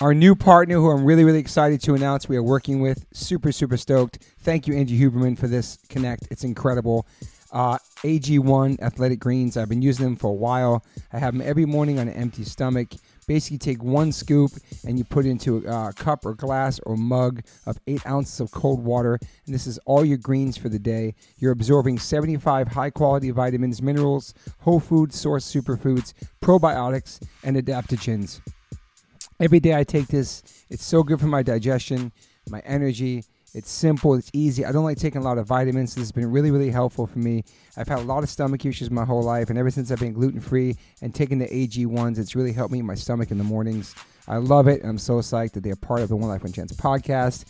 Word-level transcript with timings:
Our 0.00 0.14
new 0.14 0.36
partner, 0.36 0.76
who 0.76 0.92
I'm 0.92 1.04
really, 1.04 1.24
really 1.24 1.40
excited 1.40 1.82
to 1.82 1.94
announce 1.94 2.28
we 2.28 2.36
are 2.36 2.42
working 2.42 2.80
with, 2.80 3.04
super, 3.12 3.50
super 3.50 3.76
stoked. 3.76 4.18
Thank 4.42 4.68
you, 4.68 4.76
Angie 4.76 4.96
Huberman, 4.96 5.36
for 5.36 5.48
this 5.48 5.76
connect. 5.88 6.28
It's 6.30 6.44
incredible. 6.44 7.04
Uh, 7.50 7.78
AG1 8.04 8.80
Athletic 8.80 9.18
Greens, 9.18 9.56
I've 9.56 9.68
been 9.68 9.82
using 9.82 10.04
them 10.04 10.14
for 10.14 10.28
a 10.28 10.34
while. 10.34 10.84
I 11.12 11.18
have 11.18 11.36
them 11.36 11.44
every 11.44 11.64
morning 11.64 11.98
on 11.98 12.06
an 12.06 12.14
empty 12.14 12.44
stomach. 12.44 12.90
Basically, 13.26 13.58
take 13.58 13.82
one 13.82 14.12
scoop 14.12 14.52
and 14.86 14.98
you 14.98 15.04
put 15.04 15.26
it 15.26 15.30
into 15.30 15.66
a 15.66 15.92
cup 15.92 16.24
or 16.24 16.34
glass 16.34 16.78
or 16.86 16.96
mug 16.96 17.42
of 17.66 17.80
eight 17.88 18.06
ounces 18.06 18.38
of 18.38 18.52
cold 18.52 18.84
water. 18.84 19.18
And 19.46 19.54
this 19.54 19.66
is 19.66 19.78
all 19.78 20.04
your 20.04 20.18
greens 20.18 20.56
for 20.56 20.68
the 20.68 20.78
day. 20.78 21.16
You're 21.38 21.50
absorbing 21.50 21.98
75 21.98 22.68
high 22.68 22.90
quality 22.90 23.32
vitamins, 23.32 23.82
minerals, 23.82 24.32
whole 24.60 24.78
food 24.78 25.12
source 25.12 25.44
superfoods, 25.52 26.12
probiotics, 26.40 27.20
and 27.42 27.56
adaptogens. 27.56 28.40
Every 29.40 29.60
day 29.60 29.74
I 29.76 29.84
take 29.84 30.08
this. 30.08 30.42
It's 30.68 30.84
so 30.84 31.04
good 31.04 31.20
for 31.20 31.28
my 31.28 31.44
digestion, 31.44 32.10
my 32.48 32.60
energy. 32.60 33.24
It's 33.54 33.70
simple, 33.70 34.14
it's 34.14 34.30
easy. 34.32 34.64
I 34.64 34.72
don't 34.72 34.84
like 34.84 34.98
taking 34.98 35.20
a 35.20 35.24
lot 35.24 35.38
of 35.38 35.46
vitamins. 35.46 35.94
This 35.94 36.02
has 36.02 36.12
been 36.12 36.30
really, 36.30 36.50
really 36.50 36.70
helpful 36.70 37.06
for 37.06 37.20
me. 37.20 37.44
I've 37.76 37.86
had 37.86 38.00
a 38.00 38.02
lot 38.02 38.24
of 38.24 38.28
stomach 38.28 38.66
issues 38.66 38.90
my 38.90 39.04
whole 39.04 39.22
life, 39.22 39.48
and 39.48 39.58
ever 39.58 39.70
since 39.70 39.90
I've 39.90 40.00
been 40.00 40.12
gluten 40.12 40.40
free 40.40 40.76
and 41.02 41.14
taking 41.14 41.38
the 41.38 41.46
AG1s, 41.46 42.18
it's 42.18 42.34
really 42.34 42.52
helped 42.52 42.72
me 42.72 42.82
my 42.82 42.96
stomach 42.96 43.30
in 43.30 43.38
the 43.38 43.44
mornings. 43.44 43.94
I 44.26 44.36
love 44.38 44.66
it. 44.66 44.82
I'm 44.84 44.98
so 44.98 45.14
psyched 45.14 45.52
that 45.52 45.62
they're 45.62 45.76
part 45.76 46.00
of 46.00 46.08
the 46.08 46.16
One 46.16 46.28
Life 46.28 46.42
One 46.42 46.52
Chance 46.52 46.72
podcast. 46.72 47.44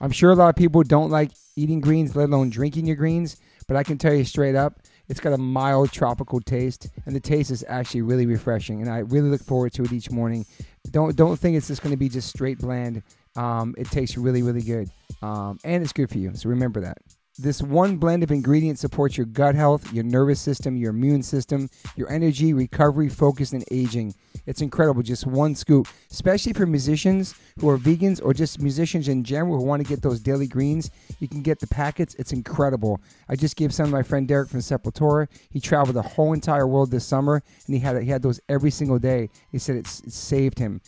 I'm 0.00 0.12
sure 0.12 0.30
a 0.30 0.36
lot 0.36 0.48
of 0.48 0.56
people 0.56 0.82
don't 0.84 1.10
like 1.10 1.32
eating 1.56 1.80
greens, 1.80 2.14
let 2.14 2.28
alone 2.28 2.50
drinking 2.50 2.86
your 2.86 2.96
greens, 2.96 3.36
but 3.66 3.76
I 3.76 3.82
can 3.82 3.98
tell 3.98 4.14
you 4.14 4.24
straight 4.24 4.54
up, 4.54 4.80
it's 5.08 5.20
got 5.20 5.32
a 5.32 5.38
mild 5.38 5.92
tropical 5.92 6.40
taste, 6.40 6.88
and 7.06 7.14
the 7.14 7.20
taste 7.20 7.50
is 7.50 7.64
actually 7.68 8.02
really 8.02 8.26
refreshing. 8.26 8.80
And 8.80 8.90
I 8.90 8.98
really 8.98 9.28
look 9.28 9.42
forward 9.42 9.72
to 9.74 9.84
it 9.84 9.92
each 9.92 10.10
morning. 10.10 10.44
Don't 10.90 11.16
don't 11.16 11.36
think 11.36 11.56
it's 11.56 11.68
just 11.68 11.82
going 11.82 11.92
to 11.92 11.98
be 11.98 12.08
just 12.08 12.28
straight 12.28 12.58
bland. 12.58 13.02
Um, 13.36 13.74
it 13.76 13.90
tastes 13.90 14.16
really 14.16 14.42
really 14.42 14.62
good, 14.62 14.90
um, 15.22 15.58
and 15.64 15.82
it's 15.82 15.92
good 15.92 16.10
for 16.10 16.18
you. 16.18 16.34
So 16.34 16.48
remember 16.48 16.80
that. 16.80 16.98
This 17.38 17.60
one 17.60 17.98
blend 17.98 18.22
of 18.22 18.30
ingredients 18.30 18.80
supports 18.80 19.18
your 19.18 19.26
gut 19.26 19.54
health, 19.54 19.92
your 19.92 20.04
nervous 20.04 20.40
system, 20.40 20.74
your 20.74 20.90
immune 20.90 21.22
system, 21.22 21.68
your 21.94 22.10
energy, 22.10 22.54
recovery, 22.54 23.10
focus, 23.10 23.52
and 23.52 23.62
aging. 23.70 24.14
It's 24.46 24.62
incredible. 24.62 25.02
Just 25.02 25.26
one 25.26 25.54
scoop, 25.54 25.86
especially 26.10 26.54
for 26.54 26.64
musicians 26.64 27.34
who 27.60 27.68
are 27.68 27.76
vegans 27.76 28.24
or 28.24 28.32
just 28.32 28.62
musicians 28.62 29.08
in 29.08 29.22
general 29.22 29.58
who 29.58 29.64
want 29.64 29.82
to 29.82 29.88
get 29.88 30.00
those 30.00 30.20
daily 30.20 30.46
greens. 30.46 30.90
You 31.18 31.28
can 31.28 31.42
get 31.42 31.60
the 31.60 31.66
packets. 31.66 32.14
It's 32.14 32.32
incredible. 32.32 33.02
I 33.28 33.36
just 33.36 33.56
gave 33.56 33.74
some 33.74 33.86
to 33.86 33.92
my 33.92 34.02
friend 34.02 34.26
Derek 34.26 34.48
from 34.48 34.60
Sepultura. 34.60 35.28
He 35.50 35.60
traveled 35.60 35.96
the 35.96 36.02
whole 36.02 36.32
entire 36.32 36.66
world 36.66 36.90
this 36.90 37.04
summer, 37.04 37.42
and 37.66 37.74
he 37.74 37.80
had 37.80 38.02
he 38.02 38.08
had 38.08 38.22
those 38.22 38.40
every 38.48 38.70
single 38.70 38.98
day. 38.98 39.28
He 39.52 39.58
said 39.58 39.76
it's, 39.76 40.00
it 40.00 40.12
saved 40.12 40.58
him. 40.58 40.80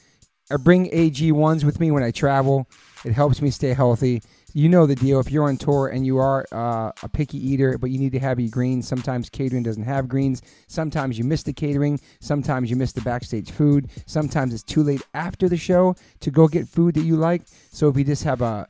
I 0.51 0.57
bring 0.57 0.89
AG1s 0.89 1.63
with 1.63 1.79
me 1.79 1.91
when 1.91 2.03
I 2.03 2.11
travel. 2.11 2.67
It 3.05 3.13
helps 3.13 3.43
me 3.43 3.51
stay 3.51 3.75
healthy 3.75 4.23
you 4.59 4.69
know 4.69 4.87
the 4.87 4.97
deal. 4.97 5.21
If 5.21 5.31
you're 5.31 5.45
on 5.45 5.57
tour 5.57 5.87
and 5.87 6.05
you 6.05 6.19
are 6.19 6.45
uh, 6.51 6.91
a 7.05 7.09
picky 7.09 7.39
eater, 7.39 7.79
but 7.79 7.91
you 7.91 7.99
need 8.01 8.11
to 8.11 8.19
have 8.19 8.41
your 8.41 8.51
greens, 8.51 8.89
sometimes 8.89 9.31
catering 9.31 9.63
doesn't 9.63 9.85
have 9.85 10.09
greens. 10.09 10.43
Sometimes 10.67 11.17
you 11.17 11.23
miss 11.23 11.45
the 11.45 11.53
catering. 11.53 12.01
Sometimes 12.19 12.69
you 12.69 12.75
miss 12.75 12.91
the 12.91 13.01
backstage 13.03 13.53
food. 13.53 13.89
Sometimes 14.07 14.53
it's 14.53 14.65
too 14.65 14.83
late 14.83 15.03
after 15.15 15.49
the 15.49 15.57
show 15.57 15.95
to 16.19 16.33
go 16.33 16.49
get 16.49 16.67
food 16.67 16.95
that 16.95 17.05
you 17.05 17.15
like. 17.15 17.43
So 17.71 17.89
if 17.89 17.97
you 17.97 18.03
just 18.03 18.25
have 18.25 18.43
a, 18.43 18.67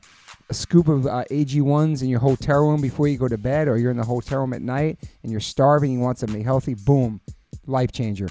a 0.49 0.53
scoop 0.53 0.89
of 0.89 1.07
uh, 1.07 1.23
AG1s 1.31 2.03
in 2.03 2.09
your 2.09 2.19
hotel 2.19 2.67
room 2.67 2.81
before 2.81 3.07
you 3.07 3.17
go 3.17 3.27
to 3.27 3.39
bed, 3.39 3.67
or 3.67 3.79
you're 3.79 3.89
in 3.89 3.97
the 3.97 4.03
hotel 4.03 4.41
room 4.41 4.53
at 4.53 4.61
night 4.61 4.99
and 5.23 5.31
you're 5.31 5.41
starving, 5.41 5.91
you 5.91 5.99
want 5.99 6.19
something 6.19 6.43
healthy, 6.43 6.75
boom, 6.75 7.19
life 7.65 7.91
changer. 7.91 8.27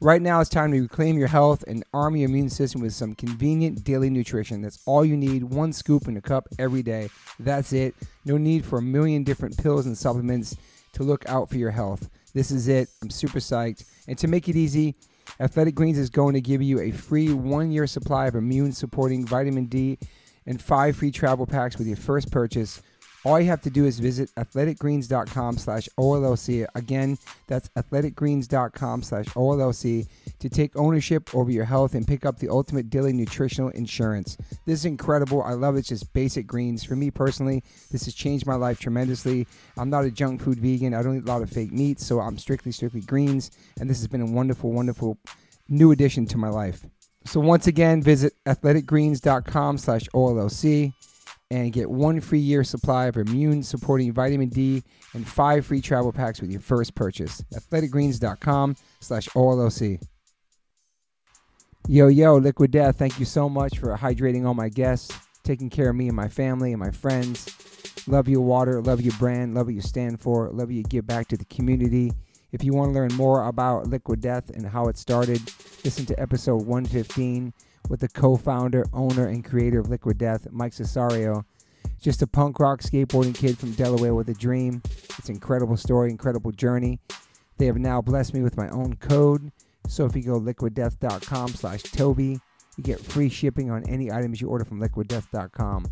Right 0.00 0.22
now, 0.22 0.40
it's 0.40 0.48
time 0.48 0.70
to 0.70 0.80
reclaim 0.80 1.18
your 1.18 1.26
health 1.26 1.64
and 1.66 1.82
arm 1.92 2.14
your 2.14 2.28
immune 2.28 2.50
system 2.50 2.80
with 2.80 2.92
some 2.92 3.16
convenient 3.16 3.82
daily 3.82 4.10
nutrition. 4.10 4.62
That's 4.62 4.78
all 4.86 5.04
you 5.04 5.16
need 5.16 5.42
one 5.42 5.72
scoop 5.72 6.06
in 6.06 6.16
a 6.16 6.20
cup 6.20 6.46
every 6.56 6.84
day. 6.84 7.10
That's 7.40 7.72
it. 7.72 7.96
No 8.24 8.36
need 8.38 8.64
for 8.64 8.78
a 8.78 8.82
million 8.82 9.24
different 9.24 9.58
pills 9.58 9.86
and 9.86 9.98
supplements 9.98 10.56
to 10.92 11.02
look 11.02 11.28
out 11.28 11.50
for 11.50 11.56
your 11.58 11.72
health. 11.72 12.08
This 12.32 12.52
is 12.52 12.68
it. 12.68 12.88
I'm 13.02 13.10
super 13.10 13.40
psyched. 13.40 13.86
And 14.06 14.16
to 14.18 14.28
make 14.28 14.48
it 14.48 14.54
easy, 14.54 14.94
Athletic 15.40 15.74
Greens 15.74 15.98
is 15.98 16.10
going 16.10 16.34
to 16.34 16.40
give 16.40 16.62
you 16.62 16.78
a 16.78 16.92
free 16.92 17.32
one 17.32 17.72
year 17.72 17.88
supply 17.88 18.28
of 18.28 18.36
immune 18.36 18.70
supporting 18.70 19.26
vitamin 19.26 19.66
D 19.66 19.98
and 20.46 20.62
five 20.62 20.94
free 20.94 21.10
travel 21.10 21.44
packs 21.44 21.76
with 21.76 21.88
your 21.88 21.96
first 21.96 22.30
purchase 22.30 22.82
all 23.28 23.38
you 23.38 23.46
have 23.46 23.60
to 23.62 23.70
do 23.70 23.84
is 23.84 23.98
visit 23.98 24.30
athleticgreens.com 24.36 25.58
slash 25.58 25.86
OLOC. 25.98 26.66
Again, 26.74 27.18
that's 27.46 27.68
athleticgreens.com 27.76 29.02
slash 29.02 29.26
OLOC 29.26 30.08
to 30.38 30.48
take 30.48 30.74
ownership 30.76 31.34
over 31.34 31.50
your 31.50 31.66
health 31.66 31.94
and 31.94 32.06
pick 32.06 32.24
up 32.24 32.38
the 32.38 32.48
ultimate 32.48 32.88
daily 32.88 33.12
nutritional 33.12 33.68
insurance. 33.70 34.38
This 34.64 34.80
is 34.80 34.84
incredible. 34.86 35.42
I 35.42 35.52
love 35.52 35.76
it. 35.76 35.80
It's 35.80 35.88
just 35.88 36.10
basic 36.14 36.46
greens. 36.46 36.84
For 36.84 36.96
me 36.96 37.10
personally, 37.10 37.62
this 37.92 38.06
has 38.06 38.14
changed 38.14 38.46
my 38.46 38.54
life 38.54 38.80
tremendously. 38.80 39.46
I'm 39.76 39.90
not 39.90 40.06
a 40.06 40.10
junk 40.10 40.40
food 40.40 40.58
vegan. 40.58 40.94
I 40.94 41.02
don't 41.02 41.18
eat 41.18 41.24
a 41.24 41.26
lot 41.26 41.42
of 41.42 41.50
fake 41.50 41.72
meats, 41.72 42.06
so 42.06 42.20
I'm 42.20 42.38
strictly, 42.38 42.72
strictly 42.72 43.02
greens. 43.02 43.50
And 43.78 43.90
this 43.90 43.98
has 43.98 44.08
been 44.08 44.22
a 44.22 44.26
wonderful, 44.26 44.72
wonderful 44.72 45.18
new 45.68 45.92
addition 45.92 46.24
to 46.28 46.38
my 46.38 46.48
life. 46.48 46.86
So 47.26 47.40
once 47.40 47.66
again, 47.66 48.02
visit 48.02 48.32
athleticgreens.com 48.46 49.76
slash 49.76 50.08
OLOC 50.14 50.94
and 51.50 51.72
get 51.72 51.90
one 51.90 52.20
free 52.20 52.38
year 52.38 52.62
supply 52.62 53.06
of 53.06 53.16
immune 53.16 53.62
supporting 53.62 54.12
vitamin 54.12 54.48
D 54.48 54.82
and 55.14 55.26
five 55.26 55.64
free 55.64 55.80
travel 55.80 56.12
packs 56.12 56.40
with 56.40 56.50
your 56.50 56.60
first 56.60 56.94
purchase. 56.94 57.42
Athleticgreens.com 57.54 58.76
slash 59.00 59.28
OLOC. 59.30 60.00
Yo, 61.88 62.08
yo, 62.08 62.36
Liquid 62.36 62.70
Death, 62.70 62.98
thank 62.98 63.18
you 63.18 63.24
so 63.24 63.48
much 63.48 63.78
for 63.78 63.96
hydrating 63.96 64.46
all 64.46 64.52
my 64.52 64.68
guests, 64.68 65.10
taking 65.42 65.70
care 65.70 65.88
of 65.88 65.96
me 65.96 66.08
and 66.08 66.16
my 66.16 66.28
family 66.28 66.72
and 66.72 66.80
my 66.80 66.90
friends. 66.90 67.46
Love 68.06 68.28
your 68.28 68.42
water, 68.42 68.82
love 68.82 69.00
your 69.00 69.14
brand, 69.14 69.54
love 69.54 69.66
what 69.66 69.74
you 69.74 69.80
stand 69.80 70.20
for, 70.20 70.50
love 70.50 70.68
what 70.68 70.74
you 70.74 70.82
give 70.82 71.06
back 71.06 71.28
to 71.28 71.36
the 71.36 71.46
community. 71.46 72.12
If 72.52 72.62
you 72.62 72.74
want 72.74 72.90
to 72.90 72.94
learn 72.94 73.14
more 73.14 73.46
about 73.46 73.86
Liquid 73.86 74.20
Death 74.20 74.50
and 74.50 74.66
how 74.66 74.88
it 74.88 74.98
started, 74.98 75.40
listen 75.84 76.04
to 76.06 76.20
episode 76.20 76.66
115 76.66 77.52
with 77.88 78.00
the 78.00 78.08
co-founder, 78.08 78.84
owner, 78.92 79.26
and 79.26 79.44
creator 79.44 79.80
of 79.80 79.88
Liquid 79.88 80.18
Death, 80.18 80.46
Mike 80.50 80.72
Cesario. 80.72 81.44
Just 82.00 82.22
a 82.22 82.26
punk 82.26 82.60
rock 82.60 82.80
skateboarding 82.80 83.34
kid 83.34 83.58
from 83.58 83.72
Delaware 83.72 84.14
with 84.14 84.28
a 84.28 84.34
dream. 84.34 84.82
It's 85.18 85.28
an 85.28 85.34
incredible 85.34 85.76
story, 85.76 86.10
incredible 86.10 86.52
journey. 86.52 87.00
They 87.56 87.66
have 87.66 87.78
now 87.78 88.00
blessed 88.00 88.34
me 88.34 88.42
with 88.42 88.56
my 88.56 88.68
own 88.68 88.94
code. 88.96 89.50
So 89.88 90.04
if 90.04 90.14
you 90.14 90.22
go 90.22 90.38
liquiddeath.com 90.38 91.48
slash 91.48 91.82
Toby, 91.82 92.38
you 92.76 92.84
get 92.84 93.00
free 93.00 93.28
shipping 93.28 93.70
on 93.70 93.88
any 93.88 94.12
items 94.12 94.40
you 94.40 94.48
order 94.48 94.64
from 94.64 94.80
liquiddeath.com. 94.80 95.86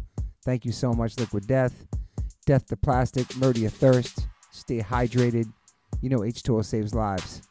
Thank 0.44 0.64
you 0.64 0.70
so 0.70 0.92
much, 0.92 1.18
Liquid 1.18 1.46
Death. 1.48 1.86
Death 2.44 2.66
to 2.66 2.76
plastic, 2.76 3.36
murder 3.36 3.58
your 3.58 3.70
thirst. 3.70 4.28
Stay 4.52 4.78
hydrated. 4.78 5.52
You 6.00 6.10
know 6.10 6.20
H2O 6.20 6.64
saves 6.64 6.94
lives. 6.94 7.42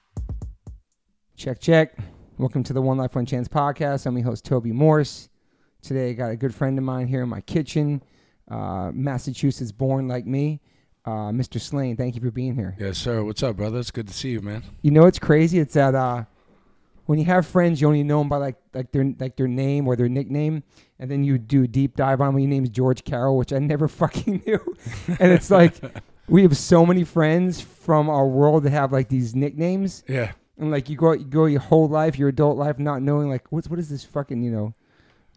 Check, 1.35 1.59
check. 1.59 1.97
Welcome 2.37 2.63
to 2.63 2.73
the 2.73 2.81
One 2.81 2.97
Life 2.97 3.15
One 3.15 3.25
Chance 3.25 3.47
podcast. 3.47 4.05
I'm 4.05 4.17
your 4.17 4.25
host 4.25 4.43
Toby 4.43 4.73
Morse. 4.73 5.29
Today 5.81 6.09
I 6.09 6.13
got 6.13 6.31
a 6.31 6.35
good 6.35 6.53
friend 6.53 6.77
of 6.77 6.83
mine 6.83 7.07
here 7.07 7.23
in 7.23 7.29
my 7.29 7.39
kitchen, 7.39 8.03
uh, 8.51 8.91
Massachusetts 8.93 9.71
born 9.71 10.09
like 10.09 10.25
me, 10.25 10.59
uh, 11.05 11.31
Mr. 11.31 11.61
Slaine. 11.61 11.95
Thank 11.95 12.13
you 12.13 12.19
for 12.19 12.31
being 12.31 12.53
here. 12.53 12.75
Yes, 12.77 12.97
sir. 12.97 13.23
What's 13.23 13.41
up, 13.41 13.55
brother? 13.55 13.79
It's 13.79 13.89
good 13.89 14.09
to 14.09 14.13
see 14.13 14.31
you, 14.31 14.41
man. 14.41 14.63
You 14.81 14.91
know 14.91 15.05
it's 15.05 15.17
crazy? 15.17 15.59
It's 15.59 15.75
that 15.75 15.95
uh, 15.95 16.25
when 17.05 17.19
you 17.19 17.25
have 17.25 17.47
friends, 17.47 17.79
you 17.79 17.87
only 17.87 18.03
know 18.03 18.19
them 18.19 18.27
by 18.27 18.35
like 18.35 18.57
like 18.73 18.91
their 18.91 19.13
like 19.17 19.37
their 19.37 19.47
name 19.47 19.87
or 19.87 19.95
their 19.95 20.09
nickname, 20.09 20.63
and 20.99 21.09
then 21.09 21.23
you 21.23 21.37
do 21.37 21.63
a 21.63 21.67
deep 21.67 21.95
dive 21.95 22.19
on 22.19 22.33
them. 22.33 22.39
Your 22.39 22.49
name's 22.49 22.69
George 22.69 23.05
Carroll, 23.05 23.37
which 23.37 23.53
I 23.53 23.59
never 23.59 23.87
fucking 23.87 24.43
knew, 24.45 24.75
and 25.07 25.31
it's 25.31 25.49
like 25.49 25.75
we 26.27 26.41
have 26.41 26.57
so 26.57 26.85
many 26.85 27.05
friends 27.05 27.61
from 27.61 28.09
our 28.09 28.27
world 28.27 28.63
that 28.63 28.71
have 28.71 28.91
like 28.91 29.07
these 29.07 29.33
nicknames. 29.33 30.03
Yeah 30.05 30.33
and 30.57 30.71
like 30.71 30.89
you 30.89 30.95
go 30.95 31.11
you 31.13 31.25
go 31.25 31.45
your 31.45 31.59
whole 31.59 31.87
life, 31.87 32.17
your 32.17 32.29
adult 32.29 32.57
life, 32.57 32.79
not 32.79 33.01
knowing 33.01 33.29
like 33.29 33.51
what's 33.51 33.69
what 33.69 33.79
is 33.79 33.89
this 33.89 34.03
fucking 34.03 34.41
you 34.43 34.51
know. 34.51 34.73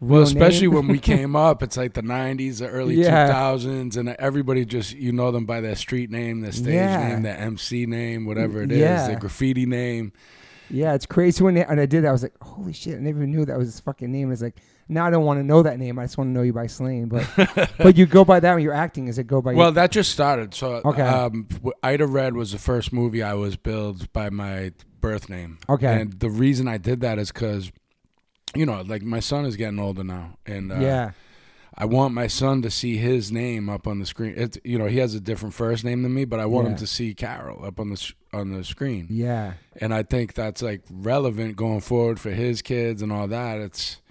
Well, 0.01 0.21
especially 0.21 0.67
when 0.67 0.87
we 0.87 0.99
came 1.13 1.35
up, 1.35 1.61
it's 1.61 1.75
like 1.75 1.93
the 1.93 2.01
'90s, 2.01 2.59
the 2.59 2.69
early 2.69 2.95
yeah. 2.95 3.29
2000s, 3.29 3.97
and 3.97 4.09
everybody 4.09 4.63
just 4.63 4.93
you 4.93 5.11
know 5.11 5.31
them 5.31 5.45
by 5.45 5.59
their 5.59 5.75
street 5.75 6.09
name, 6.09 6.39
their 6.41 6.53
stage 6.53 6.75
yeah. 6.75 7.09
name, 7.09 7.23
their 7.23 7.37
MC 7.37 7.85
name, 7.85 8.25
whatever 8.25 8.61
it 8.63 8.71
is, 8.71 8.79
yeah. 8.79 9.07
their 9.07 9.19
graffiti 9.19 9.65
name. 9.65 10.13
Yeah, 10.69 10.93
it's 10.93 11.05
crazy 11.05 11.43
when 11.43 11.55
they, 11.55 11.65
and 11.65 11.81
I 11.81 11.85
did 11.85 12.03
that. 12.03 12.09
I 12.09 12.11
was 12.11 12.23
like, 12.23 12.35
holy 12.41 12.73
shit! 12.73 12.95
I 12.95 12.99
never 12.99 13.25
knew 13.27 13.43
that 13.43 13.57
was 13.57 13.67
his 13.67 13.79
fucking 13.81 14.11
name. 14.11 14.31
It's 14.31 14.41
like 14.41 14.55
now 14.89 15.05
I 15.05 15.11
don't 15.11 15.23
want 15.23 15.39
to 15.39 15.43
know 15.43 15.61
that 15.61 15.77
name. 15.77 15.99
I 15.99 16.03
just 16.03 16.17
want 16.17 16.29
to 16.29 16.31
know 16.31 16.41
you 16.41 16.51
by 16.51 16.67
Slaine. 16.67 17.07
But 17.07 17.71
but 17.77 17.95
you 17.95 18.07
go 18.07 18.25
by 18.25 18.39
that 18.39 18.53
when 18.53 18.63
you're 18.63 18.73
acting. 18.73 19.07
Is 19.07 19.19
it 19.19 19.27
go 19.27 19.41
by? 19.41 19.53
Well, 19.53 19.67
your- 19.67 19.73
that 19.73 19.91
just 19.91 20.11
started. 20.11 20.53
So 20.53 20.81
okay, 20.83 21.03
um, 21.03 21.47
Ida 21.83 22.07
Red 22.07 22.35
was 22.35 22.51
the 22.51 22.57
first 22.57 22.91
movie 22.91 23.21
I 23.21 23.35
was 23.35 23.55
billed 23.55 24.11
by 24.11 24.29
my 24.31 24.73
birth 24.99 25.29
name. 25.29 25.59
Okay, 25.69 26.01
and 26.01 26.19
the 26.19 26.29
reason 26.29 26.67
I 26.67 26.77
did 26.77 27.01
that 27.01 27.19
is 27.19 27.31
because, 27.31 27.71
you 28.55 28.65
know, 28.65 28.81
like 28.81 29.03
my 29.03 29.19
son 29.19 29.45
is 29.45 29.55
getting 29.55 29.79
older 29.79 30.03
now, 30.03 30.37
and 30.45 30.71
uh, 30.71 30.79
yeah. 30.79 31.11
I 31.77 31.85
want 31.85 32.13
my 32.13 32.27
son 32.27 32.63
to 32.63 32.71
see 32.71 32.97
his 32.97 33.31
name 33.31 33.69
up 33.69 33.87
on 33.87 33.99
the 33.99 34.05
screen. 34.05 34.33
It, 34.35 34.57
you 34.65 34.79
know 34.79 34.87
he 34.87 34.97
has 34.97 35.13
a 35.13 35.19
different 35.19 35.53
first 35.53 35.85
name 35.85 36.01
than 36.01 36.13
me, 36.13 36.25
but 36.25 36.39
I 36.39 36.47
want 36.47 36.65
yeah. 36.65 36.71
him 36.71 36.77
to 36.79 36.87
see 36.87 37.13
Carroll 37.13 37.63
up 37.63 37.79
on 37.79 37.91
the 37.91 38.13
on 38.33 38.51
the 38.51 38.63
screen. 38.63 39.05
Yeah, 39.11 39.53
and 39.77 39.93
I 39.93 40.01
think 40.01 40.33
that's 40.33 40.63
like 40.63 40.81
relevant 40.89 41.57
going 41.57 41.81
forward 41.81 42.19
for 42.19 42.31
his 42.31 42.63
kids 42.63 43.03
and 43.03 43.13
all 43.13 43.27
that. 43.27 43.59
It's 43.59 44.01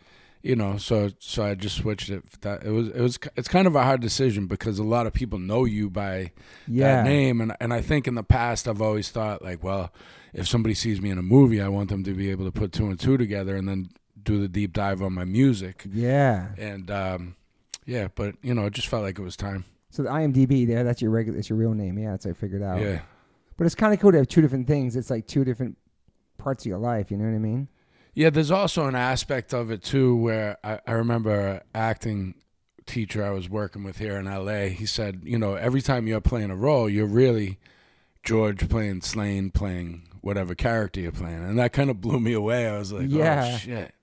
you 0.43 0.55
know, 0.55 0.76
so 0.76 1.11
so 1.19 1.44
I 1.44 1.55
just 1.55 1.76
switched 1.76 2.11
it. 2.11 2.25
That 2.43 2.64
it 2.64 2.70
was 2.70 2.88
it 2.88 3.00
was 3.00 3.19
it's 3.37 3.49
kind 3.49 3.67
of 3.67 3.75
a 3.75 3.82
hard 3.82 4.00
decision 4.00 4.46
because 4.46 4.79
a 4.79 4.85
lot 4.85 5.06
of 5.06 5.12
people 5.12 5.38
know 5.38 5.64
you 5.64 5.90
by 5.90 6.32
yeah. 6.67 6.96
that 6.96 7.05
name, 7.05 7.40
and 7.40 7.56
and 7.61 7.75
I 7.75 7.81
think 7.81 8.06
in 8.06 8.14
the 8.14 8.23
past 8.23 8.69
I've 8.69 8.81
always 8.81 9.11
thought 9.11 9.43
like, 9.43 9.62
well, 9.62 9.93
if 10.32 10.46
somebody 10.46 10.75
sees 10.75 11.00
me 11.00 11.11
in 11.11 11.19
a 11.19 11.23
movie, 11.23 11.61
I 11.61 11.69
want 11.69 11.88
them 11.88 12.05
to 12.05 12.14
be 12.14 12.31
able 12.31 12.44
to 12.44 12.52
put 12.52 12.73
two 12.73 12.87
and 12.87 12.99
two 12.99 13.17
together 13.17 13.56
and 13.56 13.69
then 13.69 13.90
do 14.23 14.40
the 14.40 14.49
deep 14.49 14.73
dive 14.73 15.02
on 15.02 15.12
my 15.12 15.25
music. 15.25 15.85
Yeah, 15.90 16.49
and 16.56 16.90
um, 16.90 17.37
yeah, 17.85 18.08
but 18.14 18.37
you 18.43 18.55
know, 18.55 18.67
it 18.67 18.75
just 18.75 18.88
felt 18.88 19.02
like 19.02 19.19
it 19.19 19.23
was 19.23 19.37
time. 19.37 19.64
So 19.90 20.02
the 20.02 20.11
IMDb 20.11 20.67
there, 20.67 20.85
that's 20.85 21.02
your 21.02 21.11
regular, 21.11 21.38
it's 21.38 21.49
your 21.49 21.58
real 21.58 21.75
name. 21.75 21.99
Yeah, 21.99 22.12
that's 22.12 22.26
I 22.26 22.32
figured 22.32 22.62
out. 22.62 22.81
Yeah, 22.81 23.00
but 23.56 23.67
it's 23.67 23.75
kind 23.75 23.93
of 23.93 23.99
cool 23.99 24.12
to 24.12 24.19
have 24.19 24.29
two 24.29 24.40
different 24.40 24.69
things. 24.69 24.94
It's 24.94 25.11
like 25.11 25.26
two 25.26 25.44
different 25.44 25.76
parts 26.37 26.64
of 26.64 26.69
your 26.69 26.79
life. 26.79 27.11
You 27.11 27.17
know 27.17 27.25
what 27.25 27.35
I 27.35 27.38
mean? 27.38 27.69
Yeah, 28.19 28.31
there's 28.31 28.50
also 28.50 28.87
an 28.87 28.97
aspect 28.97 29.55
of 29.55 29.70
it 29.70 29.81
too 29.81 30.17
where 30.17 30.59
I, 30.65 30.81
I 30.85 30.93
remember 30.94 31.62
acting 31.73 32.35
teacher 32.85 33.25
I 33.25 33.31
was 33.31 33.49
working 33.49 33.85
with 33.85 33.99
here 33.99 34.17
in 34.17 34.25
LA. 34.25 34.70
He 34.70 34.87
said, 34.87 35.20
you 35.23 35.38
know, 35.38 35.55
every 35.55 35.81
time 35.81 36.09
you're 36.09 36.20
playing 36.20 36.50
a 36.50 36.56
role, 36.56 36.88
you're 36.88 37.06
really 37.06 37.61
George 38.25 38.69
playing 38.69 39.03
Slaine, 39.03 39.53
playing 39.53 40.09
whatever 40.20 40.56
character 40.56 41.00
you're 41.00 41.12
playing, 41.12 41.44
and 41.44 41.56
that 41.61 41.73
kind 41.73 41.91
of 41.91 42.00
blew 42.00 42.19
me 42.19 42.32
away. 42.32 42.67
I 42.67 42.76
was 42.76 42.93
like, 42.93 43.03
oh, 43.05 43.19
yeah. 43.19 43.53
oh 43.55 43.56
shit. 43.56 43.94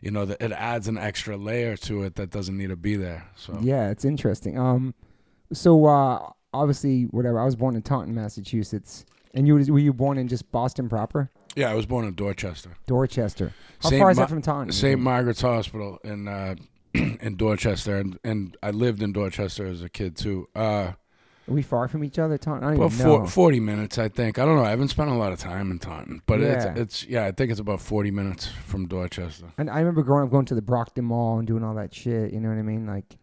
You 0.00 0.12
know, 0.12 0.22
it 0.22 0.52
adds 0.52 0.88
an 0.88 0.96
extra 0.96 1.36
layer 1.36 1.76
to 1.76 2.04
it 2.04 2.14
that 2.14 2.30
doesn't 2.30 2.56
need 2.56 2.70
to 2.70 2.76
be 2.76 2.96
there. 2.96 3.28
So 3.36 3.58
yeah, 3.60 3.90
it's 3.90 4.06
interesting. 4.06 4.58
Um, 4.58 4.94
so 5.52 5.84
uh, 5.84 6.26
obviously, 6.54 7.02
whatever. 7.02 7.38
I 7.38 7.44
was 7.44 7.56
born 7.56 7.76
in 7.76 7.82
Taunton, 7.82 8.14
Massachusetts, 8.14 9.04
and 9.34 9.46
you 9.46 9.56
were 9.56 9.78
you 9.78 9.92
born 9.92 10.16
in 10.16 10.26
just 10.26 10.50
Boston 10.50 10.88
proper? 10.88 11.30
Yeah, 11.54 11.70
I 11.70 11.74
was 11.74 11.86
born 11.86 12.06
in 12.06 12.14
Dorchester. 12.14 12.76
Dorchester. 12.86 13.52
How 13.80 13.90
Saint 13.90 14.00
far 14.00 14.10
is 14.10 14.16
Ma- 14.16 14.22
that 14.22 14.28
from 14.28 14.42
Taunton? 14.42 14.72
St. 14.72 14.98
Margaret's 14.98 15.40
Hospital 15.40 15.98
in 16.04 16.28
uh, 16.28 16.54
in 16.94 17.36
Dorchester, 17.36 17.96
and 17.96 18.18
and 18.24 18.56
I 18.62 18.70
lived 18.70 19.02
in 19.02 19.12
Dorchester 19.12 19.66
as 19.66 19.82
a 19.82 19.88
kid 19.88 20.16
too. 20.16 20.48
Uh, 20.54 20.92
are 21.48 21.54
we 21.54 21.62
far 21.62 21.88
from 21.88 22.04
each 22.04 22.18
other, 22.18 22.38
Taunton? 22.38 22.68
I 22.68 22.76
don't 22.76 22.92
even 22.92 23.06
know. 23.06 23.26
Forty 23.26 23.58
minutes, 23.58 23.98
I 23.98 24.08
think. 24.08 24.38
I 24.38 24.44
don't 24.44 24.56
know. 24.56 24.64
I 24.64 24.70
haven't 24.70 24.88
spent 24.88 25.10
a 25.10 25.14
lot 25.14 25.32
of 25.32 25.40
time 25.40 25.70
in 25.72 25.78
Taunton, 25.78 26.22
but 26.26 26.40
yeah. 26.40 26.70
it's, 26.70 26.80
it's 26.80 27.06
yeah. 27.06 27.24
I 27.24 27.32
think 27.32 27.50
it's 27.50 27.60
about 27.60 27.80
forty 27.80 28.10
minutes 28.10 28.46
from 28.46 28.86
Dorchester. 28.86 29.52
And 29.58 29.68
I 29.68 29.80
remember 29.80 30.02
growing 30.02 30.24
up 30.24 30.30
going 30.30 30.46
to 30.46 30.54
the 30.54 30.62
Brockton 30.62 31.04
Mall 31.04 31.38
and 31.38 31.46
doing 31.46 31.64
all 31.64 31.74
that 31.74 31.92
shit. 31.94 32.32
You 32.32 32.40
know 32.40 32.48
what 32.48 32.58
I 32.58 32.62
mean? 32.62 32.86
Like 32.86 33.16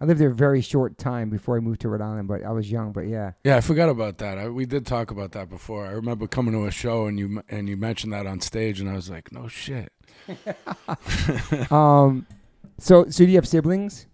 I 0.00 0.06
lived 0.06 0.18
there 0.18 0.30
a 0.30 0.34
very 0.34 0.62
short 0.62 0.96
time 0.96 1.28
before 1.28 1.58
I 1.58 1.60
moved 1.60 1.82
to 1.82 1.88
Rhode 1.90 2.00
Island, 2.00 2.26
but 2.26 2.42
I 2.42 2.52
was 2.52 2.70
young. 2.70 2.92
But 2.92 3.02
yeah, 3.02 3.32
yeah, 3.44 3.56
I 3.56 3.60
forgot 3.60 3.90
about 3.90 4.16
that. 4.18 4.38
I, 4.38 4.48
we 4.48 4.64
did 4.64 4.86
talk 4.86 5.10
about 5.10 5.32
that 5.32 5.50
before. 5.50 5.86
I 5.86 5.90
remember 5.90 6.26
coming 6.26 6.54
to 6.54 6.64
a 6.64 6.70
show 6.70 7.06
and 7.06 7.18
you 7.18 7.42
and 7.50 7.68
you 7.68 7.76
mentioned 7.76 8.12
that 8.14 8.26
on 8.26 8.40
stage, 8.40 8.80
and 8.80 8.88
I 8.88 8.94
was 8.94 9.10
like, 9.10 9.30
no 9.30 9.46
shit. 9.46 9.92
um, 11.70 12.26
so 12.78 13.10
so 13.10 13.24
do 13.24 13.30
you 13.30 13.36
have 13.36 13.46
siblings? 13.46 14.06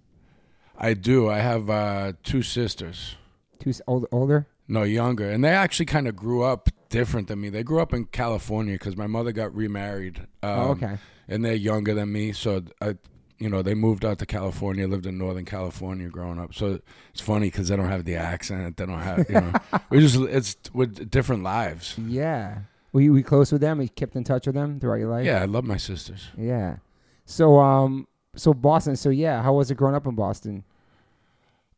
I 0.77 0.95
do. 0.95 1.31
I 1.31 1.39
have 1.39 1.71
uh, 1.71 2.13
two 2.23 2.43
sisters. 2.43 3.17
Two 3.61 3.73
old, 3.87 4.07
older? 4.11 4.47
No, 4.69 4.83
younger, 4.83 5.31
and 5.31 5.45
they 5.45 5.51
actually 5.51 5.87
kind 5.87 6.09
of 6.09 6.17
grew 6.17 6.43
up 6.43 6.69
different 6.89 7.29
than 7.29 7.41
me. 7.41 7.49
They 7.49 7.63
grew 7.63 7.81
up 7.81 7.93
in 7.95 8.07
California 8.07 8.75
because 8.75 8.97
my 8.97 9.07
mother 9.07 9.31
got 9.31 9.55
remarried. 9.55 10.27
Oh, 10.43 10.49
um, 10.49 10.59
oh, 10.59 10.71
okay. 10.73 10.99
And 11.29 11.45
they're 11.45 11.55
younger 11.55 11.95
than 11.95 12.13
me, 12.13 12.33
so 12.33 12.65
I 12.81 12.97
you 13.39 13.49
know, 13.49 13.63
they 13.63 13.75
moved 13.75 14.05
out 14.05 14.19
to 14.19 14.27
California, 14.27 14.87
lived 14.89 15.07
in 15.07 15.19
Northern 15.19 15.45
California 15.45 16.09
growing 16.09 16.39
up. 16.39 16.55
So 16.55 16.81
it's 17.11 17.21
funny 17.21 17.49
because 17.49 17.69
they 17.69 17.77
don't 17.77 17.89
have 17.89 18.05
the 18.05 18.17
accent. 18.17 18.77
They 18.77 18.87
don't 18.87 19.01
have, 19.01 19.27
you 19.29 19.41
know, 19.41 19.53
we 19.91 20.01
just, 20.01 20.17
it's 20.17 20.57
with 20.73 21.11
different 21.11 21.43
lives. 21.43 21.99
Yeah. 21.99 22.59
Were 22.93 23.01
you, 23.03 23.13
were 23.13 23.19
you 23.19 23.25
close 23.25 23.53
with 23.53 23.61
them? 23.61 23.81
You 23.81 23.89
kept 23.89 24.17
in 24.17 24.25
touch 24.25 24.47
with 24.47 24.55
them 24.55 24.81
throughout 24.81 25.01
your 25.01 25.11
life? 25.11 25.27
Yeah, 25.27 25.43
I 25.43 25.45
love 25.45 25.65
my 25.65 25.77
sisters. 25.77 26.29
Yeah. 26.37 26.77
So, 27.27 27.59
um, 27.59 28.09
so 28.37 28.55
Boston. 28.55 28.97
So 28.97 29.11
yeah, 29.11 29.43
how 29.43 29.55
was 29.55 29.71
it 29.71 29.75
growing 29.77 29.95
up 29.95 30.07
in 30.07 30.15
Boston? 30.15 30.65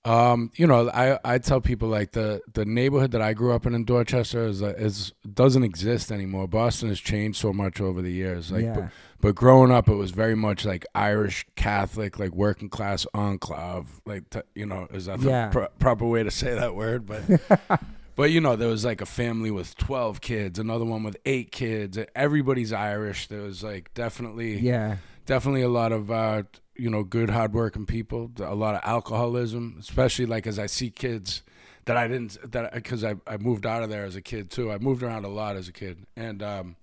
Um, 0.09 0.51
you 0.57 0.67
know, 0.67 0.89
I, 0.89 1.19
I 1.23 1.37
tell 1.37 1.61
people 1.61 1.89
like 1.89 2.13
the, 2.13 2.41
the 2.55 2.65
neighborhood 2.65 3.11
that 3.11 3.21
I 3.21 3.35
grew 3.35 3.53
up 3.53 3.67
in 3.67 3.75
in 3.75 3.85
Dorchester 3.85 4.47
is 4.47 4.63
is 4.63 5.13
doesn't 5.35 5.65
exist 5.65 6.11
anymore. 6.11 6.49
Boston 6.49 6.89
has 6.89 6.99
changed 6.99 7.39
so 7.39 7.53
much 7.53 7.79
over 7.79 8.01
the 8.01 8.11
years. 8.11 8.51
Like, 8.51 8.65
yeah. 8.65 8.75
but, 8.75 8.85
but 9.21 9.35
growing 9.35 9.71
up, 9.71 9.87
it 9.87 9.97
was 9.97 10.11
very 10.11 10.35
much 10.35 10.65
like 10.65 10.87
Irish 10.95 11.45
Catholic, 11.57 12.19
like 12.19 12.33
working 12.35 12.71
class 12.71 13.07
enclave. 13.13 14.01
Like, 14.07 14.31
t- 14.31 14.41
you 14.55 14.65
know, 14.65 14.89
is 14.91 15.05
that 15.07 15.21
yeah. 15.21 15.51
the 15.51 15.69
proper 15.79 16.07
way 16.07 16.23
to 16.23 16.31
say 16.31 16.55
that 16.55 16.75
word? 16.75 17.07
But. 17.07 17.81
But 18.19 18.33
you 18.33 18.41
know, 18.41 18.57
there 18.57 18.67
was 18.67 18.85
like 18.85 19.01
a 19.01 19.07
family 19.07 19.53
with 19.53 19.77
twelve 19.77 20.21
kids, 20.21 20.59
another 20.59 20.85
one 20.85 21.05
with 21.05 21.17
eight 21.25 21.53
kids. 21.53 21.97
Everybody's 22.17 22.73
Irish. 22.73 23.29
There 23.29 23.43
was 23.43 23.63
like 23.63 23.95
definitely, 23.95 24.59
yeah, 24.59 24.97
definitely 25.25 25.63
a 25.63 25.69
lot 25.69 25.93
of 25.93 26.11
uh, 26.11 26.43
you 26.79 26.89
know 26.89 27.03
good 27.03 27.31
hardworking 27.31 27.85
people. 27.85 28.31
A 28.39 28.55
lot 28.55 28.75
of 28.75 28.81
alcoholism, 28.85 29.77
especially 29.79 30.27
like 30.27 30.47
as 30.47 30.59
I 30.59 30.67
see 30.67 30.91
kids 30.91 31.43
that 31.85 31.97
I 31.97 32.07
didn't 32.07 32.39
that 32.53 32.73
because 32.73 33.05
I 33.05 33.17
I 33.27 33.37
moved 33.37 33.67
out 33.67 33.83
of 33.83 33.91
there 33.91 34.05
as 34.05 34.17
a 34.17 34.23
kid 34.23 34.51
too. 34.51 34.71
I 34.71 34.79
moved 34.79 35.03
around 35.03 35.25
a 35.25 35.29
lot 35.29 35.57
as 35.57 35.69
a 35.69 35.73
kid, 35.73 35.99
and 36.17 36.43
um, 36.43 36.77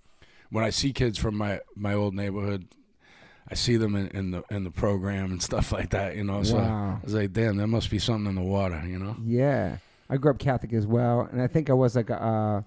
when 0.49 0.63
I 0.63 0.69
see 0.69 0.91
kids 0.91 1.17
from 1.17 1.35
my 1.35 1.61
my 1.75 1.93
old 1.93 2.13
neighborhood. 2.13 2.67
I 3.47 3.53
see 3.53 3.77
them 3.77 3.95
in, 3.95 4.07
in 4.07 4.31
the 4.31 4.43
in 4.49 4.63
the 4.63 4.71
program 4.71 5.31
and 5.31 5.39
stuff 5.51 5.71
like 5.71 5.91
that, 5.91 6.15
you 6.15 6.23
know. 6.23 6.41
So 6.41 6.55
wow. 6.55 6.99
I 6.99 7.05
was 7.05 7.13
like, 7.13 7.31
damn, 7.31 7.57
there 7.57 7.67
must 7.67 7.91
be 7.91 7.99
something 7.99 8.25
in 8.25 8.33
the 8.33 8.41
water, 8.41 8.83
you 8.87 8.97
know. 8.97 9.15
Yeah, 9.23 9.77
I 10.09 10.17
grew 10.17 10.31
up 10.31 10.39
Catholic 10.39 10.73
as 10.73 10.87
well, 10.87 11.29
and 11.31 11.39
I 11.39 11.45
think 11.45 11.69
I 11.69 11.73
was 11.73 11.95
like, 11.95 12.09
uh, 12.09 12.61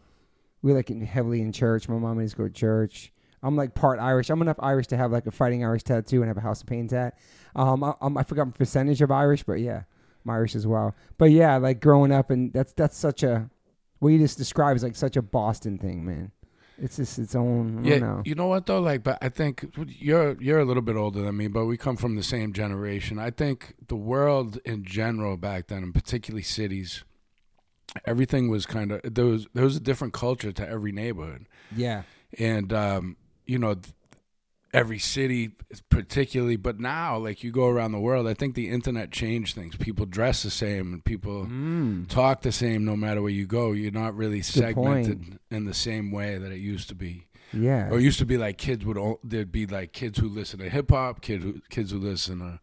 we 0.62 0.70
were 0.70 0.76
like 0.76 0.88
heavily 1.02 1.40
in 1.40 1.50
church. 1.50 1.88
My 1.88 1.96
mom 1.96 2.20
used 2.20 2.36
to 2.36 2.42
go 2.42 2.46
to 2.46 2.54
church, 2.54 3.10
I'm 3.42 3.56
like 3.56 3.74
part 3.74 3.98
Irish. 4.00 4.30
I'm 4.30 4.42
enough 4.42 4.58
Irish 4.60 4.88
to 4.88 4.96
have 4.96 5.12
like 5.12 5.26
a 5.26 5.30
fighting 5.30 5.64
Irish 5.64 5.84
tattoo 5.84 6.22
and 6.22 6.28
have 6.28 6.36
a 6.36 6.40
House 6.40 6.60
of 6.60 6.66
Pain 6.66 6.88
tat. 6.88 7.18
Um, 7.54 7.84
I, 7.84 7.94
I 8.00 8.22
forgot 8.22 8.54
percentage 8.54 9.00
of 9.02 9.10
Irish, 9.10 9.42
but 9.44 9.54
yeah, 9.54 9.82
I'm 10.24 10.30
Irish 10.30 10.54
as 10.54 10.66
well. 10.66 10.94
But 11.16 11.30
yeah, 11.30 11.56
like 11.56 11.80
growing 11.80 12.12
up, 12.12 12.30
and 12.30 12.52
that's 12.52 12.72
that's 12.72 12.96
such 12.96 13.22
a 13.22 13.50
what 14.00 14.10
you 14.10 14.18
just 14.18 14.38
described 14.38 14.76
is 14.76 14.82
like 14.82 14.96
such 14.96 15.16
a 15.16 15.22
Boston 15.22 15.78
thing, 15.78 16.04
man. 16.04 16.32
It's 16.80 16.96
just 16.96 17.18
its 17.18 17.34
own. 17.34 17.84
yeah, 17.84 17.98
know. 17.98 18.22
you 18.24 18.36
know 18.36 18.46
what 18.46 18.66
though? 18.66 18.80
Like, 18.80 19.02
but 19.02 19.18
I 19.20 19.28
think 19.28 19.74
you're 19.88 20.40
you're 20.40 20.60
a 20.60 20.64
little 20.64 20.82
bit 20.82 20.96
older 20.96 21.22
than 21.22 21.36
me, 21.36 21.48
but 21.48 21.66
we 21.66 21.76
come 21.76 21.96
from 21.96 22.14
the 22.14 22.22
same 22.22 22.52
generation. 22.52 23.18
I 23.18 23.30
think 23.30 23.74
the 23.88 23.96
world 23.96 24.58
in 24.64 24.84
general 24.84 25.36
back 25.36 25.66
then, 25.66 25.82
and 25.82 25.92
particularly 25.92 26.44
cities, 26.44 27.04
everything 28.06 28.48
was 28.48 28.64
kind 28.64 28.92
of 28.92 29.00
there 29.02 29.24
was 29.24 29.48
there 29.54 29.64
was 29.64 29.76
a 29.76 29.80
different 29.80 30.12
culture 30.12 30.52
to 30.52 30.68
every 30.68 30.92
neighborhood. 30.92 31.46
Yeah, 31.74 32.02
and 32.38 32.72
um, 32.72 33.16
you 33.48 33.58
know, 33.58 33.74
every 34.74 34.98
city 34.98 35.50
particularly 35.88 36.56
but 36.56 36.78
now 36.78 37.16
like 37.16 37.42
you 37.42 37.50
go 37.50 37.68
around 37.68 37.90
the 37.90 37.98
world 37.98 38.28
i 38.28 38.34
think 38.34 38.54
the 38.54 38.68
internet 38.68 39.10
changed 39.10 39.54
things. 39.54 39.76
People 39.76 40.06
dress 40.06 40.42
the 40.42 40.50
same 40.50 40.92
and 40.92 41.04
people 41.04 41.46
mm. 41.46 42.06
talk 42.08 42.42
the 42.42 42.52
same 42.52 42.84
no 42.84 42.96
matter 42.96 43.22
where 43.22 43.30
you 43.30 43.46
go. 43.46 43.72
You're 43.72 43.90
not 43.90 44.14
really 44.14 44.42
segmented 44.42 45.38
in 45.50 45.64
the 45.64 45.74
same 45.74 46.10
way 46.10 46.38
that 46.38 46.52
it 46.52 46.58
used 46.58 46.88
to 46.88 46.94
be. 46.94 47.26
Yeah. 47.52 47.88
Or 47.88 47.98
it 47.98 48.02
used 48.02 48.18
to 48.18 48.26
be 48.26 48.36
like 48.36 48.58
kids 48.58 48.84
would 48.84 48.98
all, 48.98 49.20
there'd 49.24 49.50
be 49.50 49.66
like 49.66 49.92
kids 49.92 50.18
who 50.18 50.28
listen 50.28 50.58
to 50.60 50.68
hip 50.68 50.90
hop 50.90 51.22
kid 51.22 51.42
who, 51.42 51.60
kids 51.70 51.90
who 51.90 51.98
listen 51.98 52.40
to, 52.40 52.60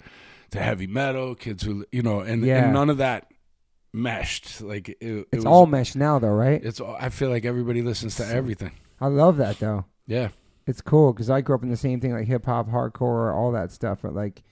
to 0.52 0.60
heavy 0.60 0.88
metal 0.88 1.36
kids 1.36 1.64
who 1.64 1.86
you 1.92 2.02
know 2.02 2.20
and, 2.20 2.46
yeah. 2.46 2.66
and 2.66 2.74
none 2.74 2.90
of 2.90 2.98
that 2.98 3.32
meshed. 3.94 4.62
Like 4.62 4.90
it, 4.90 4.98
it 5.02 5.28
it's 5.32 5.38
was, 5.38 5.46
all 5.46 5.66
meshed 5.66 5.96
now 5.96 6.20
though 6.20 6.30
right? 6.30 6.64
It's 6.64 6.80
all, 6.80 6.96
i 7.00 7.10
feel 7.10 7.30
like 7.30 7.46
everybody 7.46 7.82
listens 7.82 8.16
to 8.18 8.28
everything. 8.28 8.72
I 9.02 9.08
love 9.08 9.38
that 9.38 9.60
though. 9.60 9.86
Yeah 10.08 10.30
it's 10.68 10.82
cool 10.82 11.14
because 11.14 11.30
I 11.30 11.42
grew 11.42 11.56
up 11.56 11.64
in 11.64 11.70
the 11.70 11.78
same 11.78 12.00
thing 12.00 12.14
like 12.14 12.28
hip 12.28 12.46
hop, 12.46 12.70
hardcore, 12.70 13.34
all 13.34 13.52
that 13.52 13.72
stuff. 13.72 14.00
But 14.02 14.14
like, 14.14 14.44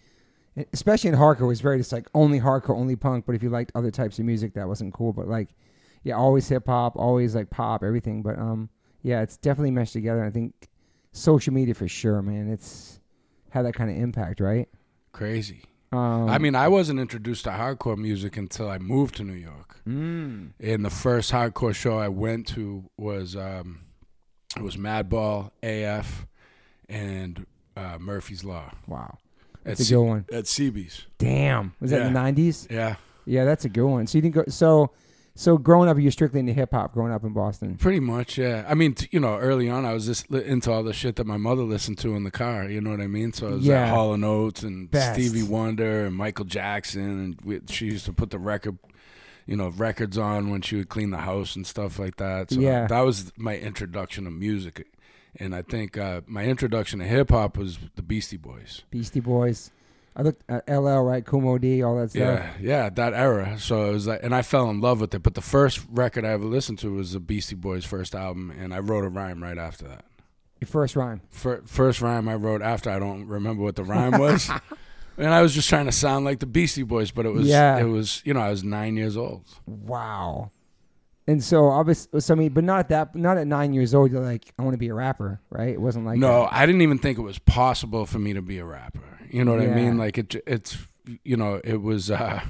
especially 0.74 1.10
in 1.10 1.16
hardcore, 1.16 1.42
it 1.42 1.48
was 1.48 1.62
very 1.62 1.78
just 1.78 1.92
like 1.92 2.08
only 2.14 2.40
hardcore, 2.40 2.76
only 2.76 2.96
punk. 2.96 3.26
But 3.26 3.36
if 3.36 3.44
you 3.44 3.50
liked 3.50 3.72
other 3.76 3.92
types 3.92 4.20
of 4.20 4.26
music, 4.26 4.54
that 4.54 4.68
wasn't 4.68 4.94
cool. 4.94 5.14
But 5.14 5.28
like, 5.28 5.50
yeah, 6.04 6.16
always 6.16 6.48
hip 6.48 6.68
hop, 6.68 6.96
always 6.96 7.36
like 7.36 7.50
pop, 7.50 7.84
everything. 7.84 8.22
But 8.22 8.38
um, 8.38 8.70
yeah, 9.02 9.22
it's 9.22 9.38
definitely 9.38 9.72
meshed 9.72 9.94
together. 9.94 10.24
I 10.24 10.30
think 10.30 10.70
social 11.12 11.54
media 11.54 11.74
for 11.74 11.88
sure, 11.88 12.22
man. 12.22 12.52
It's 12.52 13.00
had 13.50 13.66
that 13.66 13.74
kind 13.74 13.90
of 13.90 13.98
impact, 13.98 14.40
right? 14.40 14.68
Crazy. 15.12 15.64
Um, 15.92 16.28
I 16.28 16.40
mean, 16.40 16.56
I 16.56 16.68
wasn't 16.70 17.00
introduced 17.00 17.44
to 17.44 17.52
hardcore 17.52 17.98
music 17.98 18.36
until 18.36 18.68
I 18.68 18.80
moved 18.80 19.16
to 19.18 19.24
New 19.24 19.34
York. 19.34 19.80
Mm. 19.88 20.54
And 20.60 20.84
the 20.84 20.90
first 20.90 21.32
hardcore 21.32 21.76
show 21.76 22.00
I 22.00 22.08
went 22.08 22.48
to 22.48 22.90
was 22.98 23.36
um, 23.36 23.82
it 24.56 24.62
was 24.62 24.78
Madball, 24.78 25.52
AF, 25.62 26.26
and 26.90 27.46
uh, 27.76 27.98
Murphy's 28.00 28.44
Law. 28.44 28.72
Wow. 28.88 29.18
That's 29.64 29.80
a 29.80 29.86
C- 29.86 29.96
good 29.96 30.02
one. 30.02 30.26
At 30.32 30.46
CB's. 30.46 31.06
Damn. 31.18 31.74
Was 31.80 31.92
that 31.92 32.02
in 32.02 32.14
the 32.14 32.20
90s? 32.20 32.70
Yeah. 32.70 32.96
Yeah, 33.26 33.46
that's 33.46 33.66
a 33.66 33.70
good 33.70 33.86
one. 33.86 34.06
So 34.08 34.18
you 34.18 34.22
didn't 34.22 34.36
go. 34.36 34.44
So, 34.50 34.92
so 35.36 35.58
growing 35.58 35.90
up, 35.90 35.98
you're 35.98 36.12
strictly 36.12 36.42
into 36.42 36.52
hip 36.52 36.72
hop. 36.72 36.94
Growing 36.94 37.14
up 37.14 37.24
in 37.24 37.32
Boston. 37.32 37.76
Pretty 37.78 38.02
much, 38.02 38.38
yeah. 38.38 38.66
I 38.68 38.74
mean, 38.74 38.94
t- 38.94 39.08
you 39.12 39.20
know, 39.20 39.38
early 39.38 39.70
on, 39.70 39.86
I 39.86 39.94
was 39.94 40.06
just 40.06 40.30
li- 40.30 40.44
into 40.44 40.72
all 40.72 40.84
the 40.84 40.94
shit 40.94 41.16
that 41.16 41.26
my 41.26 41.38
mother 41.38 41.64
listened 41.64 41.98
to 42.00 42.16
in 42.16 42.24
the 42.26 42.32
car. 42.32 42.66
You 42.70 42.82
know 42.82 42.92
what 42.92 43.00
I 43.00 43.08
mean? 43.08 43.32
So 43.32 43.48
it 43.48 43.54
was 43.56 43.66
yeah. 43.66 43.84
like 43.84 43.90
Hall 43.92 44.14
and 44.14 44.26
Oates 44.26 44.64
and 44.64 44.92
Best. 44.92 45.14
Stevie 45.14 45.44
Wonder 45.44 46.06
and 46.06 46.16
Michael 46.16 46.46
Jackson, 46.46 47.02
and 47.02 47.42
we, 47.44 47.62
she 47.70 47.86
used 47.86 48.06
to 48.06 48.14
put 48.14 48.30
the 48.30 48.40
record 48.40 48.78
you 49.46 49.56
know, 49.56 49.70
records 49.70 50.18
on 50.18 50.50
when 50.50 50.62
she 50.62 50.76
would 50.78 50.90
clean 50.90 51.12
the 51.12 51.18
house 51.18 51.56
and 51.56 51.66
stuff 51.68 52.00
like 52.00 52.18
that. 52.18 52.52
So 52.52 52.60
yeah. 52.60 52.88
that 52.88 53.02
was 53.02 53.32
my 53.38 53.58
introduction 53.58 54.26
to 54.26 54.32
music. 54.32 54.88
and 55.36 55.56
I 55.56 55.62
think 55.62 55.98
uh, 55.98 56.22
my 56.28 56.46
introduction 56.46 57.00
to 57.00 57.06
hip 57.06 57.32
hop 57.32 57.58
was 57.58 57.80
the 57.96 58.02
Beastie 58.02 58.38
Boys. 58.38 58.84
Beastie 58.92 59.20
Boys. 59.20 59.72
I 60.16 60.22
looked 60.22 60.44
at 60.48 60.64
LL, 60.70 61.00
right? 61.00 61.26
Moe 61.32 61.58
Dee, 61.58 61.82
all 61.82 61.98
that 61.98 62.12
stuff. 62.12 62.22
Yeah, 62.22 62.52
yeah, 62.62 62.90
that 62.90 63.14
era. 63.14 63.58
So 63.58 63.90
it 63.90 63.94
was 63.94 64.06
like, 64.06 64.20
and 64.22 64.36
I 64.36 64.44
fell 64.44 64.70
in 64.70 64.80
love 64.80 65.02
with 65.02 65.14
it. 65.16 65.24
But 65.24 65.34
the 65.34 65.42
first 65.42 65.82
record 65.90 66.24
I 66.24 66.30
ever 66.30 66.46
listened 66.46 66.78
to 66.80 66.94
was 66.94 67.14
the 67.14 67.20
Beastie 67.20 67.56
Boys' 67.56 67.84
first 67.84 68.14
album, 68.14 68.52
and 68.52 68.74
I 68.74 68.80
wrote 68.80 69.04
a 69.06 69.10
rhyme 69.10 69.42
right 69.42 69.58
after 69.58 69.88
that. 69.88 70.06
Your 70.62 70.68
first 70.68 70.96
rhyme. 70.96 71.22
first 71.30 72.00
rhyme 72.00 72.30
I 72.30 72.36
wrote 72.36 72.62
after 72.62 72.90
I 72.90 73.00
don't 73.00 73.28
remember 73.28 73.64
what 73.64 73.76
the 73.76 73.84
rhyme 73.84 74.18
was. 74.20 74.50
And 75.18 75.34
I 75.34 75.42
was 75.42 75.54
just 75.54 75.70
trying 75.70 75.86
to 75.86 75.92
sound 75.92 76.26
like 76.26 76.40
the 76.40 76.46
Beastie 76.46 76.84
Boys, 76.84 77.12
but 77.12 77.26
it 77.26 77.34
was 77.34 77.48
yeah. 77.48 77.78
it 77.78 77.86
was 77.86 78.22
you 78.26 78.34
know 78.34 78.42
I 78.42 78.50
was 78.50 78.64
nine 78.64 78.98
years 78.98 79.18
old. 79.18 79.46
Wow. 79.66 80.52
And 81.26 81.42
so 81.42 81.70
obviously, 81.70 82.20
so 82.20 82.34
I 82.34 82.38
mean, 82.38 82.50
but 82.52 82.66
not 82.66 82.90
that, 82.90 83.16
not 83.16 83.38
at 83.38 83.48
nine 83.48 83.74
years 83.74 83.96
old. 83.96 84.12
You're 84.12 84.22
like, 84.22 84.54
I 84.60 84.64
want 84.64 84.74
to 84.74 84.78
be 84.78 84.90
a 84.90 84.94
rapper, 84.94 85.40
right? 85.50 85.70
It 85.70 85.80
wasn't 85.80 86.06
like 86.06 86.20
no, 86.20 86.42
that. 86.42 86.54
I 86.54 86.66
didn't 86.66 86.82
even 86.82 87.00
think 87.00 87.18
it 87.18 87.22
was 87.22 87.40
possible 87.40 88.06
for 88.06 88.20
me 88.20 88.34
to 88.34 88.42
be 88.42 88.58
a 88.58 88.66
rapper. 88.66 89.20
You 89.30 89.46
know 89.46 89.54
what 89.54 89.64
yeah. 89.64 89.72
I 89.72 89.76
mean? 89.76 89.98
Like 89.98 90.18
it, 90.18 90.36
it's 90.46 90.78
you 91.24 91.38
know, 91.38 91.62
it 91.64 91.82
was. 91.82 92.12
uh 92.12 92.42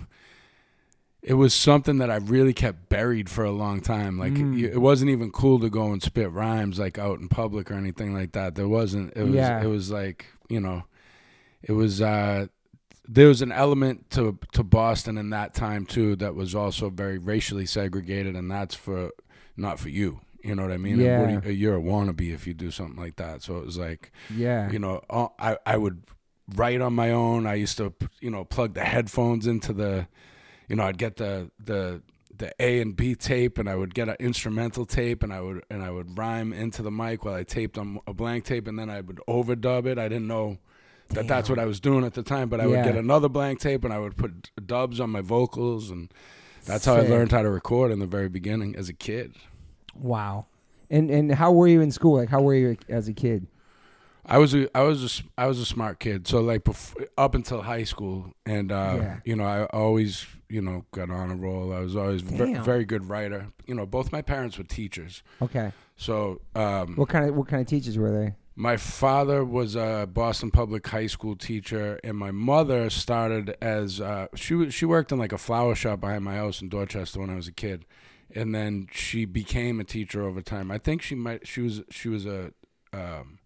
it 1.23 1.35
was 1.35 1.53
something 1.53 1.99
that 1.99 2.11
I 2.11 2.17
really 2.17 2.53
kept 2.53 2.89
buried 2.89 3.29
for 3.29 3.45
a 3.45 3.51
long 3.51 3.79
time. 3.79 4.19
Like 4.19 4.33
mm. 4.33 4.61
it, 4.61 4.73
it, 4.73 4.79
wasn't 4.79 5.09
even 5.09 5.31
cool 5.31 5.57
to 5.61 5.69
go 5.69 5.93
and 5.93 6.03
spit 6.03 6.29
rhymes 6.29 6.79
like 6.79 6.99
out 6.99 7.19
in 7.19 7.29
public 7.29 7.71
or 7.71 7.75
anything 7.75 8.13
like 8.13 8.33
that. 8.33 8.55
There 8.55 8.67
wasn't. 8.67 9.13
It 9.15 9.23
was. 9.23 9.33
Yeah. 9.33 9.63
It 9.63 9.67
was 9.67 9.89
like 9.89 10.25
you 10.49 10.59
know, 10.59 10.83
it 11.63 11.73
was. 11.73 12.01
uh 12.01 12.47
there 13.05 13.27
was 13.27 13.41
an 13.41 13.51
element 13.51 14.09
to 14.11 14.39
to 14.53 14.63
Boston 14.63 15.17
in 15.17 15.29
that 15.31 15.53
time 15.53 15.85
too 15.85 16.15
that 16.15 16.35
was 16.35 16.55
also 16.55 16.89
very 16.89 17.17
racially 17.17 17.65
segregated, 17.65 18.35
and 18.35 18.49
that's 18.49 18.75
for 18.75 19.11
not 19.57 19.77
for 19.77 19.89
you. 19.89 20.21
You 20.41 20.55
know 20.55 20.63
what 20.63 20.71
I 20.71 20.77
mean? 20.77 20.99
Yeah. 20.99 21.41
You, 21.47 21.71
are 21.71 21.77
a 21.77 21.81
wannabe 21.81 22.33
if 22.33 22.47
you 22.47 22.53
do 22.53 22.71
something 22.71 23.01
like 23.01 23.17
that. 23.17 23.43
So 23.43 23.57
it 23.57 23.65
was 23.65 23.77
like, 23.77 24.11
yeah, 24.33 24.71
you 24.71 24.79
know, 24.79 25.01
I 25.09 25.57
I 25.65 25.75
would 25.77 26.03
write 26.55 26.79
on 26.79 26.93
my 26.93 27.11
own. 27.11 27.45
I 27.45 27.55
used 27.55 27.77
to 27.77 27.93
you 28.21 28.29
know 28.29 28.45
plug 28.45 28.73
the 28.73 28.85
headphones 28.85 29.47
into 29.47 29.73
the 29.73 30.07
you 30.67 30.75
know, 30.75 30.83
I'd 30.83 30.97
get 30.97 31.17
the 31.17 31.51
the 31.63 32.01
the 32.35 32.53
A 32.59 32.81
and 32.81 32.95
B 32.95 33.15
tape, 33.15 33.57
and 33.57 33.69
I 33.69 33.75
would 33.75 33.93
get 33.93 34.09
an 34.09 34.15
instrumental 34.19 34.85
tape, 34.85 35.23
and 35.23 35.31
I 35.31 35.41
would 35.41 35.63
and 35.69 35.83
I 35.83 35.91
would 35.91 36.17
rhyme 36.17 36.51
into 36.53 36.81
the 36.81 36.91
mic 36.91 37.25
while 37.25 37.35
I 37.35 37.43
taped 37.43 37.77
on 37.77 37.99
a 38.07 38.13
blank 38.13 38.45
tape, 38.45 38.67
and 38.67 38.77
then 38.77 38.89
I 38.89 39.01
would 39.01 39.19
overdub 39.27 39.85
it. 39.85 39.97
I 39.97 40.07
didn't 40.07 40.27
know 40.27 40.57
that 41.13 41.27
that's 41.27 41.49
what 41.49 41.59
I 41.59 41.65
was 41.65 41.79
doing 41.79 42.05
at 42.05 42.13
the 42.13 42.23
time, 42.23 42.49
but 42.49 42.59
I 42.59 42.63
yeah. 42.63 42.69
would 42.69 42.83
get 42.85 42.95
another 42.95 43.29
blank 43.29 43.59
tape, 43.59 43.83
and 43.83 43.93
I 43.93 43.99
would 43.99 44.17
put 44.17 44.51
dubs 44.65 44.99
on 44.99 45.09
my 45.09 45.21
vocals, 45.21 45.89
and 45.89 46.11
that's 46.65 46.85
how 46.85 46.95
I 46.95 47.01
learned 47.01 47.31
how 47.31 47.41
to 47.41 47.49
record 47.49 47.91
in 47.91 47.99
the 47.99 48.05
very 48.05 48.29
beginning 48.29 48.75
as 48.75 48.89
a 48.89 48.93
kid. 48.93 49.35
Wow. 49.95 50.47
And 50.89 51.09
and 51.09 51.33
how 51.33 51.51
were 51.51 51.67
you 51.67 51.81
in 51.81 51.91
school? 51.91 52.17
Like 52.17 52.29
how 52.29 52.41
were 52.41 52.55
you 52.55 52.77
as 52.89 53.07
a 53.07 53.13
kid? 53.13 53.47
I 54.25 54.37
was 54.37 54.53
a 54.55 54.75
I 54.77 54.83
was 54.83 55.03
a 55.03 55.41
I 55.41 55.47
was 55.47 55.59
a 55.59 55.65
smart 55.65 55.99
kid. 55.99 56.27
So 56.27 56.41
like 56.41 56.63
before, 56.63 57.07
up 57.17 57.35
until 57.35 57.61
high 57.61 57.83
school, 57.83 58.33
and 58.45 58.71
uh, 58.71 58.95
yeah. 58.97 59.19
you 59.25 59.35
know 59.35 59.43
I 59.43 59.65
always 59.65 60.25
you 60.49 60.61
know 60.61 60.85
got 60.91 61.09
on 61.09 61.31
a 61.31 61.35
roll. 61.35 61.73
I 61.73 61.79
was 61.79 61.95
always 61.95 62.21
very, 62.21 62.53
very 62.55 62.85
good 62.85 63.09
writer. 63.09 63.47
You 63.65 63.75
know, 63.75 63.85
both 63.85 64.11
my 64.11 64.21
parents 64.21 64.57
were 64.57 64.63
teachers. 64.63 65.23
Okay. 65.41 65.73
So 65.97 66.41
um, 66.55 66.95
what 66.95 67.09
kind 67.09 67.29
of 67.29 67.35
what 67.35 67.47
kind 67.47 67.61
of 67.61 67.67
teachers 67.67 67.97
were 67.97 68.11
they? 68.11 68.35
My 68.55 68.77
father 68.77 69.43
was 69.43 69.75
a 69.75 70.07
Boston 70.11 70.51
Public 70.51 70.87
High 70.87 71.07
School 71.07 71.35
teacher, 71.35 71.99
and 72.03 72.15
my 72.17 72.31
mother 72.31 72.89
started 72.89 73.55
as 73.61 73.99
uh, 73.99 74.27
she 74.35 74.69
she 74.69 74.85
worked 74.85 75.11
in 75.11 75.17
like 75.17 75.31
a 75.31 75.39
flower 75.39 75.73
shop 75.73 76.01
behind 76.01 76.23
my 76.23 76.35
house 76.35 76.61
in 76.61 76.69
Dorchester 76.69 77.19
when 77.19 77.31
I 77.31 77.35
was 77.35 77.47
a 77.47 77.51
kid, 77.51 77.85
and 78.35 78.53
then 78.53 78.87
she 78.91 79.25
became 79.25 79.79
a 79.79 79.83
teacher 79.83 80.23
over 80.23 80.41
time. 80.41 80.69
I 80.69 80.77
think 80.77 81.01
she 81.01 81.15
might 81.15 81.47
she 81.47 81.61
was 81.61 81.81
she 81.89 82.09
was 82.09 82.27
a 82.27 82.51
um, 82.93 83.39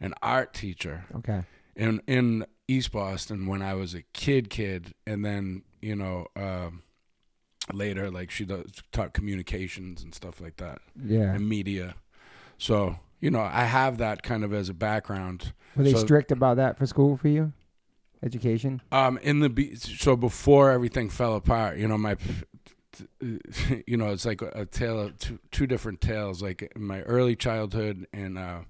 an 0.00 0.14
art 0.22 0.54
teacher. 0.54 1.04
Okay. 1.16 1.42
In 1.74 2.00
in 2.06 2.46
East 2.68 2.92
Boston 2.92 3.48
when 3.48 3.60
I 3.60 3.74
was 3.74 3.92
a 3.92 4.02
kid, 4.12 4.50
kid, 4.50 4.94
and 5.04 5.24
then 5.24 5.64
you 5.82 5.96
know 5.96 6.28
um, 6.36 6.84
later 7.72 8.08
like 8.08 8.30
she 8.30 8.44
does, 8.44 8.70
taught 8.92 9.14
communications 9.14 10.04
and 10.04 10.14
stuff 10.14 10.40
like 10.40 10.58
that. 10.58 10.78
Yeah. 11.04 11.34
And 11.34 11.48
media. 11.48 11.96
So 12.56 13.00
you 13.24 13.30
know 13.30 13.40
I 13.40 13.64
have 13.64 13.98
that 13.98 14.22
kind 14.22 14.44
of 14.44 14.52
as 14.52 14.68
a 14.68 14.74
background. 14.74 15.54
Were 15.74 15.82
they 15.82 15.92
so, 15.92 15.98
strict 15.98 16.30
about 16.30 16.58
that 16.58 16.76
for 16.76 16.84
school 16.84 17.16
for 17.16 17.28
you? 17.28 17.54
Education. 18.22 18.82
Um, 18.92 19.18
in 19.22 19.40
the 19.40 19.74
so 19.76 20.14
before 20.14 20.70
everything 20.70 21.08
fell 21.08 21.34
apart, 21.34 21.78
you 21.78 21.88
know 21.88 21.96
my 21.96 22.16
you 23.20 23.96
know, 23.96 24.12
it's 24.12 24.26
like 24.26 24.42
a, 24.42 24.66
tale 24.66 25.00
of 25.00 25.18
two, 25.18 25.38
two 25.50 25.66
different 25.66 26.00
tales. 26.00 26.42
Like 26.42 26.70
in 26.76 26.84
my 26.84 27.00
early 27.02 27.34
childhood 27.34 28.06
and 28.12 28.38
uh, 28.38 28.60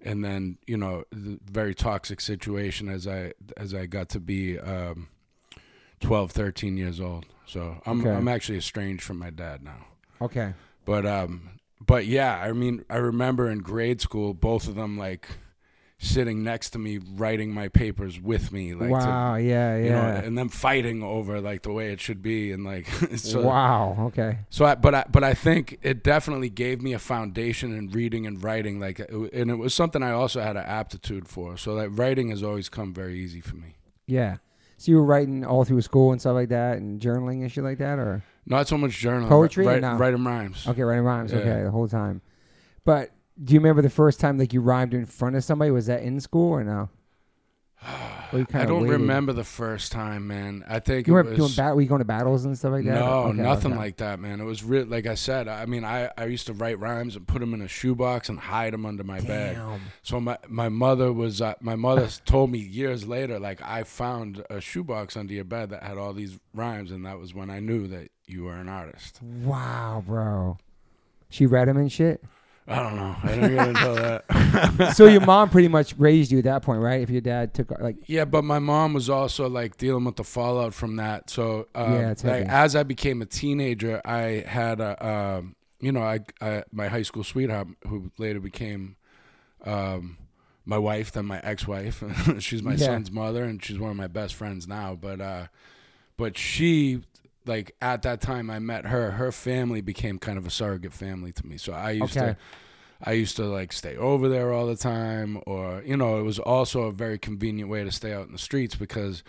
and 0.00 0.24
then 0.24 0.56
you 0.66 0.78
know 0.78 1.04
the 1.12 1.38
very 1.44 1.74
toxic 1.74 2.22
situation 2.22 2.88
as 2.88 3.06
I 3.06 3.34
as 3.58 3.74
I 3.74 3.84
got 3.84 4.08
to 4.10 4.20
be 4.20 4.58
um, 4.58 5.08
12, 6.00 6.32
13 6.32 6.78
years 6.78 6.98
old. 6.98 7.26
So 7.46 7.80
I'm 7.84 8.00
okay. 8.00 8.10
I'm 8.10 8.28
actually 8.28 8.58
estranged 8.58 9.02
from 9.02 9.18
my 9.18 9.30
dad 9.30 9.62
now. 9.62 9.86
Okay. 10.22 10.54
But 10.86 11.04
um 11.04 11.60
but 11.86 12.06
yeah, 12.06 12.36
I 12.36 12.52
mean 12.52 12.84
I 12.88 12.96
remember 12.96 13.50
in 13.50 13.58
grade 13.58 14.00
school 14.00 14.34
both 14.34 14.68
of 14.68 14.74
them 14.74 14.98
like 14.98 15.28
sitting 16.02 16.42
next 16.42 16.70
to 16.70 16.80
me 16.80 16.98
writing 17.14 17.54
my 17.54 17.68
papers 17.68 18.20
with 18.20 18.50
me 18.50 18.74
like 18.74 18.90
wow 18.90 19.36
to, 19.36 19.42
yeah 19.42 19.76
yeah 19.76 19.90
know, 19.90 20.26
and 20.26 20.36
then 20.36 20.48
fighting 20.48 21.00
over 21.00 21.40
like 21.40 21.62
the 21.62 21.70
way 21.70 21.92
it 21.92 22.00
should 22.00 22.20
be 22.20 22.50
and 22.50 22.64
like 22.64 22.88
so, 23.16 23.40
wow 23.40 23.96
okay. 24.00 24.40
So 24.50 24.64
I, 24.64 24.74
but 24.74 24.94
I, 24.96 25.04
but 25.08 25.22
I 25.22 25.32
think 25.32 25.78
it 25.82 26.02
definitely 26.02 26.50
gave 26.50 26.82
me 26.82 26.92
a 26.92 26.98
foundation 26.98 27.76
in 27.76 27.88
reading 27.90 28.26
and 28.26 28.42
writing 28.42 28.80
like 28.80 28.98
and 28.98 29.50
it 29.50 29.58
was 29.58 29.74
something 29.74 30.02
I 30.02 30.10
also 30.10 30.40
had 30.40 30.56
an 30.56 30.64
aptitude 30.64 31.28
for. 31.28 31.56
So 31.56 31.76
that 31.76 31.90
writing 31.90 32.30
has 32.30 32.42
always 32.42 32.68
come 32.68 32.92
very 32.92 33.20
easy 33.20 33.40
for 33.40 33.54
me. 33.54 33.76
Yeah. 34.08 34.38
So 34.78 34.90
you 34.90 34.96
were 34.96 35.04
writing 35.04 35.44
all 35.44 35.64
through 35.64 35.82
school 35.82 36.10
and 36.10 36.20
stuff 36.20 36.34
like 36.34 36.48
that 36.48 36.78
and 36.78 37.00
journaling 37.00 37.42
and 37.42 37.52
shit 37.52 37.62
like 37.62 37.78
that 37.78 38.00
or 38.00 38.24
not 38.46 38.68
so 38.68 38.76
much 38.76 38.92
journaling 38.92 39.28
poetry 39.28 39.66
write, 39.66 39.82
no? 39.82 39.94
writing 39.94 40.24
rhymes 40.24 40.66
okay 40.66 40.82
writing 40.82 41.04
rhymes 41.04 41.32
yeah. 41.32 41.38
okay 41.38 41.62
the 41.62 41.70
whole 41.70 41.88
time 41.88 42.20
but 42.84 43.10
do 43.42 43.54
you 43.54 43.60
remember 43.60 43.82
the 43.82 43.90
first 43.90 44.20
time 44.20 44.38
like 44.38 44.52
you 44.52 44.60
rhymed 44.60 44.94
in 44.94 45.06
front 45.06 45.36
of 45.36 45.44
somebody? 45.44 45.70
Was 45.70 45.86
that 45.86 46.02
in 46.02 46.20
school 46.20 46.50
or 46.50 46.64
no? 46.64 46.90
I 48.34 48.64
don't 48.64 48.82
waited? 48.82 48.92
remember 48.92 49.34
the 49.34 49.44
first 49.44 49.92
time, 49.92 50.26
man. 50.26 50.64
I 50.66 50.78
think 50.78 51.06
you 51.06 51.12
were 51.12 51.22
doing 51.22 51.52
bat- 51.54 51.74
were 51.74 51.82
you 51.82 51.88
going 51.88 51.98
to 51.98 52.06
battles 52.06 52.46
and 52.46 52.56
stuff 52.56 52.72
like 52.72 52.84
that? 52.86 52.94
No, 52.94 53.24
okay, 53.24 53.38
nothing 53.38 53.72
okay. 53.72 53.80
like 53.80 53.96
that, 53.98 54.20
man. 54.20 54.40
It 54.40 54.44
was 54.44 54.64
real. 54.64 54.86
Like 54.86 55.06
I 55.06 55.16
said, 55.16 55.48
I 55.48 55.66
mean, 55.66 55.84
I, 55.84 56.10
I 56.16 56.24
used 56.26 56.46
to 56.46 56.54
write 56.54 56.78
rhymes 56.78 57.14
and 57.14 57.28
put 57.28 57.40
them 57.40 57.52
in 57.52 57.60
a 57.60 57.68
shoebox 57.68 58.30
and 58.30 58.40
hide 58.40 58.72
them 58.72 58.86
under 58.86 59.04
my 59.04 59.18
Damn. 59.18 59.26
bed. 59.26 59.80
So 60.02 60.18
my 60.18 60.38
my 60.48 60.70
mother 60.70 61.12
was 61.12 61.42
uh, 61.42 61.54
my 61.60 61.76
mother 61.76 62.08
told 62.24 62.50
me 62.50 62.58
years 62.58 63.06
later, 63.06 63.38
like 63.38 63.60
I 63.60 63.82
found 63.82 64.42
a 64.48 64.62
shoebox 64.62 65.14
under 65.14 65.34
your 65.34 65.44
bed 65.44 65.68
that 65.70 65.82
had 65.82 65.98
all 65.98 66.14
these 66.14 66.38
rhymes, 66.54 66.90
and 66.90 67.04
that 67.04 67.18
was 67.18 67.34
when 67.34 67.50
I 67.50 67.60
knew 67.60 67.86
that 67.88 68.08
you 68.26 68.48
are 68.48 68.56
an 68.56 68.68
artist. 68.68 69.20
Wow, 69.22 70.02
bro. 70.06 70.58
She 71.28 71.46
read 71.46 71.68
him 71.68 71.76
and 71.76 71.90
shit. 71.90 72.22
I 72.68 72.82
don't 72.82 72.96
know. 72.96 73.16
I 73.22 73.28
didn't 73.34 73.54
get 73.56 73.68
into 73.68 74.24
that. 74.28 74.92
so 74.96 75.06
your 75.06 75.22
mom 75.22 75.50
pretty 75.50 75.68
much 75.68 75.94
raised 75.98 76.30
you 76.30 76.38
at 76.38 76.44
that 76.44 76.62
point, 76.62 76.80
right? 76.80 77.00
If 77.00 77.10
your 77.10 77.20
dad 77.20 77.54
took 77.54 77.72
like 77.80 77.96
yeah, 78.06 78.24
but 78.24 78.44
my 78.44 78.60
mom 78.60 78.94
was 78.94 79.10
also 79.10 79.48
like 79.48 79.76
dealing 79.78 80.04
with 80.04 80.16
the 80.16 80.24
fallout 80.24 80.72
from 80.72 80.96
that. 80.96 81.28
So 81.28 81.66
uh, 81.74 82.14
yeah, 82.24 82.30
like, 82.30 82.46
as 82.46 82.76
I 82.76 82.84
became 82.84 83.20
a 83.20 83.26
teenager, 83.26 84.00
I 84.04 84.44
had 84.46 84.80
a 84.80 85.04
uh, 85.04 85.42
you 85.80 85.90
know 85.90 86.02
I, 86.02 86.20
I, 86.40 86.62
my 86.70 86.86
high 86.86 87.02
school 87.02 87.24
sweetheart 87.24 87.66
who 87.88 88.12
later 88.16 88.38
became 88.38 88.96
um, 89.64 90.18
my 90.64 90.78
wife, 90.78 91.10
then 91.12 91.26
my 91.26 91.40
ex-wife. 91.40 92.04
she's 92.38 92.62
my 92.62 92.74
yeah. 92.74 92.86
son's 92.86 93.10
mother, 93.10 93.42
and 93.42 93.62
she's 93.62 93.78
one 93.78 93.90
of 93.90 93.96
my 93.96 94.06
best 94.06 94.34
friends 94.34 94.68
now. 94.68 94.94
But 94.94 95.20
uh, 95.20 95.46
but 96.16 96.38
she 96.38 97.02
like 97.46 97.74
at 97.80 98.02
that 98.02 98.20
time 98.20 98.50
I 98.50 98.58
met 98.58 98.86
her, 98.86 99.12
her 99.12 99.32
family 99.32 99.80
became 99.80 100.18
kind 100.18 100.38
of 100.38 100.46
a 100.46 100.50
surrogate 100.50 100.92
family 100.92 101.32
to 101.32 101.46
me. 101.46 101.56
So 101.56 101.72
I 101.72 101.92
used 101.92 102.16
okay. 102.16 102.26
to 102.26 102.36
I 103.04 103.12
used 103.12 103.36
to 103.36 103.44
like 103.44 103.72
stay 103.72 103.96
over 103.96 104.28
there 104.28 104.52
all 104.52 104.66
the 104.66 104.76
time 104.76 105.40
or 105.46 105.82
you 105.84 105.96
know, 105.96 106.18
it 106.18 106.22
was 106.22 106.38
also 106.38 106.82
a 106.82 106.92
very 106.92 107.18
convenient 107.18 107.68
way 107.68 107.84
to 107.84 107.90
stay 107.90 108.12
out 108.12 108.26
in 108.26 108.32
the 108.32 108.38
streets 108.38 108.74
because 108.74 109.22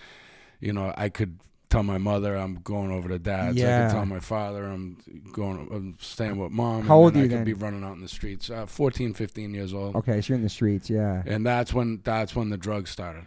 you 0.60 0.74
know, 0.74 0.94
I 0.96 1.10
could 1.10 1.40
tell 1.70 1.84
my 1.84 1.98
mother 1.98 2.36
I'm 2.36 2.56
going 2.64 2.92
over 2.92 3.10
to 3.10 3.18
dad's. 3.18 3.58
Yeah. 3.58 3.80
I 3.80 3.88
could 3.88 3.96
tell 3.96 4.06
my 4.06 4.20
father 4.20 4.66
I'm 4.66 4.98
going 5.32 5.68
I'm 5.72 5.98
staying 6.00 6.38
with 6.38 6.52
mom. 6.52 6.86
How 6.86 6.98
old 6.98 7.16
are 7.16 7.20
you 7.20 7.26
I 7.26 7.30
then? 7.30 7.44
be 7.44 7.54
running 7.54 7.84
out 7.84 7.96
in 7.96 8.02
the 8.02 8.08
streets. 8.08 8.50
Uh, 8.50 8.68
14, 8.68 9.14
15 9.14 9.54
years 9.54 9.74
old. 9.74 9.96
Okay, 9.96 10.22
so 10.22 10.30
you're 10.30 10.38
in 10.38 10.44
the 10.44 10.50
streets, 10.50 10.90
yeah. 10.90 11.24
And 11.26 11.46
that's 11.46 11.74
when 11.74 12.02
that's 12.04 12.36
when 12.36 12.50
the 12.50 12.58
drugs 12.58 12.92
started. 12.92 13.26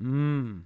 Mm. 0.00 0.62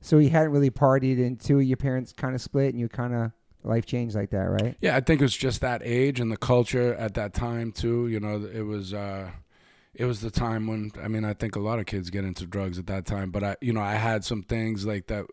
So 0.00 0.18
you 0.18 0.30
hadn't 0.30 0.52
really 0.52 0.70
partied 0.70 1.24
until 1.24 1.60
your 1.60 1.76
parents 1.76 2.12
kind 2.12 2.34
of 2.34 2.40
split 2.40 2.70
and 2.70 2.80
you 2.80 2.88
kind 2.88 3.14
of 3.14 3.32
life 3.64 3.86
changed 3.86 4.14
like 4.14 4.30
that, 4.30 4.48
right? 4.48 4.76
Yeah, 4.80 4.96
I 4.96 5.00
think 5.00 5.20
it 5.20 5.24
was 5.24 5.36
just 5.36 5.60
that 5.60 5.82
age 5.84 6.20
and 6.20 6.30
the 6.30 6.36
culture 6.36 6.94
at 6.94 7.14
that 7.14 7.34
time 7.34 7.72
too. 7.72 8.08
You 8.08 8.20
know, 8.20 8.48
it 8.52 8.62
was 8.62 8.94
uh, 8.94 9.30
it 9.94 10.04
was 10.04 10.20
the 10.20 10.30
time 10.30 10.66
when 10.66 10.92
I 11.02 11.08
mean 11.08 11.24
I 11.24 11.34
think 11.34 11.56
a 11.56 11.60
lot 11.60 11.78
of 11.78 11.86
kids 11.86 12.10
get 12.10 12.24
into 12.24 12.46
drugs 12.46 12.78
at 12.78 12.86
that 12.86 13.06
time, 13.06 13.30
but 13.30 13.42
I 13.44 13.56
you 13.60 13.72
know 13.72 13.82
I 13.82 13.94
had 13.94 14.24
some 14.24 14.42
things 14.42 14.86
like 14.86 15.08
that 15.08 15.26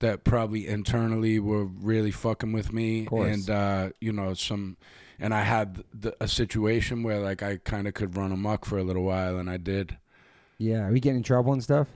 that 0.00 0.24
probably 0.24 0.66
internally 0.66 1.40
were 1.40 1.64
really 1.64 2.12
fucking 2.12 2.52
with 2.52 2.72
me, 2.72 3.06
course. 3.06 3.34
and 3.34 3.50
uh, 3.50 3.90
you 4.00 4.12
know 4.12 4.34
some, 4.34 4.76
and 5.18 5.34
I 5.34 5.42
had 5.42 5.82
the, 5.92 6.14
a 6.20 6.28
situation 6.28 7.02
where 7.02 7.20
like 7.20 7.42
I 7.42 7.56
kind 7.58 7.88
of 7.88 7.94
could 7.94 8.16
run 8.16 8.32
amok 8.32 8.64
for 8.64 8.78
a 8.78 8.84
little 8.84 9.02
while, 9.02 9.38
and 9.38 9.50
I 9.50 9.56
did. 9.56 9.98
Yeah, 10.58 10.86
are 10.86 10.92
we 10.92 11.00
getting 11.00 11.18
in 11.18 11.22
trouble 11.22 11.52
and 11.52 11.62
stuff? 11.62 11.88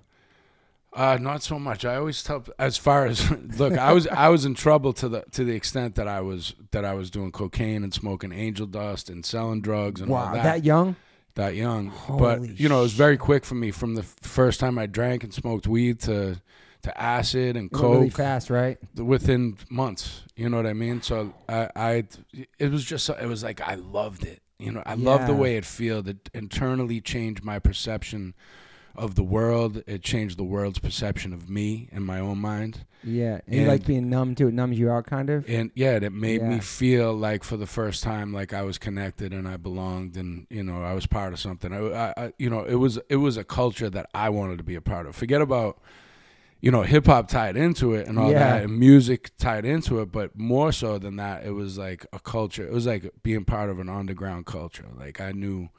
Uh, 0.94 1.16
not 1.18 1.42
so 1.42 1.58
much. 1.58 1.84
I 1.84 1.96
always 1.96 2.22
tell 2.22 2.44
as 2.58 2.76
far 2.76 3.06
as 3.06 3.30
look, 3.58 3.78
I 3.78 3.92
was 3.92 4.06
I 4.08 4.28
was 4.28 4.44
in 4.44 4.54
trouble 4.54 4.92
to 4.94 5.08
the 5.08 5.24
to 5.32 5.44
the 5.44 5.54
extent 5.54 5.94
that 5.94 6.06
I 6.06 6.20
was 6.20 6.54
that 6.72 6.84
I 6.84 6.94
was 6.94 7.10
doing 7.10 7.32
cocaine 7.32 7.82
and 7.82 7.94
smoking 7.94 8.32
angel 8.32 8.66
dust 8.66 9.08
and 9.08 9.24
selling 9.24 9.62
drugs 9.62 10.00
and 10.00 10.10
wow, 10.10 10.26
all 10.26 10.34
that. 10.34 10.42
that 10.42 10.64
young? 10.64 10.96
that 11.34 11.54
young. 11.54 11.88
Holy 11.88 12.20
but 12.20 12.60
you 12.60 12.68
know, 12.68 12.80
it 12.80 12.82
was 12.82 12.92
very 12.92 13.16
quick 13.16 13.44
for 13.44 13.54
me 13.54 13.70
from 13.70 13.94
the 13.94 14.02
first 14.02 14.60
time 14.60 14.78
I 14.78 14.86
drank 14.86 15.24
and 15.24 15.32
smoked 15.32 15.66
weed 15.66 16.00
to 16.00 16.40
to 16.82 17.00
acid 17.00 17.56
and 17.56 17.70
went 17.70 17.84
really 17.84 18.10
coke 18.10 18.16
fast, 18.16 18.50
right? 18.50 18.78
within 18.96 19.56
months. 19.70 20.22
You 20.34 20.48
know 20.48 20.56
what 20.56 20.66
I 20.66 20.72
mean? 20.72 21.00
So 21.00 21.32
I, 21.48 21.70
I, 21.76 22.04
it 22.58 22.72
was 22.72 22.84
just, 22.84 23.08
it 23.08 23.26
was 23.26 23.44
like 23.44 23.60
I 23.60 23.76
loved 23.76 24.24
it. 24.24 24.42
You 24.58 24.72
know, 24.72 24.82
I 24.84 24.94
loved 24.94 25.26
the 25.26 25.34
way 25.34 25.56
it 25.56 25.64
felt. 25.64 26.08
It 26.08 26.28
internally 26.34 27.00
changed 27.00 27.44
my 27.44 27.58
perception 27.58 28.34
of 28.94 29.14
the 29.14 29.22
world. 29.22 29.82
It 29.86 30.02
changed 30.02 30.38
the 30.38 30.44
world's 30.44 30.78
perception 30.78 31.32
of 31.32 31.48
me 31.48 31.88
in 31.92 32.02
my 32.04 32.20
own 32.20 32.38
mind. 32.38 32.84
Yeah, 33.04 33.40
and, 33.48 33.54
you 33.62 33.66
like 33.66 33.84
being 33.84 34.08
numb 34.08 34.36
to 34.36 34.46
it, 34.46 34.54
numbs 34.54 34.78
you 34.78 34.88
out, 34.90 35.06
kind 35.06 35.28
of. 35.28 35.44
And 35.48 35.72
yeah, 35.74 35.96
it 35.96 36.12
made 36.12 36.40
Yeah. 36.40 36.48
me 36.50 36.60
feel 36.60 37.12
like 37.12 37.42
for 37.42 37.56
the 37.56 37.66
first 37.66 38.02
time, 38.04 38.32
like 38.32 38.52
I 38.52 38.62
was 38.62 38.78
connected 38.78 39.32
and 39.32 39.48
I 39.48 39.56
belonged, 39.56 40.16
and 40.16 40.46
you 40.50 40.62
know, 40.62 40.82
I 40.82 40.92
was 40.92 41.06
part 41.06 41.32
of 41.32 41.40
something. 41.40 41.72
I, 41.72 41.78
I, 41.80 42.14
I 42.16 42.32
you 42.38 42.48
know, 42.48 42.64
it 42.64 42.76
was 42.76 42.98
it 43.08 43.16
was 43.16 43.36
a 43.36 43.44
culture 43.44 43.90
that 43.90 44.08
I 44.14 44.28
wanted 44.28 44.58
to 44.58 44.64
be 44.64 44.76
a 44.76 44.80
part 44.80 45.06
of. 45.06 45.16
Forget 45.16 45.40
about, 45.40 45.80
you 46.60 46.70
know, 46.70 46.82
hip 46.82 47.06
hop 47.06 47.26
tied 47.26 47.56
into 47.56 47.92
it 47.94 48.06
and 48.06 48.20
all 48.20 48.30
Yeah. 48.30 48.38
that, 48.38 48.64
and 48.66 48.78
music 48.78 49.32
tied 49.36 49.64
into 49.64 49.98
it, 50.00 50.12
but 50.12 50.38
more 50.38 50.70
so 50.70 50.96
than 50.98 51.16
that, 51.16 51.44
it 51.44 51.50
was 51.52 51.76
like 51.76 52.06
a 52.12 52.20
culture. 52.20 52.64
It 52.64 52.72
was 52.72 52.86
like 52.86 53.10
being 53.24 53.44
part 53.44 53.68
of 53.68 53.80
an 53.80 53.88
underground 53.88 54.46
culture. 54.46 54.86
Like 54.96 55.20
I 55.20 55.32
knew. 55.32 55.70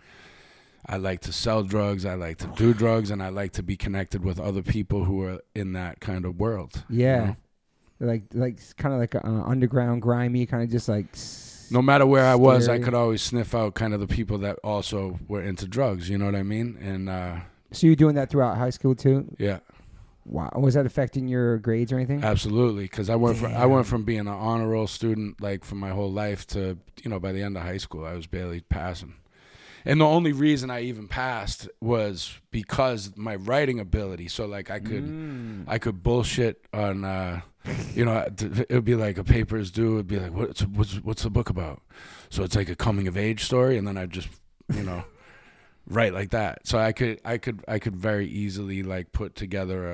I 0.86 0.98
like 0.98 1.22
to 1.22 1.34
sell 1.34 1.64
drugs. 1.64 2.06
I 2.06 2.16
like 2.16 2.38
to 2.40 2.48
do 2.56 2.74
drugs, 2.74 3.10
and 3.12 3.24
I 3.24 3.30
like 3.30 3.54
to 3.54 3.64
be 3.64 3.78
connected 3.78 4.24
with 4.24 4.40
other 4.40 4.62
people 4.62 5.06
who 5.06 5.22
are 5.24 5.40
in 5.56 5.74
that 5.74 6.00
kind 6.02 6.26
of 6.26 6.40
world. 6.40 6.84
you 6.90 7.02
Yeah, 7.04 7.26
know? 7.26 7.36
like 8.00 8.24
like 8.34 8.60
kind 8.78 8.94
of 8.94 9.00
like 9.00 9.16
a, 9.16 9.26
uh, 9.26 9.44
underground, 9.44 10.02
grimy, 10.02 10.46
kind 10.46 10.64
of 10.64 10.70
just 10.70 10.90
like. 10.90 11.08
s- 11.14 11.68
no 11.72 11.82
matter 11.82 12.06
where 12.06 12.26
I 12.26 12.36
was, 12.36 12.68
I 12.70 12.78
could 12.80 12.94
always 12.94 13.22
sniff 13.22 13.56
out 13.56 13.74
kind 13.74 13.94
of 13.94 14.00
the 14.00 14.08
people 14.08 14.38
that 14.40 14.60
also 14.64 15.20
were 15.28 15.42
into 15.42 15.68
drugs. 15.68 16.10
You 16.10 16.18
know 16.18 16.26
what 16.26 16.36
I 16.36 16.44
mean? 16.44 16.78
And 16.82 17.10
uh, 17.10 17.38
So 17.72 17.88
you're 17.88 17.96
doing 17.96 18.16
that 18.16 18.30
throughout 18.30 18.58
high 18.58 18.70
school 18.70 18.94
too? 18.94 19.34
yeah, 19.40 19.60
Wow, 20.26 20.52
was 20.56 20.74
that 20.76 20.86
affecting 20.86 21.28
your 21.28 21.58
grades 21.58 21.92
or 21.92 21.96
anything? 21.98 22.24
absolutely. 22.24 22.84
Because 22.84 23.10
I 23.10 23.16
went 23.16 23.38
from 23.38 23.54
I 23.56 23.66
went 23.66 23.88
from 23.88 24.04
being 24.04 24.20
an 24.22 24.28
honor 24.28 24.68
roll 24.68 24.88
student 24.88 25.42
like 25.42 25.64
for 25.66 25.76
my 25.76 25.90
whole 25.90 26.12
life 26.12 26.46
to 26.48 26.78
you 27.04 27.10
know 27.10 27.20
by 27.20 27.32
the 27.32 27.42
end 27.42 27.58
of 27.58 27.64
high 27.64 27.78
school 27.78 28.06
I 28.06 28.14
was 28.14 28.28
barely 28.28 28.60
passing. 28.62 29.16
And 29.86 30.00
the 30.00 30.06
only 30.06 30.32
reason 30.32 30.70
I 30.70 30.82
even 30.84 31.08
passed 31.08 31.68
was 31.82 32.40
because 32.52 33.12
my 33.18 33.36
writing 33.36 33.80
ability. 33.80 34.28
So 34.30 34.46
like 34.46 34.70
I 34.72 34.80
could 34.80 35.04
Mm. 35.04 35.64
I 35.68 35.78
could 35.78 36.02
bullshit 36.04 36.66
on, 36.74 37.04
uh, 37.06 37.42
you 37.96 38.06
know, 38.06 38.18
it 38.40 38.70
would 38.70 38.86
be 38.86 38.96
like 38.96 39.18
a 39.18 39.24
paper 39.24 39.58
is 39.58 39.72
due. 39.72 39.96
It'd 39.96 40.08
be 40.08 40.20
like, 40.20 40.34
what's 40.34 40.62
what's 40.62 40.96
what's 41.04 41.24
the 41.24 41.30
book 41.30 41.50
about? 41.50 41.82
So 42.30 42.44
it's 42.44 42.56
like 42.56 42.70
a 42.70 42.76
coming 42.76 43.08
of 43.08 43.18
age 43.18 43.44
story, 43.44 43.78
and 43.78 43.88
then 43.88 43.98
I 43.98 44.06
just, 44.06 44.28
you 44.74 44.84
know, 44.84 45.04
write 45.88 46.14
like 46.14 46.32
that. 46.32 46.66
So 46.68 46.78
I 46.78 46.92
could 46.94 47.20
I 47.26 47.38
could 47.38 47.64
I 47.68 47.80
could 47.80 47.96
very 47.96 48.28
easily 48.28 48.84
like 48.84 49.12
put 49.12 49.36
together 49.36 49.88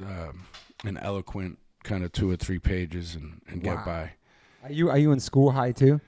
a 0.00 0.04
um, 0.04 0.46
an 0.84 0.96
eloquent 0.98 1.58
kind 1.84 2.02
of 2.02 2.12
two 2.12 2.30
or 2.30 2.36
three 2.36 2.58
pages 2.58 3.14
and 3.14 3.40
and 3.48 3.62
Wow. 3.64 3.76
get 3.76 3.84
by. 3.84 4.10
Are 4.64 4.72
you 4.72 4.90
are 4.90 4.98
you 4.98 5.12
in 5.12 5.20
school 5.20 5.50
high 5.52 5.72
too? 5.72 6.00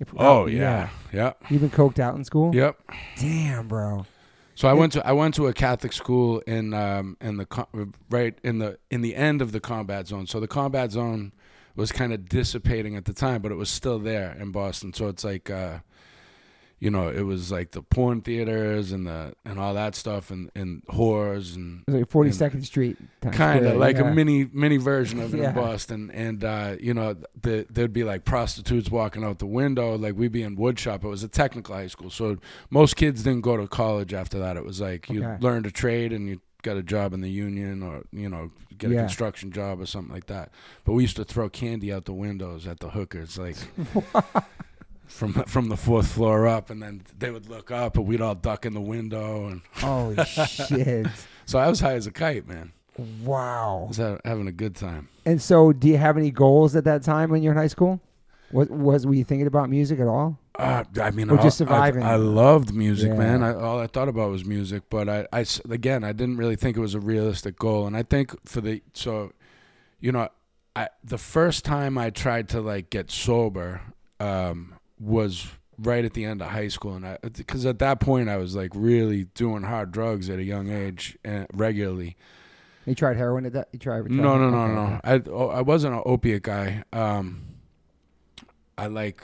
If- 0.00 0.12
Oh 0.16 0.46
yeah, 0.46 0.90
yeah, 1.12 1.32
You've 1.50 1.60
been 1.60 1.70
coked 1.70 1.98
out 1.98 2.14
in 2.16 2.24
school? 2.24 2.54
yep. 2.54 2.78
Damn, 3.18 3.66
bro. 3.68 4.06
So 4.54 4.66
I 4.68 4.72
went 4.72 4.92
to 4.94 5.06
I 5.06 5.12
went 5.12 5.34
to 5.36 5.46
a 5.46 5.52
Catholic 5.52 5.92
school 5.92 6.40
in 6.40 6.74
um 6.74 7.16
in 7.20 7.36
the 7.36 7.46
right 8.10 8.36
in 8.42 8.58
the 8.58 8.78
in 8.90 9.02
the 9.02 9.14
end 9.14 9.40
of 9.40 9.52
the 9.52 9.60
combat 9.60 10.08
zone. 10.08 10.26
So 10.26 10.40
the 10.40 10.48
combat 10.48 10.90
zone 10.92 11.32
was 11.76 11.92
kind 11.92 12.12
of 12.12 12.28
dissipating 12.28 12.96
at 12.96 13.04
the 13.04 13.12
time, 13.12 13.40
but 13.40 13.52
it 13.52 13.54
was 13.54 13.70
still 13.70 14.00
there 14.00 14.36
in 14.40 14.50
Boston. 14.50 14.92
So 14.92 15.06
it's 15.08 15.22
like 15.22 15.48
uh 15.48 15.78
you 16.80 16.90
know, 16.90 17.08
it 17.08 17.22
was 17.22 17.50
like 17.50 17.72
the 17.72 17.82
porn 17.82 18.20
theaters 18.20 18.92
and 18.92 19.06
the 19.06 19.34
and 19.44 19.58
all 19.58 19.74
that 19.74 19.94
stuff 19.94 20.30
and 20.30 20.50
and 20.54 20.82
whores 20.86 21.56
and 21.56 21.82
It 21.88 21.92
was 21.92 22.00
like 22.02 22.10
42nd 22.52 22.64
Street. 22.64 22.96
Kind 23.32 23.66
of 23.66 23.76
like 23.76 23.96
yeah. 23.96 24.08
a 24.10 24.14
mini 24.14 24.48
mini 24.52 24.76
version 24.76 25.18
of 25.20 25.34
it 25.34 25.38
Yeah. 25.40 25.48
in 25.50 25.54
Boston. 25.56 26.10
And 26.12 26.44
uh, 26.44 26.76
you 26.78 26.94
know, 26.94 27.16
the, 27.42 27.66
there'd 27.68 27.92
be 27.92 28.04
like 28.04 28.24
prostitutes 28.24 28.90
walking 28.90 29.24
out 29.24 29.38
the 29.40 29.46
window. 29.46 29.96
Like 29.98 30.14
we'd 30.16 30.32
be 30.32 30.42
in 30.42 30.56
woodshop. 30.56 31.02
It 31.02 31.08
was 31.08 31.24
a 31.24 31.28
technical 31.28 31.74
high 31.74 31.88
school, 31.88 32.10
so 32.10 32.36
most 32.70 32.94
kids 32.96 33.22
didn't 33.24 33.42
go 33.42 33.56
to 33.56 33.66
college 33.66 34.14
after 34.14 34.38
that. 34.38 34.56
It 34.56 34.64
was 34.64 34.80
like 34.80 35.08
you 35.10 35.24
Okay. 35.24 35.36
learned 35.40 35.66
a 35.66 35.70
trade 35.72 36.12
and 36.12 36.28
you 36.28 36.40
got 36.62 36.76
a 36.76 36.82
job 36.82 37.12
in 37.12 37.20
the 37.20 37.30
union 37.30 37.82
or 37.82 38.02
you 38.12 38.28
know 38.28 38.50
get 38.76 38.90
a 38.90 38.94
Yeah. 38.94 39.00
construction 39.00 39.50
job 39.50 39.80
or 39.80 39.86
something 39.86 40.14
like 40.14 40.26
that. 40.26 40.52
But 40.84 40.92
we 40.92 41.02
used 41.02 41.16
to 41.16 41.24
throw 41.24 41.48
candy 41.48 41.92
out 41.92 42.04
the 42.04 42.12
windows 42.12 42.66
at 42.68 42.78
the 42.78 42.90
hookers, 42.90 43.36
like. 43.36 43.56
From 45.08 45.32
from 45.46 45.68
the 45.68 45.76
fourth 45.76 46.08
floor 46.08 46.46
up, 46.46 46.70
and 46.70 46.82
then 46.82 47.02
they 47.18 47.30
would 47.30 47.48
look 47.48 47.70
up, 47.70 47.96
and 47.96 48.06
we'd 48.06 48.20
all 48.20 48.34
duck 48.34 48.64
in 48.66 48.74
the 48.74 48.80
window, 48.80 49.46
and 49.48 49.62
Holy 49.72 50.22
shit. 50.24 51.06
so 51.46 51.58
I 51.58 51.68
was 51.68 51.80
high 51.80 51.94
as 51.94 52.06
a 52.06 52.12
kite, 52.12 52.46
man. 52.46 52.72
I 52.98 53.02
Wow. 53.24 53.86
was 53.88 53.96
ha- 53.96 54.18
having 54.24 54.48
a 54.48 54.52
good 54.52 54.74
time. 54.74 55.08
And 55.24 55.40
so, 55.40 55.72
do 55.72 55.88
you 55.88 55.96
have 55.98 56.16
any 56.16 56.30
goals 56.30 56.74
at 56.76 56.84
that 56.84 57.02
time 57.02 57.30
when 57.30 57.42
you're 57.42 57.52
in 57.52 57.58
high 57.58 57.68
school? 57.68 58.00
What 58.50 58.70
was 58.70 59.06
were 59.06 59.14
you 59.14 59.24
thinking 59.24 59.46
about 59.46 59.68
music 59.70 60.00
at 60.00 60.06
all? 60.08 60.38
Uh, 60.58 60.82
I 61.00 61.10
mean, 61.12 61.30
Or 61.30 61.38
I- 61.38 61.42
just 61.42 61.58
surviving. 61.58 62.02
I, 62.02 62.12
I 62.14 62.16
loved 62.16 62.74
music, 62.74 63.10
Yeah. 63.10 63.18
man. 63.18 63.42
I, 63.44 63.54
all 63.54 63.78
I 63.78 63.86
thought 63.86 64.08
about 64.08 64.30
was 64.30 64.44
music, 64.44 64.84
but 64.90 65.08
I, 65.08 65.26
I 65.32 65.44
again, 65.70 66.02
I 66.02 66.12
didn't 66.12 66.36
really 66.38 66.56
think 66.56 66.76
it 66.76 66.80
was 66.80 66.94
a 66.94 67.00
realistic 67.00 67.56
goal. 67.58 67.86
And 67.86 67.96
I 67.96 68.02
think 68.02 68.34
for 68.46 68.60
the 68.60 68.82
so, 68.94 69.32
you 70.00 70.10
know, 70.12 70.28
I 70.74 70.88
the 71.04 71.18
first 71.18 71.64
time 71.64 71.96
I 71.98 72.10
tried 72.10 72.48
to 72.50 72.60
like 72.60 72.90
get 72.90 73.10
sober 73.10 73.80
um, 74.18 74.74
was 75.00 75.46
right 75.78 76.04
at 76.04 76.12
the 76.14 76.24
end 76.24 76.42
of 76.42 76.48
high 76.48 76.68
school, 76.68 76.94
and 76.94 77.06
I 77.06 77.18
because 77.22 77.64
at 77.66 77.78
that 77.78 78.00
point 78.00 78.28
I 78.28 78.36
was 78.36 78.56
like 78.56 78.72
really 78.74 79.24
doing 79.34 79.62
hard 79.62 79.92
drugs 79.92 80.28
at 80.28 80.38
a 80.38 80.44
young 80.44 80.70
age 80.70 81.16
and 81.24 81.46
regularly. 81.52 82.16
You 82.86 82.94
tried 82.94 83.16
heroin 83.18 83.44
at 83.46 83.52
that? 83.52 83.68
You 83.72 83.78
tried? 83.78 84.00
tried 84.06 84.10
No, 84.12 84.38
no, 84.38 84.50
no, 84.50 84.58
okay, 84.58 84.74
no. 84.74 85.00
I 85.04 85.22
oh, 85.30 85.48
I 85.48 85.60
wasn't 85.60 85.94
an 85.94 86.02
opiate 86.06 86.42
guy. 86.42 86.84
Um, 86.92 87.42
I 88.78 88.86
like, 88.86 89.22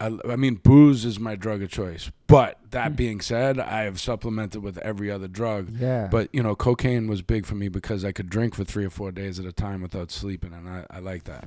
I, 0.00 0.16
I 0.28 0.36
mean, 0.36 0.54
booze 0.54 1.04
is 1.04 1.18
my 1.18 1.34
drug 1.36 1.62
of 1.62 1.70
choice. 1.70 2.10
But 2.26 2.58
that 2.70 2.92
Mm. 2.92 2.96
being 2.96 3.20
said, 3.20 3.58
I 3.58 3.82
have 3.82 4.00
supplemented 4.00 4.62
with 4.62 4.78
every 4.78 5.10
other 5.10 5.28
drug. 5.28 5.70
Yeah. 5.78 6.08
But 6.10 6.28
you 6.32 6.42
know, 6.42 6.54
cocaine 6.54 7.06
was 7.06 7.20
big 7.22 7.44
for 7.44 7.54
me 7.56 7.68
because 7.68 8.04
I 8.04 8.12
could 8.12 8.30
drink 8.30 8.54
for 8.54 8.64
three 8.64 8.84
or 8.86 8.90
four 8.90 9.12
days 9.12 9.38
at 9.38 9.46
a 9.46 9.52
time 9.52 9.82
without 9.82 10.10
sleeping, 10.10 10.52
and 10.54 10.68
I, 10.68 10.86
I 10.90 10.98
like 11.00 11.24
that. 11.24 11.46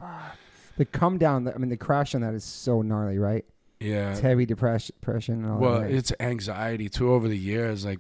the 0.77 0.85
come 0.85 1.17
down, 1.17 1.47
I 1.47 1.57
mean, 1.57 1.69
the 1.69 1.77
crash 1.77 2.13
on 2.13 2.21
that 2.21 2.33
is 2.35 2.43
so 2.43 2.81
gnarly, 2.81 3.17
right? 3.17 3.45
Yeah. 3.79 4.11
It's 4.11 4.19
heavy 4.21 4.45
depression, 4.45 4.95
depression 4.99 5.43
and 5.43 5.51
all 5.51 5.59
Well, 5.59 5.81
that. 5.81 5.91
it's 5.91 6.11
anxiety 6.19 6.89
too. 6.89 7.11
Over 7.11 7.27
the 7.27 7.37
years, 7.37 7.85
like 7.85 7.99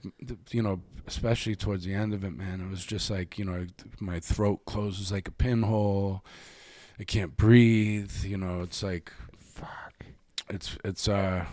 you 0.51 0.61
know, 0.63 0.81
especially 1.05 1.55
towards 1.55 1.85
the 1.85 1.93
end 1.93 2.13
of 2.13 2.23
it, 2.23 2.35
man, 2.35 2.61
it 2.61 2.69
was 2.69 2.83
just 2.85 3.09
like 3.11 3.37
you 3.37 3.45
know, 3.45 3.67
my 3.99 4.19
throat 4.19 4.61
closes 4.65 5.11
like 5.11 5.27
a 5.27 5.31
pinhole. 5.31 6.23
I 6.99 7.03
can't 7.03 7.37
breathe. 7.37 8.11
You 8.23 8.37
know, 8.37 8.61
it's 8.61 8.81
like 8.81 9.11
Fuck. 9.39 10.05
it's 10.49 10.77
it's 10.83 11.07
uh 11.07 11.45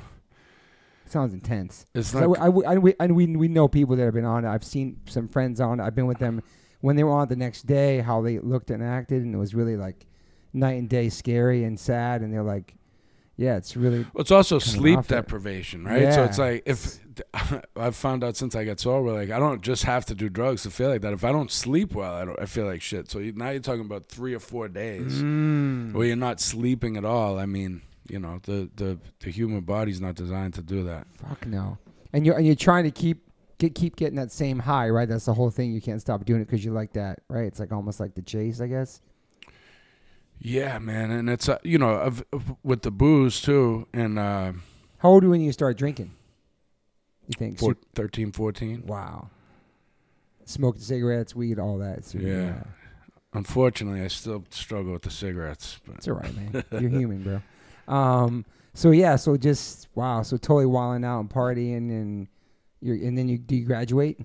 Sounds 1.07 1.35
intense. 1.35 1.85
it's 1.95 2.15
not 2.15 2.39
I, 2.39 2.47
I, 2.47 2.75
I, 2.75 2.79
we, 2.79 2.95
and 2.99 3.15
we, 3.15 3.27
we 3.37 3.47
know 3.47 3.69
people 3.69 3.95
that 3.95 4.05
have 4.05 4.15
been 4.15 4.25
on 4.25 4.45
it. 4.45 4.49
I've 4.49 4.65
seen 4.65 5.01
some 5.07 5.29
friends 5.29 5.61
on 5.61 5.79
it. 5.79 5.85
I've 5.85 5.95
been 5.95 6.07
with 6.07 6.19
them 6.19 6.43
when 6.81 6.97
they 6.97 7.05
were 7.05 7.13
on 7.13 7.25
it 7.25 7.29
the 7.29 7.37
next 7.37 7.67
day, 7.67 8.01
how 8.01 8.21
they 8.23 8.39
looked 8.39 8.71
and 8.71 8.83
acted, 8.83 9.23
and 9.23 9.35
it 9.35 9.39
was 9.39 9.55
really 9.55 9.77
like 9.77 10.07
night 10.55 10.73
and 10.79 10.89
day 10.89 11.11
scary 11.11 11.63
and 11.65 11.79
sad. 11.79 12.23
And 12.23 12.33
they're 12.33 12.43
like, 12.43 12.75
yeah, 13.37 13.57
it's 13.57 13.77
really. 13.77 14.01
Well, 14.13 14.21
it's 14.23 14.31
also 14.31 14.59
sleep 14.59 14.99
off 14.99 15.07
it. 15.11 15.15
deprivation, 15.15 15.85
right? 15.85 16.13
So 16.13 16.25
it's 16.25 16.39
like 16.39 16.63
if 16.67 16.99
I've 17.77 17.97
found 17.97 18.23
out 18.25 18.37
since 18.37 18.55
I 18.55 18.65
got 18.65 18.81
sober, 18.81 19.13
like 19.13 19.31
I 19.31 19.39
don't 19.39 19.61
just 19.63 19.85
have 19.85 20.05
to 20.07 20.15
do 20.15 20.29
drugs 20.29 20.63
to 20.63 20.71
feel 20.71 20.89
like 20.89 21.01
that. 21.03 21.13
If 21.13 21.25
I 21.25 21.33
don't 21.33 21.51
sleep 21.51 21.95
well, 21.95 22.15
I 22.15 22.25
don't. 22.25 22.41
I 22.41 22.47
feel 22.47 22.67
like 22.67 22.83
shit. 22.83 23.11
So 23.11 23.19
you, 23.19 23.33
now 23.33 23.51
you're 23.51 23.61
talking 23.61 23.85
about 23.85 24.07
three 24.07 24.35
or 24.35 24.41
four 24.41 24.69
days 24.69 25.23
Mm. 25.23 25.93
where 25.93 26.07
you're 26.07 26.17
not 26.17 26.41
sleeping 26.41 26.97
at 26.97 27.05
all. 27.05 27.39
I 27.39 27.47
mean, 27.47 27.83
you 28.09 28.19
know, 28.19 28.41
the 28.45 28.71
the 28.77 28.99
the 29.21 29.31
human 29.31 29.61
body's 29.63 30.01
not 30.01 30.15
designed 30.15 30.55
to 30.55 30.63
do 30.63 30.85
that. 30.85 31.07
Fuck 31.15 31.47
no. 31.47 31.79
And 32.13 32.25
you're 32.27 32.37
and 32.37 32.47
you're 32.47 32.55
trying 32.57 32.85
to 32.85 32.91
keep 32.91 33.23
get, 33.59 33.75
keep 33.75 33.97
getting 33.97 34.17
that 34.17 34.31
same 34.33 34.59
high, 34.59 34.89
right? 34.91 35.09
That's 35.09 35.25
the 35.27 35.35
whole 35.35 35.51
thing. 35.51 35.73
You 35.73 35.81
can't 35.81 36.01
stop 36.01 36.25
doing 36.25 36.41
it 36.41 36.47
because 36.47 36.65
you 36.65 36.73
like 36.73 36.93
that, 36.95 37.21
right? 37.29 37.45
It's 37.47 37.59
like 37.61 37.73
almost 37.73 37.99
like 38.01 38.15
the 38.15 38.23
chase, 38.23 38.61
I 38.61 38.67
guess. 38.67 39.01
Yeah, 40.39 40.79
man, 40.79 41.11
and 41.11 41.31
it's 41.31 41.49
uh, 41.49 41.59
you 41.63 41.79
know 41.79 41.91
of- 41.91 42.25
with 42.63 42.83
the 42.83 42.91
booze 42.91 43.41
too, 43.41 43.87
and 43.93 44.19
uh, 44.19 44.53
How 44.99 45.09
old 45.11 45.23
were 45.23 45.29
you 45.29 45.31
when 45.31 45.41
you 45.41 45.53
started 45.53 45.79
drinking? 45.79 46.13
You 47.29 47.35
think? 47.39 47.59
four, 47.59 47.77
13, 47.95 48.33
14. 48.33 48.85
Wow. 48.87 49.31
Smoking 50.45 50.83
cigarettes, 50.83 51.35
weed, 51.35 51.59
all 51.59 51.79
that. 51.79 52.05
So, 52.05 52.19
Yeah. 52.19 52.65
unfortunately, 53.33 54.03
I 54.03 54.09
still 54.09 54.45
struggle 54.51 54.93
with 54.93 55.03
the 55.03 55.11
cigarettes. 55.11 55.81
But. 55.87 55.97
It's 55.97 56.09
all 56.09 56.15
right, 56.17 56.35
man. 56.37 56.65
You're 56.73 56.91
human, 56.91 57.23
bro. 57.23 57.95
Um, 57.95 58.45
so 58.75 58.91
yeah, 58.91 59.17
so 59.17 59.39
just 59.39 59.89
wow, 59.95 60.21
so 60.23 60.37
totally 60.37 60.67
wilding 60.67 61.05
out 61.05 61.21
and 61.21 61.31
partying, 61.31 61.89
and 61.91 62.29
you're, 62.83 62.97
and 62.97 63.17
then 63.17 63.29
you 63.29 63.39
do 63.39 63.57
you 63.57 63.65
graduate? 63.65 64.21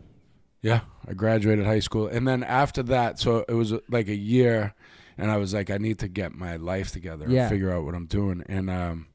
Yeah, 0.62 0.82
I 1.08 1.14
graduated 1.14 1.66
high 1.66 1.80
school, 1.80 2.08
and 2.08 2.28
then 2.28 2.44
after 2.44 2.84
that, 2.84 3.18
so 3.20 3.46
it 3.48 3.54
was 3.54 3.72
uh, 3.72 3.80
like 3.90 4.10
a 4.10 4.16
year, 4.16 4.74
and 5.20 5.30
I 5.32 5.38
was 5.38 5.54
like, 5.54 5.70
I 5.70 5.78
need 5.78 6.00
to 6.00 6.08
get 6.08 6.34
my 6.34 6.56
life 6.56 6.92
together, 6.92 7.26
Yeah. 7.28 7.42
and 7.44 7.50
figure 7.50 7.72
out 7.72 7.84
what 7.86 7.96
I'm 7.96 8.06
doing, 8.06 8.44
and 8.48 8.70
um, 8.70 9.08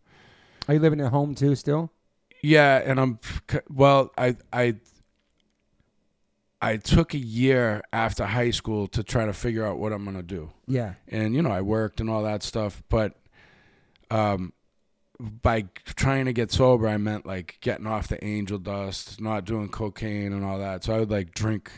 Are 0.69 0.75
you 0.75 0.81
living 0.81 1.01
at 1.01 1.11
home 1.11 1.35
too 1.35 1.55
still? 1.55 1.91
yeah, 2.43 2.83
and 2.85 2.99
I'm 3.01 3.19
well, 3.71 4.11
I 4.19 4.37
I 4.53 4.77
I 6.63 6.77
took 6.79 7.13
a 7.15 7.19
year 7.19 7.83
after 7.93 8.25
high 8.25 8.51
school 8.51 8.87
to 8.89 9.03
try 9.03 9.27
to 9.27 9.33
figure 9.33 9.67
out 9.67 9.79
what 9.79 9.93
I'm 9.93 10.05
gonna 10.05 10.23
do. 10.23 10.51
Yeah. 10.67 10.95
and 11.09 11.35
you 11.35 11.43
know 11.43 11.51
I 11.51 11.61
worked 11.61 12.01
and 12.01 12.09
all 12.09 12.23
that 12.23 12.43
stuff, 12.43 12.83
but 12.89 13.15
um, 14.11 14.53
by 15.21 15.67
trying 15.85 16.25
to 16.27 16.33
get 16.33 16.51
sober, 16.53 16.89
I 16.89 16.97
meant 16.97 17.27
like 17.27 17.59
getting 17.61 17.87
off 17.87 18.09
the 18.09 18.23
angel 18.25 18.59
dust, 18.59 19.21
not 19.21 19.45
doing 19.45 19.69
cocaine 19.69 20.33
and 20.33 20.45
all 20.45 20.59
that. 20.59 20.85
So 20.85 20.95
I 20.95 20.99
would 21.01 21.11
like 21.11 21.35
drink 21.35 21.71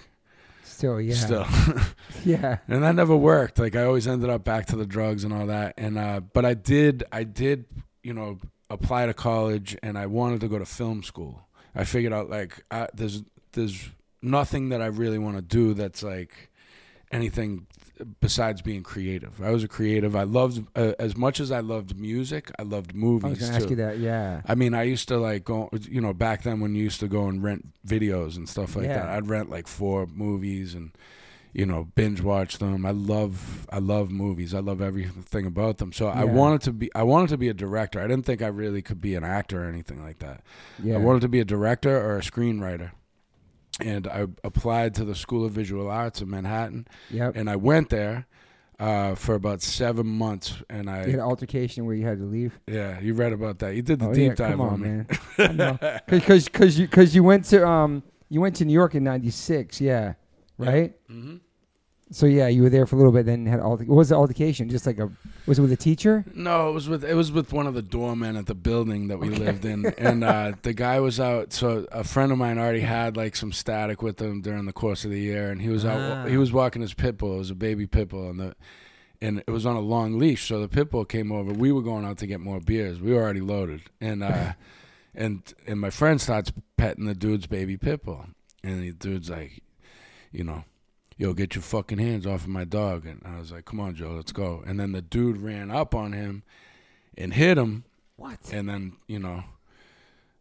Still, 0.76 1.00
yeah. 1.00 1.14
still, 1.14 1.46
Yeah. 2.26 2.58
and 2.68 2.82
that 2.82 2.94
never 2.94 3.16
worked. 3.16 3.58
Like 3.58 3.74
I 3.76 3.84
always 3.84 4.06
ended 4.06 4.28
up 4.28 4.44
back 4.44 4.66
to 4.66 4.76
the 4.76 4.84
drugs 4.84 5.24
and 5.24 5.32
all 5.32 5.46
that. 5.46 5.72
And 5.78 5.96
uh, 5.96 6.20
but 6.20 6.44
I 6.44 6.52
did, 6.52 7.02
I 7.10 7.24
did, 7.24 7.64
you 8.02 8.12
know, 8.12 8.38
apply 8.68 9.06
to 9.06 9.14
college, 9.14 9.74
and 9.82 9.96
I 9.96 10.04
wanted 10.04 10.40
to 10.42 10.48
go 10.48 10.58
to 10.58 10.66
film 10.66 11.02
school. 11.02 11.40
I 11.74 11.84
figured 11.84 12.12
out 12.12 12.28
like 12.28 12.62
I, 12.70 12.88
there's 12.92 13.22
there's 13.52 13.88
nothing 14.20 14.68
that 14.68 14.82
I 14.82 14.86
really 14.86 15.18
want 15.18 15.36
to 15.36 15.42
do 15.42 15.72
that's 15.72 16.02
like 16.02 16.50
anything 17.10 17.66
besides 18.20 18.62
being 18.62 18.82
creative. 18.82 19.42
I 19.42 19.50
was 19.50 19.64
a 19.64 19.68
creative. 19.68 20.14
I 20.14 20.24
loved 20.24 20.66
uh, 20.76 20.92
as 20.98 21.16
much 21.16 21.40
as 21.40 21.50
I 21.50 21.60
loved 21.60 21.98
music. 21.98 22.50
I 22.58 22.62
loved 22.62 22.94
movies 22.94 23.24
I 23.24 23.28
was 23.28 23.38
gonna 23.40 23.52
too. 23.52 23.56
ask 23.56 23.70
you 23.70 23.76
that. 23.76 23.98
Yeah. 23.98 24.42
I 24.46 24.54
mean, 24.54 24.74
I 24.74 24.82
used 24.82 25.08
to 25.08 25.18
like 25.18 25.44
go, 25.44 25.70
you 25.88 26.00
know, 26.00 26.12
back 26.12 26.42
then 26.42 26.60
when 26.60 26.74
you 26.74 26.82
used 26.84 27.00
to 27.00 27.08
go 27.08 27.28
and 27.28 27.42
rent 27.42 27.66
videos 27.86 28.36
and 28.36 28.48
stuff 28.48 28.76
like 28.76 28.86
Yeah. 28.86 28.94
that. 28.98 29.08
I'd 29.08 29.28
rent 29.28 29.50
like 29.50 29.66
four 29.66 30.06
movies 30.06 30.74
and, 30.74 30.90
you 31.52 31.64
know, 31.64 31.88
binge 31.94 32.20
watch 32.20 32.58
them. 32.58 32.84
I 32.84 32.90
love, 32.90 33.66
I 33.70 33.78
love 33.78 34.10
movies. 34.10 34.52
I 34.52 34.58
love 34.60 34.82
everything 34.82 35.46
about 35.46 35.78
them. 35.78 35.92
So 35.92 36.08
I 36.08 36.24
wanted 36.24 36.60
to 36.62 36.72
be, 36.72 36.94
I 36.94 37.02
wanted 37.02 37.30
to 37.30 37.38
be 37.38 37.48
a 37.48 37.54
director. 37.54 37.98
I 38.00 38.06
didn't 38.06 38.26
think 38.26 38.42
I 38.42 38.48
really 38.48 38.82
could 38.82 39.00
be 39.00 39.14
an 39.14 39.24
actor 39.24 39.64
or 39.64 39.68
anything 39.68 40.02
like 40.02 40.18
that. 40.18 40.42
Yeah. 40.82 40.96
I 40.96 40.98
wanted 40.98 41.20
to 41.22 41.28
be 41.28 41.40
a 41.40 41.44
director 41.46 41.96
or 41.96 42.18
a 42.18 42.20
screenwriter. 42.20 42.90
And 43.80 44.06
I 44.06 44.26
applied 44.42 44.94
to 44.94 45.04
the 45.04 45.14
School 45.14 45.44
of 45.44 45.52
Visual 45.52 45.88
Arts 45.90 46.22
in 46.22 46.30
Manhattan, 46.30 46.86
Yep. 47.10 47.36
and 47.36 47.50
I 47.50 47.56
went 47.56 47.90
there 47.90 48.26
uh, 48.80 49.14
for 49.14 49.34
about 49.34 49.60
seven 49.62 50.06
months. 50.06 50.54
And 50.70 50.88
I, 50.88 51.00
You 51.04 51.10
had 51.10 51.14
an 51.14 51.20
altercation 51.20 51.84
where 51.84 51.94
you 51.94 52.06
had 52.06 52.18
to 52.18 52.24
leave. 52.24 52.58
yeah, 52.66 52.98
you 53.00 53.12
read 53.14 53.32
about 53.34 53.58
that. 53.58 53.74
You 53.74 53.82
did 53.82 53.98
the 53.98 54.08
oh 54.08 54.14
deep 54.14 54.28
yeah, 54.30 54.34
dive 54.34 54.50
come 54.52 54.60
on, 54.62 54.80
me. 54.80 55.04
man. 55.38 55.78
Because 56.08 56.44
because 56.46 56.78
you 56.78 56.86
because 56.86 57.14
you 57.14 57.22
went 57.22 57.44
to 57.46 57.66
um 57.68 58.02
you 58.30 58.40
went 58.40 58.56
to 58.56 58.64
New 58.64 58.72
York 58.72 58.94
in 58.94 59.04
'96. 59.04 59.80
Yeah. 59.80 60.14
Right. 60.58 60.94
hmm 61.08 61.36
So 62.10 62.26
yeah, 62.26 62.46
you 62.46 62.62
were 62.62 62.70
there 62.70 62.86
for 62.86 62.94
a 62.94 62.98
little 62.98 63.12
bit. 63.12 63.26
Then 63.26 63.46
had 63.46 63.58
alter- 63.58 63.84
what 63.84 63.96
was 63.96 64.10
the 64.10 64.14
altercation? 64.14 64.68
Just 64.68 64.86
like 64.86 64.98
a 64.98 65.10
was 65.46 65.58
it 65.58 65.62
with 65.62 65.72
a 65.72 65.76
teacher? 65.76 66.24
No, 66.34 66.68
it 66.68 66.72
was 66.72 66.88
with 66.88 67.04
it 67.04 67.14
was 67.14 67.32
with 67.32 67.52
one 67.52 67.66
of 67.66 67.74
the 67.74 67.82
doormen 67.82 68.36
at 68.36 68.46
the 68.46 68.54
building 68.54 69.08
that 69.08 69.18
we 69.18 69.28
lived 69.28 69.64
in, 69.64 69.86
and 69.98 70.22
uh, 70.22 70.52
the 70.62 70.72
guy 70.72 71.00
was 71.00 71.18
out. 71.18 71.52
So 71.52 71.86
a 71.90 72.04
friend 72.04 72.30
of 72.30 72.38
mine 72.38 72.58
already 72.58 72.80
had 72.80 73.16
like 73.16 73.34
some 73.34 73.52
static 73.52 74.02
with 74.02 74.20
him 74.20 74.40
during 74.40 74.66
the 74.66 74.72
course 74.72 75.04
of 75.04 75.10
the 75.10 75.18
year, 75.18 75.50
and 75.50 75.60
he 75.60 75.68
was 75.68 75.84
out. 75.84 75.98
Ah. 75.98 76.26
He 76.26 76.36
was 76.36 76.52
walking 76.52 76.80
his 76.80 76.94
pit 76.94 77.18
bull. 77.18 77.34
It 77.34 77.38
was 77.38 77.50
a 77.50 77.56
baby 77.56 77.88
pit 77.88 78.10
bull, 78.10 78.30
and 78.30 78.38
the 78.38 78.54
and 79.20 79.42
it 79.44 79.50
was 79.50 79.66
on 79.66 79.74
a 79.74 79.80
long 79.80 80.16
leash. 80.16 80.46
So 80.46 80.60
the 80.60 80.68
pit 80.68 80.90
bull 80.90 81.04
came 81.04 81.32
over. 81.32 81.52
We 81.52 81.72
were 81.72 81.82
going 81.82 82.04
out 82.04 82.18
to 82.18 82.26
get 82.28 82.38
more 82.38 82.60
beers. 82.60 83.00
We 83.00 83.14
were 83.14 83.22
already 83.22 83.40
loaded, 83.40 83.82
and 84.00 84.22
uh, 84.22 84.52
and 85.14 85.42
and 85.66 85.80
my 85.80 85.90
friend 85.90 86.20
starts 86.20 86.52
petting 86.76 87.06
the 87.06 87.14
dude's 87.16 87.46
baby 87.48 87.76
pit 87.76 88.04
bull, 88.04 88.26
and 88.62 88.80
the 88.80 88.92
dude's 88.92 89.28
like, 89.28 89.64
you 90.30 90.44
know. 90.44 90.62
Yo, 91.18 91.32
get 91.32 91.54
your 91.54 91.62
fucking 91.62 91.98
hands 91.98 92.26
off 92.26 92.42
of 92.42 92.48
my 92.48 92.64
dog. 92.64 93.06
And 93.06 93.22
I 93.24 93.38
was 93.38 93.50
like, 93.50 93.64
come 93.64 93.80
on, 93.80 93.94
Joe, 93.94 94.12
let's 94.16 94.32
go. 94.32 94.62
And 94.66 94.78
then 94.78 94.92
the 94.92 95.00
dude 95.00 95.38
ran 95.38 95.70
up 95.70 95.94
on 95.94 96.12
him 96.12 96.42
and 97.16 97.32
hit 97.32 97.56
him. 97.56 97.84
What? 98.16 98.38
And 98.52 98.68
then, 98.68 98.92
you 99.06 99.18
know, 99.18 99.44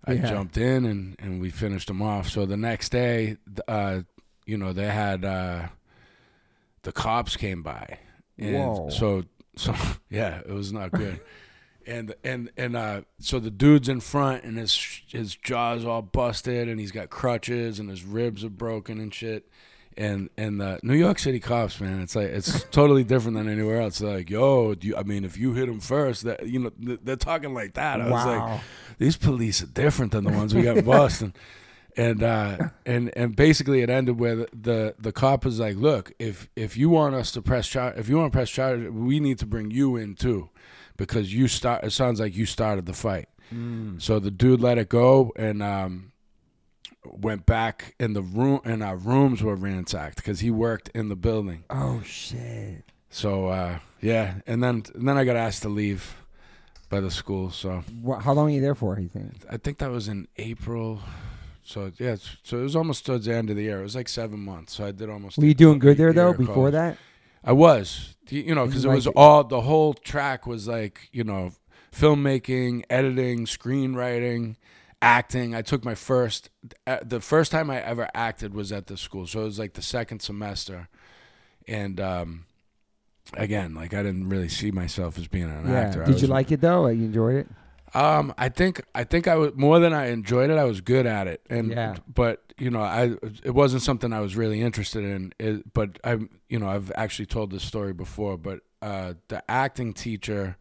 I 0.03 0.13
Yeah. 0.13 0.27
jumped 0.29 0.57
in 0.57 0.85
and, 0.85 1.15
and 1.17 1.39
we 1.39 1.49
finished 1.49 1.89
him 1.89 2.01
off. 2.01 2.27
So 2.29 2.45
the 2.45 2.57
next 2.57 2.89
day, 2.89 3.37
uh, 3.67 4.01
you 4.45 4.57
know, 4.57 4.73
they 4.73 4.87
had 4.87 5.23
uh, 5.23 5.67
the 6.83 6.91
cops 6.91 7.37
came 7.37 7.63
by. 7.63 7.99
And 8.37 8.55
Whoa. 8.55 8.89
so, 8.89 9.23
so 9.55 9.73
yeah, 10.09 10.39
it 10.39 10.49
was 10.51 10.73
not 10.73 10.91
good. 10.91 11.21
and 11.87 12.13
and 12.23 12.51
and 12.57 12.75
uh, 12.75 13.01
so 13.19 13.39
the 13.39 13.49
dude's 13.51 13.87
in 13.87 14.01
front 14.01 14.43
and 14.43 14.57
his 14.57 14.75
his 15.07 15.35
jaw's 15.35 15.85
all 15.85 16.01
busted 16.01 16.67
and 16.67 16.79
he's 16.79 16.91
got 16.91 17.09
crutches 17.09 17.79
and 17.79 17.89
his 17.89 18.03
ribs 18.03 18.43
are 18.43 18.49
broken 18.49 18.99
and 18.99 19.13
shit. 19.13 19.47
And 19.97 20.29
and 20.37 20.59
the 20.59 20.79
New 20.83 20.95
York 20.95 21.19
City 21.19 21.39
cops, 21.39 21.79
man, 21.79 22.01
it's 22.01 22.15
like 22.15 22.27
it's 22.27 22.63
totally 22.71 23.03
different 23.05 23.37
than 23.37 23.47
anywhere 23.47 23.81
else. 23.81 24.01
Like, 24.01 24.29
yo, 24.29 24.75
do 24.75 24.87
you, 24.87 24.97
I 24.97 25.03
mean, 25.03 25.23
if 25.23 25.37
you 25.37 25.53
hit 25.53 25.69
him 25.69 25.79
first, 25.79 26.23
that 26.23 26.47
you 26.47 26.59
know, 26.59 26.71
they're 26.77 27.15
talking 27.15 27.53
like 27.53 27.75
that. 27.75 28.01
I 28.01 28.09
was 28.09 28.25
like, 28.25 28.39
Wow. 28.39 28.59
these 28.97 29.15
police 29.15 29.61
are 29.63 29.67
different 29.67 30.11
than 30.11 30.25
the 30.25 30.31
ones 30.31 30.53
we 30.53 30.63
got 30.63 30.77
in 30.77 30.85
Boston. 30.85 31.33
And 31.97 32.23
uh, 32.23 32.57
and 32.85 33.09
and 33.15 33.37
basically, 33.37 33.79
it 33.81 33.89
ended 33.89 34.19
where 34.19 34.35
the, 34.35 34.49
the 34.51 34.95
the 34.99 35.11
cop 35.13 35.45
was 35.45 35.61
like, 35.61 35.77
"Look, 35.77 36.11
if 36.19 36.49
if 36.57 36.75
you 36.75 36.89
want 36.89 37.15
us 37.15 37.31
to 37.31 37.41
press 37.41 37.69
charge, 37.69 37.97
if 37.97 38.09
you 38.09 38.17
want 38.17 38.33
to 38.33 38.35
press 38.35 38.49
charge, 38.49 38.89
we 38.89 39.21
need 39.21 39.39
to 39.39 39.45
bring 39.45 39.71
you 39.71 39.95
in 39.95 40.15
too, 40.15 40.49
because 40.97 41.33
you 41.33 41.47
start. 41.47 41.85
It 41.85 41.91
sounds 41.91 42.19
like 42.19 42.35
you 42.35 42.45
started 42.45 42.85
the 42.85 42.91
fight." 42.91 43.29
Mm. 43.53 44.01
So 44.01 44.19
the 44.19 44.29
dude 44.29 44.59
let 44.59 44.77
it 44.77 44.89
go 44.89 45.31
and 45.37 45.63
um, 45.63 46.11
went 47.11 47.45
back 47.45 47.95
in 47.99 48.13
the 48.13 48.21
room, 48.21 48.61
and 48.63 48.83
our 48.83 48.97
rooms 48.97 49.41
were 49.43 49.55
ransacked 49.55 50.17
because 50.17 50.39
he 50.39 50.51
worked 50.51 50.89
in 50.89 51.09
the 51.09 51.15
building. 51.15 51.63
Oh 51.69 52.01
shit. 52.03 52.83
So 53.09 53.47
uh, 53.47 53.79
yeah, 54.01 54.35
and 54.45 54.61
then 54.63 54.83
and 54.93 55.07
then 55.07 55.17
I 55.17 55.23
got 55.23 55.35
asked 55.35 55.61
to 55.63 55.69
leave 55.69 56.15
by 56.89 56.99
the 56.99 57.11
school. 57.11 57.49
So 57.51 57.83
Wha 58.01 58.19
how 58.19 58.33
long 58.33 58.47
are 58.47 58.53
you 58.53 58.61
there 58.61 58.75
for? 58.75 58.99
You 58.99 59.09
think? 59.09 59.31
I 59.49 59.57
think 59.57 59.77
that 59.79 59.91
was 59.91 60.07
in 60.07 60.27
April. 60.37 60.99
So 61.63 61.91
yeah, 61.97 62.15
so 62.43 62.59
it 62.59 62.63
was 62.63 62.75
almost 62.75 63.05
towards 63.05 63.25
the 63.25 63.33
end 63.33 63.49
of 63.49 63.55
the 63.55 63.63
year. 63.63 63.79
It 63.79 63.83
was 63.83 63.95
like 63.95 64.09
seven 64.09 64.39
months. 64.39 64.75
So 64.75 64.85
I 64.85 64.91
did 64.91 65.09
almost. 65.09 65.37
Were 65.37 65.45
you 65.45 65.53
doing 65.53 65.79
good 65.79 65.97
there 65.97 66.13
though 66.13 66.33
before 66.33 66.55
college. 66.55 66.73
that? 66.73 66.97
I 67.43 67.53
was, 67.53 68.15
you 68.29 68.41
you 68.41 68.55
know, 68.55 68.65
because 68.65 68.85
it 68.85 68.89
was 68.89 69.07
all 69.07 69.43
the 69.43 69.61
whole 69.61 69.93
track 69.93 70.45
was 70.45 70.67
like 70.67 71.09
you 71.11 71.23
know, 71.23 71.53
filmmaking, 71.91 72.83
editing, 72.89 73.45
screenwriting, 73.45 74.55
acting. 75.05 75.53
I 75.55 75.61
took 75.61 75.85
my 75.85 75.95
first, 75.95 76.49
uh, 76.87 76.97
the 77.03 77.21
first 77.21 77.51
time 77.51 77.69
I 77.69 77.79
ever 77.81 78.09
acted 78.15 78.53
was 78.53 78.71
at 78.71 78.87
the 78.87 78.97
school. 78.97 79.27
So 79.27 79.41
it 79.41 79.45
was 79.45 79.59
like 79.59 79.73
the 79.73 79.81
second 79.81 80.21
semester, 80.21 80.89
and 81.67 81.99
um, 82.01 82.45
again, 83.35 83.73
like 83.75 83.93
I 83.93 84.03
didn't 84.03 84.29
really 84.29 84.49
see 84.49 84.71
myself 84.71 85.17
as 85.17 85.27
being 85.27 85.49
an 85.49 85.67
Yeah. 85.67 85.79
actor. 85.79 86.03
Did 86.05 86.21
you 86.21 86.27
like 86.27 86.51
it 86.51 86.61
though? 86.61 86.81
Like, 86.81 86.97
you 86.97 87.05
enjoyed 87.05 87.35
it? 87.35 87.47
um, 87.93 88.33
I 88.37 88.49
think 88.49 88.81
I 88.93 89.03
think 89.05 89.27
I 89.27 89.35
was 89.35 89.53
more 89.55 89.79
than 89.79 89.93
I 89.93 90.07
enjoyed 90.07 90.49
it. 90.49 90.57
I 90.57 90.65
was 90.65 90.81
good 90.81 91.05
at 91.05 91.27
it, 91.27 91.41
and 91.49 91.69
Yeah. 91.71 91.95
but 92.13 92.41
you 92.57 92.69
know, 92.69 92.81
I 92.81 93.15
it 93.43 93.53
wasn't 93.53 93.83
something 93.83 94.11
I 94.13 94.21
was 94.21 94.35
really 94.35 94.61
interested 94.61 95.03
in. 95.03 95.33
It, 95.39 95.73
but 95.73 95.99
I'm. 96.03 96.29
you 96.49 96.59
know, 96.59 96.67
I've 96.67 96.91
actually 96.95 97.25
told 97.25 97.51
this 97.51 97.63
story 97.63 97.93
before. 97.93 98.37
But 98.37 98.59
uh, 98.81 99.13
the 99.29 99.43
acting 99.49 99.93
teacher, 99.93 100.57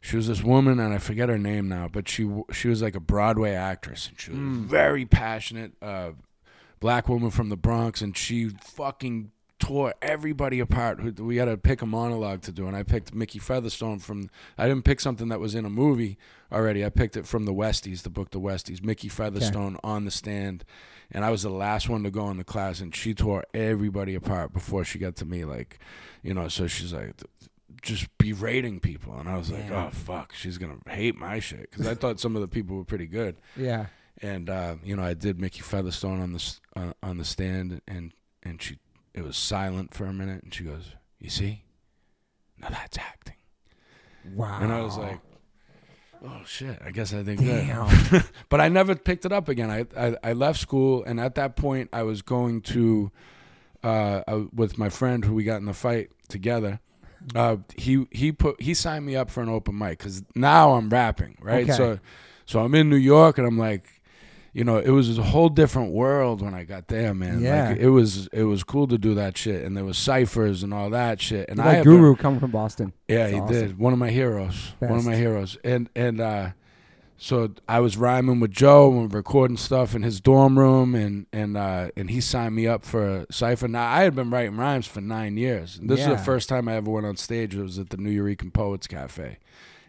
she 0.00 0.16
was 0.16 0.28
this 0.28 0.42
woman, 0.42 0.78
and 0.80 0.92
I 0.94 0.98
forget 0.98 1.28
her 1.28 1.38
name 1.38 1.68
now. 1.68 1.88
But 1.90 2.08
she 2.08 2.28
she 2.52 2.68
was 2.68 2.82
like 2.82 2.94
a 2.94 3.00
Broadway 3.00 3.52
actress, 3.52 4.08
and 4.08 4.20
she 4.20 4.30
was 4.30 4.38
Mm. 4.38 4.64
very 4.66 5.04
passionate. 5.04 5.72
Uh, 5.82 6.10
black 6.80 7.08
woman 7.08 7.30
from 7.30 7.48
the 7.48 7.56
Bronx, 7.56 8.00
and 8.02 8.16
she 8.16 8.48
fucking 8.48 9.30
tore 9.58 9.94
everybody 10.02 10.60
apart. 10.60 11.18
We 11.18 11.36
had 11.38 11.46
to 11.46 11.56
pick 11.56 11.80
a 11.80 11.86
monologue 11.86 12.42
to 12.42 12.52
do, 12.52 12.66
and 12.66 12.76
I 12.76 12.82
picked 12.82 13.14
Mickey 13.14 13.38
Featherstone 13.38 13.98
from. 13.98 14.28
I 14.58 14.68
didn't 14.68 14.84
pick 14.84 15.00
something 15.00 15.28
that 15.28 15.40
was 15.40 15.54
in 15.54 15.64
a 15.64 15.70
movie 15.70 16.18
already. 16.52 16.84
I 16.84 16.90
picked 16.90 17.16
it 17.16 17.26
from 17.26 17.46
the 17.46 17.54
Westies, 17.54 18.02
the 18.02 18.10
book 18.10 18.30
The 18.30 18.40
Westies. 18.40 18.84
Mickey 18.84 19.08
Featherstone 19.08 19.78
on 19.82 20.04
the 20.04 20.10
stand, 20.10 20.64
and 21.10 21.24
I 21.24 21.30
was 21.30 21.42
the 21.42 21.48
last 21.50 21.88
one 21.88 22.02
to 22.04 22.10
go 22.10 22.28
in 22.30 22.36
the 22.36 22.44
class, 22.44 22.80
and 22.80 22.94
she 22.94 23.14
tore 23.14 23.44
everybody 23.54 24.14
apart 24.14 24.52
before 24.52 24.84
she 24.84 24.98
got 24.98 25.16
to 25.16 25.24
me. 25.24 25.44
Like, 25.46 25.78
you 26.22 26.34
know, 26.34 26.48
so 26.48 26.66
she's 26.66 26.92
like. 26.92 27.14
Just 27.82 28.06
berating 28.18 28.80
people, 28.80 29.18
and 29.18 29.28
I 29.28 29.36
was 29.36 29.50
like, 29.50 29.68
Damn. 29.68 29.86
"Oh 29.86 29.90
fuck, 29.90 30.32
she's 30.34 30.58
gonna 30.58 30.78
hate 30.88 31.16
my 31.16 31.38
shit." 31.40 31.70
Because 31.70 31.86
I 31.86 31.94
thought 31.94 32.18
some 32.20 32.34
of 32.34 32.42
the 32.42 32.48
people 32.48 32.76
were 32.76 32.84
pretty 32.84 33.06
good 33.06 33.36
Yeah. 33.56 33.86
and 34.22 34.48
uh, 34.50 34.76
you 34.82 34.96
know 34.96 35.02
I 35.02 35.14
did 35.14 35.38
Mickey 35.40 35.60
Featherstone 35.60 36.20
on 36.20 36.32
the 36.32 36.38
s- 36.38 36.60
uh, 36.74 36.92
on 37.02 37.18
the 37.18 37.24
stand, 37.24 37.80
and 37.86 38.12
and 38.42 38.60
she 38.62 38.78
it 39.14 39.22
was 39.24 39.36
silent 39.36 39.94
for 39.94 40.06
a 40.06 40.12
minute, 40.12 40.42
and 40.42 40.52
she 40.54 40.64
goes, 40.64 40.92
"You 41.20 41.30
see, 41.30 41.64
now 42.58 42.68
that's 42.70 42.98
acting." 42.98 43.36
Wow. 44.34 44.58
And 44.60 44.72
I 44.72 44.80
was 44.82 44.96
like, 44.96 45.20
"Oh 46.24 46.42
shit, 46.46 46.80
I 46.84 46.90
guess 46.90 47.12
I 47.14 47.22
did 47.22 47.38
Damn. 47.38 47.88
good." 48.10 48.24
but 48.48 48.60
I 48.60 48.68
never 48.68 48.94
picked 48.96 49.24
it 49.24 49.32
up 49.32 49.48
again. 49.48 49.70
I, 49.70 49.86
I 49.96 50.16
I 50.24 50.32
left 50.32 50.58
school, 50.60 51.04
and 51.04 51.20
at 51.20 51.34
that 51.36 51.56
point, 51.56 51.90
I 51.92 52.02
was 52.02 52.22
going 52.22 52.62
to 52.62 53.10
uh, 53.84 54.22
I, 54.26 54.46
with 54.52 54.78
my 54.78 54.88
friend 54.88 55.24
who 55.24 55.34
we 55.34 55.44
got 55.44 55.56
in 55.58 55.66
the 55.66 55.74
fight 55.74 56.10
together. 56.28 56.80
Uh, 57.34 57.56
he 57.76 58.06
he 58.10 58.30
put 58.32 58.60
he 58.60 58.72
signed 58.74 59.04
me 59.04 59.16
up 59.16 59.30
for 59.30 59.42
an 59.42 59.48
open 59.48 59.76
mic 59.76 59.98
because 59.98 60.22
now 60.34 60.74
I'm 60.74 60.88
rapping, 60.88 61.36
right? 61.40 61.64
Okay. 61.64 61.72
So 61.72 61.98
so 62.44 62.60
I'm 62.60 62.74
in 62.74 62.88
New 62.88 62.96
York 62.96 63.38
and 63.38 63.46
I'm 63.46 63.58
like, 63.58 63.84
you 64.52 64.64
know, 64.64 64.78
it 64.78 64.90
was 64.90 65.18
a 65.18 65.22
whole 65.22 65.48
different 65.48 65.92
world 65.92 66.40
when 66.40 66.54
I 66.54 66.64
got 66.64 66.88
there, 66.88 67.12
man. 67.14 67.40
Yeah. 67.40 67.70
Like, 67.70 67.78
it 67.78 67.90
was 67.90 68.28
it 68.28 68.44
was 68.44 68.62
cool 68.64 68.86
to 68.88 68.96
do 68.96 69.14
that 69.16 69.36
shit, 69.36 69.64
and 69.64 69.76
there 69.76 69.84
was 69.84 69.98
ciphers 69.98 70.62
and 70.62 70.72
all 70.72 70.88
that 70.90 71.20
shit. 71.20 71.48
And 71.48 71.58
Like 71.58 71.66
I 71.66 71.74
have 71.74 71.84
Guru 71.84 72.14
coming 72.16 72.38
from 72.40 72.52
Boston. 72.52 72.92
yeah, 73.08 73.18
That's 73.18 73.32
he 73.32 73.40
awesome. 73.40 73.54
did. 73.54 73.78
One 73.78 73.92
of 73.92 73.98
my 73.98 74.10
heroes. 74.10 74.72
One 74.78 74.98
of 74.98 75.04
my 75.04 75.16
heroes. 75.16 75.58
And 75.64 75.90
and 75.96 76.20
uh 76.20 76.50
so 77.18 77.50
I 77.68 77.80
was 77.80 77.96
rhyming 77.96 78.40
with 78.40 78.50
Joe 78.50 78.92
and 79.00 79.12
recording 79.12 79.56
stuff 79.56 79.94
in 79.94 80.02
his 80.02 80.20
dorm 80.20 80.58
room 80.58 80.94
and 80.94 81.26
and 81.32 81.56
uh 81.56 81.90
and 81.96 82.10
he 82.10 82.20
signed 82.20 82.54
me 82.54 82.66
up 82.66 82.84
for 82.84 83.26
cipher. 83.30 83.68
Now 83.68 83.90
I 83.90 84.02
had 84.02 84.14
been 84.14 84.30
writing 84.30 84.56
rhymes 84.56 84.86
for 84.86 85.00
nine 85.00 85.36
years. 85.36 85.78
And 85.78 85.88
this 85.88 86.00
is 86.00 86.06
Yeah. 86.06 86.12
the 86.14 86.22
first 86.22 86.48
time 86.48 86.68
I 86.68 86.74
ever 86.76 86.90
went 86.90 87.06
on 87.06 87.16
stage. 87.16 87.54
It 87.54 87.62
was 87.62 87.78
at 87.78 87.90
the 87.90 87.96
Nuyorican 87.96 88.52
Poets 88.52 88.86
Cafe 88.86 89.38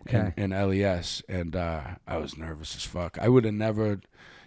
Okay. 0.08 0.34
in, 0.38 0.52
in 0.54 0.68
LES. 0.70 1.22
And 1.28 1.56
uh 1.56 1.82
I 2.08 2.18
was 2.18 2.38
nervous 2.38 2.76
as 2.76 2.84
fuck. 2.86 3.18
I 3.22 3.28
would 3.28 3.44
have 3.46 3.54
never 3.54 4.00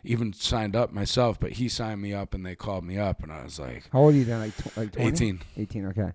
even 0.02 0.32
signed 0.32 0.74
up 0.74 0.90
myself, 0.92 1.38
but 1.38 1.52
he 1.52 1.68
signed 1.68 2.00
me 2.00 2.14
up 2.14 2.32
and 2.32 2.46
they 2.46 2.54
called 2.54 2.84
me 2.84 2.96
up 2.96 3.22
and 3.22 3.30
I 3.30 3.44
was 3.44 3.58
like 3.58 3.84
How 3.92 3.98
old 3.98 4.14
are 4.14 4.16
you 4.16 4.24
then? 4.24 4.40
Like, 4.40 4.56
tw- 4.56 4.76
like 4.76 4.92
20? 4.92 5.08
18. 5.08 5.40
18, 5.58 5.86
okay. 5.88 6.12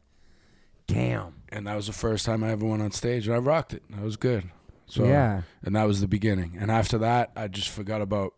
Damn. 0.88 1.34
And 1.50 1.68
that 1.68 1.76
was 1.76 1.88
the 1.88 1.94
first 1.94 2.26
time 2.26 2.44
I 2.44 2.52
ever 2.52 2.66
went 2.66 2.82
on 2.82 2.92
stage 2.92 3.28
and 3.28 3.36
I 3.36 3.40
rocked 3.40 3.74
it. 3.74 3.84
That 3.92 4.02
was 4.02 4.18
good. 4.18 4.50
So 4.88 5.06
yeah. 5.06 5.42
and 5.64 5.76
that 5.76 5.86
was 5.86 6.02
the 6.02 6.08
beginning. 6.08 6.58
And 6.60 6.70
after 6.70 6.98
that, 7.00 7.32
I 7.36 7.48
just 7.48 7.70
forgot 7.70 8.02
about 8.02 8.34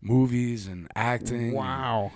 movies 0.00 0.66
and 0.66 0.88
acting, 0.94 1.52
Wow. 1.52 2.12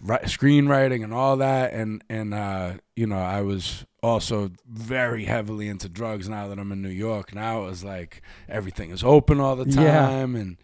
and 0.00 0.08
ri- 0.10 0.18
screenwriting, 0.28 1.02
and 1.02 1.14
all 1.14 1.36
that. 1.38 1.72
And 1.72 2.02
and 2.08 2.34
uh, 2.34 2.74
you 2.96 3.06
know, 3.06 3.18
I 3.18 3.40
was 3.40 3.84
also 4.02 4.50
very 4.68 5.24
heavily 5.24 5.68
into 5.68 5.88
drugs. 5.88 6.28
Now 6.28 6.48
that 6.48 6.58
I'm 6.58 6.72
in 6.72 6.82
New 6.82 6.88
York, 6.88 7.34
now 7.34 7.62
it 7.62 7.66
was 7.66 7.82
like 7.84 8.22
everything 8.48 8.90
is 8.90 9.02
open 9.02 9.40
all 9.40 9.56
the 9.56 9.70
Yeah. 9.70 9.92
time, 10.06 10.34
and 10.36 10.56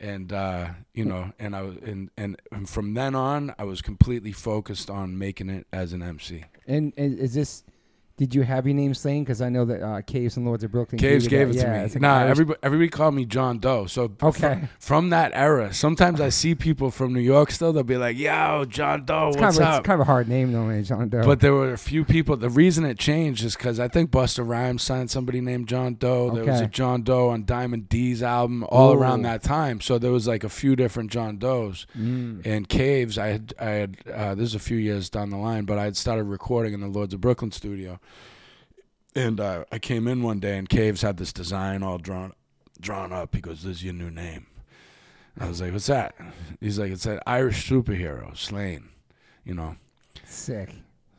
and 0.00 0.32
uh, 0.32 0.68
you 0.94 1.04
know, 1.04 1.32
and 1.38 1.54
I 1.54 1.62
was 1.62 1.76
and, 1.76 2.10
and 2.16 2.40
and 2.50 2.68
from 2.68 2.94
then 2.94 3.14
on, 3.14 3.54
I 3.58 3.64
was 3.64 3.82
completely 3.82 4.32
focused 4.32 4.88
on 4.90 5.18
making 5.18 5.50
it 5.50 5.66
as 5.72 5.92
an 5.92 6.02
MC. 6.02 6.44
And, 6.66 6.94
and 6.96 7.18
is 7.18 7.34
this? 7.34 7.62
Did 8.16 8.32
you 8.32 8.42
have 8.42 8.64
your 8.64 8.76
name 8.76 8.94
Slaine? 8.94 9.24
Because 9.24 9.42
I 9.42 9.48
know 9.48 9.64
that 9.64 9.82
uh, 9.82 10.00
Kaves 10.02 10.36
and 10.36 10.46
Lords 10.46 10.62
of 10.62 10.70
Brooklyn. 10.70 11.00
Kaves 11.00 11.28
gave 11.28 11.48
that. 11.48 11.56
it 11.56 11.60
to 11.62 11.66
yeah, 11.66 11.82
me. 11.82 11.88
like 11.88 12.00
nah, 12.00 12.18
Irish- 12.18 12.30
everybody, 12.30 12.58
everybody 12.62 12.88
called 12.88 13.14
me 13.16 13.24
John 13.24 13.58
Doe. 13.58 13.86
So 13.86 14.12
Okay. 14.22 14.68
from 14.78 15.10
that 15.10 15.32
era, 15.34 15.74
sometimes 15.74 16.20
I 16.20 16.28
see 16.28 16.54
people 16.54 16.92
from 16.92 17.12
New 17.12 17.18
York 17.18 17.50
still. 17.50 17.72
They'll 17.72 17.82
be 17.82 17.96
like, 17.96 18.16
"Yo, 18.16 18.66
John 18.68 19.04
Doe, 19.04 19.30
It's 19.30 19.36
what's 19.38 19.58
kind, 19.58 19.68
of, 19.68 19.74
up?" 19.74 19.80
it's 19.80 19.86
kind 19.88 20.00
of 20.00 20.06
a 20.06 20.10
hard 20.10 20.28
name 20.28 20.52
though, 20.52 20.62
man. 20.64 20.84
John 20.84 21.08
Doe. 21.08 21.24
But 21.24 21.40
there 21.40 21.52
were 21.54 21.72
a 21.72 21.78
few 21.78 22.04
people. 22.04 22.36
The 22.36 22.48
reason 22.50 22.84
it 22.84 23.00
changed 23.00 23.44
is 23.44 23.56
because 23.56 23.80
I 23.80 23.88
think 23.88 24.12
Busta 24.12 24.46
Rhymes 24.48 24.84
signed 24.84 25.10
somebody 25.10 25.40
named 25.40 25.66
John 25.66 25.96
Doe. 25.96 26.30
There 26.30 26.44
was 26.44 26.60
a 26.60 26.68
John 26.68 27.02
Doe 27.02 27.30
on 27.30 27.44
Diamond 27.44 27.88
D's 27.88 28.22
album 28.22 28.64
all 28.68 28.92
Ooh. 28.92 28.96
around 28.96 29.22
that 29.22 29.42
time. 29.42 29.80
So 29.80 29.98
there 29.98 30.12
was 30.12 30.28
like 30.28 30.44
a 30.44 30.48
few 30.48 30.76
different 30.76 31.10
John 31.10 31.36
Does. 31.38 31.84
Mm. 31.98 32.46
And 32.46 32.68
Kaves, 32.68 33.18
I 33.18 33.26
had, 33.26 33.54
I 33.58 33.64
had. 33.70 33.96
Uh, 34.14 34.34
this 34.36 34.50
is 34.50 34.54
a 34.54 34.60
few 34.60 34.76
years 34.76 35.10
down 35.10 35.30
the 35.30 35.36
line, 35.36 35.64
but 35.64 35.78
I 35.78 35.84
had 35.84 35.96
started 35.96 36.24
recording 36.24 36.74
in 36.74 36.80
the 36.80 36.86
Lords 36.86 37.12
of 37.12 37.20
Brooklyn 37.20 37.50
studio. 37.50 37.98
And 39.14 39.38
uh, 39.38 39.64
I 39.70 39.78
came 39.78 40.08
in 40.08 40.22
one 40.22 40.40
day, 40.40 40.58
and 40.58 40.68
Kaves 40.68 41.02
had 41.02 41.16
this 41.18 41.32
design 41.32 41.82
all 41.82 41.98
drawn, 41.98 42.32
drawn 42.80 43.12
up. 43.12 43.34
He 43.34 43.40
goes, 43.40 43.62
"This 43.62 43.76
is 43.76 43.84
your 43.84 43.94
new 43.94 44.10
name." 44.10 44.46
I 45.38 45.48
was 45.48 45.60
like, 45.60 45.72
"What's 45.72 45.86
that?" 45.86 46.14
He's 46.60 46.78
like, 46.78 46.90
"It's 46.90 47.06
an 47.06 47.20
Irish 47.26 47.68
superhero, 47.68 48.36
Slaine." 48.36 48.88
You 49.44 49.54
know. 49.54 49.76
Sick. 50.24 50.70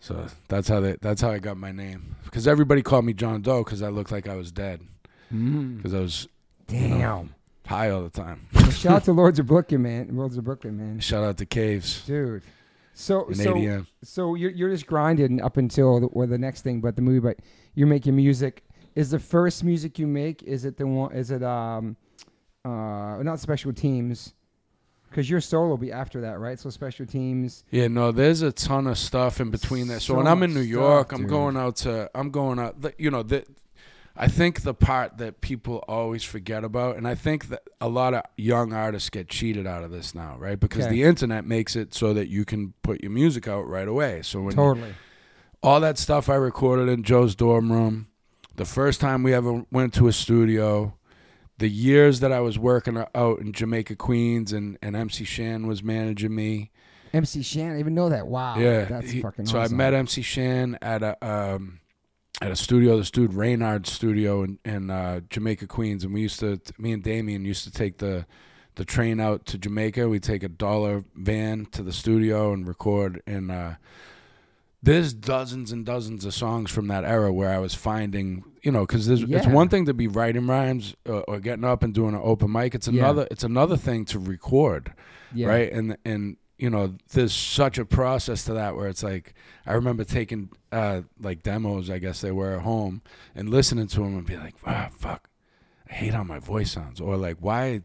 So 0.01 0.27
that's 0.49 0.67
how 0.67 0.81
they. 0.81 0.97
That's 1.01 1.21
how 1.21 1.31
I 1.31 1.39
got 1.39 1.57
my 1.57 1.71
name. 1.71 2.15
Because 2.25 2.47
everybody 2.47 2.81
called 2.81 3.05
me 3.05 3.13
John 3.13 3.41
Doe 3.41 3.63
because 3.63 3.81
I 3.81 3.89
looked 3.89 4.11
like 4.11 4.27
I 4.27 4.35
was 4.35 4.51
dead. 4.51 4.81
Mm. 5.33 5.77
Because 5.77 5.93
I 5.93 5.99
was 5.99 6.27
Damn. 6.67 7.33
high 7.65 7.89
all 7.89 8.03
the 8.03 8.09
time. 8.09 8.47
Well, 8.53 8.69
shout 8.71 8.93
out 8.93 9.03
to 9.05 9.13
Lords 9.13 9.39
of 9.39 9.47
Brooklyn, 9.47 9.81
man. 9.81 10.09
Lords 10.15 10.37
of 10.37 10.43
Brooklyn, 10.43 10.77
man. 10.77 10.99
Shout 10.99 11.23
out 11.23 11.37
to 11.37 11.45
Kaves 11.45 12.05
Dude. 12.05 12.43
So 12.97 13.27
and 13.27 13.37
so 13.37 13.53
ADM. 13.55 13.87
so 14.03 14.35
you're 14.35 14.51
you're 14.51 14.69
just 14.69 14.87
grinding 14.87 15.41
up 15.41 15.57
until 15.57 15.99
the, 15.99 16.07
or 16.07 16.25
the 16.25 16.37
next 16.37 16.61
thing, 16.61 16.79
but 16.79 16.95
the 16.95 17.01
movie. 17.01 17.19
But 17.19 17.39
you're 17.75 17.87
making 17.87 18.15
music. 18.15 18.63
Is 18.95 19.11
the 19.11 19.19
first 19.19 19.63
music 19.65 19.99
you 19.99 20.07
make? 20.07 20.41
Is 20.43 20.63
it 20.63 20.77
the 20.77 20.87
one? 20.87 21.11
Is 21.13 21.29
it 21.29 21.43
um, 21.43 21.97
uh, 22.63 23.21
not 23.21 23.39
special 23.41 23.73
teams? 23.73 24.33
Because 25.09 25.29
your 25.29 25.41
solo 25.41 25.67
will 25.69 25.77
be 25.77 25.91
after 25.91 26.21
that, 26.21 26.39
right? 26.39 26.57
So 26.59 26.69
special 26.69 27.05
teams. 27.05 27.63
Yeah, 27.71 27.87
no, 27.87 28.11
there's 28.11 28.41
a 28.41 28.51
ton 28.51 28.87
of 28.87 28.97
stuff 28.97 29.39
in 29.39 29.49
between 29.49 29.87
that. 29.87 30.01
So, 30.01 30.13
So 30.13 30.15
when 30.15 30.27
I'm 30.27 30.43
in 30.43 30.53
New 30.53 30.59
York, 30.61 31.07
stuff, 31.09 31.17
I'm 31.19 31.23
dude. 31.23 31.29
going 31.29 31.57
out 31.57 31.75
to. 31.77 32.09
I'm 32.15 32.31
going 32.31 32.59
out. 32.59 32.75
You 32.97 33.11
know 33.11 33.23
that. 33.23 33.45
I 34.17 34.27
think 34.29 34.61
the 34.61 34.73
part 34.73 35.17
that 35.17 35.41
people 35.41 35.83
always 35.87 36.23
forget 36.23 36.63
about, 36.63 36.95
and 36.95 37.05
I 37.07 37.15
think 37.15 37.49
that 37.49 37.63
a 37.81 37.89
lot 37.89 38.13
of 38.13 38.21
young 38.37 38.71
artists 38.71 39.09
get 39.09 39.27
cheated 39.27 39.67
out 39.67 39.83
of 39.83 39.91
this 39.91 40.15
now, 40.15 40.37
right? 40.39 40.57
Because 40.59 40.85
Okay. 40.85 40.95
the 40.95 41.03
internet 41.03 41.45
makes 41.45 41.75
it 41.75 41.93
so 41.93 42.13
that 42.13 42.29
you 42.29 42.45
can 42.45 42.73
put 42.81 43.01
your 43.01 43.11
music 43.11 43.47
out 43.47 43.67
right 43.67 43.87
away. 43.87 44.21
So 44.23 44.41
when 44.41 44.55
Totally. 44.55 44.93
all 45.61 45.81
that 45.81 45.97
stuff 45.97 46.29
I 46.29 46.35
recorded 46.35 46.87
in 46.87 47.03
Joe's 47.03 47.35
dorm 47.35 47.71
room. 47.71 48.07
The 48.55 48.63
first 48.65 49.01
time 49.01 49.21
we 49.21 49.33
ever 49.33 49.65
went 49.69 49.93
to 49.95 50.07
a 50.07 50.13
studio, 50.13 50.93
the 51.57 51.67
years 51.69 52.21
that 52.21 52.31
I 52.31 52.39
was 52.39 52.57
working 52.57 53.03
out 53.13 53.39
in 53.39 53.51
Jamaica, 53.51 53.97
Queens, 53.97 54.53
and, 54.53 54.77
and 54.81 54.95
MC 54.95 55.25
Shan 55.25 55.67
was 55.67 55.83
managing 55.83 56.33
me. 56.33 56.71
MC 57.13 57.41
Shan, 57.43 57.63
I 57.63 57.67
didn't 57.71 57.79
even 57.81 57.95
know 57.95 58.07
that. 58.09 58.27
Wow. 58.27 58.57
yeah, 58.57 58.85
That's 58.85 59.09
he- 59.11 59.21
fucking 59.21 59.45
so 59.47 59.59
awesome. 59.59 59.75
I 59.75 59.77
met 59.77 59.93
MC 59.93 60.21
Shan 60.21 60.77
at 60.81 61.03
a 61.03 61.17
um, 61.25 61.79
at 62.41 62.51
a 62.51 62.55
studio, 62.55 62.97
this 62.97 63.11
dude 63.11 63.33
Reynard 63.33 63.87
Studio 63.87 64.43
in, 64.43 64.59
in 64.65 64.89
uh, 64.89 65.21
Jamaica, 65.29 65.67
Queens, 65.67 66.03
and 66.03 66.13
we 66.13 66.21
used 66.21 66.39
to, 66.41 66.59
me 66.77 66.91
and 66.91 67.01
Damien 67.03 67.45
used 67.45 67.63
to 67.63 67.71
take 67.71 67.97
the 67.97 68.25
the 68.75 68.83
train 68.83 69.21
out 69.21 69.45
to 69.45 69.57
Jamaica. 69.57 70.09
We'd 70.09 70.21
take 70.21 70.43
a 70.43 70.49
dollar 70.49 71.05
van 71.15 71.65
to 71.67 71.81
the 71.81 71.93
studio 71.93 72.51
and 72.51 72.67
record. 72.67 73.23
And 73.25 73.49
uh, 73.49 73.75
there's 74.83 75.13
dozens 75.13 75.71
and 75.71 75.85
dozens 75.85 76.25
of 76.25 76.33
songs 76.33 76.71
from 76.71 76.87
that 76.89 77.05
era 77.05 77.31
where 77.31 77.49
I 77.51 77.57
was 77.59 77.73
finding, 77.73 78.43
you 78.63 78.73
know, 78.73 78.81
because 78.85 79.07
it's 79.07 79.47
one 79.47 79.69
thing 79.69 79.85
to 79.85 79.93
be 79.93 80.07
writing 80.07 80.45
rhymes 80.45 80.93
uh, 81.07 81.19
or 81.19 81.39
getting 81.39 81.63
up 81.63 81.83
and 81.83 81.93
doing 81.93 82.15
an 82.15 82.21
open 82.21 82.51
mic. 82.51 82.75
It's 82.75 82.89
Yeah. 82.89 83.03
another. 83.03 83.27
It's 83.31 83.45
another 83.45 83.77
thing 83.77 84.03
to 84.05 84.19
record 84.19 84.93
Yeah. 85.33 85.47
right 85.47 85.71
and 85.71 85.95
and 86.03 86.35
you 86.57 86.69
know 86.69 86.95
there's 87.13 87.33
such 87.33 87.77
a 87.77 87.85
process 87.85 88.45
to 88.45 88.53
that 88.53 88.75
where 88.75 88.87
it's 88.87 89.03
like 89.03 89.33
i 89.65 89.73
remember 89.73 90.03
taking 90.05 90.49
uh 90.71 91.01
like 91.21 91.43
demos 91.43 91.89
i 91.89 91.97
guess 91.99 92.21
they 92.21 92.31
were 92.31 92.55
at 92.55 92.61
home 92.61 93.01
and 93.35 93.49
listening 93.49 93.87
to 93.87 93.97
them 93.99 94.17
and 94.17 94.25
be 94.25 94.37
like 94.37 94.55
ah 94.65 94.89
fuck. 94.91 95.29
I 95.87 95.93
hate 95.93 96.13
how 96.15 96.23
my 96.23 96.39
voice 96.39 96.71
sounds. 96.71 96.99
Or 96.99 97.15
like 97.15 97.37
why 97.41 97.81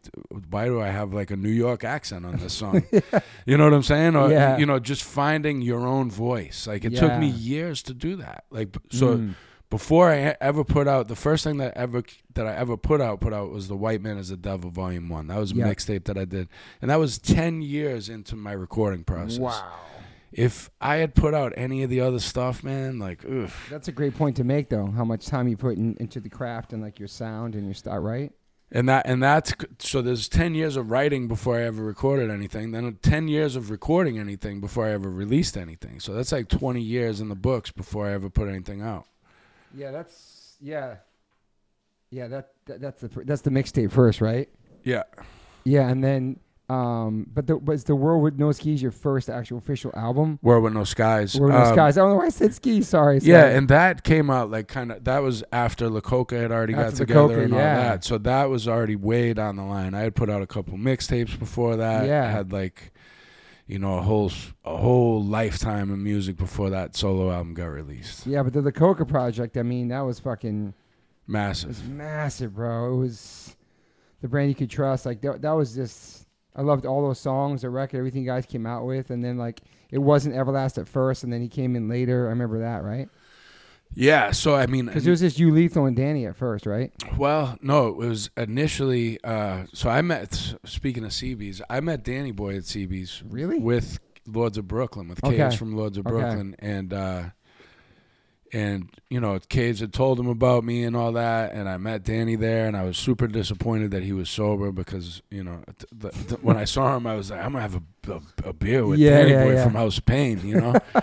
why 0.49 0.65
do 0.65 0.81
i 0.81 0.89
have 0.89 1.13
like 1.13 1.31
a 1.31 1.37
new 1.37 1.51
york 1.51 1.85
accent 1.85 2.25
on 2.25 2.37
this 2.39 2.55
song? 2.55 2.83
You 3.47 3.59
know 3.59 3.65
what 3.65 3.75
i'm 3.75 3.83
saying? 3.83 4.17
Or 4.17 4.31
Yeah. 4.31 4.57
you 4.57 4.65
know 4.65 4.79
just 4.79 5.03
finding 5.05 5.61
your 5.61 5.87
own 5.87 6.11
voice. 6.11 6.67
Like 6.67 6.85
it 6.87 6.97
took 6.97 7.19
me 7.19 7.29
years 7.29 7.83
to 7.85 7.93
do 7.95 8.17
that. 8.17 8.45
Like 8.51 8.75
so 8.91 9.19
Mm. 9.19 9.35
Before 9.71 10.11
I 10.11 10.37
ever 10.41 10.65
put 10.65 10.87
out 10.89 11.09
the 11.09 11.17
first 11.17 11.45
thing 11.45 11.57
that 11.59 11.77
ever 11.77 12.03
that 12.35 12.47
I 12.47 12.55
ever 12.55 12.77
put 12.77 13.01
out 13.01 13.21
put 13.21 13.33
out 13.33 13.51
was 13.51 13.69
the 13.69 13.77
White 13.77 14.03
Man 14.03 14.19
is 14.19 14.31
a 14.31 14.37
Devil 14.37 14.71
Volume 14.71 15.09
One. 15.09 15.29
That 15.29 15.39
was 15.39 15.53
a 15.53 15.55
Yeah. 15.55 15.67
mixtape 15.69 16.05
that 16.05 16.19
I 16.19 16.25
did, 16.25 16.49
and 16.83 16.91
that 16.91 16.97
was 16.99 17.19
ten 17.19 17.63
years 17.63 18.09
into 18.09 18.37
my 18.37 18.53
recording 18.53 19.05
process. 19.05 19.39
Wow. 19.39 19.73
If 20.33 20.71
I 20.81 20.97
had 20.97 21.15
put 21.17 21.35
out 21.35 21.53
any 21.57 21.83
of 21.83 21.91
the 21.91 22.01
other 22.01 22.21
stuff, 22.21 22.63
man, 22.63 23.01
like, 23.01 23.25
ugh. 23.25 23.51
That's 23.69 23.89
a 23.89 23.93
great 23.93 24.15
point 24.15 24.37
to 24.37 24.45
make, 24.45 24.69
though. 24.69 24.87
How 24.87 25.05
much 25.05 25.27
time 25.27 25.49
you 25.49 25.57
put 25.57 25.77
in, 25.77 25.97
into 25.99 26.21
the 26.21 26.29
craft 26.29 26.73
and 26.73 26.81
like 26.81 27.01
your 27.01 27.09
sound 27.09 27.57
and 27.57 27.65
your 27.65 27.75
style, 27.75 27.95
uh, 27.95 27.99
right? 27.99 28.33
and 28.73 28.89
that 28.89 29.05
and 29.07 29.21
that's 29.21 29.53
so. 29.81 30.01
There's 30.03 30.29
ten 30.29 30.55
years 30.55 30.77
of 30.77 30.91
writing 30.91 31.27
before 31.27 31.57
I 31.59 31.63
ever 31.63 31.83
recorded 31.83 32.31
anything. 32.31 32.71
Then 32.71 32.97
ten 33.03 33.27
years 33.27 33.57
of 33.57 33.71
recording 33.71 34.19
anything 34.21 34.61
before 34.61 34.87
I 34.87 34.93
ever 34.93 35.11
released 35.11 35.57
anything. 35.57 35.99
So 35.99 36.15
that's 36.15 36.31
like 36.31 36.49
twenty 36.49 36.81
years 36.81 37.21
in 37.21 37.29
the 37.29 37.35
books 37.35 37.73
before 37.73 38.07
I 38.07 38.13
ever 38.13 38.31
put 38.31 38.49
anything 38.49 38.81
out. 38.83 39.07
Yeah, 39.75 39.91
that's 39.91 40.57
yeah, 40.61 40.97
yeah. 42.11 42.29
That, 42.29 42.51
that 42.67 42.81
that's 42.81 43.01
the 43.01 43.09
fir- 43.09 43.25
that's 43.25 43.43
the 43.43 43.51
mixtape 43.51 43.93
first, 43.93 44.21
right? 44.21 44.49
Yeah. 44.85 45.05
Yeah, 45.65 45.89
and 45.89 46.03
then 46.03 46.41
um, 46.69 47.27
but 47.35 47.47
the 47.49 47.57
was 47.57 47.85
the 47.85 47.97
World 47.97 48.23
with 48.23 48.39
No 48.39 48.53
Skis 48.53 48.81
your 48.81 48.93
first 48.93 49.29
actual 49.29 49.59
official 49.59 49.91
album? 49.95 50.39
World 50.43 50.65
with 50.65 50.73
No 50.73 50.85
Skies. 50.85 51.35
World 51.39 51.53
with 51.53 51.63
No 51.63 51.67
Um, 51.69 51.75
Skies. 51.75 51.99
I 51.99 52.01
don't 52.01 52.11
know 52.11 52.17
why 52.17 52.27
I 52.27 52.31
said 52.31 52.55
skis. 52.55 52.89
Sorry. 52.89 53.19
Yeah, 53.23 53.43
sorry. 53.43 53.55
and 53.57 53.69
that 53.69 54.05
came 54.05 54.31
out 54.31 54.51
like 54.51 54.69
kind 54.69 54.93
of 54.93 55.05
that 55.05 55.19
was 55.19 55.43
after 55.53 55.89
La 55.91 56.01
Coka 56.01 56.41
had 56.41 56.53
already 56.53 56.73
got 56.75 56.87
After 56.87 56.99
together 56.99 57.35
Coka, 57.37 57.45
and 57.45 57.53
all 57.55 57.59
that. 57.59 58.05
So 58.05 58.19
that 58.19 58.45
was 58.45 58.69
already 58.69 58.97
way 58.97 59.35
down 59.35 59.57
the 59.57 59.65
line. 59.65 59.95
I 59.95 60.01
had 60.01 60.15
put 60.15 60.31
out 60.31 60.43
a 60.43 60.47
couple 60.47 60.79
mixtapes 60.79 61.39
before 61.39 61.77
that. 61.77 62.07
Yeah. 62.07 62.27
I 62.27 62.31
had 62.31 62.53
like 62.53 62.93
you 63.71 63.79
know 63.79 63.99
a 63.99 64.03
whole 64.03 64.31
a 64.65 64.77
whole 64.77 65.23
lifetime 65.23 65.91
of 65.91 65.99
music 65.99 66.37
before 66.37 66.71
that 66.71 66.97
solo 66.97 67.31
album 67.31 67.55
got 67.55 67.67
released. 67.67 68.27
yeah, 68.27 68.43
but 68.43 68.53
the, 68.53 68.61
the 68.63 68.73
Coka 68.73 69.07
project. 69.07 69.57
I 69.57 69.63
mean, 69.63 69.89
that 69.89 70.01
was 70.01 70.19
fucking 70.21 70.75
Massive. 71.27 71.71
it 71.71 71.73
Massive. 71.73 71.83
was 71.83 71.83
massive, 71.89 72.55
bro. 72.55 72.95
It 72.95 72.97
was 72.97 73.57
the 74.21 74.29
brand 74.29 74.49
you 74.49 74.55
could 74.55 74.71
trust. 74.71 75.07
Like 75.07 75.21
that, 75.21 75.43
that 75.43 75.53
was 75.53 75.75
just 75.75 76.27
I 76.57 76.63
loved 76.63 76.85
all 76.87 77.03
those 77.07 77.21
songs, 77.21 77.63
the 77.63 77.71
record, 77.71 77.99
everything 77.99 78.23
you 78.23 78.29
guys 78.29 78.45
came 78.47 78.67
out 78.67 78.85
with, 78.85 79.11
and 79.11 79.25
then 79.25 79.39
like 79.39 79.61
it 79.91 79.99
wasn't 79.99 80.35
Everlast 80.35 80.79
at 80.79 80.89
first, 80.89 81.23
and 81.25 81.33
then 81.33 81.41
he 81.41 81.49
came 81.49 81.77
in 81.77 81.89
later. 81.89 82.27
I 82.27 82.31
remember 82.31 82.59
that, 82.61 82.83
right? 82.83 83.09
Yeah. 83.95 84.31
So 84.31 84.55
I 84.55 84.67
mean, 84.67 84.87
Because 84.87 85.07
it 85.07 85.11
was 85.11 85.21
just 85.21 85.39
you, 85.39 85.51
Lethal, 85.51 85.87
and 85.87 85.97
Danny 85.97 86.27
at 86.27 86.37
first, 86.37 86.65
right? 86.67 86.93
well, 87.19 87.59
no, 87.61 87.89
it 87.89 87.97
was 87.97 88.31
initially. 88.37 89.19
Uh, 89.25 89.65
so 89.75 89.91
I 89.91 90.01
met. 90.03 90.55
Speaking 90.65 91.05
of 91.05 91.11
CB's, 91.11 91.61
I 91.69 91.81
met 91.81 92.05
Danny 92.05 92.31
Boy 92.33 92.57
at 92.57 92.63
CB's 92.63 93.23
Really? 93.29 93.59
with 93.59 93.99
Lords 94.27 94.59
of 94.59 94.69
Brooklyn, 94.69 95.09
with 95.09 95.23
Okay. 95.25 95.37
Cage 95.37 95.57
from 95.57 95.77
Lords 95.77 95.99
of 95.99 96.07
Okay. 96.07 96.15
Brooklyn, 96.15 96.55
and 96.61 96.93
uh, 96.93 97.23
and 98.53 98.91
you 99.09 99.21
know, 99.21 99.39
Kaves 99.39 99.81
had 99.81 99.93
told 99.93 100.19
him 100.19 100.29
about 100.29 100.65
me 100.65 100.83
and 100.85 100.97
all 100.97 101.13
that, 101.13 101.53
and 101.53 101.69
I 101.69 101.77
met 101.77 102.03
Danny 102.05 102.37
there, 102.37 102.67
and 102.67 102.77
I 102.77 102.85
was 102.85 102.97
super 102.99 103.27
disappointed 103.29 103.91
that 103.93 104.03
he 104.03 104.13
was 104.13 104.29
sober 104.31 104.73
because 104.73 105.23
you 105.31 105.45
know, 105.45 105.63
th- 106.01 106.15
th- 106.29 106.41
when 106.43 106.57
I 106.57 106.65
saw 106.65 106.97
him, 106.97 107.07
I 107.07 107.15
was 107.15 107.31
like, 107.31 107.41
I'm 107.45 107.53
gonna 107.53 107.63
have 107.63 107.77
a, 107.77 108.13
a, 108.13 108.49
a 108.51 108.53
beer 108.53 108.85
with 108.87 108.99
Yeah, 108.99 109.19
Danny 109.19 109.31
yeah, 109.33 109.45
Boy 109.45 109.53
yeah. 109.55 109.65
from 109.65 109.75
House 109.75 109.99
of 109.99 110.07
Pain, 110.07 110.41
you 110.47 110.61
know. 110.61 110.75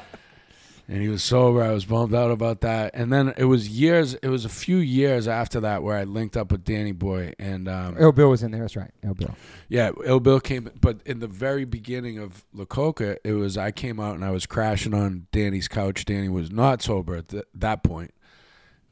And 0.90 1.02
he 1.02 1.10
was 1.10 1.22
sober. 1.22 1.62
I 1.62 1.72
was 1.72 1.84
bummed 1.84 2.16
out 2.16 2.32
about 2.32 2.62
that. 2.62 2.92
And 2.94 3.12
then 3.12 3.34
it 3.36 3.44
was 3.44 3.68
years. 3.68 4.14
It 4.16 4.30
was 4.30 4.46
a 4.46 4.50
few 4.50 4.78
years 4.78 5.28
after 5.28 5.60
that 5.60 5.84
where 5.84 5.98
I 5.98 6.06
linked 6.06 6.38
up 6.38 6.50
with 6.50 6.64
Danny 6.64 6.94
Boy, 6.94 7.34
and 7.38 7.68
um, 7.68 7.96
Bill 8.16 8.30
was 8.30 8.42
in 8.42 8.52
there. 8.52 8.62
That's 8.62 8.78
right. 8.78 8.92
Bill. 9.02 9.36
yeah, 9.68 9.92
Ill 10.06 10.22
Bill 10.22 10.40
came, 10.40 10.70
but 10.80 11.02
in 11.06 11.20
the 11.20 11.28
very 11.28 11.66
beginning 11.66 12.20
of 12.20 12.46
La 12.54 12.64
Coka, 12.64 13.18
it 13.26 13.34
was 13.34 13.58
I 13.58 13.72
came 13.72 14.00
out 14.00 14.16
and 14.16 14.24
I 14.24 14.32
was 14.32 14.46
crashing 14.46 14.94
on 14.94 15.28
Danny's 15.34 15.68
couch. 15.68 16.06
Danny 16.06 16.30
was 16.30 16.52
not 16.52 16.82
sober 16.82 17.18
at 17.18 17.28
th- 17.30 17.44
that 17.56 17.84
point, 17.84 18.14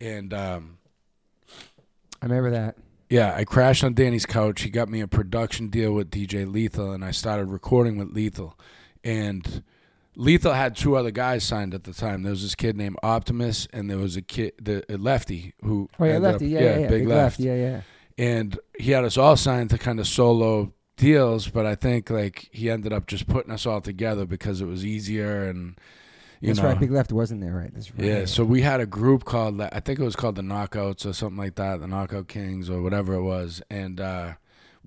and 0.01 0.33
um, 0.33 0.77
I 2.21 2.25
remember 2.25 2.51
that. 2.51 2.75
yeah, 3.09 3.33
I 3.35 3.45
crashed 3.45 3.85
on 3.85 3.93
Danny's 3.93 4.25
couch. 4.25 4.63
He 4.63 4.69
got 4.69 4.89
me 4.89 4.99
a 4.99 5.07
production 5.07 5.69
deal 5.69 5.93
with 5.93 6.11
DJ 6.11 6.51
Lethal, 6.51 6.91
and 6.91 7.05
I 7.05 7.11
started 7.11 7.45
recording 7.45 7.97
with 7.97 8.11
Lethal, 8.11 8.59
and 9.01 9.63
Lethal 10.15 10.53
had 10.53 10.75
two 10.75 10.95
other 10.95 11.11
guys 11.11 11.43
signed 11.43 11.73
at 11.73 11.83
the 11.83 11.93
time. 11.93 12.23
There 12.23 12.31
was 12.31 12.41
this 12.41 12.55
kid 12.55 12.77
named 12.77 12.97
Optimus, 13.03 13.67
and 13.73 13.89
there 13.89 13.97
was 13.97 14.15
a 14.15 14.21
kid, 14.21 14.53
the 14.61 14.83
a 14.93 14.97
Lefty, 14.97 15.53
who 15.61 15.89
Oh 15.99 16.05
yeah, 16.05 16.13
ended 16.13 16.25
up- 16.25 16.31
Lefty. 16.33 16.47
Yeah, 16.47 16.59
yeah, 16.61 16.77
yeah. 16.79 16.87
Big, 16.87 17.07
Left 17.07 17.39
Yeah, 17.39 17.55
yeah. 17.55 17.81
and 18.17 18.57
he 18.79 18.91
had 18.91 19.03
us 19.05 19.17
all 19.17 19.35
signed 19.35 19.69
to 19.71 19.77
kind 19.77 19.99
of 19.99 20.07
solo 20.07 20.71
deals 20.97 21.49
but 21.49 21.65
i 21.65 21.75
think 21.75 22.09
like 22.09 22.47
he 22.53 22.69
ended 22.69 22.93
up 22.93 23.05
just 23.05 23.27
putting 23.27 23.51
us 23.51 23.65
all 23.65 23.81
together 23.81 24.25
because 24.25 24.61
it 24.61 24.65
was 24.65 24.85
easier 24.85 25.43
and 25.49 25.77
you 26.39 26.47
That's 26.47 26.59
know 26.61 26.69
right. 26.69 26.79
Big 26.79 26.89
Left 26.91 27.11
wasn't 27.11 27.41
there, 27.41 27.51
right? 27.51 27.69
That's 27.73 27.93
right. 27.93 28.05
yeah 28.05 28.23
so 28.25 28.45
we 28.45 28.61
had 28.61 28.79
a 28.79 28.85
group 28.85 29.25
called 29.25 29.59
i 29.59 29.81
think 29.81 29.99
it 29.99 30.03
was 30.05 30.15
called 30.15 30.35
the 30.35 30.41
knockouts 30.41 31.05
or 31.05 31.11
something 31.11 31.37
like 31.37 31.55
that 31.55 31.81
the 31.81 31.87
knockout 31.87 32.29
kings 32.29 32.69
or 32.69 32.81
whatever 32.81 33.13
it 33.15 33.23
was 33.23 33.61
and 33.69 33.99
uh 33.99 34.35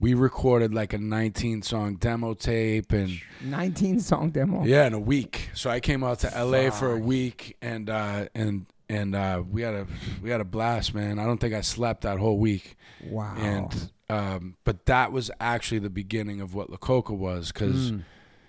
we 0.01 0.15
recorded 0.15 0.73
like 0.75 0.93
a 0.93 0.99
19 0.99 1.63
song 1.63 1.97
demo 1.97 2.35
tape 2.35 2.93
and 2.93 3.21
19 3.43 4.01
song 4.01 4.31
demo. 4.31 4.65
yeah 4.65 4.87
in 4.87 4.93
a 4.95 4.99
week 4.99 5.51
so 5.55 5.69
i 5.71 5.81
came 5.81 6.05
out 6.05 6.21
to 6.21 6.45
la 6.45 6.71
for 6.71 6.93
a 6.93 6.99
week 6.99 7.57
and 7.63 7.91
uh 7.91 8.27
and 8.35 8.67
and 8.89 9.15
uh 9.15 9.43
we 9.51 9.63
had 9.63 9.75
a 9.75 9.87
we 10.23 10.31
had 10.31 10.41
a 10.41 10.45
blast 10.45 10.95
man 10.95 11.19
i 11.19 11.25
don't 11.25 11.39
think 11.39 11.55
i 11.55 11.61
slept 11.61 12.03
that 12.03 12.19
whole 12.19 12.39
week 12.39 12.77
Wow. 13.09 13.35
and 13.39 13.91
um, 14.11 14.57
but 14.65 14.87
that 14.87 15.13
was 15.13 15.31
actually 15.39 15.81
the 15.81 15.91
beginning 15.91 16.41
of 16.41 16.55
what 16.55 16.71
La 16.71 16.79
Coka 16.79 17.15
was 17.15 17.53
because 17.53 17.93
Mm. 17.93 18.05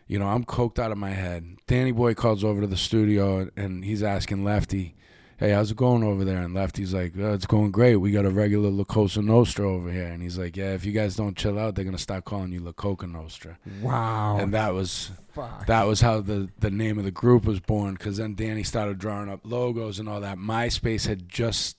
you 0.07 0.17
know 0.17 0.25
I'm 0.27 0.45
coked 0.45 0.79
out 0.79 0.91
of 0.91 0.97
my 0.97 1.09
head. 1.11 1.57
Danny 1.67 1.91
Boy 1.91 2.13
calls 2.13 2.43
over 2.45 2.61
to 2.61 2.67
the 2.67 2.77
studio 2.77 3.49
and 3.57 3.83
he's 3.83 4.01
asking 4.01 4.43
Lefty, 4.45 4.95
"Hey, 5.39 5.51
how's 5.51 5.71
it 5.71 5.77
going 5.77 6.03
over 6.03 6.23
there?" 6.23 6.41
And 6.41 6.53
Lefty's 6.53 6.93
like, 6.93 7.13
oh, 7.19 7.33
"It's 7.33 7.45
going 7.45 7.71
great. 7.71 7.95
We 7.95 8.11
got 8.11 8.25
a 8.25 8.29
regular 8.29 8.69
La 8.69 8.83
Cosa 8.83 9.21
Nostra 9.21 9.67
over 9.69 9.91
here." 9.91 10.05
And 10.07 10.21
he's 10.21 10.37
like, 10.37 10.55
"Yeah, 10.55 10.73
if 10.73 10.85
you 10.85 10.91
guys 10.91 11.15
don't 11.15 11.37
chill 11.37 11.57
out, 11.57 11.75
they're 11.75 11.85
gonna 11.85 11.97
start 11.97 12.25
calling 12.25 12.51
you 12.51 12.59
La 12.59 12.73
Coka 12.73 13.09
Nostra." 13.09 13.57
wow. 13.81 14.37
And 14.37 14.53
that 14.53 14.73
was 14.73 15.11
Fuck. 15.33 15.65
that 15.67 15.83
was 15.83 16.01
how 16.01 16.21
the 16.21 16.49
the 16.59 16.69
name 16.71 16.97
of 16.99 17.05
the 17.05 17.11
group 17.11 17.45
was 17.45 17.59
born. 17.59 17.93
Because 17.93 18.17
then 18.17 18.35
Danny 18.35 18.63
started 18.63 18.99
drawing 18.99 19.29
up 19.29 19.39
logos 19.43 19.97
and 19.99 20.07
all 20.07 20.21
that. 20.21 20.37
MySpace 20.37 21.07
had 21.07 21.27
just 21.27 21.77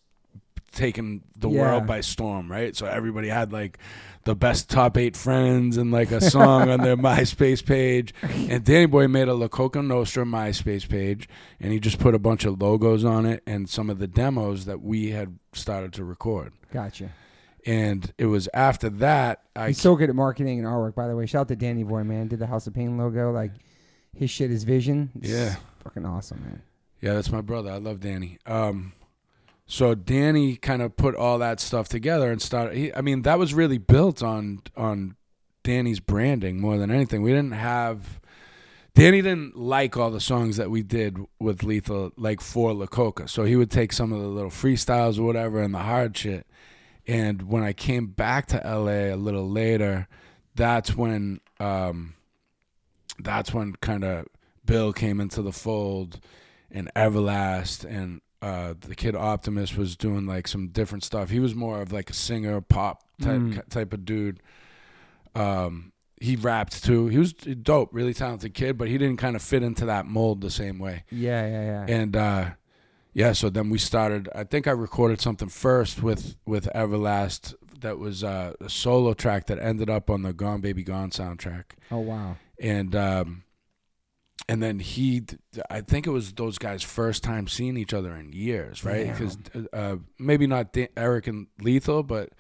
taken 0.72 1.22
the 1.36 1.48
Yeah. 1.48 1.60
world 1.62 1.86
by 1.86 2.00
storm, 2.00 2.50
right? 2.50 2.74
So 2.76 2.86
everybody 2.86 3.28
had 3.28 3.52
like 3.52 3.78
the 4.24 4.34
best 4.34 4.68
top 4.68 4.96
eight 4.98 5.16
friends 5.16 5.76
and 5.76 5.90
like 5.90 6.10
a 6.10 6.20
song 6.20 6.68
on 6.70 6.80
their 6.80 6.96
MySpace 7.08 7.64
page. 7.64 8.12
And 8.22 8.62
Danny 8.64 8.86
Boy 8.86 9.08
made 9.08 9.28
a 9.28 9.34
La 9.34 9.48
Coka 9.48 9.82
Nostra 9.84 10.24
MySpace 10.24 10.88
page, 10.88 11.28
and 11.58 11.72
he 11.72 11.80
just 11.80 11.98
put 11.98 12.14
a 12.14 12.18
bunch 12.18 12.44
of 12.44 12.60
logos 12.60 13.04
on 13.04 13.24
it 13.26 13.42
and 13.46 13.68
some 13.68 13.88
of 13.90 13.98
the 13.98 14.06
demos 14.06 14.66
that 14.66 14.80
we 14.82 15.10
had 15.10 15.38
started 15.52 15.92
to 15.94 16.04
record. 16.04 16.52
Gotcha. 16.72 17.10
And 17.66 18.12
it 18.16 18.26
was 18.26 18.48
after 18.54 18.88
that 18.88 19.42
I 19.54 19.68
He's 19.68 19.80
so 19.80 19.94
good 19.96 20.08
at 20.08 20.16
marketing 20.16 20.58
and 20.58 20.66
artwork, 20.66 20.94
by 20.94 21.08
the 21.08 21.16
way. 21.16 21.26
Shout 21.26 21.42
out 21.42 21.48
to 21.48 21.56
Danny 21.56 21.82
Boy, 21.84 22.04
man. 22.04 22.28
Did 22.28 22.38
the 22.38 22.46
House 22.46 22.66
of 22.66 22.72
Pain 22.74 22.96
logo. 22.96 23.32
Like, 23.32 23.52
his 24.14 24.30
shit 24.30 24.50
is 24.50 24.64
vision. 24.64 25.10
It's 25.20 25.28
Yeah. 25.30 25.56
Fucking 25.84 26.04
awesome, 26.06 26.40
man. 26.42 26.62
Yeah, 27.00 27.14
that's 27.14 27.30
my 27.32 27.40
brother. 27.40 27.70
I 27.70 27.76
love 27.78 28.00
Danny. 28.00 28.38
Um, 28.46 28.92
so 29.70 29.94
Danny 29.94 30.56
kind 30.56 30.82
of 30.82 30.96
put 30.96 31.14
all 31.14 31.38
that 31.38 31.60
stuff 31.60 31.88
together 31.88 32.32
and 32.32 32.42
started. 32.42 32.76
He, 32.76 32.92
I 32.92 33.02
mean, 33.02 33.22
that 33.22 33.38
was 33.38 33.54
really 33.54 33.78
built 33.78 34.20
on 34.20 34.62
on 34.76 35.14
Danny's 35.62 36.00
branding 36.00 36.60
more 36.60 36.76
than 36.76 36.90
anything. 36.90 37.22
We 37.22 37.30
didn't 37.30 37.52
have. 37.52 38.20
Danny 38.94 39.22
didn't 39.22 39.56
like 39.56 39.96
all 39.96 40.10
the 40.10 40.20
songs 40.20 40.56
that 40.56 40.72
we 40.72 40.82
did 40.82 41.18
with 41.38 41.62
Lethal, 41.62 42.10
like 42.16 42.40
for 42.40 42.74
La 42.74 42.86
Coka. 42.86 43.28
So 43.28 43.44
he 43.44 43.54
would 43.54 43.70
take 43.70 43.92
some 43.92 44.12
of 44.12 44.20
the 44.20 44.26
little 44.26 44.50
freestyles 44.50 45.20
or 45.20 45.22
whatever 45.22 45.62
and 45.62 45.72
the 45.72 45.78
hard 45.78 46.16
shit. 46.16 46.48
And 47.06 47.42
when 47.42 47.62
I 47.62 47.72
came 47.72 48.08
back 48.08 48.46
to 48.46 48.56
LA 48.56 49.14
a 49.14 49.14
little 49.14 49.48
later, 49.48 50.08
that's 50.56 50.96
when 50.96 51.40
um, 51.60 52.14
that's 53.20 53.54
when 53.54 53.76
kind 53.76 54.02
of 54.02 54.26
Bill 54.64 54.92
came 54.92 55.20
into 55.20 55.42
the 55.42 55.52
fold 55.52 56.18
and 56.72 56.90
Everlast 56.96 57.84
and 57.84 58.20
uh, 58.42 58.74
the 58.80 58.94
kid 58.94 59.14
Optimus 59.14 59.76
was 59.76 59.96
doing 59.96 60.26
like 60.26 60.48
some 60.48 60.68
different 60.68 61.04
stuff. 61.04 61.30
He 61.30 61.40
was 61.40 61.54
more 61.54 61.82
of 61.82 61.92
like 61.92 62.10
a 62.10 62.14
singer, 62.14 62.60
pop 62.60 63.02
type 63.20 63.40
Mm. 63.40 63.68
type 63.68 63.92
of 63.92 64.04
dude. 64.04 64.40
Um, 65.34 65.92
he 66.20 66.36
rapped 66.36 66.84
too. 66.84 67.06
He 67.08 67.18
was 67.18 67.32
dope, 67.32 67.90
really 67.92 68.12
talented 68.14 68.52
kid, 68.54 68.76
but 68.76 68.88
he 68.88 68.98
didn't 68.98 69.16
kind 69.18 69.36
of 69.36 69.42
fit 69.42 69.62
into 69.62 69.86
that 69.86 70.06
mold 70.06 70.40
the 70.40 70.50
same 70.50 70.78
way. 70.78 71.04
Yeah, 71.10 71.46
yeah, 71.46 71.62
yeah. 71.88 71.94
And 71.94 72.16
uh, 72.16 72.50
yeah, 73.14 73.32
so 73.32 73.48
then 73.48 73.70
we 73.70 73.78
started. 73.78 74.28
I 74.34 74.44
think 74.44 74.66
I 74.66 74.72
recorded 74.72 75.20
something 75.20 75.48
first 75.48 76.02
with 76.02 76.36
with 76.46 76.68
Everlast 76.74 77.54
that 77.80 77.98
was 77.98 78.22
uh, 78.22 78.52
a 78.60 78.68
solo 78.68 79.14
track 79.14 79.46
that 79.46 79.58
ended 79.58 79.88
up 79.88 80.10
on 80.10 80.20
the 80.22 80.32
Gone 80.34 80.60
Baby 80.60 80.82
Gone 80.82 81.10
soundtrack 81.10 81.64
oh, 81.90 82.00
wow. 82.00 82.36
and 82.60 82.94
um, 82.94 83.42
and 84.48 84.62
then 84.62 84.78
he, 84.80 85.22
I 85.70 85.80
think 85.80 86.06
it 86.06 86.10
was 86.10 86.32
those 86.32 86.58
guys' 86.58 86.82
first 86.82 87.22
time 87.22 87.46
seeing 87.46 87.76
each 87.76 87.92
other 87.94 88.14
in 88.16 88.32
years, 88.32 88.84
right? 88.84 89.06
Because 89.06 89.36
uh, 89.72 89.96
maybe 90.18 90.46
not 90.46 90.72
Dan- 90.72 90.88
Eric 90.96 91.26
and 91.26 91.46
Lethal, 91.60 92.02
but 92.02 92.30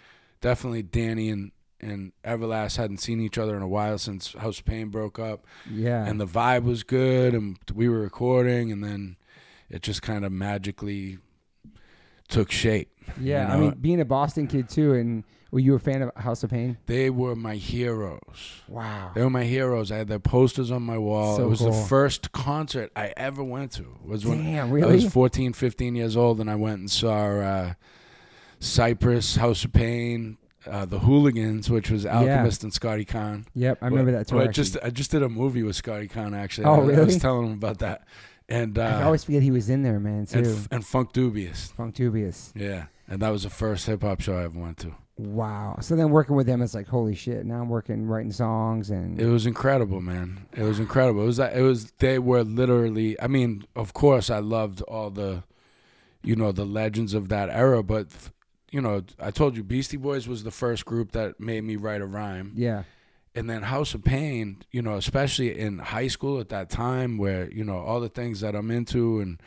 definitely 0.40 0.82
Danny 0.82 1.28
and 1.30 1.52
and 1.82 2.12
Everlast 2.24 2.76
hadn't 2.76 2.98
seen 2.98 3.20
each 3.20 3.38
other 3.38 3.56
in 3.56 3.62
a 3.62 3.68
while 3.68 3.96
since 3.96 4.34
House 4.34 4.58
of 4.58 4.66
Pain 4.66 4.88
broke 4.88 5.18
up, 5.18 5.46
Yeah. 5.70 6.04
and 6.04 6.20
the 6.20 6.26
vibe 6.26 6.64
was 6.64 6.82
good, 6.82 7.32
and 7.34 7.56
we 7.74 7.88
were 7.88 8.00
recording, 8.00 8.70
and 8.70 8.84
then 8.84 9.16
it 9.70 9.80
just 9.82 10.02
kind 10.02 10.26
of 10.26 10.30
magically 10.30 11.16
took 12.28 12.50
shape. 12.50 12.90
yeah. 13.18 13.48
you 13.48 13.54
I 13.54 13.56
mean, 13.60 13.78
being 13.80 13.98
a 14.00 14.04
Boston 14.04 14.46
kid, 14.46 14.68
too, 14.68 14.92
and 14.92 15.24
were 15.50 15.58
you 15.58 15.74
a 15.74 15.78
fan 15.78 16.02
of 16.02 16.14
House 16.14 16.42
of 16.42 16.50
Pain? 16.50 16.78
They 16.86 17.10
were 17.10 17.34
my 17.34 17.56
heroes. 17.56 18.62
Wow. 18.68 19.10
They 19.14 19.22
were 19.22 19.30
my 19.30 19.44
heroes. 19.44 19.90
I 19.90 19.96
had 19.96 20.08
their 20.08 20.18
posters 20.20 20.70
on 20.70 20.82
my 20.82 20.98
wall. 20.98 21.36
So 21.36 21.44
it 21.44 21.48
was 21.48 21.60
cool. 21.60 21.72
the 21.72 21.86
first 21.86 22.32
concert 22.32 22.92
I 22.94 23.12
ever 23.16 23.42
went 23.42 23.72
to. 23.72 23.98
Was 24.04 24.24
when 24.24 24.44
Damn, 24.44 24.72
I 24.72 24.86
was 24.86 25.12
14, 25.12 25.52
15 25.52 25.94
years 25.94 26.16
old, 26.16 26.40
and 26.40 26.50
I 26.50 26.54
went 26.54 26.78
and 26.78 26.90
saw 26.90 27.40
uh, 27.40 27.72
Cypress, 28.60 29.36
House 29.36 29.64
of 29.64 29.72
Pain, 29.72 30.38
uh, 30.66 30.84
the 30.84 31.00
Whooliganz, 31.00 31.70
which 31.70 31.90
was 31.90 32.06
Alchemist 32.06 32.62
and 32.62 32.72
Scotty 32.72 33.04
Caan. 33.04 33.46
Yep, 33.54 33.78
I 33.82 33.86
remember 33.86 34.12
that 34.12 34.28
tour. 34.28 34.38
Well, 34.38 34.48
I 34.48 34.52
just 34.52 34.76
I 34.82 34.90
just 34.90 35.10
did 35.10 35.22
a 35.22 35.28
movie 35.28 35.62
with 35.62 35.76
Scotty 35.76 36.08
Caan 36.08 36.36
actually. 36.36 36.66
Oh, 36.66 36.88
I, 36.90 36.94
I 36.94 37.00
was 37.00 37.18
telling 37.18 37.46
him 37.46 37.52
about 37.54 37.78
that, 37.78 38.06
and 38.48 38.78
uh, 38.78 38.82
I 38.82 39.02
always 39.04 39.24
forget 39.24 39.42
he 39.42 39.50
was 39.50 39.70
in 39.70 39.82
there, 39.82 39.98
man, 39.98 40.26
too. 40.26 40.38
and, 40.38 40.46
F- 40.46 40.68
and 40.70 40.84
Funkdoobiest. 40.84 41.72
Funk 41.72 41.94
Dubious. 41.94 42.52
Yeah, 42.54 42.86
and 43.08 43.20
that 43.22 43.30
was 43.30 43.44
the 43.44 43.50
first 43.50 43.86
hip 43.86 44.02
hop 44.02 44.20
show 44.20 44.36
I 44.36 44.44
ever 44.44 44.58
went 44.58 44.78
to. 44.78 44.94
Wow. 45.20 45.76
So 45.82 45.96
then 45.96 46.10
working 46.10 46.34
with 46.34 46.46
them, 46.46 46.62
it's 46.62 46.74
like, 46.74 46.88
holy 46.88 47.14
shit. 47.14 47.44
Now 47.44 47.60
I'm 47.60 47.68
working, 47.68 48.06
writing 48.06 48.32
songs, 48.32 48.90
and 48.90 49.20
It 49.20 49.26
was 49.26 49.44
incredible, 49.44 50.00
man. 50.00 50.46
It 50.56 50.62
was 50.62 50.80
incredible. 50.80 51.22
It 51.22 51.26
was 51.26 51.38
like 51.38 51.52
it 51.52 51.62
was 51.62 51.90
they 51.98 52.18
were 52.18 52.42
literally. 52.42 53.20
I 53.20 53.26
mean, 53.26 53.64
of 53.76 53.92
course, 53.92 54.30
I 54.30 54.38
loved 54.38 54.80
all 54.82 55.10
the, 55.10 55.42
you 56.22 56.36
know, 56.36 56.52
the 56.52 56.64
legends 56.64 57.12
of 57.12 57.28
that 57.28 57.50
era. 57.50 57.82
But 57.82 58.06
you 58.70 58.80
know, 58.80 59.02
I 59.18 59.30
told 59.30 59.58
you, 59.58 59.62
Beastie 59.62 59.98
Boys 59.98 60.26
was 60.26 60.42
the 60.42 60.50
first 60.50 60.86
group 60.86 61.12
that 61.12 61.38
made 61.38 61.64
me 61.64 61.76
write 61.76 62.00
a 62.00 62.06
rhyme, 62.06 62.52
yeah. 62.56 62.84
and 63.34 63.50
then 63.50 63.62
House 63.62 63.92
of 63.92 64.02
Pain. 64.02 64.62
You 64.70 64.80
know, 64.80 64.94
especially 64.94 65.58
in 65.58 65.80
high 65.80 66.08
school 66.08 66.40
at 66.40 66.48
that 66.48 66.70
time, 66.70 67.18
where 67.18 67.50
you 67.50 67.62
know 67.64 67.76
all 67.78 68.00
the 68.00 68.08
things 68.08 68.40
that 68.40 68.54
I'm 68.54 68.70
into 68.70 69.20
and 69.20 69.38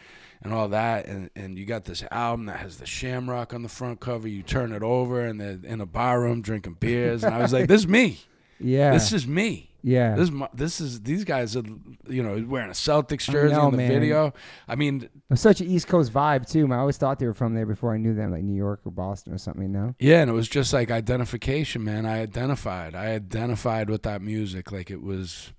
and 0.43 0.53
all 0.53 0.67
that, 0.69 1.07
and 1.07 1.29
and 1.35 1.57
you 1.57 1.65
got 1.65 1.85
this 1.85 2.03
album 2.11 2.45
that 2.47 2.57
has 2.59 2.77
the 2.77 2.85
Shamrock 2.85 3.53
on 3.53 3.63
the 3.63 3.69
front 3.69 3.99
cover. 3.99 4.27
You 4.27 4.43
turn 4.43 4.71
it 4.73 4.83
over, 4.83 5.21
and 5.21 5.39
they're 5.39 5.59
in 5.63 5.81
a 5.81 5.85
bar 5.85 6.21
room 6.21 6.41
drinking 6.41 6.77
beers, 6.79 7.23
and 7.23 7.33
I 7.33 7.39
was 7.39 7.53
like, 7.53 7.67
this 7.67 7.81
is 7.81 7.87
me. 7.87 8.19
Yeah. 8.59 8.91
This 8.93 9.11
is 9.11 9.27
me. 9.27 9.71
yeah. 9.81 10.15
This 10.15 10.25
is 10.25 10.31
my, 10.31 10.47
this 10.53 10.79
is 10.79 11.01
these 11.01 11.25
guys 11.25 11.57
are 11.57 11.63
you 12.07 12.23
know 12.23 12.45
wearing 12.47 12.69
a 12.69 12.73
Celtics 12.73 13.29
jersey 13.29 13.53
know, 13.53 13.65
in 13.65 13.71
the 13.71 13.77
man. 13.77 13.89
video. 13.89 14.33
I 14.69 14.75
mean, 14.75 15.03
It 15.03 15.11
was 15.29 15.41
such 15.41 15.59
an 15.59 15.67
East 15.67 15.87
Coast 15.89 16.13
vibe 16.13 16.49
too. 16.49 16.65
Man. 16.67 16.77
I 16.77 16.81
always 16.81 16.95
thought 16.95 17.19
they 17.19 17.25
were 17.25 17.33
from 17.33 17.55
there 17.55 17.65
before 17.65 17.93
I 17.93 17.97
knew 17.97 18.13
them, 18.13 18.31
like 18.31 18.43
New 18.43 18.55
York 18.55 18.81
or 18.85 18.91
Boston 18.91 19.33
or 19.33 19.37
something. 19.37 19.63
You 19.63 19.67
know? 19.69 19.95
yeah, 19.99 20.21
and 20.21 20.29
it 20.29 20.33
was 20.33 20.47
just 20.47 20.71
like 20.71 20.91
identification, 20.91 21.83
man. 21.83 22.05
I 22.05 22.21
identified. 22.21 22.95
I 22.95 23.07
identified 23.07 23.89
with 23.89 24.03
that 24.03 24.21
music. 24.21 24.71
Like 24.71 24.89
it 24.89 25.01
was. 25.01 25.51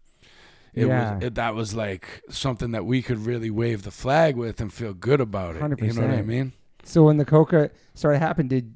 It 0.75 0.87
Yeah. 0.87 1.15
was 1.15 1.25
it, 1.25 1.35
that 1.37 1.55
was 1.55 1.75
like 1.75 2.23
something 2.29 2.73
that 2.73 2.85
we 2.85 3.01
could 3.03 3.19
really 3.19 3.51
wave 3.51 3.83
the 3.83 3.91
flag 3.91 4.37
with 4.37 4.61
and 4.61 4.73
feel 4.73 4.93
good 4.93 5.21
about 5.21 5.57
it. 5.57 5.81
You 5.81 5.93
know 5.93 6.03
what 6.03 6.11
I 6.11 6.23
mean? 6.23 6.53
So 6.83 7.05
when 7.05 7.17
the 7.17 7.25
Coka 7.25 7.71
started 7.95 8.19
happening, 8.19 8.49
did 8.49 8.75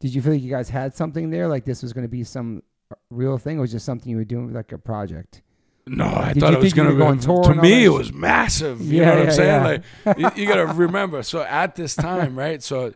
did 0.00 0.14
you 0.14 0.22
feel 0.22 0.32
like 0.34 0.42
you 0.42 0.50
guys 0.50 0.68
had 0.68 0.94
something 0.94 1.30
there? 1.30 1.48
Like 1.48 1.64
this 1.64 1.82
was 1.82 1.92
going 1.92 2.04
to 2.04 2.08
be 2.08 2.22
some 2.22 2.62
real 3.10 3.36
thing, 3.38 3.58
or 3.58 3.62
was 3.62 3.72
just 3.72 3.84
something 3.84 4.08
you 4.10 4.16
were 4.16 4.24
doing 4.24 4.52
like 4.52 4.72
a 4.72 4.78
project? 4.78 5.42
No, 5.86 6.04
I 6.04 6.34
Did 6.34 6.40
thought 6.40 6.52
it 6.52 6.60
was 6.60 6.74
going 6.74 6.88
to 6.90 6.94
go 6.94 7.04
going 7.06 7.18
tour 7.18 7.42
To 7.44 7.54
me, 7.54 7.84
it 7.86 7.88
was 7.88 8.12
massive. 8.12 8.82
You 8.82 9.00
Yeah, 9.00 9.06
know 9.06 9.18
what 9.20 9.28
I'm 9.28 9.34
saying? 9.34 9.82
yeah. 10.04 10.12
Like 10.14 10.18
you, 10.36 10.42
you 10.42 10.46
got 10.48 10.56
to 10.56 10.66
remember. 10.74 11.22
So 11.22 11.42
at 11.42 11.76
this 11.76 11.96
time, 11.96 12.38
right? 12.38 12.62
So, 12.62 12.92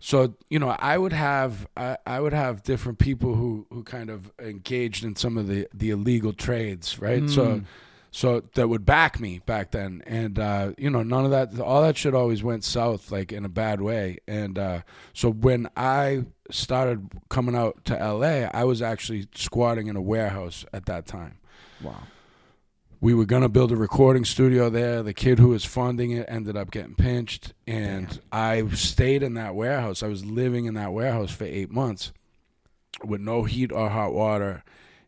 so 0.00 0.34
you 0.48 0.58
know, 0.58 0.70
I 0.78 0.98
would 0.98 1.12
have 1.12 1.68
I, 1.76 1.96
I 2.06 2.20
would 2.20 2.32
have 2.32 2.62
different 2.62 2.98
people 2.98 3.34
who 3.34 3.66
who 3.70 3.84
kind 3.84 4.10
of 4.10 4.32
engaged 4.38 5.04
in 5.04 5.14
some 5.16 5.38
of 5.38 5.46
the 5.46 5.68
the 5.72 5.90
illegal 5.90 6.32
trades, 6.32 6.98
right? 6.98 7.28
So. 7.28 7.46
Mm. 7.46 7.64
So 8.12 8.42
that 8.54 8.68
would 8.68 8.84
back 8.84 9.20
me 9.20 9.38
back 9.46 9.70
then, 9.70 10.02
and 10.04 10.36
uh, 10.36 10.72
you 10.76 10.90
know 10.90 11.04
none 11.04 11.24
of 11.24 11.30
that, 11.30 11.60
all 11.60 11.80
that 11.82 11.96
shit 11.96 12.12
always 12.12 12.42
went 12.42 12.64
south 12.64 13.12
like 13.12 13.30
in 13.30 13.44
a 13.44 13.48
bad 13.48 13.80
way. 13.80 14.18
And 14.26 14.58
uh, 14.58 14.80
so 15.12 15.30
when 15.30 15.68
I 15.76 16.24
started 16.50 17.08
coming 17.28 17.54
out 17.54 17.84
to 17.84 17.94
LA, 17.94 18.48
I 18.52 18.64
was 18.64 18.82
actually 18.82 19.28
squatting 19.36 19.86
in 19.86 19.94
a 19.94 20.02
warehouse 20.02 20.64
at 20.72 20.86
that 20.86 21.06
time 21.06 21.38
Wow. 21.82 22.02
We 23.00 23.14
were 23.14 23.24
gonna 23.24 23.48
build 23.48 23.72
a 23.72 23.76
recording 23.76 24.24
studio 24.24 24.68
there. 24.68 25.02
The 25.02 25.14
kid 25.14 25.38
who 25.38 25.48
was 25.48 25.64
funding 25.64 26.10
it 26.10 26.26
ended 26.28 26.56
up 26.56 26.70
getting 26.70 26.94
pinched, 26.94 27.54
and 27.66 28.20
I 28.30 28.66
stayed 28.68 29.22
in 29.22 29.34
that 29.34 29.54
warehouse. 29.54 30.02
I 30.02 30.08
was 30.08 30.24
living 30.24 30.66
in 30.66 30.74
that 30.74 30.92
warehouse 30.92 31.30
for 31.30 31.44
eight 31.44 31.70
months 31.70 32.12
with 33.02 33.20
no 33.20 33.44
heat 33.44 33.72
or 33.72 33.88
hot 33.88 34.12
water, 34.12 34.64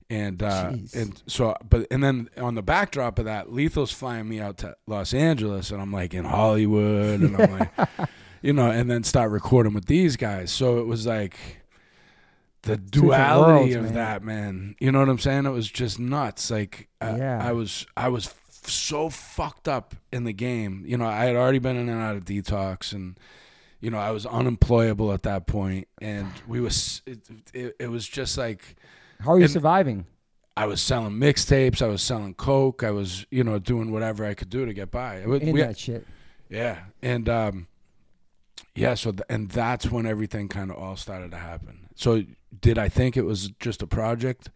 and 0.08 0.42
uh, 0.42 0.72
and 0.94 1.22
so 1.26 1.54
but 1.68 1.86
and 1.90 2.02
then 2.02 2.30
on 2.38 2.54
the 2.54 2.62
backdrop 2.62 3.18
of 3.18 3.26
that, 3.26 3.52
Lethal's 3.52 3.92
flying 3.92 4.28
me 4.28 4.40
out 4.40 4.58
to 4.58 4.74
Los 4.86 5.12
Angeles, 5.12 5.70
and 5.70 5.82
I'm 5.82 5.92
like 5.92 6.14
in 6.14 6.24
Hollywood, 6.24 7.20
and 7.20 7.36
I'm 7.36 7.58
like, 7.58 7.70
you 8.42 8.54
know, 8.54 8.70
and 8.70 8.90
then 8.90 9.04
start 9.04 9.30
recording 9.30 9.74
with 9.74 9.86
these 9.86 10.16
guys. 10.16 10.50
So 10.50 10.78
it 10.78 10.86
was 10.86 11.06
like. 11.06 11.36
The 12.62 12.76
duality 12.76 13.52
worlds, 13.52 13.74
of 13.74 13.82
man. 13.84 13.94
that, 13.94 14.22
man. 14.22 14.76
You 14.78 14.92
know 14.92 15.00
what 15.00 15.08
I'm 15.08 15.18
saying? 15.18 15.46
It 15.46 15.50
was 15.50 15.68
just 15.70 15.98
nuts. 15.98 16.50
Like, 16.50 16.88
I, 17.00 17.16
Yeah. 17.16 17.46
I 17.48 17.52
was, 17.52 17.86
I 17.96 18.08
was 18.08 18.26
f- 18.28 18.68
so 18.68 19.08
fucked 19.08 19.66
up 19.66 19.94
in 20.12 20.24
the 20.24 20.32
game. 20.32 20.84
You 20.86 20.96
know, 20.96 21.06
I 21.06 21.24
had 21.24 21.34
already 21.36 21.58
been 21.58 21.76
in 21.76 21.88
and 21.88 22.00
out 22.00 22.16
of 22.16 22.24
detox, 22.24 22.92
and 22.92 23.18
you 23.80 23.90
know, 23.90 23.98
I 23.98 24.12
was 24.12 24.26
unemployable 24.26 25.12
at 25.12 25.22
that 25.24 25.48
point, 25.48 25.88
and 26.00 26.28
we 26.46 26.60
was, 26.60 27.02
it, 27.04 27.18
it, 27.52 27.74
it 27.80 27.88
was 27.88 28.06
just 28.08 28.38
like 28.38 28.76
How 29.18 29.32
are 29.32 29.40
you 29.40 29.48
surviving? 29.48 30.06
I 30.56 30.66
was 30.66 30.80
selling 30.80 31.14
mixtapes, 31.14 31.82
I 31.82 31.88
was 31.88 32.00
selling 32.02 32.34
coke, 32.34 32.84
I 32.84 32.92
was, 32.92 33.26
you 33.30 33.42
know, 33.42 33.58
doing 33.58 33.90
whatever 33.90 34.24
I 34.24 34.34
could 34.34 34.50
do 34.50 34.66
to 34.66 34.72
get 34.72 34.92
by. 34.92 35.16
In 35.22 35.28
we- 35.52 35.60
that 35.62 35.78
shit. 35.78 36.06
yeah, 36.48 36.78
and 37.02 37.28
um, 37.28 37.66
yeah. 38.74 38.94
So 38.94 39.12
th- 39.12 39.22
and 39.28 39.50
that's 39.50 39.90
when 39.90 40.06
everything 40.06 40.48
kind 40.48 40.70
of 40.70 40.76
all 40.76 40.96
started 40.96 41.30
to 41.32 41.36
happen. 41.38 41.88
So 41.94 42.22
did 42.60 42.78
I 42.78 42.88
think 42.88 43.16
it 43.16 43.22
was 43.22 43.50
just 43.60 43.82
a 43.82 43.86
project, 43.86 44.50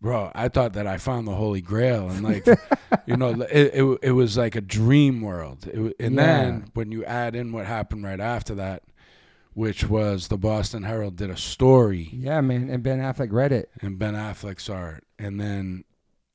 bro? 0.00 0.30
I 0.34 0.48
thought 0.48 0.72
that 0.74 0.86
I 0.86 0.98
found 0.98 1.26
the 1.26 1.34
holy 1.34 1.60
grail, 1.60 2.08
and 2.08 2.22
like, 2.22 2.46
you 3.06 3.16
know, 3.16 3.40
it, 3.42 3.74
it 3.74 3.98
it 4.02 4.12
was 4.12 4.36
like 4.36 4.56
a 4.56 4.60
dream 4.60 5.20
world. 5.20 5.66
It, 5.66 5.96
and 6.00 6.14
Yeah. 6.14 6.26
then 6.42 6.70
when 6.74 6.92
you 6.92 7.04
add 7.04 7.34
in 7.36 7.52
what 7.52 7.66
happened 7.66 8.04
right 8.04 8.20
after 8.20 8.54
that, 8.56 8.82
which 9.54 9.88
was 9.88 10.28
the 10.28 10.38
Boston 10.38 10.84
Herald 10.84 11.16
did 11.16 11.28
a 11.30 11.36
story, 11.36 12.08
Yeah, 12.12 12.40
man. 12.40 12.70
And 12.70 12.82
Ben 12.82 13.00
Affleck 13.00 13.32
read 13.32 13.52
it. 13.52 13.68
and 13.82 13.98
Ben 13.98 14.14
Affleck 14.14 14.60
saw 14.60 14.90
it, 14.90 15.04
and 15.18 15.40
then. 15.40 15.84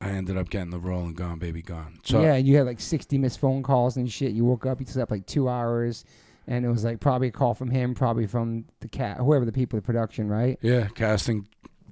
I 0.01 0.10
ended 0.10 0.38
up 0.38 0.49
getting 0.49 0.72
the 0.72 0.78
role 0.78 1.03
and 1.06 1.16
Gone 1.16 1.39
Baby 1.39 1.62
Gone. 1.62 1.99
So 2.03 2.22
yeah, 2.22 2.34
and 2.36 2.45
you 2.45 2.58
had 2.58 2.66
like 2.66 2.82
60 2.82 3.18
missed 3.18 3.39
phone 3.39 3.64
calls 3.64 3.95
and 3.95 4.12
shit. 4.12 4.34
You 4.34 4.43
woke 4.43 4.66
up, 4.66 4.82
you 4.82 4.86
slept 4.86 5.10
like 5.10 5.26
two 5.26 5.47
hours, 5.47 6.03
and 6.48 6.66
it 6.66 6.70
was 6.70 6.84
like 6.84 7.00
probably 7.00 7.28
a 7.30 7.32
call 7.32 7.54
from 7.54 7.70
him, 7.70 7.93
probably 7.96 8.28
from 8.28 8.66
the 8.82 8.88
cat, 8.88 9.18
whoever 9.18 9.46
the 9.46 9.52
people, 9.52 9.78
the 9.78 9.84
production, 9.84 10.28
right? 10.28 10.58
yeah, 10.62 10.88
casting, 10.96 11.48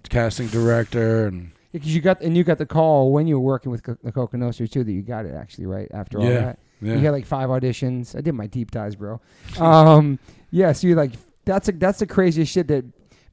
casting 0.09 0.47
director, 0.47 1.27
and 1.27 1.51
Because 1.71 1.93
you 1.95 2.01
got 2.01 2.21
and 2.21 2.35
you 2.37 2.43
got 2.43 2.57
the 2.57 2.65
call 2.65 3.11
when 3.11 3.27
you 3.27 3.39
were 3.39 3.45
working 3.45 3.71
with 3.71 3.83
Co- 3.83 3.97
the 4.03 4.11
Coka 4.11 4.35
Nostra 4.35 4.67
too 4.67 4.83
that 4.83 4.91
you 4.91 5.01
got 5.01 5.25
it 5.25 5.33
actually 5.33 5.65
right 5.65 5.87
after 5.93 6.19
all 6.19 6.25
Yeah. 6.25 6.39
that. 6.45 6.59
yeah. 6.81 6.93
You 6.93 6.99
had 6.99 7.11
like 7.11 7.25
five 7.25 7.49
auditions. 7.49 8.15
I 8.15 8.21
did 8.21 8.33
my 8.33 8.47
deep 8.47 8.71
dives, 8.71 8.95
bro. 8.95 9.19
Um, 9.59 10.19
yeah, 10.51 10.71
so 10.73 10.87
you're 10.87 10.97
like 10.97 11.13
that's 11.45 11.67
a, 11.69 11.71
that's 11.71 11.99
the 11.99 12.05
craziest 12.07 12.51
shit 12.51 12.67
that 12.67 12.85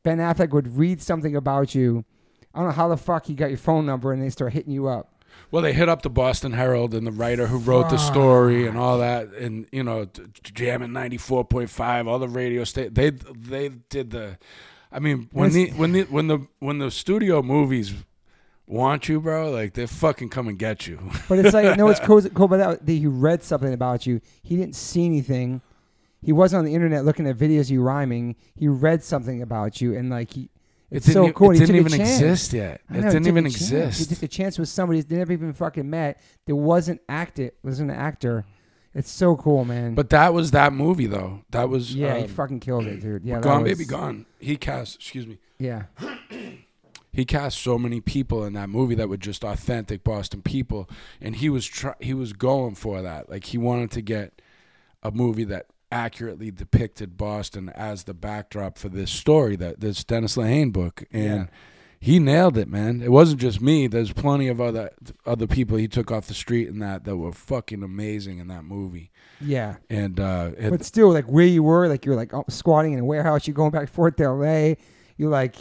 Ben 0.03 0.18
Affleck 0.18 0.51
would 0.51 0.77
read 0.77 1.01
something 1.03 1.37
about 1.37 1.75
you. 1.75 2.05
I 2.55 2.59
don't 2.59 2.68
know 2.68 2.75
how 2.75 2.89
the 2.89 2.97
fuck 2.97 3.27
he 3.27 3.35
got 3.35 3.51
your 3.51 3.59
phone 3.59 3.85
number 3.87 4.12
and 4.12 4.21
they 4.23 4.31
start 4.31 4.53
hitting 4.53 4.73
you 4.73 4.89
up. 4.89 5.20
Well, 5.51 5.62
they 5.62 5.72
hit 5.72 5.89
up 5.89 6.03
the 6.03 6.11
Boston 6.11 6.53
Herald 6.53 6.95
and 6.95 7.07
the 7.07 7.12
writer 7.12 7.47
who 7.49 7.59
wrote 7.59 7.91
the 7.91 7.97
story 7.97 8.66
and 8.66 8.78
all 8.78 8.99
that, 8.99 9.28
and 9.33 9.66
you 9.72 9.83
know, 9.83 10.05
t- 10.05 10.22
jamming 10.43 10.93
ninety 10.93 11.16
four 11.16 11.45
point 11.45 11.70
five, 11.70 12.07
all 12.07 12.18
the 12.18 12.28
radio 12.28 12.64
state. 12.64 12.95
They 12.95 13.11
they 13.11 13.68
did 13.68 14.11
the. 14.11 14.39
I 14.93 14.99
mean, 14.99 15.28
when 15.33 15.53
the 15.53 15.70
when 15.70 15.93
the 15.93 16.03
when 16.05 16.26
the 16.28 16.47
when 16.61 16.78
the 16.78 16.91
studio 16.91 17.43
movies 17.43 17.95
want 18.66 19.09
you, 19.09 19.20
bro, 19.20 19.51
like 19.51 19.74
they 19.74 19.87
fucking 19.87 20.28
come 20.28 20.49
and 20.49 20.59
get 20.59 20.87
you. 20.87 21.01
But 21.28 21.41
it's 21.41 21.53
like 21.53 21.76
no, 21.76 21.89
it's 21.89 22.01
cool, 22.05 22.22
cool 22.22 22.47
about 22.47 22.59
that. 22.59 22.87
that 22.87 22.93
He 22.93 23.07
read 23.07 23.43
something 23.43 23.72
about 23.72 24.07
you. 24.07 24.20
He 24.43 24.57
didn't 24.57 24.76
see 24.76 25.05
anything. 25.05 25.61
He 26.22 26.33
wasn't 26.33 26.61
on 26.61 26.64
the 26.66 26.74
internet 26.74 27.05
looking 27.05 27.26
at 27.26 27.37
videos 27.37 27.62
of 27.62 27.70
you 27.70 27.83
rhyming. 27.83 28.37
He 28.55 28.68
read 28.68 29.03
something 29.03 29.43
about 29.43 29.81
you, 29.81 29.97
and 29.97 30.11
like 30.11 30.33
he, 30.33 30.51
it's 30.91 31.09
it 31.09 31.12
so 31.12 31.30
cool. 31.32 31.51
It 31.51 31.55
he 31.55 31.61
didn't 31.61 31.76
even 31.76 32.01
exist 32.01 32.53
yet. 32.53 32.80
I 32.91 32.99
It 32.99 33.01
know, 33.03 33.11
didn't 33.12 33.28
even 33.28 33.47
exist. 33.47 33.99
He 34.01 34.14
took 34.14 34.22
a 34.22 34.28
chance 34.28 34.59
with 34.59 34.68
somebody 34.68 35.01
they 35.03 35.16
never 35.16 35.32
even 35.32 35.53
fucking 35.53 35.88
met. 35.88 36.20
That 36.47 36.57
wasn't 36.57 37.01
acted. 37.09 37.53
Wasn't 37.62 37.91
an 37.91 37.97
actor. 37.97 38.45
It's 38.93 39.11
so 39.11 39.36
cool, 39.36 39.64
man. 39.64 39.95
But 39.95 40.11
that 40.11 40.34
was 40.34 40.51
that 40.51 40.72
movie, 40.72 41.07
though. 41.07 41.43
That 41.51 41.68
was 41.68 41.95
yeah, 41.95 42.16
he 42.16 42.22
um, 42.24 42.28
fucking 42.28 42.59
killed 42.61 42.86
it, 42.86 43.01
dude. 43.01 43.24
Yeah, 43.24 43.38
Gone 43.41 43.62
was- 43.62 43.72
Baby 43.72 43.84
Gone. 43.86 44.26
He 44.41 44.57
cast. 44.57 44.97
Excuse 44.97 45.26
me. 45.28 45.38
Yeah, 45.59 45.84
he 47.12 47.24
cast 47.24 47.59
so 47.61 47.78
many 47.78 48.01
people 48.01 48.45
in 48.45 48.55
that 48.55 48.68
movie 48.68 48.95
that 48.97 49.09
were 49.09 49.16
just 49.16 49.45
authentic 49.45 50.03
Boston 50.03 50.43
people, 50.43 50.88
and 51.20 51.36
he 51.36 51.49
was 51.49 51.66
try- 51.66 51.95
he 52.01 52.14
was 52.14 52.32
going 52.32 52.74
for 52.74 53.03
that. 53.03 53.28
Like 53.30 53.45
he 53.45 53.59
wanted 53.59 53.91
to 53.93 54.03
get 54.03 54.43
a 55.03 55.11
movie 55.11 55.45
that 55.45 55.66
accurately 55.93 56.51
depicted 56.51 57.16
Boston 57.16 57.68
as 57.70 58.05
the 58.05 58.14
backdrop 58.14 58.78
for 58.78 58.88
this 58.88 59.11
story 59.11 59.57
that 59.57 59.80
this 59.80 60.05
Dennis 60.05 60.36
Lehane 60.36 60.72
book, 60.72 61.05
and 61.12 61.24
Yeah. 61.24 61.47
he 61.99 62.18
nailed 62.18 62.57
it, 62.57 62.68
man. 62.68 63.03
It 63.03 63.11
wasn't 63.11 63.41
just 63.41 63.61
me. 63.61 63.86
There's 63.86 64.12
plenty 64.12 64.49
of 64.49 64.61
other 64.61 64.91
other 65.26 65.47
people 65.47 65.76
he 65.76 65.88
took 65.88 66.11
off 66.11 66.26
the 66.26 66.34
street 66.34 66.68
and 66.68 66.80
that 66.82 67.05
that 67.05 67.16
were 67.16 67.32
fucking 67.32 67.82
amazing 67.82 68.38
in 68.38 68.49
that 68.49 68.64
movie, 68.64 69.11
yeah. 69.41 69.76
and 69.88 70.18
uh, 70.20 70.51
it, 70.57 70.70
But 70.70 70.84
still, 70.84 71.12
like 71.12 71.26
where 71.26 71.45
you 71.47 71.62
were, 71.62 71.88
like 71.88 72.05
you're 72.05 72.16
like 72.16 72.32
oh, 72.32 72.45
squatting 72.49 72.93
in 72.93 73.01
a 73.01 73.05
warehouse. 73.05 73.47
You're 73.47 73.55
going 73.55 73.70
back 73.72 73.82
and 73.82 73.91
forth 73.91 74.16
to 74.16 74.24
L.A. 74.24 74.76
You're 75.16 75.30
like 75.30 75.57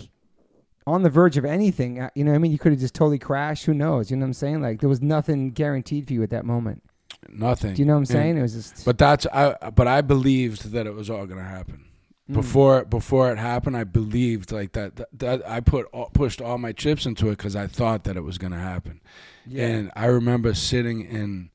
on 0.88 1.04
the 1.04 1.10
verge 1.10 1.38
of 1.38 1.46
anything. 1.46 2.00
uh, 2.00 2.10
You 2.16 2.24
know, 2.24 2.32
what 2.32 2.36
I 2.36 2.40
mean, 2.40 2.52
you 2.52 2.58
could 2.58 2.72
have 2.72 2.80
just 2.82 2.96
totally 2.96 3.20
crashed. 3.20 3.66
Who 3.66 3.74
knows? 3.76 4.10
You 4.10 4.18
know 4.18 4.22
what 4.22 4.28
I'm 4.30 4.34
saying? 4.34 4.62
Like 4.62 4.80
there 4.80 4.90
was 4.90 5.02
nothing 5.02 5.52
guaranteed 5.52 6.08
for 6.08 6.14
you 6.14 6.24
at 6.24 6.30
that 6.32 6.46
moment. 6.46 6.84
Nothing. 7.28 7.74
Do 7.74 7.82
you 7.82 7.86
know 7.86 7.94
what 7.94 7.98
I'm 7.98 8.02
And- 8.02 8.08
saying? 8.08 8.38
It 8.38 8.42
was 8.42 8.54
just. 8.54 8.86
But 8.86 8.98
that's 8.98 9.26
I. 9.28 9.70
But 9.72 9.88
I 9.88 10.02
believed 10.02 10.72
that 10.72 10.88
it 10.88 10.94
was 10.94 11.10
all 11.10 11.26
gonna 11.26 11.44
happen. 11.44 11.86
Mm. 12.30 12.34
before 12.36 12.86
before 12.86 13.32
it 13.32 13.40
happened 13.40 13.76
i 13.76 13.84
believed 13.84 14.52
like 14.52 14.74
that 14.74 14.98
that, 14.98 15.08
that 15.14 15.50
i 15.50 15.60
put 15.60 15.88
all, 15.92 16.12
pushed 16.14 16.42
all 16.42 16.60
my 16.60 16.72
chips 16.72 17.08
into 17.08 17.28
it 17.30 17.38
because 17.38 17.56
i 17.56 17.66
thought 17.66 18.04
that 18.04 18.16
it 18.16 18.22
was 18.22 18.38
to 18.38 18.50
happen 18.50 19.02
yeah. 19.48 19.66
and 19.66 19.92
i 19.96 20.06
remember 20.06 20.54
sitting 20.54 21.02
in 21.02 21.50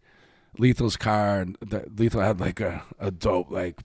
lethal's 0.58 0.96
car 0.96 1.40
and 1.40 1.56
that 1.60 1.96
lethal 1.98 2.20
had 2.20 2.40
like 2.40 2.58
a, 2.58 2.82
a 2.98 3.12
dope 3.12 3.52
like 3.52 3.82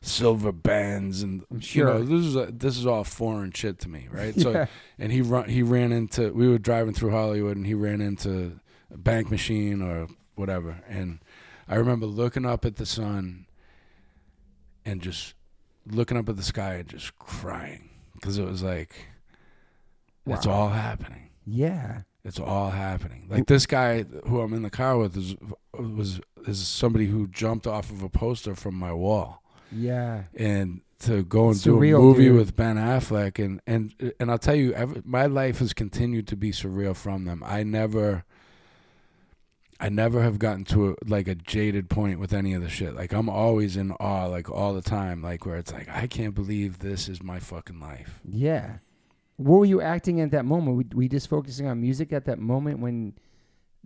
silver 0.00 0.50
bands 0.52 1.22
and 1.22 1.44
I'm 1.50 1.60
you 1.62 1.84
know 1.84 1.98
sure. 1.98 2.04
this 2.04 2.26
is 2.26 2.36
a, 2.36 2.46
this 2.46 2.76
is 2.76 2.86
all 2.86 3.04
foreign 3.04 3.52
shit 3.52 3.78
to 3.80 3.88
me 3.88 4.08
right 4.10 4.34
so 4.34 4.50
yeah. 4.50 4.66
and 4.98 5.12
he 5.12 5.20
run 5.20 5.48
he 5.48 5.62
ran 5.62 5.92
into 5.92 6.32
we 6.32 6.48
were 6.48 6.58
driving 6.58 6.94
through 6.94 7.10
hollywood 7.10 7.56
and 7.56 7.66
he 7.66 7.74
ran 7.74 8.00
into 8.00 8.58
a 8.92 8.98
bank 8.98 9.30
machine 9.30 9.80
or 9.80 10.08
whatever 10.36 10.82
and 10.88 11.18
i 11.68 11.74
remember 11.74 12.06
looking 12.06 12.44
up 12.46 12.64
at 12.64 12.76
the 12.76 12.86
sun 12.86 13.46
and 14.84 15.00
just 15.02 15.34
looking 15.90 16.16
up 16.16 16.28
at 16.28 16.36
the 16.36 16.42
sky 16.42 16.74
and 16.74 16.88
just 16.88 17.18
crying 17.18 17.90
because 18.14 18.38
it 18.38 18.44
was 18.44 18.62
like 18.62 18.94
it's 20.26 20.46
all 20.46 20.68
happening 20.70 21.28
yeah. 21.46 22.02
it's 22.24 22.40
all 22.40 22.70
happening 22.70 23.26
like 23.30 23.46
this 23.46 23.66
guy 23.66 24.02
who 24.26 24.40
i'm 24.40 24.52
in 24.52 24.62
the 24.62 24.70
car 24.70 24.98
with 24.98 25.16
is 25.16 25.36
was 25.72 26.20
is 26.46 26.66
somebody 26.66 27.06
who 27.06 27.26
jumped 27.28 27.66
off 27.66 27.90
of 27.90 28.02
a 28.02 28.08
poster 28.08 28.54
from 28.54 28.74
my 28.74 28.92
wall 28.92 29.42
Yeah. 29.72 30.24
and 30.34 30.80
to 31.00 31.22
go 31.24 31.50
and 31.50 31.62
do 31.62 31.76
a 31.76 31.98
movie 31.98 32.24
dude. 32.24 32.36
with 32.36 32.56
Ben 32.56 32.76
Affleck, 32.76 33.38
and 33.44 33.60
and 33.66 34.14
and 34.18 34.30
I'll 34.30 34.38
tell 34.38 34.54
you, 34.54 35.02
my 35.04 35.26
life 35.26 35.58
has 35.58 35.74
continued 35.74 36.26
to 36.28 36.36
be 36.36 36.52
surreal 36.52 36.96
from 36.96 37.26
them. 37.26 37.42
I 37.44 37.64
never, 37.64 38.24
I 39.78 39.88
never 39.90 40.22
have 40.22 40.38
gotten 40.38 40.64
to 40.66 40.90
a, 40.90 40.94
like 41.06 41.28
a 41.28 41.34
jaded 41.34 41.90
point 41.90 42.18
with 42.18 42.32
any 42.32 42.54
of 42.54 42.62
the 42.62 42.68
shit. 42.70 42.94
Like 42.94 43.12
I'm 43.12 43.28
always 43.28 43.76
in 43.76 43.92
awe, 43.92 44.26
like 44.26 44.50
all 44.50 44.72
the 44.74 44.82
time, 44.82 45.22
like 45.22 45.44
where 45.44 45.56
it's 45.56 45.72
like 45.72 45.88
I 45.88 46.06
can't 46.06 46.34
believe 46.34 46.78
this 46.78 47.08
is 47.08 47.22
my 47.22 47.38
fucking 47.40 47.78
life. 47.80 48.20
Yeah. 48.24 48.78
What 49.36 49.58
were 49.58 49.64
you 49.66 49.82
acting 49.82 50.20
at 50.22 50.30
that 50.30 50.44
moment? 50.46 50.76
Were 50.78 50.84
were 50.96 51.02
you 51.02 51.08
just 51.10 51.28
focusing 51.28 51.66
on 51.66 51.80
music 51.80 52.12
at 52.12 52.24
that 52.24 52.38
moment 52.38 52.78
when 52.80 53.14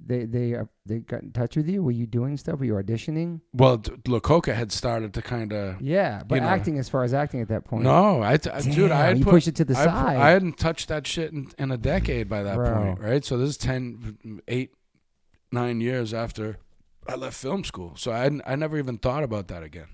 they 0.03 0.25
they 0.25 0.55
uh, 0.55 0.65
they 0.87 1.01
got 1.01 1.23
in 1.23 1.33
touch 1.33 1.57
with 1.57 1.69
you? 1.69 1.83
Were 1.83 1.91
you 1.91 2.07
doing 2.07 2.37
stuff? 2.37 2.61
Were 2.61 2.65
you 2.67 2.75
auditioning? 2.75 3.41
Well, 3.53 3.79
D- 3.79 3.93
La 4.07 4.21
Coka 4.21 4.55
had 4.55 4.71
started 4.71 5.13
to 5.15 5.23
kind 5.23 5.53
of. 5.53 5.81
Yeah, 5.81 6.23
but 6.25 6.37
You 6.37 6.41
know. 6.43 6.47
acting 6.47 6.79
as 6.79 6.89
far 6.89 7.03
as 7.03 7.13
acting 7.13 7.41
at 7.41 7.49
that 7.49 7.65
point. 7.65 7.83
No, 7.83 8.23
I, 8.23 8.37
t- 8.37 8.49
dude, 8.71 8.93
I 8.93 8.99
Damn, 8.99 9.09
had 9.09 9.19
you 9.19 9.25
put, 9.25 9.31
pushed 9.33 9.49
it 9.49 9.57
to 9.57 9.65
the 9.65 9.77
I, 9.77 9.85
side. 9.85 10.17
I 10.17 10.31
hadn't 10.31 10.57
touched 10.57 10.89
that 10.89 11.07
shit 11.07 11.33
in, 11.33 11.51
in 11.59 11.71
a 11.73 11.77
decade 11.77 12.29
by 12.29 12.45
that 12.45 12.55
Bro. 12.55 12.75
point, 12.75 13.01
right? 13.01 13.25
So 13.25 13.37
this 13.37 13.51
is 13.51 13.57
10, 13.59 14.41
8, 14.49 14.71
9 15.53 15.81
years 15.81 16.15
after 16.15 16.59
I 17.09 17.17
left 17.17 17.37
film 17.37 17.65
school. 17.65 17.95
So 17.97 18.13
I 18.13 18.31
I 18.47 18.57
never 18.57 18.79
even 18.79 18.99
thought 18.99 19.25
about 19.25 19.49
that 19.49 19.63
again. 19.63 19.89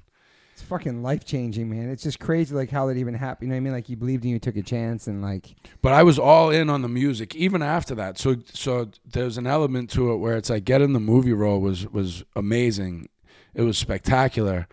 It's 0.57 0.63
fucking 0.63 1.03
life 1.03 1.23
changing, 1.23 1.69
man. 1.69 1.91
It's 1.91 2.03
just 2.03 2.19
crazy, 2.19 2.55
like 2.55 2.71
how 2.71 2.87
that 2.87 2.97
even 2.97 3.13
happened. 3.13 3.49
You 3.49 3.51
know 3.51 3.57
what 3.57 3.59
I 3.59 3.65
mean? 3.65 3.73
Like 3.75 3.91
you 3.91 3.97
believed 3.97 4.25
in 4.25 4.31
you, 4.31 4.39
took 4.39 4.57
a 4.57 4.63
chance, 4.63 5.07
and 5.07 5.21
like 5.21 5.55
But 5.83 5.93
I 5.93 6.03
was 6.03 6.19
all 6.19 6.49
in 6.49 6.71
on 6.71 6.81
the 6.81 6.89
music 6.89 7.35
even 7.35 7.61
after 7.63 7.95
that. 7.97 8.19
So 8.19 8.37
so 8.55 8.89
there's 9.05 9.37
an 9.37 9.47
element 9.47 9.91
to 9.91 10.13
it 10.13 10.17
where 10.17 10.37
it's 10.37 10.49
like 10.49 10.65
getting 10.65 10.95
the 10.95 11.01
movie 11.01 11.35
role 11.35 11.61
was 11.61 11.87
was 11.89 12.25
amazing. 12.35 13.11
It 13.53 13.63
was 13.63 13.77
spectacular, 13.77 14.67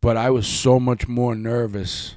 but 0.00 0.16
I 0.16 0.30
was 0.30 0.46
so 0.46 0.78
much 0.78 1.08
more 1.08 1.34
nervous 1.34 2.16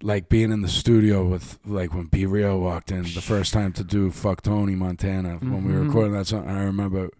like 0.00 0.28
being 0.28 0.52
in 0.52 0.60
the 0.60 0.68
studio 0.68 1.24
with 1.24 1.58
like 1.64 1.92
when 1.92 2.04
B-Real 2.04 2.60
walked 2.60 2.92
in 2.92 3.02
the 3.02 3.22
first 3.22 3.52
time 3.52 3.72
to 3.72 3.82
do 3.82 4.10
Fuck 4.10 4.42
Tony 4.42 4.74
Montana 4.74 5.38
when 5.38 5.50
we 5.50 5.58
mm-hmm. 5.58 5.72
were 5.72 5.84
recording 5.86 6.12
that 6.12 6.26
song. 6.26 6.48
I 6.48 6.62
remember 6.62 7.10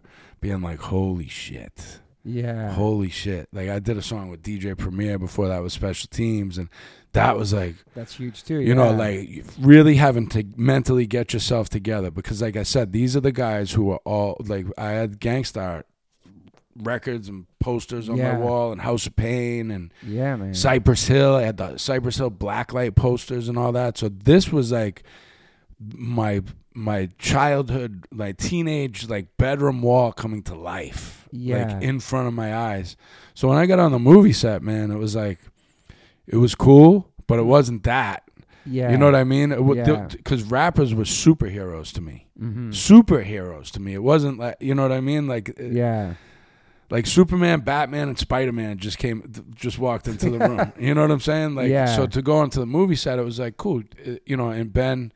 being 0.41 0.61
like, 0.61 0.79
Holy 0.79 1.27
shit. 1.27 1.99
yeah, 2.23 2.71
Holy 2.73 3.09
shit. 3.09 3.47
Like 3.53 3.69
I 3.69 3.79
did 3.79 3.97
a 3.97 4.01
song 4.01 4.29
with 4.29 4.41
DJ 4.43 4.77
Premier 4.77 5.17
before 5.19 5.47
that 5.47 5.59
was 5.61 5.73
special 5.73 6.07
teams 6.11 6.57
and 6.57 6.69
that 7.13 7.37
was 7.37 7.53
like 7.53 7.75
that's 7.95 8.15
huge 8.17 8.43
too. 8.43 8.59
you 8.59 8.75
know 8.75 8.91
like 8.91 9.45
really 9.57 9.95
having 9.95 10.27
to 10.27 10.43
mentally 10.57 11.05
get 11.07 11.31
yourself 11.31 11.69
together 11.69 12.11
because 12.11 12.41
like 12.41 12.57
i 12.57 12.63
said 12.63 12.91
these 12.91 13.15
are 13.15 13.21
the 13.21 13.31
guys 13.31 13.71
who 13.71 13.89
are 13.89 14.01
all 14.03 14.35
like 14.45 14.65
i 14.77 14.89
had 14.89 15.17
Gang 15.21 15.45
Starr 15.45 15.85
records 16.77 17.29
and 17.29 17.45
posters 17.61 18.09
on 18.09 18.17
Yeah. 18.17 18.33
my 18.33 18.39
wall 18.39 18.73
and 18.73 18.81
house 18.81 19.07
of 19.07 19.15
pain 19.15 19.71
and 19.71 19.93
yeah, 20.05 20.35
man. 20.35 20.53
cypress 20.53 21.07
hill 21.07 21.35
i 21.35 21.43
had 21.43 21.55
the 21.55 21.77
cypress 21.77 22.17
hill 22.17 22.29
blacklight 22.29 22.97
posters 22.97 23.47
and 23.47 23.57
all 23.57 23.71
that 23.71 23.97
so 23.97 24.09
this 24.09 24.51
was 24.51 24.73
like 24.73 25.03
my 25.93 26.41
my 26.77 27.09
childhood 27.17 28.05
my 28.11 28.33
teenage 28.33 29.07
like 29.09 29.25
bedroom 29.37 29.81
wall 29.81 30.11
coming 30.11 30.43
to 30.43 30.53
life 30.53 31.27
Yeah. 31.31 31.57
like 31.73 31.81
in 31.83 31.99
front 32.01 32.27
of 32.27 32.33
my 32.33 32.53
eyes 32.55 32.97
so 33.33 33.47
when 33.47 33.57
i 33.57 33.65
got 33.65 33.79
on 33.79 33.91
the 33.93 33.99
movie 33.99 34.33
set 34.33 34.61
man 34.61 34.91
it 34.91 34.97
was 34.97 35.15
like 35.15 35.39
it 36.27 36.35
was 36.35 36.53
cool 36.53 37.09
but 37.27 37.39
it 37.39 37.43
wasn't 37.45 37.83
that 37.83 38.23
yeah, 38.67 38.91
you 38.91 38.97
know 38.97 39.05
what 39.05 39.13
I 39.13 39.23
mean? 39.23 39.51
Yeah. 39.75 40.07
Because 40.07 40.41
rappers 40.41 40.91
were 40.95 41.03
superheroes 41.03 41.93
to 41.93 42.01
me. 42.01 42.25
hmm 42.35 42.71
Superheroes 42.71 43.69
to 43.73 43.79
me. 43.79 43.93
It 43.93 44.01
wasn't 44.01 44.39
like 44.39 44.55
you 44.59 44.73
know 44.73 44.81
what 44.81 44.91
I 44.91 45.01
mean? 45.01 45.27
Like 45.27 45.51
uh, 45.59 45.63
Yeah, 45.65 46.15
like 46.89 47.05
Superman, 47.05 47.59
Batman, 47.59 48.07
and 48.09 48.17
Spider 48.17 48.51
Man 48.51 48.79
just 48.79 48.97
came, 48.97 49.31
just 49.53 49.77
walked 49.77 50.07
into 50.07 50.31
the 50.31 50.39
room. 50.39 50.73
You 50.79 50.95
know 50.95 51.01
what 51.01 51.11
I'm 51.11 51.19
saying? 51.19 51.53
Like 51.53 51.69
Yeah. 51.69 51.95
so 51.95 52.07
to 52.07 52.21
go 52.23 52.37
onto 52.37 52.59
the 52.59 52.65
movie 52.65 52.95
set, 52.95 53.19
it 53.19 53.23
was 53.25 53.37
like 53.39 53.55
cool. 53.57 53.83
uh, 54.03 54.13
You 54.25 54.35
know, 54.35 54.49
and 54.49 54.73
Ben, 54.73 55.11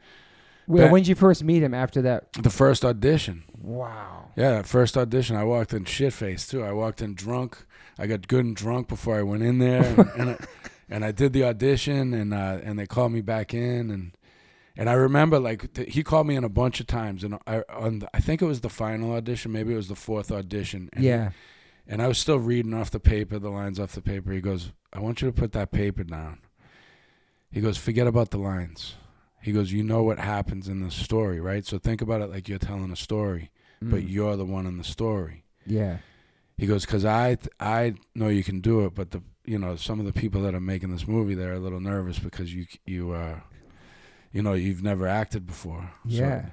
well, 0.70 0.84
Back- 0.86 0.92
when 0.94 1.02
did 1.02 1.10
you 1.10 1.16
first 1.16 1.44
meet 1.44 1.62
him 1.62 1.74
after 1.74 2.02
that? 2.04 2.32
the 2.34 2.50
first 2.50 2.86
audition. 2.86 3.44
Wow. 3.62 4.30
Yeah, 4.38 4.52
that 4.52 4.68
first 4.68 4.96
audition, 4.96 5.36
I 5.36 5.44
walked 5.44 5.74
in 5.74 5.84
shit 5.84 6.14
faced 6.14 6.50
too. 6.52 6.64
I 6.64 6.72
walked 6.72 7.02
in 7.02 7.14
drunk. 7.16 7.58
I 7.98 8.08
got 8.08 8.28
good 8.30 8.46
and 8.46 8.56
drunk 8.56 8.88
before 8.88 9.18
I 9.20 9.24
went 9.24 9.44
in 9.44 9.58
there, 9.60 9.84
and, 9.84 10.10
and, 10.18 10.30
I, 10.30 10.38
and 10.90 11.04
I 11.04 11.12
did 11.12 11.34
the 11.34 11.44
audition, 11.44 12.14
and 12.14 12.34
uh, 12.34 12.60
and 12.64 12.80
they 12.80 12.86
called 12.88 13.12
me 13.12 13.20
back 13.22 13.54
in, 13.54 13.90
and 13.92 14.12
and 14.78 14.90
I 14.90 14.94
remember 14.94 15.38
like 15.40 15.74
th- 15.74 15.94
he 15.94 16.04
called 16.04 16.26
me 16.28 16.36
in 16.38 16.46
a 16.46 16.50
bunch 16.50 16.80
of 16.80 16.88
times, 16.88 17.26
and 17.26 17.38
I 17.46 17.64
on 17.70 18.00
the, 18.00 18.10
I 18.14 18.22
think 18.22 18.42
it 18.42 18.46
was 18.46 18.62
the 18.62 18.70
final 18.70 19.12
audition, 19.12 19.52
maybe 19.52 19.74
it 19.74 19.76
was 19.78 19.90
the 19.90 19.96
fourth 19.96 20.32
audition. 20.32 20.90
And 20.94 21.04
Yeah. 21.04 21.32
and 21.88 22.02
I 22.02 22.08
was 22.08 22.18
still 22.20 22.40
reading 22.40 22.74
off 22.74 22.90
the 22.92 23.00
paper, 23.02 23.38
the 23.40 23.50
lines 23.50 23.80
off 23.82 23.92
the 23.94 24.02
paper. 24.02 24.32
He 24.32 24.40
goes, 24.40 24.72
"I 24.94 25.00
want 25.00 25.22
you 25.22 25.28
to 25.28 25.34
put 25.34 25.52
that 25.52 25.72
paper 25.72 26.06
down." 26.06 26.40
He 27.52 27.60
goes, 27.60 27.78
"Forget 27.78 28.08
about 28.08 28.30
the 28.32 28.38
lines." 28.38 28.96
He 29.42 29.52
goes, 29.52 29.72
"You 29.72 29.84
know 29.84 30.04
what 30.04 30.20
happens 30.20 30.68
in 30.68 30.82
the 30.82 30.92
story, 30.92 31.40
right? 31.40 31.66
So 31.66 31.78
think 31.80 32.02
about 32.02 32.22
it 32.22 32.30
like 32.30 32.48
you're 32.50 32.60
telling 32.60 32.92
a 32.92 32.96
story, 32.96 33.52
but 33.82 34.02
Mm. 34.02 34.10
you're 34.12 34.36
the 34.36 34.46
one 34.46 34.66
in 34.66 34.78
the 34.78 34.84
story." 34.84 35.44
yeah. 35.66 35.98
He 36.58 36.66
goes, 36.68 36.86
"Cause 36.86 37.06
I 37.06 37.38
I 37.60 37.94
know 38.16 38.28
you 38.28 38.44
can 38.44 38.60
do 38.60 38.86
it, 38.86 38.94
but 38.94 39.12
the 39.12 39.22
you 39.46 39.58
know 39.58 39.76
some 39.78 40.00
of 40.02 40.06
the 40.06 40.12
people 40.14 40.42
that 40.42 40.54
are 40.54 40.60
making 40.60 40.92
this 40.92 41.08
movie 41.08 41.34
they're 41.34 41.54
a 41.54 41.60
little 41.60 41.80
nervous 41.80 42.20
because 42.20 42.54
you 42.54 42.66
you 42.86 43.12
uh 43.14 43.40
you 44.34 44.42
know 44.42 44.54
you've 44.54 44.84
never 44.84 45.08
acted 45.08 45.46
before. 45.48 45.92
Yeah. 46.04 46.42
So 46.42 46.52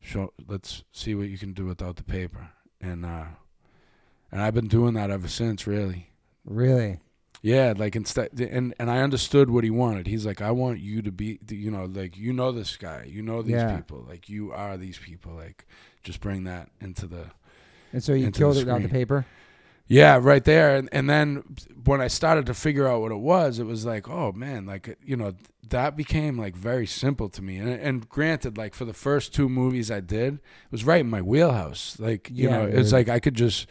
show 0.00 0.32
let's 0.48 0.82
see 0.92 1.14
what 1.14 1.28
you 1.28 1.38
can 1.38 1.52
do 1.52 1.66
without 1.66 1.96
the 1.96 2.02
paper." 2.04 2.50
And 2.80 3.04
uh 3.06 3.26
and 4.32 4.42
I've 4.42 4.54
been 4.54 4.66
doing 4.66 4.94
that 4.94 5.10
ever 5.10 5.28
since, 5.28 5.66
really. 5.68 6.08
Really. 6.44 6.98
Yeah, 7.44 7.74
like 7.76 7.94
instead, 7.94 8.30
and 8.40 8.74
and 8.78 8.90
I 8.90 9.00
understood 9.00 9.50
what 9.50 9.64
he 9.64 9.70
wanted. 9.70 10.06
He's 10.06 10.24
like, 10.24 10.40
I 10.40 10.50
want 10.50 10.80
you 10.80 11.02
to 11.02 11.12
be, 11.12 11.38
you 11.50 11.70
know, 11.70 11.84
like 11.84 12.16
you 12.16 12.32
know 12.32 12.52
this 12.52 12.76
guy, 12.78 13.04
you 13.06 13.22
know 13.22 13.42
these 13.42 13.64
Yeah. 13.64 13.64
people, 13.64 14.04
like 14.08 14.30
you 14.30 14.50
are 14.52 14.78
these 14.78 14.98
people. 14.98 15.34
Like, 15.34 15.66
just 16.02 16.20
bring 16.20 16.44
that 16.44 16.70
into 16.80 17.06
the 17.06 17.26
And 17.92 18.02
so 18.02 18.12
you 18.12 18.28
Into 18.28 18.30
killed 18.30 18.56
it 18.56 18.60
without 18.60 18.82
the 18.82 18.88
screen. 18.88 18.90
paper. 18.90 19.26
Yeah, 19.86 20.18
right 20.22 20.44
there. 20.44 20.76
And 20.76 20.88
and 20.92 21.10
then 21.10 21.44
when 21.84 22.00
I 22.00 22.08
started 22.08 22.46
to 22.46 22.54
figure 22.54 22.88
out 22.88 23.02
what 23.02 23.12
it 23.12 23.16
was, 23.18 23.58
it 23.58 23.64
was 23.66 23.86
like, 23.86 24.08
oh 24.08 24.32
man, 24.32 24.66
like 24.66 24.96
you 25.04 25.16
know, 25.16 25.34
that 25.68 25.96
became 25.96 26.38
like 26.38 26.56
very 26.56 26.86
simple 26.86 27.28
to 27.30 27.42
me. 27.42 27.58
And 27.58 27.68
and 27.70 28.08
granted, 28.08 28.58
like 28.58 28.74
for 28.74 28.86
the 28.86 28.94
first 28.94 29.34
two 29.34 29.48
movies 29.48 29.90
I 29.90 30.00
did, 30.00 30.34
it 30.34 30.40
was 30.72 30.84
right 30.84 31.00
in 31.02 31.10
my 31.10 31.22
wheelhouse. 31.22 31.98
Like 32.00 32.30
you 32.32 32.48
Yeah, 32.48 32.50
know, 32.50 32.64
it's 32.64 32.92
dude. 32.92 32.94
like 32.94 33.08
I 33.10 33.20
could 33.20 33.34
just 33.34 33.66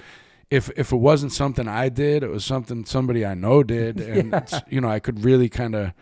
if 0.50 0.70
if 0.78 0.92
it 0.92 0.98
wasn't 0.98 1.32
something 1.32 1.68
I 1.68 1.90
did, 1.90 2.24
it 2.24 2.30
was 2.30 2.46
something 2.46 2.86
somebody 2.86 3.26
I 3.26 3.34
know 3.34 3.64
did, 3.64 4.00
and 4.02 4.32
Yeah. 4.32 4.38
it's, 4.40 4.54
you 4.70 4.82
know, 4.82 4.90
I 4.90 5.00
could 5.00 5.24
really 5.24 5.50
kind 5.50 5.76
of 5.76 5.94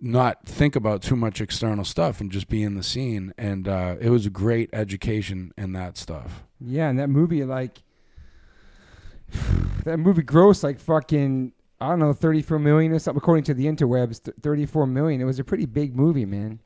not 0.00 0.44
think 0.44 0.74
about 0.74 1.00
too 1.00 1.14
much 1.14 1.40
external 1.40 1.84
stuff 1.84 2.20
and 2.20 2.30
just 2.32 2.48
be 2.48 2.62
in 2.64 2.74
the 2.74 2.82
scene. 2.82 3.32
And 3.38 3.68
uh, 3.68 3.94
it 4.00 4.10
was 4.10 4.26
a 4.26 4.30
great 4.30 4.68
education 4.72 5.52
in 5.56 5.72
that 5.74 5.96
stuff. 5.96 6.42
Yeah, 6.60 6.88
and 6.88 6.98
that 6.98 7.08
movie 7.08 7.44
like 7.44 7.82
that 9.84 9.98
movie 9.98 10.22
grossed 10.22 10.62
like 10.62 10.78
fucking 10.80 11.52
I 11.80 11.88
don't 11.88 11.98
know, 11.98 12.12
thirty 12.12 12.42
four 12.42 12.58
million 12.58 12.92
or 12.92 12.98
something 12.98 13.18
according 13.18 13.44
to 13.44 13.54
the 13.54 13.66
interwebs. 13.66 14.22
Th- 14.22 14.36
thirty 14.40 14.66
four 14.66 14.86
million. 14.86 15.20
It 15.20 15.24
was 15.24 15.38
a 15.38 15.44
pretty 15.44 15.66
big 15.66 15.96
movie, 15.96 16.24
man. 16.26 16.60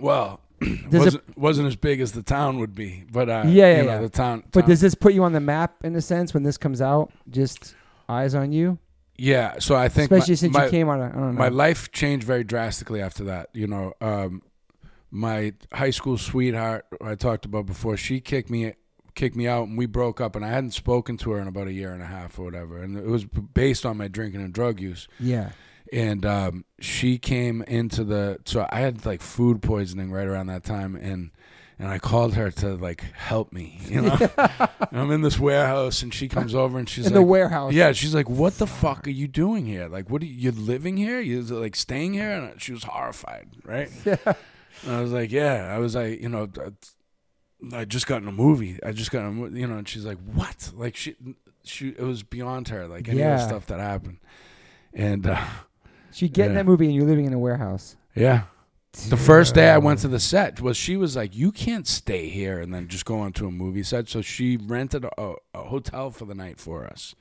Well, 0.00 0.40
Wasn't 0.92 1.38
wasn't 1.38 1.68
as 1.68 1.76
big 1.76 2.00
as 2.00 2.12
the 2.12 2.22
town 2.22 2.58
would 2.58 2.74
be, 2.74 3.04
but 3.12 3.28
uh, 3.28 3.44
Yeah, 3.46 3.50
yeah, 3.52 3.76
you 3.76 3.82
know, 3.84 3.88
yeah. 3.90 4.00
the 4.00 4.08
town. 4.08 4.42
but 4.50 4.66
does 4.66 4.80
this 4.80 4.94
put 4.94 5.14
you 5.14 5.22
on 5.22 5.32
the 5.32 5.40
map 5.40 5.84
in 5.84 5.94
a 5.94 6.00
sense 6.00 6.34
when 6.34 6.42
this 6.42 6.56
comes 6.56 6.82
out? 6.82 7.12
Just 7.30 7.76
eyes 8.08 8.34
on 8.34 8.50
you, 8.50 8.78
yeah. 9.16 9.58
So 9.58 9.76
I 9.76 9.88
think 9.88 10.10
especially 10.10 10.32
my, 10.32 10.36
since 10.36 10.54
my, 10.54 10.64
you 10.64 10.70
came 10.70 10.88
on. 10.88 11.00
A, 11.00 11.04
I 11.04 11.08
don't 11.10 11.34
know. 11.34 11.38
my 11.38 11.48
life 11.48 11.92
changed 11.92 12.26
very 12.26 12.44
drastically 12.44 13.00
after 13.00 13.24
that. 13.24 13.50
You 13.52 13.66
know, 13.66 13.92
um, 14.00 14.42
my 15.10 15.52
high 15.72 15.90
school 15.90 16.16
sweetheart 16.16 16.86
I 17.04 17.14
talked 17.14 17.44
about 17.44 17.66
before, 17.66 17.96
she 17.96 18.20
kicked 18.20 18.50
me 18.50 18.74
kicked 19.14 19.36
me 19.36 19.48
out, 19.48 19.66
and 19.66 19.76
we 19.76 19.86
broke 19.86 20.20
up, 20.20 20.36
and 20.36 20.44
I 20.44 20.48
hadn't 20.48 20.70
spoken 20.70 21.16
to 21.18 21.32
her 21.32 21.40
in 21.40 21.48
about 21.48 21.66
a 21.66 21.72
year 21.72 21.92
and 21.92 22.00
a 22.00 22.06
half 22.06 22.38
or 22.38 22.44
whatever, 22.44 22.80
and 22.80 22.96
it 22.96 23.06
was 23.06 23.24
based 23.24 23.84
on 23.84 23.96
my 23.96 24.06
drinking 24.06 24.40
and 24.40 24.52
drug 24.52 24.80
use. 24.80 25.08
yeah, 25.18 25.50
and 25.92 26.24
um, 26.26 26.64
she 26.80 27.18
came 27.18 27.62
into 27.62 28.04
the 28.04 28.38
so 28.44 28.66
I 28.70 28.80
had 28.80 29.06
like 29.06 29.22
food 29.22 29.62
poisoning 29.62 30.10
right 30.12 30.26
around 30.26 30.46
that 30.48 30.64
time 30.64 30.94
and 30.96 31.30
and 31.80 31.88
I 31.88 31.98
called 32.00 32.34
her 32.34 32.50
to 32.50 32.74
like 32.74 33.02
help 33.14 33.52
me 33.52 33.78
you 33.86 34.02
know? 34.02 34.16
And 34.36 34.68
I'm 34.92 35.10
in 35.12 35.20
this 35.22 35.38
warehouse 35.38 36.02
and 36.02 36.12
she 36.12 36.28
comes 36.28 36.54
over 36.54 36.78
and 36.78 36.88
she's 36.88 37.06
in 37.06 37.12
like 37.12 37.20
the 37.20 37.26
warehouse. 37.26 37.72
yeah 37.72 37.92
she's 37.92 38.14
like 38.14 38.28
what 38.28 38.58
the 38.58 38.66
fuck 38.66 39.06
are 39.06 39.10
you 39.10 39.28
doing 39.28 39.64
here? 39.66 39.88
Like 39.88 40.10
what 40.10 40.20
are 40.22 40.26
you 40.26 40.34
you're 40.34 40.52
living 40.52 40.96
here? 40.96 41.20
You're 41.20 41.42
like 41.42 41.76
staying 41.76 42.14
here? 42.14 42.30
And 42.30 42.60
she 42.60 42.72
was 42.72 42.84
horrified 42.84 43.48
right? 43.64 43.90
Yeah. 44.04 44.16
and 44.84 44.92
I 44.96 45.00
was 45.00 45.12
like 45.12 45.30
yeah. 45.32 45.72
I 45.74 45.78
was 45.78 45.94
like 45.94 46.20
you 46.20 46.28
know 46.28 46.48
I 47.72 47.84
just 47.84 48.06
got 48.06 48.22
in 48.22 48.28
a 48.28 48.32
movie. 48.32 48.78
I 48.84 48.92
just 48.92 49.10
got 49.10 49.20
in 49.20 49.26
a 49.26 49.32
movie 49.32 49.60
you 49.60 49.66
know 49.66 49.78
and 49.78 49.88
she's 49.88 50.04
like 50.04 50.18
what? 50.34 50.70
Like 50.76 50.96
she 50.96 51.14
she 51.64 51.88
it 51.90 52.02
was 52.02 52.22
beyond 52.22 52.68
her 52.68 52.86
like 52.88 53.08
any 53.08 53.20
of 53.20 53.26
Yeah. 53.26 53.36
the 53.36 53.46
stuff 53.46 53.66
that 53.66 53.78
happened. 53.80 54.18
And 54.94 55.26
uh, 55.26 55.44
She 56.12 56.28
get 56.28 56.46
in 56.46 56.52
Yeah. 56.52 56.58
that 56.58 56.66
movie 56.66 56.86
and 56.86 56.94
you're 56.94 57.06
living 57.06 57.26
in 57.26 57.32
a 57.32 57.38
warehouse. 57.38 57.96
yeah 58.14 58.42
The 59.08 59.16
first 59.16 59.54
day 59.54 59.70
I 59.70 59.78
went 59.78 60.00
to 60.00 60.08
the 60.08 60.18
set 60.18 60.60
was 60.60 60.76
she 60.76 60.96
was 60.96 61.14
like, 61.14 61.36
"You 61.36 61.52
can't 61.52 61.86
stay 61.86 62.28
here 62.30 62.58
and 62.60 62.72
then 62.74 62.88
just 62.88 63.04
go 63.04 63.18
onto 63.20 63.46
a 63.46 63.50
movie 63.50 63.82
set." 63.82 64.08
So 64.08 64.22
she 64.22 64.56
rented 64.56 65.04
a, 65.04 65.34
a 65.54 65.62
hotel 65.64 66.10
for 66.10 66.24
the 66.24 66.34
night 66.34 66.58
for 66.58 66.84
us, 66.86 67.14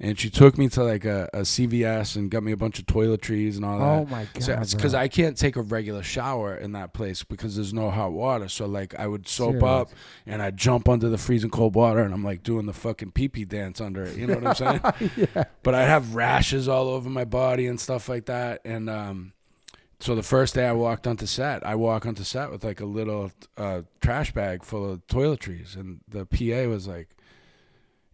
and 0.00 0.18
she 0.18 0.30
took 0.30 0.56
me 0.56 0.68
to 0.68 0.84
like 0.84 1.04
a, 1.04 1.28
a 1.32 1.40
CVS 1.40 2.14
and 2.14 2.30
got 2.30 2.44
me 2.44 2.52
a 2.52 2.56
bunch 2.56 2.78
of 2.78 2.86
toiletries 2.86 3.56
and 3.56 3.64
all 3.64 3.78
that. 3.78 3.84
Oh 3.84 4.06
my 4.06 4.28
god! 4.32 4.70
Because 4.70 4.94
I 4.94 5.08
can't 5.08 5.36
take 5.36 5.56
a 5.56 5.62
regular 5.62 6.04
shower 6.04 6.54
in 6.54 6.72
that 6.72 6.92
place 6.92 7.24
because 7.24 7.56
there's 7.56 7.74
no 7.74 7.90
hot 7.90 8.12
water. 8.12 8.48
So 8.48 8.66
like 8.66 8.94
I 8.94 9.08
would 9.08 9.26
soap 9.26 9.54
Serious. 9.54 9.64
up 9.64 9.90
and 10.24 10.40
I'd 10.40 10.56
jump 10.56 10.88
under 10.88 11.08
the 11.08 11.18
freezing 11.18 11.50
cold 11.50 11.74
water 11.74 12.00
and 12.00 12.14
I'm 12.14 12.22
like 12.22 12.44
doing 12.44 12.66
the 12.66 12.72
fucking 12.72 13.10
pee 13.12 13.28
pee 13.28 13.44
dance 13.44 13.80
under 13.80 14.04
it. 14.04 14.16
You 14.16 14.28
know 14.28 14.34
what 14.36 14.46
I'm 14.46 14.54
saying? 14.54 15.18
yeah. 15.34 15.44
but 15.64 15.74
I'd 15.74 15.88
have 15.88 16.14
rashes 16.14 16.68
all 16.68 16.88
over 16.88 17.10
my 17.10 17.24
body 17.24 17.66
and 17.66 17.80
stuff 17.80 18.08
like 18.08 18.26
that. 18.26 18.60
And 18.64 18.88
um, 18.88 19.32
so 19.98 20.14
the 20.14 20.22
first 20.22 20.54
day 20.54 20.64
I 20.64 20.72
walked 20.72 21.08
onto 21.08 21.26
set, 21.26 21.66
I 21.66 21.74
walk 21.74 22.06
onto 22.06 22.22
set 22.22 22.52
with 22.52 22.62
like 22.62 22.80
a 22.80 22.86
little 22.86 23.32
uh, 23.56 23.82
trash 24.00 24.30
bag 24.32 24.62
full 24.62 24.92
of 24.92 25.04
toiletries, 25.08 25.74
and 25.74 26.00
the 26.06 26.24
PA 26.24 26.68
was 26.70 26.86
like, 26.86 27.08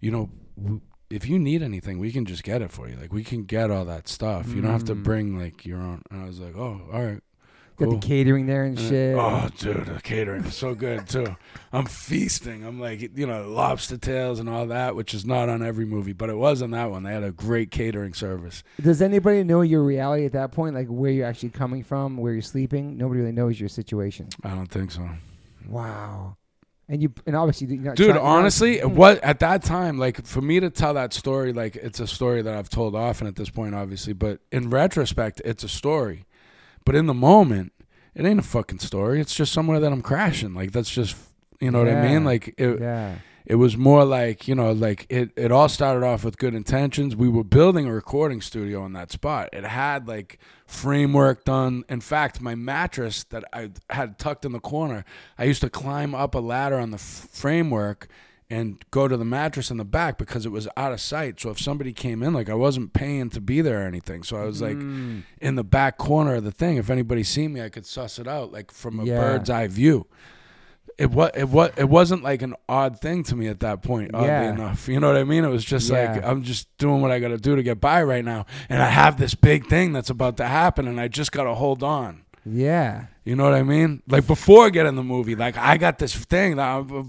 you 0.00 0.10
know. 0.10 0.30
W- 0.56 0.80
if 1.10 1.28
you 1.28 1.38
need 1.38 1.62
anything, 1.62 1.98
we 1.98 2.10
can 2.12 2.24
just 2.24 2.42
get 2.42 2.62
it 2.62 2.72
for 2.72 2.88
you. 2.88 2.96
Like 2.96 3.12
we 3.12 3.24
can 3.24 3.44
get 3.44 3.70
all 3.70 3.84
that 3.84 4.08
stuff. 4.08 4.48
You 4.48 4.62
don't 4.62 4.70
have 4.72 4.84
to 4.84 4.94
Mm. 4.94 5.02
bring 5.02 5.38
like 5.38 5.64
your 5.66 5.78
own. 5.78 6.02
And 6.10 6.22
I 6.22 6.26
was 6.26 6.40
like, 6.40 6.56
oh, 6.56 6.80
all 6.92 7.04
right. 7.04 7.20
Got 7.76 7.86
Cool. 7.88 7.98
the 7.98 8.06
catering 8.06 8.46
there 8.46 8.62
and 8.64 8.78
And- 8.78 8.88
shit. 8.88 9.16
Oh, 9.18 9.48
dude, 9.58 9.86
the 9.86 10.00
catering 10.00 10.44
is 10.44 10.54
so 10.54 10.76
good 10.76 11.08
too. 11.08 11.34
I'm 11.72 11.86
feasting. 11.86 12.64
I'm 12.64 12.78
like, 12.78 13.00
you 13.18 13.26
know, 13.26 13.48
lobster 13.48 13.96
tails 13.96 14.38
and 14.38 14.48
all 14.48 14.66
that, 14.68 14.94
which 14.94 15.12
is 15.12 15.26
not 15.26 15.48
on 15.48 15.60
every 15.60 15.84
movie, 15.84 16.12
but 16.12 16.30
it 16.30 16.36
was 16.36 16.62
on 16.62 16.70
that 16.70 16.92
one. 16.92 17.02
They 17.02 17.12
had 17.12 17.24
a 17.24 17.32
great 17.32 17.72
catering 17.72 18.14
service. 18.14 18.62
Does 18.80 19.02
anybody 19.02 19.42
know 19.42 19.62
your 19.62 19.82
reality 19.82 20.24
at 20.24 20.32
that 20.32 20.52
point? 20.52 20.76
Like 20.76 20.86
where 20.86 21.10
you're 21.10 21.26
actually 21.26 21.48
coming 21.48 21.82
from, 21.82 22.16
where 22.16 22.32
you're 22.32 22.42
sleeping? 22.42 22.96
Nobody 22.96 23.18
really 23.20 23.32
knows 23.32 23.58
your 23.58 23.68
situation. 23.68 24.28
I 24.44 24.50
don't 24.50 24.70
think 24.70 24.92
so, 24.92 25.08
Wow. 25.68 26.36
And 26.88 27.00
you 27.02 27.12
and 27.26 27.34
obviously 27.34 27.66
you're 27.68 27.82
not 27.82 27.96
dude. 27.96 28.10
trying- 28.10 28.22
not- 28.22 28.28
honestly, 28.28 28.76
Mm. 28.78 28.92
what 28.94 29.22
at 29.24 29.38
that 29.40 29.62
time, 29.62 29.98
like 29.98 30.24
for 30.26 30.42
me 30.42 30.60
to 30.60 30.68
tell 30.68 30.92
that 30.94 31.14
story, 31.14 31.52
like 31.52 31.76
it's 31.76 31.98
a 31.98 32.06
story 32.06 32.42
that 32.42 32.54
I've 32.54 32.68
told 32.68 32.94
often 32.94 33.26
at 33.26 33.36
this 33.36 33.48
point, 33.48 33.74
obviously. 33.74 34.12
But 34.12 34.40
in 34.52 34.68
retrospect, 34.68 35.40
it's 35.46 35.64
a 35.64 35.68
story. 35.68 36.24
But 36.84 36.94
in 36.94 37.06
the 37.06 37.14
moment, 37.14 37.72
it 38.14 38.26
ain't 38.26 38.38
a 38.38 38.42
fucking 38.42 38.80
story. 38.80 39.18
It's 39.20 39.34
just 39.34 39.52
somewhere 39.52 39.80
that 39.80 39.92
I'm 39.92 40.02
crashing. 40.02 40.52
Like 40.54 40.72
that's 40.72 40.90
just, 40.90 41.16
you 41.58 41.70
know 41.70 41.78
what 41.78 41.88
I 41.88 42.02
mean? 42.06 42.24
Like 42.24 42.54
it, 42.58 42.78
Yeah. 42.80 43.14
It 43.46 43.56
was 43.56 43.76
more 43.76 44.04
like 44.04 44.48
you 44.48 44.54
know 44.54 44.72
like 44.72 45.06
it, 45.10 45.30
it 45.36 45.52
all 45.52 45.68
started 45.68 46.04
off 46.04 46.24
with 46.24 46.38
good 46.38 46.54
intentions. 46.54 47.14
We 47.14 47.28
were 47.28 47.44
building 47.44 47.86
a 47.86 47.92
recording 47.92 48.40
studio 48.40 48.84
in 48.86 48.92
that 48.94 49.10
spot. 49.12 49.50
It 49.52 49.64
had 49.64 50.08
like 50.08 50.38
framework 50.66 51.44
done. 51.44 51.84
In 51.88 52.00
fact 52.00 52.40
my 52.40 52.54
mattress 52.54 53.24
that 53.24 53.44
i 53.52 53.70
had 53.90 54.18
tucked 54.18 54.44
in 54.44 54.52
the 54.52 54.60
corner 54.60 55.04
i 55.38 55.44
used 55.44 55.60
to 55.60 55.70
climb 55.70 56.14
up 56.14 56.34
a 56.34 56.38
ladder 56.38 56.78
on 56.78 56.90
the 56.90 56.96
f- 56.96 57.28
framework 57.32 58.08
and 58.50 58.82
go 58.90 59.08
to 59.08 59.16
the 59.16 59.24
mattress 59.24 59.70
in 59.70 59.78
the 59.78 59.84
back 59.84 60.18
because 60.18 60.44
it 60.44 60.50
was 60.52 60.68
out 60.76 60.92
of 60.92 61.00
sight. 61.00 61.40
So 61.40 61.48
if 61.50 61.58
somebody 61.58 61.92
came 61.92 62.22
in 62.22 62.32
like 62.34 62.48
i 62.50 62.54
wasn't 62.54 62.92
paying 62.92 63.30
to 63.30 63.40
be 63.40 63.60
there 63.60 63.82
or 63.82 63.86
anything. 63.86 64.22
So 64.22 64.36
i 64.36 64.44
was 64.44 64.60
like 64.62 64.76
Mm. 64.76 65.22
in 65.40 65.54
the 65.54 65.64
back 65.64 65.96
corner 65.98 66.34
of 66.36 66.44
the 66.44 66.52
thing. 66.52 66.76
If 66.76 66.90
anybody 66.90 67.22
seen 67.24 67.52
me 67.52 67.62
i 67.62 67.68
could 67.68 67.86
suss 67.86 68.18
it 68.18 68.26
out 68.28 68.52
like 68.52 68.70
from 68.72 69.00
a 69.00 69.04
Yeah. 69.04 69.20
bird's 69.20 69.50
eye 69.50 69.66
view 69.68 70.06
it 70.98 71.10
was 71.10 71.30
it 71.34 71.48
was 71.48 71.70
it 71.76 71.88
wasn't 71.88 72.22
like 72.22 72.42
an 72.42 72.54
odd 72.68 73.00
thing 73.00 73.22
to 73.24 73.36
me 73.36 73.48
at 73.48 73.60
that 73.60 73.82
point. 73.82 74.14
Oddly 74.14 74.26
Yeah. 74.28 74.52
enough, 74.52 74.88
you 74.88 75.00
know 75.00 75.08
what 75.08 75.16
I 75.16 75.24
mean. 75.24 75.44
It 75.44 75.48
was 75.48 75.64
just 75.64 75.90
like 75.90 76.24
I'm 76.24 76.42
just 76.42 76.68
doing 76.78 77.00
what 77.00 77.10
I 77.10 77.18
got 77.18 77.28
to 77.28 77.38
do 77.38 77.56
to 77.56 77.62
get 77.62 77.80
by 77.80 78.02
right 78.02 78.24
now, 78.24 78.46
and 78.68 78.82
I 78.82 78.86
have 78.86 79.18
this 79.18 79.34
big 79.34 79.66
thing 79.66 79.92
that's 79.92 80.10
about 80.10 80.36
to 80.38 80.46
happen, 80.46 80.86
and 80.88 81.00
I 81.00 81.08
just 81.08 81.32
got 81.32 81.44
to 81.44 81.54
hold 81.54 81.82
on. 81.82 82.22
Yeah. 82.46 83.06
You 83.24 83.36
know 83.36 83.44
what 83.44 83.54
I 83.54 83.62
mean? 83.62 84.02
Like 84.06 84.26
before 84.26 84.70
getting 84.70 84.96
the 84.96 85.02
movie, 85.02 85.34
like 85.34 85.56
I 85.56 85.78
got 85.78 85.98
this 85.98 86.14
thing 86.14 86.56
that 86.56 86.68
I'm, 86.68 87.08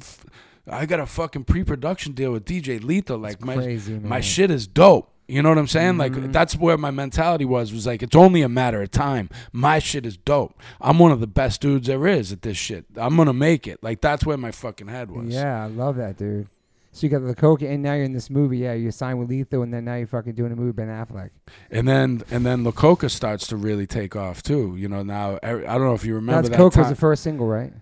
I 0.68 0.86
got 0.86 1.00
a 1.00 1.06
fucking 1.06 1.44
pre-production 1.44 2.14
deal 2.14 2.32
with 2.32 2.46
DJ 2.46 2.84
Lethal. 2.84 3.18
Like 3.18 3.42
my 3.44 3.56
man. 3.56 4.08
my 4.08 4.22
shit 4.22 4.50
is 4.50 4.66
dope. 4.66 5.12
You 5.28 5.42
know 5.42 5.50
what 5.50 5.58
I'm 5.58 5.68
saying? 5.68 5.96
Mhm. 5.96 6.00
Like 6.00 6.32
that's 6.32 6.56
where 6.56 6.78
my 6.78 6.92
mentality 6.92 7.46
was 7.46 7.74
was 7.74 7.88
like 7.88 8.04
it's 8.04 8.16
only 8.16 8.42
a 8.44 8.50
matter 8.50 8.82
of 8.82 8.92
time. 8.92 9.30
My 9.52 9.80
shit 9.80 10.06
is 10.06 10.18
dope. 10.18 10.54
I'm 10.80 11.00
one 11.00 11.12
of 11.12 11.20
the 11.20 11.28
best 11.28 11.62
dudes 11.62 11.88
there 11.88 12.06
is 12.08 12.32
at 12.32 12.44
this 12.44 12.58
shit. 12.58 12.86
I'm 12.96 13.16
gonna 13.18 13.34
make 13.34 13.68
it. 13.68 13.82
Like 13.82 14.02
that's 14.02 14.26
where 14.26 14.38
my 14.38 14.52
fucking 14.52 14.88
head 14.88 15.10
was. 15.10 15.28
Yeah, 15.34 15.64
I 15.64 15.68
love 15.68 15.96
that, 15.96 16.18
dude. 16.18 16.48
So 16.92 17.06
you 17.06 17.10
got 17.10 17.26
the 17.28 17.36
coke, 17.36 17.62
and 17.62 17.84
now 17.84 17.94
you're 17.94 18.06
in 18.06 18.14
this 18.14 18.30
movie. 18.30 18.60
Yeah, 18.60 18.72
you 18.74 18.90
signed 18.90 19.20
with 19.20 19.30
Lethal, 19.30 19.64
and 19.64 19.74
then 19.74 19.84
now 19.84 19.96
you're 19.96 20.08
fucking 20.08 20.32
doing 20.34 20.54
a 20.54 20.56
movie 20.56 20.68
with 20.68 20.78
Ben 20.78 20.88
Affleck. 20.88 21.32
And 21.70 21.88
then 21.88 22.22
and 22.32 22.46
then 22.46 22.64
La 22.64 22.72
Coka 22.72 23.10
starts 23.10 23.48
to 23.48 23.58
really 23.58 23.86
take 23.88 24.16
off 24.16 24.42
too. 24.44 24.76
You 24.78 24.88
know 24.88 25.04
now 25.04 25.40
I 25.44 25.50
don't 25.52 25.82
know 25.84 25.94
if 25.94 26.06
you 26.06 26.14
remember 26.16 26.44
That's 26.44 26.50
that 26.52 26.58
Coke 26.58 26.76
was 26.78 26.90
the 26.90 26.96
first 26.96 27.24
single, 27.24 27.48
right? 27.48 27.74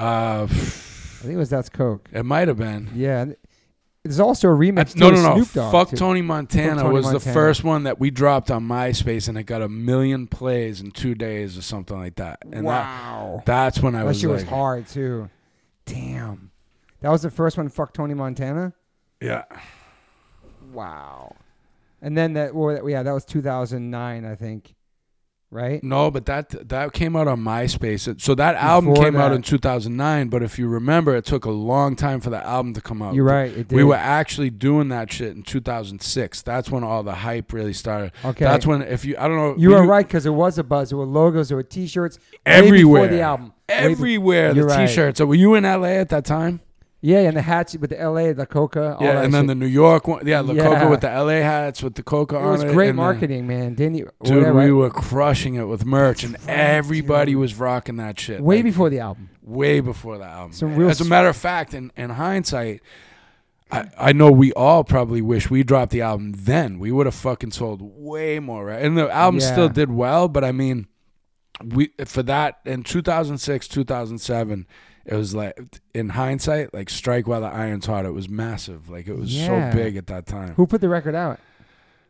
uh, 0.00 0.44
I 0.44 0.46
think 0.48 1.34
it 1.34 1.36
was 1.36 1.50
That's 1.50 1.68
Coke. 1.68 2.08
it 2.12 2.24
might 2.24 2.48
have 2.48 2.56
been. 2.58 2.88
Yeah. 2.94 3.26
There's 4.06 4.20
also 4.20 4.48
a 4.48 4.52
remix. 4.52 4.96
No, 4.96 5.10
no, 5.10 5.22
no. 5.22 5.44
Dogg, 5.44 5.72
Fuck 5.72 5.90
too. 5.90 5.96
Tony 5.96 6.22
Montana 6.22 6.82
Tony 6.82 6.94
was 6.94 7.10
the 7.10 7.20
first 7.20 7.64
one 7.64 7.84
that 7.84 7.98
we 7.98 8.10
dropped 8.10 8.50
on 8.50 8.66
MySpace, 8.66 9.28
and 9.28 9.36
it 9.36 9.44
got 9.44 9.62
a 9.62 9.68
million 9.68 10.26
plays 10.26 10.80
in 10.80 10.90
two 10.90 11.14
days 11.14 11.58
or 11.58 11.62
something 11.62 11.98
like 11.98 12.16
that. 12.16 12.38
And 12.44 12.54
that, 12.54 12.64
wow. 12.64 13.42
that's 13.44 13.80
when 13.80 13.94
I 13.94 14.00
That 14.00 14.06
was 14.06 14.20
shit 14.20 14.30
like, 14.30 14.40
was 14.40 14.48
hard 14.48 14.86
too. 14.86 15.30
Damn. 15.84 16.50
That 17.00 17.10
was 17.10 17.22
the 17.22 17.30
first 17.30 17.56
one. 17.56 17.68
Fuck 17.68 17.92
Tony 17.92 18.14
Montana. 18.14 18.72
yeah. 19.20 19.44
Wow. 20.72 21.36
And 22.02 22.16
then 22.16 22.34
that, 22.34 22.54
well, 22.54 22.88
yeah, 22.88 23.02
that 23.02 23.12
was 23.12 23.24
2009, 23.24 24.24
I 24.24 24.34
think. 24.34 24.75
Right? 25.56 25.82
No, 25.82 26.10
but 26.10 26.26
that 26.26 26.68
that 26.68 26.92
came 26.92 27.16
out 27.16 27.28
on 27.28 27.40
MySpace. 27.40 28.20
So 28.20 28.34
that 28.34 28.56
album 28.56 28.90
Before 28.90 29.04
came 29.06 29.16
out 29.16 29.32
in 29.32 29.40
2009. 29.40 30.28
But 30.28 30.42
if 30.42 30.58
you 30.58 30.68
remember, 30.68 31.16
it 31.16 31.24
took 31.24 31.46
a 31.46 31.50
long 31.50 31.96
time 31.96 32.20
for 32.20 32.28
the 32.28 32.44
album 32.44 32.74
to 32.74 32.82
come 32.82 33.00
out. 33.00 33.14
You're 33.14 33.24
right. 33.24 33.50
It 33.50 33.68
did. 33.68 33.72
We 33.72 33.82
were 33.82 33.94
actually 33.94 34.50
doing 34.50 34.88
that 34.90 35.10
shit 35.10 35.34
in 35.34 35.42
2006. 35.42 36.42
That's 36.42 36.70
when 36.70 36.84
all 36.84 37.02
the 37.02 37.14
hype 37.14 37.54
really 37.54 37.72
started. 37.72 38.12
okay. 38.22 38.44
That's 38.44 38.66
when, 38.66 38.82
if 38.82 39.06
you, 39.06 39.16
I 39.18 39.28
don't 39.28 39.36
know, 39.38 39.54
you 39.56 39.70
were 39.70 39.80
were 39.80 39.86
right 39.86 40.06
because 40.06 40.24
there 40.24 40.32
was 40.32 40.58
a 40.58 40.64
buzz. 40.64 40.90
There 40.90 40.98
were 40.98 41.06
logos. 41.06 41.48
There 41.48 41.56
were 41.56 41.62
T-shirts. 41.62 42.18
Everywhere, 42.44 43.04
before 43.04 43.16
the 43.16 43.22
album. 43.22 43.52
Everywhere. 43.68 44.52
The 44.52 44.64
right. 44.64 44.86
T-shirts. 44.86 45.18
So 45.18 45.26
were 45.26 45.34
you 45.34 45.54
in 45.54 45.64
LA 45.64 45.96
at 45.96 46.10
that 46.10 46.24
time? 46.24 46.60
Yeah, 47.06 47.20
and 47.20 47.36
the 47.36 47.42
hats 47.42 47.76
with 47.76 47.90
the 47.90 48.00
L.A., 48.00 48.32
the 48.32 48.46
Coka. 48.46 48.96
All 48.98 49.06
yeah, 49.06 49.22
and 49.22 49.32
then 49.32 49.42
shit. 49.42 49.48
the 49.48 49.54
New 49.54 49.66
York 49.66 50.08
one. 50.08 50.26
Yeah, 50.26 50.42
the 50.42 50.54
Yeah. 50.54 50.64
Coka 50.64 50.90
with 50.90 51.02
the 51.02 51.08
LA 51.08 51.40
hats 51.40 51.80
with 51.80 51.94
the 51.94 52.02
Coka 52.02 52.32
it 52.34 52.42
on 52.42 52.50
was 52.52 52.62
it. 52.64 52.72
great 52.72 52.88
and 52.88 52.98
the- 52.98 53.02
marketing, 53.02 53.46
man. 53.46 53.74
Didn't 53.74 53.94
you? 53.94 54.10
Dude, 54.24 54.38
whatever, 54.38 54.64
we 54.64 54.72
were 54.72 54.90
crushing 54.90 55.54
it 55.54 55.64
with 55.68 55.84
merch, 55.84 56.24
and 56.24 56.36
everybody 56.48 57.36
was 57.36 57.54
rocking 57.54 57.96
that 57.98 58.18
shit. 58.18 58.40
way 58.40 58.56
like, 58.56 58.64
before 58.64 58.90
the 58.90 58.98
album. 58.98 59.28
way 59.44 59.78
before 59.78 60.18
the 60.18 60.24
album. 60.24 60.52
Some 60.52 60.74
real 60.74 60.90
As 60.90 61.00
a 61.00 61.04
matter 61.04 61.28
of 61.28 61.36
fact, 61.36 61.74
in, 61.74 61.92
in 61.96 62.10
hindsight, 62.10 62.80
I, 63.70 63.84
I 63.96 64.12
know 64.12 64.30
we 64.32 64.52
all 64.54 64.82
probably 64.82 65.22
wish 65.22 65.48
we 65.48 65.62
dropped 65.62 65.92
the 65.92 66.00
album 66.02 66.32
then. 66.36 66.80
We 66.80 66.90
would 66.90 67.06
have 67.06 67.14
fucking 67.14 67.52
sold 67.52 67.80
way 67.82 68.40
more, 68.40 68.64
right? 68.66 68.82
And 68.82 68.98
the 68.98 69.08
album 69.10 69.38
Yeah. 69.40 69.52
still 69.52 69.68
did 69.68 69.92
well, 69.92 70.26
but 70.26 70.42
I 70.42 70.50
mean, 70.50 70.88
we 71.64 71.90
for 72.04 72.24
that 72.24 72.58
in 72.64 72.82
2006, 72.82 73.68
2007, 73.68 74.66
it 75.06 75.14
was 75.14 75.34
like 75.34 75.58
in 75.94 76.10
hindsight, 76.10 76.74
like 76.74 76.90
strike 76.90 77.26
while 77.26 77.40
the 77.40 77.46
iron's 77.46 77.86
hot. 77.86 78.04
It 78.04 78.12
was 78.12 78.28
massive, 78.28 78.88
like 78.90 79.06
it 79.08 79.16
was 79.16 79.34
Yeah. 79.34 79.70
so 79.70 79.76
big 79.76 79.96
at 79.96 80.06
that 80.08 80.26
time. 80.26 80.54
Who 80.56 80.66
put 80.66 80.80
the 80.80 80.88
record 80.88 81.14
out? 81.14 81.40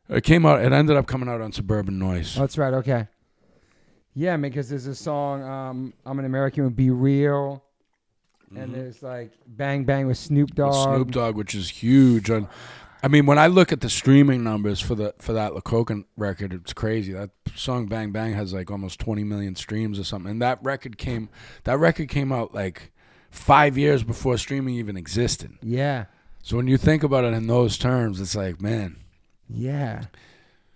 It 0.09 0.23
came 0.25 0.47
out. 0.47 0.65
It 0.65 0.73
ended 0.73 0.97
up 0.97 1.07
coming 1.07 1.29
out 1.29 1.41
on 1.41 1.53
Suburban 1.53 1.99
Noize. 1.99 2.37
Oh, 2.37 2.41
that's 2.41 2.57
right. 2.59 2.73
Okay. 2.75 3.07
Yeah, 4.15 4.37
because 4.39 4.69
there's 4.71 4.87
a 4.87 4.95
song, 4.95 5.43
um, 5.43 5.93
"I'm 6.07 6.19
an 6.19 6.25
American" 6.25 6.65
with 6.65 6.75
"B-Real," 6.77 7.63
and 8.57 8.73
there's 8.75 9.03
like 9.03 9.31
"Bang 9.47 9.85
Bang" 9.85 10.07
with 10.07 10.17
Snoop 10.17 10.51
Mm-hmm. 10.55 10.63
Dogg. 10.71 10.97
Snoop 10.97 11.11
Dogg, 11.11 11.37
which 11.37 11.55
is 11.55 11.69
huge. 11.69 12.31
On, 12.31 12.49
I 13.07 13.09
mean, 13.09 13.25
when 13.25 13.39
I 13.39 13.47
look 13.47 13.71
at 13.71 13.83
the 13.83 13.89
streaming 13.89 14.43
numbers 14.43 14.81
for 14.81 14.97
the 14.97 15.15
for 15.21 15.33
that 15.33 15.53
Lacocan 15.53 16.07
record, 16.17 16.53
it's 16.53 16.73
crazy. 16.73 17.13
That 17.13 17.31
song 17.55 17.87
"Bang 17.87 18.11
Bang" 18.11 18.33
has 18.33 18.53
like 18.53 18.69
almost 18.69 18.99
20 18.99 19.23
million 19.23 19.55
streams 19.55 20.01
or 20.01 20.03
something. 20.03 20.33
And 20.33 20.43
that 20.43 20.59
record 20.61 20.99
came 20.99 21.29
that 21.63 21.79
record 21.79 22.09
came 22.09 22.33
out 22.33 22.53
like 22.53 22.91
five 23.31 23.79
years 23.79 24.03
before 24.03 24.37
streaming 24.39 24.75
even 24.75 24.97
existed. 24.97 25.53
Yeah, 25.63 26.07
So 26.43 26.57
when 26.57 26.67
you 26.67 26.77
think 26.77 27.05
about 27.05 27.23
it 27.23 27.33
in 27.33 27.47
those 27.47 27.79
terms, 27.79 28.21
it's 28.21 28.35
like, 28.35 28.61
man, 28.61 28.97
yeah. 29.49 30.07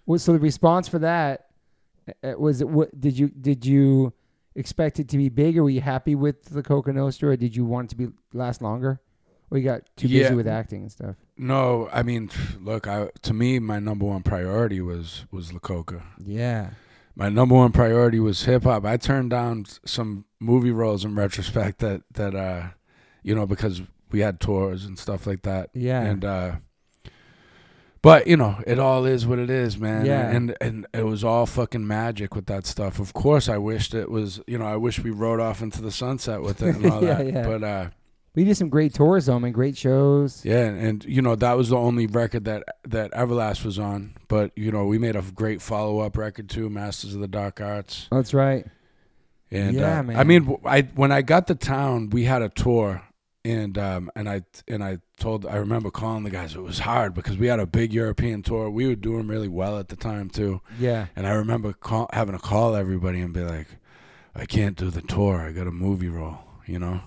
Well, 0.07 0.21
so 0.21 0.33
the 0.33 0.39
response 0.39 0.87
for 0.87 1.01
that 1.01 1.49
uh, 2.23 2.35
was 2.39 2.61
it? 2.61 2.69
What 2.69 3.01
did 3.01 3.19
you 3.19 3.27
did 3.27 3.67
you 3.67 4.13
expect 4.55 5.01
it 5.01 5.09
to 5.09 5.17
be 5.17 5.31
bigger? 5.31 5.65
Were 5.65 5.71
you 5.71 5.81
happy 5.81 6.15
with 6.15 6.45
the 6.45 6.63
Coka 6.63 6.95
Nostra, 6.95 7.31
or 7.31 7.37
did 7.37 7.57
you 7.57 7.65
want 7.65 7.87
it 7.87 7.97
to 7.97 8.07
be 8.07 8.13
last 8.33 8.63
longer? 8.63 9.01
Or 9.51 9.59
you 9.59 9.65
got 9.65 9.83
too 9.97 10.07
busy 10.07 10.21
Yeah. 10.21 10.35
with 10.35 10.47
acting 10.47 10.83
and 10.83 10.93
stuff? 10.93 11.17
No, 11.43 11.89
I 11.93 12.03
mean, 12.03 12.31
look, 12.61 12.87
I 12.87 13.09
to 13.23 13.33
me, 13.33 13.59
my 13.59 13.79
number 13.79 14.05
one 14.05 14.23
priority 14.23 14.81
was 14.81 15.25
was 15.31 15.53
La 15.53 15.59
Coka. 15.59 16.03
Yeah. 16.23 16.71
my 17.17 17.29
number 17.29 17.55
one 17.55 17.73
priority 17.73 18.21
was 18.21 18.45
hip 18.45 18.65
hop. 18.65 18.85
I 18.85 18.97
turned 18.99 19.31
down 19.31 19.65
some 19.85 20.25
movie 20.39 20.71
roles 20.71 21.05
in 21.05 21.15
retrospect 21.15 21.79
that 21.79 22.03
that 22.13 22.35
uh 22.35 22.69
you 23.23 23.35
know 23.35 23.47
because 23.47 23.81
we 24.11 24.21
had 24.21 24.39
tours 24.41 24.85
and 24.85 24.99
stuff 24.99 25.27
like 25.27 25.43
that. 25.43 25.71
Yeah. 25.73 26.03
And 26.03 26.25
uh 26.25 26.53
but 28.03 28.27
you 28.27 28.37
know, 28.37 28.63
it 28.67 28.79
all 28.79 29.05
is 29.05 29.27
what 29.27 29.39
it 29.39 29.51
is, 29.51 29.79
man. 29.79 30.07
Yeah. 30.07 30.31
And 30.31 30.55
and 30.61 30.87
it 30.95 31.05
was 31.05 31.23
all 31.23 31.47
fucking 31.47 31.87
magic 31.87 32.35
with 32.35 32.47
that 32.47 32.67
stuff. 32.67 32.99
Of 32.99 33.13
course 33.13 33.49
I 33.49 33.59
wished 33.59 33.95
it 33.95 34.11
was 34.11 34.41
you 34.47 34.59
know, 34.59 34.67
I 34.67 34.77
wish 34.77 35.01
we 35.03 35.11
rode 35.11 35.41
off 35.41 35.61
into 35.63 35.83
the 35.83 35.91
sunset 35.93 36.43
with 36.43 36.63
it 36.63 36.77
and 36.77 36.87
all 36.93 37.03
Yeah, 37.05 37.15
that. 37.23 37.27
yeah. 37.33 37.47
But 37.47 37.63
uh 37.65 37.91
We 38.41 38.45
did 38.45 38.57
some 38.57 38.71
great 38.71 38.95
tours, 38.95 39.27
though, 39.27 39.39
man. 39.39 39.53
Great 39.53 39.77
shows. 39.77 40.43
Yeah, 40.47 40.65
and, 40.65 40.81
and 40.81 41.05
you 41.05 41.21
know 41.21 41.35
that 41.37 41.59
was 41.59 41.69
the 41.69 41.77
only 41.77 42.07
record 42.07 42.47
that 42.47 42.65
that 42.85 43.13
Everlast 43.13 43.67
was 43.67 43.79
on. 43.79 44.17
But 44.29 44.53
you 44.57 44.73
know 44.73 44.87
we 44.87 44.97
made 44.97 45.15
a 45.15 45.21
great 45.21 45.61
follow 45.61 45.99
up 45.99 46.17
record 46.17 46.49
too, 46.49 46.71
Masters 46.71 47.15
of 47.15 47.21
the 47.21 47.29
Dark 47.29 47.61
Arts. 47.61 48.09
That's 48.11 48.33
right. 48.33 48.65
And 49.51 49.77
Yeah, 49.77 49.99
uh, 49.99 50.03
man. 50.05 50.17
I 50.17 50.25
mean, 50.25 50.57
I 50.65 50.81
when 50.95 51.13
I 51.13 51.21
got 51.21 51.49
to 51.49 51.55
town, 51.55 52.09
we 52.09 52.25
had 52.25 52.41
a 52.41 52.49
tour, 52.49 53.03
and 53.45 53.77
um 53.77 54.11
and 54.17 54.27
I 54.27 54.41
and 54.67 54.83
I 54.83 55.01
told 55.19 55.45
I 55.45 55.57
remember 55.57 55.91
calling 55.91 56.23
the 56.25 56.31
guys. 56.31 56.55
It 56.55 56.63
was 56.63 56.79
hard 56.79 57.13
because 57.13 57.37
we 57.37 57.49
had 57.49 57.61
a 57.61 57.67
big 57.67 57.93
European 57.93 58.43
tour. 58.43 58.71
We 58.71 58.87
were 58.87 58.95
doing 58.95 59.27
really 59.27 59.49
well 59.49 59.79
at 59.79 59.89
the 59.89 59.97
time 59.97 60.31
too. 60.31 60.63
Yeah. 60.79 61.09
And 61.15 61.27
I 61.27 61.33
remember 61.33 61.75
call, 61.75 62.09
having 62.15 62.35
to 62.35 62.43
call 62.43 62.75
everybody 62.75 63.21
and 63.21 63.35
be 63.35 63.43
like, 63.43 63.67
I 64.35 64.47
can't 64.47 64.79
do 64.79 64.89
the 64.89 65.03
tour. 65.03 65.43
I 65.43 65.53
got 65.53 65.67
a 65.67 65.71
movie 65.71 66.09
role, 66.09 66.39
you 66.65 66.79
know? 66.79 67.03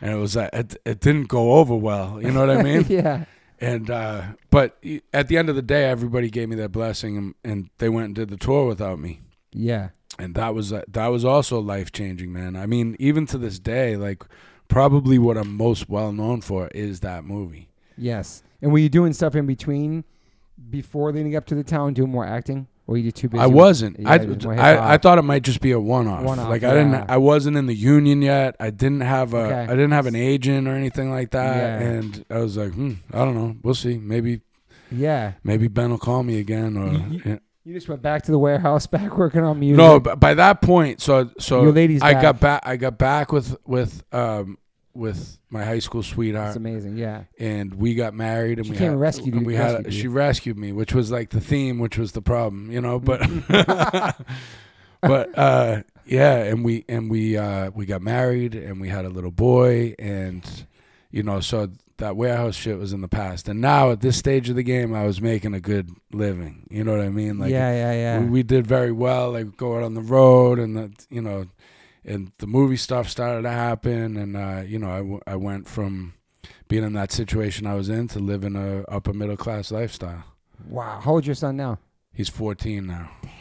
And 0.00 0.12
it 0.12 0.16
was 0.16 0.36
like, 0.36 0.50
it, 0.52 0.76
it 0.84 1.00
didn't 1.00 1.28
go 1.28 1.54
over 1.54 1.74
well. 1.74 2.20
You 2.22 2.30
know 2.30 2.46
what 2.46 2.50
I 2.50 2.62
mean? 2.62 2.84
yeah. 2.88 3.24
And, 3.60 3.90
uh, 3.90 4.22
but 4.50 4.76
at 5.14 5.28
the 5.28 5.38
end 5.38 5.48
of 5.48 5.56
the 5.56 5.62
day, 5.62 5.84
everybody 5.84 6.28
gave 6.30 6.48
me 6.48 6.56
their 6.56 6.68
blessing 6.68 7.16
and, 7.16 7.34
and 7.44 7.70
they 7.78 7.88
went 7.88 8.06
and 8.06 8.14
did 8.14 8.28
the 8.28 8.36
tour 8.36 8.66
without 8.66 8.98
me. 8.98 9.20
Yeah. 9.52 9.90
And 10.18 10.34
that 10.34 10.54
was, 10.54 10.72
uh, 10.72 10.82
that 10.88 11.06
was 11.06 11.24
also 11.24 11.60
life 11.60 11.92
changing, 11.92 12.32
man. 12.32 12.56
I 12.56 12.66
mean, 12.66 12.96
even 12.98 13.26
to 13.26 13.38
this 13.38 13.58
day, 13.58 13.96
like 13.96 14.24
probably 14.68 15.18
what 15.18 15.36
I'm 15.36 15.56
most 15.56 15.88
well 15.88 16.12
known 16.12 16.40
for 16.42 16.68
is 16.68 17.00
that 17.00 17.24
movie. 17.24 17.68
Yes. 17.96 18.42
And 18.60 18.72
were 18.72 18.78
you 18.78 18.88
doing 18.88 19.12
stuff 19.12 19.34
in 19.34 19.46
between 19.46 20.04
before 20.70 21.12
leading 21.12 21.36
up 21.36 21.46
to 21.46 21.54
the 21.54 21.64
town, 21.64 21.94
doing 21.94 22.10
more 22.10 22.26
acting? 22.26 22.66
Or 22.88 22.92
were 22.92 22.98
you 22.98 23.10
too 23.10 23.28
busy? 23.28 23.40
I 23.42 23.46
with- 23.46 23.54
wasn't. 23.56 23.98
yeah, 24.00 24.10
I, 24.10 24.14
it 24.16 24.28
was 24.28 24.44
more 24.44 24.52
I, 24.54 24.70
hip-hop. 24.70 24.90
I 24.90 24.96
thought 24.98 25.18
it 25.18 25.22
might 25.22 25.42
just 25.42 25.60
be 25.60 25.72
a 25.72 25.80
one-off. 25.80 26.22
One-off, 26.22 26.48
like 26.48 26.62
I 26.62 26.72
didn't. 26.74 26.92
yeah. 26.92 27.06
I 27.08 27.16
wasn't 27.16 27.56
in 27.56 27.66
the 27.66 27.74
union 27.74 28.22
yet. 28.22 28.54
I 28.60 28.70
didn't 28.70 29.00
have 29.00 29.34
a. 29.34 29.38
Okay. 29.38 29.62
I 29.64 29.66
didn't 29.74 29.90
have 29.92 30.06
an 30.06 30.14
agent 30.14 30.68
or 30.68 30.72
anything 30.74 31.10
like 31.10 31.30
that. 31.32 31.56
Yeah. 31.56 31.88
And 31.88 32.24
I 32.30 32.38
was 32.38 32.56
like, 32.56 32.72
hmm, 32.72 32.92
I 33.12 33.18
don't 33.24 33.34
know. 33.34 33.56
We'll 33.62 33.74
see. 33.74 33.98
Maybe 33.98 34.40
Yeah. 34.90 35.32
maybe 35.42 35.68
Ben 35.68 35.90
will 35.90 35.98
call 35.98 36.22
me 36.22 36.38
again. 36.38 36.76
Or 36.76 36.92
You- 36.92 37.20
yeah. 37.24 37.38
You 37.64 37.74
just 37.74 37.88
went 37.88 38.00
back 38.00 38.22
to 38.22 38.30
the 38.30 38.38
warehouse, 38.38 38.86
back 38.96 39.18
working 39.18 39.40
on 39.42 39.58
music. 39.58 39.78
no. 39.78 39.98
But 39.98 40.20
by 40.20 40.34
that 40.34 40.62
point, 40.62 41.00
so 41.00 41.30
so 41.40 41.62
Your 41.64 41.72
lady's 41.72 42.00
I 42.02 42.12
back. 42.12 42.22
got 42.22 42.40
back. 42.40 42.62
I 42.64 42.76
got 42.76 42.96
back 42.98 43.32
with 43.32 43.56
with 43.66 44.04
um 44.12 44.58
with 44.96 45.38
my 45.50 45.64
high 45.64 45.78
school 45.78 46.02
sweetheart. 46.02 46.48
It's 46.48 46.56
amazing. 46.56 46.96
Yeah. 46.96 47.24
and 47.38 47.74
we 47.74 47.94
got 47.94 48.14
married 48.14 48.58
and 48.58 48.66
She 48.66 48.72
we 48.72 48.78
came 48.78 48.84
had, 48.86 48.92
and 48.92 49.00
rescued 49.00 49.34
you- 49.34 49.40
we 49.42 49.56
rescued 49.56 49.84
had 49.86 49.94
she 49.94 50.08
rescued 50.08 50.58
me 50.58 50.72
which 50.72 50.92
was 50.94 51.10
like 51.10 51.30
the 51.30 51.40
theme 51.40 51.78
which 51.78 51.96
was 51.98 52.12
the 52.12 52.22
problem 52.22 52.70
you 52.70 52.80
know 52.80 52.98
but 52.98 53.20
but 55.00 55.38
uh 55.38 55.82
yeah 56.06 56.36
and 56.44 56.64
we 56.64 56.84
and 56.88 57.10
we 57.10 57.36
uh 57.36 57.70
we 57.74 57.86
got 57.86 58.02
married 58.02 58.54
and 58.54 58.80
we 58.80 58.88
had 58.88 59.04
a 59.04 59.08
little 59.08 59.30
boy 59.30 59.94
and 59.98 60.66
you 61.10 61.22
know 61.22 61.40
so 61.40 61.68
that 61.98 62.16
warehouse 62.16 62.54
shit 62.54 62.78
was 62.78 62.92
in 62.92 63.00
the 63.00 63.08
past 63.08 63.48
and 63.48 63.60
now 63.60 63.90
at 63.90 64.00
this 64.00 64.16
stage 64.16 64.48
of 64.50 64.56
the 64.56 64.62
game 64.62 64.94
I 64.94 65.04
was 65.06 65.20
making 65.20 65.54
a 65.54 65.60
good 65.60 65.90
living 66.12 66.66
you 66.70 66.84
know 66.84 66.92
what 66.92 67.00
I 67.00 67.08
mean 67.08 67.38
like 67.38 67.50
yeah, 67.50 67.72
yeah, 67.72 67.92
yeah. 67.92 68.20
we, 68.20 68.26
we 68.26 68.42
did 68.42 68.66
very 68.66 68.92
well 68.92 69.32
like 69.32 69.56
go 69.56 69.76
out 69.76 69.82
on 69.82 69.94
the 69.94 70.02
road 70.02 70.58
and 70.58 70.76
the, 70.76 70.92
you 71.10 71.22
know 71.22 71.46
and 72.06 72.30
the 72.38 72.46
movie 72.46 72.76
stuff 72.76 73.08
started 73.10 73.42
to 73.42 73.50
happen 73.50 74.16
and 74.16 74.36
uh, 74.36 74.62
you 74.64 74.78
know 74.78 74.90
I, 74.90 74.98
w- 74.98 75.20
I 75.26 75.36
went 75.36 75.66
from 75.68 76.14
being 76.68 76.84
in 76.84 76.92
that 76.94 77.12
situation 77.12 77.66
I 77.66 77.74
was 77.74 77.88
in 77.88 78.08
to 78.08 78.18
living 78.20 78.56
a 78.56 78.82
upper 78.84 79.12
middle 79.12 79.36
class 79.36 79.70
lifestyle 79.70 80.24
wow. 80.68 81.00
How 81.02 81.12
old's 81.12 81.26
your 81.26 81.34
son 81.34 81.56
now? 81.56 81.78
he's 82.14 82.28
14 82.28 82.86
now 82.86 83.10
Damn. 83.22 83.32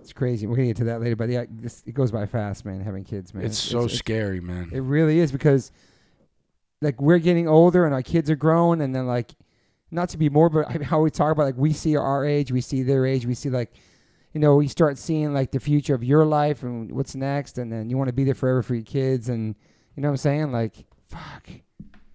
It's 0.00 0.12
crazy. 0.12 0.46
We're 0.46 0.54
gonna 0.54 0.68
get 0.68 0.76
to 0.76 0.84
that 0.84 1.00
later, 1.00 1.16
but 1.16 1.28
yeah, 1.30 1.46
this, 1.50 1.82
it 1.84 1.92
goes 1.92 2.12
by 2.12 2.26
fast, 2.26 2.64
man. 2.64 2.80
Having 2.80 3.02
kids, 3.06 3.34
man. 3.34 3.44
it's 3.44 3.58
so 3.58 3.88
scary 3.88 4.40
man 4.40 4.70
It 4.72 4.78
really 4.82 5.18
is 5.18 5.32
because, 5.32 5.72
like, 6.80 7.00
we're 7.00 7.18
getting 7.18 7.48
older 7.48 7.84
and 7.84 7.92
our 7.92 8.02
kids 8.04 8.30
are 8.30 8.36
growing, 8.36 8.80
and 8.82 8.94
then 8.94 9.08
like, 9.08 9.34
not 9.90 10.08
to 10.10 10.16
be 10.16 10.28
more, 10.28 10.48
but 10.48 10.66
I- 10.68 10.84
how 10.84 11.00
we 11.00 11.10
talk 11.10 11.32
about 11.32 11.42
like 11.42 11.56
we 11.56 11.72
see 11.72 11.96
our 11.96 12.24
age, 12.24 12.52
we 12.52 12.60
see 12.60 12.84
their 12.84 13.04
age, 13.04 13.26
we 13.26 13.34
see 13.34 13.50
like, 13.50 13.72
you 14.36 14.40
know, 14.40 14.60
you 14.60 14.68
start 14.68 14.98
seeing 14.98 15.32
like 15.32 15.50
the 15.50 15.58
future 15.58 15.94
of 15.94 16.04
your 16.04 16.26
life 16.26 16.62
and 16.62 16.92
what's 16.92 17.14
next, 17.14 17.56
and 17.56 17.72
then 17.72 17.88
you 17.88 17.96
want 17.96 18.08
to 18.08 18.12
be 18.12 18.22
there 18.22 18.34
forever 18.34 18.62
for 18.62 18.74
your 18.74 18.84
kids, 18.84 19.30
and 19.30 19.54
you 19.94 20.02
know 20.02 20.08
what 20.08 20.12
I'm 20.12 20.16
saying? 20.18 20.52
Like, 20.52 20.84
fuck. 21.08 21.48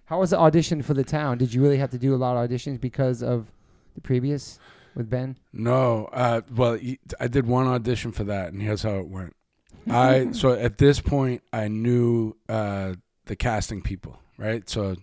How 0.04 0.20
was 0.20 0.30
the 0.30 0.38
audition 0.38 0.82
for 0.82 0.94
the 0.94 1.02
town? 1.02 1.38
Did 1.38 1.52
you 1.52 1.60
really 1.60 1.78
have 1.78 1.90
to 1.90 1.98
do 1.98 2.14
a 2.14 2.20
lot 2.24 2.36
of 2.36 2.48
auditions 2.48 2.80
because 2.80 3.24
of 3.24 3.50
the 3.96 4.00
previous 4.00 4.60
with 4.94 5.10
Ben? 5.10 5.36
no 5.52 6.04
uh, 6.12 6.42
well 6.54 6.78
I 7.18 7.26
did 7.26 7.44
one 7.44 7.66
audition 7.66 8.12
for 8.12 8.22
that 8.24 8.52
and 8.52 8.62
here's 8.62 8.82
how 8.84 8.98
it 8.98 9.08
went 9.08 9.34
I 9.90 10.30
so 10.32 10.52
at 10.52 10.78
this 10.78 11.00
point 11.00 11.42
I 11.52 11.66
knew 11.66 12.36
uh, 12.48 12.94
the 13.24 13.34
casting 13.34 13.82
people 13.82 14.20
right 14.38 14.68
so 14.70 14.94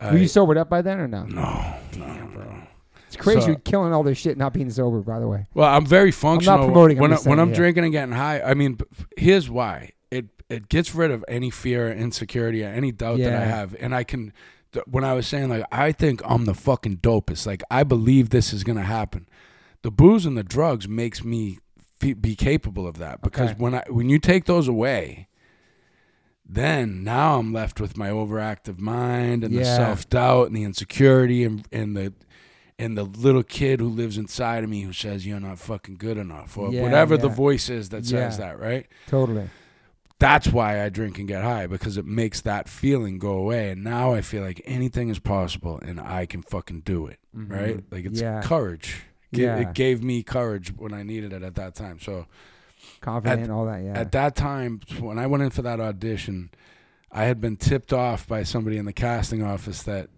Were 0.00 0.18
you 0.18 0.28
sobered 0.28 0.56
up 0.56 0.68
by 0.68 0.82
then 0.82 1.00
or 1.00 1.08
no? 1.08 1.24
no 1.24 1.74
no 1.96 2.06
no 2.06 2.62
It's 3.12 3.16
crazy. 3.16 3.40
So- 3.40 3.46
you're 3.48 3.56
killing 3.56 3.92
all 3.92 4.02
this 4.02 4.18
shit 4.18 4.38
not 4.38 4.52
being 4.52 4.70
sober, 4.70 5.00
by 5.00 5.18
the 5.18 5.26
way. 5.28 5.46
Well, 5.54 5.68
I'm 5.68 5.84
very 5.86 6.10
functional. 6.12 6.64
promoting, 6.64 6.98
I'm 6.98 7.02
when, 7.02 7.10
just 7.10 7.26
I, 7.26 7.30
when 7.30 7.40
I'm 7.40 7.50
yeah. 7.50 7.54
drinking 7.56 7.84
and 7.84 7.92
getting 7.92 8.14
high. 8.14 8.40
I 8.40 8.54
mean, 8.54 8.78
here's 9.16 9.50
why. 9.50 9.90
It 10.10 10.26
it 10.48 10.68
gets 10.68 10.94
rid 10.94 11.10
of 11.10 11.24
any 11.28 11.50
fear, 11.50 11.88
or 11.88 11.92
insecurity, 11.92 12.64
or 12.64 12.68
any 12.68 12.92
doubt 12.92 13.18
that 13.18 13.32
I 13.34 13.44
have, 13.44 13.74
and 13.80 13.94
I 13.94 14.04
can. 14.04 14.32
th- 14.72 14.84
When 14.86 15.04
I 15.04 15.12
was 15.14 15.26
saying 15.26 15.48
like 15.48 15.64
I 15.72 15.92
think 15.92 16.22
I'm 16.24 16.44
the 16.44 16.54
fucking 16.54 16.98
dopest, 16.98 17.46
like 17.46 17.62
I 17.70 17.82
believe 17.84 18.30
this 18.30 18.52
is 18.52 18.62
gonna 18.64 18.82
happen. 18.84 19.28
The 19.82 19.90
booze 19.90 20.24
and 20.26 20.36
the 20.36 20.42
drugs 20.44 20.86
makes 20.88 21.24
me 21.24 21.58
fe- 21.98 22.12
be 22.14 22.36
capable 22.36 22.86
of 22.86 22.98
that 22.98 23.22
because 23.22 23.50
Okay. 23.50 23.58
when 23.58 23.74
I 23.74 23.82
when 23.88 24.08
you 24.08 24.18
take 24.20 24.44
those 24.44 24.68
away, 24.68 25.26
then 26.48 27.04
now 27.04 27.38
I'm 27.38 27.52
left 27.52 27.80
with 27.80 27.96
my 27.96 28.10
overactive 28.10 28.78
mind 28.78 29.44
and 29.44 29.56
the 29.56 29.64
self 29.64 30.08
doubt 30.08 30.48
and 30.48 30.56
the 30.56 30.64
insecurity 30.64 31.44
and 31.44 31.66
and 31.72 31.96
the 31.96 32.12
and 32.80 32.96
the 32.96 33.04
little 33.04 33.42
kid 33.42 33.78
who 33.80 33.88
lives 33.88 34.16
inside 34.16 34.64
of 34.64 34.70
me 34.70 34.80
who 34.82 34.92
says 34.92 35.26
you're 35.26 35.38
not 35.40 35.58
fucking 35.58 35.96
good 35.96 36.16
enough 36.16 36.56
or 36.56 36.72
Yeah, 36.72 36.82
whatever 36.82 37.16
the 37.16 37.28
voice 37.28 37.68
is 37.68 37.90
that 37.90 38.06
says 38.06 38.38
Yeah. 38.38 38.46
that, 38.46 38.58
right? 38.60 38.86
Totally. 39.06 39.48
That's 40.18 40.48
why 40.48 40.82
I 40.84 40.88
drink 40.90 41.18
and 41.18 41.26
get 41.26 41.42
high 41.42 41.66
because 41.66 41.96
it 41.96 42.04
makes 42.04 42.40
that 42.42 42.68
feeling 42.68 43.18
go 43.18 43.32
away 43.32 43.70
and 43.70 43.82
now 43.82 44.12
I 44.12 44.20
feel 44.20 44.42
like 44.42 44.60
anything 44.64 45.08
is 45.08 45.18
possible 45.18 45.78
and 45.82 45.98
I 46.00 46.26
can 46.26 46.42
fucking 46.42 46.80
do 46.80 47.06
it, 47.06 47.18
right? 47.34 47.78
Mhm. 47.78 47.84
Like 47.90 48.04
it's 48.04 48.20
Yeah. 48.20 48.42
courage. 48.42 49.02
Gi- 49.32 49.42
Yeah. 49.42 49.56
It 49.58 49.74
gave 49.74 50.02
me 50.02 50.22
courage 50.22 50.74
when 50.76 50.92
I 50.92 51.02
needed 51.04 51.32
it 51.32 51.42
at 51.42 51.54
that 51.56 51.74
time. 51.74 51.98
So 52.00 52.26
Confident 53.02 53.40
At- 53.40 53.44
and 53.44 53.52
all 53.52 53.66
that. 53.66 53.82
Yeah. 53.82 53.98
at 53.98 54.12
that 54.12 54.34
time 54.36 54.80
when 54.98 55.18
I 55.18 55.26
went 55.26 55.42
in 55.42 55.50
for 55.50 55.62
that 55.62 55.80
audition, 55.80 56.50
I 57.12 57.24
had 57.24 57.40
been 57.40 57.56
tipped 57.56 57.92
off 57.92 58.26
by 58.26 58.42
somebody 58.42 58.76
in 58.78 58.84
the 58.86 58.92
casting 58.92 59.42
office 59.42 59.82
that 59.84 60.08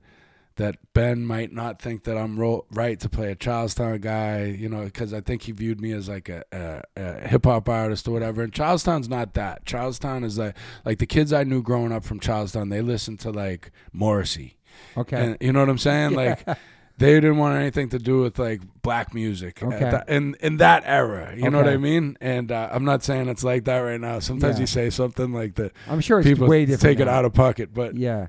that 0.57 0.77
Ben 0.93 1.25
might 1.25 1.53
not 1.53 1.81
think 1.81 2.05
that 2.05 2.17
I'm 2.19 2.39
ro- 2.39 2.67
right 2.73 3.01
to 3.01 3.09
play 3.09 3.31
a 3.33 3.35
Charlestown 3.35 3.99
guy, 4.01 4.45
you 4.45 4.69
know, 4.69 4.85
because 4.85 5.15
I 5.15 5.21
think 5.21 5.43
he 5.43 5.53
viewed 5.53 5.81
me 5.81 5.93
as 5.93 6.09
like 6.09 6.29
a, 6.29 6.45
a, 6.53 6.83
a 6.97 7.29
hip 7.29 7.45
hop 7.47 7.69
artist 7.69 8.07
or 8.07 8.11
whatever. 8.11 8.43
And 8.43 8.53
Charlestown's 8.53 9.09
not 9.09 9.35
that. 9.35 9.65
Charlestown 9.65 10.25
is 10.25 10.39
like 10.39 10.57
like 10.85 10.99
the 10.99 11.07
kids 11.07 11.33
I 11.33 11.45
knew 11.45 11.63
growing 11.63 11.93
up 11.93 12.05
from 12.05 12.21
Charlestown. 12.21 12.69
They 12.69 12.83
listened 12.83 13.21
to 13.21 13.31
like 13.31 13.71
Morrissey, 13.93 14.57
okay. 14.97 15.17
and 15.25 15.37
you 15.41 15.53
know 15.53 15.61
what 15.61 15.69
I'm 15.71 15.79
saying? 15.79 16.13
Like 16.13 16.45
they 16.99 17.15
didn't 17.15 17.39
want 17.39 17.57
anything 17.57 17.89
to 17.89 17.99
do 17.99 18.21
with 18.21 18.39
like 18.39 18.61
black 18.83 19.15
music 19.15 19.63
Okay. 19.63 19.79
that- 19.79 20.09
in 20.09 20.37
in 20.41 20.59
that 20.59 20.83
era. 20.87 21.35
You 21.37 21.49
know 21.51 21.59
what 21.59 21.69
I 21.69 21.79
mean? 21.79 22.17
And 22.21 22.53
uh, 22.53 22.69
I'm 22.71 22.85
not 22.85 23.03
saying 23.03 23.29
it's 23.29 23.43
like 23.43 23.65
that 23.65 23.79
right 23.79 24.01
now. 24.01 24.19
Sometimes 24.19 24.57
Yeah. 24.57 24.61
you 24.61 24.67
say 24.67 24.91
something 24.91 25.33
like 25.33 25.55
that, 25.55 25.73
I'm 25.89 26.01
sure 26.01 26.19
it's 26.21 26.29
people 26.29 26.47
way 26.47 26.67
different. 26.67 26.83
take 26.83 27.01
it 27.01 27.09
out 27.09 27.25
of 27.25 27.33
pocket. 27.33 27.73
But 27.73 27.97
Yeah. 27.97 28.27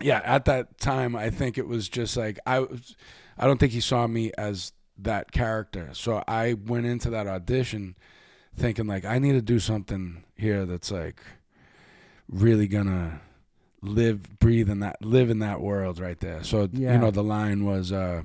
Yeah, 0.00 0.20
at 0.24 0.44
that 0.46 0.78
time, 0.78 1.14
I 1.16 1.30
think 1.30 1.58
it 1.58 1.66
was 1.66 1.88
just 1.88 2.16
like 2.16 2.38
I 2.46 2.60
was. 2.60 2.96
I 3.36 3.46
don't 3.46 3.58
think 3.58 3.72
he 3.72 3.80
saw 3.80 4.06
me 4.06 4.30
as 4.38 4.72
that 4.98 5.32
character. 5.32 5.90
So 5.92 6.22
I 6.28 6.54
went 6.54 6.86
into 6.86 7.10
that 7.10 7.26
audition 7.26 7.96
thinking 8.56 8.86
like 8.86 9.04
I 9.04 9.18
need 9.18 9.32
to 9.32 9.42
do 9.42 9.58
something 9.58 10.22
here 10.36 10.64
that's 10.66 10.90
like 10.92 11.20
really 12.28 12.68
gonna 12.68 13.20
live, 13.82 14.38
breathe 14.38 14.70
in 14.70 14.80
that, 14.80 15.02
live 15.04 15.30
in 15.30 15.40
that 15.40 15.60
world 15.60 15.98
right 15.98 16.18
there. 16.20 16.42
So 16.44 16.68
Yeah. 16.72 16.92
you 16.94 16.98
know, 17.00 17.10
the 17.10 17.24
line 17.24 17.64
was, 17.64 17.90
uh, 17.92 18.22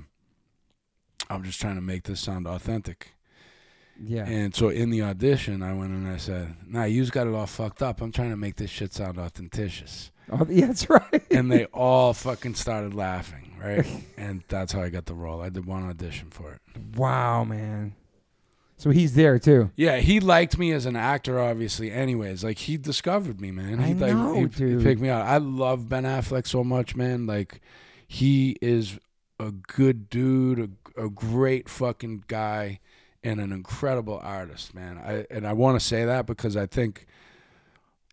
"I'm 1.28 1.42
just 1.42 1.60
trying 1.60 1.74
to 1.74 1.80
make 1.82 2.04
this 2.04 2.20
sound 2.20 2.46
authentic." 2.46 3.14
Yeah. 4.02 4.26
And 4.26 4.54
so 4.54 4.68
in 4.70 4.90
the 4.90 5.02
audition, 5.02 5.62
I 5.62 5.74
went 5.74 5.90
and 5.90 6.08
I 6.08 6.16
said, 6.16 6.54
"Nah, 6.66 6.84
you've 6.84 7.10
got 7.12 7.26
it 7.26 7.34
all 7.34 7.46
fucked 7.46 7.82
up. 7.82 8.00
I'm 8.00 8.12
trying 8.12 8.30
to 8.30 8.36
make 8.36 8.56
this 8.56 8.70
shit 8.70 8.94
sound 8.94 9.18
authenticious." 9.18 10.10
oh, 10.32 10.46
yeah, 10.48 10.66
that's 10.66 10.88
right. 10.88 11.22
and 11.30 11.50
they 11.50 11.64
all 11.66 12.12
fucking 12.12 12.54
started 12.54 12.94
laughing, 12.94 13.54
right? 13.62 13.86
And 14.16 14.42
that's 14.48 14.72
how 14.72 14.82
I 14.82 14.90
got 14.90 15.06
the 15.06 15.14
role. 15.14 15.40
I 15.40 15.48
did 15.48 15.64
one 15.66 15.88
audition 15.88 16.28
for 16.30 16.52
it. 16.52 16.60
wow, 16.96 17.42
man. 17.44 17.94
So 18.76 18.90
he's 18.90 19.14
there 19.14 19.38
too. 19.38 19.70
Yeah, 19.76 19.96
he 19.98 20.20
liked 20.20 20.56
me 20.56 20.72
as 20.72 20.86
an 20.86 20.96
actor, 20.96 21.38
obviously. 21.38 21.90
Anyways, 21.90 22.42
like 22.44 22.58
he 22.58 22.76
discovered 22.78 23.38
me, 23.40 23.50
man. 23.50 23.78
He 23.80 23.90
I 23.92 24.06
like 24.08 24.12
know, 24.14 24.34
he, 24.34 24.40
he 24.40 24.46
dude. 24.46 24.82
picked 24.82 25.00
me 25.02 25.08
out. 25.10 25.26
I 25.26 25.36
love 25.36 25.88
Ben 25.88 26.04
Affleck 26.04 26.46
so 26.46 26.64
much, 26.64 26.96
man. 26.96 27.26
Like 27.26 27.60
he 28.08 28.56
is 28.62 28.98
a 29.38 29.50
good 29.50 30.08
dude, 30.08 30.78
a, 30.96 31.04
a 31.04 31.10
great 31.10 31.68
fucking 31.68 32.24
guy, 32.26 32.80
and 33.22 33.38
an 33.40 33.52
incredible 33.52 34.18
artist, 34.22 34.74
man. 34.74 34.96
I 34.98 35.26
and 35.30 35.46
I 35.46 35.52
want 35.52 35.78
to 35.78 35.84
say 35.86 36.04
that 36.06 36.24
because 36.24 36.56
I 36.56 36.64
think 36.66 37.06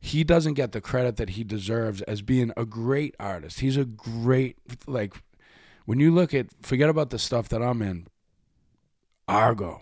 he 0.08 0.24
doesn't 0.24 0.54
get 0.54 0.72
the 0.72 0.82
credit 0.82 1.18
that 1.18 1.32
he 1.32 1.44
deserves 1.44 2.02
as 2.04 2.22
being 2.22 2.52
a 2.56 2.66
great 2.66 3.16
artist. 3.20 3.60
He's 3.60 3.78
a 3.78 3.86
great 3.86 4.58
like 4.88 5.22
when 5.86 6.00
you 6.00 6.14
look 6.14 6.34
at 6.34 6.48
forget 6.62 6.90
about 6.90 7.10
the 7.10 7.20
stuff 7.20 7.50
that 7.50 7.62
I'm 7.62 7.82
in. 7.82 8.08
Argo. 9.28 9.82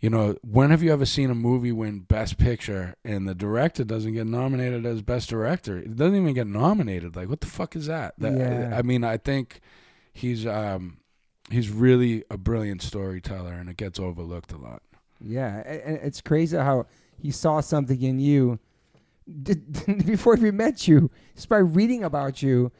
You 0.00 0.10
know, 0.10 0.36
when 0.42 0.70
have 0.70 0.82
you 0.82 0.92
ever 0.92 1.06
seen 1.06 1.30
a 1.30 1.34
movie 1.34 1.72
win 1.72 2.00
Best 2.00 2.36
Picture 2.36 2.94
and 3.04 3.26
the 3.26 3.34
director 3.34 3.84
doesn't 3.84 4.12
get 4.12 4.26
nominated 4.26 4.84
as 4.84 5.00
Best 5.00 5.30
Director? 5.30 5.78
It 5.78 5.96
doesn't 5.96 6.14
even 6.14 6.34
get 6.34 6.46
nominated. 6.46 7.16
Like, 7.16 7.30
what 7.30 7.40
the 7.40 7.46
fuck 7.46 7.74
is 7.74 7.86
that? 7.86 8.14
that 8.18 8.36
Yeah. 8.36 8.70
I, 8.74 8.80
I 8.80 8.82
mean, 8.82 9.02
I 9.02 9.16
think 9.16 9.60
he's 10.12 10.46
um, 10.46 10.98
he's 11.50 11.70
really 11.70 12.24
a 12.30 12.36
brilliant 12.36 12.82
storyteller, 12.82 13.52
and 13.52 13.68
it 13.68 13.76
gets 13.78 13.98
overlooked 13.98 14.52
a 14.52 14.58
lot. 14.58 14.82
Yeah, 15.20 15.62
and 15.66 15.96
it's 16.02 16.20
crazy 16.20 16.56
how 16.56 16.86
he 17.24 17.30
saw 17.30 17.58
something 17.60 18.02
in 18.02 18.18
you 18.18 18.58
did, 19.42 19.86
before 20.06 20.36
he 20.36 20.50
met 20.50 20.86
you, 20.86 21.10
just 21.34 21.48
by 21.48 21.56
reading 21.56 22.04
about 22.04 22.42
you, 22.42 22.70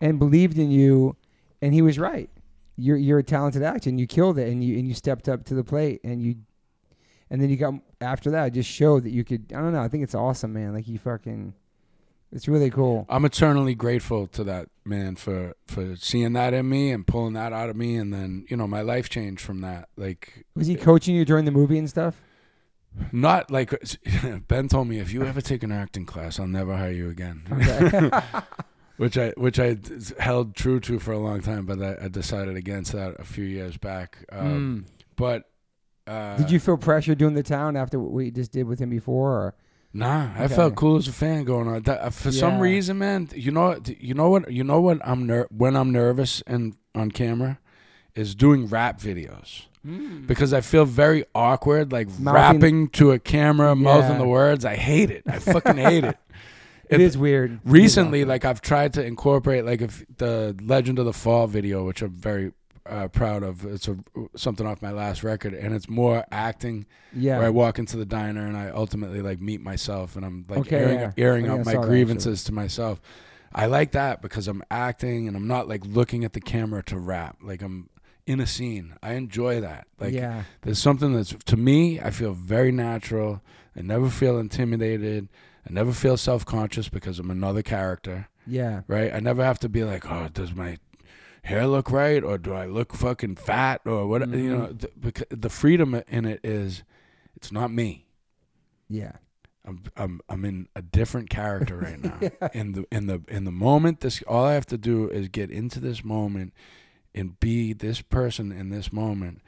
and 0.00 0.18
believed 0.18 0.58
in 0.58 0.72
you, 0.72 1.14
and 1.62 1.72
he 1.72 1.82
was 1.82 2.00
right. 2.00 2.28
You're 2.76 2.96
you're 2.96 3.20
a 3.20 3.22
talented 3.22 3.62
actor, 3.62 3.88
and 3.88 4.00
you 4.00 4.08
killed 4.08 4.38
it, 4.40 4.48
and 4.48 4.64
you 4.64 4.76
and 4.76 4.88
you 4.88 4.94
stepped 4.94 5.28
up 5.28 5.44
to 5.44 5.54
the 5.54 5.62
plate, 5.62 6.00
and 6.02 6.20
you, 6.20 6.34
and 7.30 7.40
then 7.40 7.48
you 7.48 7.56
got 7.56 7.74
after 8.00 8.32
that, 8.32 8.52
just 8.52 8.68
showed 8.68 9.04
that 9.04 9.10
you 9.10 9.22
could. 9.22 9.52
I 9.52 9.60
don't 9.60 9.72
know. 9.72 9.80
I 9.80 9.86
think 9.86 10.02
it's 10.02 10.16
awesome, 10.16 10.52
man. 10.52 10.74
Like 10.74 10.88
you 10.88 10.98
fucking, 10.98 11.54
it's 12.32 12.48
really 12.48 12.70
cool. 12.70 13.06
I'm 13.08 13.24
eternally 13.24 13.76
grateful 13.76 14.26
to 14.26 14.42
that 14.42 14.68
man 14.84 15.14
for 15.14 15.54
for 15.68 15.94
seeing 15.94 16.32
that 16.32 16.54
in 16.54 16.68
me 16.68 16.90
and 16.90 17.06
pulling 17.06 17.34
that 17.34 17.52
out 17.52 17.70
of 17.70 17.76
me, 17.76 17.94
and 17.94 18.12
then 18.12 18.46
you 18.48 18.56
know 18.56 18.66
my 18.66 18.80
life 18.80 19.08
changed 19.08 19.42
from 19.42 19.60
that. 19.60 19.90
Like 19.96 20.44
Was 20.56 20.66
he 20.66 20.74
coaching 20.74 21.14
you 21.14 21.24
during 21.24 21.44
the 21.44 21.52
movie 21.52 21.78
and 21.78 21.88
stuff? 21.88 22.20
Not 23.12 23.50
like 23.50 23.74
Ben 24.48 24.68
told 24.68 24.88
me 24.88 24.98
if 24.98 25.12
you 25.12 25.24
ever 25.24 25.40
take 25.40 25.62
an 25.62 25.72
acting 25.72 26.06
class, 26.06 26.38
I'll 26.38 26.46
never 26.46 26.76
hire 26.76 26.92
you 26.92 27.10
again. 27.10 27.42
Okay. 27.52 28.10
which 28.96 29.18
I 29.18 29.30
which 29.36 29.58
I 29.58 29.78
held 30.18 30.54
true 30.54 30.78
to 30.80 30.98
for 30.98 31.12
a 31.12 31.18
long 31.18 31.40
time, 31.40 31.66
but 31.66 31.82
I, 31.82 32.04
I 32.04 32.08
decided 32.08 32.56
against 32.56 32.92
that 32.92 33.18
a 33.18 33.24
few 33.24 33.44
years 33.44 33.76
back. 33.76 34.24
Um, 34.30 34.86
Mm. 34.86 35.02
But 35.16 35.50
uh, 36.06 36.36
Did 36.36 36.50
you 36.50 36.58
feel 36.58 36.76
pressure 36.76 37.14
doing 37.14 37.34
the 37.34 37.42
town 37.42 37.76
after 37.76 37.98
what 37.98 38.12
we 38.12 38.30
just 38.30 38.52
did 38.52 38.66
with 38.66 38.78
him 38.78 38.90
before? 38.90 39.30
Or? 39.30 39.54
Nah, 39.92 40.30
I 40.36 40.48
felt 40.48 40.74
cool 40.74 40.96
as 40.96 41.06
a 41.06 41.12
fan 41.12 41.44
going 41.44 41.68
on. 41.68 41.82
That, 41.82 42.00
uh, 42.00 42.10
for 42.10 42.32
some 42.32 42.58
reason, 42.58 42.98
man, 42.98 43.28
you 43.34 43.50
know, 43.50 43.78
you 44.00 44.14
know 44.14 44.30
what, 44.30 44.50
you 44.50 44.64
know 44.64 44.80
what 44.80 44.98
I'm 45.04 45.26
ner- 45.26 45.48
when 45.50 45.76
I'm 45.76 45.92
nervous 45.92 46.42
and 46.46 46.76
on 46.94 47.10
camera 47.10 47.58
is 48.14 48.34
doing 48.34 48.66
rap 48.68 49.00
videos 49.00 49.66
because 49.84 50.52
I 50.52 50.60
feel 50.60 50.84
very 50.84 51.24
awkward, 51.34 51.92
like 51.92 52.08
Mouthing- 52.18 52.32
rapping 52.34 52.88
to 52.90 53.10
a 53.12 53.18
camera, 53.18 53.74
mouthing 53.74 54.12
Yeah. 54.12 54.18
the 54.18 54.26
words. 54.28 54.64
I 54.64 54.76
hate 54.76 55.10
it. 55.10 55.24
I 55.26 55.38
fucking 55.38 55.76
hate 55.76 56.04
it. 56.04 56.16
It 56.88 57.00
It- 57.00 57.04
is 57.04 57.16
weird. 57.16 57.58
recently 57.64 58.26
like 58.26 58.44
i've 58.44 58.60
tried 58.60 58.92
to 58.94 59.02
incorporate 59.04 59.64
like 59.64 59.80
if 59.80 60.04
the 60.18 60.54
legend 60.62 60.98
of 60.98 61.06
the 61.06 61.12
fall 61.14 61.46
video 61.46 61.86
which 61.86 62.02
i'm 62.02 62.10
very 62.10 62.52
uh, 62.84 63.08
proud 63.08 63.42
of 63.42 63.64
it's 63.64 63.88
a, 63.88 63.96
something 64.36 64.66
off 64.66 64.82
my 64.82 64.90
last 64.90 65.22
record 65.24 65.54
and 65.54 65.74
it's 65.74 65.88
more 65.88 66.22
acting 66.30 66.84
yeah. 67.14 67.38
where 67.38 67.46
i 67.46 67.50
walk 67.50 67.78
into 67.78 67.96
the 67.96 68.04
diner 68.04 68.44
and 68.46 68.58
i 68.58 68.68
ultimately 68.68 69.22
like 69.22 69.40
meet 69.40 69.62
myself 69.62 70.16
and 70.16 70.24
i'm 70.26 70.44
like 70.50 70.58
Okay, 70.60 70.76
airing, 70.76 70.98
yeah. 70.98 71.12
airing 71.16 71.44
I 71.46 71.48
think 71.48 71.60
out 71.60 71.60
I 71.60 71.64
my 71.64 71.72
saw 71.72 71.80
that, 71.80 71.88
grievances 71.88 72.44
to 72.44 72.52
myself 72.52 73.00
i 73.54 73.64
like 73.64 73.92
that 73.92 74.20
because 74.20 74.46
i'm 74.46 74.62
acting 74.70 75.28
and 75.28 75.34
i'm 75.36 75.46
not 75.48 75.68
like 75.68 75.86
looking 75.86 76.24
at 76.24 76.34
the 76.34 76.40
camera 76.42 76.82
to 76.84 76.98
rap 76.98 77.38
like 77.42 77.62
i'm 77.62 77.88
in 78.32 78.40
a 78.40 78.46
scene 78.46 78.94
i 79.02 79.12
enjoy 79.12 79.60
that 79.60 79.86
like 80.00 80.12
yeah. 80.12 80.42
there's 80.62 80.78
something 80.78 81.12
that's 81.12 81.34
to 81.44 81.56
me 81.56 82.00
i 82.00 82.10
feel 82.10 82.32
very 82.32 82.72
natural 82.72 83.40
i 83.76 83.80
never 83.82 84.08
feel 84.10 84.38
intimidated 84.38 85.28
i 85.68 85.72
never 85.72 85.92
feel 85.92 86.16
self-conscious 86.16 86.88
because 86.88 87.18
i'm 87.20 87.30
another 87.30 87.62
character 87.62 88.28
Yeah. 88.46 88.82
right? 88.88 89.12
I 89.14 89.20
never 89.20 89.44
have 89.44 89.60
to 89.60 89.68
be 89.68 89.84
like, 89.84 90.04
oh, 90.10 90.28
does 90.32 90.52
my 90.52 90.78
hair 91.44 91.66
look 91.68 91.90
right, 91.92 92.22
or 92.24 92.38
do 92.38 92.52
I 92.54 92.66
look 92.66 92.92
fucking 92.92 93.36
fat, 93.36 93.80
or 93.84 94.06
what? 94.08 94.20
You 94.22 94.26
Mhm. 94.26 94.58
know, 94.58 94.66
the, 94.72 94.90
because 94.98 95.26
the 95.30 95.48
freedom 95.48 95.94
in 96.08 96.24
it 96.24 96.40
is, 96.42 96.82
it's 97.36 97.52
not 97.52 97.70
me. 97.70 98.06
Yeah. 98.88 99.12
I'm 99.64 99.82
I'm 99.96 100.20
I'm 100.28 100.44
in 100.44 100.66
a 100.74 100.82
different 100.82 101.30
character 101.30 101.76
right 101.76 102.00
now. 102.10 102.18
In 102.52 102.72
the 102.72 102.84
in 102.90 103.06
the 103.06 103.22
in 103.28 103.44
the 103.44 103.52
moment, 103.52 104.00
this 104.00 104.22
all 104.26 104.44
I 104.44 104.54
have 104.54 104.66
to 104.66 104.78
do 104.78 105.08
is 105.08 105.28
get 105.28 105.50
into 105.50 105.78
this 105.78 106.02
moment 106.04 106.52
and 107.14 107.38
be 107.40 107.72
this 107.72 108.00
person 108.00 108.50
in 108.52 108.70
this 108.70 108.92
moment 108.92 109.40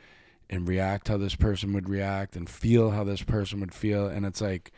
and 0.50 0.68
react 0.68 1.08
how 1.08 1.16
this 1.16 1.34
person 1.34 1.72
would 1.72 1.88
react 1.88 2.36
and 2.36 2.48
feel 2.48 2.90
how 2.90 3.02
this 3.04 3.22
person 3.22 3.60
would 3.60 3.72
feel 3.74 4.06
and 4.06 4.26
it's 4.26 4.40
like 4.40 4.72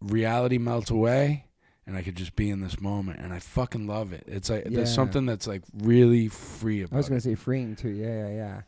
reality 0.00 0.58
melts 0.58 0.90
away 0.90 1.44
and 1.86 1.96
I 1.96 2.02
could 2.02 2.16
just 2.16 2.34
be 2.34 2.50
in 2.50 2.60
this 2.60 2.80
moment 2.80 3.20
and 3.20 3.32
I 3.32 3.38
fucking 3.38 3.86
love 3.86 4.12
it. 4.12 4.24
It's 4.26 4.50
like 4.50 4.64
Yeah. 4.64 4.76
there's 4.78 4.92
something 4.94 5.24
that's 5.26 5.46
like 5.46 5.62
really 5.78 6.28
free 6.28 6.82
about 6.82 6.94
I 6.94 6.98
was 6.98 7.08
gonna 7.08 7.20
say 7.20 7.34
freeing 7.34 7.76
too. 7.76 7.90
Yeah, 7.90 8.28
yeah, 8.28 8.34
yeah. 8.34 8.60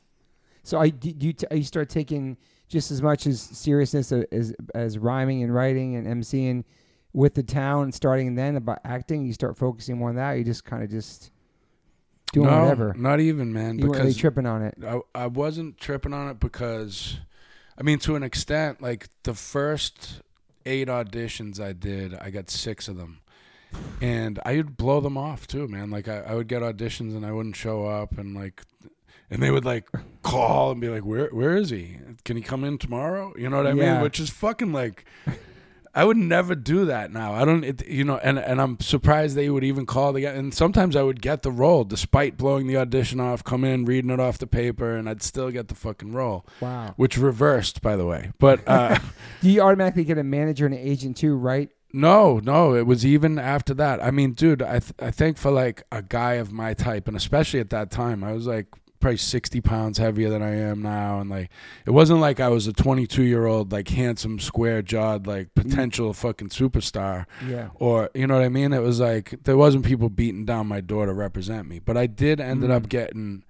So 0.63 0.79
I 0.79 0.91
do 0.91 1.13
you, 1.19 1.33
t- 1.33 1.47
you 1.51 1.63
start 1.65 1.89
taking 1.89 2.37
just 2.69 2.91
as 2.91 3.01
much 3.03 3.27
as 3.27 3.41
seriousness 3.41 4.13
a- 4.13 4.33
as 4.33 4.55
as 4.75 4.99
rhyming 4.99 5.43
and 5.43 5.53
writing 5.55 5.97
and 5.97 6.07
emceeing 6.07 6.65
with 7.15 7.35
the 7.35 7.43
town 7.43 7.91
starting 7.91 8.35
then 8.35 8.57
about 8.57 8.81
acting. 8.85 9.25
You 9.25 9.33
start 9.33 9.57
focusing 9.57 9.97
more 9.97 10.11
on 10.11 10.17
that. 10.17 10.35
You 10.35 10.45
just 10.45 10.65
kind 10.65 10.83
of 10.83 10.91
just 10.91 11.31
doing 12.33 12.47
no, 12.47 12.63
whatever. 12.63 12.95
Not 12.97 13.21
even, 13.21 13.53
man. 13.53 13.79
You 13.79 13.89
weren't 13.89 14.01
really 14.01 14.15
tripping 14.15 14.47
on 14.47 14.63
it. 14.63 14.75
I, 14.87 15.01
I 15.15 15.27
wasn't 15.27 15.79
tripping 15.79 16.13
on 16.13 16.29
it 16.29 16.41
because, 16.41 17.19
I 17.79 17.83
mean, 17.83 17.99
to 18.01 18.17
an 18.17 18.23
extent, 18.23 18.81
like 18.83 19.09
the 19.23 19.35
first 19.35 20.23
eight 20.67 20.89
auditions 20.89 21.61
I 21.61 21.73
did, 21.73 22.15
I 22.15 22.31
got 22.31 22.51
six 22.51 22.89
of 22.89 22.97
them. 22.97 23.21
And 24.01 24.39
I 24.45 24.57
would 24.57 24.77
blow 24.77 25.01
them 25.01 25.19
off 25.19 25.47
too, 25.47 25.69
man. 25.69 25.91
Like 25.91 26.09
I, 26.09 26.21
I 26.21 26.35
would 26.35 26.49
get 26.49 26.63
auditions 26.63 27.15
and 27.15 27.25
I 27.27 27.33
wouldn't 27.33 27.57
show 27.57 27.87
up 27.87 28.17
and 28.17 28.35
like 28.35 28.63
and 29.31 29.43
they 29.43 29.51
would 29.51 29.67
like 29.67 29.89
call 30.23 30.71
and 30.71 30.81
be 30.81 30.89
like, 30.89 31.05
Where 31.05 31.29
where 31.29 31.55
is 31.55 31.69
he? 31.71 31.99
Can 32.25 32.37
he 32.37 32.43
come 32.43 32.65
in 32.65 32.79
tomorrow? 32.79 33.35
You 33.37 33.51
know 33.51 33.59
what 33.59 33.67
I 33.67 33.73
Yeah. 33.73 33.95
mean? 33.95 34.03
Which 34.03 34.21
is 34.21 34.31
fucking 34.31 34.73
like 34.73 35.05
I 35.99 36.05
would 36.05 36.17
never 36.17 36.55
do 36.55 36.85
that 36.85 37.11
now. 37.13 37.33
I 37.35 37.45
don't, 37.45 37.65
it, 37.65 37.87
you 37.89 38.05
know, 38.05 38.19
and, 38.19 38.39
and 38.39 38.61
I'm 38.61 38.79
surprised 38.79 39.35
they 39.35 39.51
would 39.51 39.65
even 39.65 39.85
call 39.85 40.13
the 40.13 40.21
guy. 40.23 40.31
And 40.31 40.55
sometimes 40.55 40.95
I 40.95 41.03
would 41.03 41.21
get 41.21 41.43
the 41.43 41.51
role 41.51 41.83
despite 41.83 42.37
blowing 42.37 42.69
the 42.69 42.77
audition 42.77 43.19
off, 43.19 43.43
come 43.43 43.65
in, 43.65 43.85
reading 43.85 44.11
it 44.11 44.21
off 44.21 44.39
the 44.39 44.47
paper, 44.47 44.95
and 44.97 45.09
I'd 45.09 45.23
still 45.23 45.51
get 45.51 45.67
the 45.69 45.75
fucking 45.75 46.13
role, 46.13 46.47
Wow. 46.61 46.95
which 46.97 47.19
reversed, 47.19 47.83
by 47.83 47.97
the 47.97 48.07
way. 48.07 48.31
But 48.39 48.61
uh, 48.69 48.99
Do 49.43 49.51
you 49.51 49.61
automatically 49.61 50.05
get 50.05 50.19
a 50.19 50.23
manager 50.25 50.67
and 50.67 50.75
an 50.75 50.81
agent 50.81 51.17
too, 51.17 51.37
right? 51.37 51.69
no, 51.93 52.39
no, 52.39 52.75
it 52.75 52.87
was 52.87 53.05
even 53.07 53.39
after 53.39 53.73
that. 53.75 54.05
I 54.05 54.11
mean, 54.11 54.35
dude, 54.35 54.63
I, 54.63 54.79
th- 54.81 54.93
I 55.01 55.11
think 55.11 55.39
for 55.39 55.51
like 55.51 55.83
a 55.91 56.03
guy 56.03 56.35
of 56.35 56.53
my 56.53 56.75
type, 56.75 57.09
and 57.09 57.17
especially 57.17 57.61
at 57.61 57.71
that 57.71 57.91
time, 57.91 58.23
I 58.23 58.33
was 58.35 58.47
like 58.47 58.67
probably 59.01 59.17
60 59.17 59.61
pounds 59.61 59.99
heavier 59.99 60.29
than 60.29 60.43
I 60.43 60.55
am 60.57 60.83
now. 60.83 61.21
And 61.21 61.31
like, 61.31 61.51
it 61.87 61.91
wasn't 61.91 62.21
like 62.21 62.41
I 62.41 62.49
was 62.49 62.67
a 62.67 62.73
22 62.73 63.23
year 63.23 63.47
old, 63.47 63.71
like 63.73 63.89
handsome, 63.89 64.39
square 64.39 64.83
jawed, 64.83 65.27
like 65.27 65.55
potential 65.55 66.13
fucking 66.13 66.49
superstar. 66.49 67.27
Yeah. 67.47 67.69
or 67.77 68.11
you 68.15 68.27
know 68.27 68.35
what 68.35 68.45
I 68.45 68.49
mean. 68.49 68.73
It 68.73 68.83
was 68.83 69.01
like 69.01 69.35
there 69.45 69.57
wasn't 69.57 69.85
people 69.85 70.09
beating 70.09 70.45
down 70.45 70.67
my 70.67 70.81
door 70.81 71.07
to 71.07 71.13
represent 71.13 71.69
me, 71.69 71.79
but 71.79 71.97
I 71.97 72.07
did 72.07 72.41
ended 72.41 72.71
Mm. 72.71 72.75
up 72.75 72.89
getting 72.89 73.45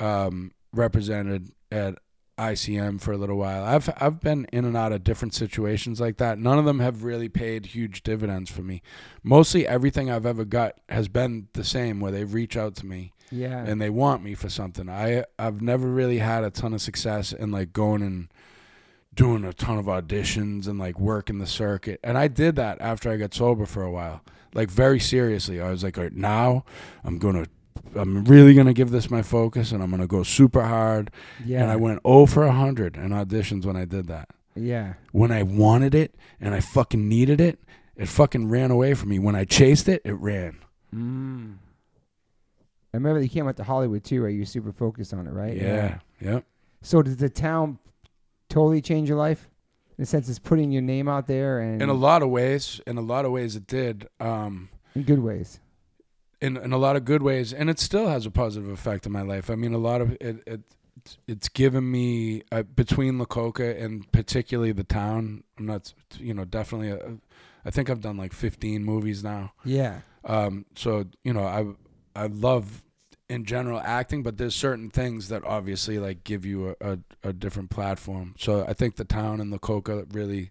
um, 0.00 0.52
represented 0.72 1.50
at 1.72 1.98
ICM 2.38 3.00
for 3.00 3.12
a 3.12 3.16
little 3.16 3.36
while. 3.38 3.64
I've 3.64 3.88
I've 3.98 4.20
been 4.20 4.44
in 4.52 4.66
and 4.66 4.76
out 4.76 4.92
of 4.92 5.02
different 5.02 5.32
situations 5.32 6.00
like 6.00 6.18
that. 6.18 6.38
None 6.38 6.58
of 6.58 6.66
them 6.66 6.80
have 6.80 7.02
really 7.02 7.30
paid 7.30 7.66
huge 7.66 8.02
dividends 8.02 8.50
for 8.50 8.60
me. 8.62 8.82
Mostly 9.22 9.66
everything 9.66 10.10
I've 10.10 10.26
ever 10.26 10.44
got 10.44 10.74
has 10.90 11.08
been 11.08 11.48
the 11.54 11.64
same, 11.64 11.98
where 11.98 12.12
they 12.12 12.24
reach 12.24 12.54
out 12.56 12.74
to 12.76 12.86
me 12.86 13.12
Yeah. 13.30 13.64
and 13.66 13.80
they 13.80 13.90
want 13.90 14.22
me 14.22 14.34
for 14.34 14.48
something. 14.48 14.88
I 14.88 15.24
I've 15.38 15.60
never 15.60 15.86
really 15.88 16.18
had 16.18 16.44
a 16.44 16.50
ton 16.50 16.72
of 16.74 16.80
success 16.80 17.32
in 17.32 17.50
like 17.50 17.72
going 17.72 18.02
and 18.02 18.28
doing 19.14 19.44
a 19.44 19.52
ton 19.52 19.78
of 19.78 19.86
auditions 19.86 20.66
and 20.68 20.78
like 20.78 20.98
working 21.00 21.38
the 21.38 21.46
circuit. 21.46 21.98
And 22.04 22.16
I 22.18 22.28
did 22.28 22.56
that 22.56 22.80
after 22.80 23.10
I 23.10 23.16
got 23.16 23.34
sober 23.34 23.66
for 23.66 23.82
a 23.82 23.90
while. 23.90 24.20
Like 24.54 24.70
very 24.70 25.00
seriously. 25.00 25.60
I 25.60 25.70
was 25.70 25.82
like, 25.82 25.96
all 25.98 26.04
right, 26.04 26.12
now 26.12 26.64
I'm 27.04 27.18
gonna 27.18 27.46
I'm 27.94 28.24
really 28.24 28.54
gonna 28.54 28.74
give 28.74 28.90
this 28.90 29.10
my 29.10 29.22
focus 29.22 29.72
and 29.72 29.82
I'm 29.82 29.90
gonna 29.90 30.06
go 30.06 30.22
super 30.22 30.62
hard. 30.62 31.10
yeah. 31.44 31.62
And 31.62 31.70
I 31.70 31.76
went 31.76 32.00
0 32.06 32.26
for 32.26 32.46
hundred 32.50 32.96
in 32.96 33.08
auditions 33.10 33.64
when 33.64 33.76
I 33.76 33.84
did 33.86 34.06
that. 34.08 34.28
Yeah. 34.54 34.94
When 35.12 35.30
I 35.32 35.42
wanted 35.42 35.94
it 35.94 36.14
and 36.40 36.54
I 36.54 36.60
fucking 36.60 37.08
needed 37.08 37.40
it, 37.40 37.58
it 37.96 38.08
fucking 38.08 38.48
ran 38.48 38.70
away 38.70 38.94
from 38.94 39.08
me. 39.10 39.18
When 39.18 39.34
I 39.34 39.44
chased 39.44 39.88
it, 39.88 40.02
it 40.04 40.14
ran. 40.14 40.58
Mm. 40.94 41.56
I 42.92 42.96
remember 42.96 43.20
you 43.20 43.28
came 43.28 43.46
out 43.48 43.56
to 43.56 43.64
Hollywood 43.64 44.04
too, 44.04 44.22
right? 44.22 44.32
You 44.32 44.40
were 44.40 44.46
super 44.46 44.72
focused 44.72 45.12
on 45.12 45.26
it, 45.26 45.30
right? 45.32 45.56
Yeah. 45.56 45.98
Yep. 46.20 46.44
So 46.82 47.02
did 47.02 47.18
the 47.18 47.28
town 47.28 47.78
totally 48.48 48.80
change 48.80 49.08
your 49.08 49.18
life? 49.18 49.48
In 49.98 50.02
the 50.02 50.06
sense 50.06 50.28
it's 50.28 50.38
putting 50.38 50.70
your 50.72 50.82
name 50.82 51.08
out 51.08 51.26
there 51.26 51.58
and 51.60 51.80
In 51.82 51.88
a 51.88 51.94
lot 51.94 52.22
of 52.22 52.28
ways, 52.28 52.80
in 52.86 52.96
a 52.98 53.02
lot 53.02 53.24
of 53.24 53.32
ways 53.32 53.56
it 53.56 53.66
did. 53.66 54.08
Um 54.20 54.68
in 54.94 55.02
good 55.02 55.20
ways. 55.20 55.60
in 56.40 56.56
in 56.56 56.72
a 56.72 56.78
lot 56.78 56.96
of 56.96 57.04
good 57.04 57.22
ways, 57.22 57.52
and 57.52 57.68
it 57.70 57.78
still 57.78 58.06
has 58.08 58.24
a 58.26 58.30
positive 58.30 58.68
effect 58.70 59.06
on 59.06 59.12
my 59.12 59.22
life. 59.22 59.50
I 59.50 59.54
mean, 59.56 59.72
a 59.74 59.78
lot 59.78 60.00
of 60.00 60.12
it. 60.20 60.42
it 60.46 60.60
it's 61.28 61.48
given 61.48 61.88
me 61.90 62.42
uh, 62.50 62.62
between 62.62 63.18
La 63.18 63.26
Coka 63.26 63.80
and 63.80 64.10
particularly 64.10 64.72
the 64.72 64.82
town. 64.82 65.44
I'm 65.56 65.66
not, 65.66 65.92
you 66.18 66.34
know, 66.34 66.44
definitely 66.44 66.90
a, 66.90 67.18
I 67.64 67.70
think 67.70 67.88
I've 67.90 68.00
done 68.00 68.16
like 68.16 68.32
15 68.32 68.82
movies 68.82 69.22
now. 69.22 69.52
Yeah. 69.64 70.00
Um, 70.24 70.64
so 70.74 71.04
you 71.22 71.32
know, 71.32 71.44
I 71.44 71.64
I 72.16 72.26
love 72.26 72.82
in 73.28 73.44
general 73.44 73.80
acting, 73.80 74.22
but 74.22 74.36
there's 74.38 74.54
certain 74.54 74.88
things 74.90 75.28
that 75.28 75.44
obviously 75.44 75.98
like 75.98 76.24
give 76.24 76.44
you 76.44 76.76
a, 76.80 76.92
a, 76.92 76.98
a 77.24 77.32
different 77.32 77.70
platform. 77.70 78.34
So 78.38 78.64
I 78.66 78.72
think 78.72 78.96
the 78.96 79.04
town 79.04 79.40
and 79.40 79.52
the 79.52 79.58
Coka 79.58 80.06
really 80.14 80.50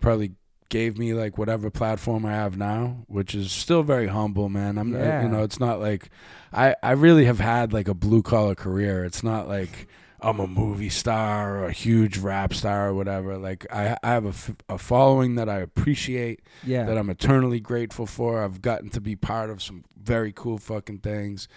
probably 0.00 0.32
gave 0.68 0.96
me 0.96 1.12
like 1.12 1.36
whatever 1.36 1.68
platform 1.70 2.24
I 2.24 2.32
have 2.32 2.56
now, 2.56 3.04
which 3.06 3.34
is 3.34 3.52
still 3.52 3.82
very 3.82 4.06
humble, 4.06 4.48
man. 4.48 4.78
I'm 4.78 4.94
uh, 4.94 4.98
Yeah. 4.98 5.22
you 5.22 5.28
know, 5.28 5.42
it's 5.42 5.60
not 5.60 5.80
like 5.80 6.08
I 6.52 6.74
I 6.82 6.92
really 6.92 7.24
have 7.26 7.40
had 7.40 7.72
like 7.72 7.88
a 7.88 7.94
blue 7.94 8.22
collar 8.22 8.54
career. 8.54 9.04
It's 9.04 9.22
not 9.22 9.48
like 9.48 9.88
I'm 10.22 10.38
a 10.40 10.46
movie 10.46 10.88
star 10.88 11.58
or 11.58 11.64
a 11.66 11.72
huge 11.72 12.18
rap 12.18 12.54
star 12.54 12.88
or 12.88 12.94
whatever. 12.94 13.36
Like 13.36 13.66
I 13.72 13.96
I 14.02 14.10
have 14.10 14.24
a, 14.24 14.28
f- 14.28 14.52
a 14.68 14.78
following 14.78 15.34
that 15.34 15.48
I 15.48 15.58
appreciate 15.58 16.40
Yeah. 16.64 16.84
that 16.84 16.96
I'm 16.96 17.10
eternally 17.10 17.60
grateful 17.60 18.06
for. 18.06 18.42
I've 18.44 18.62
gotten 18.62 18.88
to 18.90 19.00
be 19.00 19.16
part 19.16 19.50
of 19.50 19.62
some 19.62 19.84
very 20.00 20.32
cool 20.32 20.58
fucking 20.58 20.98
things. 20.98 21.48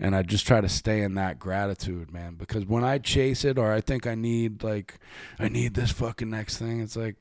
And 0.00 0.14
I 0.14 0.22
just 0.22 0.46
try 0.46 0.60
to 0.60 0.68
stay 0.68 1.02
in 1.02 1.14
that 1.14 1.38
gratitude, 1.40 2.12
man. 2.12 2.34
Because 2.36 2.64
when 2.64 2.84
I 2.84 2.98
chase 2.98 3.44
it 3.44 3.58
or 3.58 3.72
I 3.72 3.80
think 3.80 4.06
I 4.06 4.14
need 4.14 4.62
like 4.62 4.98
I 5.38 5.48
need 5.48 5.74
this 5.74 5.90
fucking 5.92 6.30
next 6.30 6.58
thing, 6.58 6.80
it's 6.80 6.96
like, 6.96 7.16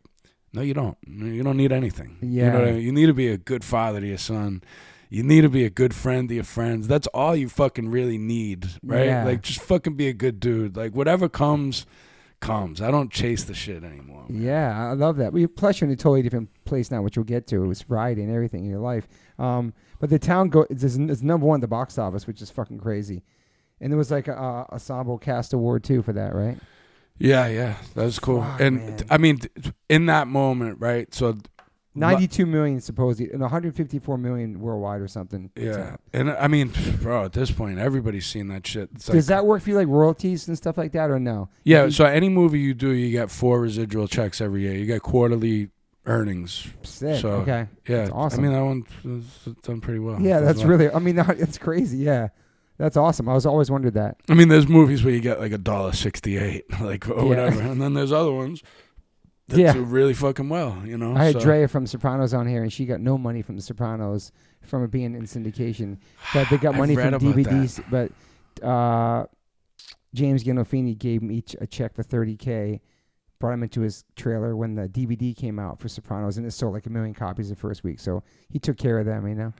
no, 0.53 0.61
you 0.61 0.73
don't. 0.73 0.97
You 1.07 1.43
don't 1.43 1.57
need 1.57 1.71
anything. 1.71 2.17
You 2.21 2.43
know 2.51 2.61
I 2.61 2.65
Yeah. 2.67 2.71
mean? 2.73 2.81
You 2.81 2.91
need 2.91 3.07
to 3.07 3.13
be 3.13 3.27
a 3.29 3.37
good 3.37 3.63
father 3.63 3.99
to 3.99 4.07
your 4.07 4.17
son. 4.17 4.61
You 5.09 5.23
need 5.23 5.41
to 5.41 5.49
be 5.49 5.63
a 5.63 5.69
good 5.69 5.93
friend 5.93 6.27
to 6.29 6.35
your 6.35 6.43
friends. 6.43 6.87
That's 6.87 7.07
all 7.07 7.35
you 7.35 7.49
fucking 7.49 7.89
really 7.89 8.17
need, 8.17 8.67
right? 8.83 9.05
Yeah. 9.05 9.23
Like 9.23 9.41
just 9.41 9.61
fucking 9.61 9.95
be 9.95 10.07
a 10.07 10.13
good 10.13 10.39
dude. 10.39 10.75
Like 10.75 10.93
whatever 10.93 11.29
comes, 11.29 11.85
comes. 12.39 12.81
I 12.81 12.91
don't 12.91 13.11
chase 13.11 13.43
the 13.43 13.53
shit 13.53 13.83
anymore. 13.83 14.25
man. 14.27 14.41
Yeah, 14.41 14.89
I 14.89 14.93
love 14.93 15.17
that. 15.17 15.33
We 15.33 15.47
plus 15.47 15.79
you're 15.79 15.87
in 15.87 15.93
a 15.93 15.97
totally 15.97 16.21
different 16.21 16.49
place 16.65 16.91
now, 16.91 17.01
which 17.01 17.17
we'll 17.17 17.23
get 17.23 17.47
to. 17.47 17.69
It's 17.71 17.81
variety 17.83 18.21
and 18.21 18.33
everything 18.33 18.63
in 18.63 18.69
your 18.69 18.79
life. 18.79 19.07
Um, 19.39 19.73
but 19.99 20.09
the 20.09 20.19
town 20.19 20.49
go 20.49 20.65
it's, 20.69 20.83
it's 20.83 21.21
number 21.21 21.45
one 21.45 21.57
at 21.57 21.61
the 21.61 21.67
box 21.67 21.97
office, 21.97 22.27
which 22.27 22.41
is 22.41 22.49
fucking 22.49 22.79
crazy. 22.79 23.23
And 23.79 23.91
there 23.91 23.97
was 23.97 24.11
like 24.11 24.27
a, 24.27 24.33
a 24.33 24.73
ensemble 24.73 25.17
cast 25.17 25.53
award 25.53 25.83
too 25.83 26.01
for 26.01 26.13
that, 26.13 26.33
right? 26.33 26.57
Yeah, 27.19 27.47
yeah, 27.47 27.75
that 27.95 28.03
was 28.03 28.19
cool. 28.19 28.41
Fuck, 28.41 28.61
and 28.61 28.77
man. 28.77 28.99
I 29.09 29.17
mean, 29.17 29.39
in 29.89 30.05
that 30.05 30.27
moment, 30.27 30.77
right? 30.79 31.11
So, 31.13 31.37
Ninety-two 31.99 32.45
million 32.45 32.79
supposedly, 32.81 33.31
and 33.31 33.41
154 33.41 34.17
million 34.17 34.59
worldwide 34.59 35.01
or 35.01 35.07
something. 35.07 35.49
Yeah, 35.55 35.97
and 36.13 36.31
I 36.31 36.47
mean, 36.47 36.71
bro, 37.01 37.25
at 37.25 37.33
this 37.33 37.51
point, 37.51 37.79
everybody's 37.79 38.25
seen 38.25 38.47
that 38.49 38.65
shit. 38.67 38.89
It's 38.95 39.09
like, 39.09 39.15
Does 39.15 39.27
that 39.27 39.45
work 39.45 39.61
for 39.63 39.69
you, 39.71 39.75
like 39.75 39.87
royalties 39.87 40.47
and 40.47 40.57
stuff 40.57 40.77
like 40.77 40.91
that, 40.93 41.09
or 41.09 41.19
no? 41.19 41.49
yeah. 41.63 41.89
So 41.89 42.05
any 42.05 42.29
movie 42.29 42.59
you 42.59 42.73
do, 42.73 42.91
you 42.91 43.11
get 43.11 43.31
four 43.31 43.59
residual 43.61 44.07
checks 44.07 44.41
every 44.41 44.61
year. 44.61 44.73
You 44.73 44.85
get 44.85 45.01
quarterly 45.01 45.69
earnings. 46.05 46.67
Sick. 46.83 47.19
So, 47.21 47.29
okay. 47.31 47.67
Yeah, 47.87 47.97
That's 48.03 48.11
awesome. 48.11 48.39
I 48.39 48.43
mean, 48.47 48.53
that 48.53 48.63
one 48.63 49.25
done 49.63 49.81
pretty 49.81 49.99
well. 49.99 50.21
Yeah, 50.21 50.39
that's 50.39 50.59
well. 50.59 50.67
really. 50.69 50.89
I 50.89 50.99
mean, 50.99 51.15
that's 51.17 51.57
crazy. 51.57 51.97
Yeah, 51.97 52.29
that's 52.77 52.95
awesome. 52.95 53.27
I 53.27 53.33
was 53.33 53.45
always 53.45 53.69
wondered 53.71 53.95
that. 53.95 54.17
I 54.29 54.33
mean, 54.33 54.47
there's 54.49 54.67
movies 54.67 55.03
where 55.03 55.13
you 55.13 55.19
get 55.19 55.39
like 55.39 55.51
a 55.51 55.57
dollar 55.57 55.91
sixty-eight, 55.93 56.65
like 56.81 57.09
or 57.09 57.15
Yeah. 57.17 57.23
whatever, 57.23 57.61
and 57.61 57.81
then 57.81 57.93
there's 57.93 58.11
other 58.11 58.31
ones 58.31 58.63
that 59.47 59.57
Yeah. 59.57 59.73
do 59.73 59.83
really 59.83 60.13
fucking 60.13 60.49
well. 60.49 60.81
You 60.85 60.97
know, 60.97 61.15
I 61.15 61.25
had 61.25 61.33
so- 61.33 61.39
Drea 61.39 61.67
from 61.67 61.87
Sopranos 61.87 62.33
on 62.33 62.47
here, 62.47 62.63
and 62.63 62.71
she 62.71 62.85
got 62.85 62.99
no 62.99 63.17
money 63.17 63.41
from 63.41 63.55
The 63.55 63.61
Sopranos 63.61 64.31
from 64.61 64.83
it 64.83 64.91
being 64.91 65.13
in 65.15 65.23
syndication, 65.23 65.97
but 66.33 66.49
they 66.49 66.57
got 66.57 66.75
money 66.77 66.95
from 66.95 67.13
DVDs. 67.13 67.81
But 67.89 68.11
uh, 68.65 69.25
James 70.13 70.43
Gandolfini 70.43 70.97
gave 70.97 71.21
them 71.21 71.31
each 71.31 71.55
a 71.61 71.67
check 71.67 71.93
for 71.95 72.03
30k, 72.03 72.79
brought 73.39 73.53
him 73.53 73.63
into 73.63 73.81
his 73.81 74.03
trailer 74.15 74.55
when 74.55 74.75
the 74.75 74.89
DVD 74.89 75.35
came 75.35 75.59
out 75.59 75.79
for 75.79 75.87
Sopranos, 75.87 76.37
and 76.37 76.45
it 76.45 76.51
sold 76.51 76.73
like 76.73 76.85
a 76.85 76.89
million 76.89 77.13
copies 77.13 77.49
the 77.49 77.55
first 77.55 77.83
week. 77.83 77.99
So 77.99 78.23
he 78.49 78.59
took 78.59 78.77
care 78.77 78.99
of 78.99 79.05
them. 79.05 79.27
You 79.27 79.35
know, 79.35 79.53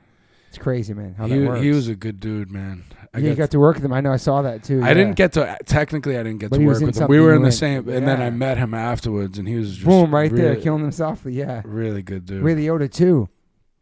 it's 0.48 0.58
crazy, 0.58 0.94
man. 0.94 1.14
How 1.14 1.26
He, 1.26 1.38
that 1.38 1.48
works. 1.48 1.62
he 1.62 1.70
was 1.70 1.88
a 1.88 1.94
good 1.94 2.20
dude, 2.20 2.50
man. 2.50 2.84
I 3.14 3.18
yeah, 3.20 3.30
you 3.30 3.34
got 3.36 3.50
to 3.52 3.58
work 3.58 3.76
with 3.76 3.84
him. 3.84 3.92
I 3.92 4.00
know. 4.00 4.12
I 4.12 4.16
saw 4.18 4.42
that 4.42 4.62
too. 4.64 4.82
I 4.82 4.88
yeah. 4.88 4.94
didn't 4.94 5.16
get 5.16 5.32
to 5.34 5.56
technically. 5.64 6.16
I 6.18 6.22
didn't 6.22 6.38
get 6.40 6.50
But 6.50 6.56
to 6.56 6.62
he 6.62 6.68
was 6.68 6.76
work 6.76 6.82
in 6.82 6.86
with 6.88 6.96
him. 6.96 6.98
something 7.00 7.10
We 7.16 7.20
were 7.20 7.34
in 7.34 7.42
the 7.42 7.52
same, 7.52 7.88
and 7.88 8.06
then 8.06 8.20
I 8.20 8.30
met 8.30 8.58
him 8.58 8.74
afterwards, 8.74 9.38
and 9.38 9.48
he 9.48 9.56
was 9.56 9.74
just 9.74 9.86
Boom, 9.86 10.12
right 10.14 10.30
there, 10.32 10.50
really, 10.50 10.62
killing 10.62 10.84
him 10.84 10.92
softly. 10.92 11.32
Yeah, 11.32 11.62
Really 11.64 12.02
good 12.02 12.26
dude. 12.26 12.42
Ray 12.42 12.54
Liotta 12.54 12.92
too. 12.92 13.28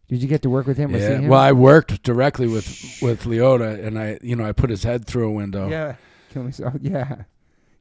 Did 0.08 0.22
you 0.22 0.28
get 0.28 0.42
to 0.42 0.50
work 0.50 0.68
with 0.68 0.76
him 0.76 0.94
or 0.94 0.98
see 1.00 1.04
yeah. 1.04 1.18
him? 1.18 1.28
Well, 1.28 1.40
I 1.40 1.50
worked 1.50 2.02
directly 2.04 2.46
with 2.46 2.66
with 3.02 3.24
Liotta, 3.24 3.84
and 3.84 3.98
I, 3.98 4.18
you 4.22 4.36
know, 4.36 4.44
I 4.44 4.52
put 4.52 4.70
his 4.70 4.84
head 4.84 5.04
through 5.06 5.28
a 5.28 5.32
window. 5.32 5.68
Yeah. 5.68 5.96
Kill 6.32 6.44
myself. 6.44 6.74
Yeah. 6.80 7.22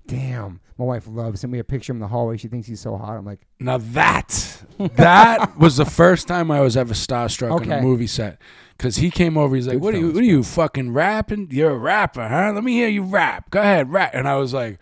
Damn. 0.08 0.60
My 0.78 0.86
wife 0.86 1.08
loves 1.08 1.44
him. 1.44 1.52
me 1.52 1.60
a 1.60 1.64
picture 1.64 1.92
of 1.92 1.96
him 1.96 1.98
in 1.98 2.02
the 2.02 2.08
hallway. 2.10 2.38
She 2.38 2.48
thinks 2.48 2.68
he's 2.68 2.80
so 2.80 2.96
hot. 2.98 3.18
I'm 3.18 3.26
like, 3.26 3.40
Now 3.60 3.78
that 3.78 4.62
that 4.96 5.58
was 5.60 5.78
the 5.78 5.86
first 5.86 6.28
time 6.28 6.52
I 6.52 6.62
was 6.62 6.78
ever 6.78 6.94
starstruck 6.94 7.52
on 7.52 7.62
Okay. 7.64 7.80
a 7.80 7.82
movie 7.82 8.06
set. 8.08 8.40
Cause 8.78 8.98
he 8.98 9.10
came 9.10 9.38
over, 9.38 9.56
he's 9.56 9.68
like, 9.68 9.80
"What 9.80 9.94
are 9.96 9.98
you? 9.98 10.08
What 10.12 10.22
are 10.22 10.24
you 10.26 10.44
fucking 10.44 10.92
rapping? 10.92 11.48
You're 11.50 11.72
a 11.72 11.78
rapper, 11.78 12.28
huh? 12.28 12.52
Let 12.54 12.64
me 12.64 12.74
hear 12.74 12.90
you 12.90 13.04
rap. 13.04 13.50
Go 13.50 13.62
ahead, 13.62 13.90
rap." 13.92 14.12
And 14.14 14.28
I 14.28 14.36
was 14.36 14.54
like, 14.54 14.80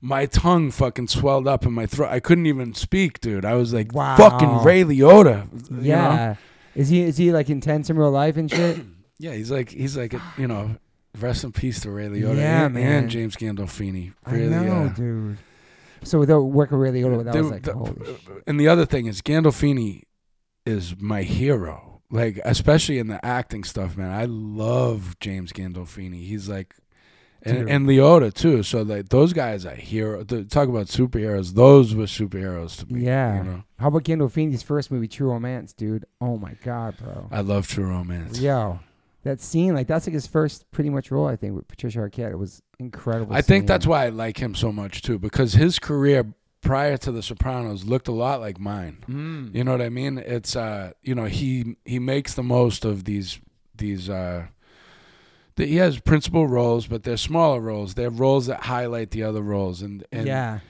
my 0.00 0.26
tongue 0.26 0.70
fucking 0.70 1.08
swelled 1.08 1.48
up 1.48 1.66
in 1.66 1.72
my 1.72 1.86
throat. 1.86 2.10
I 2.10 2.20
couldn't 2.20 2.46
even 2.46 2.72
speak, 2.74 3.20
dude. 3.20 3.44
I 3.44 3.54
was 3.54 3.74
like, 3.74 3.92
Wow. 3.92 4.16
"Fucking 4.16 4.62
Ray 4.62 4.84
Liotta." 4.84 5.48
you 5.70 5.76
know? 5.76 5.82
yeah. 5.82 6.34
Is 6.76 6.88
he 6.88 7.02
is 7.02 7.16
he 7.16 7.32
like 7.32 7.50
intense 7.50 7.90
in 7.90 7.98
real 7.98 8.12
life 8.12 8.36
and 8.36 8.48
shit? 8.50 8.78
Yeah, 9.18 9.32
he's 9.32 9.50
like 9.50 9.70
he's 9.70 9.96
like 9.96 10.14
a, 10.14 10.22
you 10.38 10.46
know, 10.46 10.76
rest 11.18 11.42
in 11.42 11.50
peace 11.50 11.80
to 11.80 11.90
Ray 11.90 12.06
Liotta 12.08 12.36
Yeah, 12.36 12.66
and, 12.66 12.74
man. 12.74 12.92
and 13.02 13.10
James 13.10 13.34
Gandolfini. 13.36 14.12
Really, 14.26 14.54
I 14.54 14.64
know, 14.64 14.84
uh, 14.84 14.88
dude. 14.90 15.38
So 16.04 16.18
without 16.20 16.40
working 16.42 16.78
Ray 16.78 16.90
Liotta, 16.90 17.24
that 17.24 17.32
the- 17.32 17.42
was 17.42 17.50
like, 17.50 17.62
the- 17.64 18.40
and 18.46 18.58
the 18.58 18.68
other 18.68 18.86
thing 18.86 19.06
is 19.06 19.20
Gandolfini 19.20 20.02
is 20.64 20.94
my 21.00 21.22
hero. 21.22 21.91
Like 22.12 22.38
especially 22.44 22.98
in 22.98 23.08
the 23.08 23.24
acting 23.24 23.64
stuff, 23.64 23.96
man. 23.96 24.10
I 24.10 24.26
love 24.26 25.18
James 25.18 25.50
Gandolfini. 25.52 26.26
He's 26.26 26.48
like 26.48 26.76
and, 27.44 27.68
and 27.68 27.86
Liotta 27.86 28.32
too. 28.32 28.62
So 28.62 28.82
like 28.82 29.08
those 29.08 29.32
guys 29.32 29.66
are 29.66 29.74
hero. 29.74 30.22
to 30.24 30.44
Talk 30.44 30.68
about 30.68 30.86
superheroes. 30.86 31.54
Those 31.54 31.94
were 31.94 32.04
superheroes 32.04 32.78
to 32.78 32.92
me. 32.92 33.04
Yeah. 33.04 33.38
You 33.38 33.44
know, 33.44 33.64
How 33.78 33.88
about 33.88 34.04
Gandolfini's 34.04 34.62
first 34.62 34.90
movie, 34.90 35.08
True 35.08 35.30
Romance, 35.30 35.72
dude? 35.72 36.04
Oh 36.20 36.36
my 36.36 36.54
god, 36.62 36.96
bro. 36.98 37.28
I 37.32 37.40
love 37.40 37.66
True 37.66 37.86
Romance. 37.86 38.38
Yo, 38.38 38.78
that 39.24 39.40
scene, 39.40 39.74
like 39.74 39.86
that's 39.86 40.06
like 40.06 40.14
his 40.14 40.26
first 40.26 40.70
pretty 40.70 40.90
much 40.90 41.10
role, 41.10 41.26
I 41.26 41.36
think, 41.36 41.54
with 41.54 41.66
Patricia 41.66 41.98
Arquette. 42.00 42.32
It 42.32 42.38
was 42.38 42.62
incredible. 42.78 43.34
I 43.34 43.42
think 43.42 43.66
that's 43.66 43.86
why 43.86 44.04
I 44.04 44.08
like 44.10 44.36
him 44.38 44.54
so 44.54 44.70
much 44.70 45.02
too, 45.02 45.18
because 45.18 45.54
his 45.54 45.78
career 45.78 46.26
prior 46.62 46.96
to 46.96 47.12
The 47.12 47.22
Sopranos 47.22 47.84
looked 47.84 48.08
a 48.08 48.12
lot 48.12 48.40
like 48.40 48.58
mine. 48.58 49.04
Mm. 49.08 49.54
You 49.54 49.64
know 49.64 49.72
what 49.72 49.82
I 49.82 49.90
mean? 49.90 50.18
It's 50.18 50.56
uh, 50.56 50.92
you 51.02 51.14
know, 51.14 51.26
he 51.26 51.76
he 51.84 51.98
makes 51.98 52.34
the 52.34 52.42
most 52.42 52.84
of 52.84 53.04
these 53.04 53.38
these 53.76 54.08
uh 54.08 54.46
the, 55.56 55.66
he 55.66 55.76
has 55.76 56.00
principal 56.00 56.46
roles, 56.46 56.86
but 56.86 57.02
they're 57.02 57.18
smaller 57.18 57.60
roles. 57.60 57.94
They're 57.94 58.10
roles 58.10 58.46
that 58.46 58.62
highlight 58.62 59.10
the 59.10 59.24
other 59.24 59.42
roles 59.42 59.82
and 59.82 60.04
and 60.10 60.26
yeah. 60.26 60.60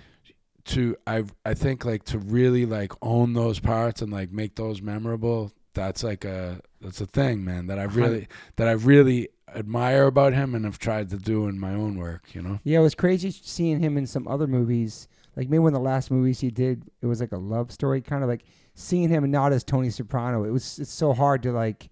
to 0.67 0.97
I 1.07 1.25
I 1.45 1.55
think 1.55 1.85
like 1.85 2.05
to 2.05 2.19
really 2.19 2.67
like 2.67 2.93
own 3.01 3.35
those 3.35 3.61
parts 3.61 4.03
and 4.03 4.13
like 4.13 4.33
make 4.33 4.57
those 4.57 4.83
memorable, 4.83 5.53
that's 5.75 6.03
like 6.03 6.25
a 6.25 6.61
that's 6.81 7.01
a 7.01 7.07
thing, 7.07 7.45
man, 7.45 7.67
that 7.69 7.79
I 7.79 7.85
really 7.85 8.27
that 8.57 8.67
I 8.67 8.73
really 8.73 9.29
admire 9.55 10.07
about 10.07 10.33
him 10.33 10.55
and 10.55 10.65
have 10.65 10.79
tried 10.79 11.11
to 11.11 11.17
do 11.17 11.47
in 11.47 11.59
my 11.59 11.75
own 11.75 11.97
work, 11.99 12.35
you 12.35 12.43
know? 12.43 12.59
Yeah, 12.65 12.79
it 12.79 12.83
was 12.83 12.95
crazy 12.95 13.31
seeing 13.31 13.81
him 13.81 13.97
in 13.97 14.07
some 14.07 14.27
other 14.27 14.47
movies. 14.47 15.09
Like 15.37 15.49
maybe 15.49 15.61
one 15.61 15.75
of 15.75 15.81
the 15.81 15.85
last 15.85 16.11
movies 16.11 16.41
he 16.41 16.51
did, 16.51 16.85
it 17.01 17.07
was 17.07 17.21
like 17.21 17.33
a 17.33 17.39
love 17.39 17.73
story, 17.73 18.01
kind 18.03 18.23
of 18.23 18.29
like 18.29 18.45
seeing 18.75 19.09
him 19.09 19.31
not 19.31 19.53
as 19.53 19.65
Tony 19.65 19.91
Soprano. 19.91 20.45
It 20.45 20.51
was 20.51 20.79
it's 20.79 20.93
so 20.93 21.13
hard 21.13 21.43
to 21.45 21.53
like 21.53 21.89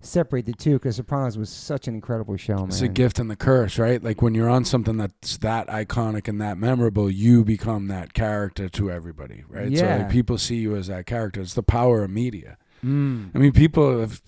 separate 0.00 0.46
the 0.46 0.52
two 0.52 0.72
because 0.74 0.96
Sopranos 0.96 1.38
was 1.38 1.48
such 1.48 1.86
an 1.86 1.94
incredible 1.94 2.36
show, 2.36 2.56
man. 2.56 2.68
It's 2.68 2.80
a 2.80 2.88
gift 2.88 3.18
and 3.18 3.30
the 3.30 3.36
curse, 3.36 3.78
right? 3.78 4.02
Like 4.02 4.20
when 4.20 4.34
you're 4.34 4.48
on 4.48 4.64
something 4.64 4.96
that's 4.96 5.36
that 5.38 5.68
iconic 5.68 6.26
and 6.28 6.40
that 6.40 6.58
memorable, 6.58 7.10
you 7.10 7.44
become 7.44 7.86
that 7.88 8.12
character 8.14 8.68
to 8.70 8.90
everybody, 8.90 9.44
right? 9.48 9.76
So 9.76 9.84
Yeah. 9.84 9.98
like 9.98 10.10
people 10.10 10.38
see 10.38 10.56
you 10.56 10.74
as 10.76 10.88
that 10.88 11.06
character. 11.06 11.40
It's 11.40 11.54
the 11.54 11.62
power 11.62 12.02
of 12.02 12.10
media. 12.10 12.56
Mm. 12.84 13.30
I 13.32 13.38
mean, 13.38 13.52
people 13.52 14.00
have. 14.00 14.20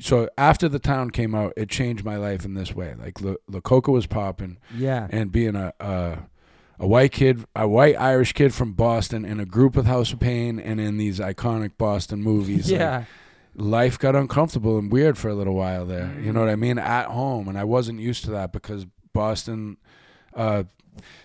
So 0.00 0.30
after 0.38 0.66
the 0.66 0.78
town 0.78 1.10
came 1.10 1.34
out, 1.34 1.52
it 1.58 1.68
changed 1.68 2.04
my 2.06 2.16
life 2.16 2.46
in 2.46 2.54
this 2.54 2.74
way. 2.74 2.94
Like 2.98 3.20
La, 3.20 3.34
La 3.48 3.60
Coka 3.60 3.92
was 3.92 4.06
popping, 4.06 4.56
Yeah, 4.74 5.08
and 5.10 5.30
being 5.30 5.54
a, 5.56 5.74
a 5.78 6.20
a 6.78 6.86
white 6.86 7.12
kid, 7.12 7.44
a 7.54 7.68
white 7.68 8.00
Irish 8.00 8.32
kid 8.32 8.54
from 8.54 8.72
Boston, 8.72 9.24
in 9.24 9.40
a 9.40 9.44
group 9.46 9.76
with 9.76 9.86
House 9.86 10.12
of 10.12 10.20
Pain, 10.20 10.58
and 10.58 10.80
in 10.80 10.96
these 10.96 11.18
iconic 11.18 11.72
Boston 11.78 12.22
movies. 12.22 12.70
like, 12.70 12.80
yeah, 12.80 13.04
life 13.54 13.98
got 13.98 14.16
uncomfortable 14.16 14.78
and 14.78 14.90
weird 14.90 15.18
for 15.18 15.28
a 15.28 15.34
little 15.34 15.54
while 15.54 15.86
there. 15.86 16.14
You 16.20 16.32
know 16.32 16.40
what 16.40 16.48
I 16.48 16.56
mean? 16.56 16.78
At 16.78 17.06
home, 17.06 17.48
and 17.48 17.58
I 17.58 17.64
wasn't 17.64 18.00
used 18.00 18.24
to 18.24 18.30
that 18.32 18.52
because 18.52 18.86
Boston. 19.12 19.76
Uh, 20.34 20.64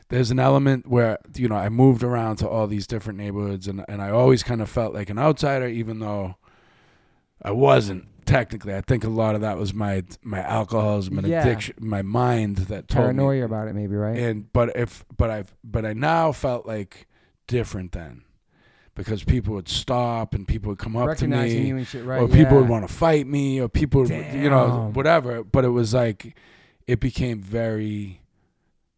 there's 0.10 0.32
an 0.32 0.40
element 0.40 0.88
where 0.88 1.18
you 1.36 1.50
know 1.50 1.56
I 1.56 1.68
moved 1.70 2.02
around 2.02 2.38
to 2.38 2.48
all 2.48 2.68
these 2.68 2.88
different 2.88 3.20
neighborhoods, 3.20 3.68
and 3.68 3.84
and 3.88 4.02
I 4.02 4.10
always 4.10 4.44
kind 4.44 4.62
of 4.62 4.70
felt 4.70 4.94
like 4.94 5.10
an 5.10 5.20
outsider, 5.20 5.68
even 5.68 6.00
though 6.00 6.36
I 7.42 7.52
wasn't 7.52 8.08
technically. 8.28 8.76
I 8.76 8.82
think 8.82 9.04
a 9.04 9.10
lot 9.10 9.34
of 9.34 9.42
that 9.42 9.58
was 9.58 9.74
my 9.74 10.04
my 10.24 10.42
alcoholism 10.42 11.18
and 11.18 11.28
Yeah. 11.28 11.42
addiction, 11.42 11.76
my 11.80 12.04
mind 12.04 12.58
that 12.58 12.88
told 12.88 13.08
me 13.08 13.14
paranoia 13.14 13.46
about 13.46 13.68
it, 13.68 13.74
maybe 13.74 13.96
right? 13.96 14.18
and 14.18 14.52
but 14.54 14.76
if 14.76 15.04
but 15.16 15.32
I've 15.32 15.56
but 15.64 15.86
I 15.86 15.94
now 15.94 16.32
felt 16.32 16.68
like 16.68 17.08
different 17.48 17.94
then 17.94 18.24
because 18.94 19.24
people 19.24 19.54
would 19.54 19.70
stop 19.70 20.34
and 20.36 20.48
people 20.48 20.70
would 20.70 20.80
come 20.80 20.98
up 20.98 21.18
to 21.18 21.28
me 21.28 21.84
shit, 21.86 22.04
right? 22.04 22.22
or 22.22 22.28
people 22.28 22.58
would 22.58 22.68
want 22.70 22.88
to 22.88 22.94
fight 22.94 23.26
me 23.26 23.60
or 23.62 23.70
people 23.70 24.02
would, 24.02 24.10
you 24.34 24.50
know 24.50 24.92
whatever 24.94 25.44
but 25.44 25.64
it 25.64 25.70
was 25.70 25.94
like 25.94 26.36
it 26.88 27.00
became 27.00 27.40
very 27.40 28.22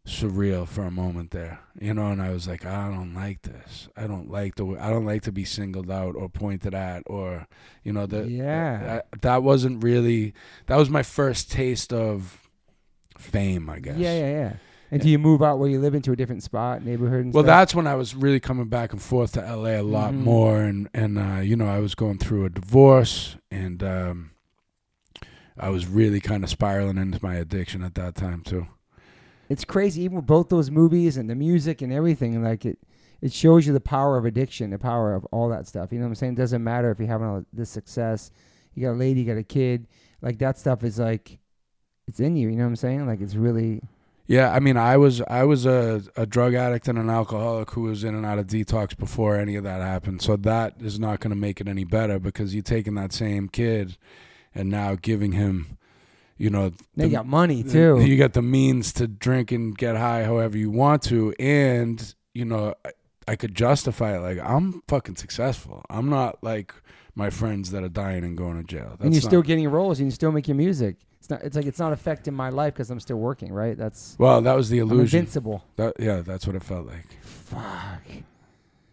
surreal 0.09 0.67
for 0.67 0.83
a 0.83 0.91
moment 0.91 1.29
there 1.31 1.59
you 1.79 1.93
know 1.93 2.07
and 2.07 2.19
i 2.21 2.31
was 2.31 2.47
like 2.47 2.65
i 2.65 2.89
don't 2.89 3.13
like 3.13 3.43
this 3.43 3.87
i 3.95 4.07
don't 4.07 4.29
like 4.31 4.55
the 4.55 4.65
i 4.79 4.89
don't 4.89 5.05
like 5.05 5.21
to 5.21 5.31
be 5.31 5.45
singled 5.45 5.91
out 5.91 6.15
or 6.15 6.27
pointed 6.27 6.73
at 6.73 7.03
or 7.05 7.45
you 7.83 7.93
know 7.93 8.05
the 8.07 8.27
Yeah. 8.27 8.83
that, 8.83 9.21
that 9.21 9.43
wasn't 9.43 9.83
really 9.83 10.33
that 10.65 10.77
was 10.77 10.89
my 10.89 11.03
first 11.03 11.51
taste 11.51 11.93
of 11.93 12.49
fame 13.19 13.69
i 13.69 13.79
guess 13.79 13.97
Yeah, 13.97 14.13
yeah, 14.17 14.31
yeah. 14.31 14.53
And 14.91 14.99
do 15.03 15.07
you 15.09 15.19
move 15.19 15.43
out 15.43 15.59
where 15.59 15.69
you 15.69 15.79
live 15.79 15.93
into 15.93 16.11
a 16.11 16.15
different 16.15 16.41
spot, 16.41 16.83
neighborhood? 16.83 17.25
And 17.25 17.31
well, 17.31 17.43
stuff? 17.43 17.53
that's 17.59 17.75
when 17.75 17.85
I 17.85 17.93
was 17.93 18.15
really 18.15 18.39
coming 18.39 18.69
back 18.69 18.91
and 18.91 18.99
forth 18.99 19.33
to 19.33 19.41
LA 19.41 19.77
a 19.79 19.83
lot 19.83 20.13
Mhm. 20.15 20.17
more, 20.23 20.63
and 20.63 20.89
and 20.95 21.19
uh, 21.19 21.41
you 21.41 21.55
know 21.55 21.67
I 21.67 21.77
was 21.77 21.93
going 21.93 22.17
through 22.17 22.45
a 22.45 22.49
divorce, 22.49 23.37
and 23.51 23.83
um, 23.83 24.31
I 25.59 25.69
was 25.69 25.85
really 25.85 26.19
kind 26.19 26.43
of 26.43 26.49
spiraling 26.49 26.97
into 26.97 27.19
my 27.21 27.35
addiction 27.35 27.83
at 27.83 27.93
that 27.95 28.15
time 28.15 28.41
too. 28.41 28.65
It's 29.49 29.65
crazy. 29.65 30.03
Even 30.03 30.17
with 30.17 30.27
both 30.27 30.49
those 30.49 30.71
movies 30.71 31.17
and 31.17 31.29
the 31.29 31.35
music 31.35 31.81
and 31.81 31.91
everything, 31.91 32.41
like 32.43 32.65
it, 32.65 32.79
it 33.21 33.33
shows 33.33 33.67
you 33.67 33.73
the 33.73 33.81
power 33.81 34.17
of 34.17 34.25
addiction, 34.25 34.69
the 34.69 34.79
power 34.79 35.13
of 35.13 35.25
all 35.25 35.49
that 35.49 35.67
stuff. 35.67 35.91
You 35.91 35.99
know 35.99 36.05
what 36.05 36.09
I'm 36.09 36.15
saying? 36.15 36.33
It 36.33 36.37
doesn't 36.37 36.63
matter 36.63 36.91
if 36.91 36.99
you're 36.99 37.07
having 37.07 37.27
all 37.27 37.43
this 37.51 37.69
success, 37.69 38.31
you 38.75 38.83
got 38.83 38.93
a 38.93 38.93
lady, 38.93 39.21
you 39.21 39.25
got 39.25 39.37
a 39.37 39.43
kid, 39.43 39.87
like 40.21 40.37
that 40.39 40.57
stuff 40.57 40.83
is 40.83 40.99
like, 40.99 41.39
it's 42.07 42.19
in 42.19 42.35
you. 42.35 42.49
You 42.49 42.55
know 42.55 42.63
what 42.63 42.69
I'm 42.69 42.75
saying? 42.75 43.07
Like 43.07 43.21
it's 43.21 43.35
really. 43.35 43.81
Yeah, 44.27 44.51
I 44.53 44.59
mean, 44.59 44.77
I 44.77 44.97
was 44.97 45.21
I 45.21 45.43
was 45.43 45.65
a, 45.65 46.03
a 46.15 46.25
drug 46.27 46.53
addict 46.53 46.87
and 46.87 46.99
an 46.99 47.09
alcoholic 47.09 47.71
who 47.71 47.81
was 47.81 48.03
in 48.03 48.13
and 48.13 48.25
out 48.25 48.37
of 48.37 48.45
detox 48.45 48.95
before 48.95 49.35
any 49.35 49.55
of 49.55 49.63
that 49.63 49.81
happened. 49.81 50.21
So 50.21 50.35
that 50.37 50.75
is 50.79 50.99
not 50.99 51.19
going 51.19 51.31
to 51.31 51.35
make 51.35 51.59
it 51.59 51.67
any 51.67 51.83
better 51.83 52.19
because 52.19 52.53
you're 52.53 52.61
taking 52.61 52.93
that 52.95 53.11
same 53.11 53.49
kid 53.49 53.97
and 54.53 54.69
now 54.69 54.95
giving 54.95 55.31
him, 55.31 55.78
you 56.39 56.49
know, 56.49 56.71
They 56.95 57.03
the- 57.05 57.11
got 57.11 57.27
money 57.27 57.61
too. 57.61 57.99
You 58.01 58.17
got 58.17 58.33
the 58.33 58.41
means 58.41 58.91
to 58.93 59.07
drink 59.07 59.51
and 59.51 59.77
get 59.77 59.95
high 59.95 60.23
however 60.23 60.57
you 60.57 60.71
want 60.71 61.03
to, 61.03 61.33
and 61.39 62.15
you 62.33 62.45
know, 62.45 62.73
I, 62.83 62.91
I 63.27 63.35
could 63.35 63.53
justify 63.53 64.15
it. 64.17 64.21
Like 64.21 64.39
I'm 64.39 64.81
fucking 64.87 65.17
successful. 65.17 65.83
I'm 65.89 66.09
not 66.09 66.43
like 66.43 66.73
my 67.13 67.29
friends 67.29 67.69
that 67.71 67.83
are 67.83 67.89
dying 67.89 68.23
and 68.23 68.35
going 68.37 68.57
to 68.57 68.63
jail. 68.63 68.87
That's 68.91 69.01
and 69.03 69.13
you're 69.13 69.21
not- 69.21 69.29
still 69.29 69.41
getting 69.43 69.67
roles, 69.69 69.99
and 69.99 70.07
you 70.07 70.11
still 70.11 70.31
make 70.31 70.47
your 70.47 70.55
music. 70.57 70.95
It's 71.19 71.29
not. 71.29 71.43
It's 71.43 71.55
like 71.57 71.65
it's 71.65 71.79
not 71.79 71.91
affecting 71.91 72.33
my 72.33 72.47
life 72.49 72.73
because 72.73 72.89
I'm 72.89 72.99
still 73.01 73.17
working. 73.17 73.51
Right? 73.51 73.77
That's 73.77 74.15
well, 74.17 74.41
that 74.41 74.55
was 74.55 74.69
the 74.69 74.79
I'm 74.79 74.89
illusion. 74.89 75.19
invincible. 75.19 75.63
That, 75.75 75.95
yeah, 75.99 76.21
that's 76.21 76.47
what 76.47 76.55
it 76.55 76.63
felt 76.63 76.87
like. 76.87 77.21
Fuck. 77.21 78.01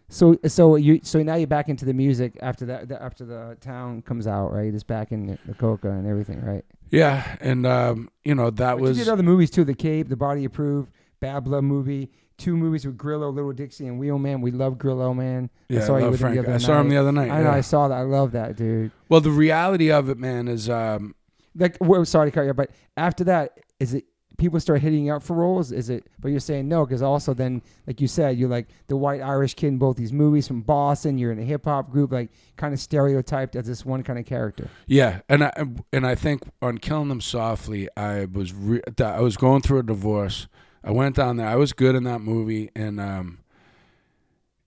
So 0.09 0.37
so 0.47 0.77
you 0.77 1.01
so 1.03 1.23
now 1.23 1.35
you're 1.35 1.47
back 1.49 1.69
into 1.69 1.85
the 1.85 1.93
music 1.95 2.37
after 2.41 2.65
that 2.67 2.89
the, 2.89 3.03
after 3.03 3.25
the 3.25 3.57
town 3.61 4.03
comes 4.03 4.27
out 4.27 4.53
right? 4.53 4.73
Just 4.73 4.87
back 4.87 5.11
in 5.11 5.27
the, 5.27 5.39
the 5.47 5.55
Coka 5.55 5.91
and 5.91 6.07
everything, 6.07 6.41
right? 6.43 6.65
Yeah, 6.91 7.37
and 7.41 7.67
um, 7.67 8.09
you 8.25 8.35
know 8.37 8.51
that 8.51 8.75
But 8.75 8.81
was 8.81 8.99
you 8.99 9.05
did 9.05 9.11
other 9.13 9.25
movies 9.25 9.51
too. 9.51 9.65
The 9.65 9.75
Cape, 9.75 10.09
The 10.09 10.17
Body 10.17 10.45
Approved, 10.45 10.93
Bad 11.19 11.41
Blood 11.45 11.65
movie, 11.65 12.11
two 12.39 12.57
movies 12.57 12.87
with 12.87 12.97
Grillo, 12.97 13.31
Little 13.31 13.51
Dixie, 13.53 13.89
and 13.89 13.99
Wheelman. 14.01 14.41
We 14.41 14.53
love 14.53 14.79
Grillo, 14.79 15.13
man. 15.13 15.51
yeah. 15.69 15.81
I 15.81 15.83
saw 15.85 15.97
you 15.97 16.03
love 16.05 16.13
with 16.13 16.21
him 16.21 16.35
the 16.35 16.39
other 16.41 16.53
I 16.55 16.59
saw 16.59 16.81
him 16.81 16.89
night. 16.89 16.95
the 16.95 17.01
other 17.01 17.13
night. 17.13 17.31
I 17.33 17.43
know. 17.43 17.51
yeah. 17.51 17.57
I 17.57 17.61
saw 17.61 17.89
that. 17.89 17.95
I 17.97 18.03
love 18.03 18.31
that, 18.33 18.55
dude. 18.57 18.93
Well, 19.09 19.21
the 19.21 19.31
reality 19.33 19.91
of 19.91 20.09
it, 20.09 20.19
man, 20.19 20.47
is 20.47 20.71
um, 20.71 21.17
Like, 21.57 21.77
we're 21.81 22.05
sorry 22.05 22.31
to 22.31 22.35
cut 22.35 22.43
you, 22.43 22.51
off, 22.51 22.57
but 22.57 22.71
after 22.97 23.25
that, 23.25 23.59
is 23.81 23.95
it 23.95 24.05
people 24.37 24.61
start 24.61 24.81
hitting 24.81 25.11
up 25.11 25.23
for 25.23 25.35
roles? 25.35 25.73
Is 25.73 25.91
it? 25.91 26.07
But 26.21 26.31
you're 26.31 26.41
saying 26.41 26.69
no 26.69 26.85
because 26.85 27.03
also 27.03 27.35
then, 27.35 27.63
like 27.87 28.01
you 28.01 28.09
said, 28.09 28.39
you're 28.39 28.49
like 28.49 28.69
the 28.89 28.97
white 28.97 29.21
Irish 29.21 29.55
kid 29.55 29.69
in 29.69 29.79
both 29.79 29.97
these 29.97 30.13
movies 30.13 30.47
from 30.47 30.63
Boston. 30.63 31.19
You're 31.19 31.33
in 31.33 31.39
a 31.39 31.45
hip 31.45 31.65
hop 31.65 31.91
group, 31.91 32.13
like 32.13 32.31
kind 32.57 32.75
of 32.75 32.81
stereotyped 32.81 33.57
as 33.57 33.67
this 33.67 33.85
one 33.85 34.03
kind 34.03 34.19
of 34.19 34.27
character. 34.27 34.69
Yeah, 34.87 35.21
and 35.29 35.45
I 35.45 35.53
and 35.93 36.07
I 36.07 36.15
think 36.15 36.43
on 36.61 36.79
killing 36.79 37.09
them 37.09 37.21
softly, 37.21 37.89
I 37.97 38.27
was 38.27 38.53
re- 38.53 38.83
I 39.03 39.21
was 39.21 39.37
going 39.37 39.63
through 39.63 39.81
a 39.81 39.85
divorce. 39.85 40.49
I 40.85 40.93
went 40.93 41.17
down 41.17 41.37
there. 41.37 41.49
I 41.49 41.57
was 41.57 41.73
good 41.73 41.95
in 41.95 42.05
that 42.05 42.21
movie, 42.21 42.71
and 42.77 43.01
um, 43.01 43.39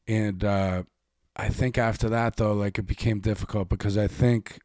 and 0.07 0.43
uh, 0.43 0.83
I 1.35 1.49
think 1.49 1.77
after 1.77 2.09
that 2.09 2.35
though, 2.35 2.53
like 2.53 2.77
it 2.77 2.87
became 2.87 3.19
difficult 3.19 3.69
because 3.69 3.97
I 3.97 4.07
think 4.07 4.59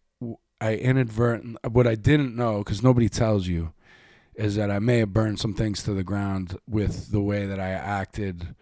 I 0.60 0.74
inadvertent 0.74 1.58
what 1.70 1.86
I 1.86 1.94
didn't 1.94 2.34
know 2.34 2.58
because 2.58 2.82
nobody 2.82 3.08
tells 3.08 3.46
you 3.46 3.72
is 4.36 4.56
that 4.56 4.70
I 4.70 4.78
may 4.78 4.98
have 4.98 5.12
burned 5.12 5.38
some 5.38 5.54
things 5.54 5.82
to 5.84 5.94
the 5.94 6.04
ground 6.04 6.58
with 6.68 7.10
the 7.10 7.20
way 7.20 7.46
that 7.46 7.60
I 7.60 7.70
acted. 7.70 8.54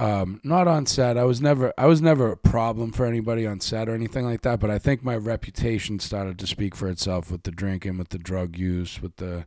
Um, 0.00 0.40
not 0.44 0.68
on 0.68 0.86
set. 0.86 1.18
I 1.18 1.24
was 1.24 1.40
never 1.40 1.72
I 1.76 1.86
was 1.86 2.00
never 2.00 2.30
a 2.30 2.36
problem 2.36 2.92
for 2.92 3.04
anybody 3.04 3.44
on 3.46 3.58
set 3.60 3.88
or 3.88 3.94
anything 3.94 4.24
like 4.24 4.42
that. 4.42 4.60
But 4.60 4.70
I 4.70 4.78
think 4.78 5.02
my 5.02 5.16
reputation 5.16 5.98
started 5.98 6.38
to 6.38 6.46
speak 6.46 6.76
for 6.76 6.88
itself 6.88 7.32
with 7.32 7.42
the 7.42 7.50
drinking, 7.50 7.98
with 7.98 8.10
the 8.10 8.18
drug 8.18 8.56
use, 8.56 9.02
with 9.02 9.16
the, 9.16 9.44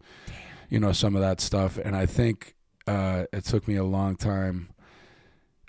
you 0.69 0.79
know, 0.79 0.91
some 0.91 1.15
of 1.15 1.21
that 1.21 1.39
stuff. 1.39 1.77
And 1.77 1.95
I 1.95 2.05
think 2.05 2.55
uh, 2.85 3.25
it 3.31 3.45
took 3.45 3.65
me 3.65 3.77
a 3.77 3.85
long 3.85 4.17
time 4.17 4.69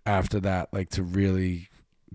after 0.05 0.41
that, 0.41 0.73
like 0.73 0.89
to 0.91 1.05
really 1.05 1.69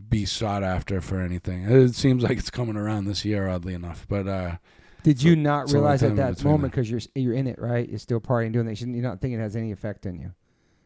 be 0.09 0.25
sought 0.25 0.63
after 0.63 0.99
for 1.01 1.21
anything. 1.21 1.63
It 1.63 1.95
seems 1.95 2.21
like 2.21 2.37
it's 2.37 2.49
coming 2.49 2.75
around 2.75 3.05
this 3.05 3.23
year, 3.23 3.47
oddly 3.47 3.73
enough. 3.73 4.05
But 4.09 4.27
uh, 4.27 4.57
Did 5.03 5.19
So- 5.19 5.27
you 5.29 5.35
not 5.35 5.71
realize 5.71 6.03
at 6.03 6.15
that 6.15 6.43
moment 6.43 6.71
because 6.71 6.89
you're 6.89 7.01
you're 7.15 7.33
in 7.33 7.47
it, 7.47 7.59
right? 7.59 7.87
You're 7.87 7.99
still 7.99 8.19
partying, 8.19 8.51
doing 8.51 8.65
that. 8.65 8.79
You're 8.81 9.03
not 9.03 9.21
thinking 9.21 9.39
it 9.39 9.43
has 9.43 9.55
any 9.55 9.71
effect 9.71 10.05
on 10.05 10.19
you, 10.19 10.31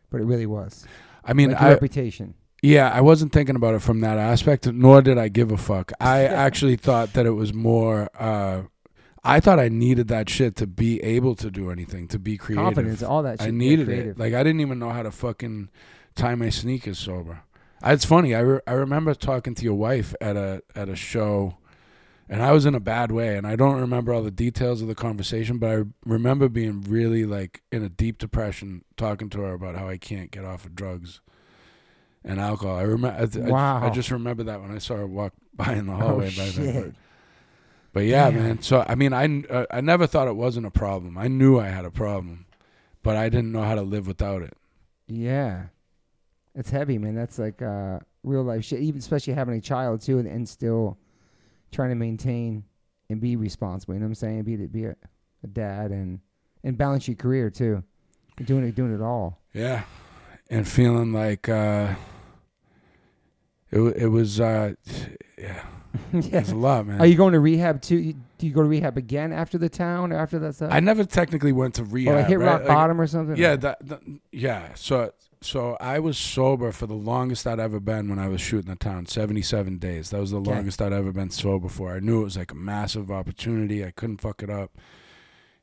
but 0.09 0.21
it 0.21 0.25
really 0.25 0.45
was. 0.45 0.85
I 1.23 1.33
mean, 1.33 1.51
like 1.51 1.61
I, 1.61 1.69
reputation. 1.69 2.33
Yeah, 2.61 2.89
I 2.91 3.01
wasn't 3.01 3.31
thinking 3.31 3.55
about 3.55 3.73
it 3.73 3.81
from 3.81 4.01
that 4.01 4.17
aspect, 4.19 4.71
nor 4.71 5.01
did 5.01 5.17
I 5.17 5.29
give 5.29 5.51
a 5.51 5.57
fuck. 5.57 5.91
I 5.99 6.23
actually 6.25 6.75
thought 6.75 7.13
that 7.13 7.25
it 7.25 7.31
was 7.31 7.53
more. 7.53 8.09
Uh, 8.19 8.63
I 9.23 9.39
thought 9.39 9.59
I 9.59 9.69
needed 9.69 10.07
that 10.07 10.29
shit 10.29 10.55
to 10.57 10.67
be 10.67 11.01
able 11.03 11.35
to 11.35 11.51
do 11.51 11.69
anything, 11.69 12.07
to 12.07 12.17
be 12.19 12.37
creative. 12.37 12.63
confidence, 12.65 13.03
all 13.03 13.23
that 13.23 13.39
shit. 13.39 13.47
I 13.47 13.51
needed 13.51 13.89
it. 13.89 14.17
Like 14.19 14.33
I 14.33 14.43
didn't 14.43 14.61
even 14.61 14.79
know 14.79 14.89
how 14.89 15.03
to 15.03 15.11
fucking 15.11 15.69
tie 16.15 16.35
my 16.35 16.49
sneakers 16.49 16.99
sober. 16.99 17.41
It's 17.83 18.05
funny. 18.05 18.35
I 18.35 18.39
re- 18.39 18.59
I 18.67 18.73
remember 18.73 19.13
talking 19.15 19.55
to 19.55 19.63
your 19.63 19.73
wife 19.75 20.13
at 20.21 20.35
a 20.37 20.61
at 20.75 20.87
a 20.89 20.95
show, 20.95 21.57
and 22.31 22.41
I 22.41 22.51
was 22.53 22.65
in 22.65 22.73
a 22.73 22.79
bad 22.79 23.11
way, 23.11 23.35
and 23.37 23.45
I 23.45 23.55
don't 23.57 23.79
remember 23.79 24.13
all 24.13 24.23
the 24.23 24.31
details 24.31 24.81
of 24.81 24.87
the 24.87 24.95
conversation, 24.95 25.57
but 25.59 25.69
I 25.69 25.83
remember 26.05 26.47
being 26.47 26.81
really 26.81 27.25
like 27.25 27.61
in 27.73 27.83
a 27.83 27.89
deep 27.89 28.17
depression, 28.17 28.85
talking 28.95 29.29
to 29.31 29.41
her 29.41 29.53
about 29.53 29.75
how 29.75 29.87
I 29.89 29.97
can't 29.97 30.31
get 30.31 30.45
off 30.45 30.63
of 30.65 30.73
drugs 30.73 31.19
and 32.23 32.39
alcohol. 32.39 32.77
I 32.77 32.83
remember. 32.83 33.17
I, 33.19 33.47
I- 33.47 33.51
Wow. 33.51 33.83
I, 33.83 33.89
just 33.89 34.09
remember 34.11 34.43
that 34.43 34.61
when 34.61 34.71
I 34.71 34.77
saw 34.77 34.95
her 34.95 35.05
walk 35.05 35.33
by 35.53 35.73
in 35.73 35.87
the 35.87 35.93
oh 35.93 35.97
hallway. 35.97 36.27
by 36.27 36.45
shit! 36.45 36.73
But, 36.73 36.93
but 37.93 37.99
yeah, 38.05 38.31
Damn. 38.31 38.39
man. 38.41 38.61
So 38.61 38.85
I 38.87 38.95
mean, 38.95 39.11
I 39.11 39.43
uh, 39.53 39.65
I 39.69 39.81
never 39.81 40.07
thought 40.07 40.29
it 40.29 40.35
wasn't 40.37 40.65
a 40.65 40.71
problem. 40.71 41.17
I 41.17 41.27
knew 41.27 41.59
I 41.59 41.67
had 41.67 41.83
a 41.83 41.91
problem, 41.91 42.45
but 43.03 43.17
I 43.17 43.27
didn't 43.27 43.51
know 43.51 43.63
how 43.63 43.75
to 43.75 43.81
live 43.81 44.07
without 44.07 44.41
it. 44.41 44.53
Yeah, 45.07 45.63
it's 46.55 46.69
heavy, 46.69 46.97
man. 46.97 47.15
That's 47.15 47.37
like 47.37 47.61
uh, 47.61 47.99
real 48.23 48.43
life 48.43 48.63
shit. 48.63 48.79
Even 48.79 48.99
especially 48.99 49.33
having 49.33 49.55
a 49.55 49.59
child 49.61 49.99
too, 49.99 50.19
and, 50.19 50.27
and 50.29 50.47
still 50.47 50.97
trying 51.71 51.89
to 51.89 51.95
maintain 51.95 52.63
and 53.09 53.21
be 53.21 53.35
responsible. 53.35 53.93
You 53.93 53.99
know 53.99 54.05
what 54.05 54.11
I'm 54.11 54.15
saying? 54.15 54.43
Be 54.43 54.55
be 54.55 54.85
a, 54.85 54.95
a 55.43 55.47
dad 55.47 55.91
and 55.91 56.19
and 56.63 56.77
balance 56.77 57.07
your 57.07 57.15
career 57.15 57.49
too. 57.49 57.83
You're 58.39 58.45
doing 58.45 58.65
it, 58.65 58.75
doing 58.75 58.93
it 58.93 59.01
all. 59.01 59.39
Yeah, 59.53 59.83
and 60.49 60.67
feeling 60.67 61.13
like 61.13 61.49
uh, 61.49 61.93
it 63.69 63.79
it 63.79 64.07
was 64.07 64.39
uh, 64.39 64.73
yeah, 65.37 65.63
yeah. 66.13 66.39
was 66.39 66.51
a 66.51 66.55
lot, 66.55 66.87
man. 66.87 67.01
Are 67.01 67.05
you 67.05 67.15
going 67.15 67.33
to 67.33 67.39
rehab 67.39 67.81
too? 67.81 68.13
Do 68.37 68.47
you 68.47 68.53
go 68.53 68.61
to 68.61 68.67
rehab 68.67 68.97
again 68.97 69.31
after 69.31 69.57
the 69.57 69.69
town 69.69 70.11
or 70.11 70.17
after 70.17 70.39
that 70.39 70.55
stuff? 70.55 70.71
I 70.71 70.79
never 70.79 71.03
technically 71.03 71.51
went 71.51 71.75
to 71.75 71.83
or 71.83 71.85
rehab. 71.85 72.15
like 72.15 72.27
hit 72.27 72.39
right? 72.39 72.45
rock 72.45 72.59
Like, 72.61 72.67
bottom 72.67 72.99
or 72.99 73.07
something? 73.07 73.35
Yeah, 73.35 73.55
that, 73.57 73.87
that 73.87 74.01
yeah. 74.31 74.73
So 74.75 75.13
so 75.41 75.75
I 75.79 75.99
was 75.99 76.17
sober 76.17 76.71
for 76.71 76.87
the 76.87 76.93
longest 76.93 77.47
I'd 77.47 77.59
ever 77.59 77.79
been 77.79 78.09
when 78.09 78.19
I 78.19 78.27
was 78.27 78.41
shooting 78.41 78.69
the 78.69 78.75
town, 78.75 79.05
seventy 79.07 79.41
seven 79.41 79.77
days. 79.77 80.09
That 80.11 80.19
was 80.21 80.31
the 80.31 80.39
Okay. 80.39 80.51
longest 80.51 80.81
I'd 80.81 80.93
ever 80.93 81.11
been 81.11 81.29
sober 81.31 81.67
for. 81.69 81.93
I 81.95 81.99
knew 81.99 82.21
it 82.21 82.25
was 82.25 82.37
like 82.37 82.51
a 82.51 82.55
massive 82.55 83.11
opportunity. 83.11 83.83
I 83.85 83.91
couldn't 83.91 84.21
fuck 84.21 84.43
it 84.43 84.49
up. 84.49 84.77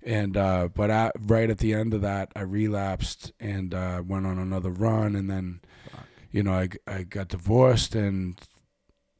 And 0.02 0.36
uh, 0.36 0.68
but 0.74 0.90
at, 0.90 1.12
right 1.20 1.50
at 1.50 1.58
the 1.58 1.74
end 1.74 1.92
of 1.94 2.02
that, 2.02 2.30
I 2.36 2.40
relapsed 2.42 3.32
and 3.40 3.74
uh, 3.74 4.02
went 4.06 4.26
on 4.26 4.38
another 4.38 4.70
run, 4.70 5.14
and 5.16 5.28
then 5.30 5.60
you 6.30 6.42
know 6.42 6.52
I 6.52 6.68
I 6.86 7.02
got 7.04 7.28
divorced 7.28 7.94
and. 7.94 8.38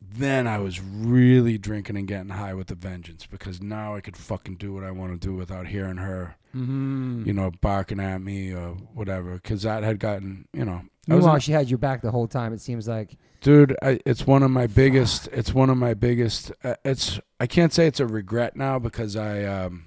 Then 0.01 0.47
I 0.47 0.59
was 0.59 0.81
really 0.81 1.59
drinking 1.59 1.97
and 1.97 2.07
getting 2.07 2.31
high 2.31 2.55
with 2.55 2.71
a 2.71 2.77
vengeance 2.77 3.27
because 3.27 3.61
now 3.61 3.97
I 3.97 4.01
could 4.01 4.17
fucking 4.17 4.55
do 4.57 4.73
what 4.73 4.85
I 4.85 4.93
want 4.93 5.13
to 5.21 5.29
do 5.29 5.35
without 5.35 5.67
hearing 5.67 5.97
her 5.99 6.37
Mm-hmm. 6.55 7.25
you 7.27 7.33
know, 7.35 7.51
barking 7.61 8.01
at 8.01 8.21
me 8.23 8.53
or 8.53 8.71
whatever, 8.95 9.35
because 9.35 9.63
that 9.63 9.83
had 9.83 9.99
gotten, 10.01 10.49
you 10.53 10.65
know, 10.65 10.83
Meanwhile, 11.07 11.35
in- 11.37 11.41
she 11.41 11.53
had 11.53 11.69
your 11.69 11.79
back 11.79 12.01
the 12.03 12.11
whole 12.11 12.27
time. 12.27 12.53
It 12.53 12.61
seems 12.61 12.89
like. 12.89 13.17
dude, 13.43 13.77
I, 13.83 14.01
it's 14.07 14.27
one 14.27 14.43
of 14.43 14.51
my 14.51 14.67
biggest, 14.67 15.29
it's 15.33 15.53
one 15.55 15.69
of 15.71 15.77
my 15.77 15.95
biggest, 15.95 16.51
uh, 16.65 16.75
it's, 16.85 17.21
I 17.39 17.47
can't 17.47 17.73
say 17.73 17.87
it's 17.87 18.01
a 18.01 18.07
regret 18.07 18.57
now 18.57 18.79
because 18.79 19.15
I, 19.15 19.45
um, 19.45 19.87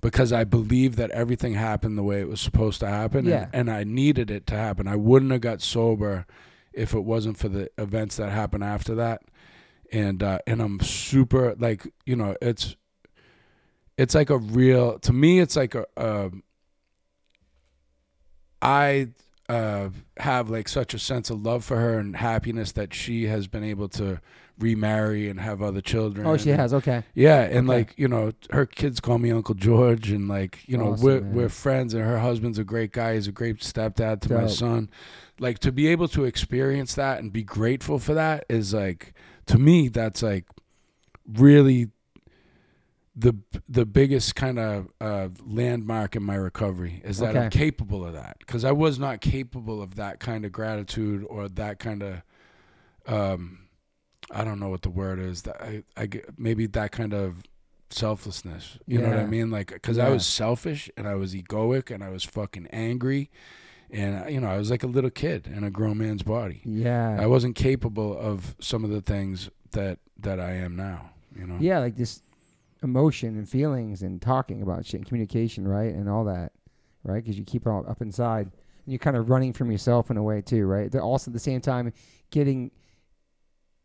because 0.00 0.32
I 0.32 0.44
believe 0.44 0.96
that 0.96 1.10
everything 1.10 1.54
happened 1.54 1.96
the 1.98 2.02
way 2.02 2.20
it 2.20 2.28
was 2.28 2.40
supposed 2.40 2.80
to 2.80 2.88
happen, 2.88 3.24
Yeah. 3.26 3.44
and, 3.52 3.68
and 3.68 3.70
I 3.70 3.84
needed 3.84 4.30
it 4.30 4.46
to 4.48 4.56
happen. 4.56 4.88
I 4.88 4.96
wouldn't 4.96 5.30
have 5.32 5.42
got 5.42 5.60
sober 5.60 6.26
if 6.72 6.94
it 6.94 7.00
wasn't 7.04 7.36
for 7.36 7.48
the 7.48 7.68
events 7.78 8.16
that 8.16 8.30
happened 8.30 8.64
after 8.64 8.94
that. 8.96 9.22
And 9.92 10.22
uh, 10.22 10.38
and 10.46 10.62
I'm 10.62 10.78
super 10.78 11.56
like 11.58 11.84
you 12.06 12.14
know 12.14 12.36
it's 12.40 12.76
it's 14.00 14.14
like 14.14 14.30
a 14.30 14.38
real 14.38 14.98
to 15.00 15.12
me 15.12 15.40
it's 15.40 15.56
like 15.56 15.74
a, 15.74 15.84
a 15.96 16.30
I 18.62 19.08
uh, 19.48 19.88
have 20.18 20.50
like 20.50 20.68
such 20.68 20.94
a 20.94 20.98
sense 20.98 21.30
of 21.30 21.42
love 21.42 21.64
for 21.64 21.76
her 21.76 21.98
and 21.98 22.14
happiness 22.16 22.72
that 22.72 22.94
she 22.94 23.24
has 23.26 23.46
been 23.48 23.64
able 23.64 23.88
to 23.90 24.20
remarry 24.58 25.28
and 25.28 25.40
have 25.40 25.62
other 25.62 25.80
children. 25.80 26.26
Oh, 26.26 26.36
she 26.36 26.50
has. 26.50 26.74
Okay. 26.74 27.02
Yeah, 27.14 27.40
and 27.42 27.68
Okay. 27.68 27.78
like 27.78 27.94
you 27.96 28.06
know, 28.06 28.32
her 28.50 28.66
kids 28.66 29.00
call 29.00 29.18
me 29.18 29.32
Uncle 29.32 29.54
George, 29.54 30.10
and 30.10 30.28
like 30.28 30.58
you 30.66 30.76
know, 30.76 30.92
Awesome, 30.92 31.04
we're 31.04 31.20
man. 31.22 31.34
we're 31.34 31.48
friends, 31.48 31.94
and 31.94 32.04
her 32.04 32.18
husband's 32.20 32.58
a 32.58 32.64
great 32.64 32.92
guy. 32.92 33.14
He's 33.14 33.26
a 33.26 33.32
great 33.32 33.58
stepdad 33.60 34.20
to 34.22 34.34
my 34.34 34.46
son. 34.46 34.90
Like 35.38 35.58
to 35.60 35.72
be 35.72 35.88
able 35.88 36.08
to 36.08 36.24
experience 36.24 36.94
that 36.94 37.20
and 37.20 37.32
be 37.32 37.42
grateful 37.42 37.98
for 37.98 38.14
that 38.14 38.44
is 38.48 38.74
like 38.74 39.14
to 39.46 39.58
me 39.58 39.88
that's 39.88 40.22
like 40.22 40.44
really 41.26 41.88
the 43.14 43.34
the 43.68 43.84
biggest 43.84 44.34
kind 44.34 44.58
of 44.58 44.88
uh, 45.00 45.28
landmark 45.44 46.14
in 46.14 46.22
my 46.22 46.36
recovery 46.36 47.02
is 47.04 47.18
that 47.18 47.36
I'm 47.36 47.50
capable 47.50 48.04
of 48.04 48.12
that. 48.12 48.36
Because 48.38 48.64
I 48.64 48.72
was 48.72 48.98
not 48.98 49.20
capable 49.20 49.82
of 49.82 49.96
that 49.96 50.20
kind 50.20 50.44
of 50.44 50.52
gratitude 50.52 51.26
or 51.28 51.48
that 51.48 51.78
kind 51.78 52.02
of 52.02 52.22
um 53.06 53.68
I 54.30 54.44
don't 54.44 54.60
know 54.60 54.68
what 54.68 54.82
the 54.82 54.90
word 54.90 55.18
is 55.18 55.42
that 55.42 55.60
I, 55.60 55.82
I 55.96 56.08
maybe 56.38 56.66
that 56.68 56.92
kind 56.92 57.12
of 57.12 57.42
selflessness. 57.90 58.78
You 58.86 59.00
know 59.00 59.08
what 59.08 59.18
I 59.18 59.26
mean? 59.26 59.50
Like 59.50 59.72
because 59.72 59.98
I 59.98 60.08
was 60.08 60.24
selfish 60.24 60.88
and 60.96 61.08
I 61.08 61.16
was 61.16 61.34
egoic 61.34 61.92
and 61.92 62.04
I 62.04 62.10
was 62.10 62.22
fucking 62.24 62.68
angry 62.68 63.30
and 63.90 64.24
uh, 64.24 64.28
you 64.28 64.40
know 64.40 64.48
I 64.48 64.56
was 64.56 64.70
like 64.70 64.84
a 64.84 64.88
little 64.88 65.10
kid 65.10 65.48
in 65.48 65.64
a 65.64 65.70
grown 65.70 65.98
man's 65.98 66.22
body. 66.22 66.62
Yeah. 66.64 67.16
I 67.18 67.26
wasn't 67.26 67.56
capable 67.56 68.16
of 68.16 68.54
some 68.60 68.84
of 68.84 68.90
the 68.90 69.00
things 69.00 69.50
that 69.72 69.98
that 70.20 70.38
I 70.38 70.52
am 70.52 70.76
now 70.76 71.10
you 71.34 71.46
know? 71.46 71.56
Yeah, 71.60 71.78
like 71.78 71.96
this 71.96 72.22
emotion 72.82 73.36
and 73.36 73.48
feelings 73.48 74.02
and 74.02 74.20
talking 74.20 74.62
about 74.62 74.86
shit 74.86 75.00
and 75.00 75.06
communication, 75.06 75.66
right, 75.66 75.94
and 75.94 76.08
all 76.08 76.24
that, 76.24 76.52
right? 77.04 77.22
Because 77.22 77.38
you 77.38 77.44
keep 77.44 77.66
it 77.66 77.70
all 77.70 77.84
up 77.88 78.00
inside, 78.00 78.46
and 78.46 78.52
you're 78.86 78.98
kind 78.98 79.16
of 79.16 79.30
running 79.30 79.52
from 79.52 79.70
yourself 79.70 80.10
in 80.10 80.16
a 80.16 80.22
way 80.22 80.40
too, 80.40 80.66
right? 80.66 80.90
They're 80.90 81.02
also 81.02 81.30
at 81.30 81.32
the 81.34 81.40
same 81.40 81.60
time 81.60 81.92
getting 82.30 82.70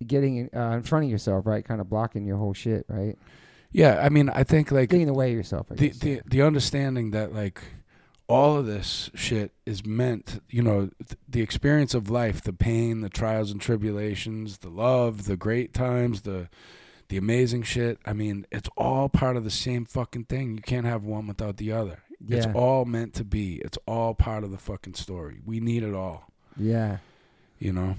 getting 0.05 0.49
uh, 0.55 0.71
in 0.71 0.83
front 0.83 1.05
of 1.05 1.11
yourself, 1.11 1.45
right? 1.45 1.63
Kind 1.63 1.81
of 1.81 1.89
blocking 1.89 2.25
your 2.25 2.37
whole 2.37 2.53
shit, 2.53 2.85
right? 2.89 3.17
yeah 3.71 3.99
I 4.01 4.09
mean 4.09 4.29
I 4.29 4.43
think 4.43 4.71
like 4.71 4.89
Getting 4.89 5.01
in 5.01 5.07
the 5.07 5.13
way 5.13 5.31
of 5.31 5.35
yourself. 5.35 5.67
I 5.71 5.75
the 5.75 5.87
guess, 5.89 5.99
the 5.99 6.21
the 6.25 6.41
understanding 6.41 7.11
that 7.11 7.33
like 7.33 7.61
all 8.27 8.57
of 8.57 8.65
this 8.65 9.09
shit 9.15 9.51
is 9.65 9.85
meant 9.85 10.41
you 10.49 10.61
know 10.61 10.89
th- 11.05 11.19
the 11.27 11.41
experience 11.41 11.93
of 11.93 12.09
life 12.09 12.41
the 12.41 12.53
pain 12.53 13.01
the 13.01 13.09
trials 13.09 13.51
and 13.51 13.59
tribulations 13.59 14.59
the 14.59 14.69
love 14.69 15.25
the 15.25 15.35
great 15.35 15.73
times 15.73 16.21
the 16.21 16.47
the 17.09 17.17
amazing 17.17 17.63
shit. 17.63 17.99
I 18.05 18.13
mean 18.13 18.45
it's 18.51 18.69
all 18.77 19.09
part 19.09 19.37
of 19.37 19.43
the 19.43 19.51
same 19.51 19.85
fucking 19.85 20.25
thing. 20.25 20.55
You 20.55 20.61
can't 20.61 20.85
have 20.85 21.03
one 21.03 21.27
without 21.27 21.57
the 21.57 21.71
other. 21.71 21.99
It's 22.27 22.47
all 22.55 22.85
meant 22.85 23.13
to 23.15 23.23
be. 23.23 23.55
It's 23.63 23.77
all 23.85 24.13
part 24.15 24.43
of 24.43 24.51
the 24.51 24.57
fucking 24.57 24.95
story. 24.95 25.41
We 25.45 25.59
need 25.59 25.83
it 25.83 25.93
all. 25.93 26.29
Yeah. 26.57 26.97
you 27.59 27.73
know? 27.73 27.95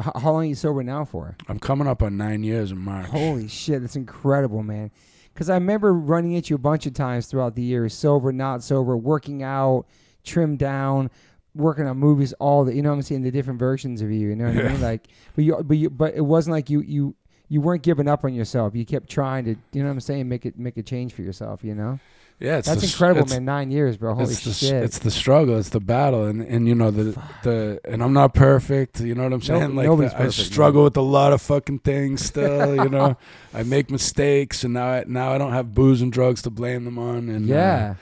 How, 0.00 0.12
how 0.16 0.32
long 0.32 0.42
are 0.42 0.46
you 0.46 0.54
sober 0.54 0.82
now 0.82 1.04
for? 1.04 1.36
i'm 1.48 1.58
coming 1.58 1.86
up 1.86 2.02
on 2.02 2.16
nine 2.16 2.42
years 2.42 2.72
in 2.72 2.78
march. 2.78 3.06
Holy 3.06 3.48
shit, 3.48 3.80
that's 3.80 3.96
incredible, 3.96 4.62
man. 4.62 4.90
Because 5.32 5.50
I 5.50 5.54
remember 5.54 5.92
running 5.92 6.32
into 6.32 6.50
you 6.50 6.56
a 6.56 6.58
bunch 6.58 6.86
of 6.86 6.94
times 6.94 7.26
throughout 7.26 7.56
the 7.56 7.62
years, 7.62 7.94
sober, 7.94 8.32
not 8.32 8.62
sober, 8.62 8.96
working 8.96 9.42
out, 9.42 9.86
trimmed 10.22 10.58
down, 10.58 11.10
working 11.54 11.86
on 11.86 11.96
movies, 11.96 12.32
all 12.34 12.64
the, 12.64 12.74
you 12.74 12.82
know 12.82 12.90
what 12.90 12.96
I'm 12.96 13.02
saying, 13.02 13.22
the 13.22 13.30
different 13.30 13.58
versions 13.58 14.00
of 14.02 14.10
you, 14.10 14.28
you 14.28 14.36
know 14.36 14.46
what 14.46 14.64
I 14.64 14.68
mean? 14.68 14.80
Like, 14.80 15.08
but 15.34 15.44
you, 15.44 15.62
but 15.62 15.76
you, 15.76 15.90
but 15.90 16.14
it 16.14 16.20
wasn't 16.22 16.52
like 16.52 16.70
you, 16.70 16.82
you, 16.82 17.14
you 17.54 17.60
weren't 17.60 17.84
giving 17.84 18.08
up 18.08 18.24
on 18.24 18.34
yourself. 18.34 18.74
You 18.74 18.84
kept 18.84 19.08
trying 19.08 19.44
to, 19.44 19.54
you 19.72 19.82
know 19.82 19.88
what 19.88 19.92
I'm 19.92 20.00
saying, 20.00 20.28
make 20.28 20.44
it, 20.44 20.58
make 20.58 20.76
a 20.76 20.82
change 20.82 21.12
for 21.12 21.22
yourself. 21.22 21.62
You 21.62 21.76
know, 21.76 22.00
yeah 22.40 22.56
it's 22.58 22.66
that's 22.66 22.80
the 22.80 22.88
incredible, 22.88 23.28
man. 23.28 23.44
Nine 23.44 23.70
years, 23.70 23.96
bro. 23.96 24.12
Holy 24.12 24.32
it's 24.32 24.42
the, 24.42 24.52
shit. 24.52 24.82
it's 24.82 24.98
the 24.98 25.10
struggle, 25.12 25.56
it's 25.56 25.68
the 25.68 25.78
battle, 25.78 26.24
and 26.26 26.42
and 26.42 26.66
you 26.66 26.74
know 26.74 26.90
the 26.90 27.16
the 27.44 27.80
and 27.84 28.02
I'm 28.02 28.12
not 28.12 28.34
perfect. 28.34 28.98
You 29.00 29.14
know 29.14 29.22
what 29.22 29.32
I'm 29.32 29.38
No- 29.38 29.44
saying? 29.60 29.76
like 29.76 29.86
nobody's 29.86 30.10
the- 30.14 30.22
I 30.24 30.28
struggle 30.30 30.82
with 30.82 30.96
a 30.96 31.00
lot 31.00 31.32
of 31.32 31.40
fucking 31.42 31.78
things 31.78 32.24
still. 32.30 32.74
you 32.74 32.88
know, 32.88 33.16
I 33.54 33.62
make 33.62 33.88
mistakes, 33.88 34.64
and 34.64 34.74
now 34.74 34.86
I, 34.88 35.04
now 35.06 35.32
I 35.32 35.38
don't 35.38 35.52
have 35.52 35.74
booze 35.74 36.02
and 36.02 36.12
drugs 36.12 36.42
to 36.42 36.50
blame 36.50 36.84
them 36.84 36.98
on. 36.98 37.28
And 37.28 37.48
uh, 37.48 37.54
yeah. 37.54 37.94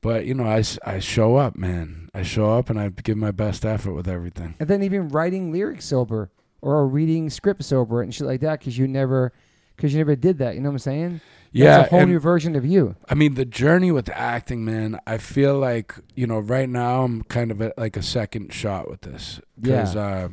but 0.00 0.24
you 0.24 0.32
know 0.32 0.46
I 0.46 0.64
I 0.82 0.98
show 0.98 1.36
up, 1.36 1.56
man. 1.56 2.08
I 2.14 2.22
show 2.22 2.56
up 2.58 2.70
and 2.70 2.80
I 2.80 2.88
give 2.88 3.18
my 3.18 3.32
best 3.32 3.66
effort 3.66 3.92
with 3.92 4.08
everything. 4.08 4.54
and 4.58 4.66
then 4.66 4.82
even 4.82 5.08
writing 5.10 5.52
lyrics 5.52 5.84
sober 5.84 6.30
or 6.60 6.86
reading 6.86 7.30
script 7.30 7.64
sober 7.64 8.02
and 8.02 8.14
shit 8.14 8.26
like 8.26 8.40
that 8.40 8.58
because 8.58 8.76
you 8.76 8.88
never, 8.88 9.32
because 9.76 9.92
you 9.92 9.98
never 9.98 10.16
did 10.16 10.38
that. 10.38 10.54
You 10.54 10.60
know 10.60 10.68
what 10.70 10.74
I'm 10.74 10.78
saying? 10.80 11.20
Yeah, 11.52 11.78
That's 11.78 11.92
a 11.92 11.96
whole 11.96 12.06
new 12.06 12.18
version 12.18 12.56
of 12.56 12.66
you. 12.66 12.96
I 13.08 13.14
mean, 13.14 13.34
the 13.34 13.44
journey 13.44 13.90
with 13.90 14.10
acting, 14.10 14.64
man. 14.64 14.98
I 15.06 15.18
feel 15.18 15.58
like 15.58 15.94
you 16.14 16.26
know, 16.26 16.38
right 16.38 16.68
now 16.68 17.04
I'm 17.04 17.22
kind 17.24 17.50
of 17.50 17.62
at 17.62 17.78
like 17.78 17.96
a 17.96 18.02
second 18.02 18.52
shot 18.52 18.90
with 18.90 19.00
this 19.00 19.40
because, 19.58 19.96
uh, 19.96 20.28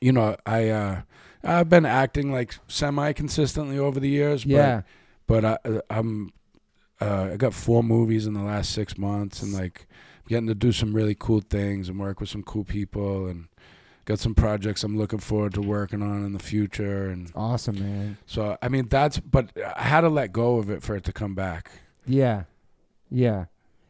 you 0.00 0.12
know, 0.12 0.36
I 0.44 0.68
uh, 0.68 1.02
I've 1.42 1.68
been 1.68 1.86
acting 1.86 2.30
like 2.30 2.56
semi 2.68 3.12
consistently 3.12 3.78
over 3.78 3.98
the 3.98 4.08
years. 4.08 4.44
Yeah. 4.44 4.82
But, 5.26 5.42
but 5.42 5.60
I, 5.64 5.80
I'm 5.98 6.32
uh, 7.00 7.30
I 7.32 7.36
got 7.36 7.54
four 7.54 7.82
movies 7.82 8.26
in 8.26 8.34
the 8.34 8.42
last 8.42 8.70
six 8.72 8.98
months, 8.98 9.42
and 9.42 9.52
like 9.52 9.86
getting 10.28 10.46
to 10.46 10.54
do 10.54 10.72
some 10.72 10.94
really 10.94 11.16
cool 11.18 11.40
things 11.40 11.88
and 11.88 11.98
work 11.98 12.20
with 12.20 12.28
some 12.28 12.42
cool 12.42 12.64
people, 12.64 13.26
and 13.26 13.48
got 14.04 14.18
some 14.18 14.34
projects 14.34 14.82
I'm 14.84 14.96
looking 14.98 15.18
forward 15.20 15.54
to 15.54 15.60
working 15.62 16.02
on 16.02 16.24
in 16.24 16.32
the 16.32 16.38
future, 16.38 17.08
and 17.08 17.30
Awesome, 17.34 17.78
man. 17.78 18.16
so 18.26 18.56
I 18.62 18.68
mean 18.68 18.88
that's. 18.88 19.18
But 19.20 19.50
I 19.76 19.82
had 19.82 20.00
to 20.02 20.08
let 20.08 20.32
go 20.32 20.56
of 20.58 20.70
it 20.70 20.82
for 20.82 20.94
it 20.96 21.04
to 21.04 21.12
come 21.12 21.34
back. 21.34 21.70
Yeah, 22.06 22.44
yeah. 23.10 23.46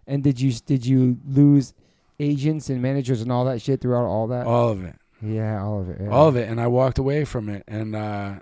And 0.06 0.22
did 0.22 0.40
you 0.40 0.52
did 0.66 0.84
you 0.84 1.18
lose 1.26 1.74
agents 2.20 2.68
and 2.70 2.82
managers 2.82 3.22
and 3.22 3.32
all 3.32 3.44
that 3.46 3.62
shit 3.62 3.80
throughout 3.80 4.04
all 4.04 4.26
that? 4.28 4.46
All 4.46 4.68
of 4.68 4.84
it. 4.84 4.96
yeah, 5.22 5.62
all 5.62 5.80
of 5.80 5.88
it. 5.88 5.98
Yeah. 6.00 6.08
all 6.10 6.28
of 6.28 6.36
it 6.36 6.48
and 6.48 6.60
i 6.60 6.66
walked 6.66 6.98
away 6.98 7.24
from 7.24 7.48
it 7.48 7.62
and 7.68 7.94
uh 7.96 8.34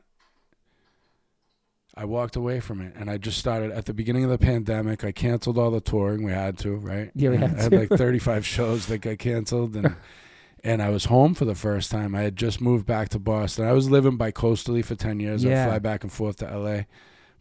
i 1.95 2.05
walked 2.05 2.37
away 2.37 2.59
from 2.61 2.81
it 2.81 2.95
and 2.97 3.11
i 3.11 3.19
just 3.19 3.39
started 3.39 3.71
at 3.71 3.85
the 3.85 3.93
beginning 3.95 4.25
of 4.25 4.31
the 4.31 4.39
pandemic 4.39 5.05
i 5.05 5.13
canceled 5.13 5.59
all 5.59 5.71
the 5.71 5.81
touring 5.81 6.23
we 6.23 6.33
had 6.33 6.57
to 6.59 6.75
right 6.77 7.11
Yeah, 7.15 7.31
we 7.31 7.37
had 7.37 7.59
i 7.59 7.63
had 7.65 7.73
like 7.73 7.89
35 7.99 8.47
shows 8.47 8.87
that 8.87 8.99
got 8.99 9.19
canceled 9.19 9.77
and 9.77 9.95
and 10.65 10.83
i 10.83 10.89
was 10.91 11.07
home 11.07 11.35
for 11.35 11.45
the 11.45 11.55
first 11.55 11.91
time 11.91 12.15
i 12.15 12.23
had 12.23 12.37
just 12.37 12.61
moved 12.61 12.87
back 12.87 13.09
to 13.09 13.19
boston 13.19 13.65
i 13.67 13.73
was 13.73 13.91
living 13.91 14.17
by 14.17 14.31
coastally 14.31 14.83
for 14.85 14.95
10 14.95 15.21
years 15.21 15.43
Yeah. 15.45 15.65
i'd 15.65 15.69
fly 15.69 15.79
back 15.79 16.03
and 16.05 16.13
forth 16.13 16.37
to 16.39 16.59
la 16.59 16.83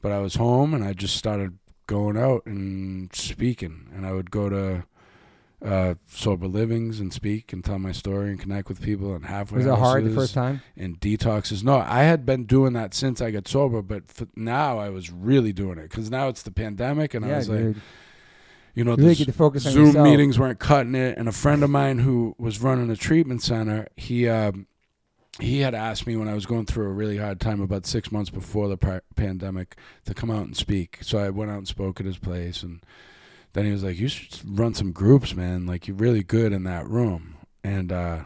but 0.02 0.12
i 0.12 0.20
was 0.20 0.36
home 0.36 0.74
and 0.74 0.84
i 0.84 0.94
just 0.94 1.16
started 1.18 1.58
going 1.88 2.18
out 2.18 2.44
and 2.46 3.14
speaking 3.16 3.90
and 3.96 4.06
i 4.06 4.12
would 4.14 4.32
go 4.32 4.48
to 4.50 4.84
uh, 5.62 5.94
sober 6.08 6.48
livings 6.48 7.02
and 7.02 7.12
speak 7.12 7.52
and 7.52 7.66
tell 7.66 7.78
my 7.78 7.92
story 7.92 8.30
and 8.30 8.40
connect 8.40 8.70
with 8.70 8.82
people 8.82 9.14
and 9.14 9.26
halfway 9.26 9.58
Was 9.58 9.66
it 9.66 9.76
hard 9.76 10.06
the 10.06 10.16
first 10.16 10.34
time? 10.34 10.62
and 10.78 10.98
detoxes. 11.02 11.66
No, 11.66 11.80
I 11.80 12.04
had 12.04 12.26
been 12.26 12.46
doing 12.46 12.72
that 12.74 12.94
since 12.94 13.20
I 13.20 13.30
got 13.32 13.46
sober, 13.46 13.82
but 13.82 14.04
now 14.38 14.80
I 14.80 14.88
was 14.88 15.12
really 15.12 15.52
doing 15.52 15.78
it 15.78 15.90
because 15.90 16.10
now 16.10 16.30
it's 16.30 16.44
the 16.44 16.52
pandemic, 16.52 17.14
and 17.14 17.26
I 17.26 17.28
yeah, 17.28 17.38
was 17.40 17.50
like, 17.50 17.60
dude. 17.60 17.82
You 18.80 18.86
know, 18.86 18.96
the 18.96 19.04
really 19.04 19.16
get 19.16 19.26
to 19.26 19.34
focus 19.34 19.66
on 19.66 19.74
Zoom 19.74 19.86
yourself. 19.88 20.08
meetings 20.08 20.40
weren't 20.40 20.58
cutting 20.58 20.96
it. 20.96 21.18
And 21.18 21.28
a 21.28 21.34
friend 21.34 21.66
of 21.66 21.70
mine 21.70 22.00
who 22.00 22.34
was 22.38 22.62
running 22.62 22.90
a 22.90 22.96
treatment 22.96 23.44
center, 23.44 23.90
he 23.98 24.30
um, 24.30 24.68
he 25.38 25.60
had 25.60 25.76
asked 25.76 26.08
me 26.08 26.16
when 26.16 26.30
I 26.30 26.34
was 26.34 26.46
going 26.46 26.66
through 26.66 26.86
a 26.86 26.94
really 26.94 27.18
hard 27.18 27.42
time 27.42 27.60
about 27.60 27.86
six 27.86 28.10
months 28.10 28.30
before 28.30 28.70
the 28.70 28.78
pa- 28.78 29.02
pandemic 29.18 29.76
to 30.06 30.14
come 30.14 30.32
out 30.32 30.44
and 30.46 30.56
speak. 30.56 31.00
So 31.02 31.18
I 31.18 31.30
went 31.30 31.52
out 31.52 31.58
and 31.58 31.68
spoke 31.68 32.00
at 32.00 32.06
his 32.06 32.18
place, 32.18 32.64
and 32.64 32.82
then 33.52 33.66
he 33.66 33.72
was 33.74 33.84
like, 33.84 34.00
"You 34.00 34.08
should 34.08 34.40
run 34.46 34.74
some 34.74 34.94
groups, 34.94 35.36
man. 35.36 35.66
Like 35.66 35.90
you're 35.90 35.98
really 35.98 36.24
good 36.24 36.54
in 36.54 36.64
that 36.64 36.88
room." 36.88 37.36
And 37.62 37.92
uh, 37.92 38.24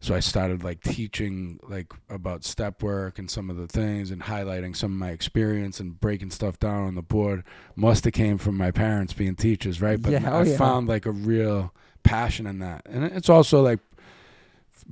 so 0.00 0.14
I 0.14 0.20
started 0.20 0.64
like 0.64 0.82
teaching 0.82 1.60
like 1.68 1.92
about 2.08 2.44
step 2.44 2.82
work 2.82 3.18
and 3.18 3.30
some 3.30 3.50
of 3.50 3.56
the 3.56 3.68
things 3.68 4.10
and 4.10 4.22
highlighting 4.22 4.74
some 4.74 4.92
of 4.92 4.98
my 4.98 5.10
experience 5.10 5.78
and 5.78 6.00
breaking 6.00 6.30
stuff 6.30 6.58
down 6.58 6.86
on 6.86 6.94
the 6.94 7.02
board. 7.02 7.44
Must 7.76 8.04
have 8.04 8.14
came 8.14 8.38
from 8.38 8.56
my 8.56 8.70
parents 8.70 9.12
being 9.12 9.36
teachers, 9.36 9.80
right? 9.82 10.00
But 10.00 10.12
Yeah, 10.12 10.30
oh 10.32 10.38
I 10.40 10.42
yeah. 10.44 10.56
found 10.56 10.88
like 10.88 11.06
a 11.06 11.10
real 11.12 11.74
passion 12.02 12.46
in 12.46 12.60
that, 12.60 12.82
and 12.86 13.04
it's 13.04 13.28
also 13.28 13.60
like 13.62 13.80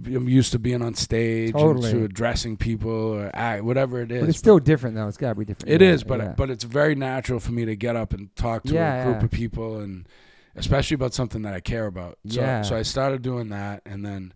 I'm 0.07 0.29
used 0.29 0.53
to 0.53 0.59
being 0.59 0.83
on 0.83 0.95
stage 0.95 1.53
Totally. 1.53 1.91
and 1.91 1.99
to 2.01 2.05
addressing 2.05 2.57
people 2.57 2.91
or 2.91 3.31
act, 3.35 3.65
whatever 3.65 4.01
it 4.01 4.13
is. 4.13 4.21
But 4.21 4.29
it's 4.29 4.39
still 4.39 4.59
different 4.59 4.95
though. 4.95 5.09
It's 5.09 5.17
got 5.17 5.31
to 5.31 5.35
be 5.35 5.45
different. 5.45 5.73
It 5.75 5.81
yeah, 5.81 5.91
is, 5.93 6.05
but 6.05 6.21
yeah. 6.21 6.35
but 6.37 6.51
it's 6.51 6.65
very 6.65 6.95
natural 6.95 7.41
for 7.41 7.53
me 7.53 7.65
to 7.65 7.75
get 7.75 7.97
up 7.97 8.13
and 8.13 8.35
talk 8.37 8.63
to 8.65 8.75
Yeah, 8.75 9.03
a 9.03 9.05
group 9.05 9.23
of 9.25 9.31
people, 9.31 9.81
and 9.81 10.07
especially 10.55 10.95
about 10.95 11.15
something 11.15 11.43
that 11.43 11.55
I 11.55 11.61
care 11.61 11.87
about. 11.87 12.19
So, 12.29 12.41
Yeah. 12.41 12.63
so 12.63 12.77
I 12.77 12.83
started 12.83 13.23
doing 13.23 13.49
that, 13.49 13.83
and 13.87 14.05
then, 14.05 14.35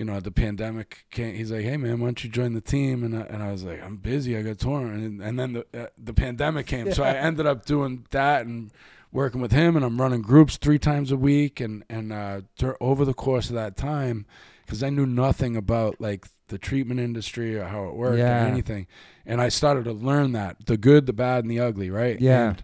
you 0.00 0.06
know, 0.06 0.18
the 0.18 0.30
pandemic 0.30 1.04
came. 1.10 1.34
He's 1.34 1.52
like, 1.52 1.64
"Hey, 1.64 1.76
man, 1.76 2.00
why 2.00 2.06
don't 2.06 2.24
you 2.24 2.30
join 2.30 2.54
the 2.54 2.62
team?" 2.62 3.04
And 3.04 3.14
I, 3.14 3.20
and 3.32 3.42
I 3.42 3.52
was 3.52 3.64
like, 3.64 3.82
"I'm 3.84 3.98
busy. 3.98 4.34
I 4.38 4.40
got 4.42 4.58
torn." 4.58 4.88
And, 4.94 5.22
and 5.22 5.38
then 5.38 5.52
the 5.52 5.64
uh, 5.82 5.86
the 5.98 6.14
pandemic 6.14 6.66
came, 6.66 6.90
so 6.92 7.02
I 7.02 7.12
ended 7.28 7.44
up 7.46 7.66
doing 7.66 8.06
that 8.10 8.46
and 8.46 8.70
working 9.12 9.42
with 9.42 9.52
him, 9.52 9.76
and 9.76 9.84
I'm 9.84 10.00
running 10.00 10.22
groups 10.22 10.56
three 10.56 10.78
times 10.78 11.12
a 11.12 11.16
week, 11.18 11.60
and 11.60 11.84
and 11.90 12.12
uh, 12.12 12.40
over 12.80 13.04
the 13.04 13.12
course 13.14 13.50
of 13.50 13.56
that 13.56 13.76
time. 13.76 14.24
because 14.64 14.82
I 14.82 14.88
knew 14.90 15.06
nothing 15.06 15.54
about 15.56 16.00
like 16.00 16.26
the 16.48 16.58
treatment 16.58 16.98
industry 17.00 17.58
or 17.58 17.64
how 17.64 17.84
it 17.88 17.94
worked 17.94 18.18
Yeah. 18.18 18.44
or 18.44 18.48
anything. 18.48 18.86
And 19.26 19.40
I 19.40 19.48
started 19.50 19.84
to 19.84 19.92
learn 19.92 20.32
that 20.32 20.66
the 20.66 20.76
good, 20.76 21.06
the 21.06 21.12
bad, 21.12 21.44
and 21.44 21.50
the 21.50 21.60
ugly, 21.60 21.90
right? 21.90 22.18
Yeah. 22.20 22.50
And, 22.50 22.62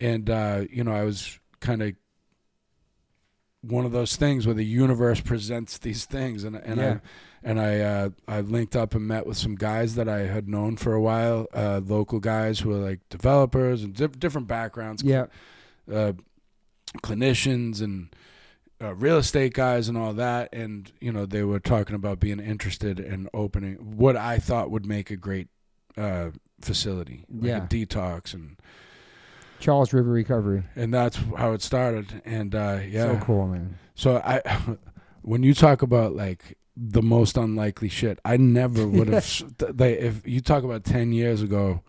and 0.00 0.30
uh, 0.30 0.64
you 0.70 0.84
know, 0.84 0.92
I 0.92 1.04
was 1.04 1.38
kind 1.60 1.82
of 1.82 1.92
one 3.62 3.84
of 3.84 3.92
those 3.92 4.16
things 4.16 4.46
where 4.46 4.54
the 4.54 4.64
universe 4.64 5.20
presents 5.20 5.78
these 5.78 6.04
things, 6.04 6.44
and 6.44 6.56
and 6.56 6.78
Yeah. 6.80 6.92
I 6.92 7.00
and 7.42 7.60
I 7.60 7.80
uh, 7.80 8.08
I 8.26 8.40
linked 8.40 8.74
up 8.76 8.94
and 8.94 9.06
met 9.06 9.26
with 9.26 9.36
some 9.36 9.54
guys 9.56 9.94
that 9.96 10.08
I 10.08 10.20
had 10.26 10.48
known 10.48 10.76
for 10.76 10.92
a 10.94 11.00
while, 11.00 11.46
uh, 11.54 11.80
local 11.84 12.20
guys 12.20 12.60
who 12.60 12.70
are 12.72 12.78
like 12.88 13.00
developers 13.08 13.82
and 13.84 13.94
diff- 13.94 14.18
different 14.18 14.46
backgrounds, 14.48 15.02
Yeah. 15.02 15.26
uh, 15.92 16.12
clinicians 17.02 17.80
and 17.80 18.08
uh, 18.82 18.94
real 18.94 19.18
estate 19.18 19.54
guys 19.54 19.88
and 19.88 19.98
all 19.98 20.12
that. 20.14 20.48
And, 20.52 20.90
you 21.00 21.12
know, 21.12 21.26
they 21.26 21.42
were 21.42 21.58
talking 21.60 21.96
about 21.96 22.20
being 22.20 22.38
interested 22.40 23.00
in 23.00 23.28
opening 23.34 23.74
what 23.96 24.16
I 24.16 24.38
thought 24.38 24.70
would 24.70 24.86
make 24.86 25.10
a 25.10 25.16
great 25.16 25.48
uh, 25.96 26.30
facility, 26.60 27.24
like 27.28 27.44
Yeah. 27.48 27.64
a 27.64 27.66
detox. 27.68 28.32
And, 28.34 28.56
Charles 29.60 29.92
River 29.92 30.10
Recovery. 30.10 30.62
and 30.76 30.92
that's 30.92 31.16
how 31.36 31.52
it 31.52 31.62
started. 31.62 32.22
And, 32.24 32.54
uh, 32.54 32.80
yeah. 32.88 33.18
So 33.18 33.24
cool, 33.24 33.46
man. 33.46 33.78
So 33.94 34.16
I, 34.24 34.40
when 35.22 35.42
you 35.42 35.54
talk 35.54 35.82
about 35.82 36.14
like 36.14 36.56
the 36.76 37.02
most 37.02 37.36
unlikely 37.36 37.88
shit, 37.88 38.18
I 38.24 38.36
never 38.36 38.86
would 38.88 39.08
have. 39.08 39.44
like 39.76 39.98
if 39.98 40.26
you 40.26 40.40
talk 40.40 40.62
about 40.64 40.84
ten 40.84 41.12
years 41.12 41.42
ago, 41.42 41.82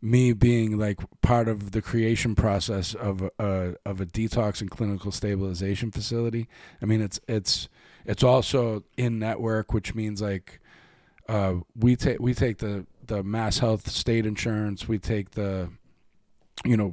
me 0.00 0.32
being 0.32 0.78
like 0.78 0.98
part 1.20 1.46
of 1.46 1.70
the 1.70 1.80
creation 1.80 2.34
process 2.34 2.94
of 2.94 3.22
a 3.38 3.76
of 3.86 4.00
a 4.00 4.06
detox 4.06 4.60
and 4.60 4.70
clinical 4.70 5.12
stabilization 5.12 5.92
facility. 5.92 6.48
I 6.82 6.86
mean, 6.86 7.00
it's 7.00 7.20
it's 7.28 7.68
it's 8.04 8.24
also 8.24 8.82
in 8.96 9.20
network, 9.20 9.72
which 9.72 9.94
means 9.94 10.20
like 10.20 10.60
uh, 11.28 11.54
we 11.76 11.94
take 11.94 12.18
we 12.18 12.34
take 12.34 12.58
the 12.58 12.84
the 13.06 13.22
MassHealth 13.22 13.86
state 13.88 14.26
insurance, 14.26 14.88
we 14.88 14.98
take 14.98 15.32
the 15.32 15.70
you 16.64 16.76
know 16.76 16.92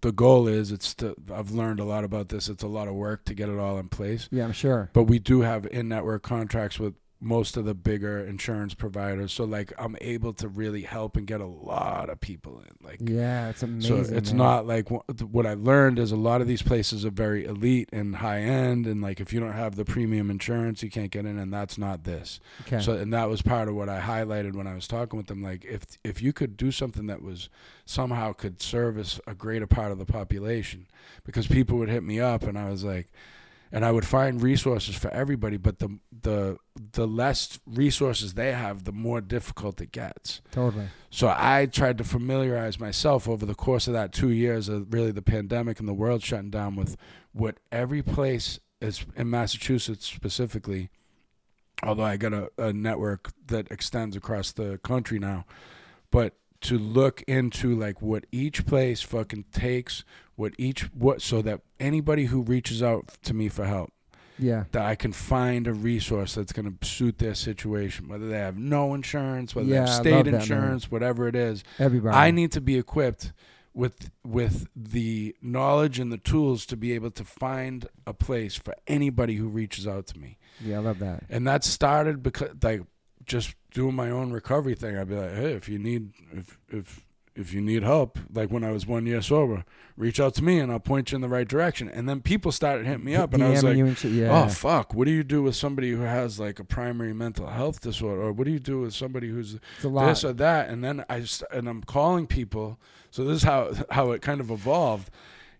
the 0.00 0.12
goal 0.12 0.46
is 0.46 0.70
it's 0.70 0.94
to, 0.96 1.14
I've 1.32 1.50
learned 1.50 1.80
a 1.80 1.84
lot 1.84 2.04
about 2.04 2.28
this. 2.28 2.48
It's 2.48 2.62
a 2.62 2.68
lot 2.68 2.88
of 2.88 2.94
work 2.94 3.24
to 3.24 3.34
get 3.34 3.48
it 3.48 3.58
all 3.58 3.78
in 3.78 3.88
place, 3.88 4.28
Yeah, 4.30 4.44
I'm 4.44 4.52
sure. 4.52 4.90
but 4.92 5.04
we 5.04 5.18
do 5.18 5.40
have 5.40 5.66
in-network 5.66 6.22
contracts 6.22 6.78
with 6.78 6.92
most 7.24 7.56
of 7.56 7.64
the 7.64 7.74
bigger 7.74 8.18
insurance 8.24 8.74
providers. 8.74 9.32
So 9.32 9.44
like 9.44 9.72
I'm 9.78 9.96
able 10.00 10.32
to 10.34 10.46
really 10.48 10.82
help 10.82 11.16
and 11.16 11.26
get 11.26 11.40
a 11.40 11.46
lot 11.46 12.10
of 12.10 12.20
people 12.20 12.60
in. 12.60 12.86
Like 12.86 12.98
Yeah, 13.00 13.48
it's 13.48 13.62
amazing. 13.62 14.04
so 14.04 14.14
it's 14.14 14.30
man. 14.30 14.38
not 14.38 14.66
like 14.66 14.90
wha- 14.90 15.02
what 15.30 15.46
I 15.46 15.54
learned 15.54 15.98
is 15.98 16.12
a 16.12 16.16
lot 16.16 16.40
of 16.40 16.46
these 16.46 16.62
places 16.62 17.04
are 17.06 17.10
very 17.10 17.44
elite 17.46 17.88
and 17.92 18.16
high 18.16 18.40
end, 18.40 18.86
and 18.86 19.00
like 19.00 19.20
if 19.20 19.32
you 19.32 19.40
don't 19.40 19.52
have 19.54 19.76
the 19.76 19.84
premium 19.84 20.30
insurance, 20.30 20.82
you 20.82 20.90
can't 20.90 21.10
get 21.10 21.24
in, 21.24 21.38
and 21.38 21.52
that's 21.52 21.78
not 21.78 22.04
this. 22.04 22.40
Okay. 22.66 22.80
So 22.80 22.92
and 22.92 23.12
that 23.12 23.28
was 23.28 23.42
part 23.42 23.68
of 23.68 23.74
what 23.74 23.88
I 23.88 24.00
highlighted 24.00 24.54
when 24.54 24.66
I 24.66 24.74
was 24.74 24.86
talking 24.86 25.16
with 25.16 25.26
them. 25.26 25.42
Like 25.42 25.64
if 25.64 25.86
if 26.04 26.20
you 26.22 26.32
could 26.32 26.56
do 26.56 26.70
something 26.70 27.06
that 27.06 27.22
was 27.22 27.48
somehow 27.86 28.32
could 28.34 28.60
service 28.60 29.18
a 29.26 29.34
greater 29.34 29.66
part 29.66 29.92
of 29.92 29.98
the 29.98 30.04
population, 30.06 30.86
because 31.24 31.46
people 31.46 31.78
would 31.78 31.88
hit 31.88 32.02
me 32.02 32.20
up, 32.20 32.42
and 32.42 32.58
I 32.58 32.68
was 32.70 32.84
like. 32.84 33.08
And 33.74 33.84
I 33.84 33.90
would 33.90 34.06
find 34.06 34.40
resources 34.40 34.94
for 34.94 35.10
everybody, 35.10 35.56
but 35.56 35.80
the 35.80 35.98
the 36.22 36.58
the 36.92 37.08
less 37.08 37.58
resources 37.66 38.34
they 38.34 38.52
have, 38.52 38.84
the 38.84 38.92
more 38.92 39.20
difficult 39.20 39.80
it 39.80 39.90
gets. 39.90 40.40
totally. 40.52 40.86
So 41.10 41.34
I 41.36 41.66
tried 41.66 41.98
to 41.98 42.04
familiarize 42.04 42.78
myself 42.78 43.28
over 43.28 43.44
the 43.44 43.56
course 43.56 43.88
of 43.88 43.92
that 43.94 44.12
two 44.12 44.30
years 44.30 44.68
of 44.68 44.94
really 44.94 45.10
the 45.10 45.22
pandemic 45.22 45.80
and 45.80 45.88
the 45.88 45.92
world 45.92 46.22
shutting 46.22 46.50
down 46.50 46.76
with 46.76 46.96
what 47.32 47.58
every 47.72 48.00
place 48.00 48.60
is 48.80 49.04
in 49.16 49.28
Massachusetts 49.28 50.06
specifically. 50.06 50.90
Although 51.82 52.04
I 52.04 52.16
got 52.16 52.32
a, 52.32 52.50
a 52.56 52.72
network 52.72 53.32
that 53.48 53.68
extends 53.72 54.16
across 54.16 54.52
the 54.52 54.78
country 54.78 55.18
now, 55.18 55.46
but 56.12 56.34
to 56.62 56.78
look 56.78 57.22
into 57.22 57.78
like 57.78 58.00
what 58.00 58.24
each 58.32 58.64
place 58.66 59.02
fucking 59.02 59.46
takes, 59.52 60.04
what 60.36 60.52
each 60.58 60.82
what 60.94 61.22
so 61.22 61.42
that 61.42 61.60
anybody 61.78 62.26
who 62.26 62.42
reaches 62.42 62.82
out 62.82 63.08
to 63.22 63.34
me 63.34 63.48
for 63.48 63.64
help 63.66 63.92
Yeah. 64.38 64.64
that 64.72 64.82
I 64.84 64.94
can 64.96 65.12
find 65.12 65.66
a 65.66 65.72
resource 65.72 66.34
that's 66.34 66.52
going 66.52 66.76
to 66.76 66.86
suit 66.86 67.18
their 67.18 67.34
situation, 67.34 68.08
whether 68.08 68.28
they 68.28 68.38
have 68.38 68.56
no 68.58 68.94
insurance, 68.94 69.54
whether 69.54 69.68
Yeah, 69.68 69.74
they 69.84 69.86
have 69.90 69.94
state 69.94 70.24
that, 70.24 70.34
insurance, 70.34 70.90
whatever 70.90 71.28
it 71.28 71.36
is. 71.36 71.62
Everybody. 71.78 72.16
I 72.16 72.30
need 72.30 72.50
to 72.52 72.60
be 72.60 72.76
equipped 72.78 73.32
with 73.72 74.10
with 74.24 74.68
the 74.76 75.34
knowledge 75.42 75.98
and 75.98 76.12
the 76.12 76.18
tools 76.18 76.64
to 76.66 76.76
be 76.76 76.92
able 76.92 77.10
to 77.10 77.24
find 77.24 77.86
a 78.06 78.14
place 78.14 78.54
for 78.54 78.74
anybody 78.86 79.34
who 79.36 79.48
reaches 79.48 79.86
out 79.86 80.06
to 80.08 80.18
me. 80.18 80.38
Yeah, 80.64 80.76
I 80.76 80.80
love 80.80 80.98
that. 81.00 81.24
And 81.28 81.46
that 81.48 81.64
started 81.64 82.22
because 82.22 82.50
like 82.62 82.82
just 83.26 83.54
doing 83.72 83.94
my 83.96 84.10
own 84.10 84.30
recovery 84.32 84.74
thing. 84.76 84.96
I'd 84.96 85.08
be 85.08 85.16
like, 85.16 85.32
hey, 85.34 85.52
if 85.54 85.68
you 85.68 85.78
need 85.78 86.12
if 86.32 86.58
if 86.68 87.04
if 87.36 87.52
you 87.52 87.60
need 87.60 87.82
help, 87.82 88.18
like 88.32 88.50
when 88.50 88.62
I 88.62 88.70
was 88.70 88.86
one 88.86 89.06
year 89.06 89.20
sober, 89.20 89.64
reach 89.96 90.20
out 90.20 90.34
to 90.34 90.44
me 90.44 90.58
and 90.60 90.70
I'll 90.70 90.78
point 90.78 91.10
you 91.10 91.16
in 91.16 91.22
the 91.22 91.28
right 91.28 91.46
direction. 91.46 91.88
And 91.88 92.08
then 92.08 92.20
people 92.20 92.52
started 92.52 92.86
hitting 92.86 93.04
me 93.04 93.16
up, 93.16 93.34
and 93.34 93.42
I 93.42 93.50
was 93.50 93.64
like, 93.64 93.76
you 93.76 93.86
and 93.86 93.98
shit, 93.98 94.12
yeah. 94.12 94.44
Oh 94.44 94.48
fuck! 94.48 94.94
What 94.94 95.06
do 95.06 95.10
you 95.10 95.24
do 95.24 95.42
with 95.42 95.56
somebody 95.56 95.90
who 95.90 96.02
has 96.02 96.38
like 96.38 96.58
a 96.58 96.64
primary 96.64 97.12
mental 97.12 97.48
health 97.48 97.80
disorder, 97.80 98.22
or 98.22 98.32
what 98.32 98.44
do 98.44 98.52
you 98.52 98.60
do 98.60 98.80
with 98.80 98.94
somebody 98.94 99.28
who's 99.28 99.58
it's 99.76 99.84
a 99.84 99.88
lot. 99.88 100.06
this 100.06 100.24
or 100.24 100.32
that? 100.34 100.68
And 100.68 100.84
then 100.84 101.04
I 101.08 101.24
and 101.52 101.68
I'm 101.68 101.82
calling 101.82 102.26
people. 102.26 102.78
So 103.10 103.24
this 103.24 103.38
is 103.38 103.42
how 103.42 103.72
how 103.90 104.12
it 104.12 104.22
kind 104.22 104.40
of 104.40 104.50
evolved. 104.50 105.10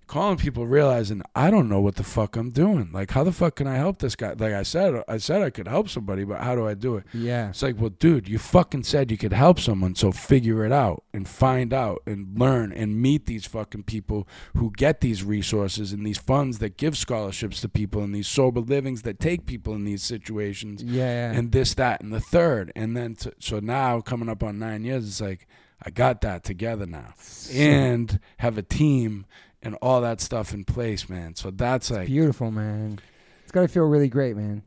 Calling 0.07 0.37
people, 0.37 0.67
realizing 0.67 1.23
I 1.35 1.51
don't 1.51 1.69
know 1.69 1.81
what 1.81 1.97
the 1.97 2.05
fuck 2.05 2.37
I'm 2.37 2.51
doing. 2.51 2.91
Like, 2.93 3.11
how 3.13 3.25
the 3.25 3.33
fuck 3.33 3.57
can 3.57 3.67
I 3.67 3.77
help 3.77 4.01
this 4.01 4.15
guy? 4.15 4.35
Like 4.37 4.53
I 4.53 4.63
said, 4.63 5.03
I 5.09 5.17
said 5.17 5.41
I 5.41 5.49
could 5.49 5.67
help 5.67 5.89
somebody, 5.89 6.25
but 6.25 6.43
how 6.43 6.55
do 6.55 6.69
I 6.69 6.75
do 6.75 6.97
it? 6.97 7.05
yeah. 7.15 7.49
It's 7.49 7.63
like, 7.63 7.81
well, 7.81 7.89
dude, 7.91 8.29
you 8.29 8.39
fucking 8.39 8.83
said 8.85 9.11
you 9.11 9.17
could 9.17 9.33
help 9.33 9.59
someone, 9.59 9.95
so 9.95 10.13
figure 10.13 10.65
it 10.67 10.73
out 10.73 11.05
and 11.15 11.27
find 11.27 11.73
out 11.73 12.03
and 12.07 12.39
learn 12.39 12.71
and 12.71 13.01
meet 13.01 13.25
these 13.25 13.47
fucking 13.47 13.85
people 13.85 14.29
who 14.55 14.71
get 14.77 15.01
these 15.01 15.25
resources 15.25 15.93
and 15.93 16.05
these 16.07 16.19
funds 16.19 16.59
that 16.59 16.77
give 16.77 16.99
scholarships 16.99 17.63
to 17.63 17.69
people 17.71 18.03
and 18.03 18.15
these 18.15 18.29
sober 18.29 18.61
livings 18.61 19.03
that 19.03 19.19
take 19.19 19.47
people 19.47 19.75
in 19.75 19.85
these 19.85 20.03
situations 20.03 20.83
Yeah. 20.83 21.33
and 21.33 21.51
this, 21.51 21.73
that, 21.75 22.03
and 22.03 22.13
the 22.13 22.21
third. 22.21 22.71
And 22.77 22.95
then, 22.95 23.15
to, 23.17 23.33
so 23.39 23.59
now 23.59 24.03
coming 24.03 24.29
up 24.29 24.43
on 24.43 24.59
nine 24.59 24.85
years, 24.85 25.09
it's 25.09 25.21
like, 25.23 25.47
I 25.87 25.91
got 25.91 26.21
that 26.23 26.45
together 26.45 26.87
now 26.87 27.13
and 27.53 28.19
have 28.39 28.57
a 28.57 28.63
team 28.63 29.27
and 29.65 29.75
all 29.83 30.01
that 30.03 30.21
stuff 30.21 30.53
in 30.55 30.65
place, 30.65 31.09
man. 31.09 31.35
So 31.35 31.51
that's 31.51 31.91
like, 31.91 32.07
beautiful, 32.07 32.51
man. 32.51 32.99
It's 33.43 33.53
got 33.53 33.63
to 33.63 33.69
feel 33.69 33.85
really 33.85 34.09
great, 34.09 34.37
man. 34.37 34.63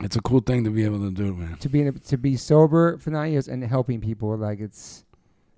it's 0.00 0.16
a 0.16 0.20
cool 0.22 0.40
thing 0.40 0.64
to 0.64 0.70
be 0.70 0.84
able 0.84 1.00
to 1.00 1.10
do, 1.10 1.34
man. 1.34 1.56
To 1.58 1.68
be 1.68 1.80
in 1.80 1.88
a, 1.88 1.92
to 1.92 2.16
be 2.16 2.36
sober 2.36 2.98
for 2.98 3.10
nine 3.10 3.32
years 3.32 3.48
and 3.48 3.64
helping 3.64 4.00
people, 4.00 4.36
like 4.36 4.60
it's 4.60 5.04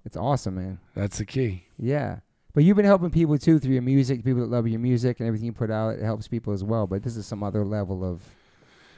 it's 0.05 0.17
awesome, 0.17 0.55
man. 0.57 0.79
That's 0.95 1.19
the 1.19 1.25
key. 1.25 1.65
Yeah. 1.79 2.21
But 2.55 2.63
you've 2.63 2.77
been 2.77 2.87
helping 2.87 3.11
people 3.11 3.37
too 3.37 3.59
through 3.59 3.73
your 3.73 3.83
music, 3.83 4.25
people 4.25 4.41
that 4.43 4.51
love 4.51 4.69
your 4.69 4.79
music 4.79 5.19
and 5.19 5.27
everything 5.27 5.47
you 5.47 5.53
put 5.53 5.71
out. 5.73 5.95
It 5.97 6.03
helps 6.03 6.29
people 6.29 6.53
as 6.53 6.63
well. 6.63 6.87
But 6.87 7.03
this 7.03 7.17
is 7.17 7.27
some 7.27 7.43
other 7.43 7.65
level 7.65 8.05
of 8.05 8.23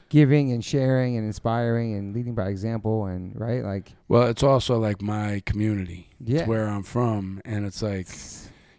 giving 0.09 0.53
and 0.53 0.65
sharing 0.65 1.17
and 1.17 1.27
inspiring 1.27 1.95
and 1.95 2.15
leading 2.15 2.35
by 2.35 2.49
example 2.49 3.07
and 3.07 3.39
right, 3.41 3.65
like 3.65 3.93
Well, 4.09 4.29
it's 4.29 4.43
also 4.43 4.79
like 4.79 5.01
my 5.03 5.43
community. 5.47 6.11
yeah, 6.21 6.41
It's 6.41 6.49
where 6.49 6.69
I'm 6.69 6.83
from, 6.85 7.41
and 7.45 7.67
it's 7.67 7.83
like, 7.83 8.07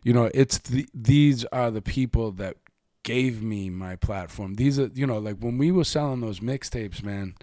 you 0.03 0.13
know, 0.13 0.29
it's 0.33 0.57
the, 0.59 0.87
these 0.93 1.45
are 1.45 1.71
the 1.71 1.81
people 1.81 2.31
that 2.33 2.57
gave 3.03 3.41
me 3.41 3.69
my 3.69 3.95
platform. 3.95 4.55
These 4.55 4.79
are, 4.79 4.89
you 4.93 5.07
know, 5.07 5.17
like 5.17 5.37
when 5.37 5.57
we 5.57 5.71
were 5.71 5.83
selling 5.83 6.21
those 6.21 6.39
mixtapes, 6.39 7.03
man. 7.03 7.35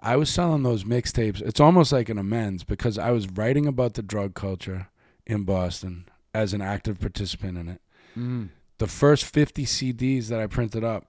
I 0.00 0.14
was 0.14 0.30
selling 0.30 0.62
those 0.62 0.84
mixtapes. 0.84 1.42
It's 1.42 1.58
almost 1.58 1.90
like 1.90 2.08
an 2.08 2.18
amends 2.18 2.62
because 2.62 2.98
I 2.98 3.10
was 3.10 3.28
writing 3.28 3.66
about 3.66 3.94
the 3.94 4.02
drug 4.02 4.34
culture 4.34 4.86
in 5.26 5.42
Boston 5.42 6.04
as 6.32 6.52
an 6.52 6.60
active 6.60 7.00
participant 7.00 7.58
in 7.58 7.68
it. 7.68 7.80
mm, 8.16 8.48
The 8.78 8.86
first 8.86 9.24
50 9.24 9.64
CDs 9.64 10.28
that 10.28 10.38
I 10.38 10.46
printed 10.46 10.84
up, 10.84 11.06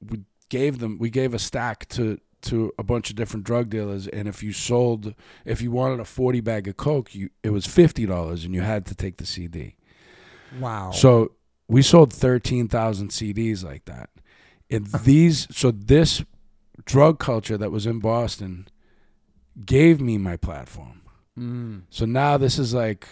we 0.00 0.20
gave 0.48 0.78
them. 0.78 0.98
We 0.98 1.10
gave 1.10 1.34
a 1.34 1.38
stack 1.38 1.88
to 1.88 2.20
to 2.44 2.72
a 2.78 2.82
bunch 2.82 3.10
of 3.10 3.16
different 3.16 3.44
drug 3.44 3.68
dealers, 3.70 4.06
and 4.08 4.28
if 4.28 4.42
you 4.42 4.52
sold, 4.52 5.14
if 5.44 5.60
you 5.62 5.70
wanted 5.70 6.00
a 6.00 6.04
40 6.04 6.40
bag 6.40 6.68
of 6.68 6.76
coke, 6.76 7.14
you 7.14 7.30
it 7.42 7.50
was 7.50 7.66
fifty 7.66 8.06
dollars, 8.06 8.44
and 8.44 8.54
you 8.54 8.60
had 8.62 8.86
to 8.86 8.94
take 8.94 9.16
the 9.16 9.26
CD. 9.26 9.74
wow. 10.60 10.90
So 10.92 11.32
we 11.68 11.80
sold 11.82 12.12
13,000 12.12 13.08
CDs 13.08 13.64
like 13.64 13.86
that. 13.86 14.10
And 14.70 14.86
these, 15.04 15.46
so 15.50 15.70
this 15.70 16.22
drug 16.84 17.18
culture 17.18 17.56
that 17.56 17.70
was 17.72 17.86
in 17.86 17.98
Boston 18.00 18.68
gave 19.64 20.00
me 20.00 20.18
my 20.18 20.36
platform. 20.36 21.00
mm, 21.38 21.82
So 21.90 22.04
now 22.04 22.36
this 22.36 22.58
is 22.58 22.74
like 22.74 23.06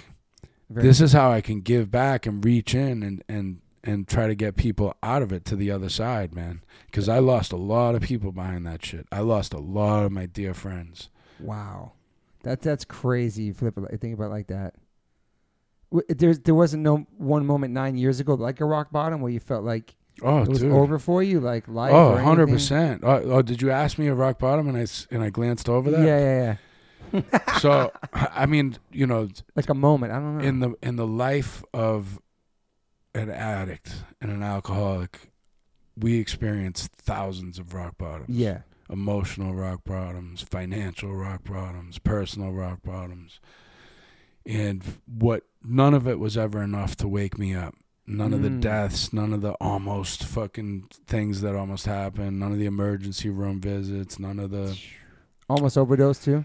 very- 0.69 0.87
this 0.87 1.01
is 1.01 1.13
how 1.13 1.31
I 1.31 1.41
can 1.41 1.61
give 1.61 1.91
back 1.91 2.27
and 2.27 2.45
reach 2.45 2.75
in 2.75 3.03
and 3.03 3.23
and 3.29 3.61
and 3.85 4.07
try 4.07 4.27
to 4.27 4.35
get 4.35 4.57
people 4.57 4.95
out 5.03 5.23
of 5.23 5.33
it 5.33 5.45
to 5.47 5.57
the 5.57 5.71
other 5.71 5.89
side, 5.89 6.35
man. 6.35 6.63
Because 6.87 7.09
I 7.09 7.19
lost 7.19 7.53
a 7.53 7.57
lot 7.57 7.95
of 7.95 8.03
people 8.03 8.33
behind 8.33 8.67
that 8.67 8.85
shit. 8.85 9.07
I 9.11 9.21
lost 9.21 9.53
a 9.55 9.59
lot 9.59 10.05
of 10.05 10.13
my 10.13 10.27
dear 10.27 10.55
friends. 10.55 11.09
Wow, 11.41 11.93
that 12.43 12.61
that's 12.63 12.85
crazy. 12.85 13.53
Flip 13.53 13.77
it, 13.77 14.01
think 14.01 14.15
about 14.15 14.27
it 14.27 14.31
like 14.31 14.47
that. 14.49 14.75
There's 16.09 16.39
there 16.41 16.55
wasn't 16.55 16.83
no 16.85 17.07
one 17.19 17.45
moment 17.45 17.75
nine 17.75 17.97
years 17.97 18.19
ago 18.19 18.35
like 18.35 18.61
a 18.61 18.65
rock 18.65 18.91
bottom 18.91 19.21
where 19.21 19.31
you 19.33 19.41
felt 19.41 19.65
like 19.65 19.95
Oh, 20.23 20.43
it 20.43 20.49
was 20.49 20.61
dude. 20.61 20.73
over 20.73 20.99
for 20.99 21.23
you, 21.23 21.41
like 21.41 21.67
life. 21.69 21.93
Oh, 21.93 22.11
or 22.11 22.15
100 22.15 22.43
anything? 22.43 22.55
percent. 22.55 23.01
Oh, 23.03 23.23
oh, 23.25 23.43
did 23.43 23.61
you 23.63 23.71
ask 23.71 23.99
me 23.99 24.07
a 24.09 24.15
rock 24.15 24.39
bottom 24.39 24.69
and 24.69 24.77
I 24.79 24.87
and 25.15 25.23
I 25.23 25.31
glanced 25.31 25.69
over 25.69 25.91
that? 25.91 26.07
Yeah, 26.07 26.19
yeah, 26.19 26.57
yeah. 27.33 27.59
So 27.59 27.93
I 28.13 28.47
mean, 28.47 28.77
you 28.93 29.07
know, 29.07 29.29
Like 29.57 29.69
a 29.69 29.75
moment. 29.75 30.13
I 30.13 30.17
don't 30.17 30.39
know. 30.39 30.45
in 30.45 30.61
the 30.61 30.75
in 30.83 30.97
the 30.97 31.07
life 31.07 31.63
of 31.75 32.19
an 33.15 33.31
addict 33.31 33.95
and 34.21 34.31
an 34.31 34.43
alcoholic, 34.43 35.31
we 35.97 36.19
experience 36.19 36.89
thousands 36.97 37.59
of 37.59 37.75
rock 37.75 37.99
bottoms. 37.99 38.29
yeah, 38.31 38.61
Emotional 38.91 39.55
rock 39.55 39.85
bottoms, 39.85 40.43
financial 40.43 41.15
rock 41.15 41.45
bottoms, 41.45 41.99
personal 41.99 42.53
rock 42.53 42.81
bottoms. 42.83 43.41
And 44.45 44.83
what 45.07 45.45
none 45.63 45.95
of 45.95 46.07
it 46.09 46.19
was 46.19 46.37
ever 46.37 46.63
enough 46.63 46.97
to 46.97 47.09
wake 47.09 47.39
me 47.39 47.55
up. 47.55 47.75
None 48.07 48.35
of 48.35 48.43
the 48.43 48.49
Mm. 48.51 48.61
deaths, 48.61 49.13
none 49.13 49.33
of 49.33 49.41
the 49.41 49.53
almost 49.61 50.25
fucking 50.25 50.89
things 51.07 51.41
that 51.43 51.55
almost 51.55 51.87
happened, 51.87 52.41
none 52.41 52.53
of 52.53 52.59
the 52.59 52.67
emergency 52.67 53.31
room 53.31 53.61
visits, 53.61 54.19
none 54.19 54.39
of 54.41 54.51
the 54.51 54.77
almost 55.49 55.79
overdose 55.79 56.19
too. 56.23 56.45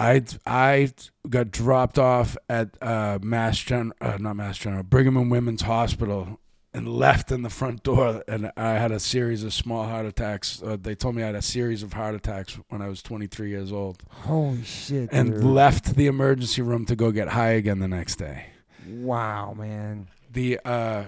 I 0.00 0.22
I 0.46 0.92
got 1.28 1.50
dropped 1.50 1.98
off 1.98 2.36
at 2.48 2.70
uh, 2.82 3.18
Mass 3.22 3.58
Gen, 3.58 3.92
uh, 4.00 4.16
not 4.18 4.34
Mass 4.36 4.56
General, 4.58 4.82
Brigham 4.82 5.16
and 5.16 5.30
Women's 5.30 5.62
Hospital, 5.62 6.40
and 6.72 6.88
left 6.88 7.30
in 7.30 7.42
the 7.42 7.50
front 7.50 7.82
door. 7.82 8.24
And 8.26 8.50
I 8.56 8.72
had 8.74 8.92
a 8.92 8.98
series 9.00 9.44
of 9.44 9.52
small 9.52 9.84
heart 9.84 10.06
attacks. 10.06 10.62
Uh, 10.62 10.76
they 10.80 10.94
told 10.94 11.16
me 11.16 11.22
I 11.22 11.26
had 11.26 11.34
a 11.34 11.42
series 11.42 11.82
of 11.82 11.92
heart 11.92 12.14
attacks 12.14 12.58
when 12.70 12.80
I 12.80 12.88
was 12.88 13.02
23 13.02 13.50
years 13.50 13.72
old, 13.72 14.02
Holy 14.08 14.62
shit! 14.62 15.10
and 15.12 15.32
dude. 15.34 15.44
left 15.44 15.96
the 15.96 16.06
emergency 16.06 16.62
room 16.62 16.86
to 16.86 16.96
go 16.96 17.10
get 17.12 17.28
high 17.28 17.50
again 17.50 17.78
the 17.80 17.88
next 17.88 18.16
day. 18.16 18.46
wow, 18.88 19.52
man. 19.52 20.08
The 20.32 20.60
uh, 20.64 21.04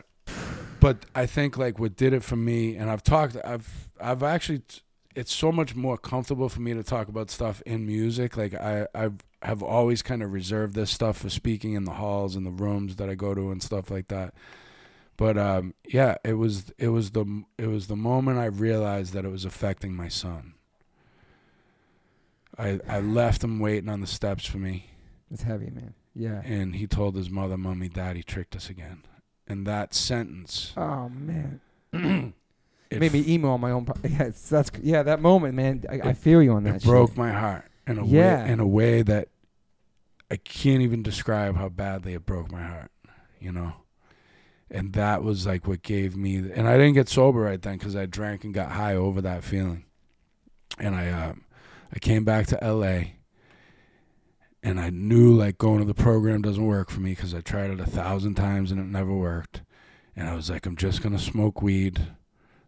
but 0.81 1.07
I 1.15 1.27
think 1.27 1.57
like 1.57 1.79
what 1.79 1.97
did 1.97 2.13
it 2.13 2.23
for 2.25 2.37
me, 2.37 2.77
and 2.77 2.91
I've 2.91 3.03
talked, 3.03 3.37
I've 3.43 3.89
I've 4.01 4.23
actually. 4.23 4.63
It's 5.15 5.33
so 5.35 5.53
much 5.53 5.75
more 5.75 5.99
comfortable 5.99 6.49
for 6.49 6.61
me 6.61 6.75
to 6.75 6.83
talk 6.83 7.09
about 7.09 7.31
stuff 7.31 7.61
in 7.67 7.87
music. 7.87 8.37
Like 8.37 8.55
I, 8.55 8.87
I 8.95 9.11
have 9.43 9.63
always 9.63 10.03
kind 10.03 10.23
of 10.23 10.33
reserved 10.33 10.75
this 10.75 10.91
stuff 10.91 11.19
for 11.19 11.29
speaking 11.31 11.75
in 11.75 11.85
the 11.85 11.93
halls 11.93 12.35
and 12.37 12.47
the 12.47 12.51
rooms 12.51 12.97
that 12.97 13.11
I 13.11 13.15
go 13.15 13.35
to 13.35 13.51
and 13.51 13.63
stuff 13.63 13.91
like 13.91 14.09
that. 14.09 14.35
But 15.17 15.37
um, 15.37 15.75
yeah, 15.87 16.17
it 16.25 16.35
was 16.35 16.73
it 16.79 16.89
was 16.89 17.11
the 17.11 17.45
it 17.59 17.67
was 17.67 17.87
the 17.89 17.97
moment 17.97 18.39
I 18.39 18.47
realized 18.47 19.13
that 19.13 19.25
it 19.25 19.31
was 19.31 19.45
affecting 19.45 19.95
my 19.95 20.09
son. 20.09 20.55
I 22.59 22.81
I 22.89 23.01
left 23.01 23.45
him 23.45 23.59
waiting 23.59 23.89
on 23.89 24.01
the 24.01 24.07
steps 24.07 24.45
for 24.47 24.59
me, 24.59 24.91
It's 25.31 25.43
heavy, 25.43 25.71
man. 25.71 25.95
Yeah. 26.15 26.43
and 26.45 26.77
he 26.77 26.87
told 26.87 27.17
his 27.17 27.31
mother, 27.31 27.57
"Mommy, 27.57 27.89
Daddy 27.89 28.23
tricked 28.23 28.55
us 28.57 28.69
again." 28.71 29.03
And 29.47 29.67
that 29.67 29.95
sentence, 29.95 30.73
Oh 30.77 31.09
man. 31.11 31.61
it 32.97 33.01
made 33.01 33.13
me 33.13 33.25
emo 33.27 33.51
on 33.51 33.61
my 33.61 33.71
own. 33.71 33.85
po- 33.87 33.95
Yeah, 34.09 34.25
it's, 34.25 34.49
that's 34.49 34.71
yeah. 34.83 35.03
That 35.03 35.21
moment, 35.21 35.55
man. 35.55 35.85
I, 35.91 36.11
I 36.11 36.13
feel 36.15 36.43
you 36.43 36.53
on 36.53 36.65
that. 36.65 36.77
it 36.77 36.85
broke 36.85 37.17
my 37.17 37.33
heart 37.33 37.65
in 37.87 37.99
a 37.99 38.07
Yeah. 38.07 38.45
way 38.45 38.53
in 38.53 38.61
a 38.61 38.67
way 38.67 39.03
that 39.03 39.29
I 40.31 40.37
can't 40.37 40.83
even 40.83 41.03
describe 41.03 41.57
how 41.57 41.69
badly 41.69 42.15
it 42.15 42.25
broke 42.25 42.51
my 42.51 42.63
heart, 42.63 42.91
you 43.41 43.53
know. 43.53 43.73
And 44.71 44.95
that 44.95 45.23
was 45.23 45.47
like 45.47 45.67
what 45.67 45.83
gave 45.83 46.17
me 46.17 46.39
the, 46.39 46.57
and 46.57 46.67
I 46.67 46.79
didn't 46.79 46.95
get 46.95 47.09
sober 47.09 47.41
right 47.41 47.61
then 47.61 47.79
cuz 47.79 47.95
I 47.95 48.07
drank 48.07 48.45
and 48.45 48.55
got 48.55 48.73
high 48.73 48.95
over 48.95 49.21
that 49.21 49.45
feeling. 49.45 49.85
And 50.79 50.95
I 50.95 51.11
um 51.11 51.43
I 51.95 51.99
came 51.99 52.25
back 52.25 52.47
to 52.47 52.59
LA 52.63 53.01
and 54.63 54.81
I 54.81 54.91
knew 54.91 55.33
like 55.35 55.59
going 55.59 55.81
to 55.81 55.85
the 55.85 55.93
program 55.95 56.41
doesn't 56.41 56.65
work 56.67 56.89
for 56.91 57.01
me 57.01 57.15
cuz 57.15 57.35
I 57.35 57.41
tried 57.43 57.71
it 57.71 57.81
a 57.81 57.87
thousand 57.87 58.35
times 58.37 58.71
and 58.71 58.81
it 58.81 58.87
never 58.87 59.13
worked. 59.13 59.63
And 60.17 60.29
I 60.29 60.35
was 60.35 60.49
like 60.49 60.65
I'm 60.67 60.77
just 60.77 61.03
going 61.03 61.15
to 61.17 61.23
smoke 61.23 61.61
weed. 61.63 62.01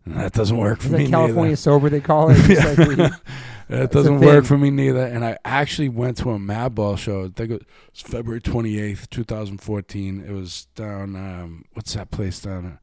And 0.05 0.17
that 0.17 0.33
doesn't 0.33 0.57
work 0.57 0.81
for 0.81 0.89
me. 0.89 0.93
that 0.93 0.99
neither. 0.99 1.11
California 1.11 1.57
sober? 1.57 1.89
They 1.89 2.01
call 2.01 2.31
it. 2.31 2.39
Yeah. 2.49 2.75
like 2.87 3.13
That 3.69 3.91
doesn't 3.93 4.21
work 4.21 4.45
for 4.45 4.59
me 4.59 4.71
neither. 4.71 5.07
And 5.07 5.25
I 5.25 5.39
actually 5.45 5.89
went 5.89 6.19
to 6.19 6.31
a 6.31 6.39
Madball 6.39 6.99
show. 6.99 7.25
I 7.25 7.29
think 7.29 7.51
it 7.51 7.63
was 7.93 8.03
February 8.03 8.43
28th, 8.43 9.09
2014. 9.09 10.21
It 10.27 10.33
was 10.33 10.67
down, 10.75 11.17
um, 11.17 11.65
what's 11.73 11.95
that 11.95 12.11
place 12.11 12.41
down 12.43 12.79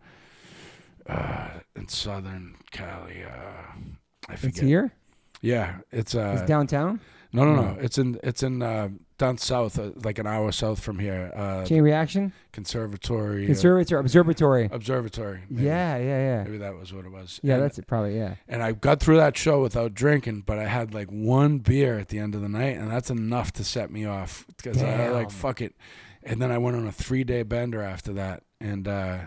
uh, 1.05 1.49
in 1.75 1.87
Southern 1.87 2.55
Cali? 2.71 3.23
Uh, 3.23 3.73
I 4.27 4.35
forget. 4.35 4.49
it's 4.49 4.59
here. 4.59 4.91
Yeah, 5.41 5.77
it's 5.91 6.13
uh, 6.15 6.35
it's 6.37 6.47
downtown. 6.47 6.99
no, 7.33 7.43
no, 7.43 7.55
no. 7.55 7.61
No. 7.73 7.77
It's 7.79 7.97
in 7.97 8.19
it's 8.23 8.43
in 8.43 8.61
uh, 8.61 8.89
down 9.21 9.37
south, 9.37 9.79
uh, 9.79 9.91
like 10.03 10.19
an 10.19 10.27
hour 10.27 10.51
south 10.51 10.79
from 10.81 10.99
here. 10.99 11.31
Uh, 11.35 11.63
Chain 11.65 11.81
reaction. 11.83 12.33
conservatory, 12.51 13.43
uh, 13.43 13.47
Conservatory. 13.47 13.99
Observatory. 14.01 14.69
observatory. 14.71 15.41
maybe. 15.49 15.67
Yeah, 15.67 15.97
yeah, 15.97 16.03
yeah. 16.03 16.43
maybe 16.43 16.57
that 16.57 16.75
was 16.75 16.91
what 16.91 17.05
it 17.05 17.11
was. 17.11 17.39
Yeah, 17.43 17.53
And- 17.55 17.63
that's 17.63 17.77
it. 17.79 17.87
Probably. 17.87 18.17
Yeah. 18.17 18.35
and 18.47 18.61
I 18.61 18.71
got 18.73 18.99
through 18.99 19.17
that 19.17 19.37
show 19.37 19.61
without 19.61 19.93
drinking, 19.93 20.43
but 20.45 20.57
I 20.59 20.65
had 20.67 20.93
like 20.93 21.09
one 21.09 21.59
beer 21.59 21.97
at 21.99 22.09
the 22.09 22.19
end 22.19 22.35
of 22.35 22.41
the 22.41 22.49
night, 22.49 22.77
and 22.77 22.89
that's 22.91 23.09
enough 23.09 23.53
to 23.53 23.63
set 23.63 23.91
me 23.91 24.05
off 24.05 24.45
because 24.57 24.81
I 24.81 25.09
like 25.09 25.31
fuck 25.31 25.61
it. 25.61 25.75
And 26.23 26.41
then 26.41 26.51
I 26.51 26.57
went 26.57 26.75
on 26.77 26.85
a 26.87 26.91
three 26.91 27.23
day 27.23 27.43
bender 27.43 27.81
after 27.81 28.11
that, 28.13 28.43
and 28.59 28.87
uh, 28.87 29.17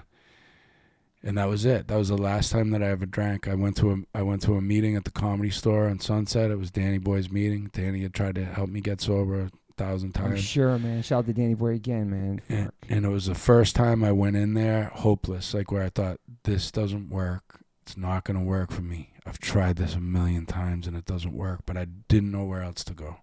and 1.23 1.39
that 1.39 1.49
was 1.49 1.65
it. 1.65 1.89
That 1.89 1.97
was 1.97 2.09
the 2.09 2.19
last 2.19 2.53
time 2.53 2.71
that 2.71 2.83
I 2.83 2.89
ever 2.89 3.07
drank. 3.07 3.49
I 3.49 3.55
went 3.55 3.77
to 3.79 3.91
a 3.93 3.97
I 4.19 4.23
went 4.23 4.43
to 4.43 4.55
a 4.55 4.61
meeting 4.61 4.95
at 4.97 5.05
the 5.05 5.11
comedy 5.11 5.51
store 5.51 5.89
on 5.89 5.99
Sunset. 5.99 6.51
It 6.51 6.59
was 6.59 6.71
Danny 6.71 6.99
Boy's 6.99 7.31
meeting. 7.31 7.71
Danny 7.73 8.03
had 8.03 8.13
tried 8.15 8.35
to 8.37 8.45
help 8.45 8.69
me 8.69 8.81
get 8.81 9.01
sober 9.01 9.51
thousand 9.77 10.17
I'm 10.17 10.31
times. 10.31 10.45
sure, 10.45 10.79
man. 10.79 11.03
Shout 11.03 11.21
out 11.21 11.27
to 11.27 11.33
Danny 11.33 11.55
Boy 11.55 11.75
again, 11.75 12.11
man. 12.11 12.41
And, 12.49 12.73
and 12.89 13.05
it 13.05 13.09
was 13.09 13.27
the 13.27 13.35
first 13.35 13.75
time 13.75 14.05
I 14.05 14.13
went 14.13 14.37
in 14.37 14.55
there 14.55 14.91
hopeless, 14.95 15.55
like 15.55 15.71
where 15.71 15.83
I 15.83 15.89
thought 15.89 16.21
this 16.45 16.71
doesn't 16.71 17.11
work. 17.11 17.61
It's 17.83 17.97
not 17.97 18.25
going 18.25 18.39
to 18.39 18.45
work 18.45 18.71
for 18.71 18.83
me. 18.83 19.11
I've 19.27 19.39
tried 19.39 19.77
this 19.77 19.95
a 19.95 20.01
million 20.01 20.47
times 20.47 20.87
and 20.87 20.97
it 20.97 21.05
doesn't 21.05 21.35
work, 21.35 21.61
but 21.67 21.77
I 21.77 21.87
didn't 22.09 22.31
know 22.33 22.45
where 22.45 22.63
else 22.63 22.85
to 22.85 22.95
go. 22.95 23.19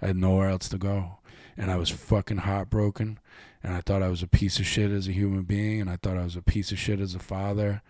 I 0.00 0.08
had 0.08 0.16
nowhere 0.16 0.48
else 0.48 0.68
to 0.70 0.78
go. 0.78 1.18
And 1.56 1.70
I 1.70 1.76
was 1.76 1.90
fucking 1.90 2.38
heartbroken. 2.38 3.18
And 3.62 3.74
I 3.74 3.80
thought 3.80 4.02
I 4.02 4.08
was 4.08 4.22
a 4.22 4.28
piece 4.28 4.58
of 4.58 4.66
shit 4.66 4.90
as 4.90 5.06
a 5.06 5.12
human 5.12 5.42
being. 5.42 5.80
And 5.80 5.90
I 5.90 5.96
thought 5.96 6.16
I 6.16 6.24
was 6.24 6.36
a 6.36 6.42
piece 6.42 6.72
of 6.72 6.78
shit 6.78 6.98
as 7.00 7.14
a 7.14 7.20
father. 7.20 7.82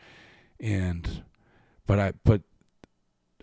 And, 0.60 1.22
but 1.86 1.98
I, 1.98 2.12
but 2.24 2.42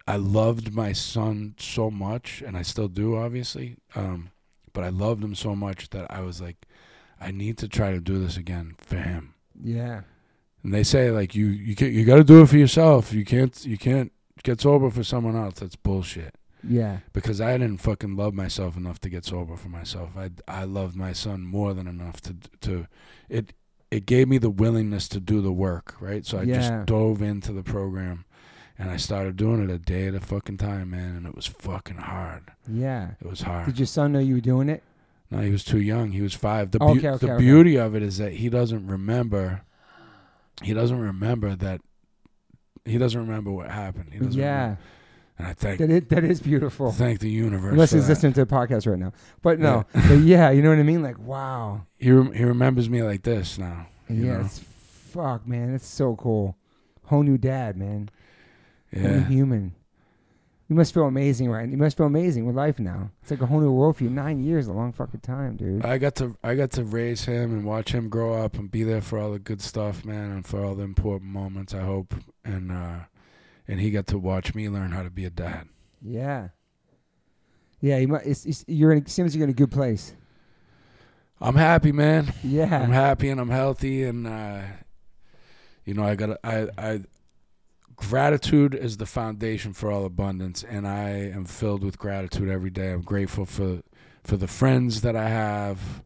I 0.10 0.16
loved 0.16 0.74
my 0.74 0.92
son 0.92 1.54
so 1.60 1.92
much, 1.92 2.42
and 2.44 2.58
I 2.58 2.64
still 2.64 2.88
do, 2.88 3.16
obviously. 3.16 3.78
Um, 3.94 4.32
but 4.74 4.84
I 4.84 4.90
loved 4.90 5.24
him 5.24 5.36
so 5.36 5.56
much 5.56 5.90
that 5.92 6.08
I 6.10 6.22
was 6.22 6.42
like, 6.42 6.58
I 7.20 7.32
need 7.32 7.58
to 7.60 7.68
try 7.68 7.92
to 7.92 8.00
do 8.00 8.20
this 8.20 8.38
again 8.38 8.76
for 8.80 8.98
him. 8.98 9.34
Yeah. 9.62 10.02
And 10.64 10.74
they 10.74 10.84
say 10.84 11.12
like 11.12 11.36
you 11.36 11.48
you 11.48 11.76
can, 11.76 11.94
you 11.94 12.06
got 12.06 12.18
to 12.18 12.24
do 12.24 12.42
it 12.42 12.48
for 12.50 12.58
yourself. 12.58 13.14
You 13.14 13.26
can't 13.26 13.66
you 13.66 13.78
can't 13.78 14.12
get 14.44 14.62
sober 14.62 14.90
for 14.90 15.04
someone 15.04 15.36
else. 15.36 15.56
That's 15.60 15.76
bullshit. 15.76 16.36
Yeah. 16.68 17.00
Because 17.14 17.40
I 17.40 17.58
didn't 17.58 17.78
fucking 17.82 18.16
love 18.18 18.34
myself 18.34 18.76
enough 18.76 19.00
to 19.02 19.10
get 19.10 19.24
sober 19.26 19.56
for 19.56 19.70
myself. 19.70 20.12
I 20.18 20.32
I 20.48 20.64
loved 20.66 20.96
my 20.96 21.14
son 21.14 21.42
more 21.46 21.74
than 21.74 21.88
enough 21.88 22.20
to 22.22 22.36
to 22.62 22.88
it 23.30 23.54
it 23.92 24.06
gave 24.06 24.28
me 24.28 24.38
the 24.38 24.50
willingness 24.52 25.08
to 25.10 25.20
do 25.20 25.42
the 25.42 25.52
work, 25.54 25.96
right? 26.00 26.26
So 26.26 26.38
I 26.38 26.44
Yeah. 26.44 26.56
just 26.56 26.86
dove 26.86 27.22
into 27.22 27.52
the 27.54 27.64
program 27.64 28.26
and 28.80 28.90
I 28.90 28.98
started 28.98 29.36
doing 29.38 29.62
it 29.62 29.70
a 29.70 29.78
day 29.78 30.08
at 30.08 30.16
a 30.16 30.20
fucking 30.20 30.58
time, 30.58 30.90
man, 30.92 31.16
and 31.18 31.28
it 31.28 31.36
was 31.36 31.46
fucking 31.46 31.98
hard. 31.98 32.44
Yeah. 32.68 33.12
It 33.22 33.28
was 33.30 33.42
hard. 33.42 33.66
Did 33.68 33.78
your 33.80 33.86
son 33.88 34.14
know 34.14 34.20
you 34.20 34.36
were 34.36 34.40
doing 34.42 34.70
it? 34.70 34.82
No, 35.30 35.42
he 35.42 35.52
was 35.52 35.64
too 35.64 35.80
young. 35.82 36.12
He 36.12 36.22
was 36.22 36.34
five. 36.34 36.72
The, 36.72 36.82
Okay, 36.82 37.00
beau- 37.02 37.10
okay, 37.10 37.26
the 37.28 37.34
okay. 37.34 37.44
beauty 37.44 37.76
of 37.78 37.94
it 37.94 38.02
is 38.02 38.18
that 38.18 38.34
he 38.34 38.50
doesn't 38.50 38.88
remember. 38.88 39.62
He 40.64 40.74
doesn't 40.74 41.00
remember 41.00 41.56
that. 41.56 41.82
He 42.86 42.98
doesn't 42.98 43.20
remember 43.20 43.52
what 43.52 43.70
happened. 43.70 44.10
He 44.14 44.20
doesn't 44.20 44.34
Yeah. 44.34 44.62
remember. 44.62 44.82
And 45.38 45.48
I 45.48 45.54
thank 45.54 45.80
That 45.80 45.90
is, 45.90 46.04
that 46.10 46.24
is 46.24 46.40
beautiful. 46.42 46.92
thank 46.92 47.20
the 47.20 47.30
universe. 47.30 47.72
Unless 47.74 47.92
he's 47.92 48.08
that. 48.08 48.14
listening 48.14 48.34
to 48.34 48.46
the 48.46 48.54
podcast 48.54 48.90
right 48.90 48.98
now. 49.00 49.14
But 49.42 49.60
no. 49.60 49.86
but 49.94 50.16
yeah, 50.20 50.50
you 50.50 50.62
know 50.62 50.70
what 50.70 50.80
I 50.80 50.84
mean? 50.84 51.02
Like, 51.04 51.20
wow. 51.20 51.84
He 51.98 52.12
rem- 52.12 52.34
he 52.34 52.44
remembers 52.44 52.90
me 52.90 53.04
like 53.04 53.24
this 53.24 53.58
now. 53.58 53.88
Yeah. 54.10 54.38
know? 54.38 54.40
It's, 54.42 54.60
fuck, 54.60 55.48
man. 55.48 55.74
It's 55.76 55.86
so 55.88 56.16
cool. 56.16 56.58
Whole 57.06 57.24
new 57.24 57.38
dad, 57.38 57.78
man. 57.78 58.10
Yeah. 58.92 59.28
human. 59.28 59.76
You 60.68 60.76
must 60.76 60.94
feel 60.94 61.06
amazing, 61.06 61.50
right? 61.50 61.68
You 61.68 61.78
must 61.78 61.98
feel 61.98 62.06
amazing 62.06 62.46
with 62.46 62.56
life 62.56 62.78
now. 62.78 63.10
It's 63.24 63.32
like 63.32 63.42
a 63.42 63.48
whole 63.48 63.60
new 63.60 63.72
world 63.72 63.98
for 63.98 64.04
you. 64.04 64.10
Nine 64.12 64.44
years, 64.44 64.68
a 64.68 64.72
long 64.72 64.94
fucking 64.94 65.22
time, 65.22 65.56
dude. 65.56 65.84
I 65.84 65.98
got 65.98 66.14
to 66.16 66.38
I 66.44 66.54
got 66.54 66.70
to 66.72 66.84
raise 66.84 67.26
him 67.26 67.52
and 67.52 67.66
watch 67.66 67.92
him 67.92 68.08
grow 68.08 68.34
up 68.36 68.54
and 68.56 68.70
be 68.70 68.84
there 68.84 69.02
for 69.02 69.18
all 69.18 69.32
the 69.32 69.40
good 69.40 69.62
stuff, 69.62 70.06
man, 70.06 70.30
and 70.30 70.46
for 70.46 70.64
all 70.64 70.76
the 70.76 70.84
important 70.84 71.32
moments. 71.32 71.74
I 71.74 71.82
hope, 71.82 72.14
and 72.46 72.72
uh, 72.72 73.00
and 73.68 73.80
he 73.80 73.90
got 73.90 74.06
to 74.08 74.20
watch 74.20 74.54
me 74.54 74.70
learn 74.70 74.92
how 74.92 75.02
to 75.02 75.10
be 75.10 75.26
a 75.26 75.32
dad. 75.32 75.68
Yeah. 76.04 76.50
Yeah, 77.82 77.98
you 77.98 78.08
mu- 78.10 78.20
it's, 78.24 78.46
it's, 78.46 78.64
you're 78.68 78.92
in. 78.92 79.00
It 79.00 79.10
seems 79.10 79.36
you're 79.36 79.46
in 79.46 79.50
a 79.50 79.54
good 79.54 79.72
place. 79.72 80.14
I'm 81.42 81.56
happy, 81.56 81.92
man. 81.92 82.34
Yeah, 82.44 82.80
I'm 82.80 82.92
happy 82.92 83.30
and 83.30 83.40
I'm 83.40 83.50
healthy 83.50 84.04
and 84.04 84.28
uh, 84.28 84.62
you 85.86 85.94
know 85.94 86.04
I 86.04 86.16
got 86.16 86.38
I 86.44 86.68
I 86.78 87.02
gratitude 88.00 88.74
is 88.74 88.98
the 88.98 89.06
foundation 89.06 89.74
for 89.74 89.92
all 89.92 90.06
abundance 90.06 90.64
and 90.64 90.88
I 90.88 91.10
am 91.10 91.46
filled 91.46 91.84
with 91.84 91.98
gratitude 91.98 92.50
every 92.50 92.70
day. 92.70 92.92
I'm 92.92 93.02
grateful 93.02 93.46
for 93.46 93.82
for 94.24 94.38
the 94.38 94.48
friends 94.48 95.02
that 95.02 95.16
I 95.16 95.28
have. 95.28 96.04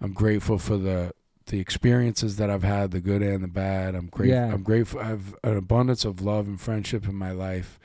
I'm 0.00 0.12
grateful 0.12 0.58
for 0.58 0.76
the 0.76 1.12
the 1.46 1.60
experiences 1.60 2.36
that 2.36 2.48
I've 2.48 2.62
had, 2.62 2.92
the 2.92 3.00
good 3.00 3.22
and 3.22 3.42
the 3.42 3.48
bad. 3.48 3.94
I'm 3.94 4.06
grateful. 4.06 4.36
Yeah. 4.36 4.52
I'm 4.52 4.62
grateful. 4.62 5.00
I 5.00 5.04
have 5.06 5.34
an 5.42 5.56
abundance 5.56 6.04
of 6.04 6.22
love 6.22 6.46
and 6.46 6.60
friendship 6.60 7.06
in 7.08 7.14
my 7.14 7.32
life, 7.32 7.78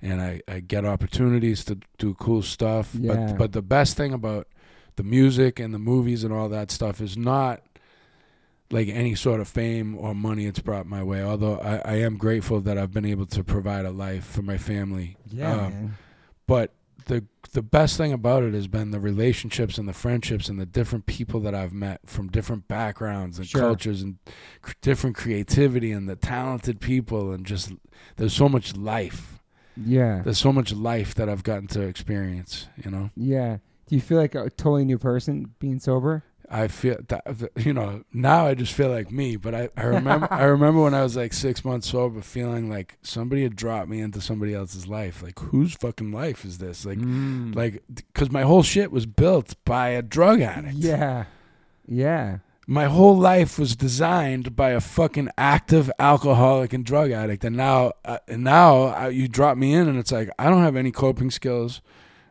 and 0.00 0.20
I, 0.20 0.40
I 0.46 0.60
get 0.60 0.84
opportunities 0.84 1.64
to 1.64 1.78
do 1.98 2.14
cool 2.14 2.42
stuff. 2.42 2.94
Yeah. 2.94 3.14
But 3.14 3.38
but 3.38 3.52
the 3.52 3.62
best 3.62 3.96
thing 3.96 4.12
about 4.12 4.48
the 4.96 5.02
music 5.04 5.60
and 5.60 5.72
the 5.74 5.78
movies 5.78 6.24
and 6.24 6.32
all 6.32 6.48
that 6.48 6.70
stuff 6.70 7.00
is 7.00 7.16
not 7.16 7.62
like 8.70 8.88
any 8.88 9.14
sort 9.14 9.40
of 9.40 9.48
fame 9.48 9.96
or 9.96 10.14
money 10.14 10.46
it's 10.46 10.60
brought 10.60 10.86
my 10.86 11.02
way. 11.02 11.22
Although 11.22 11.58
I, 11.58 11.76
I 11.84 11.94
am 12.00 12.16
grateful 12.18 12.60
that 12.60 12.76
I've 12.76 12.92
been 12.92 13.06
able 13.06 13.26
to 13.26 13.42
provide 13.42 13.84
a 13.86 13.90
life 13.90 14.24
for 14.24 14.42
my 14.42 14.58
family. 14.58 15.16
Yeah, 15.26 15.66
Um. 15.66 15.96
But 16.46 16.72
the 17.06 17.24
the 17.52 17.62
best 17.62 17.96
thing 17.96 18.12
about 18.12 18.42
it 18.42 18.52
has 18.52 18.66
been 18.68 18.90
the 18.90 19.00
relationships 19.00 19.78
and 19.78 19.88
the 19.88 19.92
friendships 19.94 20.48
and 20.50 20.60
the 20.60 20.66
different 20.66 21.06
people 21.06 21.40
that 21.40 21.54
I've 21.54 21.72
met 21.72 22.00
from 22.04 22.28
different 22.28 22.68
backgrounds 22.68 23.38
and 23.38 23.46
Sure. 23.46 23.60
cultures 23.62 24.02
and 24.02 24.18
cr- 24.60 24.72
different 24.82 25.16
creativity 25.16 25.90
and 25.92 26.06
the 26.08 26.16
talented 26.16 26.80
people 26.80 27.32
and 27.32 27.46
just 27.46 27.72
there's 28.16 28.34
so 28.34 28.48
much 28.50 28.76
life. 28.76 29.38
Yeah. 29.76 30.20
There's 30.22 30.38
so 30.38 30.52
much 30.52 30.72
life 30.74 31.14
that 31.14 31.28
I've 31.30 31.42
gotten 31.44 31.68
to 31.68 31.80
experience. 31.82 32.66
You 32.84 32.90
know. 32.90 33.10
Yeah. 33.16 33.58
Do 33.86 33.94
you 33.94 34.02
feel 34.02 34.18
like 34.18 34.34
a 34.34 34.50
totally 34.50 34.84
new 34.84 34.98
person 34.98 35.54
being 35.58 35.78
sober? 35.80 36.24
I 36.50 36.68
feel 36.68 36.96
that 37.08 37.50
you 37.56 37.72
know 37.72 38.04
now 38.12 38.46
I 38.46 38.54
just 38.54 38.72
feel 38.72 38.88
like 38.90 39.10
me, 39.10 39.36
but 39.36 39.54
I, 39.54 39.68
I 39.76 39.84
remember 39.84 40.28
I 40.30 40.44
remember 40.56 40.82
when 40.82 40.94
I 40.94 41.02
was 41.02 41.16
like 41.16 41.32
six 41.32 41.64
months 41.64 41.90
sober, 41.90 42.20
feeling 42.22 42.68
like 42.70 42.96
somebody 43.02 43.42
had 43.42 43.56
dropped 43.56 43.88
me 43.88 44.00
into 44.00 44.20
somebody 44.20 44.54
else's 44.54 44.86
life. 44.86 45.22
Like 45.22 45.38
whose 45.38 45.74
fucking 45.74 46.12
life 46.12 46.44
is 46.44 46.58
this? 46.58 46.84
Like 46.86 46.98
Mm. 46.98 47.54
like 47.54 47.82
because 47.94 48.30
my 48.30 48.42
whole 48.42 48.62
shit 48.62 48.90
was 48.90 49.06
built 49.06 49.54
by 49.64 49.88
a 49.90 50.02
drug 50.02 50.40
addict. 50.40 50.76
Yeah. 50.76 51.24
Yeah. 51.86 52.38
My 52.70 52.84
whole 52.84 53.16
life 53.16 53.58
was 53.58 53.74
designed 53.74 54.54
by 54.54 54.70
a 54.70 54.80
fucking 54.80 55.30
active 55.38 55.90
alcoholic 55.98 56.74
and 56.74 56.84
drug 56.84 57.10
addict, 57.10 57.42
and 57.44 57.56
now 57.56 57.92
uh, 58.04 58.18
and 58.28 58.44
now 58.44 58.94
uh, 59.04 59.08
you 59.08 59.26
drop 59.26 59.56
me 59.56 59.72
in, 59.72 59.88
and 59.88 59.98
it's 59.98 60.12
like 60.12 60.28
I 60.38 60.50
don't 60.50 60.62
have 60.62 60.76
any 60.76 60.90
coping 60.90 61.30
skills. 61.30 61.80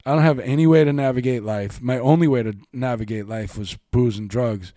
I 0.07 0.11
don't 0.15 0.23
have 0.23 0.39
any 0.39 0.65
way 0.65 0.85
to 0.85 0.93
navigate 0.93 1.43
life. 1.43 1.81
My 1.81 1.99
only 1.99 2.29
way 2.29 2.41
to 2.41 2.53
navigate 2.71 3.27
life 3.27 3.57
was 3.57 3.77
booze 3.91 4.17
and 4.17 4.29
drugs. 4.29 4.71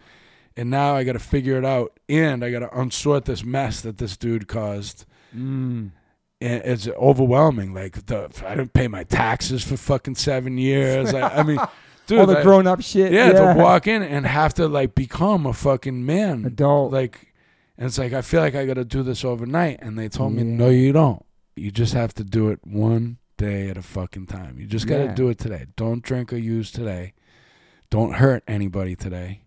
And 0.57 0.71
now 0.71 0.97
I 0.97 1.05
got 1.05 1.13
to 1.13 1.21
figure 1.21 1.57
it 1.57 1.65
out 1.65 2.01
and 2.09 2.45
I 2.45 2.51
got 2.51 2.59
to 2.59 2.67
unsort 2.67 3.27
this 3.27 3.45
mess 3.45 3.81
that 3.83 3.99
this 3.99 4.17
dude 4.17 4.49
caused. 4.49 5.05
Mm. 5.33 5.93
And 6.41 6.63
it's 6.65 6.89
overwhelming. 6.89 7.73
Like 7.73 8.07
the 8.07 8.29
I 8.45 8.57
didn't 8.57 8.73
pay 8.73 8.89
my 8.89 9.05
taxes 9.05 9.63
for 9.63 9.77
fucking 9.77 10.17
7 10.17 10.59
years. 10.59 11.15
I, 11.15 11.29
I 11.29 11.43
mean, 11.45 11.59
dude, 12.09 12.19
All 12.19 12.27
the 12.27 12.39
I- 12.41 12.43
grown 12.43 12.67
up 12.67 12.83
shit. 12.83 13.13
yeah, 13.13 13.31
Yeah. 13.31 13.55
to 13.55 13.61
walk 13.61 13.87
in 13.87 14.03
and 14.03 14.27
have 14.27 14.53
to 14.55 14.67
like 14.67 14.97
become 14.97 15.47
a 15.47 15.53
fucking 15.53 16.05
man. 16.05 16.45
Adult. 16.45 16.93
Like 16.93 17.33
and 17.79 17.87
it's 17.87 17.99
like 17.99 18.13
I 18.13 18.23
feel 18.23 18.41
like 18.41 18.57
I 18.57 18.67
got 18.67 18.75
to 18.75 18.85
do 18.85 19.05
this 19.05 19.25
overnight 19.25 19.79
and 19.81 19.97
they 19.97 20.09
told 20.09 20.33
me 20.33 20.43
no 20.43 20.71
you 20.71 20.93
don't. 20.93 21.25
You 21.55 21.71
just 21.71 21.95
have 21.95 22.15
to 22.15 22.25
do 22.25 22.49
it 22.49 22.59
one 22.65 23.19
day 23.41 23.69
at 23.71 23.77
a 23.79 23.83
fucking 23.83 24.27
time. 24.27 24.59
You 24.59 24.67
just 24.67 24.87
got 24.87 24.99
to 24.99 25.05
Yeah. 25.05 25.15
do 25.15 25.29
it 25.31 25.39
today. 25.39 25.67
Don't 25.77 26.03
drink 26.03 26.33
or 26.33 26.37
use 26.37 26.71
today. 26.71 27.15
Don't 27.89 28.15
hurt 28.15 28.43
anybody 28.47 28.95
today. 28.95 29.41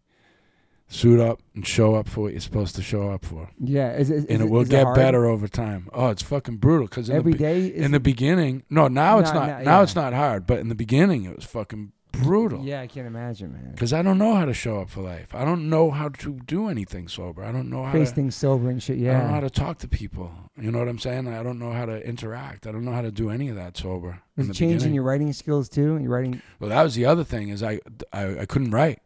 Suit 0.87 1.19
up 1.19 1.41
and 1.55 1.65
show 1.65 1.95
up 1.95 2.07
for 2.07 2.21
what 2.21 2.31
you're 2.33 2.41
supposed 2.41 2.75
to 2.75 2.81
show 2.83 3.09
up 3.09 3.23
for. 3.25 3.49
yeah. 3.59 3.93
Is, 3.95 4.11
is, 4.11 4.25
and 4.25 4.41
is 4.41 4.41
it 4.41 4.49
will 4.49 4.65
get 4.65 4.83
hard? 4.83 4.95
better 4.95 5.25
over 5.25 5.47
time. 5.47 5.89
Oh, 5.93 6.09
it's 6.09 6.21
fucking 6.21 6.57
brutal 6.57 6.87
in, 7.03 7.11
every 7.11 7.31
the, 7.31 7.37
be- 7.37 7.43
day. 7.43 7.59
Is 7.67 7.85
in 7.85 7.91
the 7.91 7.99
beginning, 7.99 8.63
no, 8.69 8.87
now 8.87 9.19
it's 9.19 9.31
No, 9.33 9.39
not. 9.39 9.47
no, 9.59 9.63
now 9.63 9.77
yeah. 9.77 9.83
it's 9.83 9.95
not 9.95 10.13
hard, 10.13 10.45
but 10.45 10.59
in 10.59 10.67
the 10.69 10.75
beginning 10.75 11.23
it 11.25 11.35
was 11.35 11.45
fucking 11.45 11.93
brutal. 12.13 12.63
yeah, 12.63 12.79
I 12.81 12.87
can't 12.87 13.07
imagine, 13.07 13.51
man. 13.51 13.71
Because 13.71 13.91
I 13.91 14.01
don't 14.01 14.17
know 14.17 14.35
how 14.35 14.45
to 14.45 14.53
show 14.53 14.79
up 14.79 14.89
for 14.89 15.01
life. 15.01 15.33
I 15.35 15.43
don't 15.43 15.69
know 15.69 15.91
how 15.91 16.09
to 16.09 16.39
do 16.45 16.67
anything 16.69 17.07
sober. 17.07 17.43
I 17.43 17.51
don't 17.51 17.69
know 17.69 17.83
how 17.83 17.91
to 17.91 17.99
Face 17.99 18.09
to. 18.09 18.15
things 18.15 18.35
sober 18.35 18.69
and 18.69 18.81
shit. 18.81 18.97
Yeah. 18.97 19.11
I 19.11 19.19
don't 19.19 19.27
know 19.27 19.33
how 19.33 19.39
to 19.41 19.49
talk 19.49 19.79
to 19.79 19.87
people. 19.87 20.31
You 20.59 20.71
know 20.71 20.79
what 20.79 20.87
I'm 20.87 20.99
saying? 20.99 21.27
I 21.27 21.43
don't 21.43 21.59
know 21.59 21.71
how 21.71 21.85
to 21.85 22.05
interact. 22.07 22.65
I 22.67 22.71
don't 22.71 22.85
know 22.85 22.91
how 22.93 23.01
to 23.01 23.11
do 23.11 23.29
any 23.29 23.49
of 23.49 23.55
that 23.55 23.75
sober. 23.75 24.21
Is 24.37 24.47
it 24.49 24.53
changing 24.53 24.77
beginning. 24.77 24.95
your 24.95 25.03
writing 25.03 25.33
skills 25.33 25.67
too? 25.69 25.97
Your 25.99 26.09
writing. 26.11 26.41
Well, 26.59 26.69
that 26.69 26.83
was 26.83 26.95
the 26.95 27.05
other 27.05 27.23
thing 27.23 27.49
is 27.49 27.61
I, 27.63 27.79
I, 28.13 28.39
I 28.41 28.45
couldn't 28.45 28.71
write 28.71 28.99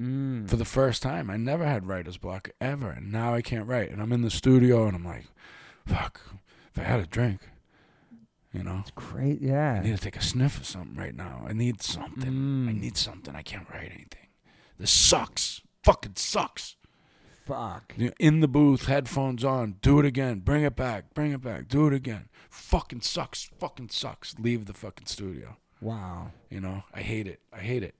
Mm. 0.00 0.48
for 0.50 0.56
the 0.56 0.64
first 0.64 1.02
time. 1.02 1.30
I 1.30 1.36
never 1.36 1.64
had 1.64 1.86
writer's 1.86 2.16
block 2.16 2.50
ever, 2.60 2.90
and 2.90 3.12
now 3.12 3.32
I 3.32 3.42
can't 3.42 3.68
write. 3.68 3.90
And 3.92 4.02
I'm 4.02 4.10
in 4.10 4.22
the 4.22 4.30
studio 4.30 4.88
and 4.88 4.96
I'm 4.96 5.04
like, 5.04 5.26
fuck. 5.86 6.20
If 6.72 6.80
I 6.80 6.82
had 6.82 6.98
a 6.98 7.06
drink, 7.06 7.42
you 8.54 8.62
know, 8.62 8.78
It's 8.80 8.92
great. 8.92 9.40
Yeah, 9.42 9.72
I 9.74 9.82
need 9.82 9.96
to 9.96 10.02
take 10.02 10.16
a 10.16 10.22
sniff 10.22 10.58
of 10.58 10.66
something 10.66 10.96
right 10.96 11.14
now. 11.14 11.44
I 11.46 11.52
need 11.52 11.82
something. 11.82 12.22
I 12.68 12.72
Mm. 12.72 12.80
need 12.80 12.96
something. 12.96 13.34
I 13.34 13.42
can't 13.42 13.68
write 13.68 13.90
anything. 13.92 14.28
This 14.78 14.90
sucks. 14.92 15.60
Fucking 15.82 16.14
sucks. 16.16 16.76
Fuck. 17.44 17.94
In 18.18 18.40
the 18.40 18.48
booth, 18.48 18.86
headphones 18.86 19.44
on, 19.44 19.76
do 19.82 19.98
it 20.00 20.06
again, 20.06 20.38
bring 20.40 20.62
it 20.62 20.74
back, 20.74 21.12
bring 21.12 21.32
it 21.32 21.42
back, 21.42 21.68
do 21.68 21.86
it 21.86 21.92
again. 21.92 22.28
Fucking 22.48 23.02
sucks, 23.02 23.50
fucking 23.58 23.90
sucks. 23.90 24.34
Leave 24.38 24.64
the 24.64 24.72
fucking 24.72 25.06
studio. 25.06 25.58
Wow. 25.82 26.30
You 26.48 26.60
know, 26.60 26.84
I 26.94 27.02
hate 27.02 27.26
it. 27.26 27.40
I 27.52 27.58
hate 27.58 27.82
it. 27.82 27.96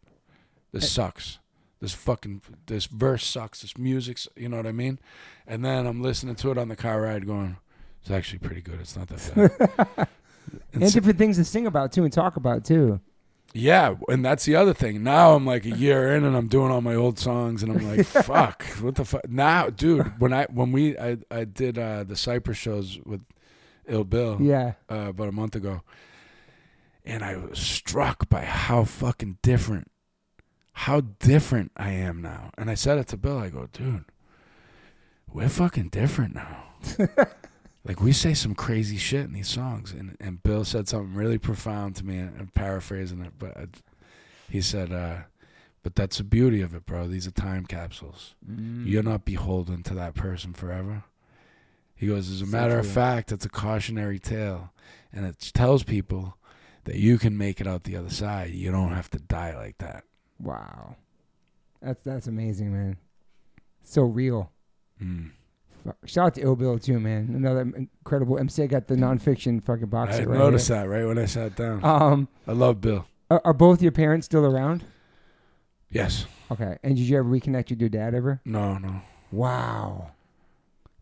This 0.72 0.90
sucks. 0.90 1.38
This 1.80 1.92
fucking 1.92 2.40
this 2.66 2.86
verse 2.86 3.26
sucks. 3.26 3.60
This 3.60 3.76
music's, 3.76 4.26
you 4.34 4.48
know 4.48 4.56
what 4.56 4.66
I 4.66 4.72
mean? 4.72 4.98
And 5.46 5.62
then 5.62 5.86
I'm 5.86 6.00
listening 6.00 6.36
to 6.36 6.50
it 6.50 6.56
on 6.56 6.68
the 6.68 6.76
car 6.76 7.02
ride, 7.02 7.26
going, 7.26 7.58
"It's 8.00 8.10
actually 8.10 8.38
pretty 8.38 8.62
good. 8.62 8.80
It's 8.80 8.96
not 8.96 9.08
that 9.08 9.96
bad." 9.96 10.08
And 10.72 10.82
It's- 10.82 10.92
different 10.92 11.18
things 11.18 11.36
to 11.36 11.44
sing 11.44 11.66
about 11.66 11.92
too 11.92 12.04
and 12.04 12.12
talk 12.12 12.36
about 12.36 12.64
too. 12.64 13.00
yeah, 13.52 13.94
and 14.08 14.24
that's 14.24 14.44
the 14.44 14.56
other 14.56 14.74
thing. 14.74 15.02
Now 15.04 15.34
I'm 15.34 15.46
like 15.46 15.64
a 15.64 15.70
year 15.70 16.14
in, 16.14 16.24
and 16.24 16.36
I'm 16.36 16.48
doing 16.48 16.70
all 16.72 16.80
my 16.80 16.94
old 16.94 17.18
songs, 17.18 17.62
and 17.62 17.72
I'm 17.72 17.88
like, 17.96 18.04
"Fuck, 18.26 18.64
what 18.80 18.96
the 18.96 19.04
fuck?" 19.04 19.28
Now, 19.28 19.70
dude, 19.70 20.18
when 20.20 20.32
I 20.32 20.46
when 20.46 20.72
we 20.72 20.98
I 20.98 21.18
I 21.30 21.44
did 21.44 21.78
uh, 21.78 22.02
the 22.04 22.16
Cypress 22.16 22.56
shows 22.58 22.98
with 23.04 23.20
Ill 23.86 24.04
Bill 24.04 24.38
Yeah. 24.40 24.72
uh, 24.90 25.06
about 25.10 25.28
a 25.28 25.32
month 25.32 25.54
ago, 25.54 25.82
and 27.04 27.22
I 27.22 27.36
was 27.36 27.58
struck 27.58 28.28
by 28.28 28.44
how 28.44 28.82
fucking 28.84 29.38
different, 29.42 29.90
how 30.72 31.00
different 31.00 31.70
I 31.76 31.90
am 31.90 32.20
now. 32.22 32.50
And 32.58 32.68
I 32.70 32.74
said 32.74 32.98
it 32.98 33.06
to 33.08 33.16
Bill. 33.16 33.38
I 33.38 33.50
go, 33.50 33.68
"Dude, 33.72 34.04
we're 35.32 35.48
fucking 35.48 35.90
different 35.90 36.34
now." 36.34 36.64
Like 37.86 38.00
we 38.00 38.12
say 38.12 38.32
some 38.32 38.54
crazy 38.54 38.96
shit 38.96 39.26
in 39.26 39.32
these 39.32 39.48
songs, 39.48 39.92
and 39.92 40.16
and 40.20 40.42
Bill 40.42 40.64
said 40.64 40.88
something 40.88 41.14
really 41.14 41.38
profound 41.38 41.96
to 41.96 42.04
me. 42.04 42.18
and 42.18 42.34
I'm 42.38 42.48
paraphrasing 42.48 43.20
it, 43.20 43.32
but 43.38 43.56
I, 43.56 43.66
he 44.48 44.60
said, 44.62 44.90
uh, 44.92 45.24
"But 45.82 45.94
that's 45.94 46.18
the 46.18 46.24
beauty 46.24 46.62
of 46.62 46.74
it, 46.74 46.86
bro. 46.86 47.06
These 47.08 47.26
are 47.26 47.30
time 47.30 47.66
capsules. 47.66 48.34
Mm. 48.48 48.86
You're 48.86 49.02
not 49.02 49.24
beholden 49.24 49.82
to 49.84 49.94
that 49.94 50.14
person 50.14 50.54
forever." 50.54 51.04
He 51.94 52.06
goes, 52.06 52.30
"As 52.30 52.40
a 52.40 52.46
matter 52.46 52.78
of 52.78 52.86
fact, 52.86 53.30
it's 53.32 53.44
a 53.44 53.50
cautionary 53.50 54.18
tale, 54.18 54.72
and 55.12 55.26
it 55.26 55.38
tells 55.52 55.82
people 55.82 56.38
that 56.84 56.96
you 56.96 57.18
can 57.18 57.36
make 57.36 57.60
it 57.60 57.66
out 57.66 57.84
the 57.84 57.96
other 57.96 58.10
side. 58.10 58.50
You 58.50 58.72
don't 58.72 58.92
have 58.94 59.10
to 59.10 59.18
die 59.18 59.54
like 59.54 59.78
that." 59.78 60.04
Wow. 60.40 60.96
That's 61.82 62.02
that's 62.02 62.26
amazing, 62.26 62.72
man. 62.72 62.96
So 63.82 64.02
real. 64.02 64.50
Mm. 65.02 65.32
Shout 66.06 66.26
out 66.26 66.34
to 66.34 66.40
Ill 66.42 66.56
Bill 66.56 66.78
too, 66.78 66.98
man. 67.00 67.32
Another 67.34 67.60
incredible 67.60 68.38
MC. 68.38 68.62
I 68.62 68.66
got 68.66 68.86
the 68.88 68.94
nonfiction 68.96 69.62
fucking 69.62 69.86
box 69.86 70.16
I 70.16 70.24
right 70.24 70.38
noticed 70.38 70.68
here. 70.68 70.78
that 70.78 70.88
right 70.88 71.04
when 71.06 71.18
I 71.18 71.26
sat 71.26 71.56
down. 71.56 71.84
Um, 71.84 72.28
I 72.46 72.52
love 72.52 72.80
Bill. 72.80 73.06
are, 73.30 73.40
are 73.44 73.52
both 73.54 73.82
your 73.82 73.92
parents 73.92 74.24
still 74.26 74.44
around? 74.46 74.84
Yes. 75.90 76.26
Okay. 76.50 76.78
And 76.82 76.96
did 76.96 77.02
you 77.02 77.18
ever 77.18 77.28
reconnect 77.28 77.70
with 77.70 77.80
your 77.80 77.88
dad 77.90 78.14
ever? 78.14 78.40
No. 78.44 78.78
No. 78.78 79.00
Wow. 79.30 80.10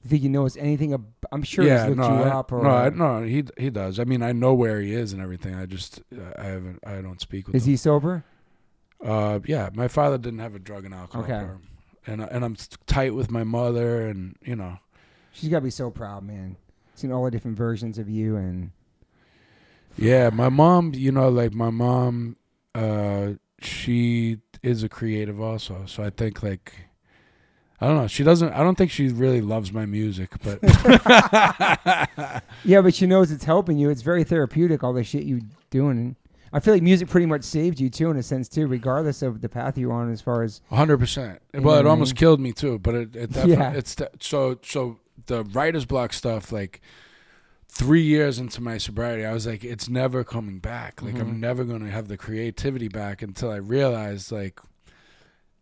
Do 0.02 0.06
you 0.06 0.10
think 0.10 0.22
he 0.22 0.28
knows 0.28 0.56
anything? 0.56 0.92
Ab- 0.94 1.06
I'm 1.30 1.42
sure 1.44 1.64
yeah, 1.64 1.86
he's 1.86 1.96
looked 1.96 2.10
no, 2.10 2.18
you 2.18 2.24
I, 2.24 2.28
up. 2.30 2.50
Or 2.52 2.62
no, 2.62 2.70
I, 2.70 2.88
no, 2.90 3.22
he 3.22 3.44
he 3.56 3.70
does. 3.70 4.00
I 4.00 4.04
mean, 4.04 4.22
I 4.22 4.32
know 4.32 4.52
where 4.52 4.80
he 4.80 4.92
is 4.92 5.12
and 5.12 5.22
everything. 5.22 5.54
I 5.54 5.66
just 5.66 6.02
I 6.36 6.44
haven't 6.44 6.80
I 6.84 7.00
don't 7.00 7.20
speak 7.20 7.46
with 7.46 7.54
is 7.54 7.64
him. 7.66 7.70
he 7.70 7.76
sober? 7.76 8.24
Uh, 9.04 9.38
yeah, 9.46 9.68
my 9.74 9.86
father 9.88 10.18
didn't 10.18 10.40
have 10.40 10.54
a 10.54 10.58
drug 10.58 10.84
and 10.84 10.92
alcohol 10.94 11.22
Okay. 11.24 11.38
problem, 11.38 11.62
and 12.06 12.20
and 12.22 12.44
I'm 12.44 12.56
tight 12.86 13.14
with 13.14 13.30
my 13.30 13.44
mother, 13.44 14.06
and 14.06 14.36
you 14.42 14.56
know, 14.56 14.78
She's 15.32 15.48
got 15.48 15.58
to 15.58 15.64
be 15.64 15.70
so 15.70 15.90
proud, 15.90 16.24
man. 16.24 16.56
Seen 16.94 17.10
all 17.10 17.24
the 17.24 17.30
different 17.30 17.56
versions 17.56 17.98
of 17.98 18.08
you, 18.08 18.36
and 18.36 18.70
yeah, 19.96 20.30
my 20.30 20.48
mom. 20.48 20.92
You 20.94 21.10
know, 21.10 21.28
like 21.30 21.54
my 21.54 21.70
mom, 21.70 22.36
uh, 22.74 23.32
she 23.60 24.38
is 24.62 24.82
a 24.82 24.88
creative 24.88 25.40
also. 25.40 25.84
So 25.86 26.02
I 26.02 26.10
think 26.10 26.42
like. 26.42 26.74
I 27.80 27.86
don't 27.86 27.96
know. 27.96 28.06
She 28.06 28.22
doesn't. 28.22 28.52
I 28.52 28.58
don't 28.58 28.78
think 28.78 28.92
she 28.92 29.08
really 29.08 29.40
loves 29.40 29.72
my 29.72 29.86
music, 29.86 30.30
but 30.44 30.60
yeah, 32.64 32.80
but 32.80 32.94
she 32.94 33.08
knows 33.08 33.32
it's 33.32 33.42
helping 33.42 33.76
you. 33.76 33.90
It's 33.90 34.02
very 34.02 34.22
therapeutic. 34.22 34.84
All 34.84 34.92
the 34.92 35.02
shit 35.02 35.24
you 35.24 35.40
doing. 35.70 36.14
I 36.52 36.60
feel 36.60 36.74
like 36.74 36.82
music 36.82 37.08
pretty 37.08 37.26
much 37.26 37.44
saved 37.44 37.80
you 37.80 37.88
too, 37.88 38.10
in 38.10 38.16
a 38.16 38.22
sense 38.22 38.48
too, 38.48 38.66
regardless 38.66 39.22
of 39.22 39.40
the 39.40 39.48
path 39.48 39.78
you're 39.78 39.92
on. 39.92 40.10
As 40.12 40.20
far 40.20 40.42
as 40.42 40.60
hundred 40.70 40.98
percent. 40.98 41.40
Well, 41.54 41.76
it 41.78 41.86
I 41.86 41.88
almost 41.88 42.12
mean? 42.12 42.16
killed 42.18 42.40
me 42.40 42.52
too. 42.52 42.78
But 42.78 42.94
it, 42.94 43.16
it 43.16 43.32
definitely, 43.32 43.52
Yeah. 43.52 43.72
it's 43.72 43.94
de- 43.94 44.10
so 44.20 44.58
so 44.62 44.98
the 45.26 45.44
writer's 45.44 45.84
block 45.86 46.12
stuff. 46.12 46.52
Like 46.52 46.80
three 47.68 48.02
years 48.02 48.38
into 48.38 48.60
my 48.62 48.76
sobriety, 48.76 49.24
I 49.24 49.32
was 49.32 49.46
like, 49.46 49.64
it's 49.64 49.88
never 49.88 50.24
coming 50.24 50.58
back. 50.58 51.00
Like 51.00 51.14
Mhm. 51.14 51.20
I'm 51.22 51.40
never 51.40 51.64
gonna 51.64 51.90
have 51.90 52.08
the 52.08 52.18
creativity 52.18 52.88
back 52.88 53.22
until 53.22 53.50
I 53.50 53.56
realized 53.56 54.30
like 54.30 54.60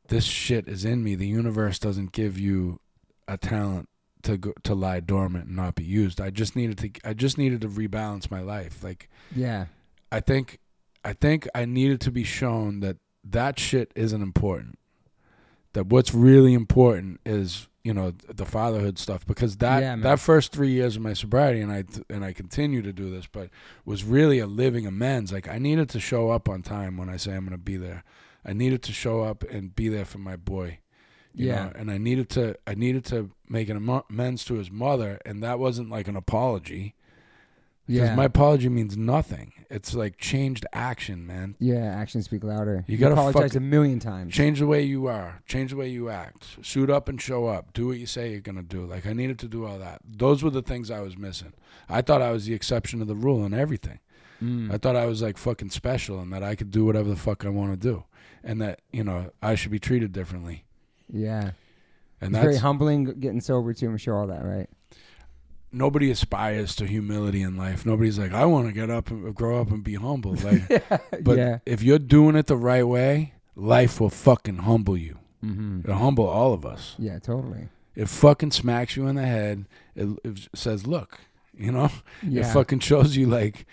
this 0.08 0.24
shit 0.24 0.66
is 0.66 0.84
in 0.84 1.04
me. 1.04 1.14
The 1.14 1.28
universe 1.28 1.78
doesn't 1.78 2.10
give 2.12 2.36
you 2.38 2.80
a 3.28 3.36
talent 3.38 3.88
to 4.22 4.36
go, 4.36 4.52
to 4.64 4.74
lie 4.74 4.98
dormant 5.00 5.46
and 5.46 5.56
not 5.56 5.76
be 5.76 5.84
used. 5.84 6.20
I 6.20 6.30
just 6.30 6.56
needed 6.56 6.78
to 6.78 6.90
I 7.08 7.14
just 7.14 7.38
needed 7.38 7.60
to 7.60 7.68
rebalance 7.68 8.28
my 8.28 8.40
life. 8.40 8.82
Like 8.82 9.08
yeah. 9.34 9.66
I 10.10 10.18
think 10.18 10.58
I 11.04 11.12
think 11.14 11.48
I 11.54 11.64
needed 11.64 12.00
to 12.02 12.10
be 12.10 12.24
shown 12.24 12.80
that 12.80 12.96
that 13.24 13.58
shit 13.58 13.92
isn't 13.94 14.22
important. 14.22 14.78
That 15.72 15.86
what's 15.86 16.12
really 16.14 16.52
important 16.54 17.20
is 17.24 17.68
you 17.84 17.94
know 17.94 18.12
the 18.28 18.44
fatherhood 18.44 18.98
stuff 18.98 19.24
because 19.26 19.56
that 19.58 19.80
Yeah, 19.80 19.96
that 19.96 20.20
first 20.20 20.52
three 20.52 20.68
years 20.70 20.96
of 20.96 21.02
my 21.02 21.14
sobriety 21.14 21.60
and 21.62 21.72
I 21.72 21.84
and 22.10 22.24
I 22.24 22.32
continue 22.32 22.82
to 22.82 22.92
do 22.92 23.10
this, 23.10 23.26
but 23.26 23.48
was 23.84 24.04
really 24.04 24.38
a 24.38 24.46
living 24.46 24.86
amends. 24.86 25.32
Like 25.32 25.48
I 25.48 25.58
needed 25.58 25.88
to 25.90 26.00
show 26.00 26.30
up 26.30 26.48
on 26.48 26.62
time 26.62 26.96
when 26.96 27.08
I 27.08 27.16
say 27.16 27.32
I'm 27.32 27.44
going 27.46 27.52
to 27.52 27.58
be 27.58 27.76
there. 27.76 28.04
I 28.44 28.52
needed 28.52 28.82
to 28.84 28.92
show 28.92 29.22
up 29.22 29.42
and 29.44 29.74
be 29.74 29.88
there 29.88 30.04
for 30.04 30.18
my 30.18 30.36
boy. 30.36 30.78
you 31.32 31.46
Yeah. 31.46 31.66
know, 31.66 31.72
and 31.76 31.90
I 31.90 31.96
needed 31.98 32.28
to 32.30 32.56
I 32.66 32.74
needed 32.74 33.04
to 33.06 33.30
make 33.48 33.68
an 33.70 34.02
amends 34.10 34.44
to 34.46 34.54
his 34.54 34.70
mother, 34.70 35.18
and 35.24 35.42
that 35.42 35.58
wasn't 35.58 35.88
like 35.88 36.08
an 36.08 36.16
apology. 36.16 36.94
Because 37.86 38.08
Yeah. 38.10 38.14
my 38.16 38.24
apology 38.24 38.68
means 38.68 38.96
nothing. 38.96 39.52
It's 39.70 39.94
like 39.94 40.18
changed 40.18 40.66
action, 40.72 41.24
man. 41.26 41.54
yeah, 41.60 41.76
actions 41.76 42.24
speak 42.24 42.42
louder. 42.42 42.84
You 42.88 42.96
gotta 42.96 43.14
apologize 43.14 43.54
a 43.54 43.60
million 43.60 44.00
times. 44.00 44.34
Change 44.34 44.58
the 44.58 44.66
way 44.66 44.82
you 44.82 45.06
are. 45.06 45.42
Change 45.46 45.70
the 45.70 45.76
way 45.76 45.88
you 45.88 46.10
act. 46.10 46.44
Suit 46.62 46.90
up 46.90 47.08
and 47.08 47.22
show 47.22 47.46
up. 47.46 47.72
Do 47.72 47.86
what 47.86 47.98
you 47.98 48.06
say 48.06 48.32
you're 48.32 48.40
gonna 48.40 48.62
do. 48.64 48.84
Like 48.84 49.06
I 49.06 49.12
needed 49.12 49.38
to 49.38 49.48
do 49.48 49.64
all 49.64 49.78
that. 49.78 50.00
Those 50.04 50.42
were 50.42 50.50
the 50.50 50.62
things 50.62 50.90
I 50.90 51.00
was 51.00 51.16
missing. 51.16 51.52
I 51.88 52.02
thought 52.02 52.20
I 52.20 52.32
was 52.32 52.46
the 52.46 52.54
exception 52.54 52.98
to 52.98 53.04
the 53.04 53.14
rule 53.14 53.44
and 53.44 53.54
everything. 53.54 54.00
Mm. 54.42 54.72
I 54.72 54.78
thought 54.78 54.96
I 54.96 55.06
was 55.06 55.22
like 55.22 55.38
fucking 55.38 55.70
special 55.70 56.18
and 56.18 56.32
that 56.32 56.42
I 56.42 56.56
could 56.56 56.70
do 56.70 56.84
whatever 56.84 57.08
the 57.08 57.16
fuck 57.16 57.44
I 57.44 57.50
want 57.50 57.72
to 57.72 57.76
do, 57.76 58.04
and 58.42 58.60
that 58.60 58.80
you 58.92 59.04
know 59.04 59.30
I 59.40 59.54
should 59.54 59.70
be 59.70 59.78
treated 59.78 60.12
differently. 60.12 60.64
yeah. 61.12 61.52
And 62.22 62.34
it's 62.34 62.42
very 62.42 62.56
humbling 62.58 63.04
getting 63.20 63.40
sober 63.40 63.72
too. 63.72 63.88
I'm 63.88 63.96
sure 63.96 64.14
all 64.18 64.26
that, 64.26 64.44
right? 64.44 64.68
Nobody 65.72 66.10
aspires 66.10 66.74
to 66.76 66.86
humility 66.86 67.42
in 67.42 67.56
life. 67.56 67.86
Nobody's 67.86 68.18
like 68.18 68.32
I 68.32 68.44
want 68.44 68.66
to 68.66 68.72
get 68.72 68.90
up 68.90 69.10
and 69.10 69.34
grow 69.34 69.60
up 69.60 69.70
and 69.70 69.82
be 69.82 69.94
humble. 69.94 70.34
Like, 70.34 70.68
but 71.22 71.38
yeah. 71.38 71.58
if 71.66 71.82
you're 71.82 71.98
doing 71.98 72.36
it 72.36 72.46
the 72.46 72.56
right 72.56 72.86
way, 72.86 73.34
life 73.54 74.00
will 74.00 74.10
fucking 74.10 74.58
humble 74.58 74.96
you. 74.96 75.18
Mm-hmm. 75.44 75.80
It'll 75.84 75.96
humble 75.96 76.26
all 76.26 76.52
of 76.52 76.66
us. 76.66 76.94
Yeah, 76.98 77.18
totally. 77.18 77.68
It 77.94 78.08
fucking 78.08 78.52
smacks 78.52 78.96
you 78.96 79.06
in 79.06 79.16
the 79.16 79.26
head. 79.26 79.66
It, 79.96 80.18
it 80.24 80.48
says, 80.54 80.86
"Look," 80.86 81.20
you 81.54 81.72
know. 81.72 81.90
Yeah. 82.22 82.42
It 82.42 82.52
fucking 82.52 82.80
shows 82.80 83.16
you 83.16 83.26
like, 83.26 83.66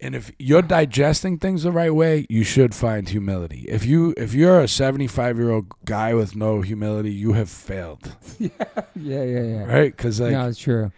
and 0.00 0.14
if 0.14 0.30
you're 0.38 0.62
digesting 0.62 1.38
things 1.38 1.62
the 1.62 1.72
right 1.72 1.94
way, 1.94 2.26
you 2.28 2.44
should 2.44 2.74
find 2.74 3.08
humility. 3.08 3.64
If 3.68 3.86
you 3.86 4.12
if 4.18 4.34
you're 4.34 4.60
a 4.60 4.68
75 4.68 5.38
year 5.38 5.50
old 5.50 5.66
guy 5.84 6.12
with 6.12 6.36
no 6.36 6.60
humility, 6.60 7.12
you 7.12 7.32
have 7.32 7.48
failed, 7.48 8.14
yeah, 8.38 8.50
yeah, 8.94 9.22
yeah. 9.24 9.64
right? 9.64 9.96
Because 9.96 10.20
like 10.20 10.32
no, 10.32 10.48
it's 10.48 10.58
true. 10.58 10.92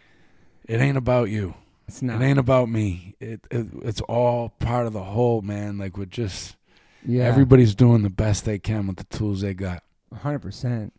It 0.68 0.80
ain't 0.80 0.98
about 0.98 1.30
you. 1.30 1.54
It's 1.88 2.02
not. 2.02 2.20
It 2.20 2.24
ain't 2.26 2.38
about 2.38 2.68
me. 2.68 3.14
It, 3.18 3.40
it 3.50 3.66
it's 3.82 4.02
all 4.02 4.50
part 4.50 4.86
of 4.86 4.92
the 4.92 5.02
whole, 5.02 5.40
man. 5.40 5.78
Like 5.78 5.96
we're 5.96 6.04
just 6.04 6.56
yeah. 7.04 7.24
everybody's 7.24 7.74
doing 7.74 8.02
the 8.02 8.10
best 8.10 8.44
they 8.44 8.58
can 8.58 8.86
with 8.86 8.96
the 8.96 9.04
tools 9.04 9.40
they 9.40 9.54
got. 9.54 9.82
hundred 10.14 10.40
percent. 10.40 10.92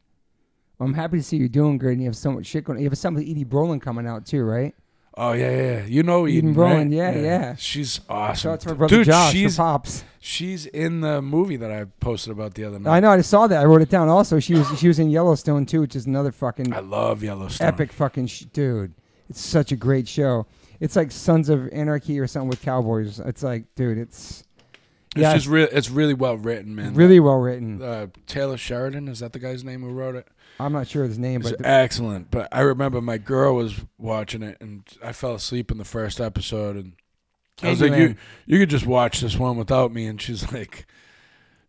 I'm 0.79 0.93
happy 0.93 1.17
to 1.17 1.23
see 1.23 1.37
you're 1.37 1.49
doing 1.49 1.77
good, 1.77 1.91
and 1.91 2.01
you 2.01 2.07
have 2.07 2.15
so 2.15 2.31
much 2.31 2.47
shit 2.47 2.63
going. 2.63 2.79
You 2.79 2.89
have 2.89 2.97
something 2.97 3.23
with 3.23 3.29
Eden 3.29 3.45
Brolin 3.45 3.81
coming 3.81 4.07
out 4.07 4.25
too, 4.25 4.43
right? 4.43 4.73
Oh 5.15 5.33
yeah, 5.33 5.51
yeah. 5.51 5.61
yeah. 5.61 5.85
You 5.85 6.01
know 6.01 6.27
Eden 6.27 6.51
Eden, 6.51 6.55
Brolin, 6.55 6.75
right? 6.77 6.91
yeah, 6.91 7.15
yeah. 7.15 7.55
She's 7.55 7.99
awesome. 8.09 8.41
Shout 8.41 8.53
out 8.53 8.59
to 8.61 8.69
my 8.69 8.73
brother 8.75 8.95
Dude, 8.95 9.05
Josh, 9.05 9.33
she's 9.33 9.57
pops. 9.57 10.03
she's 10.19 10.65
in 10.65 11.01
the 11.01 11.21
movie 11.21 11.57
that 11.57 11.71
I 11.71 11.85
posted 11.99 12.31
about 12.31 12.53
the 12.53 12.63
other 12.63 12.79
night. 12.79 12.95
I 12.95 12.99
know. 13.01 13.11
I 13.11 13.17
just 13.17 13.29
saw 13.29 13.45
that. 13.45 13.61
I 13.61 13.65
wrote 13.65 13.81
it 13.81 13.89
down. 13.89 14.07
Also, 14.07 14.39
she 14.39 14.55
was 14.55 14.79
she 14.79 14.87
was 14.87 14.97
in 14.97 15.09
Yellowstone 15.11 15.65
too, 15.65 15.81
which 15.81 15.95
is 15.95 16.07
another 16.07 16.31
fucking 16.31 16.73
I 16.73 16.79
love 16.79 17.21
Yellowstone. 17.21 17.67
epic 17.67 17.91
fucking 17.91 18.27
sh- 18.27 18.45
dude. 18.53 18.93
It's 19.29 19.41
such 19.41 19.71
a 19.71 19.75
great 19.75 20.07
show. 20.07 20.47
It's 20.79 20.95
like 20.95 21.11
Sons 21.11 21.49
of 21.49 21.69
Anarchy 21.71 22.19
or 22.19 22.27
something 22.27 22.49
with 22.49 22.61
cowboys. 22.61 23.19
It's 23.19 23.43
like, 23.43 23.65
dude, 23.75 23.97
it's 23.97 24.43
It's 25.15 25.21
Yeah, 25.21 25.33
just 25.33 25.47
real. 25.47 25.67
It's 25.71 25.89
really 25.89 26.13
well 26.13 26.37
written, 26.37 26.75
man. 26.75 26.93
really 26.95 27.19
well 27.19 27.37
written. 27.37 27.81
Uh, 27.81 28.07
Taylor 28.27 28.57
Sheridan 28.57 29.07
is 29.07 29.19
that 29.19 29.33
the 29.33 29.39
guy's 29.39 29.63
name 29.63 29.81
who 29.81 29.89
wrote 29.89 30.15
it? 30.15 30.27
I'm 30.59 30.73
not 30.73 30.87
sure 30.87 31.03
of 31.03 31.09
his 31.09 31.19
name, 31.19 31.41
It's 31.41 31.51
but 31.51 31.65
excellent. 31.65 32.31
But 32.31 32.49
I 32.51 32.61
remember 32.61 32.99
my 33.01 33.17
girl 33.17 33.55
was 33.55 33.75
watching 33.97 34.43
it, 34.43 34.57
and 34.59 34.83
I 35.03 35.13
fell 35.13 35.33
asleep 35.35 35.71
in 35.71 35.77
the 35.77 35.85
first 35.85 36.19
episode, 36.19 36.75
and 36.75 36.93
I 37.63 37.69
was 37.69 37.81
like, 37.81 37.93
"You, 37.97 38.15
you 38.45 38.59
could 38.59 38.69
just 38.69 38.85
watch 38.85 39.21
this 39.21 39.37
one 39.37 39.55
without 39.57 39.93
me." 39.93 40.05
And 40.05 40.21
she's 40.21 40.51
like, 40.53 40.85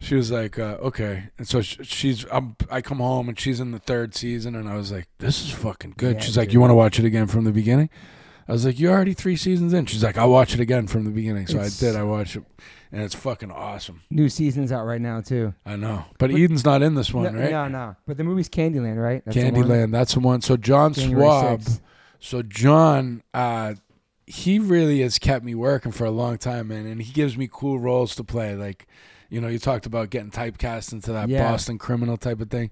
"She 0.00 0.14
was 0.16 0.30
like, 0.32 0.58
uh, 0.58 0.78
okay." 0.82 1.28
And 1.38 1.46
so 1.46 1.60
sh- 1.62 1.78
she's, 1.82 2.24
I'm, 2.32 2.56
I 2.70 2.80
come 2.80 2.98
home, 2.98 3.28
and 3.28 3.38
she's 3.38 3.60
in 3.60 3.70
the 3.70 3.78
third 3.78 4.14
season, 4.14 4.54
and 4.56 4.68
I 4.68 4.74
was 4.74 4.90
like, 4.90 5.06
"This 5.18 5.42
is 5.44 5.50
fucking 5.52 5.94
good." 5.96 6.16
Yeah, 6.16 6.20
she's 6.22 6.36
like. 6.36 6.52
"You 6.52 6.60
want 6.60 6.70
to 6.70 6.74
watch 6.74 6.98
it 6.98 7.04
again 7.04 7.26
from 7.28 7.44
the 7.44 7.52
beginning?" 7.52 7.88
I 8.48 8.52
was 8.52 8.64
like, 8.66 8.80
"You're 8.80 8.92
already 8.92 9.14
three 9.14 9.36
seasons 9.36 9.72
in." 9.72 9.86
She's 9.86 10.02
like, 10.02 10.18
"I'll 10.18 10.30
watch 10.30 10.54
it 10.54 10.60
again 10.60 10.86
from 10.88 11.04
the 11.04 11.10
beginning." 11.10 11.46
So 11.46 11.56
It's- 11.58 11.80
I 11.82 11.86
did. 11.86 11.96
I 11.96 12.02
watched 12.02 12.34
it, 12.36 12.42
and 12.90 13.02
it's 13.02 13.14
fucking 13.14 13.50
awesome. 13.52 14.00
new 14.10 14.28
season's 14.28 14.72
out 14.72 14.84
right 14.86 15.00
now 15.00 15.20
too. 15.20 15.54
I 15.64 15.76
know, 15.76 16.04
but, 16.18 16.30
But- 16.32 16.40
Eden's 16.40 16.64
not 16.64 16.82
in 16.82 16.94
this 16.96 17.14
one, 17.14 17.32
no, 17.32 17.40
right? 17.40 17.50
no, 17.52 17.68
no. 17.68 17.96
But 18.06 18.16
the 18.16 18.24
movie's 18.24 18.48
Candyland, 18.48 19.00
right? 19.00 19.22
That's 19.24 19.36
the 19.36 19.50
one? 19.50 19.54
Candyland, 19.54 19.92
that's 19.92 20.14
the 20.14 20.20
one. 20.20 20.40
So 20.40 20.56
John 20.56 20.92
January 20.94 21.22
Swab. 21.22 21.60
6th. 21.60 21.80
So 22.18 22.42
John, 22.42 23.22
uh, 23.32 23.74
he 24.26 24.58
really 24.58 25.00
has 25.02 25.18
kept 25.18 25.44
me 25.44 25.54
working 25.54 25.92
for 25.92 26.04
a 26.04 26.10
long 26.10 26.36
time, 26.38 26.68
man, 26.68 26.86
and 26.86 27.00
he 27.02 27.12
gives 27.12 27.36
me 27.36 27.48
cool 27.50 27.78
roles 27.78 28.14
to 28.16 28.24
play. 28.24 28.54
Like, 28.56 28.86
you 29.30 29.40
know, 29.40 29.48
you 29.48 29.58
talked 29.58 29.86
about 29.86 30.10
getting 30.10 30.30
typecast 30.30 30.92
into 30.92 31.12
that 31.12 31.28
Yeah. 31.28 31.50
Boston 31.50 31.78
criminal 31.78 32.16
type 32.16 32.40
of 32.40 32.50
thing. 32.50 32.70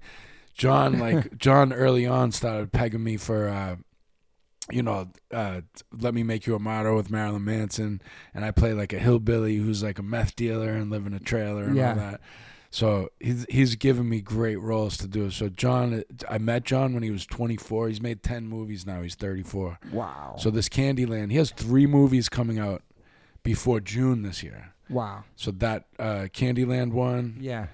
John, 0.53 0.99
like 1.05 1.37
John, 1.37 1.71
early 1.73 2.05
on 2.05 2.31
started 2.31 2.71
pegging 2.71 3.03
me 3.03 3.17
for, 3.17 3.47
uh, 3.47 3.77
you 4.71 4.83
know, 4.83 5.07
uh, 5.33 5.61
let 5.97 6.13
me 6.13 6.21
make 6.21 6.45
you 6.45 6.53
a 6.53 6.59
martyr 6.59 6.93
with 6.93 7.09
Marilyn 7.09 7.43
Manson, 7.43 8.01
and 8.35 8.45
I 8.45 8.51
play 8.51 8.73
like 8.73 8.93
a 8.93 8.99
hillbilly 8.99 9.55
who's 9.55 9.81
like 9.81 9.97
a 9.97 10.03
meth 10.03 10.35
dealer 10.35 10.69
and 10.73 10.91
live 10.91 11.07
in 11.07 11.13
a 11.13 11.19
trailer 11.19 11.63
and 11.63 11.75
Yeah. 11.75 11.89
all 11.89 11.95
that. 11.95 12.21
So 12.71 13.09
he's 13.19 13.47
he's 13.49 13.75
given 13.75 14.07
me 14.07 14.21
great 14.21 14.57
roles 14.57 14.95
to 14.97 15.07
do. 15.07 15.31
So 15.31 15.49
John, 15.49 16.03
I 16.29 16.37
met 16.37 16.65
John 16.65 16.93
when 16.93 17.01
he 17.01 17.09
was 17.09 17.25
24. 17.25 17.87
He's 17.87 17.99
made 17.99 18.21
10 18.21 18.45
movies 18.47 18.85
now. 18.85 19.01
He's 19.01 19.15
34. 19.15 19.79
Wow. 19.91 20.35
So 20.37 20.51
this 20.51 20.69
Candyland, 20.69 21.31
he 21.31 21.37
has 21.37 21.49
three 21.49 21.87
movies 21.87 22.29
coming 22.29 22.59
out 22.59 22.83
before 23.41 23.79
June 23.79 24.21
this 24.21 24.43
year. 24.43 24.75
Wow. 24.89 25.23
So 25.35 25.51
that 25.51 25.85
uh, 25.97 26.27
Candyland 26.33 26.91
one, 26.93 27.37
Yeah. 27.39 27.67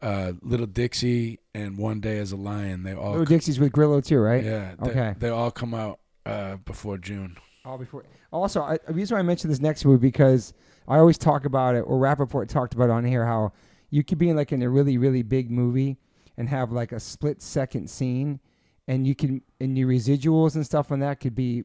uh, 0.00 0.32
Little 0.42 0.66
Dixie, 0.66 1.38
and 1.54 1.76
One 1.76 2.00
Day 2.00 2.18
as 2.18 2.32
a 2.32 2.36
Lion, 2.36 2.82
they 2.82 2.94
all 2.94 3.10
Little 3.10 3.24
Dixie's 3.26 3.60
with 3.60 3.72
Grillo 3.72 4.00
too, 4.00 4.18
right? 4.18 4.42
yeah, 4.42 4.74
they, 4.80 4.90
Okay. 4.90 5.14
they 5.18 5.28
all 5.28 5.50
come 5.50 5.74
out 5.74 6.00
uh, 6.24 6.56
before 6.56 6.98
June. 6.98 7.36
All 7.64 7.78
before. 7.78 8.04
Also, 8.32 8.62
I, 8.62 8.78
the 8.86 8.94
reason 8.94 9.14
why 9.14 9.20
I 9.20 9.22
mentioned 9.22 9.52
this 9.52 9.60
next 9.60 9.84
movie 9.84 9.98
because 10.08 10.54
I 10.88 10.96
always 10.98 11.18
talk 11.18 11.44
about 11.44 11.74
it, 11.74 11.80
or 11.80 11.98
Rapaport 12.00 12.48
talked 12.48 12.74
about 12.74 12.84
it 12.84 12.90
on 12.92 13.04
here, 13.04 13.26
how 13.26 13.52
you 13.90 14.02
could 14.02 14.18
be 14.18 14.30
in 14.30 14.36
like 14.36 14.50
in 14.52 14.62
a 14.62 14.68
really 14.70 14.96
really 14.98 15.22
big 15.22 15.50
movie 15.50 15.98
and 16.38 16.48
have 16.48 16.72
like 16.72 16.92
a 16.92 16.98
split 16.98 17.42
second 17.42 17.88
scene, 17.90 18.40
and 18.88 19.06
you 19.06 19.14
can 19.14 19.42
and 19.60 19.76
your 19.76 19.88
residuals 19.88 20.54
and 20.54 20.64
stuff 20.64 20.90
on 20.90 21.00
that 21.00 21.20
could 21.20 21.34
be 21.34 21.62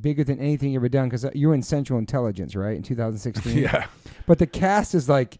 bigger 0.00 0.24
than 0.24 0.38
anything 0.38 0.72
you've 0.72 0.80
ever 0.80 0.88
done 0.88 1.08
because 1.08 1.24
uh, 1.24 1.30
you 1.34 1.48
were 1.48 1.54
in 1.54 1.62
Central 1.62 1.98
Intelligence, 1.98 2.54
right, 2.54 2.76
in 2.76 2.82
2016. 2.82 3.58
yeah, 3.62 3.86
But 4.26 4.38
the 4.38 4.46
cast 4.46 4.94
is 4.94 5.08
like 5.08 5.38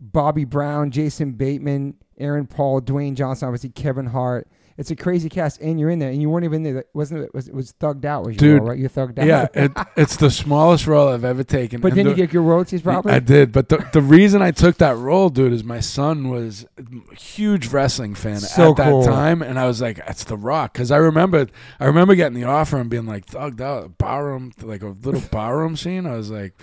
Bobby 0.00 0.44
Brown, 0.44 0.90
Jason 0.90 1.32
Bateman, 1.32 1.94
Aaron 2.18 2.46
Paul, 2.46 2.80
Dwayne 2.80 3.14
Johnson, 3.14 3.48
obviously 3.48 3.70
Kevin 3.70 4.06
Hart. 4.06 4.48
It's 4.78 4.92
a 4.92 4.96
crazy 4.96 5.28
cast, 5.28 5.60
and 5.60 5.80
you're 5.80 5.90
in 5.90 5.98
there, 5.98 6.10
and 6.10 6.22
you 6.22 6.30
weren't 6.30 6.44
even 6.44 6.62
there. 6.62 6.84
Wasn't 6.94 7.20
it? 7.20 7.34
Was, 7.34 7.48
it 7.48 7.54
was 7.54 7.72
thugged 7.80 8.04
out? 8.04 8.24
Was 8.24 8.36
Dude, 8.36 8.60
role, 8.60 8.68
right? 8.68 8.78
You 8.78 8.88
thugged 8.88 9.18
out. 9.18 9.26
yeah. 9.26 9.48
It, 9.52 9.72
it's 9.96 10.14
the 10.16 10.30
smallest 10.30 10.86
role 10.86 11.08
I've 11.08 11.24
ever 11.24 11.42
taken. 11.42 11.80
But 11.80 11.88
And 11.88 11.98
then 11.98 12.04
the- 12.04 12.10
you 12.12 12.16
get 12.16 12.32
your 12.32 12.44
royalties 12.44 12.80
probably. 12.82 13.10
I 13.10 13.18
did, 13.18 13.50
but 13.50 13.70
the 13.70 13.84
the 13.92 14.00
reason 14.00 14.40
I 14.40 14.52
took 14.52 14.76
that 14.76 14.96
role, 14.96 15.30
dude, 15.30 15.52
is 15.52 15.64
my 15.64 15.80
son 15.80 16.28
was 16.28 16.64
a 16.78 17.14
huge 17.16 17.66
wrestling 17.72 18.14
fan 18.14 18.38
So 18.38 18.70
at 18.70 18.76
that 18.76 19.04
time, 19.04 19.42
and 19.42 19.58
I 19.58 19.66
was 19.66 19.80
like, 19.82 19.96
"That's 19.96 20.22
The 20.22 20.36
Rock," 20.36 20.74
because 20.74 20.92
I 20.92 20.98
remember, 20.98 21.48
I 21.80 21.86
remember 21.86 22.14
getting 22.14 22.40
the 22.40 22.46
offer 22.46 22.78
and 22.78 22.88
being 22.88 23.06
like, 23.06 23.26
"Thugged 23.26 23.60
out, 23.60 23.98
barroom, 23.98 24.52
like 24.62 24.82
a 24.82 24.94
little 25.02 25.22
barroom 25.32 25.76
scene." 25.76 26.06
I 26.06 26.16
was 26.16 26.30
like, 26.30 26.54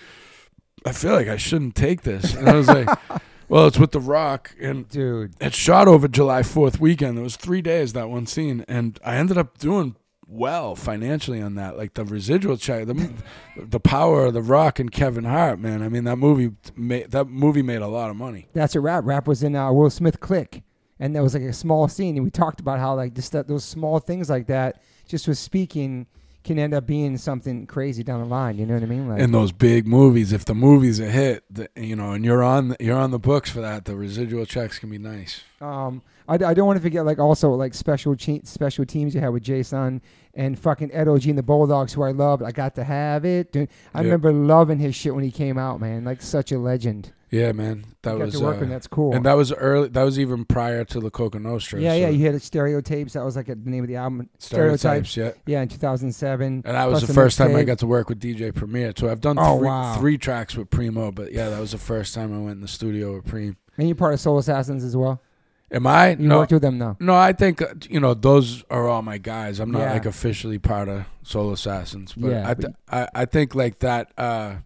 I 0.86 0.94
feel 0.94 1.12
like 1.12 1.28
I 1.28 1.36
shouldn't 1.36 1.76
take 1.76 2.04
this, 2.04 2.34
and 2.34 2.48
I 2.48 2.56
was 2.56 2.68
like, 2.70 2.88
"Well, 3.50 3.68
it's 3.68 3.80
with 3.80 3.92
The 3.92 4.00
Rock," 4.00 4.56
and 4.60 4.88
Dude, 4.90 5.34
it 5.40 5.54
shot 5.54 5.88
over 5.88 6.08
July 6.08 6.44
Fourth 6.44 6.80
weekend. 6.80 7.18
It 7.18 7.22
was 7.22 7.36
three 7.36 7.62
days 7.62 7.94
that 7.94 8.10
one 8.10 8.26
scene, 8.26 8.66
and 8.68 9.00
I 9.04 9.16
ended 9.16 9.38
up 9.38 9.58
doing 9.58 9.96
well 10.28 10.76
financially 10.76 11.42
on 11.42 11.56
that. 11.56 11.78
Like 11.78 11.94
the 11.94 12.04
residual 12.04 12.58
check, 12.58 12.88
the 12.88 13.12
the 13.58 13.80
power 13.80 14.26
of 14.26 14.34
the 14.34 14.42
Rock 14.42 14.80
and 14.80 14.92
Kevin 14.92 15.26
Hart, 15.26 15.60
man. 15.60 15.82
I 15.82 15.90
mean 15.90 16.04
that 16.06 16.18
movie 16.18 16.56
made 16.76 17.12
that 17.12 17.26
movie 17.26 17.62
made 17.62 17.82
a 17.82 17.88
lot 17.88 18.10
of 18.10 18.16
money. 18.16 18.48
that's 18.54 18.76
a 18.76 18.80
rap. 18.80 19.04
Rap 19.06 19.28
was 19.28 19.44
in 19.44 19.56
uh, 19.56 19.72
Will 19.72 19.90
Smith 19.90 20.20
Click, 20.20 20.64
and 21.00 21.16
there 21.16 21.24
was 21.24 21.34
like 21.34 21.44
a 21.44 21.54
small 21.54 21.88
scene, 21.88 22.16
and 22.16 22.24
we 22.24 22.32
talked 22.32 22.60
about 22.60 22.80
how 22.80 22.96
like 22.96 23.14
just 23.14 23.32
that, 23.34 23.48
those 23.48 23.64
small 23.64 24.00
things 24.00 24.30
like 24.30 24.48
that, 24.48 24.82
just 25.08 25.28
was 25.28 25.40
speaking, 25.40 26.08
can 26.46 26.60
end 26.60 26.74
up 26.74 26.86
being 26.86 27.18
something 27.18 27.66
crazy 27.66 28.04
down 28.04 28.22
the 28.22 28.28
line. 28.28 28.58
You 28.58 28.66
know 28.66 28.76
what 28.76 28.84
I 28.84 28.86
mean? 28.86 29.10
Like, 29.10 29.20
In 29.20 29.32
those 29.32 29.52
big 29.52 29.88
movies, 29.88 30.32
if 30.32 30.46
the 30.46 30.56
movie's 30.56 31.00
a 31.00 31.10
hit, 31.10 31.44
the, 31.50 31.68
you 31.76 31.96
know, 31.96 32.12
and 32.12 32.24
you're 32.24 32.44
on 32.44 32.76
you're 32.80 32.98
on 32.98 33.12
the 33.12 33.20
books 33.20 33.50
for 33.50 33.60
that, 33.62 33.86
the 33.86 33.96
residual 33.96 34.46
checks 34.46 34.80
can 34.80 34.90
be 34.90 35.00
nice. 35.00 35.42
Um, 35.60 36.02
I, 36.28 36.34
I 36.36 36.54
don't 36.54 36.66
want 36.68 36.78
to 36.78 36.82
forget 36.82 37.06
like 37.06 37.20
also 37.20 37.52
like 37.52 37.74
special 37.74 38.16
che- 38.16 38.42
special 38.44 38.86
teams 38.86 39.14
you 39.14 39.22
had 39.22 39.30
with 39.30 39.44
Jaysaun 39.44 40.02
and 40.34 40.58
fucking 40.58 40.90
Edo 40.92 41.18
G 41.18 41.30
and 41.30 41.38
the 41.38 41.44
Bulldogs 41.44 41.94
who 41.94 42.04
I 42.04 42.12
loved. 42.12 42.44
I 42.44 42.52
got 42.52 42.76
to 42.76 42.84
have 42.84 43.26
it. 43.26 43.52
Dude, 43.52 43.70
I 43.94 44.02
remember 44.02 44.32
loving 44.34 44.80
his 44.80 44.96
shit 44.96 45.14
when 45.16 45.24
he 45.24 45.32
came 45.32 45.58
out, 45.58 45.80
man. 45.80 46.04
Like 46.04 46.22
such 46.22 46.52
a 46.52 46.60
legend. 46.60 47.12
Yeah, 47.32 47.52
man, 47.52 47.86
that 48.04 48.14
you 48.14 48.20
was 48.20 48.36
to 48.36 48.40
work 48.46 48.62
uh, 48.62 48.66
that's 48.66 48.88
cool. 48.88 49.14
and 49.14 49.26
that 49.26 49.34
was 49.34 49.52
early. 49.52 49.90
That 49.90 50.04
was 50.04 50.18
even 50.20 50.46
prior 50.46 50.86
to 50.86 51.00
the 51.02 51.12
Coka 51.12 51.42
Nostra. 51.42 51.82
yeah, 51.82 51.90
so 51.90 51.96
yeah. 51.98 52.10
You 52.10 52.26
had 52.32 52.42
stereotypes. 52.42 53.14
That 53.14 53.26
was 53.26 53.36
like 53.36 53.50
a, 53.50 53.56
the 53.56 53.70
name 53.70 53.84
of 53.84 53.88
the 53.90 53.98
album. 53.98 54.30
stereotypes. 54.38 55.18
Yeah, 55.18 55.32
Yeah, 55.46 55.62
in 55.62 55.68
2007. 55.68 56.46
and 56.48 56.64
that 56.64 56.86
was 56.86 57.00
Plus 57.00 57.08
the 57.08 57.14
first 57.14 57.38
time 57.38 57.56
I 57.56 57.64
got 57.64 57.80
to 57.80 57.88
work 57.88 58.08
with 58.10 58.22
DJ 58.22 58.54
Premier. 58.56 58.94
So 58.96 59.10
I've 59.10 59.22
done 59.22 59.38
Oh, 59.40 59.58
three, 59.58 59.68
wow. 59.68 59.96
three 59.98 60.18
tracks 60.18 60.56
with 60.56 60.70
Primo, 60.70 61.12
but 61.12 61.34
yeah, 61.34 61.50
that 61.50 61.60
was 61.60 61.72
the 61.72 61.78
first 61.78 62.14
time 62.14 62.34
I 62.34 62.38
went 62.38 62.52
in 62.56 62.62
the 62.62 62.68
studio 62.70 63.16
with 63.16 63.26
Primo. 63.26 63.56
And 63.78 63.88
you're 63.90 63.96
part 63.96 64.14
of 64.14 64.20
Soul 64.22 64.38
Assassins 64.38 64.84
as 64.86 64.96
well. 64.96 65.22
Am 65.72 65.88
I? 65.88 66.12
You 66.12 66.28
no, 66.28 66.38
worked 66.40 66.52
with 66.52 66.62
them 66.62 66.78
now. 66.78 66.96
no. 67.00 67.16
I 67.16 67.34
think 67.34 67.62
uh, 67.62 67.74
you 67.90 68.00
know 68.00 68.14
those 68.14 68.64
are 68.70 68.88
all 68.88 69.02
my 69.02 69.18
guys. 69.18 69.60
I'm 69.60 69.72
not 69.72 69.80
Yeah. 69.80 69.94
like 69.94 70.06
officially 70.06 70.60
part 70.60 70.88
of 70.88 71.06
Soul 71.24 71.52
Assassins, 71.52 72.14
but 72.14 72.30
Yeah, 72.32 72.50
I, 72.50 72.54
th- 72.54 72.74
I 72.92 73.08
I 73.16 73.26
think 73.26 73.56
like 73.56 73.80
that. 73.80 74.12
Uh, 74.18 74.58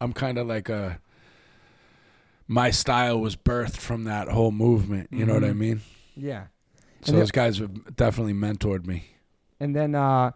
I'm 0.00 0.12
kind 0.12 0.38
of 0.38 0.46
like 0.46 0.68
a. 0.68 1.00
My 2.46 2.70
style 2.70 3.20
was 3.20 3.36
birthed 3.36 3.76
from 3.76 4.04
that 4.04 4.28
whole 4.28 4.50
movement. 4.52 5.08
You 5.12 5.26
know 5.26 5.34
what 5.34 5.44
I 5.44 5.48
Mhm. 5.50 5.56
mean? 5.58 5.80
Yeah. 6.16 6.44
So 7.02 7.12
those 7.12 7.30
guys 7.30 7.58
have 7.58 7.94
definitely 7.96 8.32
mentored 8.32 8.86
me. 8.86 9.04
And 9.60 9.76
then 9.76 9.94
uh, 9.94 10.30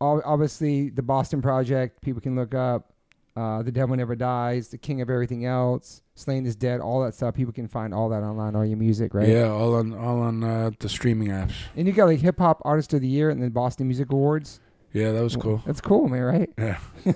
ob- 0.00 0.22
obviously 0.24 0.88
the 0.88 1.02
Boston 1.02 1.42
Project, 1.42 2.00
people 2.00 2.20
can 2.22 2.36
look 2.36 2.54
up. 2.54 2.92
Uh, 3.36 3.62
the 3.62 3.70
Devil 3.70 3.96
Never 3.96 4.16
Dies, 4.16 4.68
The 4.68 4.78
King 4.78 5.02
of 5.02 5.10
Everything 5.10 5.44
Else, 5.44 6.00
Slaine 6.14 6.46
is 6.46 6.56
Dead, 6.56 6.80
all 6.80 7.04
that 7.04 7.14
stuff. 7.14 7.34
People 7.34 7.52
can 7.52 7.68
find 7.68 7.92
all 7.92 8.08
that 8.08 8.22
online, 8.22 8.56
all 8.56 8.64
your 8.64 8.78
music, 8.78 9.12
right? 9.12 9.28
Yeah, 9.28 9.48
all 9.50 9.74
on 9.74 9.92
all 9.92 10.22
on 10.22 10.42
uh, 10.42 10.70
the 10.78 10.88
streaming 10.88 11.28
apps. 11.28 11.52
And 11.76 11.86
you 11.86 11.92
got 11.92 12.06
like 12.06 12.20
Hip 12.20 12.38
Hop 12.38 12.62
Artist 12.64 12.94
of 12.94 13.02
the 13.02 13.08
Year 13.08 13.28
and 13.28 13.42
then 13.42 13.50
Boston 13.50 13.88
Music 13.88 14.10
Awards. 14.10 14.60
Yeah, 14.94 15.12
that 15.12 15.22
was 15.22 15.36
cool. 15.36 15.62
That's 15.66 15.82
cool, 15.82 16.08
man, 16.08 16.22
right? 16.22 16.50
Yeah, 16.56 16.78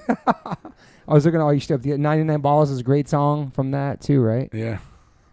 I 1.08 1.14
was 1.14 1.24
looking 1.24 1.40
at 1.40 1.42
all 1.42 1.54
your 1.54 1.62
stuff. 1.62 1.80
The 1.80 1.96
99 1.96 2.40
Balls 2.40 2.70
is 2.70 2.80
a 2.80 2.82
great 2.82 3.08
song 3.08 3.50
from 3.52 3.70
that, 3.70 4.02
too, 4.02 4.20
right? 4.20 4.50
yeah. 4.52 4.78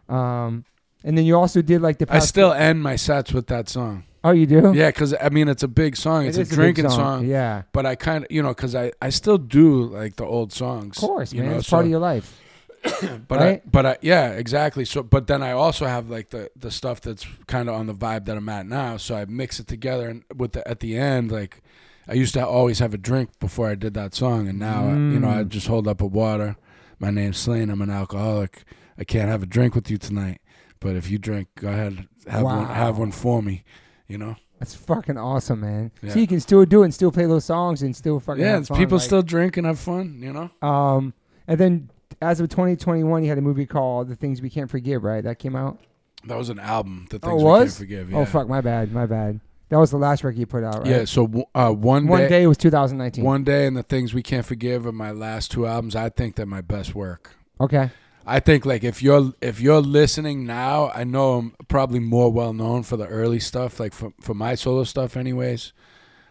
Um, 0.08 0.64
and 1.04 1.18
then 1.18 1.26
you 1.26 1.38
also 1.38 1.62
did 1.62 1.82
like 1.82 1.98
the. 1.98 2.08
I 2.10 2.20
still 2.20 2.54
end 2.54 2.82
my 2.82 2.96
sets 2.96 3.34
with 3.34 3.48
that 3.48 3.68
song. 3.68 4.06
Oh, 4.28 4.32
you 4.32 4.46
do? 4.46 4.74
Yeah, 4.76 4.90
because 4.90 5.14
I 5.20 5.30
mean 5.30 5.48
it's 5.48 5.64
a 5.64 5.68
big 5.68 5.96
song. 5.96 6.26
It 6.26 6.30
It's 6.30 6.38
a 6.38 6.42
is 6.42 6.50
big 6.50 6.56
drinking 6.56 6.90
song. 6.90 7.26
Yeah. 7.26 7.64
But 7.72 7.86
I 7.86 7.96
kind 7.96 8.24
of, 8.26 8.32
you 8.32 8.42
know, 8.44 8.50
because 8.50 8.76
I, 8.76 8.92
I 9.02 9.10
still 9.10 9.38
do 9.38 9.84
like 9.86 10.16
the 10.16 10.26
old 10.26 10.52
songs. 10.54 10.98
Of 10.98 11.02
course, 11.02 11.34
you 11.34 11.42
man. 11.42 11.52
know, 11.52 11.58
it's 11.60 11.70
part 11.70 11.82
so- 11.82 11.86
of 11.86 11.90
your 11.92 12.00
life. 12.00 12.40
But 13.28 13.40
right? 13.40 13.62
I, 13.66 13.70
but 13.70 13.86
I, 13.86 13.98
yeah, 14.02 14.30
exactly. 14.32 14.86
So, 14.86 15.04
but 15.04 15.28
then 15.28 15.42
I 15.44 15.52
also 15.52 15.86
have 15.86 16.10
like 16.10 16.30
the 16.30 16.50
the 16.56 16.72
stuff 16.72 17.02
that's 17.02 17.26
kind 17.48 17.68
of 17.70 17.76
on 17.76 17.88
the 17.88 17.94
vibe 17.94 18.26
that 18.26 18.38
I'm 18.38 18.48
at 18.50 18.66
now. 18.66 18.98
So 18.98 19.16
I 19.16 19.26
mix 19.26 19.60
it 19.60 19.68
together, 19.68 20.08
and 20.10 20.24
with 20.36 20.52
the 20.54 20.66
at 20.68 20.80
the 20.80 20.96
end, 20.98 21.32
like 21.32 21.62
I 22.08 22.14
used 22.14 22.34
to 22.36 22.46
always 22.48 22.80
have 22.80 22.94
a 22.94 22.98
drink 22.98 23.30
before 23.40 23.68
I 23.70 23.76
did 23.76 23.94
that 23.96 24.14
song, 24.16 24.48
and 24.48 24.58
now 24.60 24.88
you 24.90 25.20
know 25.20 25.28
I 25.30 25.44
Mm. 25.44 25.50
just 25.50 25.68
hold 25.68 25.88
up 25.88 26.02
a 26.02 26.06
water. 26.06 26.56
My 27.00 27.10
name's 27.12 27.38
Slaine. 27.38 27.70
I'm 27.70 27.82
an 27.82 27.90
alcoholic. 27.90 28.64
I 28.98 29.04
can't 29.04 29.30
have 29.30 29.44
a 29.44 29.48
drink 29.48 29.76
with 29.76 29.90
you 29.92 29.98
tonight, 29.98 30.40
but 30.80 30.96
if 30.96 31.10
you 31.10 31.18
drink, 31.18 31.48
go 31.56 31.70
ahead, 31.70 32.08
have 32.28 32.44
one, 32.44 32.66
have 32.68 32.98
one 32.98 33.12
for 33.12 33.42
me. 33.44 33.64
You 34.08 34.18
know. 34.18 34.36
That's 34.60 34.74
fucking 34.74 35.18
awesome, 35.18 35.62
man. 35.62 35.92
Yeah. 36.02 36.14
So 36.14 36.20
you 36.20 36.28
can 36.28 36.40
still 36.40 36.66
do 36.66 36.82
it 36.82 36.86
and 36.86 36.94
still 36.94 37.12
play 37.12 37.26
those 37.26 37.46
songs 37.46 37.84
and 37.84 37.96
still 37.96 38.20
fucking 38.20 38.42
Yeah, 38.44 38.62
fun, 38.62 38.78
people 38.78 38.98
like- 38.98 39.06
still 39.06 39.22
drink 39.22 39.58
and 39.58 39.68
have 39.68 39.78
fun. 39.80 40.20
You 40.22 40.34
know. 40.34 40.68
Um, 40.68 41.14
and 41.48 41.60
then 41.60 41.90
as 42.22 42.40
of 42.40 42.50
2021, 42.50 43.24
you 43.24 43.30
had 43.30 43.38
a 43.38 43.42
movie 43.42 43.66
called 43.68 44.08
The 44.08 44.16
Things 44.16 44.42
We 44.42 44.50
Can't 44.50 44.70
Forgive, 44.70 45.04
right? 45.04 45.24
That 45.24 45.38
came 45.40 45.56
out. 45.56 45.80
That 46.26 46.38
was 46.38 46.50
an 46.50 46.60
album. 46.60 47.06
The 47.12 47.18
Oh, 47.18 47.30
things 47.30 47.34
it 47.34 47.38
we 47.38 47.44
was? 47.44 47.60
can't 47.74 47.78
forgive. 47.78 48.12
Yeah. 48.12 48.18
Oh 48.18 48.26
fuck, 48.26 48.48
my 48.50 48.62
bad, 48.62 48.92
my 48.92 49.06
bad. 49.06 49.40
That 49.70 49.78
was 49.78 49.92
the 49.92 49.98
last 49.98 50.24
record 50.24 50.40
you 50.40 50.46
put 50.46 50.64
out, 50.64 50.80
right? 50.80 50.88
Yeah. 50.88 51.06
So 51.06 51.26
uh, 51.54 51.72
one, 51.72 52.08
One 52.08 52.22
day, 52.22 52.28
day 52.30 52.48
was 52.48 52.58
2019. 52.58 53.24
one 53.24 53.44
day, 53.44 53.68
and 53.68 53.76
the 53.78 53.84
things 53.84 54.14
we 54.14 54.24
can't 54.24 54.46
forgive 54.46 54.88
are 54.88 54.92
my 54.94 55.12
last 55.12 55.52
two 55.52 55.68
albums. 55.68 55.96
I 55.96 56.08
think 56.10 56.36
they're 56.36 56.46
my 56.46 56.62
best 56.62 56.96
work. 56.96 57.36
Okay. 57.60 57.92
I 58.28 58.42
think 58.42 58.66
like 58.66 58.84
if 58.84 59.02
you're 59.02 59.34
if 59.42 59.62
you're 59.62 59.82
listening 59.82 60.46
now, 60.46 60.92
I 60.94 61.04
know 61.06 61.36
I'm 61.40 61.56
probably 61.70 62.00
more 62.00 62.32
well 62.32 62.54
known 62.54 62.84
for 62.84 62.98
the 62.98 63.08
early 63.08 63.40
stuff, 63.40 63.80
like 63.80 63.94
for 63.94 64.14
for 64.22 64.34
my 64.36 64.56
solo 64.56 64.84
stuff, 64.84 65.18
anyways. 65.18 65.74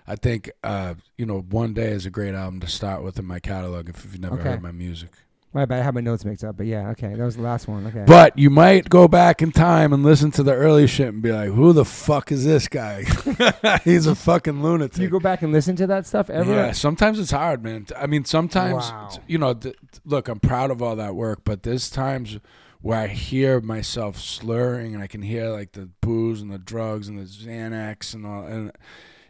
I 0.07 0.17
think 0.17 0.51
uh, 0.65 0.95
you 1.19 1.27
know, 1.27 1.41
one 1.41 1.75
day 1.75 1.89
is 1.89 2.07
a 2.07 2.11
great 2.11 2.35
album 2.35 2.61
to 2.61 2.69
start 2.69 3.03
with 3.03 3.19
in 3.19 3.25
my 3.27 3.41
catalog 3.41 3.89
if 3.89 4.05
you've 4.05 4.21
never 4.21 4.41
Okay. 4.41 4.51
heard 4.51 4.63
my 4.63 4.73
music. 4.73 5.11
My 5.53 5.65
bad. 5.65 5.81
I 5.81 5.85
had 5.85 5.95
my 5.95 6.03
notes 6.03 6.23
mixed 6.25 6.45
up, 6.45 6.59
but 6.59 6.67
yeah, 6.67 6.91
okay. 6.91 7.15
That 7.15 7.25
was 7.25 7.37
the 7.37 7.43
last 7.43 7.67
one. 7.67 7.87
Okay. 7.87 8.05
But 8.07 8.39
you 8.39 8.51
might 8.51 8.91
go 8.91 9.09
back 9.09 9.41
in 9.41 9.53
time 9.53 9.95
and 9.95 10.03
listen 10.03 10.31
to 10.33 10.43
the 10.43 10.53
early 10.53 10.87
shit 10.87 11.09
and 11.09 11.23
be 11.23 11.33
like, 11.33 11.49
"Who 11.51 11.73
the 11.73 11.85
fuck 11.85 12.31
is 12.31 12.45
this 12.45 12.69
guy? 12.69 13.05
He's 13.85 14.07
a 14.07 14.15
fucking 14.15 14.63
lunatic." 14.63 14.99
You 15.01 15.09
go 15.09 15.21
back 15.21 15.41
and 15.41 15.53
listen 15.53 15.75
to 15.77 15.87
that 15.87 16.07
stuff 16.07 16.29
ever? 16.29 16.53
Yeah, 16.53 16.73
sometimes 16.73 17.19
it's 17.19 17.31
hard, 17.31 17.63
man. 17.65 17.87
I 17.97 18.07
mean, 18.07 18.25
sometimes 18.27 18.91
Wow. 18.91 19.09
you 19.27 19.39
know. 19.39 19.55
Th- 19.55 19.77
look, 20.05 20.29
I'm 20.29 20.41
proud 20.41 20.71
of 20.71 20.83
all 20.83 20.97
that 20.97 21.15
work, 21.15 21.41
but 21.45 21.63
there's 21.63 21.89
times 21.89 22.39
where 22.83 22.99
I 22.99 23.07
hear 23.07 23.61
myself 23.63 24.19
slurring, 24.19 24.95
and 24.95 25.03
I 25.03 25.07
can 25.07 25.23
hear 25.23 25.49
like 25.49 25.73
the 25.73 25.89
booze 26.03 26.43
and 26.43 26.53
the 26.53 26.59
drugs 26.59 27.09
and 27.09 27.19
the 27.19 27.23
Xanax 27.25 28.13
and 28.13 28.27
all, 28.27 28.45
and 28.45 28.73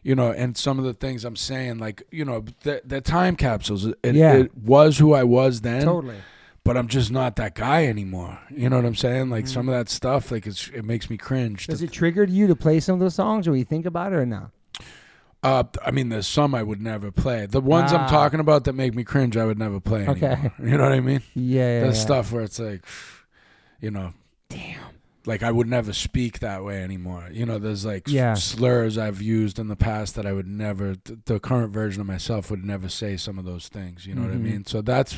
you 0.06 0.14
know, 0.14 0.30
and 0.30 0.56
some 0.56 0.78
of 0.78 0.84
the 0.84 0.94
things 0.94 1.24
I'm 1.24 1.34
saying, 1.36 1.78
like 1.78 2.02
you 2.12 2.24
know, 2.24 2.44
the, 2.62 2.80
the 2.84 3.00
time 3.00 3.34
capsules. 3.34 3.86
It, 3.86 3.96
Yeah. 4.14 4.34
it 4.34 4.56
was 4.56 4.98
who 4.98 5.12
I 5.14 5.24
was 5.24 5.62
then, 5.62 5.82
Totally. 5.84 6.16
but 6.62 6.76
I'm 6.76 6.86
just 6.86 7.10
not 7.10 7.34
that 7.36 7.54
guy 7.56 7.86
anymore. 7.86 8.38
You 8.50 8.68
know 8.70 8.76
what 8.76 8.84
I'm 8.84 8.94
saying? 8.94 9.30
Like 9.30 9.46
Mhm. 9.46 9.48
some 9.54 9.68
of 9.68 9.74
that 9.74 9.88
stuff, 9.88 10.30
like 10.30 10.46
it's 10.46 10.68
it 10.68 10.84
makes 10.84 11.10
me 11.10 11.16
cringe. 11.16 11.66
Does 11.66 11.80
to- 11.80 11.86
it 11.86 11.92
trigger 11.92 12.22
you 12.24 12.46
to 12.46 12.54
play 12.54 12.78
some 12.80 12.94
of 12.94 13.00
those 13.00 13.14
songs, 13.16 13.48
or 13.48 13.56
you 13.56 13.64
think 13.64 13.84
about 13.84 14.12
it, 14.12 14.16
or 14.16 14.26
not? 14.26 14.50
Uh, 15.42 15.64
I 15.84 15.90
mean, 15.90 16.08
there's 16.08 16.26
some 16.26 16.54
I 16.54 16.62
would 16.62 16.80
never 16.80 17.10
play. 17.12 17.46
The 17.46 17.60
ones 17.60 17.92
Ah. 17.92 17.98
I'm 18.04 18.08
talking 18.08 18.40
about 18.40 18.64
that 18.64 18.72
make 18.74 18.94
me 18.94 19.04
cringe, 19.04 19.36
I 19.36 19.44
would 19.44 19.58
never 19.58 19.80
play 19.80 20.06
Okay. 20.08 20.26
anymore. 20.26 20.52
You 20.62 20.76
know 20.78 20.84
what 20.84 20.92
I 20.92 21.00
mean? 21.00 21.22
Yeah. 21.34 21.80
There's 21.82 21.96
yeah. 21.98 22.02
stuff 22.02 22.32
where 22.32 22.42
it's 22.42 22.58
like, 22.58 22.84
you 23.80 23.90
know, 23.90 24.12
Damn. 24.48 24.78
Like 25.26 25.42
I 25.42 25.50
would 25.50 25.66
never 25.66 25.92
speak 25.92 26.38
that 26.38 26.64
way 26.64 26.82
anymore. 26.82 27.28
You 27.32 27.44
know, 27.46 27.58
there's 27.58 27.84
like 27.84 28.08
Yeah. 28.08 28.34
slurs 28.34 28.96
I've 28.96 29.20
used 29.20 29.58
in 29.58 29.68
the 29.68 29.76
past 29.76 30.14
that 30.14 30.24
I 30.26 30.32
would 30.32 30.46
never, 30.46 30.94
th- 30.94 31.18
the 31.26 31.40
current 31.40 31.72
version 31.72 32.00
of 32.00 32.06
myself 32.06 32.50
would 32.50 32.64
never 32.64 32.88
say 32.88 33.16
some 33.16 33.38
of 33.38 33.44
those 33.44 33.68
things. 33.68 34.06
You 34.06 34.14
know 34.14 34.22
what 34.22 34.30
I 34.30 34.34
Mhm. 34.36 34.40
mean? 34.42 34.64
So 34.66 34.82
that's 34.82 35.16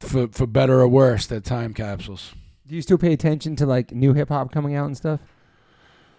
for 0.00 0.28
for 0.28 0.46
better 0.46 0.80
or 0.80 0.88
worse. 0.88 1.26
They're 1.26 1.40
time 1.40 1.74
capsules. 1.74 2.32
Do 2.68 2.74
you 2.74 2.82
still 2.82 2.98
pay 2.98 3.12
attention 3.12 3.56
to 3.56 3.66
like 3.66 3.92
new 3.92 4.12
hip 4.12 4.28
hop 4.28 4.52
coming 4.52 4.74
out 4.74 4.86
and 4.86 4.96
stuff? 4.96 5.20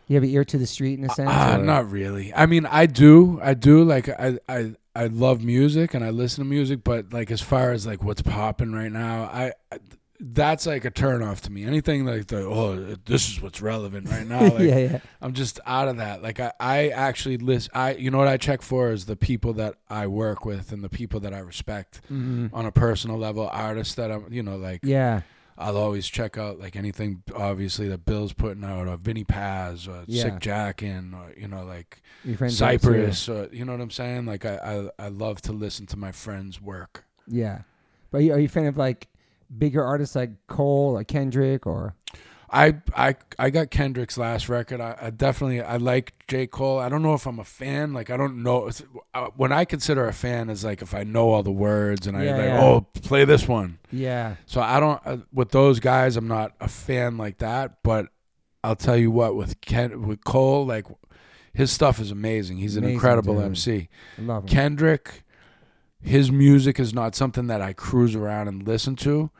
You 0.07 0.15
have 0.15 0.23
an 0.23 0.29
ear 0.29 0.45
to 0.45 0.57
the 0.57 0.65
street 0.65 0.97
in 0.97 1.03
a 1.05 1.09
sense. 1.09 1.29
Uh, 1.29 1.57
or- 1.59 1.63
not 1.63 1.91
really. 1.91 2.33
I 2.33 2.45
mean, 2.45 2.65
I 2.65 2.85
do. 2.85 3.39
I 3.43 3.53
do. 3.53 3.83
Like, 3.83 4.07
I, 4.07 4.39
I, 4.47 4.73
I 4.95 5.07
love 5.07 5.43
music 5.43 5.93
and 5.93 6.01
I 6.03 6.11
listen 6.11 6.45
to 6.45 6.49
music, 6.49 6.81
but 6.85 7.11
like 7.11 7.29
as 7.29 7.41
far 7.41 7.71
as 7.73 7.85
like 7.85 8.01
what's 8.03 8.21
popping 8.21 8.71
right 8.71 8.91
now, 8.91 9.23
I, 9.23 9.51
I 9.69 9.79
that's 10.19 10.65
like 10.65 10.83
a 10.85 10.89
turn 10.89 11.21
off 11.21 11.41
to 11.41 11.51
me. 11.51 11.63
Anything 11.63 12.05
like 12.05 12.27
the 12.27 12.39
oh, 12.39 12.95
this 13.05 13.29
is 13.29 13.41
what's 13.41 13.61
relevant 13.61 14.09
right 14.09 14.25
now. 14.27 14.39
Like, 14.47 14.59
yeah, 14.59 14.77
yeah. 14.77 14.99
I'm 15.21 15.33
just 15.33 15.59
out 15.65 15.87
of 15.87 15.97
that. 15.97 16.23
Like 16.23 16.39
I, 16.39 16.51
I 16.59 16.87
actually 16.89 17.37
list. 17.37 17.69
I, 17.73 17.93
you 17.95 18.09
know 18.09 18.17
what 18.17 18.27
I 18.27 18.37
check 18.37 18.61
for 18.61 18.91
is 18.91 19.05
the 19.05 19.15
people 19.15 19.53
that 19.53 19.75
I 19.89 20.07
work 20.07 20.45
with 20.45 20.71
and 20.71 20.83
the 20.83 20.89
people 20.89 21.19
that 21.21 21.33
I 21.33 21.39
respect 21.39 22.01
Mhm. 22.11 22.49
on 22.53 22.65
a 22.65 22.71
personal 22.71 23.17
level. 23.17 23.47
Artists 23.51 23.93
that 23.95 24.11
I'm, 24.11 24.25
you 24.31 24.41
know, 24.41 24.57
like 24.57 24.79
Yeah. 24.83 25.21
I'll 25.59 25.77
always 25.77 26.07
check 26.07 26.37
out 26.37 26.59
like 26.59 26.75
anything 26.75 27.23
obviously 27.35 27.87
that 27.89 28.05
Bill's 28.05 28.31
putting 28.33 28.63
out 28.63 28.87
or 28.87 28.95
Vinnie 28.97 29.23
Paz 29.23 29.87
or 29.87 30.03
Yeah. 30.07 30.23
Sick 30.23 30.33
Jacken 30.39 31.13
or 31.13 31.33
you 31.39 31.47
know 31.47 31.63
like 31.63 32.01
Your 32.23 32.37
friends 32.37 32.57
do 32.57 32.65
it 32.65 32.71
too. 32.81 32.87
Cypress 32.87 33.29
or 33.29 33.49
you 33.51 33.65
know 33.65 33.71
what 33.73 33.81
I'm 33.81 33.91
saying? 33.91 34.25
Like 34.25 34.45
I, 34.45 34.89
I 34.99 35.05
I 35.05 35.07
love 35.09 35.41
to 35.43 35.51
listen 35.51 35.85
to 35.87 35.97
my 35.97 36.11
friends' 36.11 36.61
work. 36.61 37.05
Yeah. 37.27 37.61
But 38.11 38.19
are 38.19 38.21
you, 38.21 38.33
are 38.33 38.39
you 38.39 38.45
a 38.45 38.49
fan 38.49 38.65
of 38.67 38.77
like 38.77 39.07
bigger 39.55 39.83
artists 39.83 40.15
like 40.15 40.31
Cole 40.47 40.97
or 40.97 41.03
Kendrick 41.03 41.65
or? 41.67 41.95
I 42.49 42.75
I 42.95 43.15
I 43.37 43.49
got 43.49 43.71
Kendrick's 43.71 44.17
last 44.17 44.47
record. 44.47 44.79
I, 44.79 44.95
I 45.01 45.09
definitely 45.09 45.61
I 45.61 45.75
like 45.77 46.13
J 46.29 46.47
Cole. 46.47 46.79
I 46.79 46.87
don't 46.87 47.01
know 47.01 47.13
if 47.13 47.25
I'm 47.27 47.39
a 47.39 47.43
fan. 47.43 47.93
Like 47.93 48.09
I 48.09 48.15
don't 48.15 48.41
know 48.41 48.69
uh, 49.13 49.27
when 49.35 49.51
I 49.51 49.65
consider 49.65 50.07
a 50.07 50.13
fan 50.13 50.49
is 50.49 50.63
like 50.63 50.81
if 50.81 50.93
I 50.95 51.03
know 51.03 51.31
all 51.31 51.43
the 51.43 51.51
words 51.51 52.07
and 52.07 52.15
I 52.15 52.23
Yeah, 52.23 52.31
like 52.37 52.45
yeah. 52.45 52.61
oh 52.63 52.81
play 53.01 53.25
this 53.25 53.49
one. 53.49 53.79
Yeah. 53.91 54.35
So 54.45 54.61
I 54.61 54.79
don't 54.79 55.01
uh, 55.05 55.17
with 55.33 55.49
those 55.51 55.81
guys. 55.81 56.15
I'm 56.15 56.29
not 56.29 56.53
a 56.61 56.69
fan 56.69 57.17
like 57.17 57.39
that. 57.39 57.83
But 57.83 58.07
I'll 58.63 58.77
tell 58.77 58.95
you 58.97 59.11
what 59.11 59.35
with 59.35 59.59
Ken 59.59 60.07
with 60.07 60.23
Cole 60.23 60.65
like 60.65 60.85
his 61.53 61.69
stuff 61.69 61.99
is 61.99 62.11
amazing. 62.11 62.57
He's 62.57 62.77
an 62.77 62.83
Amazing, 62.83 62.93
incredible 62.95 63.33
dude. 63.35 63.43
MC. 63.45 63.89
I 64.17 64.21
love 64.21 64.43
him. 64.43 64.47
Kendrick, 64.47 65.23
his 66.01 66.31
music 66.31 66.79
is 66.79 66.93
not 66.93 67.15
something 67.15 67.47
that 67.47 67.61
I 67.61 67.73
cruise 67.73 68.15
around 68.15 68.47
and 68.47 68.65
listen 68.67 68.95
to. 68.97 69.31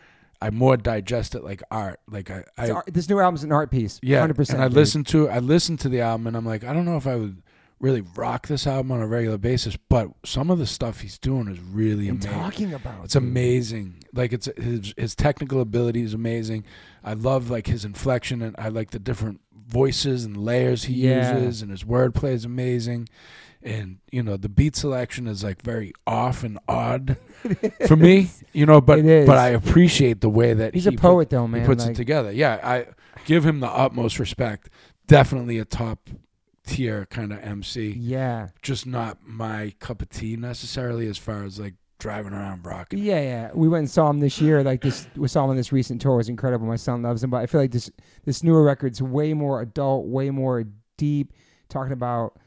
I 0.42 0.50
more 0.52 0.78
digest 0.78 1.34
it 1.36 1.44
like 1.44 1.64
art. 1.72 2.00
Like 2.10 2.30
I, 2.30 2.44
I 2.58 2.70
art- 2.70 2.90
this 2.94 3.10
new 3.10 3.20
album's 3.20 3.44
an 3.44 3.52
art 3.52 3.72
piece. 3.72 4.00
yeah, 4.04 4.26
100%. 4.28 4.50
and 4.54 4.62
I 4.64 4.68
dude. 4.68 4.76
listen 4.78 5.04
to 5.06 5.30
I 5.30 5.40
listen 5.40 5.78
to 5.78 5.90
the 5.90 6.02
album 6.02 6.28
and 6.28 6.38
I'm 6.38 6.46
like, 6.46 6.64
I 6.64 6.74
don't 6.74 6.86
know 6.86 6.98
if 6.98 7.08
I 7.08 7.16
would 7.16 7.42
really 7.80 8.02
rock 8.16 8.48
this 8.48 8.66
album 8.68 8.92
on 8.92 9.00
a 9.02 9.08
regular 9.08 9.38
basis, 9.38 9.78
but 9.90 10.10
some 10.26 10.50
of 10.52 10.58
the 10.60 10.66
stuff 10.66 11.02
he's 11.02 11.18
doing 11.20 11.48
is 11.48 11.60
really 11.60 12.08
I'm 12.08 12.16
amazing. 12.18 12.32
talking 12.32 12.74
about. 12.74 13.06
It's 13.06 13.14
dude. 13.14 13.24
amazing. 13.24 14.04
Like 14.14 14.32
it's 14.34 14.48
his 14.58 14.94
his 14.98 15.16
technical 15.16 15.60
ability 15.62 16.02
is 16.04 16.14
amazing. 16.14 16.66
I 17.04 17.14
love 17.14 17.50
like 17.50 17.66
his 17.68 17.84
inflection 17.86 18.42
and 18.44 18.56
I 18.60 18.70
like 18.70 18.92
the 18.92 19.00
different 19.00 19.42
voices 19.68 20.24
and 20.24 20.38
layers 20.38 20.84
he 20.86 20.94
Yeah. 20.94 21.36
uses, 21.40 21.62
and 21.64 21.72
his 21.72 21.84
wordplay 21.84 22.32
is 22.34 22.46
amazing. 22.46 23.10
And 23.68 23.98
you 24.12 24.24
know 24.24 24.38
the 24.38 24.48
beat 24.50 24.76
selection 24.78 25.28
is 25.28 25.44
like 25.44 25.62
very 25.62 25.92
off 26.06 26.44
and 26.44 26.58
odd 26.70 27.18
for 27.88 27.98
me, 27.98 28.30
you 28.54 28.66
know. 28.66 28.80
But 28.80 29.04
but 29.04 29.38
I 29.38 29.50
appreciate 29.50 30.22
the 30.22 30.30
way 30.30 30.54
that 30.54 30.74
He's 30.74 30.86
he 30.86 30.90
a 30.90 30.92
put- 30.94 31.02
poet, 31.02 31.30
though, 31.30 31.46
he 31.48 31.66
puts 31.66 31.84
like, 31.84 31.92
it 31.92 31.96
together. 31.96 32.32
Yeah, 32.32 32.60
I 32.64 32.88
give 33.26 33.46
him 33.46 33.60
the 33.60 33.68
utmost 33.68 34.20
respect. 34.20 34.70
Definitely 35.08 35.60
a 35.60 35.66
top 35.66 36.10
tier 36.66 37.06
kind 37.08 37.34
of 37.34 37.40
MC. 37.40 37.96
Yeah. 37.98 38.50
Just 38.62 38.86
not 38.86 39.18
my 39.26 39.74
cup 39.80 40.02
of 40.02 40.10
tea 40.10 40.36
necessarily 40.36 41.08
as 41.08 41.18
far 41.18 41.44
as 41.44 41.60
like 41.60 41.74
driving 42.00 42.34
around 42.34 42.66
rocking. 42.66 43.00
Yeah, 43.00 43.22
yeah. 43.22 43.52
We 43.54 43.68
went 43.68 43.82
and 43.82 43.90
saw 43.90 44.10
him 44.10 44.20
this 44.20 44.40
year. 44.40 44.64
Like 44.64 44.82
this, 44.82 45.08
we 45.16 45.28
saw 45.28 45.46
him 45.46 45.52
on 45.52 45.56
this 45.56 45.72
recent 45.72 46.02
tour. 46.02 46.14
It 46.14 46.18
was 46.18 46.30
incredible. 46.30 46.68
My 46.68 46.76
son 46.76 47.02
loves 47.02 47.24
him, 47.24 47.30
but 47.30 47.38
I 47.38 47.48
feel 47.48 47.62
like 47.62 47.72
this 47.72 47.90
this 48.26 48.44
newer 48.44 48.64
record's 48.64 49.02
way 49.02 49.34
more 49.34 49.62
adult, 49.62 50.06
way 50.06 50.30
more 50.30 50.66
deep. 50.98 51.34
Talking 51.70 51.94
about 51.94 52.38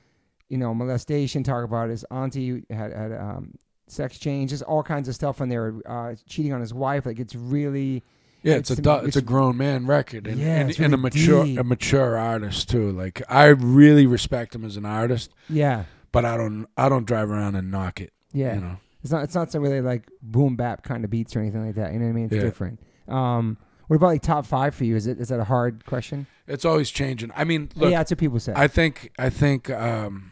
you 0.51 0.59
know 0.59 0.74
molestation. 0.74 1.43
talk 1.43 1.64
about 1.64 1.89
his 1.89 2.05
auntie 2.10 2.64
had 2.70 2.93
had 2.93 3.12
um, 3.12 3.55
sex 3.86 4.18
change. 4.18 4.51
Just 4.51 4.62
all 4.64 4.82
kinds 4.82 5.09
of 5.09 5.14
stuff 5.14 5.40
on 5.40 5.48
there. 5.48 5.74
Uh, 5.86 6.14
cheating 6.28 6.52
on 6.52 6.60
his 6.60 6.74
wife. 6.74 7.06
Like 7.06 7.18
it's 7.18 7.35
really 7.35 8.02
Yeah, 8.43 8.55
it's, 8.56 8.70
It's- 8.70 8.78
a 8.78 8.82
du- 9.01 9.06
it's, 9.06 9.16
a 9.16 9.22
grown 9.22 9.56
man 9.56 9.86
record, 9.86 10.27
and, 10.27 10.39
Yeah, 10.39 10.56
and, 10.56 10.70
it's 10.70 10.78
and 10.78 10.93
a 10.94 10.97
mature 10.97 11.44
deep. 11.44 11.59
a 11.59 11.64
mature 11.64 12.16
artist 12.18 12.68
too. 12.70 12.90
Like 12.93 13.22
I 13.28 13.47
really 13.47 14.06
respect 14.06 14.55
him 14.55 14.64
as 14.64 14.77
an 14.77 14.85
artist, 14.86 15.31
yeah, 15.48 15.85
but 16.12 16.24
I 16.24 16.36
don't 16.36 16.66
I 16.77 16.89
don't 16.89 17.06
drive 17.06 17.31
around 17.31 17.55
and 17.56 17.70
knock 17.70 18.01
it. 18.01 18.12
yeah. 18.32 18.55
You 18.56 18.60
know, 18.60 18.77
It's 19.02 19.12
not 19.12 19.24
it's 19.24 19.35
not 19.35 19.51
some 19.52 19.62
really 19.62 19.81
like 19.81 20.09
boom 20.22 20.56
bap 20.56 20.82
kind 20.82 21.05
of 21.05 21.10
beats 21.10 21.35
or 21.36 21.40
anything 21.40 21.64
like 21.66 21.74
that. 21.77 21.93
You 21.93 21.98
know 21.98 22.06
what 22.06 22.10
I 22.10 22.14
mean? 22.14 22.24
It's 22.27 22.35
Yeah. 22.35 22.43
different. 22.43 22.81
Um, 23.09 23.56
what 23.89 23.97
about 23.97 24.06
like 24.09 24.22
top 24.22 24.47
five 24.47 24.74
for 24.74 24.85
you? 24.85 24.94
Is 24.97 25.06
it 25.06 25.18
is 25.20 25.28
that 25.28 25.40
a 25.40 25.44
hard 25.44 25.85
question? 25.86 26.27
it's 26.47 26.64
always 26.64 26.90
changing. 26.90 27.31
I 27.36 27.44
mean, 27.44 27.68
look, 27.77 27.90
yeah, 27.93 27.98
that's 27.98 28.10
what 28.10 28.18
people 28.18 28.40
say. 28.40 28.52
I 28.56 28.66
think 28.68 29.12
I 29.18 29.31
think 29.31 29.68
um, 29.70 30.30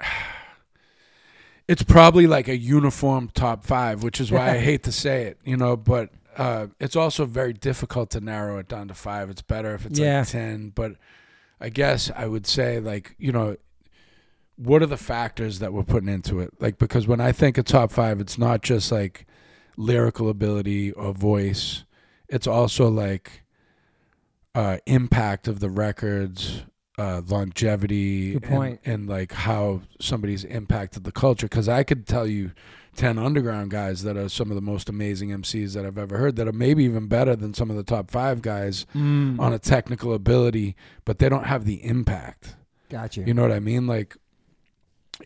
it's 1.68 1.82
probably 1.82 2.26
like 2.26 2.48
a 2.48 2.56
uniform 2.56 3.30
top 3.34 3.64
five, 3.64 4.02
which 4.02 4.20
is 4.20 4.32
why 4.32 4.50
I 4.50 4.58
hate 4.58 4.82
to 4.84 4.92
say 4.92 5.24
it, 5.24 5.38
you 5.44 5.56
know. 5.56 5.76
But 5.76 6.10
uh, 6.36 6.68
it's 6.80 6.96
also 6.96 7.24
very 7.26 7.52
difficult 7.52 8.10
to 8.10 8.20
narrow 8.20 8.58
it 8.58 8.68
down 8.68 8.88
to 8.88 8.94
five. 8.94 9.28
It's 9.30 9.42
better 9.42 9.74
if 9.74 9.84
it's 9.86 9.98
Yeah. 9.98 10.20
like 10.20 10.28
ten. 10.28 10.70
But 10.70 10.92
I 11.60 11.68
guess 11.68 12.10
I 12.14 12.26
would 12.26 12.46
say 12.46 12.80
like 12.80 13.14
you 13.18 13.32
know, 13.32 13.56
what 14.56 14.82
are 14.82 14.86
the 14.86 14.96
factors 14.96 15.58
that 15.58 15.72
we're 15.72 15.82
putting 15.84 16.08
into 16.08 16.40
it? 16.40 16.54
Like 16.60 16.78
because 16.78 17.06
when 17.06 17.20
I 17.20 17.32
think 17.32 17.58
of 17.58 17.64
top 17.66 17.92
five, 17.92 18.20
it's 18.20 18.38
not 18.38 18.62
just 18.62 18.90
like 18.90 19.26
lyrical 19.76 20.28
ability 20.28 20.92
or 20.92 21.12
voice. 21.12 21.84
It's 22.28 22.46
also 22.46 22.88
like 22.88 23.42
uh, 24.54 24.78
impact 24.86 25.48
of 25.48 25.60
the 25.60 25.70
records, 25.70 26.62
uh, 26.98 27.22
longevity, 27.28 28.34
and- 28.34 28.78
And, 28.84 29.08
like 29.08 29.32
how 29.32 29.82
somebody's 30.00 30.44
impacted 30.44 31.04
the 31.04 31.12
culture. 31.12 31.46
Because 31.46 31.68
I 31.68 31.82
could 31.84 32.06
tell 32.06 32.26
you 32.26 32.50
ten 32.96 33.18
underground 33.18 33.70
guys 33.70 34.02
that 34.02 34.16
are 34.16 34.28
some 34.28 34.50
of 34.50 34.56
the 34.56 34.60
most 34.60 34.88
amazing 34.88 35.30
MCs 35.30 35.74
that 35.74 35.86
I've 35.86 35.98
ever 35.98 36.18
heard. 36.18 36.36
That 36.36 36.48
are 36.48 36.52
maybe 36.52 36.84
even 36.84 37.06
better 37.06 37.36
than 37.36 37.54
some 37.54 37.70
of 37.70 37.76
the 37.76 37.84
top 37.84 38.10
five 38.10 38.42
guys 38.42 38.86
Mm, 38.94 39.38
on 39.38 39.52
a 39.52 39.58
technical 39.58 40.12
ability, 40.12 40.74
but 41.04 41.18
they 41.18 41.28
don't 41.28 41.44
have 41.46 41.64
the 41.64 41.84
impact. 41.84 42.56
got 42.90 43.16
you. 43.16 43.24
You 43.24 43.34
know 43.34 43.42
what 43.42 43.52
I 43.52 43.60
mean? 43.60 43.86
Like, 43.86 44.16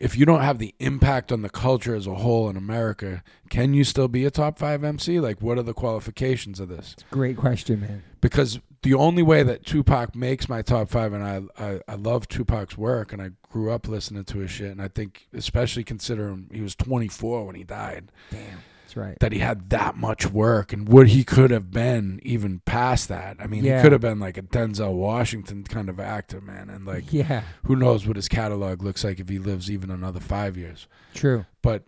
if 0.00 0.16
you 0.16 0.24
don't 0.26 0.40
have 0.42 0.58
the 0.58 0.74
impact 0.78 1.32
on 1.32 1.42
the 1.42 1.50
culture 1.50 1.94
as 1.94 2.06
a 2.06 2.14
whole 2.14 2.48
in 2.48 2.56
America, 2.56 3.22
can 3.50 3.74
you 3.74 3.84
still 3.84 4.08
be 4.08 4.24
a 4.24 4.30
top 4.30 4.58
five 4.58 4.82
MC? 4.82 5.20
Like, 5.20 5.42
what 5.42 5.58
are 5.58 5.62
the 5.62 5.74
qualifications 5.74 6.60
of 6.60 6.68
this? 6.68 6.96
Great 7.10 7.36
question, 7.36 7.80
man. 7.80 8.02
Because 8.20 8.60
the 8.82 8.94
only 8.94 9.22
way 9.22 9.42
that 9.42 9.64
Tupac 9.64 10.14
makes 10.14 10.48
my 10.48 10.62
top 10.62 10.88
five, 10.88 11.12
and 11.12 11.22
I, 11.22 11.42
I, 11.58 11.80
I 11.86 11.94
love 11.94 12.28
Tupac's 12.28 12.76
work, 12.76 13.12
and 13.12 13.20
I 13.22 13.30
grew 13.48 13.70
up 13.70 13.86
listening 13.88 14.24
to 14.24 14.38
his 14.38 14.50
shit, 14.50 14.70
and 14.70 14.82
I 14.82 14.88
think, 14.88 15.28
especially 15.32 15.84
considering 15.84 16.48
he 16.52 16.60
was 16.60 16.74
24 16.74 17.46
when 17.46 17.54
he 17.54 17.64
died, 17.64 18.10
Damn, 18.30 18.58
that's 18.94 18.96
right. 19.08 19.18
that 19.20 19.32
he 19.32 19.38
had 19.38 19.70
that 19.70 19.96
much 19.96 20.26
work 20.30 20.72
and 20.72 20.88
what 20.88 21.08
he 21.08 21.24
could 21.24 21.50
have 21.50 21.70
been 21.70 22.20
even 22.22 22.60
past 22.64 23.08
that. 23.08 23.36
I 23.40 23.46
mean, 23.46 23.64
Yeah. 23.64 23.76
he 23.78 23.82
could 23.82 23.92
have 23.92 24.00
been 24.00 24.20
like 24.20 24.36
a 24.38 24.42
Denzel 24.42 24.92
Washington 24.94 25.64
kind 25.64 25.88
of 25.88 25.98
actor, 26.00 26.40
man, 26.40 26.68
and 26.70 26.84
like 26.86 27.12
yeah, 27.12 27.42
who 27.64 27.76
knows 27.76 28.06
what 28.06 28.16
his 28.16 28.28
catalog 28.28 28.82
looks 28.82 29.04
like 29.04 29.18
if 29.20 29.28
he 29.28 29.38
lives 29.38 29.70
even 29.70 29.90
another 29.90 30.20
five 30.20 30.56
years. 30.56 30.86
true. 31.14 31.46
But 31.62 31.84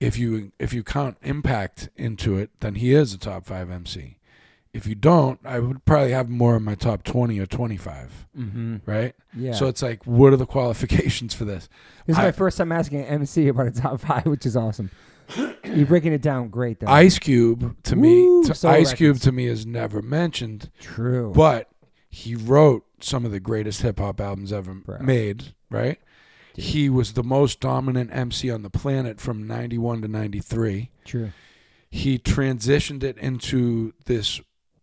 if 0.00 0.16
you 0.18 0.52
if 0.58 0.72
you 0.72 0.82
count 0.82 1.18
impact 1.22 1.90
into 1.96 2.36
it, 2.38 2.50
then 2.60 2.76
he 2.76 2.92
is 2.94 3.12
a 3.14 3.18
top 3.18 3.44
five 3.46 3.70
MC. 3.70 4.16
If 4.72 4.86
you 4.86 4.94
don't, 4.94 5.40
I 5.44 5.58
would 5.58 5.84
probably 5.84 6.12
have 6.12 6.28
more 6.28 6.56
in 6.56 6.62
my 6.62 6.76
top 6.76 7.02
twenty 7.02 7.38
or 7.40 7.46
twenty 7.46 7.76
five, 7.76 8.26
Mm-hmm. 8.38 8.76
right? 8.86 9.14
Yeah. 9.36 9.52
So 9.52 9.66
it's 9.66 9.82
like, 9.82 10.06
what 10.06 10.32
are 10.32 10.36
the 10.36 10.46
qualifications 10.56 11.34
for 11.34 11.44
this? 11.44 11.68
this 12.06 12.14
is 12.14 12.20
I- 12.20 12.26
my 12.26 12.32
first 12.32 12.56
time 12.56 12.70
asking 12.72 13.00
an 13.00 13.06
MC 13.06 13.48
about 13.48 13.66
a 13.66 13.72
top 13.72 14.00
five, 14.00 14.24
which 14.26 14.46
is 14.46 14.56
awesome. 14.56 14.90
You're 15.64 15.86
breaking 15.86 16.12
it 16.12 16.22
down 16.22 16.48
great, 16.48 16.80
though. 16.80 16.86
Ice 16.88 17.18
Cube 17.18 17.76
to 17.84 17.94
Woo, 17.96 18.42
me, 18.42 18.48
to, 18.48 18.68
Ice 18.68 18.92
Cube 18.92 19.18
to 19.20 19.32
me 19.32 19.46
is 19.46 19.66
never 19.66 20.02
mentioned, 20.02 20.70
True. 20.80 21.32
but 21.34 21.68
he 22.08 22.34
wrote 22.34 22.84
some 23.00 23.24
of 23.24 23.30
the 23.32 23.40
greatest 23.40 23.82
hip 23.82 23.98
hop 23.98 24.20
albums 24.20 24.52
ever 24.52 24.74
Bro. 24.74 24.98
made, 25.00 25.54
right? 25.70 25.98
Dude. 26.54 26.64
He 26.64 26.90
was 26.90 27.12
the 27.12 27.22
most 27.22 27.60
dominant 27.60 28.10
MC 28.12 28.50
on 28.50 28.62
the 28.62 28.70
planet 28.70 29.20
from 29.20 29.46
91 29.46 30.02
to 30.02 30.08
93. 30.08 30.90
True. 31.04 31.32
he 31.90 32.18
transitioned 32.18 33.02
it 33.02 33.16
into 33.18 33.92
this 34.06 34.40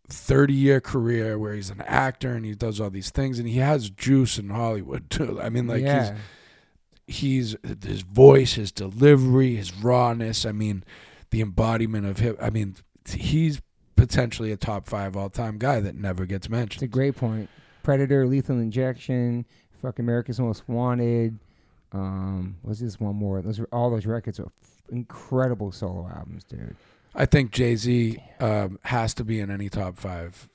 30 0.09 0.53
year 0.53 0.79
career 0.79 1.37
where 1.37 1.53
he's 1.53 1.69
an 1.69 1.81
actor 1.81 2.31
and 2.33 2.45
he 2.45 2.53
does 2.53 2.79
all 2.79 2.89
these 2.89 3.09
things 3.09 3.39
and 3.39 3.47
he 3.49 3.57
has 3.57 3.89
juice 3.89 4.37
in 4.39 4.49
Hollywood 4.49 5.09
too. 5.09 5.39
I 5.41 5.49
mean 5.49 5.67
like 5.67 5.81
he's 5.83 6.11
he's 7.07 7.55
his 7.83 8.01
voice, 8.01 8.53
his 8.53 8.71
delivery, 8.71 9.55
his 9.55 9.73
rawness, 9.73 10.45
I 10.45 10.51
mean 10.51 10.83
the 11.29 11.41
embodiment 11.41 12.05
of 12.05 12.19
hip 12.19 12.37
I 12.41 12.49
mean 12.49 12.75
he's 13.09 13.61
potentially 13.95 14.51
a 14.51 14.57
top 14.57 14.87
5 14.87 15.17
all-time 15.17 15.57
guy 15.57 15.79
that 15.79 15.95
never 15.95 16.25
gets 16.25 16.49
mentioned. 16.49 16.83
It's 16.83 16.93
a 16.93 16.95
great 16.95 17.15
point. 17.15 17.49
Predator, 17.83 18.27
Lethal 18.27 18.59
Injection, 18.59 19.45
Fuck 19.81 19.99
America's 19.99 20.39
Most 20.39 20.67
Wanted. 20.67 21.37
Um, 21.93 22.57
what's 22.61 22.79
this 22.79 22.99
one 22.99 23.15
more? 23.15 23.41
Those 23.41 23.59
are 23.59 23.67
all 23.71 23.89
those 23.89 24.05
records 24.05 24.39
are 24.39 24.51
incredible 24.91 25.71
solo 25.71 26.09
albums, 26.15 26.43
dude. 26.43 26.75
I 27.15 27.25
think 27.25 27.51
Jay-Z 27.51 28.21
um, 28.39 28.79
has 28.83 29.13
to 29.15 29.23
be 29.23 29.39
in 29.39 29.49
any 29.49 29.69
top 29.69 29.97
5 29.97 30.49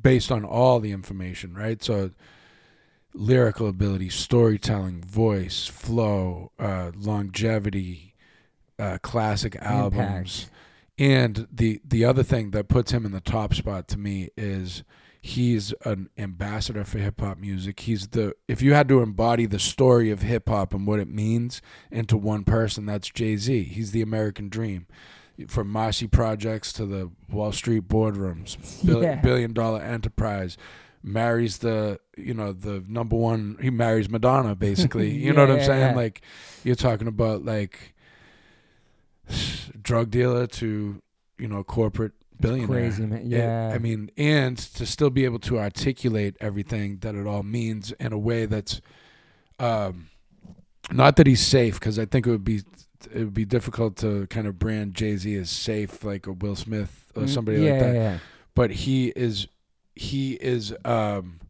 based 0.00 0.32
on 0.32 0.44
all 0.44 0.80
the 0.80 0.92
information, 0.92 1.54
right? 1.54 1.82
So 1.82 2.10
lyrical 3.14 3.68
ability, 3.68 4.08
storytelling, 4.08 5.02
voice, 5.02 5.66
flow, 5.66 6.50
uh, 6.58 6.90
longevity, 6.96 8.14
uh, 8.78 8.98
classic 9.02 9.56
albums, 9.60 10.50
and 10.98 11.46
the 11.52 11.80
the 11.84 12.04
other 12.04 12.22
thing 12.22 12.50
that 12.52 12.68
puts 12.68 12.92
him 12.92 13.04
in 13.04 13.12
the 13.12 13.20
top 13.20 13.54
spot 13.54 13.88
to 13.88 13.98
me 13.98 14.28
is 14.36 14.82
he's 15.20 15.72
an 15.84 16.08
ambassador 16.18 16.84
for 16.84 16.98
hip 16.98 17.20
hop 17.20 17.38
music. 17.38 17.80
He's 17.80 18.08
the 18.08 18.34
if 18.48 18.60
you 18.62 18.74
had 18.74 18.88
to 18.88 19.00
embody 19.02 19.46
the 19.46 19.58
story 19.58 20.10
of 20.10 20.22
hip 20.22 20.48
hop 20.48 20.74
and 20.74 20.86
what 20.86 20.98
it 21.00 21.08
means 21.08 21.62
into 21.90 22.16
one 22.16 22.44
person, 22.44 22.86
that's 22.86 23.08
Jay 23.08 23.36
Z. 23.36 23.64
He's 23.64 23.92
the 23.92 24.02
American 24.02 24.48
dream. 24.48 24.86
From 25.48 25.70
Marcy 25.70 26.06
Projects 26.06 26.72
to 26.74 26.84
the 26.84 27.10
Wall 27.30 27.52
Street 27.52 27.88
boardrooms, 27.88 28.56
Yeah. 28.82 29.16
billion 29.22 29.52
dollar 29.54 29.80
enterprise, 29.80 30.56
marries 31.02 31.58
the 31.58 31.98
you 32.16 32.34
know 32.34 32.52
the 32.52 32.84
number 32.88 33.16
one. 33.16 33.56
He 33.60 33.70
marries 33.70 34.08
Madonna, 34.08 34.54
basically. 34.54 35.10
You 35.24 35.32
know 35.32 35.42
what 35.42 35.50
I'm 35.50 35.58
Yeah, 35.58 35.66
saying? 35.66 35.90
yeah. 35.90 35.96
Like 35.96 36.22
you're 36.64 36.74
talking 36.76 37.08
about 37.08 37.44
like 37.44 37.94
drug 39.80 40.10
dealer 40.10 40.46
to 40.46 41.02
you 41.38 41.48
know 41.48 41.64
corporate 41.64 42.12
billionaire. 42.40 42.66
crazy, 42.66 43.06
man. 43.06 43.20
It- 43.20 43.26
Yeah. 43.26 43.70
I 43.74 43.78
mean, 43.78 44.10
and 44.16 44.56
to 44.58 44.84
still 44.86 45.10
be 45.10 45.24
able 45.24 45.38
to 45.40 45.58
articulate 45.58 46.36
everything 46.40 46.98
that 46.98 47.14
it 47.14 47.26
all 47.26 47.42
means 47.44 47.92
in 47.92 48.12
a 48.12 48.18
way 48.18 48.46
that's, 48.46 48.80
um, 49.60 50.08
not 50.90 51.14
that 51.16 51.26
he's 51.28 51.40
safe, 51.40 51.74
because 51.78 51.98
I 51.98 52.04
think 52.04 52.26
it 52.26 52.30
would 52.30 52.44
be 52.44 52.62
it 53.12 53.18
would 53.24 53.34
be 53.34 53.44
difficult 53.44 53.96
to 53.96 54.26
kind 54.28 54.46
of 54.46 54.58
brand 54.60 54.94
Jay 54.94 55.16
Z 55.16 55.34
as 55.36 55.50
safe, 55.50 56.04
like 56.04 56.26
a 56.26 56.32
Will 56.32 56.54
Smith 56.56 57.10
or 57.16 57.22
Mm, 57.24 57.28
somebody 57.28 57.58
yeah, 57.58 57.70
like 57.70 57.80
that. 57.80 57.94
Yeah, 57.94 58.18
But 58.54 58.70
he 58.70 59.08
is 59.08 59.48
he 59.94 60.34
is 60.34 60.74
um, 60.84 61.40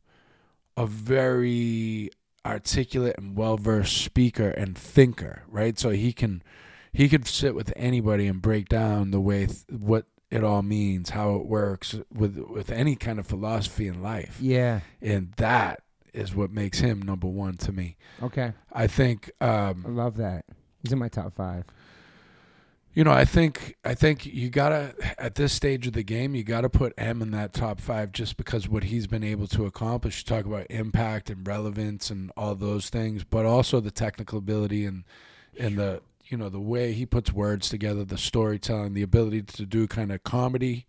a 0.77 0.87
very 0.87 2.11
articulate 2.45 3.15
and 3.19 3.37
well 3.37 3.57
versed 3.57 3.97
speaker 3.97 4.51
and 4.51 4.77
thinker, 4.77 5.43
right? 5.49 5.79
So 5.79 5.91
he 5.91 6.13
can 6.13 6.43
he 6.93 7.09
could 7.09 7.27
sit 7.27 7.55
with 7.55 7.73
anybody 7.77 8.27
and 8.27 8.43
break 8.43 8.69
down 8.69 9.11
the 9.11 9.21
way 9.21 9.47
th- 9.47 9.59
what 9.71 10.07
it 10.31 10.43
all 10.43 10.63
means, 10.63 11.11
how 11.11 11.37
it 11.37 11.47
works 11.47 11.95
with 12.13 12.39
with 12.39 12.71
any 12.71 12.97
kind 12.97 13.19
of 13.19 13.27
philosophy 13.27 13.87
in 13.87 14.03
life, 14.03 14.39
yeah. 14.41 14.81
and 15.01 15.33
that 15.33 15.83
is 16.13 16.35
what 16.35 16.51
makes 16.51 16.81
him 16.81 17.01
number 17.01 17.27
one 17.27 17.57
to 17.59 17.73
me. 17.73 17.97
Okay, 18.23 18.53
I 18.73 18.87
think 18.87 19.31
I 19.41 19.69
um, 19.69 19.85
love 19.97 20.17
that. 20.17 20.45
He's 20.83 20.93
in 20.93 20.99
my 20.99 21.09
top 21.09 21.35
five. 21.35 21.65
You 22.95 23.05
know, 23.05 23.13
I 23.13 23.25
think 23.25 23.77
I 23.85 23.95
think 23.95 24.27
you 24.27 24.51
gotta 24.51 24.95
at 25.19 25.35
this 25.37 25.53
stage 25.55 25.87
of 25.87 25.95
the 25.95 26.03
game, 26.03 26.35
you 26.35 26.45
gotta 26.45 26.69
put 26.69 26.93
M 26.99 27.23
in 27.23 27.31
that 27.31 27.55
top 27.55 27.81
five 27.81 28.13
just 28.13 28.37
because 28.37 28.69
what 28.69 28.85
he's 28.85 29.07
been 29.07 29.25
able 29.25 29.47
to 29.49 29.65
accomplish. 29.65 30.19
You 30.19 30.37
talk 30.37 30.45
about 30.45 30.67
impact 30.69 31.31
and 31.31 31.47
relevance 31.47 32.11
and 32.11 32.31
all 32.37 32.55
those 32.55 32.91
things, 32.91 33.25
but 33.25 33.47
also 33.47 33.81
the 33.81 33.91
technical 33.91 34.39
ability 34.39 34.85
and 34.85 35.05
and 35.59 35.79
the 35.79 36.03
you 36.27 36.37
know 36.37 36.51
the 36.51 36.61
way 36.61 36.93
he 36.93 37.07
puts 37.07 37.33
words 37.33 37.71
together, 37.71 38.05
the 38.05 38.19
storytelling, 38.19 38.93
the 38.93 39.03
ability 39.03 39.43
to 39.43 39.65
do 39.65 39.87
kind 39.87 40.13
of 40.13 40.23
comedy 40.23 40.87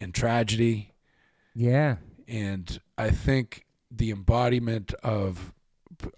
and 0.00 0.14
tragedy. 0.14 0.94
Yeah, 1.54 1.96
and 2.26 2.80
I 2.96 3.10
think 3.10 3.66
the 3.90 4.10
embodiment 4.10 4.94
of 5.02 5.52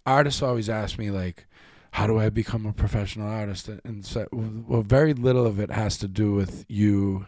artists 0.06 0.42
always 0.42 0.68
ask 0.68 0.96
me 0.96 1.10
like 1.10 1.46
how 1.92 2.06
do 2.06 2.18
I 2.18 2.28
become 2.28 2.66
a 2.66 2.72
professional 2.72 3.28
artist? 3.28 3.68
And 3.68 4.04
so, 4.04 4.26
well, 4.32 4.82
very 4.82 5.14
little 5.14 5.46
of 5.46 5.58
it 5.58 5.70
has 5.70 5.98
to 5.98 6.08
do 6.08 6.32
with 6.32 6.64
you. 6.68 7.26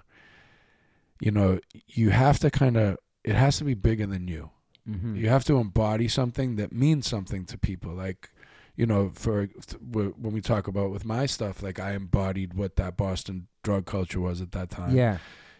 You 1.20 1.30
know, 1.30 1.60
you 1.88 2.10
have 2.10 2.38
to 2.40 2.50
kind 2.50 2.76
of, 2.76 2.98
it 3.24 3.34
has 3.34 3.58
to 3.58 3.64
be 3.64 3.74
bigger 3.74 4.06
than 4.06 4.28
you. 4.28 4.50
Mm-hmm. 4.88 5.16
You 5.16 5.28
have 5.28 5.44
to 5.44 5.58
embody 5.58 6.08
something 6.08 6.56
that 6.56 6.72
means 6.72 7.06
something 7.06 7.44
to 7.46 7.58
people. 7.58 7.92
Like, 7.92 8.30
you 8.76 8.86
know, 8.86 9.10
for 9.14 9.48
when 9.90 10.14
we 10.18 10.40
talk 10.40 10.66
about 10.66 10.90
with 10.90 11.04
my 11.04 11.26
stuff, 11.26 11.62
like 11.62 11.78
I 11.78 11.92
embodied 11.92 12.54
what 12.54 12.76
that 12.76 12.96
Boston 12.96 13.48
drug 13.62 13.84
culture 13.84 14.20
was 14.20 14.40
at 14.40 14.52
that 14.52 14.70
time. 14.70 14.96
Yeah. 14.96 15.18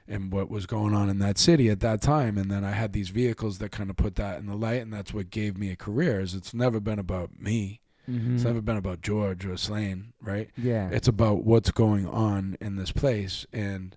And 0.08 0.32
what 0.32 0.50
was 0.50 0.66
going 0.66 0.94
on 0.94 1.08
in 1.08 1.18
that 1.20 1.38
city 1.38 1.68
at 1.68 1.80
that 1.80 2.00
time. 2.00 2.38
And 2.38 2.50
then 2.50 2.64
I 2.64 2.72
had 2.72 2.92
these 2.92 3.10
vehicles 3.10 3.58
that 3.58 3.70
kind 3.70 3.90
of 3.90 3.96
put 3.96 4.16
that 4.16 4.38
in 4.38 4.46
the 4.46 4.56
light. 4.56 4.82
And 4.82 4.92
that's 4.92 5.12
what 5.12 5.30
gave 5.30 5.56
me 5.56 5.70
a 5.70 5.76
career 5.76 6.20
is 6.20 6.34
it's 6.34 6.54
never 6.54 6.80
been 6.80 6.98
about 6.98 7.38
me 7.38 7.80
Mm-hmm. 8.10 8.34
It's 8.34 8.44
never 8.44 8.60
been 8.60 8.76
about 8.76 9.02
George 9.02 9.46
or 9.46 9.56
Slaine, 9.56 10.12
right? 10.20 10.50
Yeah. 10.56 10.88
It's 10.90 11.08
about 11.08 11.44
what's 11.44 11.70
going 11.70 12.06
on 12.06 12.56
in 12.60 12.76
this 12.76 12.92
place. 12.92 13.46
And, 13.52 13.96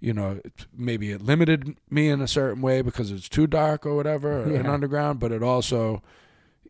you 0.00 0.12
know, 0.12 0.40
maybe 0.72 1.10
it 1.10 1.22
limited 1.22 1.76
me 1.90 2.08
in 2.08 2.20
a 2.20 2.28
certain 2.28 2.62
way 2.62 2.82
because 2.82 3.10
it's 3.10 3.28
too 3.28 3.46
dark 3.46 3.84
or 3.84 3.96
whatever, 3.96 4.46
yeah. 4.48 4.58
and 4.58 4.68
underground, 4.68 5.20
but 5.20 5.32
it 5.32 5.42
also 5.42 6.02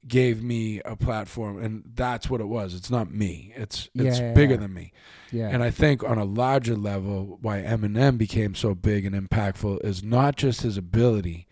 gave 0.06 0.42
me 0.42 0.80
a 0.84 0.96
platform 0.96 1.62
and 1.62 1.82
that's 1.94 2.30
what 2.30 2.40
it 2.40 2.46
was 2.46 2.74
it's 2.74 2.90
not 2.90 3.12
me 3.12 3.52
it's 3.56 3.88
it's 3.94 4.18
yeah, 4.18 4.32
bigger 4.32 4.54
yeah. 4.54 4.60
than 4.60 4.72
me 4.72 4.92
yeah 5.32 5.48
and 5.48 5.62
i 5.62 5.70
think 5.70 6.02
on 6.02 6.18
a 6.18 6.24
larger 6.24 6.76
level 6.76 7.38
why 7.42 7.60
eminem 7.60 8.16
became 8.16 8.54
so 8.54 8.74
big 8.74 9.04
and 9.04 9.14
impactful 9.14 9.82
is 9.84 10.02
not 10.02 10.36
just 10.36 10.62
his 10.62 10.76
ability 10.76 11.46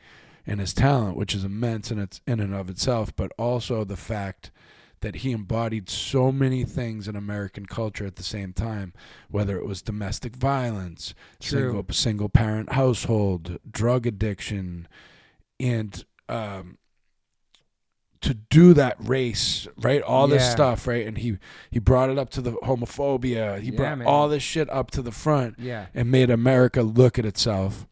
and 0.46 0.60
his 0.60 0.72
talent 0.72 1.16
which 1.16 1.34
is 1.34 1.44
immense 1.44 1.90
in 1.90 1.98
its 1.98 2.20
in 2.26 2.40
and 2.40 2.54
of 2.54 2.70
itself 2.70 3.14
but 3.16 3.30
also 3.36 3.84
the 3.84 3.96
fact 3.96 4.50
that 5.00 5.16
he 5.16 5.32
embodied 5.32 5.88
so 5.88 6.32
many 6.32 6.64
things 6.64 7.06
in 7.06 7.16
American 7.16 7.66
culture 7.66 8.06
at 8.06 8.16
the 8.16 8.22
same 8.22 8.52
time, 8.52 8.92
whether 9.28 9.56
it 9.58 9.66
was 9.66 9.82
domestic 9.82 10.34
violence, 10.34 11.14
True. 11.40 11.60
single 11.60 11.84
single 11.90 12.28
parent 12.28 12.72
household, 12.72 13.58
drug 13.70 14.06
addiction, 14.06 14.88
and 15.60 16.04
um, 16.28 16.78
to 18.20 18.34
do 18.34 18.72
that 18.74 18.96
race, 18.98 19.68
right? 19.78 20.02
All 20.02 20.26
this 20.26 20.50
stuff, 20.50 20.86
right? 20.86 21.06
And 21.06 21.18
he 21.18 21.38
he 21.70 21.78
brought 21.78 22.10
it 22.10 22.18
up 22.18 22.30
to 22.30 22.40
the 22.40 22.52
homophobia. 22.52 23.60
He 23.60 23.70
yeah, 23.70 23.76
brought 23.76 23.98
man. 23.98 24.06
all 24.06 24.28
this 24.28 24.42
shit 24.42 24.68
up 24.70 24.90
to 24.92 25.02
the 25.02 25.12
front, 25.12 25.56
yeah, 25.58 25.86
and 25.94 26.10
made 26.10 26.30
America 26.30 26.82
look 26.82 27.18
at 27.18 27.26
itself 27.26 27.86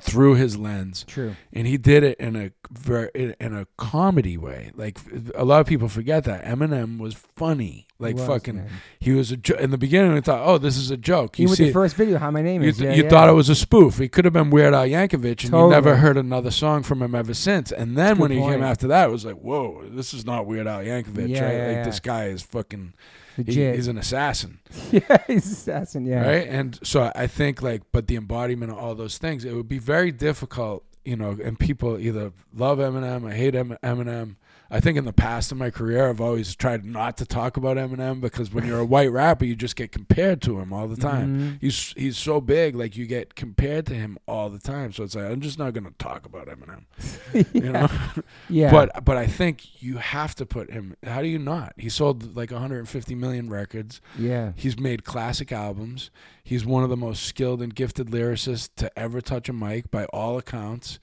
through 0.00 0.34
his 0.34 0.56
lens. 0.56 1.04
True. 1.06 1.36
And 1.52 1.66
he 1.66 1.76
did 1.76 2.02
it 2.02 2.18
in 2.18 2.36
a 2.36 2.50
very 2.70 3.10
in 3.14 3.54
a 3.54 3.66
comedy 3.76 4.36
way. 4.36 4.72
Like 4.74 4.98
a 5.34 5.44
lot 5.44 5.60
of 5.60 5.66
people 5.66 5.88
forget 5.88 6.24
that 6.24 6.44
Eminem 6.44 6.98
was 6.98 7.14
funny. 7.14 7.86
Like 7.98 8.16
was, 8.16 8.26
fucking, 8.26 8.56
man. 8.56 8.70
he 9.00 9.12
was 9.12 9.32
a 9.32 9.38
jo- 9.38 9.56
in 9.56 9.70
the 9.70 9.78
beginning. 9.78 10.12
We 10.12 10.20
thought, 10.20 10.46
oh, 10.46 10.58
this 10.58 10.76
is 10.76 10.90
a 10.90 10.98
joke. 10.98 11.38
You 11.38 11.48
with 11.48 11.58
the 11.58 11.72
first 11.72 11.96
video, 11.96 12.18
how 12.18 12.30
my 12.30 12.42
name 12.42 12.62
you 12.62 12.68
is. 12.68 12.76
Th- 12.76 12.90
yeah, 12.90 12.94
you 12.94 13.04
yeah. 13.04 13.08
thought 13.08 13.28
it 13.28 13.32
was 13.32 13.48
a 13.48 13.54
spoof. 13.54 13.96
He 13.96 14.08
could 14.08 14.26
have 14.26 14.34
been 14.34 14.50
Weird 14.50 14.74
Al 14.74 14.86
Yankovic, 14.86 15.24
and 15.24 15.38
totally. 15.38 15.62
you 15.62 15.70
never 15.70 15.96
heard 15.96 16.18
another 16.18 16.50
song 16.50 16.82
from 16.82 17.00
him 17.00 17.14
ever 17.14 17.32
since. 17.32 17.72
And 17.72 17.96
then 17.96 18.18
when 18.18 18.30
he 18.30 18.38
point. 18.38 18.56
came 18.56 18.64
after 18.64 18.88
that, 18.88 19.08
it 19.08 19.12
was 19.12 19.24
like, 19.24 19.36
whoa, 19.36 19.84
this 19.88 20.12
is 20.12 20.26
not 20.26 20.46
Weird 20.46 20.66
Al 20.66 20.80
Yankovic. 20.80 21.28
Yeah, 21.28 21.44
right? 21.44 21.76
like 21.76 21.84
this 21.86 22.00
guy 22.00 22.26
is 22.26 22.42
fucking 22.42 22.92
he, 23.36 23.72
he's 23.72 23.88
an 23.88 23.98
assassin. 23.98 24.60
yeah, 24.90 25.18
he's 25.26 25.46
an 25.46 25.52
assassin. 25.52 26.06
Yeah. 26.06 26.26
Right. 26.26 26.48
And 26.48 26.78
so 26.82 27.12
I 27.14 27.26
think 27.26 27.62
like, 27.62 27.82
but 27.92 28.06
the 28.06 28.16
embodiment 28.16 28.72
of 28.72 28.78
all 28.78 28.94
those 28.94 29.18
things, 29.18 29.44
it 29.44 29.54
would 29.54 29.68
be 29.68 29.78
very 29.78 30.12
difficult, 30.12 30.84
you 31.04 31.16
know. 31.16 31.36
And 31.42 31.58
people 31.58 31.98
either 31.98 32.32
love 32.54 32.78
Eminem, 32.78 33.28
I 33.30 33.34
hate 33.34 33.54
Eminem, 33.54 34.36
I 34.70 34.80
think 34.80 34.98
in 34.98 35.04
the 35.04 35.12
past 35.12 35.52
in 35.52 35.58
my 35.58 35.70
career, 35.70 36.08
I've 36.08 36.20
always 36.20 36.56
tried 36.56 36.84
not 36.84 37.16
to 37.18 37.26
talk 37.26 37.56
about 37.56 37.76
Eminem 37.76 38.20
because 38.20 38.52
when 38.52 38.66
you're 38.66 38.80
a 38.80 38.84
white 38.84 39.12
rapper, 39.12 39.44
you 39.44 39.54
just 39.54 39.76
get 39.76 39.92
compared 39.92 40.42
to 40.42 40.58
him 40.58 40.72
all 40.72 40.88
the 40.88 40.96
time. 40.96 41.28
Mm-hmm. 41.28 41.54
He's 41.60 41.92
he's 41.96 42.18
so 42.18 42.40
big, 42.40 42.74
like 42.74 42.96
you 42.96 43.06
get 43.06 43.36
compared 43.36 43.86
to 43.86 43.94
him 43.94 44.18
all 44.26 44.50
the 44.50 44.58
time. 44.58 44.92
So 44.92 45.04
it's 45.04 45.14
like 45.14 45.26
I'm 45.26 45.40
just 45.40 45.58
not 45.58 45.72
gonna 45.72 45.92
talk 45.98 46.26
about 46.26 46.48
Eminem. 46.48 46.84
yeah. 47.34 47.44
You 47.52 47.72
know? 47.72 47.88
yeah. 48.48 48.70
But 48.72 49.04
but 49.04 49.16
I 49.16 49.26
think 49.26 49.82
you 49.82 49.98
have 49.98 50.34
to 50.36 50.46
put 50.46 50.72
him. 50.72 50.96
How 51.04 51.22
do 51.22 51.28
you 51.28 51.38
not? 51.38 51.74
He 51.76 51.88
sold 51.88 52.36
like 52.36 52.50
150 52.50 53.14
million 53.14 53.48
records. 53.48 54.00
Yeah. 54.18 54.52
He's 54.56 54.78
made 54.78 55.04
classic 55.04 55.52
albums. 55.52 56.10
He's 56.42 56.64
one 56.64 56.82
of 56.82 56.90
the 56.90 56.96
most 56.96 57.22
skilled 57.22 57.62
and 57.62 57.74
gifted 57.74 58.08
lyricists 58.08 58.68
to 58.76 58.96
ever 58.98 59.20
touch 59.20 59.48
a 59.48 59.52
mic 59.52 59.90
by 59.90 60.06
all 60.06 60.38
accounts. 60.38 60.98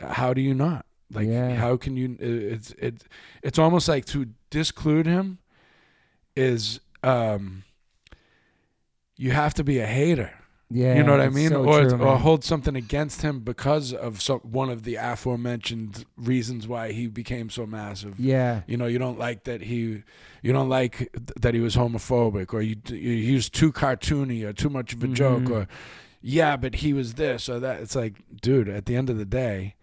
How 0.00 0.32
do 0.32 0.40
you 0.40 0.54
not? 0.54 0.86
Like, 1.12 1.28
yeah. 1.28 1.54
how 1.54 1.76
can 1.76 1.96
you? 1.96 2.16
It's 2.18 2.72
it. 2.72 3.04
It's 3.42 3.58
almost 3.58 3.88
like 3.88 4.04
to 4.06 4.26
disclude 4.50 5.06
him 5.06 5.38
is 6.36 6.80
um. 7.02 7.64
You 9.16 9.32
have 9.32 9.52
to 9.54 9.64
be 9.64 9.78
a 9.80 9.86
hater. 9.86 10.32
Yeah, 10.72 10.96
you 10.96 11.02
know 11.02 11.10
what 11.10 11.20
I 11.20 11.30
mean, 11.30 11.48
so 11.48 11.64
or 11.64 11.88
true, 11.88 12.00
or 12.00 12.16
hold 12.16 12.44
something 12.44 12.76
against 12.76 13.22
him 13.22 13.40
because 13.40 13.92
of 13.92 14.22
some 14.22 14.38
one 14.38 14.70
of 14.70 14.84
the 14.84 14.94
aforementioned 14.94 16.04
reasons 16.16 16.68
why 16.68 16.92
he 16.92 17.08
became 17.08 17.50
so 17.50 17.66
massive. 17.66 18.20
Yeah, 18.20 18.62
you 18.68 18.76
know, 18.76 18.86
you 18.86 19.00
don't 19.00 19.18
like 19.18 19.44
that 19.44 19.62
he, 19.62 20.04
you 20.42 20.52
don't 20.52 20.68
like 20.68 21.10
that 21.40 21.54
he 21.54 21.60
was 21.60 21.74
homophobic, 21.74 22.54
or 22.54 22.62
you 22.62 22.76
you 22.86 23.34
was 23.34 23.50
too 23.50 23.72
cartoony, 23.72 24.44
or 24.44 24.52
too 24.52 24.70
much 24.70 24.92
of 24.92 25.02
a 25.02 25.06
mm-hmm. 25.06 25.14
joke, 25.14 25.50
or 25.50 25.66
yeah, 26.22 26.56
but 26.56 26.76
he 26.76 26.92
was 26.92 27.14
this 27.14 27.48
or 27.48 27.58
that. 27.58 27.80
It's 27.80 27.96
like, 27.96 28.14
dude, 28.40 28.68
at 28.68 28.86
the 28.86 28.94
end 28.94 29.10
of 29.10 29.18
the 29.18 29.24
day, 29.24 29.74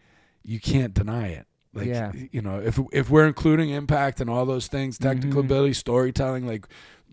you 0.47 0.59
can't 0.59 0.93
deny 0.93 1.27
it. 1.27 1.45
Like 1.73 1.87
yeah. 1.87 2.11
you 2.31 2.41
know, 2.41 2.59
if 2.59 2.79
if 2.91 3.09
we're 3.11 3.27
including 3.27 3.69
impact 3.69 4.19
and 4.19 4.29
all 4.29 4.45
those 4.45 4.67
things, 4.67 4.97
technical 4.97 5.41
mm-hmm. 5.41 5.51
ability, 5.51 5.73
storytelling, 5.73 6.47
like 6.47 6.65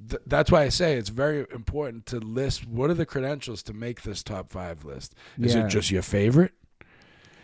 th- 0.09 0.23
that's 0.27 0.51
why 0.51 0.63
I 0.63 0.69
say 0.71 0.95
it's 0.95 1.11
very 1.11 1.45
important 1.53 2.07
to 2.07 2.19
list 2.19 2.67
what 2.67 2.89
are 2.89 2.95
the 2.95 3.05
credentials 3.05 3.63
to 3.65 3.75
make 3.75 4.03
this 4.03 4.23
top 4.23 4.51
five 4.51 4.85
list. 4.85 5.15
Is 5.39 5.55
yeah. 5.55 5.67
it 5.67 5.69
just 5.69 5.91
your 5.91 6.03
favorite? 6.03 6.53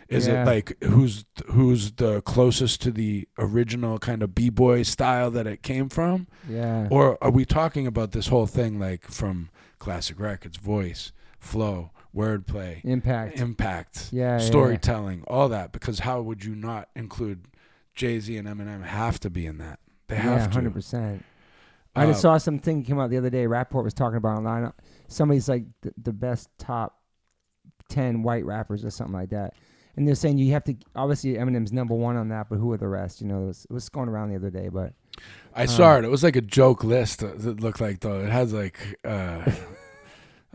Is 0.07 0.27
yeah. 0.27 0.41
it 0.41 0.45
like 0.45 0.81
who's 0.83 1.25
who's 1.47 1.91
the 1.91 2.21
closest 2.21 2.81
to 2.83 2.91
the 2.91 3.27
original 3.37 3.99
kind 3.99 4.23
of 4.23 4.33
b 4.33 4.49
boy 4.49 4.83
style 4.83 5.29
that 5.31 5.45
it 5.45 5.61
came 5.61 5.89
from? 5.89 6.27
Yeah. 6.49 6.87
Or 6.89 7.21
are 7.23 7.31
we 7.31 7.45
talking 7.45 7.85
about 7.85 8.13
this 8.13 8.27
whole 8.27 8.47
thing 8.47 8.79
like 8.79 9.03
from 9.03 9.49
classic 9.77 10.19
records, 10.19 10.57
voice, 10.57 11.11
flow, 11.39 11.91
wordplay, 12.15 12.83
impact, 12.83 13.39
impact, 13.39 14.09
yeah, 14.11 14.37
storytelling, 14.37 15.19
yeah. 15.19 15.33
all 15.33 15.49
that. 15.49 15.71
Because 15.71 15.99
how 15.99 16.21
would 16.21 16.43
you 16.43 16.55
not 16.55 16.89
include 16.95 17.47
Jay 17.95 18.19
Z 18.19 18.35
and 18.37 18.47
Eminem? 18.47 18.83
Have 18.83 19.19
to 19.21 19.29
be 19.29 19.45
in 19.45 19.57
that. 19.59 19.79
They 20.07 20.15
have 20.15 20.39
yeah, 20.39 20.47
to. 20.47 20.53
hundred 20.53 20.73
percent. 20.73 21.25
I 21.95 22.05
just 22.05 22.19
uh, 22.19 22.21
saw 22.21 22.37
something 22.37 22.83
came 22.83 22.99
out 22.99 23.09
the 23.09 23.17
other 23.17 23.29
day. 23.29 23.45
Rapaport 23.45 23.83
was 23.83 23.93
talking 23.93 24.17
about 24.17 24.37
online. 24.37 24.71
Somebody's 25.07 25.49
like 25.49 25.65
the, 25.81 25.93
the 26.01 26.13
best 26.13 26.49
top 26.57 26.99
ten 27.89 28.23
white 28.23 28.45
rappers 28.45 28.85
or 28.85 28.91
something 28.91 29.15
like 29.15 29.29
that. 29.29 29.53
And 29.97 30.07
they're 30.07 30.15
saying 30.15 30.37
you 30.37 30.53
have 30.53 30.63
to 30.65 30.75
obviously 30.95 31.33
Eminem's 31.33 31.73
number 31.73 31.93
one 31.93 32.15
on 32.15 32.29
that, 32.29 32.47
but 32.49 32.57
who 32.57 32.71
are 32.71 32.77
the 32.77 32.87
rest? 32.87 33.19
You 33.19 33.27
know, 33.27 33.43
it 33.43 33.47
was, 33.47 33.67
it 33.69 33.73
was 33.73 33.89
going 33.89 34.07
around 34.07 34.29
the 34.29 34.37
other 34.37 34.49
day, 34.49 34.69
but 34.69 34.93
I 35.53 35.63
um, 35.63 35.67
saw 35.67 35.97
it. 35.97 36.05
It 36.05 36.09
was 36.09 36.23
like 36.23 36.37
a 36.37 36.41
joke 36.41 36.83
list. 36.83 37.23
It 37.23 37.59
looked 37.59 37.81
like 37.81 37.99
though. 37.99 38.21
It 38.21 38.29
has 38.29 38.53
like 38.53 38.99
uh, 39.03 39.43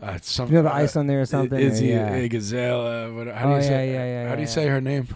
Uh, 0.01 0.17
some, 0.21 0.47
you 0.49 0.55
know 0.55 0.61
the 0.61 0.73
ice 0.73 0.95
on 0.95 1.07
there 1.07 1.21
or 1.21 1.25
something. 1.25 1.59
Is 1.59 1.79
he 1.79 1.89
yeah. 1.89 2.13
a 2.13 2.27
gazelle? 2.27 3.13
What, 3.13 3.27
how 3.27 3.45
do 3.45 3.49
you 3.49 3.55
oh, 3.55 3.61
say? 3.61 3.91
Yeah, 3.91 3.97
yeah, 3.97 4.23
yeah, 4.23 4.29
how 4.29 4.35
do 4.35 4.41
you 4.41 4.47
say 4.47 4.67
her 4.67 4.79
name? 4.79 5.07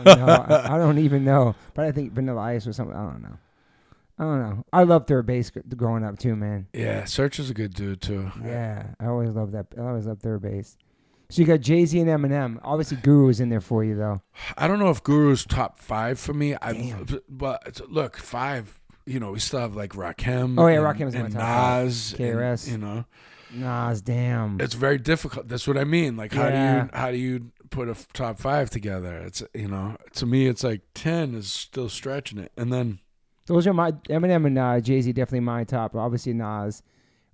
I, 0.00 0.02
don't 0.04 0.20
I, 0.28 0.74
I 0.74 0.78
don't 0.78 0.98
even 0.98 1.24
know, 1.24 1.54
but 1.74 1.84
I 1.84 1.92
think 1.92 2.12
Vanilla 2.12 2.40
Ice 2.40 2.66
or 2.66 2.72
something. 2.72 2.96
I 2.96 3.02
don't 3.04 3.22
know. 3.22 3.38
I 4.18 4.22
don't 4.24 4.40
know. 4.40 4.64
I 4.72 4.82
loved 4.84 5.08
their 5.08 5.22
bass 5.22 5.50
growing 5.76 6.04
up 6.04 6.18
too, 6.18 6.34
man. 6.34 6.66
Yeah, 6.72 7.02
Serch 7.02 7.38
is 7.38 7.50
a 7.50 7.54
good 7.54 7.74
dude 7.74 8.00
too. 8.00 8.30
Yeah, 8.44 8.88
I 8.98 9.06
always 9.06 9.30
loved 9.30 9.52
that. 9.52 9.66
I 9.76 9.82
always 9.82 10.06
loved 10.06 10.22
their 10.22 10.38
bass. 10.38 10.76
So 11.30 11.40
you 11.40 11.46
got 11.46 11.60
Jay 11.60 11.84
Z 11.84 11.98
and 11.98 12.08
Eminem. 12.08 12.60
Obviously, 12.62 12.96
Guru 12.98 13.28
is 13.28 13.40
in 13.40 13.48
there 13.48 13.60
for 13.60 13.84
you 13.84 13.96
though. 13.96 14.22
I 14.56 14.68
don't 14.68 14.78
know 14.78 14.90
if 14.90 15.02
Guru's 15.02 15.44
top 15.44 15.78
five 15.78 16.18
for 16.18 16.34
me. 16.34 16.54
I 16.60 16.94
but 17.28 17.80
look, 17.88 18.16
five. 18.16 18.80
You 19.06 19.20
know, 19.20 19.32
we 19.32 19.38
still 19.38 19.60
have 19.60 19.76
like 19.76 19.92
Rakim. 19.92 20.58
Oh 20.58 20.66
yeah, 20.66 20.76
Rakim's 20.76 21.14
and, 21.14 21.26
and 21.26 21.34
Nas. 21.34 22.14
KRS. 22.16 22.64
And, 22.64 22.72
you 22.72 22.78
know, 22.78 23.04
Nas, 23.54 24.02
damn. 24.02 24.60
It's 24.60 24.74
very 24.74 24.98
difficult. 24.98 25.48
That's 25.48 25.66
what 25.66 25.78
I 25.78 25.84
mean. 25.84 26.16
Like, 26.16 26.32
how 26.32 26.48
yeah. 26.48 26.72
do 26.72 26.78
you 26.78 26.90
how 26.92 27.10
do 27.10 27.16
you 27.16 27.52
put 27.70 27.88
a 27.88 27.96
top 28.12 28.38
five 28.38 28.70
together? 28.70 29.18
It's 29.18 29.42
you 29.54 29.68
know, 29.68 29.96
to 30.14 30.26
me, 30.26 30.46
it's 30.46 30.64
like 30.64 30.82
ten 30.94 31.34
is 31.34 31.52
still 31.52 31.88
stretching 31.88 32.38
it, 32.38 32.52
and 32.56 32.72
then 32.72 33.00
those 33.46 33.66
are 33.66 33.74
my 33.74 33.92
Eminem 33.92 34.46
and 34.46 34.58
uh, 34.58 34.80
Jay 34.80 35.00
Z 35.00 35.12
definitely 35.12 35.40
my 35.40 35.64
top. 35.64 35.94
Obviously 35.94 36.32
Nas, 36.32 36.82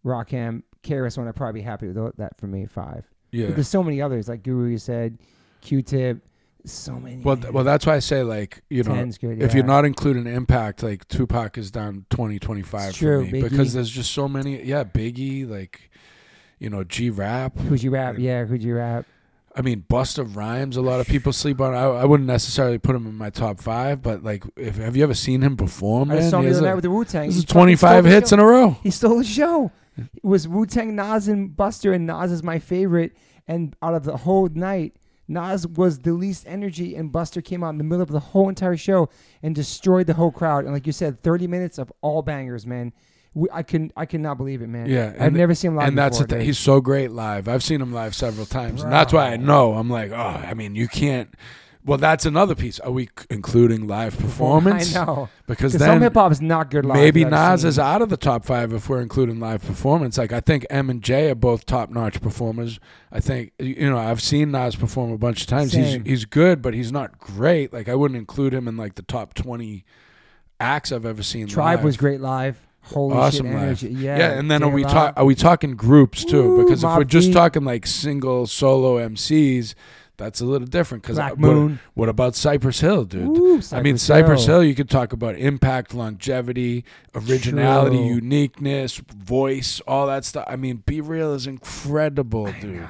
Rakim, 0.04 0.62
KRS 0.82 1.18
One, 1.18 1.28
I'd 1.28 1.36
probably 1.36 1.60
be 1.60 1.64
happy 1.64 1.88
with 1.88 2.16
that 2.16 2.38
for 2.38 2.46
me 2.46 2.66
five. 2.66 3.04
Yeah. 3.30 3.46
But 3.46 3.56
there's 3.56 3.68
so 3.68 3.82
many 3.82 4.02
others 4.02 4.28
like 4.28 4.42
Guru 4.42 4.70
you 4.70 4.78
said, 4.78 5.18
Q-Tip, 5.60 6.26
so 6.64 6.98
many. 6.98 7.22
Well, 7.22 7.36
th- 7.36 7.52
well, 7.52 7.64
that's 7.64 7.86
why 7.86 7.94
I 7.94 7.98
say 8.00 8.22
like 8.22 8.62
you 8.68 8.82
know, 8.82 8.94
good, 9.20 9.42
if 9.42 9.54
you're 9.54 9.64
not 9.64 9.84
including 9.84 10.26
Impact, 10.26 10.82
like 10.82 11.06
Tupac 11.08 11.56
is 11.58 11.70
down 11.70 12.06
20, 12.10 12.38
25 12.38 12.88
It's 12.88 12.98
for 12.98 13.20
me 13.20 13.30
Biggie. 13.30 13.42
because 13.42 13.72
there's 13.72 13.90
just 13.90 14.12
so 14.12 14.28
many. 14.28 14.62
Yeah, 14.64 14.84
Biggie, 14.84 15.48
like 15.48 15.89
you 16.60 16.70
know, 16.70 16.84
G 16.84 17.10
Rap. 17.10 17.58
Who'd 17.58 17.82
you 17.82 17.90
rap? 17.90 18.16
Yeah, 18.18 18.44
who'd 18.44 18.62
you 18.62 18.76
rap? 18.76 19.06
I 19.56 19.62
mean, 19.62 19.84
Busta 19.90 20.24
Rhymes. 20.36 20.76
A 20.76 20.80
lot 20.80 21.00
of 21.00 21.08
people 21.08 21.32
sleep 21.32 21.60
on. 21.60 21.74
I, 21.74 21.82
I 21.82 22.04
wouldn't 22.04 22.28
necessarily 22.28 22.78
put 22.78 22.94
him 22.94 23.06
in 23.06 23.16
my 23.16 23.30
top 23.30 23.60
five, 23.60 24.00
but 24.00 24.22
like, 24.22 24.44
if 24.56 24.76
have 24.76 24.94
you 24.94 25.02
ever 25.02 25.14
seen 25.14 25.42
him 25.42 25.56
perform? 25.56 26.12
I 26.12 26.16
man? 26.16 26.30
saw 26.30 26.38
him 26.38 26.44
the 26.44 26.52
other 26.52 26.66
night 26.66 26.74
with 26.74 26.84
the 26.84 26.90
Wu 26.90 27.04
Tang. 27.04 27.26
this 27.26 27.36
is 27.36 27.44
25 27.44 28.04
hits 28.04 28.30
in 28.30 28.38
a 28.38 28.46
row. 28.46 28.76
He 28.82 28.90
stole 28.90 29.18
the 29.18 29.24
show. 29.24 29.72
It 29.96 30.24
was 30.24 30.46
Wu 30.46 30.66
Tang, 30.66 30.94
Nas, 30.94 31.26
and 31.26 31.50
Busta, 31.50 31.92
and 31.94 32.06
Nas 32.06 32.30
is 32.30 32.42
my 32.42 32.58
favorite. 32.58 33.16
And 33.48 33.74
out 33.82 33.94
of 33.94 34.04
the 34.04 34.18
whole 34.18 34.48
night, 34.48 34.94
Nas 35.26 35.66
was 35.66 35.98
the 35.98 36.12
least 36.12 36.44
energy, 36.46 36.94
and 36.94 37.12
Busta 37.12 37.44
came 37.44 37.64
out 37.64 37.70
in 37.70 37.78
the 37.78 37.84
middle 37.84 38.02
of 38.02 38.10
the 38.10 38.20
whole 38.20 38.48
entire 38.48 38.76
show 38.76 39.08
and 39.42 39.54
destroyed 39.54 40.06
the 40.06 40.14
whole 40.14 40.30
crowd. 40.30 40.64
And 40.64 40.72
like 40.72 40.86
you 40.86 40.92
said, 40.92 41.22
30 41.22 41.48
minutes 41.48 41.78
of 41.78 41.92
all 42.00 42.22
bangers, 42.22 42.66
man. 42.66 42.92
We, 43.34 43.48
I 43.52 43.62
can 43.62 43.92
I 43.96 44.06
cannot 44.06 44.38
believe 44.38 44.60
it, 44.60 44.66
man. 44.66 44.88
Yeah, 44.88 45.14
I've 45.20 45.32
never 45.32 45.54
seen 45.54 45.70
him 45.72 45.76
live 45.76 45.88
and 45.88 45.98
that's 45.98 46.18
the 46.18 46.26
thing. 46.26 46.40
He's 46.40 46.58
so 46.58 46.80
great 46.80 47.12
live. 47.12 47.48
I've 47.48 47.62
seen 47.62 47.80
him 47.80 47.92
live 47.92 48.14
several 48.14 48.46
times, 48.46 48.82
and 48.82 48.92
that's 48.92 49.12
why 49.12 49.28
I 49.32 49.36
know. 49.36 49.74
I'm 49.74 49.88
like, 49.88 50.10
oh, 50.10 50.16
I 50.16 50.54
mean, 50.54 50.74
you 50.74 50.88
can't. 50.88 51.32
Well, 51.82 51.96
that's 51.96 52.26
another 52.26 52.54
piece. 52.54 52.78
Are 52.80 52.90
we 52.90 53.08
including 53.30 53.86
live 53.86 54.18
performance? 54.18 54.94
I 54.94 55.04
know. 55.04 55.28
Because 55.46 55.72
Because 55.72 55.86
some 55.86 56.02
hip 56.02 56.12
hop 56.12 56.30
is 56.30 56.42
not 56.42 56.70
good 56.70 56.84
live. 56.84 56.98
maybe 56.98 57.24
Nas 57.24 57.64
is 57.64 57.78
out 57.78 58.02
of 58.02 58.10
the 58.10 58.18
top 58.18 58.44
five 58.44 58.72
if 58.74 58.88
we're 58.88 59.00
including 59.00 59.40
live 59.40 59.62
performance. 59.64 60.18
Like 60.18 60.32
I 60.32 60.40
think 60.40 60.66
M 60.68 60.90
and 60.90 61.02
J 61.02 61.30
are 61.30 61.34
both 61.34 61.64
top 61.64 61.88
notch 61.88 62.20
performers. 62.20 62.80
I 63.10 63.20
think 63.20 63.52
you 63.58 63.88
know 63.88 63.96
I've 63.96 64.20
seen 64.20 64.50
Nas 64.50 64.76
perform 64.76 65.12
a 65.12 65.18
bunch 65.18 65.42
of 65.42 65.46
times. 65.46 65.72
Same. 65.72 66.02
He's 66.04 66.10
he's 66.10 66.24
good, 66.26 66.60
but 66.60 66.74
he's 66.74 66.92
not 66.92 67.18
great. 67.18 67.72
Like 67.72 67.88
I 67.88 67.94
wouldn't 67.94 68.18
include 68.18 68.52
him 68.52 68.68
in 68.68 68.76
like 68.76 68.96
the 68.96 69.02
top 69.02 69.34
twenty 69.34 69.84
acts 70.58 70.92
I've 70.92 71.06
ever 71.06 71.22
seen. 71.22 71.46
Tribe 71.46 71.78
live. 71.78 71.84
was 71.84 71.96
great 71.96 72.20
live. 72.20 72.58
Holy 72.82 73.16
Awesome 73.16 73.46
shit, 73.46 73.54
energy. 73.56 73.88
Yeah. 73.90 74.18
Yeah, 74.18 74.38
and 74.38 74.50
then 74.50 74.62
are 74.62 74.70
we 74.70 74.82
talk? 74.82 75.14
Are 75.16 75.24
we 75.24 75.34
talking 75.34 75.76
groups 75.76 76.24
too? 76.24 76.42
Woo, 76.42 76.64
because 76.64 76.82
if 76.82 76.96
we're 76.96 77.04
just 77.04 77.32
talking 77.32 77.64
like 77.64 77.86
single 77.86 78.46
solo 78.46 78.96
MCs, 78.96 79.74
that's 80.16 80.40
a 80.40 80.44
little 80.44 80.66
different. 80.66 81.02
Because 81.02 81.18
uh, 81.18 81.22
Black 81.22 81.32
what, 81.32 81.38
Moon. 81.40 81.80
what 81.94 82.08
about 82.08 82.34
Cypress 82.34 82.80
Hill, 82.80 83.04
dude? 83.04 83.26
Woo, 83.26 83.60
I 83.72 83.80
mean, 83.80 83.96
Cypress 83.96 84.02
Cypress 84.02 84.46
Hill. 84.46 84.60
Hill. 84.60 84.64
You 84.64 84.74
could 84.74 84.90
talk 84.90 85.12
about 85.12 85.36
impact, 85.36 85.94
longevity, 85.94 86.84
originality, 87.14 87.96
True. 87.96 88.06
uniqueness, 88.06 88.96
voice, 88.98 89.80
all 89.86 90.06
that 90.08 90.24
stuff. 90.24 90.44
I 90.48 90.56
mean, 90.56 90.82
B-Real 90.84 91.32
is 91.34 91.46
incredible, 91.46 92.52
dude. 92.60 92.86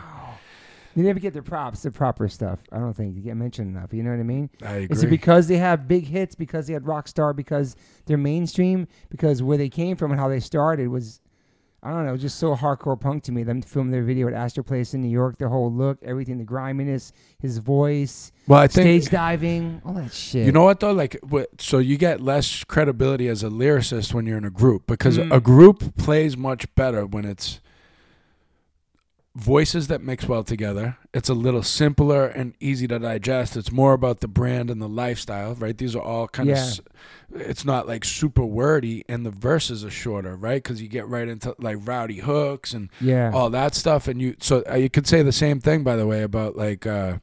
They 0.97 1.03
never 1.03 1.21
get 1.21 1.33
their 1.33 1.43
props, 1.43 1.83
the 1.83 1.91
proper 1.91 2.29
stuff. 2.29 2.59
I 2.73 2.79
don't 2.79 2.95
think 2.95 3.15
they 3.15 3.21
get 3.21 3.37
mentioned 3.37 3.77
enough. 3.77 3.93
You 3.93 4.03
know 4.03 4.11
what 4.11 4.19
I 4.21 4.25
mean? 4.25 4.51
I 4.65 4.73
agree. 4.75 4.89
Is 4.97 5.03
it 5.05 5.11
because 5.11 5.47
they 5.47 5.57
have 5.59 5.87
big 5.87 6.05
hits? 6.07 6.35
Because 6.35 6.67
they 6.67 6.73
had 6.73 6.87
rock 6.87 7.07
star, 7.09 7.33
Because 7.33 7.77
they're 8.07 8.17
mainstream? 8.19 8.89
Because 9.09 9.43
where 9.43 9.57
they 9.57 9.69
came 9.69 9.97
from 9.97 10.11
and 10.11 10.19
how 10.21 10.29
they 10.29 10.41
started 10.41 10.89
was, 10.89 11.21
I 11.83 11.91
don't 11.93 12.05
know, 12.07 12.17
just 12.17 12.39
so 12.41 12.57
hardcore 12.57 13.01
punk 13.01 13.23
to 13.25 13.33
me. 13.33 13.45
Them 13.45 13.63
filming 13.63 13.93
their 13.93 14.03
video 14.03 14.27
at 14.27 14.35
Astor 14.35 14.63
Place 14.65 14.93
in 14.93 15.01
New 15.01 15.09
York, 15.09 15.39
their 15.39 15.49
whole 15.49 15.73
look, 15.73 15.99
everything, 16.03 16.39
the 16.39 16.45
griminess, 16.45 17.13
his 17.39 17.59
voice, 17.59 18.33
well, 18.49 18.59
I 18.59 18.67
think 18.67 19.03
stage 19.05 19.13
diving, 19.13 19.81
all 19.87 19.95
that 19.95 20.13
shit. 20.13 20.45
You 20.45 20.51
know 20.53 20.65
what 20.65 20.81
though? 20.81 20.93
Like, 20.93 21.17
so 21.59 21.79
you 21.79 21.97
get 21.97 22.21
less 22.21 22.65
credibility 22.65 23.29
as 23.29 23.43
a 23.45 23.49
lyricist 23.49 24.13
when 24.13 24.27
you're 24.27 24.39
in 24.39 24.45
a 24.45 24.51
group 24.51 24.87
because 24.89 25.19
Mm. 25.19 25.33
a 25.33 25.41
group 25.41 25.97
plays 25.97 26.37
much 26.37 26.67
better 26.75 27.07
when 27.07 27.25
it's 27.25 27.61
voices 29.41 29.89
that 29.89 30.03
mix 30.03 30.29
well 30.29 30.45
together. 30.45 30.97
It's 31.15 31.29
a 31.29 31.35
little 31.35 31.63
simpler 31.63 32.27
and 32.27 32.55
easy 32.61 32.87
to 32.89 32.99
digest. 32.99 33.57
It's 33.57 33.73
more 33.73 33.93
about 33.95 34.21
the 34.21 34.29
brand 34.29 34.71
and 34.71 34.81
the 34.81 34.89
lifestyle, 34.89 35.55
right? 35.55 35.77
These 35.77 35.97
are 35.97 36.03
all 36.03 36.29
kind 36.29 36.49
Yeah. 36.51 36.69
of. 36.69 36.81
It's 37.33 37.65
not 37.65 37.87
like 37.89 38.05
super 38.05 38.45
wordy, 38.45 39.05
and 39.09 39.25
the 39.25 39.31
verses 39.31 39.85
are 39.85 39.91
shorter, 39.91 40.37
right? 40.37 40.63
Because 40.63 40.83
you 40.83 40.89
get 40.89 41.09
right 41.09 41.27
into 41.29 41.55
like 41.59 41.79
rowdy 41.85 42.19
hooks 42.19 42.73
and 42.75 42.91
Yeah. 43.01 43.31
all 43.33 43.51
that 43.51 43.75
stuff 43.75 44.09
and 44.09 44.21
you 44.21 44.37
so 44.41 44.63
uh, 44.71 44.75
you 44.75 44.91
could 44.91 45.07
say 45.07 45.23
the 45.23 45.33
same 45.33 45.61
thing 45.61 45.83
by 45.85 45.97
the 45.97 46.07
way 46.07 46.23
about 46.23 46.57
like 46.57 46.87
uh 46.87 47.19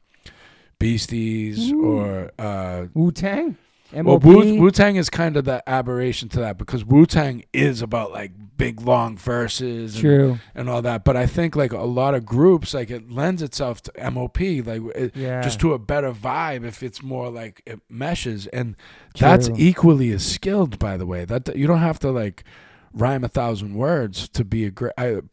beasties 0.78 1.72
Ooh. 1.72 1.84
or 1.84 2.30
uh 2.38 2.86
Wu 2.94 3.10
Tang? 3.12 3.56
well 3.92 4.18
Wu 4.18 4.70
Tang 4.70 4.96
is 4.96 5.10
kind 5.10 5.36
of 5.36 5.44
the 5.44 5.62
aberration 5.68 6.28
to 6.30 6.40
that 6.40 6.58
because 6.58 6.84
Wu 6.84 7.06
Tang 7.06 7.44
is 7.52 7.82
about 7.82 8.12
like 8.12 8.32
big 8.58 8.82
long 8.82 9.16
verses 9.16 9.94
and, 9.94 10.02
True. 10.02 10.38
and 10.54 10.68
all 10.68 10.82
that. 10.82 11.04
But 11.04 11.16
I 11.16 11.26
think 11.26 11.56
like 11.56 11.72
a 11.72 11.78
lot 11.78 12.14
of 12.14 12.26
groups 12.26 12.74
like 12.74 12.90
it 12.90 13.10
lends 13.10 13.40
itself 13.40 13.80
to 13.84 14.10
MOP 14.10 14.38
like 14.66 14.82
it, 14.94 15.16
Yeah. 15.16 15.40
just 15.40 15.60
to 15.60 15.72
a 15.72 15.78
better 15.78 16.12
vibe 16.12 16.64
if 16.66 16.82
it's 16.82 17.02
more 17.02 17.30
like 17.30 17.62
it 17.64 17.80
meshes. 17.88 18.46
And 18.48 18.76
that's 19.18 19.48
equally 19.56 20.10
as 20.10 20.26
skilled 20.26 20.78
by 20.78 20.96
the 20.98 21.06
way. 21.06 21.24
That 21.24 21.56
you 21.56 21.66
don't 21.66 21.78
have 21.78 21.98
to 22.00 22.10
like 22.10 22.44
rhyme 22.92 23.22
a 23.22 23.28
thousand 23.28 23.74
words 23.74 24.28
to 24.30 24.42
be 24.44 24.64
a 24.64 24.70
great 24.70 24.92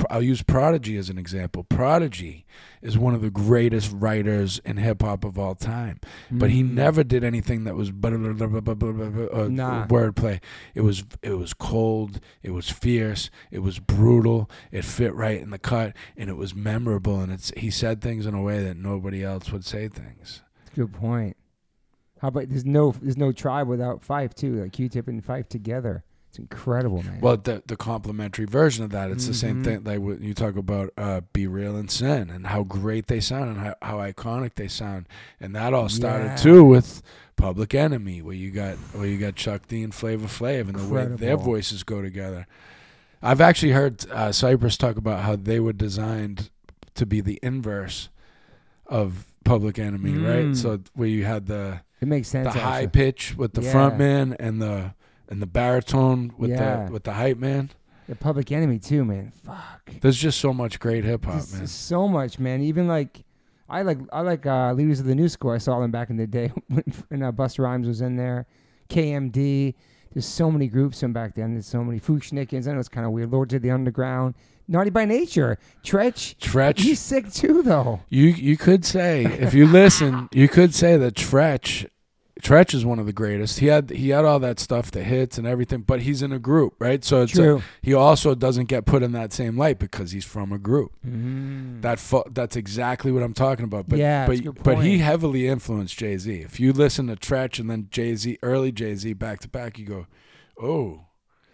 i'll 0.10 0.22
use 0.22 0.44
prodigy 0.44 0.98
as 0.98 1.10
an 1.10 1.18
example. 1.18 1.64
Prodigy 1.64 2.46
is 2.86 2.98
one 2.98 3.16
of 3.16 3.22
the 3.22 3.32
greatest 3.32 3.92
writers 3.94 4.60
in 4.64 4.78
hip 4.78 5.02
hop 5.02 5.26
of 5.26 5.40
all 5.40 5.56
time. 5.56 6.00
Mm. 6.32 6.40
But 6.40 6.52
he 6.52 6.62
mm-hmm. 6.62 6.76
never 6.76 7.04
did 7.04 7.24
anything 7.24 7.64
that 7.64 7.76
was 7.76 7.92
blah, 7.92 8.12
blah, 8.12 8.34
blah, 8.34 8.62
blah, 8.62 8.74
blah, 8.74 8.92
blah, 8.92 9.42
uh, 9.42 9.48
nah. 9.48 9.88
wordplay. 9.88 10.40
It 10.76 10.82
was 10.82 11.04
it 11.24 11.34
was 11.34 11.54
cold, 11.54 12.20
it 12.44 12.52
was 12.52 12.70
fierce, 12.70 13.32
it 13.50 13.60
was 13.60 13.80
brutal, 13.80 14.50
it 14.72 14.86
fit 14.86 15.16
right 15.16 15.42
in 15.42 15.50
the 15.50 15.58
cut, 15.58 15.94
and 16.16 16.30
it 16.30 16.38
was 16.38 16.54
memorable. 16.54 17.20
And 17.20 17.32
it's 17.32 17.52
he 17.58 17.72
said 17.72 18.02
things 18.02 18.26
in 18.26 18.36
a 18.36 18.42
way 18.42 18.64
that 18.64 18.78
nobody 18.78 19.24
else 19.24 19.52
would 19.52 19.66
say 19.66 19.88
things. 19.88 20.44
Good 20.76 20.94
point. 20.94 21.36
How 22.22 22.28
about 22.28 22.50
there's 22.50 22.66
no 22.66 22.94
there's 23.02 23.18
no 23.18 23.32
tribe 23.32 23.68
without 23.68 24.06
Phife 24.06 24.34
too, 24.34 24.62
like 24.62 24.74
Q-Tip 24.74 25.08
and 25.08 25.26
Phife 25.26 25.50
together. 25.50 26.04
It's 26.36 26.40
incredible, 26.40 27.02
man. 27.02 27.20
Well, 27.22 27.38
the 27.38 27.64
the 27.66 27.78
complementary 27.78 28.46
version 28.46 28.84
of 28.84 28.92
that, 28.92 29.10
it's 29.10 29.26
the 29.26 29.34
same 29.34 29.62
Mhm. 29.62 29.64
thing. 29.64 29.84
Like 29.86 30.00
when 30.02 30.22
you 30.22 30.34
talk 30.34 30.58
about 30.58 30.92
uh, 30.98 31.22
"B-Real" 31.32 31.78
and 31.78 31.90
"Sen" 31.90 32.30
and 32.30 32.48
how 32.48 32.64
great 32.64 33.08
they 33.08 33.22
sound 33.22 33.52
and 33.52 33.60
how, 33.60 33.76
how 33.82 33.98
iconic 34.00 34.56
they 34.56 34.68
sound, 34.68 35.08
and 35.40 35.56
that 35.56 35.74
all 35.74 35.88
started 35.88 36.26
Yeah. 36.26 36.36
too 36.36 36.64
with 36.66 37.02
Public 37.38 37.74
Enemy, 37.74 38.22
where 38.22 38.36
you 38.36 38.52
got 38.52 38.76
where 38.94 39.08
you 39.08 39.18
got 39.18 39.36
Chuck 39.36 39.62
D 39.70 39.82
and 39.82 39.94
Flavor 39.96 40.28
Flav, 40.28 40.68
and 40.68 40.76
the 40.78 40.88
way 40.94 41.06
their 41.06 41.38
voices 41.38 41.84
go 41.84 42.02
together. 42.02 42.48
I've 43.24 43.40
actually 43.40 43.72
heard 43.72 44.06
uh, 44.12 44.34
Cypress 44.34 44.76
talk 44.76 44.98
about 44.98 45.22
how 45.24 45.38
they 45.38 45.62
were 45.62 45.72
designed 45.74 46.50
to 46.96 47.06
be 47.06 47.22
the 47.22 47.40
inverse 47.42 48.10
of 48.88 49.26
Public 49.46 49.80
Enemy, 49.80 50.12
right? 50.18 50.46
Mm. 50.48 50.56
So 50.58 50.82
where 50.96 51.08
you 51.08 51.24
had 51.24 51.46
the 51.48 51.80
it 52.02 52.10
makes 52.10 52.28
sense. 52.28 52.54
the 52.54 52.60
high 52.60 52.84
actually. 52.84 52.88
pitch 52.90 53.36
with 53.38 53.54
the 53.54 53.62
Yeah. 53.62 53.72
front 53.72 53.98
man 53.98 54.36
and 54.38 54.62
the 54.62 54.94
and 55.30 55.42
the 55.42 55.46
baritone 55.48 56.34
with 56.38 56.52
Yeah. 56.52 56.86
the 56.86 56.92
with 56.92 57.04
the 57.04 57.14
hype 57.14 57.38
man. 57.38 57.72
The 58.08 58.16
Public 58.16 58.52
Enemy 58.52 58.80
too, 58.80 59.04
man. 59.04 59.32
Fuck. 59.44 59.92
There's 60.02 60.18
just 60.18 60.40
so 60.40 60.54
much 60.54 60.80
great 60.80 61.04
hip 61.04 61.26
hop, 61.26 61.34
man. 61.54 61.66
so 61.68 62.08
much, 62.08 62.38
man. 62.38 62.62
Even 62.62 62.88
like, 62.88 63.24
I 63.68 63.82
like 63.82 63.98
I 64.14 64.22
like 64.22 64.46
uh, 64.46 64.74
leaders 64.74 65.00
of 65.00 65.08
the 65.08 65.16
new 65.16 65.28
school. 65.28 65.52
I 65.52 65.58
saw 65.58 65.80
them 65.80 65.90
back 65.92 66.10
in 66.12 66.18
the 66.18 66.28
day 66.28 66.52
when 66.68 67.24
uh, 67.24 67.32
Busta 67.32 67.60
Rhymes 67.64 67.88
was 67.88 68.02
in 68.02 68.16
there. 68.16 68.46
KMD. 68.90 69.74
There's 70.14 70.26
so 70.26 70.50
many 70.50 70.68
groups 70.68 71.02
from 71.02 71.12
back 71.14 71.36
then. 71.36 71.54
There's 71.54 71.66
so 71.66 71.84
many 71.84 72.00
Fu-Schnickens. 72.00 72.68
I 72.68 72.74
know 72.74 72.80
it's 72.80 72.88
kind 72.88 73.06
of 73.06 73.12
weird. 73.12 73.32
Lords 73.32 73.54
of 73.54 73.62
the 73.62 73.72
Underground. 73.72 74.36
Naughty 74.68 74.90
by 74.90 75.04
Nature. 75.06 75.58
Treach. 75.84 76.38
Treach, 76.38 76.80
He's 76.80 77.00
sick 77.00 77.32
too, 77.32 77.62
though. 77.64 78.02
you 78.10 78.28
you 78.28 78.56
could 78.58 78.86
say 78.86 79.26
if 79.26 79.54
you 79.54 79.68
listen, 79.68 80.30
you 80.32 80.48
could 80.48 80.74
say 80.74 80.96
that 80.98 81.16
Treach, 81.16 81.86
Treach 82.46 82.76
is 82.76 82.86
one 82.86 83.00
of 83.00 83.08
the 83.08 83.12
greatest. 83.14 83.58
He 83.58 83.66
had 83.66 83.90
he 83.90 84.10
had 84.10 84.24
all 84.24 84.38
that 84.40 84.60
stuff, 84.60 84.92
the 84.92 85.04
hits 85.04 85.40
and 85.40 85.48
everything, 85.48 85.82
but 85.82 86.02
he's 86.02 86.22
in 86.22 86.32
a 86.32 86.38
group, 86.38 86.76
right? 86.78 87.04
So 87.04 87.24
it's 87.24 87.36
a- 87.40 87.60
he 87.82 87.96
also 87.96 88.36
doesn't 88.36 88.66
get 88.66 88.86
put 88.86 89.02
in 89.02 89.14
that 89.14 89.34
same 89.34 89.58
light 89.58 89.80
because 89.80 90.12
he's 90.12 90.26
from 90.26 90.52
a 90.52 90.60
group. 90.60 90.92
Mm. 91.04 91.82
That 91.82 91.98
fo- 91.98 92.30
that's 92.32 92.56
exactly 92.56 93.12
what 93.12 93.24
I'm 93.24 93.34
talking 93.34 93.66
about. 93.66 93.90
But 93.90 93.98
Yeah, 93.98 94.28
but 94.28 94.34
that's 94.34 94.40
a 94.42 94.44
good 94.52 94.64
but 94.64 94.78
he 94.84 95.00
heavily 95.00 95.48
influenced 95.48 95.98
Jay 95.98 96.18
Z. 96.20 96.32
If 96.42 96.60
you 96.60 96.72
listen 96.72 97.08
to 97.08 97.16
Treach 97.16 97.60
and 97.60 97.68
then 97.68 97.88
Jay 97.90 98.16
Z, 98.16 98.38
early 98.44 98.72
Jay 98.72 98.94
Z 98.96 99.14
back 99.14 99.40
to 99.40 99.50
back, 99.50 99.80
you 99.80 99.86
go, 99.88 100.06
oh, 100.62 101.02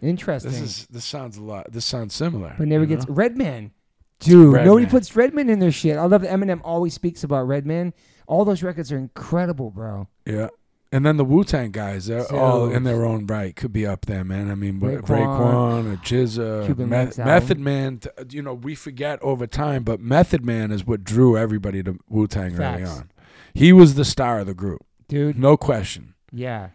Interesting. 0.02 0.52
this 0.52 0.60
is 0.60 0.88
this 0.92 1.06
sounds 1.06 1.38
a 1.38 1.42
lot. 1.42 1.72
This 1.72 1.86
sounds 1.86 2.14
similar. 2.14 2.54
but 2.58 2.68
never 2.68 2.86
gets 2.86 3.08
know? 3.08 3.14
Redman. 3.16 3.72
Dude, 4.20 4.48
nobody 4.54 4.70
Redman. 4.70 4.90
puts 4.90 5.16
Redman 5.16 5.50
in 5.50 5.60
their 5.60 5.72
shit. 5.72 5.96
I 5.98 6.04
love 6.06 6.22
that 6.22 6.32
Eminem 6.32 6.60
always 6.66 6.94
speaks 6.94 7.24
about 7.24 7.48
Redman. 7.48 7.94
All 8.28 8.44
those 8.46 8.62
records 8.62 8.92
are 8.92 8.98
incredible, 8.98 9.72
bro. 9.72 10.08
Yeah. 10.26 10.50
And 10.94 11.06
then 11.06 11.16
the 11.16 11.24
Wu 11.24 11.46
Tang 11.46 11.72
guys, 11.72 12.08
they're 12.08 12.26
So- 12.26 12.38
all 12.38 12.70
in 12.70 12.84
their 12.84 13.06
own 13.06 13.26
right. 13.26 13.56
Could 13.56 13.72
be 13.72 13.86
up 13.88 14.08
there, 14.08 14.26
man. 14.26 14.52
I 14.52 14.56
mean, 14.56 14.80
Raekwon, 14.82 15.02
Raekwon, 15.04 15.94
or 15.94 15.96
GZA, 15.98 17.26
Method 17.26 17.60
Man, 17.60 18.02
you 18.30 18.42
know, 18.42 18.54
we 18.54 18.76
forget 18.76 19.18
over 19.22 19.48
time, 19.48 19.84
but 19.84 20.02
Method 20.02 20.44
Man 20.46 20.70
is 20.72 20.86
what 20.86 21.04
drew 21.06 21.38
everybody 21.38 21.82
to 21.84 21.98
Wu 22.10 22.28
Tang 22.28 22.60
early 22.60 22.84
on. 22.84 23.10
He 23.54 23.72
was 23.72 23.96
the 23.96 24.06
star 24.06 24.40
of 24.40 24.48
the 24.48 24.54
group, 24.54 24.86
Dude, 25.08 25.38
no 25.40 25.56
question. 25.58 26.14
Yeah. 26.32 26.70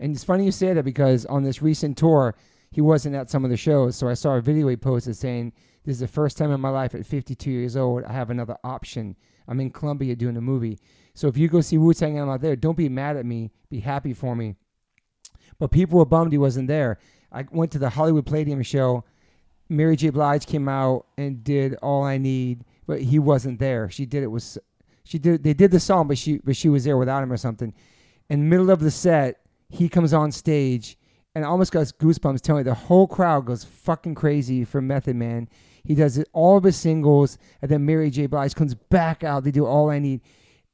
And 0.00 0.14
it's 0.14 0.24
funny 0.24 0.44
you 0.46 0.52
say 0.52 0.72
that 0.74 0.84
because 0.84 1.24
on 1.26 1.42
this 1.42 1.62
recent 1.62 1.96
tour, 1.96 2.34
he 2.70 2.80
wasn't 2.80 3.14
at 3.14 3.30
some 3.30 3.44
of 3.44 3.50
the 3.50 3.56
shows. 3.56 3.96
So 3.96 4.08
I 4.08 4.14
saw 4.14 4.34
a 4.36 4.40
video 4.40 4.68
he 4.68 4.76
posted 4.76 5.16
saying 5.16 5.52
This 5.84 5.94
is 5.96 6.00
the 6.00 6.08
first 6.08 6.36
time 6.38 6.50
in 6.50 6.60
my 6.60 6.70
life 6.70 6.94
at 6.94 7.04
52 7.06 7.50
years 7.50 7.76
old 7.76 8.04
I 8.04 8.12
have 8.12 8.30
another 8.30 8.56
option. 8.64 9.16
I'm 9.48 9.60
in 9.60 9.70
Colombia 9.70 10.14
doing 10.16 10.36
a 10.36 10.40
movie. 10.40 10.78
So 11.14 11.28
if 11.28 11.36
you 11.36 11.48
go 11.48 11.60
see 11.60 11.78
Wu 11.78 11.92
Tang, 11.94 12.18
out 12.18 12.40
there. 12.40 12.56
Don't 12.56 12.76
be 12.76 12.88
mad 12.88 13.16
at 13.16 13.26
me. 13.26 13.50
Be 13.70 13.80
happy 13.80 14.12
for 14.12 14.34
me. 14.34 14.56
But 15.58 15.70
people 15.70 15.98
were 15.98 16.06
bummed 16.06 16.32
he 16.32 16.38
wasn't 16.38 16.68
there. 16.68 16.98
I 17.30 17.44
went 17.50 17.72
to 17.72 17.78
the 17.78 17.90
Hollywood 17.90 18.26
Palladium 18.26 18.62
show. 18.62 19.04
Mary 19.68 19.96
J. 19.96 20.10
Blige 20.10 20.46
came 20.46 20.68
out 20.68 21.06
and 21.16 21.42
did 21.42 21.74
All 21.76 22.02
I 22.04 22.18
Need, 22.18 22.64
but 22.86 23.00
he 23.00 23.18
wasn't 23.18 23.58
there. 23.58 23.88
She 23.90 24.06
did 24.06 24.22
it 24.22 24.26
was 24.26 24.58
she 25.04 25.18
did 25.18 25.42
they 25.42 25.54
did 25.54 25.70
the 25.70 25.80
song, 25.80 26.08
but 26.08 26.18
she 26.18 26.38
but 26.38 26.56
she 26.56 26.68
was 26.68 26.84
there 26.84 26.96
without 26.96 27.22
him 27.22 27.32
or 27.32 27.36
something. 27.36 27.72
In 28.28 28.48
middle 28.48 28.70
of 28.70 28.80
the 28.80 28.90
set, 28.90 29.40
he 29.68 29.88
comes 29.88 30.12
on 30.12 30.30
stage 30.30 30.98
and 31.34 31.44
almost 31.44 31.72
got 31.72 31.86
goosebumps 31.98 32.40
telling 32.40 32.64
me 32.64 32.70
the 32.70 32.74
whole 32.74 33.06
crowd 33.06 33.46
goes 33.46 33.64
fucking 33.64 34.14
crazy 34.14 34.64
for 34.64 34.82
Method 34.82 35.16
Man. 35.16 35.48
He 35.84 35.94
does 35.94 36.18
it 36.18 36.28
all 36.32 36.58
of 36.58 36.64
his 36.64 36.76
singles, 36.76 37.38
and 37.60 37.70
then 37.70 37.84
Mary 37.84 38.10
J. 38.10 38.26
Blige 38.26 38.54
comes 38.54 38.74
back 38.74 39.24
out. 39.24 39.42
They 39.42 39.50
do 39.50 39.66
all 39.66 39.90
I 39.90 39.98
need. 39.98 40.20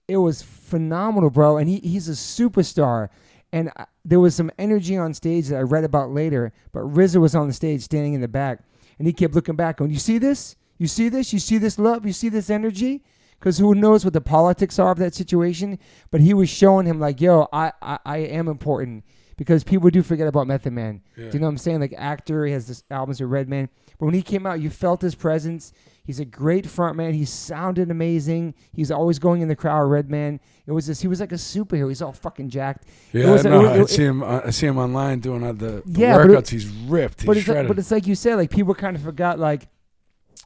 It 0.09 0.17
was 0.17 0.43
phenomenal, 0.43 1.31
bro. 1.31 1.59
And 1.59 1.69
he, 1.69 1.79
he's 1.81 2.09
a 2.09 2.13
superstar. 2.13 3.09
And 3.53 3.71
I, 3.77 3.87
there 4.05 4.21
was 4.21 4.35
some 4.35 4.51
energy 4.59 4.97
on 4.97 5.15
stage 5.15 5.49
that 5.49 5.57
I 5.57 5.61
read 5.61 5.85
about 5.85 6.11
later. 6.11 6.53
But 6.73 6.81
RZA 6.81 7.21
was 7.21 7.35
on 7.35 7.47
the 7.47 7.53
stage, 7.53 7.83
standing 7.83 8.15
in 8.15 8.21
the 8.21 8.29
back, 8.29 8.61
and 8.99 9.07
he 9.07 9.13
kept 9.13 9.35
looking 9.35 9.57
back, 9.57 9.79
going, 9.79 9.91
"You 9.91 9.99
see 9.99 10.19
this? 10.19 10.57
You 10.79 10.87
see 10.87 11.09
this? 11.09 11.33
You 11.33 11.39
see 11.39 11.59
this 11.59 11.79
love? 11.79 12.05
You 12.05 12.13
see 12.13 12.29
this 12.29 12.51
energy?" 12.51 13.05
Because 13.39 13.59
who 13.59 13.75
knows 13.75 14.05
what 14.05 14.15
the 14.15 14.21
politics 14.21 14.79
are 14.79 14.91
of 14.91 14.99
that 14.99 15.15
situation? 15.15 15.79
But 16.11 16.21
he 16.21 16.35
was 16.35 16.49
showing 16.49 16.87
him 16.87 16.99
like, 16.99 17.21
"Yo, 17.21 17.49
I, 17.53 17.73
I, 17.81 17.99
I 18.05 18.19
am 18.19 18.49
important." 18.49 19.05
because 19.39 19.63
people 19.63 19.89
do 19.89 20.03
forget 20.03 20.27
about 20.27 20.47
Method 20.47 20.73
Man. 20.75 21.01
Yeah. 21.17 21.31
Do 21.31 21.35
you 21.35 21.39
know 21.39 21.47
what 21.47 21.53
I'm 21.53 21.59
saying? 21.59 21.81
Like 21.81 21.95
actor, 21.97 22.45
he 22.45 22.53
has 22.53 22.67
this 22.67 22.83
albums 22.91 23.21
with 23.21 23.31
Redman, 23.31 23.71
but 23.99 24.05
when 24.05 24.15
he 24.15 24.21
came 24.21 24.45
out, 24.45 24.61
you 24.61 24.69
felt 24.69 25.01
his 25.01 25.15
presence. 25.15 25.73
He's 26.09 26.21
a 26.21 26.25
great 26.25 26.67
front 26.67 26.97
man. 26.97 27.13
He 27.13 27.27
sounded 27.27 27.91
amazing. 27.91 28.55
He's 28.73 28.91
always 28.91 29.19
going 29.19 29.43
in 29.43 29.49
the 29.49 29.55
crowd. 29.55 29.91
Redman. 29.91 30.41
It 30.67 30.73
was 30.73 30.87
just 30.87 31.03
he 31.03 31.07
was 31.07 31.21
like 31.21 31.33
a 31.33 31.35
superhero. 31.35 31.87
He's 31.91 32.01
all 32.01 32.15
fucking 32.15 32.49
jacked. 32.49 32.87
Yeah, 33.13 33.31
was, 33.31 33.45
I. 33.45 33.51
It, 33.51 33.77
it, 33.77 33.83
I 33.83 33.85
see 33.85 34.05
him. 34.05 34.25
I 34.25 34.49
see 34.49 34.67
him 34.69 34.79
online 34.79 35.21
doing 35.21 35.45
all 35.45 35.53
the, 35.53 35.83
the 35.85 36.01
yeah, 36.01 36.17
workouts. 36.17 36.39
It, 36.39 36.49
he's 36.49 36.67
ripped. 36.67 37.21
He's 37.21 37.27
but 37.27 37.37
shredded. 37.37 37.49
It's 37.49 37.49
like, 37.49 37.69
but 37.69 37.79
it's 37.79 37.91
like 37.91 38.07
you 38.07 38.15
said. 38.15 38.37
Like 38.37 38.51
people 38.51 38.75
kind 38.75 38.97
of 38.97 39.03
forgot. 39.03 39.39
Like 39.39 39.69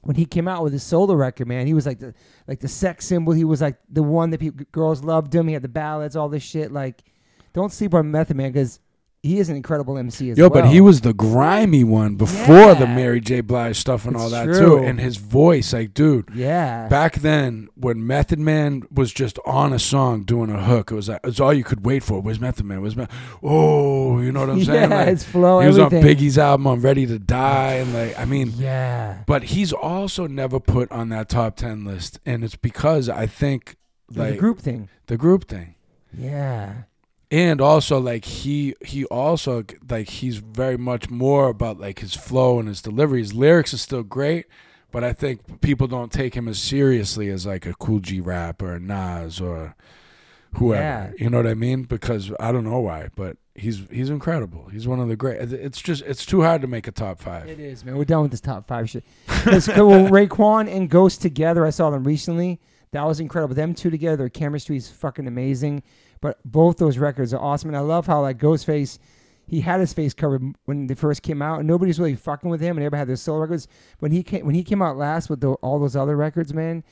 when 0.00 0.16
he 0.16 0.24
came 0.24 0.48
out 0.48 0.64
with 0.64 0.72
his 0.72 0.82
solo 0.82 1.14
record, 1.14 1.46
man, 1.46 1.64
he 1.64 1.74
was 1.74 1.86
like 1.86 2.00
the 2.00 2.12
like 2.48 2.58
the 2.58 2.66
sex 2.66 3.06
symbol. 3.06 3.32
He 3.32 3.44
was 3.44 3.60
like 3.60 3.76
the 3.88 4.02
one 4.02 4.30
that 4.30 4.40
people, 4.40 4.66
girls 4.72 5.04
loved 5.04 5.32
him. 5.32 5.46
He 5.46 5.54
had 5.54 5.62
the 5.62 5.68
ballads, 5.68 6.16
all 6.16 6.28
this 6.28 6.42
shit. 6.42 6.72
Like 6.72 7.04
don't 7.52 7.72
sleep 7.72 7.94
on 7.94 8.10
Method 8.10 8.36
Man 8.36 8.50
because 8.50 8.80
he 9.22 9.38
is 9.38 9.48
an 9.48 9.54
incredible 9.54 9.96
MC 9.96 10.30
as 10.30 10.38
well. 10.38 10.46
Yo, 10.46 10.52
well. 10.52 10.62
but 10.62 10.70
he 10.70 10.80
was 10.80 11.02
the 11.02 11.14
grimy 11.14 11.84
one 11.84 12.16
before 12.16 12.56
yeah. 12.56 12.74
the 12.74 12.88
Mary 12.88 13.20
J. 13.20 13.40
Blige 13.40 13.76
stuff 13.76 14.04
and 14.04 14.16
it's 14.16 14.22
all 14.22 14.30
that 14.30 14.46
true. 14.46 14.58
too. 14.58 14.78
And 14.78 14.98
his 14.98 15.16
voice, 15.16 15.72
like, 15.72 15.94
dude, 15.94 16.28
yeah. 16.34 16.88
Back 16.88 17.16
then, 17.16 17.68
when 17.76 18.04
Method 18.04 18.40
Man 18.40 18.82
was 18.90 19.12
just 19.12 19.38
on 19.46 19.72
a 19.72 19.78
song 19.78 20.24
doing 20.24 20.50
a 20.50 20.60
hook, 20.64 20.90
it 20.90 20.94
was 20.96 21.08
like, 21.08 21.20
it 21.22 21.26
was 21.26 21.38
all 21.38 21.54
you 21.54 21.62
could 21.62 21.86
wait 21.86 22.02
for. 22.02 22.20
Was 22.20 22.40
Method 22.40 22.66
Man? 22.66 22.82
Was 22.82 22.96
Method? 22.96 23.14
Oh, 23.44 24.18
you 24.18 24.32
know 24.32 24.40
what 24.40 24.50
I'm 24.50 24.64
saying? 24.64 24.90
Yeah, 24.90 24.96
like, 24.96 25.08
his 25.08 25.22
flow. 25.22 25.60
He 25.60 25.68
was 25.68 25.78
everything. 25.78 26.04
on 26.04 26.16
Biggie's 26.16 26.38
album, 26.38 26.66
"I'm 26.66 26.80
Ready 26.80 27.06
to 27.06 27.18
Die," 27.20 27.72
and 27.74 27.94
like, 27.94 28.18
I 28.18 28.24
mean, 28.24 28.52
yeah. 28.56 29.22
But 29.26 29.44
he's 29.44 29.72
also 29.72 30.26
never 30.26 30.58
put 30.58 30.90
on 30.90 31.10
that 31.10 31.28
top 31.28 31.56
ten 31.56 31.84
list, 31.84 32.18
and 32.26 32.42
it's 32.42 32.56
because 32.56 33.08
I 33.08 33.26
think 33.26 33.76
like 34.12 34.32
the 34.32 34.36
group 34.38 34.58
thing. 34.58 34.88
The 35.06 35.16
group 35.16 35.46
thing. 35.46 35.76
Yeah 36.12 36.82
and 37.32 37.60
also 37.60 37.98
like 37.98 38.24
he 38.24 38.74
he 38.84 39.04
also 39.06 39.64
like 39.90 40.08
he's 40.08 40.36
very 40.36 40.76
much 40.76 41.10
more 41.10 41.48
about 41.48 41.80
like 41.80 41.98
his 41.98 42.14
flow 42.14 42.60
and 42.60 42.68
his 42.68 42.80
delivery. 42.80 43.20
His 43.20 43.34
lyrics 43.34 43.74
are 43.74 43.78
still 43.78 44.04
great 44.04 44.46
but 44.92 45.02
i 45.02 45.12
think 45.12 45.60
people 45.60 45.88
don't 45.88 46.12
take 46.12 46.34
him 46.34 46.46
as 46.46 46.58
seriously 46.58 47.28
as 47.28 47.44
like 47.44 47.66
a 47.66 47.74
Kool 47.74 47.98
G 47.98 48.20
Rap 48.20 48.62
or 48.62 48.74
a 48.74 48.80
nas 48.80 49.40
or 49.40 49.74
whoever. 50.54 50.82
Yeah. 50.82 51.10
you 51.18 51.30
know 51.30 51.38
what 51.38 51.46
i 51.48 51.54
mean? 51.54 51.82
Because 51.82 52.30
i 52.38 52.52
don't 52.52 52.64
know 52.64 52.78
why 52.78 53.08
but 53.16 53.38
he's 53.54 53.82
he's 53.90 54.10
incredible. 54.10 54.68
He's 54.70 54.86
one 54.86 55.00
of 55.00 55.08
the 55.08 55.16
great 55.16 55.40
it's 55.40 55.80
just 55.82 56.02
it's 56.02 56.24
too 56.24 56.42
hard 56.42 56.60
to 56.60 56.68
make 56.68 56.86
a 56.86 56.92
top 56.92 57.18
five. 57.18 57.48
It 57.48 57.58
is 57.58 57.84
man. 57.84 57.96
We're 57.96 58.04
done 58.04 58.22
with 58.22 58.30
this 58.30 58.40
top 58.40 58.68
five 58.68 58.88
shit. 58.88 59.04
Because 59.26 59.68
well, 59.76 60.08
Raekwon 60.08 60.70
and 60.72 60.88
ghost 60.88 61.22
together 61.22 61.66
i 61.66 61.70
saw 61.70 61.90
them 61.90 62.04
recently. 62.04 62.60
That 62.92 63.06
was 63.06 63.20
incredible. 63.20 63.54
Them 63.54 63.74
two 63.74 63.88
together 63.88 64.28
chemistry 64.28 64.76
is 64.76 64.90
fucking 64.90 65.26
amazing 65.26 65.82
but 66.22 66.38
both 66.46 66.78
those 66.78 66.96
records 66.96 67.34
are 67.34 67.40
awesome, 67.40 67.68
and 67.68 67.76
I 67.76 67.80
love 67.80 68.06
how 68.06 68.22
like 68.22 68.38
Ghostface, 68.38 68.98
he 69.46 69.60
had 69.60 69.80
his 69.80 69.92
face 69.92 70.14
covered 70.14 70.42
when 70.64 70.86
they 70.86 70.94
first 70.94 71.22
came 71.22 71.42
out, 71.42 71.58
and 71.58 71.68
nobody's 71.68 71.98
really 71.98 72.14
fucking 72.14 72.48
with 72.48 72.62
him, 72.62 72.78
and 72.78 72.84
everybody 72.84 73.00
had 73.00 73.08
their 73.08 73.16
solo 73.16 73.40
records. 73.40 73.68
When 73.98 74.12
he 74.12 74.22
came, 74.22 74.46
when 74.46 74.54
he 74.54 74.64
came 74.64 74.80
out 74.80 74.96
last 74.96 75.28
with 75.28 75.40
the, 75.40 75.50
all 75.54 75.78
those 75.78 75.96
other 75.96 76.16
records, 76.16 76.54
man, 76.54 76.84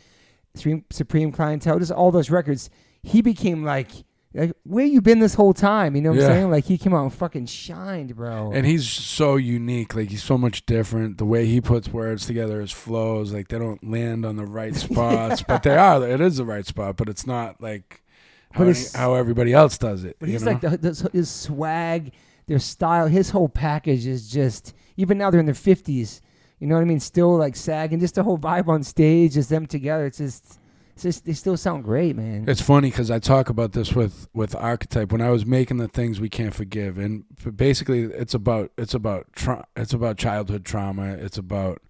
Supreme, 0.55 0.85
Supreme 0.90 1.32
Clientele, 1.32 1.78
just 1.78 1.93
all 1.93 2.11
those 2.11 2.28
records, 2.28 2.69
he 3.02 3.23
became 3.23 3.65
like 3.65 3.89
like 4.35 4.52
where 4.62 4.85
you 4.85 5.01
been 5.01 5.19
this 5.19 5.35
whole 5.35 5.52
time? 5.52 5.97
You 5.97 6.02
know 6.02 6.11
what 6.11 6.20
yeah. 6.20 6.27
I'm 6.27 6.32
saying? 6.32 6.51
Like 6.51 6.65
he 6.65 6.78
came 6.78 6.94
out 6.94 7.02
and 7.02 7.12
fucking 7.12 7.47
shined, 7.47 8.15
bro. 8.15 8.52
And 8.52 8.65
he's 8.65 8.89
so 8.89 9.36
unique. 9.36 9.94
Like 9.94 10.11
he's 10.11 10.23
so 10.23 10.39
much 10.39 10.66
different. 10.66 11.19
The 11.19 11.24
way 11.24 11.47
he 11.47 11.61
puts 11.61 11.89
words 11.89 12.27
together, 12.27 12.61
his 12.61 12.70
flows, 12.70 13.32
like 13.32 13.48
they 13.48 13.59
don't 13.59 13.89
land 13.89 14.24
on 14.24 14.36
the 14.36 14.47
right 14.47 14.74
spots, 14.77 15.40
yeah. 15.40 15.44
but 15.48 15.62
they 15.62 15.77
are. 15.77 16.07
It 16.07 16.20
is 16.20 16.36
the 16.36 16.44
right 16.44 16.65
spot, 16.65 16.97
but 16.97 17.09
it's 17.09 17.27
not 17.27 17.61
like 17.61 18.00
how, 18.53 18.73
how 18.95 19.15
everybody 19.15 19.53
else 19.53 19.79
does 19.79 20.05
it. 20.05 20.17
But 20.19 20.29
he's 20.29 20.43
know? 20.43 20.53
like 20.53 20.61
the, 20.61 20.77
the, 20.77 21.11
his 21.13 21.31
swag, 21.31 22.13
their 22.47 22.59
style, 22.59 23.07
his 23.07 23.31
whole 23.31 23.49
package 23.49 24.07
is 24.07 24.29
just. 24.29 24.75
Even 24.97 25.19
now 25.19 25.31
they're 25.31 25.41
in 25.41 25.47
their 25.47 25.55
fifties. 25.55 26.21
You 26.59 26.67
know 26.67 26.75
what 26.75 26.83
I 26.83 26.85
mean? 26.85 27.01
Still 27.01 27.37
like 27.37 27.57
sagging, 27.57 28.01
just 28.01 28.17
the 28.17 28.23
whole 28.23 28.39
vibe 28.39 28.69
on 28.69 28.83
stage, 28.83 29.35
just 29.35 29.49
them 29.49 29.67
together. 29.67 30.07
It's 30.07 30.19
just. 30.19 30.59
It's 30.95 31.03
just, 31.05 31.25
they 31.25 31.33
still 31.33 31.57
sound 31.57 31.85
great, 31.85 32.15
man. 32.15 32.45
It's 32.47 32.61
funny 32.61 32.91
because 32.91 33.11
I 33.11 33.21
talk 33.21 33.49
about 33.49 33.73
this 33.73 33.95
with 33.95 34.29
with 34.35 34.55
Archetype 34.55 35.13
when 35.13 35.23
I 35.23 35.31
was 35.31 35.47
making 35.47 35.79
the 35.79 35.89
things 35.89 36.21
we 36.21 36.29
can't 36.29 36.53
forgive, 36.53 36.99
and 36.99 37.25
basically 37.57 38.03
it's 38.03 38.35
about 38.35 38.73
it's 38.77 38.93
about 38.93 39.33
tra- 39.33 39.67
it's 39.77 39.95
about 39.95 40.19
childhood 40.19 40.67
trauma. 40.67 41.13
It's 41.13 41.39
about 41.39 41.81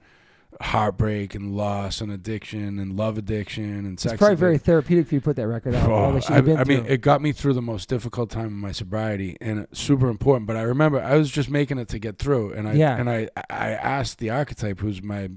heartbreak 0.61 1.35
and 1.35 1.57
loss 1.57 2.01
and 2.01 2.13
addiction 2.13 2.79
and 2.79 2.97
love 2.97 3.17
addiction 3.17 3.87
and 3.87 3.99
sex. 3.99 4.13
It's 4.13 4.19
probably 4.19 4.37
very 4.37 4.59
therapeutic 4.59 5.07
for 5.07 5.15
you 5.15 5.21
to 5.21 5.25
put 5.25 5.37
that 5.37 5.49
record 5.49 5.75
out. 5.75 5.89
Oh, 5.89 6.21
I, 6.29 6.37
I 6.37 6.65
mean, 6.65 6.85
it 6.87 7.01
got 7.01 7.23
me 7.23 7.33
through 7.33 7.55
the 7.55 7.63
most 7.63 7.89
difficult 7.89 8.31
time 8.31 8.47
of 8.47 8.53
my 8.53 8.73
sobriety 8.73 9.37
and 9.41 9.67
super 9.73 10.09
important. 10.09 10.47
But 10.47 10.57
I 10.57 10.63
remember 10.63 11.01
I 11.01 11.17
was 11.17 11.31
just 11.31 11.49
making 11.49 11.79
it 11.79 11.89
to 11.89 11.99
get 11.99 12.19
through, 12.19 12.53
and 12.53 12.69
I 12.69 12.75
yeah. 12.75 12.97
and 12.97 13.09
I 13.09 13.29
I 13.49 13.71
asked 13.71 14.19
the 14.19 14.31
archetype, 14.31 14.81
who's 14.81 15.03
my 15.03 15.31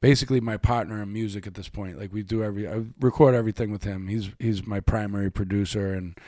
basically 0.00 0.40
my 0.40 0.56
partner 0.56 1.02
in 1.02 1.12
music 1.12 1.46
at 1.46 1.54
this 1.54 1.68
point. 1.68 1.98
Like 1.98 2.12
we 2.12 2.22
do 2.22 2.42
every 2.44 2.68
I 2.68 2.84
record 3.00 3.34
everything 3.34 3.70
with 3.70 3.84
him. 3.84 4.08
He's 4.08 4.30
he's 4.38 4.66
my 4.66 4.80
primary 4.80 5.30
producer 5.30 5.94
and 5.94 6.18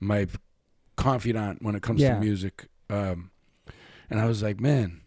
my 0.00 0.26
confidant 0.96 1.62
when 1.62 1.76
it 1.76 1.82
comes 1.82 2.00
yeah. 2.00 2.14
to 2.14 2.20
music. 2.20 2.68
Um, 2.90 3.30
and 4.10 4.20
I 4.20 4.24
was 4.24 4.42
like, 4.42 4.58
man 4.58 5.02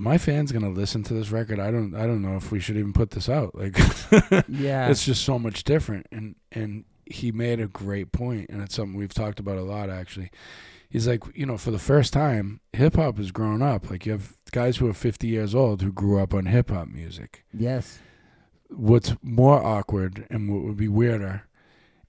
my 0.00 0.18
fans 0.18 0.52
gonna 0.52 0.70
listen 0.70 1.02
to 1.04 1.14
this 1.14 1.30
record? 1.30 1.58
I 1.58 1.70
don't 1.70 1.94
I 1.94 2.06
don't 2.06 2.22
know 2.22 2.36
if 2.36 2.50
we 2.50 2.60
should 2.60 2.76
even 2.76 2.92
put 2.92 3.10
this 3.10 3.28
out. 3.28 3.54
Like 3.54 3.76
Yeah. 4.48 4.88
It's 4.88 5.04
just 5.04 5.24
so 5.24 5.38
much 5.38 5.64
different 5.64 6.06
and 6.12 6.36
and 6.52 6.84
he 7.06 7.30
made 7.32 7.60
a 7.60 7.68
great 7.68 8.12
point 8.12 8.50
and 8.50 8.62
it's 8.62 8.74
something 8.74 8.96
we've 8.96 9.14
talked 9.14 9.38
about 9.40 9.58
a 9.58 9.62
lot 9.62 9.90
actually. 9.90 10.30
He's 10.88 11.06
like, 11.08 11.24
you 11.34 11.46
know, 11.46 11.58
for 11.58 11.72
the 11.72 11.78
first 11.78 12.12
time, 12.12 12.60
hip 12.72 12.94
hop 12.96 13.18
has 13.18 13.32
grown 13.32 13.60
up. 13.60 13.90
Like 13.90 14.06
you 14.06 14.12
have 14.12 14.36
guys 14.52 14.76
who 14.76 14.88
are 14.88 14.94
50 14.94 15.26
years 15.26 15.54
old 15.54 15.82
who 15.82 15.92
grew 15.92 16.20
up 16.20 16.32
on 16.32 16.46
hip 16.46 16.70
hop 16.70 16.88
music. 16.88 17.44
Yes. 17.52 17.98
What's 18.68 19.14
more 19.22 19.62
awkward 19.62 20.26
and 20.30 20.52
what 20.52 20.64
would 20.64 20.76
be 20.76 20.88
weirder 20.88 21.42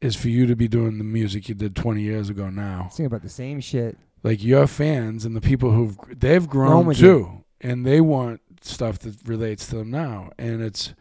is 0.01 0.15
for 0.15 0.29
you 0.29 0.45
to 0.45 0.55
be 0.55 0.67
doing 0.67 0.97
the 0.97 1.03
music 1.03 1.49
you 1.49 1.55
did 1.55 1.75
20 1.75 2.01
years 2.01 2.29
ago 2.29 2.49
now. 2.49 2.89
Sing 2.91 3.05
about 3.05 3.23
the 3.23 3.29
same 3.29 3.59
shit. 3.59 3.97
Like 4.23 4.43
your 4.43 4.67
fans 4.67 5.25
and 5.25 5.35
the 5.35 5.41
people 5.41 5.71
who've 5.71 5.97
they've 6.09 6.47
grown 6.47 6.93
too. 6.93 7.05
You 7.05 7.43
and 7.61 7.85
they 7.85 8.01
want 8.01 8.41
stuff 8.61 8.99
that 8.99 9.15
relates 9.25 9.67
to 9.67 9.77
them 9.77 9.91
now, 9.91 10.31
and 10.37 10.61
it's 10.61 10.93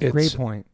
it's 0.00 0.12
great 0.12 0.34
point. 0.34 0.66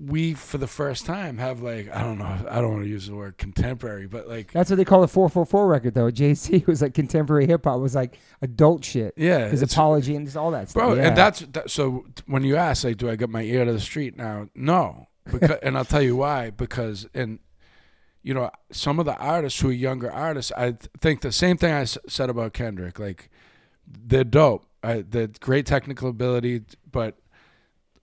We 0.00 0.34
for 0.34 0.58
the 0.58 0.66
first 0.66 1.06
time 1.06 1.38
have 1.38 1.62
like 1.62 1.88
I 1.94 2.02
don't 2.02 2.18
know 2.18 2.24
I 2.50 2.60
don't 2.60 2.72
want 2.72 2.82
to 2.82 2.88
use 2.88 3.06
the 3.06 3.14
word 3.14 3.38
contemporary, 3.38 4.08
but 4.08 4.28
like 4.28 4.50
that's 4.52 4.68
what 4.68 4.76
they 4.76 4.84
call 4.84 5.00
the 5.02 5.08
four 5.08 5.28
four 5.28 5.46
four 5.46 5.68
record 5.68 5.94
though. 5.94 6.10
Jay 6.10 6.34
Z 6.34 6.64
was 6.66 6.82
like 6.82 6.94
contemporary 6.94 7.46
hip 7.46 7.64
hop 7.64 7.80
was 7.80 7.94
like 7.94 8.18
adult 8.42 8.84
shit. 8.84 9.14
Yeah, 9.16 9.48
his 9.48 9.62
apology 9.62 10.16
and 10.16 10.36
all 10.36 10.50
that 10.50 10.70
stuff. 10.70 10.82
Bro, 10.82 10.94
yeah. 10.94 11.08
and 11.08 11.16
that's 11.16 11.40
that, 11.40 11.70
so 11.70 12.06
when 12.26 12.42
you 12.42 12.56
ask 12.56 12.82
like, 12.82 12.96
do 12.96 13.08
I 13.08 13.14
get 13.14 13.30
my 13.30 13.42
ear 13.42 13.64
to 13.64 13.72
the 13.72 13.80
street 13.80 14.16
now? 14.16 14.48
No, 14.56 15.06
because 15.30 15.58
and 15.62 15.78
I'll 15.78 15.84
tell 15.84 16.02
you 16.02 16.16
why. 16.16 16.50
Because 16.50 17.06
and 17.14 17.38
you 18.24 18.34
know 18.34 18.50
some 18.72 18.98
of 18.98 19.06
the 19.06 19.16
artists 19.16 19.60
who 19.60 19.68
are 19.68 19.72
younger 19.72 20.10
artists, 20.10 20.50
I 20.56 20.72
th- 20.72 20.90
think 21.00 21.20
the 21.20 21.30
same 21.30 21.56
thing 21.56 21.72
I 21.72 21.82
s- 21.82 21.98
said 22.08 22.30
about 22.30 22.52
Kendrick. 22.52 22.98
Like 22.98 23.30
they're 23.86 24.24
dope. 24.24 24.66
I, 24.82 25.02
they're 25.08 25.28
great 25.40 25.66
technical 25.66 26.08
ability, 26.08 26.62
but 26.90 27.16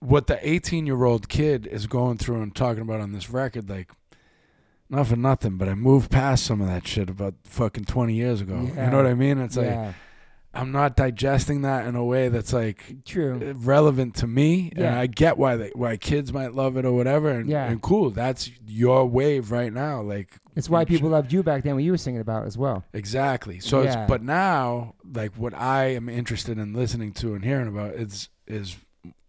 what 0.00 0.26
the 0.26 0.38
18 0.48 0.86
year 0.86 1.04
old 1.04 1.28
kid 1.28 1.66
is 1.66 1.86
going 1.86 2.18
through 2.18 2.42
and 2.42 2.54
talking 2.54 2.82
about 2.82 3.00
on 3.00 3.12
this 3.12 3.30
record, 3.30 3.70
like, 3.70 3.90
not 4.90 5.06
for 5.06 5.16
nothing, 5.16 5.56
but 5.56 5.68
I 5.68 5.74
moved 5.74 6.10
past 6.10 6.44
some 6.44 6.60
of 6.60 6.66
that 6.66 6.86
shit 6.86 7.08
about 7.08 7.34
fucking 7.44 7.84
20 7.84 8.14
years 8.14 8.40
ago. 8.40 8.68
Yeah. 8.74 8.84
You 8.84 8.90
know 8.90 8.96
what 8.98 9.06
I 9.06 9.14
mean? 9.14 9.38
It's 9.38 9.56
yeah. 9.56 9.86
like, 9.86 9.94
I'm 10.54 10.70
not 10.70 10.96
digesting 10.96 11.62
that 11.62 11.86
in 11.86 11.94
a 11.96 12.04
way 12.04 12.28
that's 12.28 12.52
like 12.52 13.04
True. 13.06 13.54
relevant 13.56 14.14
to 14.16 14.26
me. 14.26 14.70
And 14.76 14.84
Yeah. 14.84 15.00
I 15.00 15.06
get 15.06 15.38
why 15.38 15.56
they 15.56 15.70
why 15.74 15.96
kids 15.96 16.32
might 16.32 16.54
love 16.54 16.76
it 16.76 16.84
or 16.84 16.92
whatever. 16.92 17.30
And, 17.30 17.48
Yeah. 17.48 17.70
and 17.70 17.80
cool. 17.80 18.10
That's 18.10 18.50
your 18.66 19.06
wave 19.06 19.50
right 19.50 19.72
now. 19.72 20.02
Like 20.02 20.28
It's 20.54 20.68
why 20.68 20.84
people 20.84 21.08
loved 21.08 21.32
you 21.32 21.42
back 21.42 21.62
then 21.64 21.74
when 21.76 21.84
you 21.84 21.92
were 21.92 21.96
singing 21.98 22.20
about 22.20 22.44
as 22.46 22.58
well. 22.58 22.84
Exactly. 22.92 23.60
So 23.60 23.82
Yeah. 23.82 24.02
it's 24.02 24.08
but 24.08 24.22
now 24.22 24.94
like 25.14 25.32
what 25.38 25.54
I 25.54 25.84
am 25.94 26.08
interested 26.08 26.58
in 26.58 26.74
listening 26.74 27.12
to 27.14 27.34
and 27.34 27.44
hearing 27.44 27.68
about 27.68 27.94
is 27.94 28.28
is 28.46 28.76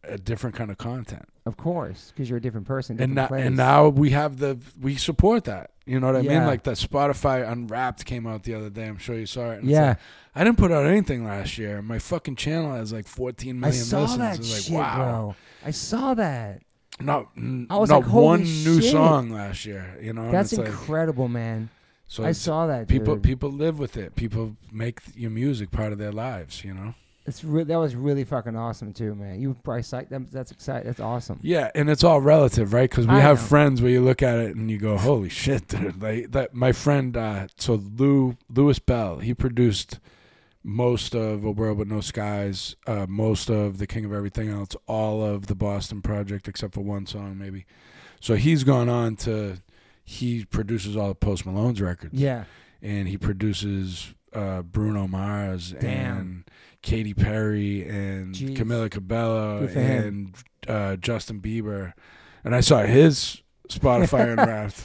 a 0.05 0.17
different 0.17 0.55
kind 0.55 0.69
of 0.71 0.77
content. 0.77 1.27
Of 1.45 1.57
course, 1.57 2.11
because 2.13 2.29
you're 2.29 2.37
a 2.37 2.41
different 2.41 2.67
person. 2.67 2.93
And 3.01 3.15
Different 3.15 3.15
now, 3.15 3.27
place. 3.27 3.45
and 3.45 3.57
now 3.57 3.87
we 3.89 4.09
have 4.11 4.37
the 4.37 4.57
we 4.81 4.95
support 4.95 5.43
that. 5.45 5.71
You 5.85 5.99
know 5.99 6.07
what 6.07 6.15
I 6.15 6.19
Yeah. 6.21 6.39
mean? 6.39 6.47
Like 6.47 6.63
the 6.63 6.71
Spotify 6.71 7.49
Unwrapped 7.49 8.05
came 8.05 8.25
out 8.25 8.43
the 8.43 8.53
other 8.53 8.69
day. 8.69 8.85
I'm 8.87 8.97
sure 8.97 9.17
you 9.17 9.25
saw 9.25 9.51
it. 9.51 9.55
And 9.59 9.63
it's 9.65 9.71
yeah, 9.71 9.87
like, 9.89 9.97
I 10.35 10.43
didn't 10.45 10.57
put 10.57 10.71
out 10.71 10.85
anything 10.85 11.25
last 11.25 11.57
year. 11.57 11.81
My 11.81 11.99
fucking 11.99 12.37
channel 12.37 12.73
has 12.75 12.93
like 12.93 13.07
14 13.07 13.61
I 13.63 13.71
saw 13.71 14.01
listens. 14.01 14.19
that 14.19 14.39
It's 14.39 14.53
like, 14.53 14.61
shit, 14.63 14.73
wow. 14.73 14.95
bro. 14.97 15.35
I 15.65 15.71
saw 15.71 16.13
that. 16.13 16.61
Not, 17.01 17.27
I 17.69 17.77
was 17.77 17.89
not 17.89 18.03
like, 18.03 18.13
one 18.13 18.43
new 18.43 18.81
song 18.81 19.29
last 19.31 19.65
year. 19.65 19.97
You 20.01 20.13
know, 20.13 20.31
That's 20.31 20.53
it's 20.53 20.59
like- 20.59 20.67
incredible, 20.69 21.27
man. 21.27 21.69
so 22.07 22.23
I 22.23 22.31
saw 22.31 22.67
that. 22.67 22.87
people 22.87 23.15
dude. 23.15 23.23
people 23.23 23.51
live 23.51 23.79
with 23.79 23.97
it. 23.97 24.15
People 24.15 24.55
make 24.71 25.01
your 25.15 25.31
music 25.31 25.71
part 25.71 25.91
of 25.91 25.97
their 25.97 26.11
lives. 26.11 26.63
You 26.63 26.73
know. 26.75 26.93
It's 27.25 27.43
re- 27.43 27.63
that 27.63 27.77
was 27.77 27.95
really 27.95 28.25
fucking 28.25 28.55
awesome 28.55 28.91
too, 28.91 29.15
man. 29.15 29.39
You 29.39 29.55
probably 29.63 29.83
psyched 29.83 30.09
them. 30.09 30.27
That's 30.31 30.51
exciting. 30.51 30.87
That's 30.87 30.99
awesome. 30.99 31.39
Yeah, 31.41 31.71
and 31.73 31.89
it's 31.89 32.03
all 32.03 32.19
relative, 32.19 32.73
right? 32.73 32.89
Because 32.89 33.07
we 33.07 33.13
I 33.15 33.19
have 33.21 33.37
know. 33.39 33.47
friends 33.47 33.81
where 33.81 33.91
you 33.91 34.01
look 34.01 34.21
at 34.21 34.39
it 34.39 34.55
and 34.57 34.69
you 34.69 34.77
go, 34.77 34.97
"Holy 34.97 35.29
shit, 35.29 35.67
dude!" 35.69 36.01
Like 36.01 36.31
that. 36.31 36.53
My 36.53 36.73
friend, 36.73 37.15
uh, 37.15 37.47
so 37.57 37.75
Lou 37.75 38.35
Louis 38.49 38.77
Bell, 38.79 39.19
he 39.19 39.33
produced 39.33 39.99
most 40.65 41.13
of 41.15 41.43
A 41.43 41.51
World 41.51 41.77
with 41.77 41.87
No 41.89 42.01
Skies, 42.01 42.75
uh, 42.87 43.05
most 43.07 43.49
of 43.49 43.77
The 43.77 43.87
King 43.87 44.05
of 44.05 44.13
Everything 44.13 44.49
Else, 44.49 44.75
all 44.87 45.23
of 45.23 45.47
the 45.47 45.55
Boston 45.55 46.01
Project 46.01 46.47
except 46.47 46.73
for 46.73 46.81
one 46.81 47.05
song, 47.05 47.37
maybe. 47.37 47.65
So 48.19 48.35
he's 48.35 48.63
gone 48.63 48.89
on 48.89 49.15
to 49.17 49.57
he 50.05 50.43
produces 50.45 50.95
all 50.97 51.11
of 51.11 51.19
Post 51.21 51.45
Malone's 51.45 51.79
records, 51.81 52.13
Yeah. 52.19 52.43
and 52.81 53.07
he 53.07 53.17
produces 53.17 54.13
uh, 54.33 54.61
Bruno 54.63 55.07
Mars 55.07 55.73
Damn. 55.79 56.17
and 56.17 56.43
Katy 56.83 57.13
Perry 57.15 57.87
and 57.87 58.35
Jeez. 58.35 58.55
Camila 58.55 58.91
Cabello 58.91 59.61
Good 59.61 59.71
for 59.71 59.79
him. 59.79 60.05
and 60.05 60.35
uh, 60.67 60.95
Justin 60.97 61.39
Bieber, 61.41 61.93
and 62.43 62.53
I 62.53 62.59
saw 62.61 62.83
his 62.83 63.41
Spotify 63.69 64.31
Unwrapped, 64.37 64.79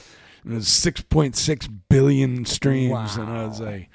and 0.44 0.52
it 0.54 0.56
was 0.56 0.68
six 0.68 1.02
point 1.02 1.36
six 1.36 1.66
billion 1.66 2.44
streams, 2.46 3.16
and 3.16 3.28
I 3.28 3.44
was 3.46 3.60
like, 3.60 3.90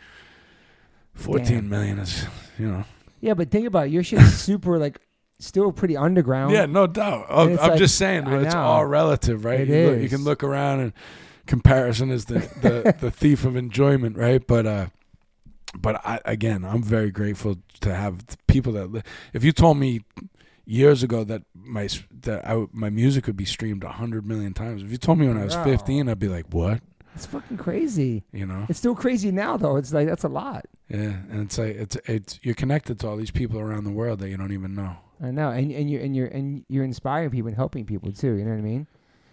fourteen 1.13 1.61
Damn. 1.61 1.69
million 1.69 1.99
is, 1.99 2.25
you 2.59 2.67
know, 2.67 2.84
Yeah, 3.21 3.34
but 3.34 3.49
think 3.51 3.67
about 3.67 3.88
it. 3.88 3.91
Your 3.91 4.03
shit's 4.03 4.34
super 4.35 4.77
like 4.77 4.99
still 5.39 5.71
pretty 5.71 5.97
underground. 5.97 6.53
yeah, 6.53 6.65
no 6.65 6.88
doubt. 6.88 7.25
I'm, 7.30 7.49
I'm 7.51 7.55
like- 7.55 7.77
just 7.77 7.95
saying, 7.97 8.27
it's 8.27 8.55
all 8.55 8.85
relative, 8.85 9.45
right? 9.45 9.61
It 9.61 9.69
you, 9.69 9.89
look- 9.91 10.01
you 10.01 10.09
can 10.09 10.23
look 10.23 10.43
around 10.43 10.80
and 10.81 10.93
comparison 11.47 12.11
is 12.11 12.25
the 12.25 12.39
the, 12.61 12.95
the 12.99 13.11
thief 13.11 13.45
of 13.45 13.55
enjoyment, 13.55 14.17
right? 14.17 14.45
But 14.45 14.65
uh, 14.65 14.85
but 15.78 16.06
I 16.06 16.20
again, 16.26 16.64
I'm 16.66 16.84
very 16.84 17.12
grateful 17.12 17.58
to 17.82 17.94
have 17.94 18.20
people 18.48 18.74
that. 18.74 19.04
If 19.34 19.44
you 19.44 19.52
told 19.52 19.78
me 19.78 20.02
years 20.66 21.04
ago 21.04 21.24
that 21.26 21.44
my 21.54 21.90
that 22.22 22.48
I, 22.48 22.66
my 22.72 22.90
music 22.90 23.28
would 23.28 23.38
be 23.38 23.45
streamed 23.45 23.84
a 23.84 23.90
hundred 23.90 24.26
million 24.26 24.54
times, 24.54 24.84
if 24.84 24.91
you 24.91 24.98
told 24.98 25.20
me 25.20 25.28
when 25.28 25.38
I 25.38 25.45
was 25.45 25.56
Wow. 25.56 25.64
15, 25.66 26.10
I'd 26.10 26.20
be 26.20 26.30
like, 26.30 26.45
what? 26.52 26.82
It's 27.16 27.26
fucking 27.28 27.58
crazy. 27.58 28.24
You 28.32 28.45
know? 28.48 28.66
It's 28.70 28.80
still 28.80 28.95
crazy 28.95 29.32
now 29.32 29.58
though. 29.58 29.76
It's 29.78 29.94
like 29.94 30.08
that's 30.08 30.24
a 30.24 30.30
lot. 30.30 30.66
Yeah, 30.90 31.18
and 31.30 31.41
it's 31.41 31.58
like 31.58 31.76
it's 31.76 31.98
it's 32.06 32.40
you're 32.44 32.56
connected 32.56 33.00
to 33.02 33.08
all 33.08 33.18
these 33.18 33.32
people 33.32 33.60
around 33.60 33.84
the 33.84 33.91
world 33.91 34.20
that 34.20 34.30
you 34.30 34.38
don't 34.38 34.52
even 34.52 34.76
know. 34.76 34.98
I 35.22 35.32
know, 35.32 35.50
and 35.50 35.72
and 35.72 35.90
you're 35.90 36.02
and 36.02 36.16
you're 36.16 36.28
and 36.28 36.66
you're 36.70 36.84
inspiring 36.84 37.30
people 37.30 37.48
and 37.48 37.56
helping 37.56 37.86
people 37.86 38.12
too. 38.12 38.34
You 38.34 38.44
know 38.44 38.52
what 38.52 38.58
I 38.58 38.62
mean? 38.62 38.88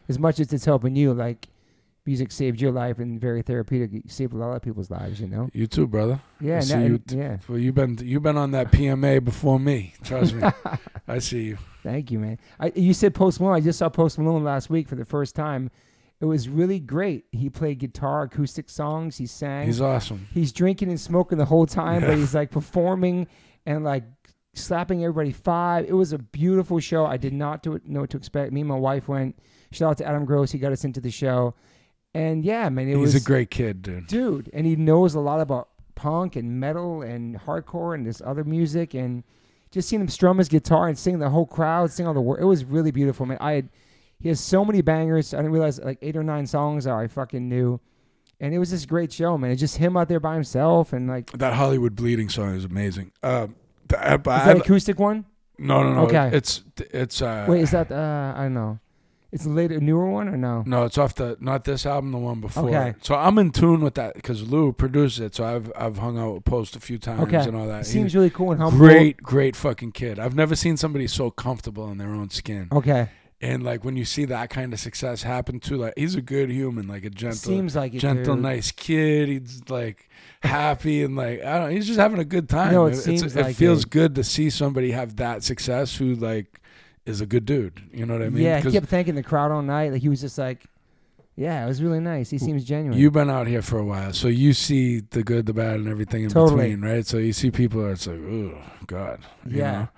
As 0.08 0.18
much 0.18 0.40
as 0.40 0.52
it's 0.52 0.64
helping 0.64 0.94
you, 0.96 1.12
like 1.14 1.48
music 2.06 2.32
saved 2.32 2.60
your 2.60 2.72
life 2.72 2.98
and 2.98 3.20
very 3.20 3.42
therapeutic. 3.42 3.92
It 3.92 4.10
saved 4.10 4.32
a 4.32 4.36
lot 4.36 4.54
of 4.54 4.62
people's 4.62 4.90
lives. 4.90 5.20
You 5.20 5.28
know? 5.28 5.48
You 5.52 5.66
too, 5.66 5.86
brother. 5.86 6.20
Yeah. 6.40 6.58
I 6.58 6.60
see 6.60 6.82
you 6.82 6.98
t- 6.98 7.16
yeah. 7.16 7.38
Well, 7.48 7.58
you've 7.58 7.74
been 7.74 7.98
you've 8.02 8.22
been 8.22 8.36
on 8.36 8.50
that 8.52 8.70
PMA 8.72 9.24
before 9.24 9.58
me. 9.60 9.94
Trust 10.02 10.34
me, 10.34 10.48
I 11.08 11.18
see 11.18 11.42
you. 11.42 11.58
Thank 11.82 12.10
you, 12.10 12.18
man. 12.18 12.38
I, 12.58 12.72
you 12.74 12.92
said 12.92 13.14
Post 13.14 13.40
Malone. 13.40 13.56
I 13.56 13.60
just 13.60 13.78
saw 13.78 13.88
Post 13.88 14.18
Malone 14.18 14.44
last 14.44 14.70
week 14.70 14.88
for 14.88 14.96
the 14.96 15.04
first 15.04 15.34
time. 15.34 15.70
It 16.20 16.26
was 16.26 16.50
really 16.50 16.80
great. 16.80 17.24
He 17.32 17.48
played 17.48 17.78
guitar, 17.78 18.24
acoustic 18.24 18.68
songs. 18.68 19.16
He 19.16 19.26
sang. 19.26 19.66
He's 19.66 19.80
awesome. 19.80 20.28
he's 20.32 20.52
drinking 20.52 20.90
and 20.90 21.00
smoking 21.00 21.38
the 21.38 21.46
whole 21.46 21.64
time, 21.66 22.02
but 22.02 22.16
he's 22.16 22.34
like 22.34 22.50
performing 22.50 23.26
and 23.64 23.84
like 23.84 24.04
slapping 24.54 25.02
everybody 25.02 25.32
five. 25.32 25.86
It 25.88 25.94
was 25.94 26.12
a 26.12 26.18
beautiful 26.18 26.78
show. 26.80 27.06
I 27.06 27.16
did 27.16 27.32
not 27.32 27.62
do 27.62 27.74
it, 27.74 27.86
know 27.86 28.00
what 28.00 28.10
to 28.10 28.16
expect. 28.18 28.52
Me 28.52 28.60
and 28.60 28.68
my 28.68 28.76
wife 28.76 29.08
went. 29.08 29.38
Shout 29.72 29.92
out 29.92 29.98
to 29.98 30.06
Adam 30.06 30.24
Gross. 30.24 30.50
He 30.50 30.58
got 30.58 30.72
us 30.72 30.84
into 30.84 31.00
the 31.00 31.10
show. 31.10 31.54
And 32.14 32.44
yeah, 32.44 32.68
man, 32.68 32.88
it 32.88 32.96
He's 32.96 32.98
was 32.98 33.14
a 33.14 33.20
great 33.20 33.50
kid, 33.50 33.82
dude. 33.82 34.06
dude, 34.08 34.50
and 34.52 34.66
he 34.66 34.74
knows 34.76 35.14
a 35.14 35.20
lot 35.20 35.40
about 35.40 35.68
punk 35.94 36.34
and 36.36 36.58
metal 36.58 37.02
and 37.02 37.38
hardcore 37.38 37.94
and 37.94 38.06
this 38.06 38.20
other 38.24 38.42
music 38.42 38.94
and 38.94 39.22
just 39.70 39.88
seeing 39.88 40.00
him 40.02 40.08
strum 40.08 40.38
his 40.38 40.48
guitar 40.48 40.88
and 40.88 40.98
sing 40.98 41.18
the 41.18 41.28
whole 41.30 41.46
crowd 41.46 41.90
sing 41.92 42.06
all 42.06 42.14
the 42.14 42.20
words. 42.20 42.42
It 42.42 42.46
was 42.46 42.64
really 42.64 42.90
beautiful, 42.90 43.26
man. 43.26 43.38
I 43.40 43.52
had 43.52 43.68
he 44.18 44.28
has 44.28 44.40
so 44.40 44.64
many 44.64 44.80
bangers. 44.82 45.32
I 45.32 45.38
didn't 45.38 45.52
realize 45.52 45.78
like 45.78 45.98
eight 46.02 46.16
or 46.16 46.22
nine 46.24 46.46
songs 46.46 46.86
I 46.86 47.06
fucking 47.06 47.48
knew. 47.48 47.80
And 48.40 48.54
it 48.54 48.58
was 48.58 48.70
this 48.70 48.86
great 48.86 49.12
show, 49.12 49.36
man. 49.38 49.50
It's 49.50 49.60
just 49.60 49.76
him 49.76 49.96
out 49.98 50.08
there 50.08 50.18
by 50.20 50.34
himself 50.34 50.92
and 50.94 51.06
like 51.06 51.30
That 51.32 51.52
Hollywood 51.52 51.94
Bleeding 51.94 52.28
song 52.30 52.54
is 52.56 52.64
amazing. 52.64 53.12
Th- 53.22 53.50
I, 53.92 54.14
is 54.14 54.20
I- 54.26 54.54
that 54.54 54.56
acoustic 54.58 54.98
one? 54.98 55.26
no, 55.58 55.82
no, 55.82 55.92
no. 55.92 56.00
Okay. 56.06 56.30
It's 56.32 56.64
it's 56.78 57.20
uh, 57.22 57.44
Wait, 57.48 57.60
is 57.60 57.70
that 57.70 57.92
uh 57.92 58.32
I 58.36 58.42
don't 58.44 58.54
know. 58.54 58.78
It's 59.32 59.46
a 59.46 59.48
later 59.48 59.78
newer 59.78 60.10
one 60.10 60.28
or 60.28 60.36
no? 60.36 60.64
no, 60.66 60.84
it's 60.84 60.98
off 60.98 61.14
the 61.14 61.36
not 61.40 61.64
this 61.64 61.86
album, 61.86 62.10
the 62.10 62.18
one 62.18 62.40
before. 62.40 62.68
Okay. 62.68 62.94
So 63.02 63.14
I'm 63.14 63.38
in 63.38 63.50
tune 63.52 63.80
with 63.80 63.94
that 63.94 64.14
because 64.14 64.42
Lou 64.50 64.72
produced 64.72 65.20
it. 65.20 65.34
So 65.36 65.44
I've 65.44 65.70
I've 65.76 65.98
hung 65.98 66.18
out 66.18 66.34
with 66.34 66.44
Post 66.44 66.74
a 66.74 66.80
few 66.80 66.98
times 66.98 67.20
Okay. 67.22 67.36
and 67.38 67.56
all 67.56 67.68
that. 67.68 67.82
It 67.82 67.86
seems 67.86 68.14
really 68.14 68.30
cool 68.30 68.50
and 68.52 68.60
humble. 68.60 68.78
great, 68.78 69.18
great 69.22 69.54
fucking 69.54 69.92
kid. 69.92 70.18
I've 70.18 70.34
never 70.34 70.56
seen 70.56 70.76
somebody 70.76 71.06
so 71.06 71.30
comfortable 71.30 71.90
in 71.92 71.98
their 71.98 72.08
own 72.10 72.30
skin. 72.30 72.68
Okay. 72.72 73.08
And 73.42 73.62
like 73.62 73.84
when 73.84 73.96
you 73.96 74.04
see 74.04 74.26
that 74.26 74.50
kind 74.50 74.72
of 74.74 74.80
success 74.80 75.22
happen 75.22 75.60
to 75.60 75.76
like 75.76 75.94
he's 75.96 76.14
a 76.14 76.20
good 76.20 76.50
human, 76.50 76.86
like 76.88 77.04
a 77.04 77.10
gentle 77.10 77.36
Seems 77.38 77.74
like 77.74 77.94
it, 77.94 77.98
gentle, 78.00 78.34
dude. 78.34 78.42
nice 78.42 78.70
kid. 78.70 79.28
He's 79.28 79.62
like 79.70 80.10
happy 80.42 81.02
and 81.04 81.16
like 81.16 81.40
I 81.42 81.58
don't. 81.58 81.68
know, 81.68 81.74
He's 81.74 81.86
just 81.86 81.98
having 81.98 82.18
a 82.18 82.24
good 82.24 82.48
time. 82.48 82.72
No, 82.72 82.84
it 82.86 82.90
It's- 82.90 83.04
seems 83.04 83.22
it 83.36 83.40
like 83.40 83.56
feels 83.56 83.84
it. 83.84 83.90
good 83.90 84.14
to 84.16 84.24
see 84.24 84.50
somebody 84.50 84.90
have 84.90 85.16
that 85.16 85.42
success 85.44 85.96
who 85.96 86.14
like 86.16 86.59
is 87.10 87.20
a 87.20 87.26
good 87.26 87.44
dude. 87.44 87.80
You 87.92 88.06
know 88.06 88.14
what 88.14 88.22
I 88.22 88.30
mean? 88.30 88.42
yeah, 88.44 88.60
he 88.60 88.70
kept 88.72 88.86
thanking 88.86 89.14
the 89.14 89.22
crowd 89.22 89.50
all 89.50 89.62
night. 89.62 89.92
Like 89.92 90.00
he 90.02 90.08
was 90.08 90.20
just 90.20 90.38
like, 90.38 90.64
yeah, 91.36 91.64
it 91.64 91.68
was 91.68 91.82
really 91.82 92.00
nice. 92.00 92.28
He 92.30 92.38
seems 92.38 92.64
genuine. 92.64 92.98
You've 92.98 93.12
been 93.12 93.30
out 93.30 93.46
here 93.46 93.62
for 93.62 93.78
a 93.78 93.84
while, 93.84 94.12
so 94.12 94.28
you 94.28 94.52
see 94.52 95.00
the 95.00 95.22
good, 95.22 95.46
the 95.46 95.52
bad, 95.54 95.76
and 95.76 95.88
everything 95.88 96.24
in 96.24 96.28
Totally. 96.30 96.68
between, 96.70 96.80
right? 96.82 97.06
So 97.06 97.16
you 97.18 97.32
see 97.32 97.50
people 97.50 97.80
are 97.82 97.92
it's 97.92 98.06
like, 98.06 98.18
oh 98.20 98.58
God, 98.86 99.20
you 99.46 99.58
Yeah. 99.58 99.72
know? 99.72 99.88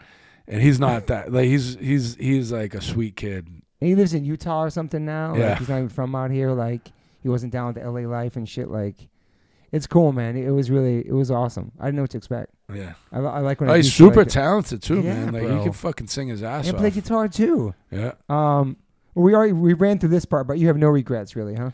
And 0.49 0.61
he's 0.63 0.79
not 0.81 1.07
that. 1.09 1.33
Like 1.33 1.47
he's 1.47 1.77
he's 1.77 2.17
he's 2.17 2.53
like 2.53 2.75
a 2.75 2.81
sweet 2.81 3.17
kid. 3.17 3.47
And 3.81 3.89
he 3.89 3.95
lives 3.95 4.15
in 4.15 4.25
Utah 4.25 4.63
or 4.65 4.71
something 4.71 5.05
now. 5.05 5.35
Yeah. 5.35 5.51
Like 5.51 5.59
he's 5.59 5.69
not 5.69 5.77
even 5.79 5.89
from 5.89 6.15
out 6.15 6.31
here. 6.31 6.51
Like 6.53 6.93
he 7.23 7.29
wasn't 7.29 7.53
down 7.53 7.73
with 7.75 7.83
the 7.83 7.91
LA 7.91 8.01
life 8.09 8.37
and 8.37 8.49
shit. 8.49 8.69
Like 8.69 8.97
it's 9.73 9.87
cool, 9.87 10.13
man. 10.13 10.37
It 10.37 10.51
was 10.51 10.71
really 10.71 10.99
it 11.07 11.13
was 11.13 11.31
awesome. 11.31 11.73
I 11.81 11.87
didn't 11.87 11.97
know 11.97 12.03
what 12.03 12.11
to 12.11 12.19
expect. 12.19 12.53
Yeah. 12.73 12.93
I, 13.11 13.19
I 13.19 13.39
like 13.41 13.61
when 13.61 13.71
Oh, 13.71 13.73
I 13.75 13.79
he's 13.79 13.93
super 13.93 14.21
like 14.21 14.29
talented 14.29 14.83
too, 14.83 15.01
Yeah, 15.01 15.15
man. 15.15 15.33
Like 15.33 15.43
bro. 15.45 15.57
he 15.59 15.63
can 15.65 15.73
fucking 15.73 16.07
sing 16.09 16.29
his 16.29 16.43
ass 16.43 16.67
and 16.67 16.77
off. 16.77 16.81
play 16.81 16.91
guitar 16.91 17.29
too. 17.29 17.75
yeah. 17.91 18.13
Um, 18.29 18.77
well, 19.15 19.25
we 19.25 19.35
already 19.35 19.53
we 19.53 19.73
ran 19.75 19.99
through 19.99 20.11
this 20.11 20.25
part, 20.25 20.47
but 20.47 20.59
you 20.59 20.69
have 20.69 20.77
no 20.79 20.89
regrets, 20.89 21.35
really, 21.37 21.55
huh? 21.55 21.71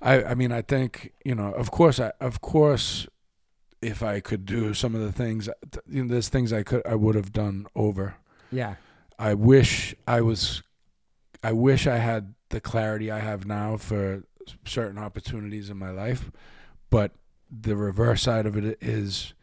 I 0.00 0.22
I 0.24 0.34
mean 0.34 0.52
I 0.52 0.62
think 0.62 1.12
you 1.24 1.34
know 1.34 1.52
of 1.52 1.70
course 1.70 1.98
I 1.98 2.12
of 2.20 2.40
course 2.40 3.06
if 3.82 4.02
I 4.02 4.20
could 4.20 4.44
do 4.44 4.74
some 4.74 4.94
of 4.94 5.00
the 5.00 5.12
things 5.12 5.48
you 5.88 6.02
know 6.04 6.08
there's 6.12 6.28
things 6.28 6.52
I 6.52 6.62
could 6.62 6.82
I 6.86 6.94
would 6.94 7.14
have 7.14 7.32
done 7.32 7.66
over. 7.74 8.16
Yeah. 8.52 8.74
I 9.18 9.34
wish 9.34 9.94
I 10.06 10.20
was 10.20 10.62
I 11.42 11.52
wish 11.52 11.86
I 11.86 11.96
had 11.96 12.34
the 12.50 12.60
clarity 12.60 13.10
I 13.10 13.18
have 13.18 13.46
now 13.46 13.76
for 13.76 14.22
certain 14.64 14.98
opportunities 14.98 15.68
in 15.70 15.76
my 15.76 15.90
life, 15.90 16.30
but 16.90 17.12
the 17.50 17.76
reverse 17.76 18.22
side 18.22 18.46
of 18.46 18.56
it 18.56 18.78
is 18.80 19.34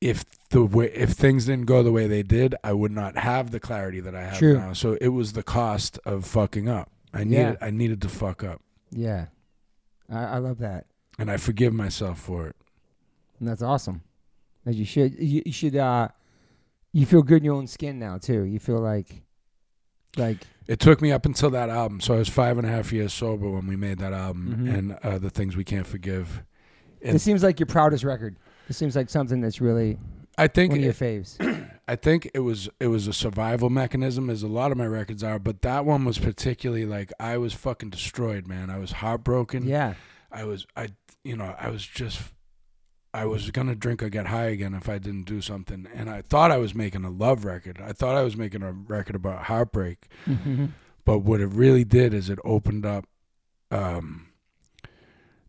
if 0.00 0.24
the 0.50 0.64
way 0.64 0.90
if 0.92 1.10
things 1.10 1.46
didn't 1.46 1.66
go 1.66 1.82
the 1.82 1.92
way 1.92 2.06
they 2.06 2.22
did, 2.22 2.54
I 2.62 2.72
would 2.72 2.92
not 2.92 3.16
have 3.16 3.50
the 3.50 3.60
clarity 3.60 4.00
that 4.00 4.14
I 4.14 4.24
have 4.24 4.38
True. 4.38 4.58
now. 4.58 4.72
So 4.72 4.96
it 5.00 5.08
was 5.08 5.32
the 5.32 5.42
cost 5.42 5.98
of 6.04 6.24
fucking 6.26 6.68
up. 6.68 6.90
I 7.14 7.24
needed. 7.24 7.56
I 7.60 7.70
needed 7.70 8.02
to 8.02 8.08
fuck 8.08 8.44
up. 8.44 8.60
Yeah. 8.90 9.26
I, 10.10 10.24
I 10.24 10.38
love 10.38 10.58
that. 10.58 10.86
And 11.18 11.30
I 11.30 11.38
forgive 11.38 11.72
myself 11.72 12.20
for 12.20 12.46
it. 12.46 12.56
And 13.40 13.48
that's 13.48 13.62
awesome. 13.62 14.02
As 14.66 14.76
you 14.76 14.84
should. 14.84 15.14
You, 15.18 15.42
you 15.46 15.52
should. 15.52 15.76
uh 15.76 16.08
You 16.92 17.06
feel 17.06 17.22
good 17.22 17.38
in 17.38 17.44
your 17.44 17.54
own 17.54 17.66
skin 17.66 17.98
now 17.98 18.18
too. 18.18 18.42
You 18.42 18.58
feel 18.58 18.80
like, 18.80 19.22
like 20.16 20.46
It 20.68 20.80
took 20.80 21.00
me 21.00 21.12
up 21.12 21.26
until 21.26 21.50
that 21.50 21.68
album. 21.68 22.00
So 22.00 22.14
I 22.14 22.18
was 22.18 22.28
five 22.28 22.58
and 22.58 22.66
a 22.66 22.70
half 22.70 22.92
years 22.92 23.12
sober 23.12 23.48
when 23.50 23.66
we 23.66 23.76
made 23.76 23.98
that 23.98 24.12
album 24.12 24.56
Mhm. 24.66 24.74
and 24.78 24.92
uh, 25.02 25.18
the 25.18 25.30
things 25.30 25.56
we 25.56 25.64
can't 25.64 25.86
forgive. 25.86 26.42
it 27.00 27.20
seems 27.20 27.42
like 27.42 27.60
your 27.60 27.66
proudest 27.68 28.02
record. 28.04 28.36
It 28.68 28.72
seems 28.74 28.96
like 28.96 29.08
something 29.10 29.40
that's 29.40 29.60
really 29.60 29.98
I 30.38 30.48
think 30.48 30.70
one 30.72 30.78
of 30.80 30.84
your 30.84 30.92
faves. 30.92 31.36
I 31.88 31.94
think 31.94 32.28
it 32.34 32.40
was 32.40 32.68
it 32.80 32.88
was 32.88 33.06
a 33.06 33.12
survival 33.12 33.70
mechanism, 33.70 34.28
as 34.28 34.42
a 34.42 34.48
lot 34.48 34.72
of 34.72 34.76
my 34.78 34.86
records 34.86 35.22
are. 35.22 35.38
But 35.38 35.62
that 35.62 35.84
one 35.84 36.04
was 36.04 36.18
particularly 36.18 36.84
like 36.84 37.12
I 37.20 37.38
was 37.38 37.52
fucking 37.54 37.90
destroyed, 37.90 38.46
man. 38.48 38.68
I 38.70 38.78
was 38.78 38.90
heartbroken. 38.92 39.66
Yeah. 39.66 39.94
I 40.32 40.44
was 40.44 40.66
I 40.76 40.88
you 41.22 41.36
know 41.36 41.54
I 41.58 41.70
was 41.70 41.86
just 41.86 42.20
I 43.16 43.24
was 43.24 43.50
gonna 43.50 43.74
drink 43.74 44.02
or 44.02 44.10
get 44.10 44.26
high 44.26 44.46
again 44.46 44.74
if 44.74 44.88
I 44.88 44.98
didn't 44.98 45.24
do 45.24 45.40
something. 45.40 45.88
And 45.94 46.10
I 46.10 46.20
thought 46.20 46.50
I 46.50 46.58
was 46.58 46.74
making 46.74 47.04
a 47.04 47.10
love 47.10 47.44
record. 47.44 47.80
I 47.82 47.92
thought 47.92 48.14
I 48.14 48.22
was 48.22 48.36
making 48.36 48.62
a 48.62 48.72
record 48.72 49.16
about 49.16 49.44
heartbreak. 49.44 50.08
Mm-hmm. 50.26 50.66
But 51.06 51.20
what 51.20 51.40
it 51.40 51.46
really 51.46 51.84
did 51.84 52.12
is 52.12 52.28
it 52.28 52.38
opened 52.44 52.84
up. 52.84 53.06
Um, 53.70 54.28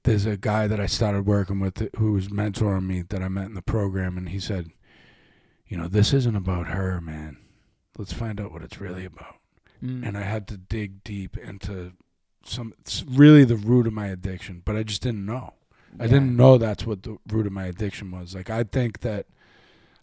there's 0.03 0.26
a 0.26 0.38
guy 0.38 0.68
that 0.68 0.80
I 0.80 0.85
started 0.85 1.26
working 1.26 1.60
with 1.60 1.89
who 1.98 2.14
was 2.14 2.30
mentoring 2.30 2.85
me 2.85 3.02
that 3.02 3.22
I 3.22 3.27
met 3.27 3.48
in 3.48 3.56
the 3.56 3.61
program, 3.61 4.18
and 4.18 4.30
he 4.30 4.39
said, 4.39 4.69
"You 5.68 5.77
know, 5.77 5.89
this 5.89 6.14
isn't 6.14 6.35
about 6.35 6.68
her, 6.68 7.02
man. 7.02 7.38
Let's 7.98 8.14
find 8.14 8.39
out 8.39 8.53
what 8.53 8.61
it's 8.61 8.80
really 8.80 9.03
about." 9.03 9.35
Mm. 9.84 10.07
And 10.07 10.18
I 10.18 10.22
had 10.22 10.48
to 10.48 10.57
dig 10.57 11.03
deep 11.03 11.38
into 11.38 11.94
some 12.45 12.73
it's 12.80 13.03
really 13.03 13.44
the 13.44 13.57
root 13.57 13.88
of 13.88 13.94
my 13.94 14.07
addiction, 14.07 14.61
but 14.64 14.77
I 14.77 14.84
just 14.84 15.02
didn't 15.02 15.26
know. 15.26 15.56
I 15.99 16.03
Yeah. 16.06 16.11
didn't 16.11 16.36
know 16.38 16.57
that's 16.57 16.86
what 16.86 17.03
the 17.03 17.18
root 17.32 17.48
of 17.48 17.53
my 17.53 17.65
addiction 17.65 18.11
was. 18.11 18.36
Like 18.36 18.49
I 18.49 18.64
think 18.64 18.99
that 19.02 19.26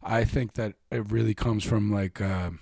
I 0.03 0.25
think 0.25 0.55
that 0.55 0.75
it 0.91 1.11
really 1.11 1.35
comes 1.35 1.65
from 1.65 1.91
like 1.91 2.21
um 2.21 2.61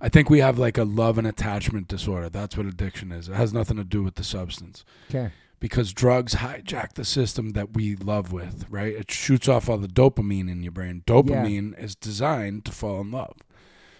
I 0.00 0.08
think 0.08 0.28
we 0.28 0.40
have 0.40 0.58
like 0.58 0.76
a 0.76 0.84
love 0.84 1.16
and 1.18 1.26
attachment 1.26 1.88
disorder. 1.88 2.28
That's 2.28 2.56
what 2.56 2.66
addiction 2.66 3.10
is. 3.12 3.28
It 3.28 3.34
has 3.34 3.54
nothing 3.54 3.76
to 3.78 3.84
do 3.84 4.02
with 4.02 4.16
the 4.16 4.24
substance. 4.24 4.84
Okay. 5.08 5.32
Because 5.60 5.94
drugs 5.94 6.34
hijack 6.36 6.92
the 6.94 7.06
system 7.06 7.50
that 7.50 7.72
we 7.74 7.96
love 7.96 8.32
with, 8.32 8.66
right? 8.68 8.92
It 8.94 9.10
shoots 9.10 9.48
off 9.48 9.68
all 9.68 9.78
the 9.78 9.88
dopamine 9.88 10.50
in 10.50 10.62
your 10.62 10.72
brain. 10.72 11.02
Dopamine 11.06 11.78
is 11.82 11.94
designed 11.94 12.66
to 12.66 12.72
fall 12.72 13.00
in 13.00 13.10
love. 13.12 13.36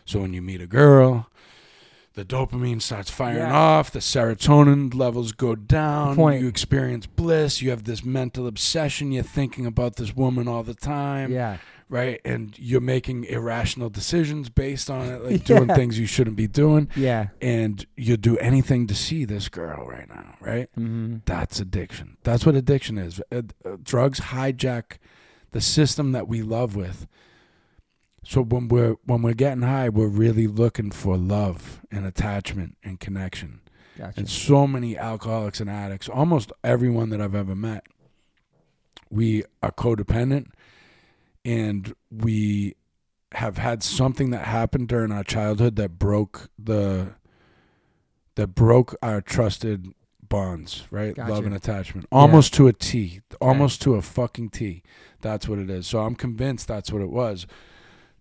So 0.04 0.20
when 0.20 0.34
you 0.34 0.42
meet 0.42 0.60
a 0.60 0.66
girl, 0.66 1.30
the 2.14 2.24
dopamine 2.24 2.80
starts 2.80 3.10
firing 3.10 3.38
Yeah. 3.38 3.52
off, 3.52 3.90
the 3.90 3.98
serotonin 3.98 4.94
levels 4.94 5.32
go 5.32 5.54
down, 5.54 6.14
point. 6.16 6.40
you 6.40 6.48
experience 6.48 7.06
bliss, 7.06 7.60
you 7.60 7.70
have 7.70 7.84
this 7.84 8.04
mental 8.04 8.46
obsession, 8.46 9.10
you're 9.12 9.22
thinking 9.24 9.66
about 9.66 9.96
this 9.96 10.14
woman 10.14 10.46
all 10.46 10.62
the 10.62 10.74
time, 10.74 11.32
Yeah. 11.32 11.56
right? 11.88 12.20
And 12.24 12.56
you're 12.58 12.80
making 12.80 13.24
irrational 13.24 13.90
decisions 13.90 14.48
based 14.48 14.88
on 14.88 15.08
it, 15.08 15.24
like 15.24 15.44
doing 15.52 15.66
things 15.68 15.98
you 15.98 16.06
shouldn't 16.06 16.36
be 16.36 16.46
doing, 16.46 16.88
Yeah. 16.94 17.28
and 17.42 17.84
you'll 17.96 18.16
do 18.16 18.38
anything 18.38 18.86
to 18.86 18.94
see 18.94 19.24
this 19.24 19.48
girl 19.48 19.84
right 19.86 20.08
now, 20.08 20.36
right? 20.40 20.68
Mm-hmm. 20.78 21.16
That's 21.24 21.58
addiction. 21.58 22.16
That's 22.22 22.46
what 22.46 22.54
addiction 22.54 22.96
is. 22.96 23.20
Uh, 23.32 23.42
uh, 23.64 23.76
drugs 23.82 24.20
hijack 24.20 24.98
the 25.50 25.60
system 25.60 26.12
that 26.12 26.28
we 26.28 26.42
love 26.42 26.76
with. 26.76 27.08
So 28.26 28.42
when 28.42 28.68
we're 28.68 28.96
when 29.04 29.22
we're 29.22 29.34
getting 29.34 29.62
high, 29.62 29.88
we're 29.88 30.08
really 30.08 30.46
looking 30.46 30.90
for 30.90 31.16
love 31.16 31.80
and 31.90 32.06
attachment 32.06 32.76
and 32.82 32.98
connection. 32.98 33.60
Gotcha. 33.98 34.20
And 34.20 34.28
so 34.28 34.66
many 34.66 34.98
alcoholics 34.98 35.60
and 35.60 35.70
addicts, 35.70 36.08
almost 36.08 36.52
everyone 36.64 37.10
that 37.10 37.20
I've 37.20 37.34
ever 37.34 37.54
met, 37.54 37.84
we 39.10 39.44
are 39.62 39.70
codependent 39.70 40.48
and 41.44 41.94
we 42.10 42.74
have 43.32 43.58
had 43.58 43.82
something 43.82 44.30
that 44.30 44.46
happened 44.46 44.88
during 44.88 45.12
our 45.12 45.24
childhood 45.24 45.76
that 45.76 45.98
broke 45.98 46.48
the 46.58 47.12
that 48.36 48.48
broke 48.48 48.96
our 49.02 49.20
trusted 49.20 49.92
bonds, 50.28 50.86
right? 50.90 51.14
Gotcha. 51.14 51.32
Love 51.32 51.46
and 51.46 51.54
attachment. 51.54 52.06
Almost 52.10 52.54
to 52.54 52.66
a 52.66 52.72
T. 52.72 53.20
Almost 53.40 53.82
to 53.82 53.94
a 53.94 54.02
fucking 54.02 54.50
T. 54.50 54.82
That's 55.20 55.48
what 55.48 55.58
it 55.58 55.70
is. 55.70 55.86
So 55.86 56.00
I'm 56.00 56.14
convinced 56.16 56.66
that's 56.66 56.90
what 56.90 57.02
it 57.02 57.10
was. 57.10 57.46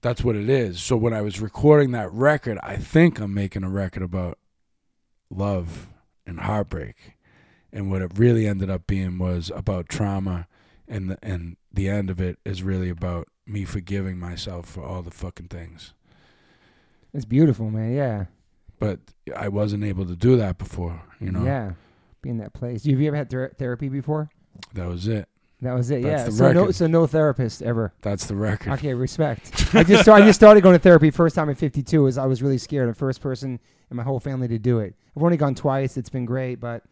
That's 0.03 0.21
what 0.21 0.35
it 0.35 0.49
is. 0.49 0.84
So 0.84 0.97
when 0.97 1.13
I 1.13 1.21
was 1.21 1.39
recording 1.39 1.91
that 1.91 2.11
record, 2.11 2.59
I 2.61 2.75
think 2.75 3.19
I'm 3.19 3.34
making 3.34 3.63
a 3.63 3.69
record 3.69 4.03
about 4.03 4.38
love 5.30 5.88
and 6.27 6.41
heartbreak. 6.41 7.15
And 7.71 7.89
what 7.89 8.01
it 8.01 8.11
really 8.17 8.45
ended 8.45 8.69
up 8.69 8.85
being 8.85 9.17
was 9.17 9.49
about 9.55 9.88
trauma 9.88 10.47
and 10.89 11.11
the, 11.11 11.17
and 11.23 11.55
the 11.71 11.88
end 11.88 12.09
of 12.09 12.19
it 12.19 12.38
is 12.43 12.61
really 12.61 12.89
about 12.89 13.30
me 13.47 13.63
forgiving 13.63 14.19
myself 14.19 14.67
for 14.67 14.84
all 14.84 15.03
the 15.03 15.09
fucking 15.09 15.47
things. 15.47 15.93
It's 17.13 17.23
beautiful, 17.23 17.69
man. 17.69 17.95
Yeah. 17.95 18.25
But 18.80 18.99
I 19.34 19.47
wasn't 19.47 19.85
able 19.85 20.05
to 20.05 20.17
do 20.17 20.35
that 20.35 20.57
before, 20.57 21.01
you 21.21 21.31
know. 21.31 21.45
Yeah. 21.45 21.71
Be 22.21 22.30
in 22.30 22.39
that 22.39 22.51
place. 22.51 22.84
Have 22.84 22.99
you 22.99 23.07
ever 23.07 23.15
had 23.15 23.30
ther- 23.30 23.53
therapy 23.57 23.88
before? 23.88 24.30
That 24.73 24.89
was 24.89 25.07
it. 25.07 25.30
That 25.64 25.73
was 25.73 25.91
it. 25.91 26.03
That's 26.03 26.31
yeah. 26.31 26.38
so 26.38 26.52
no, 26.52 26.72
so 26.72 26.88
no 26.88 27.07
therapist 27.07 27.61
ever. 27.61 27.94
That's 28.02 28.26
the 28.27 28.35
record. 28.35 28.73
Okay, 28.73 28.94
respect. 28.94 29.69
I 29.76 29.84
just 29.84 30.07
I 30.07 30.22
just 30.22 30.40
started 30.40 30.61
going 30.61 30.73
to 30.76 30.80
therapy 30.80 31.11
first 31.11 31.35
time 31.35 31.49
at 31.49 31.57
52. 31.57 32.03
Was 32.03 32.18
I 32.18 32.26
was 32.26 32.41
really 32.41 32.57
scared. 32.57 32.90
The 32.90 32.94
first 32.94 33.22
person 33.22 33.60
in 33.90 33.98
my 33.98 34.03
whole 34.03 34.19
family 34.19 34.48
to 34.48 34.60
do 34.60 34.80
it. 34.80 34.95
I've 35.15 35.23
only 35.23 35.38
gone 35.38 35.56
twice. 35.56 35.98
It's 35.98 36.10
been 36.10 36.26
great, 36.26 36.60
but 36.60 36.84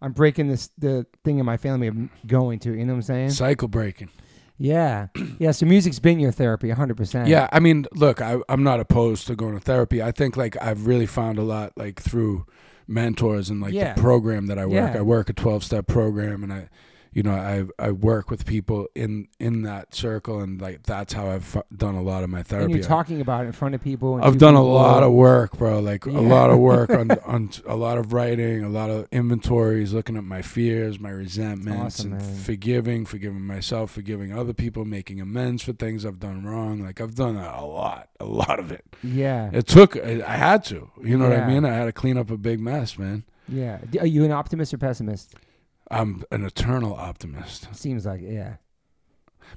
I'm 0.00 0.12
breaking 0.12 0.48
this 0.48 0.70
the 0.78 1.06
thing 1.24 1.38
in 1.38 1.46
my 1.46 1.56
family 1.56 1.86
of 1.88 1.96
going 2.26 2.58
to. 2.60 2.72
You 2.72 2.84
know 2.84 2.92
what 2.92 2.98
I'm 2.98 3.02
saying? 3.02 3.30
Cycle 3.30 3.68
breaking. 3.68 4.10
Yeah, 4.58 5.08
yeah. 5.38 5.50
So 5.50 5.66
music's 5.66 5.98
been 5.98 6.20
your 6.20 6.32
therapy, 6.32 6.68
100. 6.68 6.96
percent 6.96 7.28
Yeah, 7.28 7.48
I 7.52 7.58
mean, 7.60 7.86
look, 7.92 8.20
I, 8.20 8.38
I'm 8.48 8.62
not 8.62 8.80
opposed 8.80 9.26
to 9.26 9.34
going 9.36 9.54
to 9.54 9.60
therapy. 9.60 10.02
I 10.02 10.12
think 10.12 10.36
like 10.36 10.60
I've 10.62 10.86
really 10.86 11.06
found 11.06 11.38
a 11.38 11.42
lot 11.42 11.72
like 11.76 12.00
through 12.00 12.46
mentors 12.86 13.50
and 13.50 13.60
like 13.60 13.72
Yeah. 13.72 13.94
the 13.94 14.00
program 14.00 14.46
that 14.46 14.58
I 14.58 14.66
work. 14.66 14.92
Yeah. 14.94 14.98
I 14.98 15.02
work 15.02 15.28
a 15.28 15.32
12 15.32 15.64
step 15.64 15.86
program, 15.86 16.42
and 16.42 16.52
I, 16.52 16.68
you 17.14 17.22
know, 17.22 17.32
I 17.32 17.64
I 17.78 17.92
work 17.92 18.28
with 18.28 18.44
people 18.44 18.88
in 18.94 19.28
in 19.38 19.62
that 19.62 19.94
circle, 19.94 20.40
and 20.40 20.60
like 20.60 20.82
that's 20.82 21.12
how 21.12 21.28
I've 21.28 21.56
done 21.76 21.94
a 21.94 22.02
lot 22.02 22.24
of 22.24 22.28
my 22.30 22.38
And 22.38 22.46
therapy. 22.46 22.72
you're 22.74 22.82
talking 22.82 23.20
about 23.20 23.44
it 23.44 23.46
in 23.46 23.52
front 23.52 23.74
of 23.76 23.82
people. 23.82 24.16
And 24.16 24.24
I've 24.24 24.36
done 24.38 24.54
a 24.54 24.62
lot 24.62 25.02
of 25.04 25.12
work, 25.12 25.56
bro. 25.56 25.78
Like 25.78 26.04
Yeah. 26.06 26.18
a 26.18 26.20
lot 26.20 26.50
of 26.50 26.58
work 26.58 26.90
on 26.90 27.10
on 27.26 27.50
a 27.66 27.76
lot 27.76 27.98
of 27.98 28.12
writing, 28.12 28.64
a 28.64 28.68
lot 28.68 28.90
of 28.90 29.06
inventories, 29.12 29.92
looking 29.94 30.16
at 30.16 30.24
my 30.24 30.42
fears, 30.42 30.98
my 30.98 31.10
resentments, 31.10 32.00
Awesome, 32.00 32.12
and 32.14 32.22
man. 32.22 32.34
forgiving, 32.36 33.06
forgiving 33.06 33.42
myself, 33.46 33.92
forgiving 33.92 34.32
other 34.36 34.52
people, 34.52 34.84
making 34.84 35.20
amends 35.20 35.62
for 35.62 35.72
things 35.72 36.04
I've 36.04 36.18
done 36.20 36.44
wrong. 36.44 36.80
Like 36.82 37.00
I've 37.00 37.14
done 37.14 37.36
a 37.36 37.64
lot, 37.64 38.08
a 38.18 38.24
lot 38.24 38.58
of 38.58 38.72
it. 38.72 38.84
Yeah, 39.04 39.50
It 39.52 39.66
took. 39.68 39.96
I 39.96 40.22
I 40.26 40.36
had 40.36 40.64
to. 40.64 40.90
You 41.02 41.16
know 41.16 41.28
what 41.28 41.38
I 41.38 41.46
mean? 41.46 41.64
I 41.64 41.74
had 41.74 41.84
to 41.84 41.92
clean 41.92 42.16
up 42.18 42.30
a 42.30 42.36
big 42.36 42.58
mess, 42.60 42.98
man. 42.98 43.22
yeah. 43.48 43.78
Are 44.00 44.06
you 44.06 44.24
an 44.24 44.32
optimist 44.32 44.74
or 44.74 44.78
pessimist? 44.78 45.34
I'm 45.90 46.24
an 46.30 46.44
eternal 46.44 46.94
optimist. 46.94 47.74
Seems 47.74 48.06
like 48.06 48.20
yeah. 48.22 48.56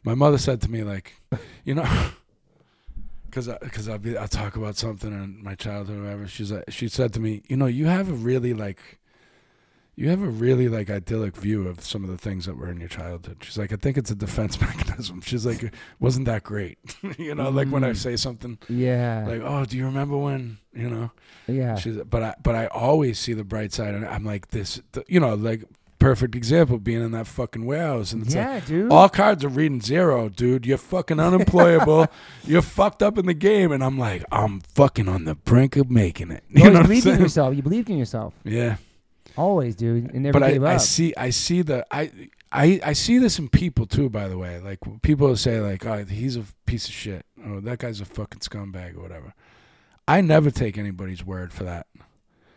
My 0.03 0.13
mother 0.15 0.37
said 0.37 0.61
to 0.61 0.69
me, 0.71 0.83
like, 0.83 1.13
you 1.63 1.73
know, 1.73 1.85
because 3.25 3.49
because 3.61 3.87
I'll 3.89 3.97
be 3.97 4.17
I'll 4.17 4.27
talk 4.27 4.55
about 4.55 4.75
something 4.75 5.11
in 5.11 5.43
my 5.43 5.55
childhood 5.55 5.99
or 5.99 6.03
whatever. 6.03 6.27
She's 6.27 6.51
like, 6.51 6.65
she 6.69 6.87
said 6.87 7.13
to 7.13 7.19
me, 7.19 7.41
you 7.47 7.57
know, 7.57 7.65
you 7.65 7.85
have 7.87 8.09
a 8.09 8.13
really 8.13 8.53
like, 8.53 8.99
you 9.95 10.09
have 10.09 10.21
a 10.21 10.27
really 10.27 10.67
like 10.69 10.89
idyllic 10.89 11.35
view 11.35 11.67
of 11.67 11.81
some 11.81 12.03
of 12.03 12.09
the 12.09 12.17
things 12.17 12.45
that 12.45 12.57
were 12.57 12.69
in 12.69 12.79
your 12.79 12.89
childhood. 12.89 13.37
She's 13.41 13.57
like, 13.57 13.71
I 13.71 13.77
think 13.77 13.97
it's 13.97 14.11
a 14.11 14.15
defense 14.15 14.59
mechanism. 14.61 15.21
She's 15.21 15.45
like, 15.45 15.63
it 15.63 15.73
wasn't 15.99 16.25
that 16.25 16.43
great, 16.43 16.77
you 17.17 17.33
know, 17.33 17.49
like 17.49 17.69
when 17.69 17.83
I 17.83 17.91
Mm. 17.91 17.97
say 17.97 18.15
something 18.17 18.57
Yeah, 18.67 19.25
like, 19.27 19.41
oh, 19.43 19.65
do 19.65 19.77
you 19.77 19.85
remember 19.85 20.17
when, 20.17 20.57
you 20.73 20.89
know? 20.89 21.11
yeah. 21.47 21.75
She's, 21.75 21.95
but 21.97 22.21
I, 22.23 22.35
but 22.43 22.55
I 22.55 22.67
always 22.67 23.17
see 23.19 23.33
the 23.33 23.43
bright 23.45 23.71
side, 23.73 23.95
and 23.95 24.05
I'm 24.05 24.25
like 24.25 24.49
this, 24.49 24.81
the, 24.91 25.03
you 25.07 25.19
know, 25.19 25.33
like 25.35 25.63
perfect 25.99 26.35
example 26.35 26.77
being 26.79 27.03
in 27.03 27.11
that 27.11 27.27
fucking 27.27 27.65
warehouse, 27.65 28.13
and 28.13 28.23
it's 28.23 28.35
like 28.35 28.65
dude. 28.65 28.91
all 28.91 29.09
cards 29.09 29.43
are 29.43 29.49
reading 29.49 29.81
zero, 29.81 30.29
dude. 30.29 30.65
You're 30.65 30.77
fucking 30.77 31.19
unemployable. 31.19 32.07
You're 32.43 32.61
fucked 32.61 33.01
up 33.03 33.17
in 33.17 33.25
the 33.25 33.33
game, 33.33 33.71
and 33.71 33.83
I'm 33.83 33.97
like, 33.97 34.23
I'm 34.31 34.59
fucking 34.61 35.07
on 35.09 35.25
the 35.25 35.35
brink 35.35 35.75
of 35.75 35.89
making 35.89 36.31
it. 36.31 36.43
you 36.49 36.63
You 36.63 36.69
know 36.71 36.81
always 36.81 36.81
what 36.81 36.87
believed 36.87 37.07
in 37.07 37.19
yourself. 37.21 37.55
You 37.55 37.61
believed 37.63 37.89
in 37.89 37.97
yourself. 37.97 38.33
Yeah, 38.43 38.77
Always, 39.37 39.75
dude. 39.75 40.11
And 40.13 40.23
never 40.23 40.33
but 40.39 40.43
I, 40.43 40.51
gave 40.53 40.63
I 40.63 40.75
up. 40.75 40.81
see, 40.81 41.13
I 41.15 41.29
see 41.29 41.61
the, 41.61 41.85
I, 41.91 42.11
I, 42.51 42.79
I 42.83 42.93
see 42.93 43.19
this 43.19 43.37
in 43.37 43.49
people 43.49 43.85
too. 43.85 44.09
By 44.09 44.27
the 44.27 44.37
way, 44.37 44.59
like 44.59 44.79
people 45.03 45.35
say, 45.35 45.59
like, 45.59 45.85
oh, 45.85 46.05
he's 46.05 46.35
a 46.37 46.43
piece 46.65 46.87
of 46.87 46.93
shit, 46.93 47.25
or 47.45 47.61
that 47.61 47.79
guy's 47.79 48.01
a 48.01 48.05
fucking 48.05 48.39
scumbag, 48.39 48.95
or 48.97 49.01
whatever. 49.01 49.33
I 50.07 50.21
never 50.21 50.49
take 50.51 50.77
anybody's 50.77 51.25
word 51.25 51.51
for 51.53 51.65
that. 51.65 51.85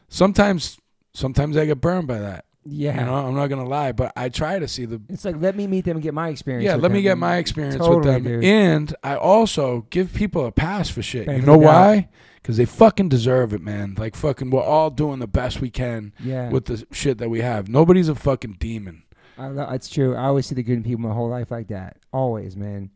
Sometimes, 0.08 0.78
sometimes 1.12 1.56
I 1.56 1.66
get 1.66 1.80
burned 1.80 2.06
by 2.06 2.18
that. 2.18 2.44
Yeah. 2.70 3.00
You 3.00 3.06
know, 3.06 3.14
I'm 3.14 3.34
not 3.34 3.48
gonna 3.48 3.64
lie, 3.68 3.92
but 3.92 4.12
I 4.16 4.28
try 4.28 4.58
to 4.58 4.68
see 4.68 4.84
the 4.84 5.00
It's 5.08 5.24
like 5.24 5.36
let 5.40 5.56
me 5.56 5.66
meet 5.66 5.84
them 5.84 5.96
and 5.96 6.02
get 6.02 6.14
my 6.14 6.28
experience. 6.28 6.64
yeah. 6.64 6.76
Let 6.76 6.92
me 6.92 7.02
get 7.02 7.18
my 7.18 7.36
experience 7.36 7.76
Totally, 7.76 7.96
with 7.96 8.04
them, 8.06 8.22
dude. 8.24 8.44
and 8.44 8.94
I 9.02 9.16
also 9.16 9.86
give 9.90 10.12
people 10.14 10.46
a 10.46 10.52
pass 10.52 10.88
for 10.88 11.02
shit. 11.02 11.26
Benefit 11.26 11.40
you 11.42 11.46
know 11.46 11.54
of 11.54 11.60
the 11.60 11.66
doubt. 11.66 11.72
why? 11.86 12.08
Because 12.42 12.56
they 12.56 12.64
fucking 12.64 13.08
deserve 13.10 13.52
it, 13.52 13.60
man. 13.60 13.94
Like 13.98 14.16
fucking, 14.16 14.50
we're 14.50 14.62
all 14.62 14.90
doing 14.90 15.18
the 15.18 15.26
best 15.26 15.60
we 15.60 15.68
can 15.70 16.12
Yeah, 16.24 16.48
with 16.50 16.64
the 16.66 16.86
shit 16.92 17.18
that 17.18 17.28
we 17.28 17.40
have. 17.42 17.68
Nobody's 17.68 18.08
a 18.08 18.14
fucking 18.14 18.56
demon. 18.58 19.02
I 19.36 19.48
lo- 19.48 19.68
it's 19.72 19.88
true. 19.88 20.14
I 20.16 20.24
always 20.24 20.46
see 20.46 20.54
the 20.54 20.62
good 20.62 20.74
in 20.78 20.82
people 20.82 21.00
my 21.00 21.14
whole 21.14 21.28
life 21.28 21.50
like 21.50 21.68
that. 21.68 21.96
Always, 22.12 22.56
man. 22.56 22.90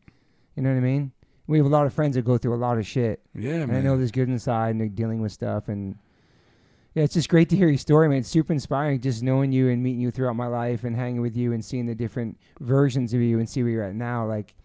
You 0.55 0.63
know 0.63 0.69
what 0.71 0.77
I 0.77 0.81
mean? 0.81 1.11
We 1.47 1.57
have 1.57 1.65
a 1.67 1.69
lot 1.69 1.85
of 1.85 1.93
friends 1.93 2.15
that 2.15 2.23
go 2.25 2.37
through 2.39 2.55
a 2.55 2.57
lot 2.57 2.77
of 2.79 2.87
shit, 2.87 3.19
Yeah, 3.35 3.53
and 3.55 3.63
I 3.63 3.65
man. 3.67 3.83
know 3.83 3.97
there's 3.97 4.11
good 4.11 4.29
inside 4.29 4.69
and 4.71 4.81
they're 4.81 4.87
dealing 4.89 5.21
with 5.21 5.31
stuff, 5.31 5.67
and 5.67 5.95
Yeah, 6.95 7.03
it's 7.03 7.13
just 7.13 7.27
great 7.27 7.49
to 7.49 7.57
hear 7.57 7.67
your 7.67 7.77
story, 7.77 8.07
man. 8.07 8.19
It's 8.19 8.29
super 8.29 8.53
inspiring 8.53 9.01
just 9.01 9.21
knowing 9.21 9.51
you 9.51 9.67
and 9.69 9.83
meeting 9.83 9.99
you 9.99 10.11
throughout 10.11 10.37
my 10.37 10.47
life 10.47 10.85
and 10.85 10.95
hanging 10.95 11.21
with 11.21 11.35
you 11.35 11.51
and 11.51 11.63
seeing 11.63 11.85
the 11.85 11.93
different 11.95 12.39
versions 12.61 13.13
of 13.13 13.19
you 13.19 13.37
and 13.39 13.49
see 13.49 13.63
where 13.63 13.71
you're 13.71 13.83
at 13.83 13.95
now. 13.95 14.25
Like 14.25 14.55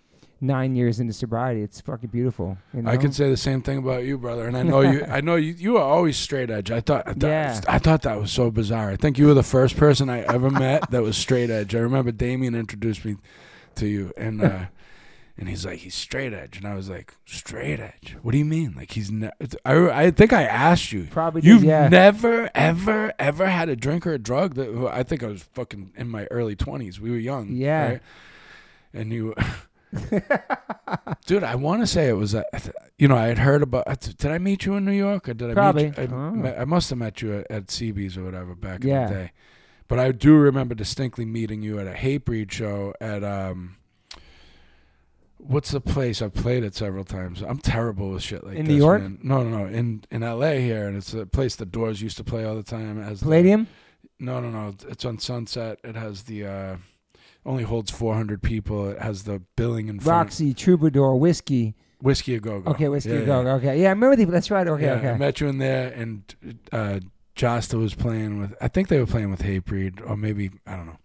nine 0.40 0.76
years 0.76 1.00
into 1.00 1.12
sobriety, 1.12 1.60
it's 1.62 1.80
fucking 1.80 2.10
beautiful. 2.10 2.56
You 2.72 2.82
know? 2.82 2.90
I 2.90 2.98
could 2.98 3.16
say 3.16 3.28
the 3.28 3.36
same 3.36 3.62
thing 3.62 3.78
about 3.78 4.04
you, 4.04 4.16
brother. 4.16 4.46
And 4.46 4.56
I 4.56 4.62
know 4.62 4.80
you. 4.80 5.04
I 5.08 5.20
know 5.20 5.34
you. 5.34 5.54
You 5.54 5.76
are 5.78 5.82
always 5.82 6.16
straight 6.16 6.50
edge. 6.50 6.70
I 6.70 6.80
thought. 6.80 7.02
I 7.08 7.14
thought, 7.14 7.26
Yeah. 7.26 7.60
I 7.66 7.80
thought 7.80 8.02
that 8.02 8.20
was 8.20 8.30
so 8.30 8.52
bizarre. 8.52 8.90
I 8.90 8.96
think 8.96 9.18
you 9.18 9.26
were 9.26 9.34
the 9.34 9.42
first 9.42 9.76
person 9.76 10.08
I 10.08 10.20
ever 10.20 10.50
met 10.50 10.88
that 10.92 11.02
was 11.02 11.16
straight 11.16 11.50
edge. 11.50 11.74
I 11.74 11.80
remember 11.80 12.12
Damien 12.12 12.54
introduced 12.54 13.04
me 13.04 13.16
to 13.74 13.88
you, 13.88 14.12
and 14.16 14.40
uh, 14.40 14.66
and 15.40 15.48
he's 15.48 15.64
like, 15.66 15.78
he's 15.80 15.94
straight 15.96 16.32
edge, 16.32 16.56
and 16.58 16.66
I 16.66 16.74
was 16.74 16.88
like, 16.88 17.14
straight 17.24 17.80
edge. 17.80 18.14
What 18.22 18.30
do 18.32 18.38
you 18.38 18.44
mean? 18.44 18.74
Like 18.76 18.92
he's. 18.92 19.10
Ne- 19.10 19.30
I 19.64 19.88
I 20.04 20.10
think 20.12 20.32
I 20.32 20.44
asked 20.44 20.92
you. 20.92 21.08
Probably 21.10 21.40
did, 21.40 21.48
You've 21.48 21.64
yeah. 21.64 21.88
never, 21.88 22.48
ever, 22.54 23.12
ever 23.18 23.46
had 23.46 23.68
a 23.68 23.74
drink 23.74 24.06
or 24.06 24.12
a 24.12 24.18
drug 24.18 24.54
that 24.54 24.68
I 24.92 25.02
think 25.02 25.22
I 25.24 25.26
was 25.26 25.42
fucking 25.42 25.94
in 25.96 26.08
my 26.08 26.26
early 26.30 26.54
twenties. 26.54 27.00
We 27.00 27.10
were 27.10 27.16
young. 27.16 27.48
Yeah. 27.56 27.88
right? 27.88 28.00
And 28.92 29.12
you, 29.12 29.34
dude, 31.26 31.42
I 31.44 31.54
want 31.54 31.82
to 31.82 31.86
say 31.86 32.08
it 32.08 32.14
was, 32.14 32.34
a, 32.34 32.44
you 32.98 33.08
know, 33.08 33.16
I 33.16 33.28
had 33.28 33.38
heard 33.38 33.62
about. 33.62 34.00
Did 34.00 34.26
I 34.30 34.38
meet 34.38 34.66
you 34.66 34.74
in 34.74 34.84
New 34.84 34.92
York 34.92 35.28
or 35.28 35.34
did 35.34 35.50
I 35.50 35.54
Probably. 35.54 35.84
meet 35.86 35.98
you? 35.98 36.04
I, 36.04 36.06
Oh. 36.12 36.54
I 36.60 36.64
must 36.64 36.90
have 36.90 36.98
met 36.98 37.22
you 37.22 37.38
at, 37.38 37.50
at 37.50 37.66
CB's 37.66 38.16
or 38.16 38.24
whatever 38.24 38.54
back 38.54 38.82
in 38.82 38.88
Yeah. 38.90 39.06
the 39.08 39.14
day. 39.14 39.32
But 39.88 39.98
I 39.98 40.12
do 40.12 40.34
remember 40.36 40.74
distinctly 40.74 41.24
meeting 41.24 41.62
you 41.62 41.78
at 41.80 41.86
a 41.86 41.92
Hatebreed 41.92 42.50
show 42.52 42.94
at 43.00 43.24
um. 43.24 43.76
What's 45.46 45.70
the 45.70 45.80
place 45.80 46.22
I've 46.22 46.34
played 46.34 46.64
it 46.64 46.74
several 46.74 47.04
times? 47.04 47.42
I'm 47.42 47.58
terrible 47.58 48.10
with 48.10 48.22
shit 48.22 48.44
like 48.44 48.56
In 48.56 48.66
this. 48.66 48.72
New 48.72 48.78
York? 48.78 49.02
man. 49.02 49.18
No, 49.22 49.42
no, 49.42 49.58
no. 49.58 49.66
In 49.66 50.04
in 50.10 50.22
L.A. 50.22 50.60
here, 50.60 50.86
and 50.86 50.96
it's 50.96 51.12
a 51.14 51.26
place 51.26 51.56
the 51.56 51.66
Doors 51.66 52.00
used 52.02 52.16
to 52.18 52.24
play 52.24 52.44
all 52.44 52.54
the 52.56 52.62
time. 52.62 53.00
As 53.00 53.20
the- 53.20 53.66
no, 54.18 54.38
no, 54.40 54.50
no. 54.50 54.74
It's 54.88 55.04
on 55.04 55.18
Sunset. 55.18 55.78
It 55.82 55.96
has 55.96 56.24
the 56.24 56.46
uh 56.46 56.76
only 57.46 57.62
holds 57.64 57.90
400 57.90 58.42
people. 58.42 58.88
It 58.90 58.98
has 58.98 59.24
the 59.24 59.40
billing 59.56 59.88
in 59.88 59.98
front. 59.98 60.26
Roxy, 60.26 60.52
Troubadour, 60.52 61.16
Whiskey. 61.16 61.74
Whiskey 62.02 62.34
a 62.34 62.40
go 62.40 62.60
go. 62.60 62.70
Okay, 62.72 62.88
Whiskey 62.88 63.10
yeah, 63.10 63.24
Go. 63.24 63.42
yeah. 63.42 63.54
Okay. 63.54 63.82
Yeah, 63.82 63.88
I 63.88 63.90
remember 63.92 64.16
the, 64.16 64.24
that's 64.26 64.50
right. 64.50 64.66
Okay, 64.66 64.84
yeah, 64.86 65.12
I 65.12 65.18
met 65.18 65.40
you 65.40 65.48
in 65.48 65.58
there, 65.58 65.88
and 65.92 66.34
uh, 66.72 67.00
Jasta 67.36 67.78
was 67.78 67.94
playing 67.94 68.38
with. 68.40 68.54
I 68.60 68.68
think 68.68 68.88
they 68.88 68.98
were 68.98 69.06
playing 69.06 69.30
with 69.30 69.40
Hatebreed, 69.42 70.00
or 70.08 70.16
maybe 70.16 70.50
I 70.66 70.76
don't 70.76 70.86
know. 70.86 70.98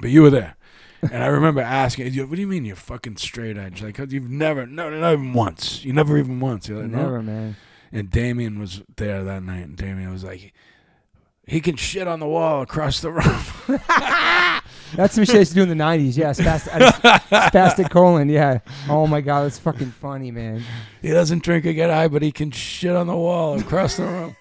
But 0.00 0.10
you 0.10 0.22
were 0.22 0.30
there, 0.30 0.56
and 1.02 1.22
I 1.22 1.26
remember 1.26 1.60
asking, 1.60 2.12
"What 2.28 2.34
do 2.36 2.40
you 2.40 2.46
mean 2.48 2.64
you're 2.64 2.76
fucking 2.76 3.16
straight 3.16 3.56
edge? 3.56 3.82
Like 3.82 3.98
you've 3.98 4.30
never, 4.30 4.66
no, 4.66 4.90
not 4.90 5.12
even 5.12 5.32
once. 5.32 5.84
You 5.84 5.92
never 5.92 6.18
even 6.18 6.40
once." 6.40 6.68
You're 6.68 6.82
like, 6.82 6.90
"No." 6.90 7.02
Never, 7.02 7.22
man. 7.22 7.56
And 7.92 8.10
Damien 8.10 8.58
was 8.58 8.82
there 8.96 9.24
that 9.24 9.42
night, 9.42 9.64
and 9.64 9.76
Damien 9.76 10.12
was 10.12 10.24
like, 10.24 10.52
"He 11.46 11.60
can 11.60 11.76
shit 11.76 12.06
on 12.06 12.20
the 12.20 12.26
wall 12.26 12.62
across 12.62 13.00
the 13.00 13.12
room." 13.12 13.80
That's 14.94 15.14
some 15.14 15.24
shit 15.24 15.34
I 15.36 15.38
used 15.40 15.52
to 15.52 15.54
do 15.56 15.62
in 15.62 15.68
the 15.68 15.74
90s. 15.84 16.16
Yeah, 16.16 16.30
spastic, 16.30 16.80
spastic 17.50 17.90
colon. 17.90 18.28
Yeah. 18.30 18.60
Oh 18.88 19.06
my 19.06 19.20
God, 19.20 19.42
that's 19.44 19.58
fucking 19.58 19.90
funny, 19.90 20.30
man. 20.30 20.62
he 21.02 21.10
doesn't 21.10 21.42
drink 21.42 21.66
or 21.66 21.74
get 21.74 21.90
high, 21.90 22.08
but 22.08 22.22
he 22.22 22.32
can 22.32 22.50
shit 22.50 22.96
on 22.96 23.06
the 23.06 23.14
wall 23.14 23.60
across 23.60 23.98
the 23.98 24.04
room. 24.04 24.36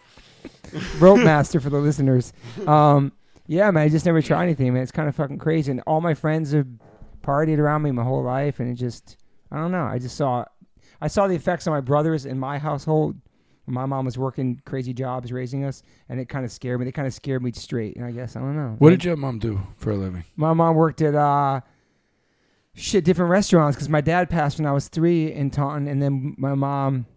Rope 0.99 1.19
master 1.19 1.59
for 1.59 1.69
the 1.69 1.79
listeners. 1.79 2.31
Um, 2.65 3.11
yeah, 3.47 3.71
man, 3.71 3.83
I 3.83 3.89
just 3.89 4.05
never 4.05 4.21
tried 4.21 4.43
anything, 4.43 4.73
man. 4.73 4.83
It's 4.83 4.91
kind 4.91 5.07
of 5.07 5.15
fucking 5.15 5.39
crazy. 5.39 5.71
And 5.71 5.81
all 5.87 6.01
my 6.01 6.13
friends 6.13 6.51
have 6.51 6.67
partied 7.21 7.57
around 7.57 7.81
me 7.81 7.91
my 7.91 8.03
whole 8.03 8.23
life, 8.23 8.59
and 8.59 8.69
it 8.69 8.75
just, 8.75 9.17
I 9.51 9.57
don't 9.57 9.71
know. 9.71 9.85
I 9.85 9.99
just 9.99 10.17
saw, 10.17 10.45
I 11.01 11.07
saw 11.07 11.27
the 11.27 11.35
effects 11.35 11.65
on 11.65 11.73
my 11.73 11.81
brothers 11.81 12.25
in 12.25 12.37
my 12.37 12.57
household. 12.57 13.15
My 13.65 13.85
mom 13.85 14.05
was 14.05 14.17
working 14.17 14.61
crazy 14.65 14.93
jobs 14.93 15.31
raising 15.31 15.65
us, 15.65 15.83
and 16.07 16.19
it 16.19 16.29
kind 16.29 16.45
of 16.45 16.51
scared 16.51 16.79
me. 16.79 16.85
They 16.85 16.91
kind 16.91 17.07
of 17.07 17.13
scared 17.13 17.43
me 17.43 17.51
straight. 17.51 17.97
And 17.97 18.05
I 18.05 18.11
guess 18.11 18.35
I 18.35 18.39
don't 18.39 18.55
know. 18.55 18.75
What 18.79 18.91
did 18.91 19.03
your 19.03 19.17
mom 19.17 19.39
do 19.39 19.59
for 19.77 19.91
a 19.91 19.95
living? 19.95 20.23
My 20.37 20.53
mom 20.53 20.75
worked 20.75 21.01
at 21.01 21.15
uh, 21.15 21.61
shit 22.73 23.03
different 23.03 23.29
restaurants 23.31 23.75
because 23.75 23.89
my 23.89 23.99
dad 24.01 24.29
passed 24.29 24.57
when 24.57 24.65
I 24.65 24.71
was 24.71 24.87
three 24.87 25.33
in 25.33 25.49
Taunton, 25.49 25.87
and 25.87 26.01
then 26.01 26.35
my 26.37 26.53
mom 26.53 27.07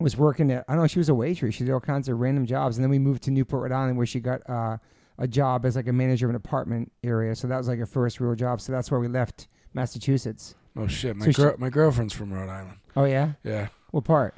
was 0.00 0.16
working 0.16 0.50
at 0.50 0.64
I 0.66 0.72
don't 0.72 0.82
know 0.82 0.86
she 0.88 0.98
was 0.98 1.08
a 1.08 1.14
waitress. 1.14 1.54
She 1.54 1.64
did 1.64 1.72
all 1.72 1.80
kinds 1.80 2.08
of 2.08 2.18
random 2.18 2.46
jobs, 2.46 2.76
and 2.76 2.84
then 2.84 2.90
we 2.90 2.98
moved 2.98 3.22
to 3.24 3.30
Newport, 3.30 3.62
Rhode 3.70 3.76
Island, 3.76 3.96
where 3.96 4.06
she 4.06 4.18
got 4.18 4.40
uh, 4.48 4.78
a 5.20 5.28
job 5.28 5.64
as 5.64 5.76
like 5.76 5.86
a 5.86 5.92
manager 5.92 6.26
of 6.26 6.30
an 6.30 6.36
apartment 6.36 6.90
area. 7.04 7.36
So 7.36 7.46
that 7.46 7.56
was 7.56 7.68
like 7.68 7.78
her 7.78 7.86
first 7.86 8.18
real 8.20 8.34
job. 8.34 8.60
So 8.60 8.72
that's 8.72 8.90
where 8.90 8.98
we 8.98 9.06
left 9.06 9.46
Massachusetts. 9.74 10.54
Oh 10.76 10.86
shit, 10.88 11.14
my 11.16 11.30
So 11.30 11.54
my 11.58 11.70
girlfriend's 11.70 12.12
from 12.14 12.32
Rhode 12.32 12.48
Island. 12.50 12.78
Oh 12.96 13.04
yeah, 13.04 13.32
Yeah. 13.44 13.68
what 13.92 14.04
part? 14.04 14.34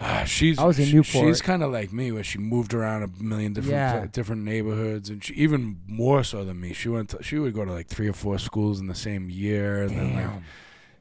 Ah, 0.00 0.24
she's 0.26 0.58
I 0.58 0.64
was 0.64 0.78
in 0.78 0.86
she- 0.86 0.94
Newport. 0.94 1.24
She's 1.28 1.40
kind 1.42 1.62
of 1.62 1.70
like 1.72 1.92
me, 1.92 2.10
where 2.10 2.24
she 2.24 2.38
moved 2.38 2.74
around 2.74 3.04
a 3.04 3.22
million 3.22 3.52
different 3.52 3.74
Yeah. 3.74 3.98
pla- 3.98 4.06
different 4.06 4.42
neighborhoods, 4.42 5.08
and 5.08 5.22
she, 5.22 5.34
even 5.34 5.80
more 5.86 6.24
so 6.24 6.44
than 6.44 6.60
me. 6.60 6.72
She 6.72 6.88
went. 6.88 7.10
To, 7.10 7.22
she 7.22 7.38
would 7.38 7.54
go 7.54 7.64
to 7.64 7.72
like 7.72 7.86
three 7.86 8.08
or 8.08 8.12
four 8.12 8.38
schools 8.38 8.80
in 8.80 8.88
the 8.88 8.94
same 8.96 9.30
year, 9.30 9.82
and 9.82 9.96
then 9.96 10.14
like 10.16 10.42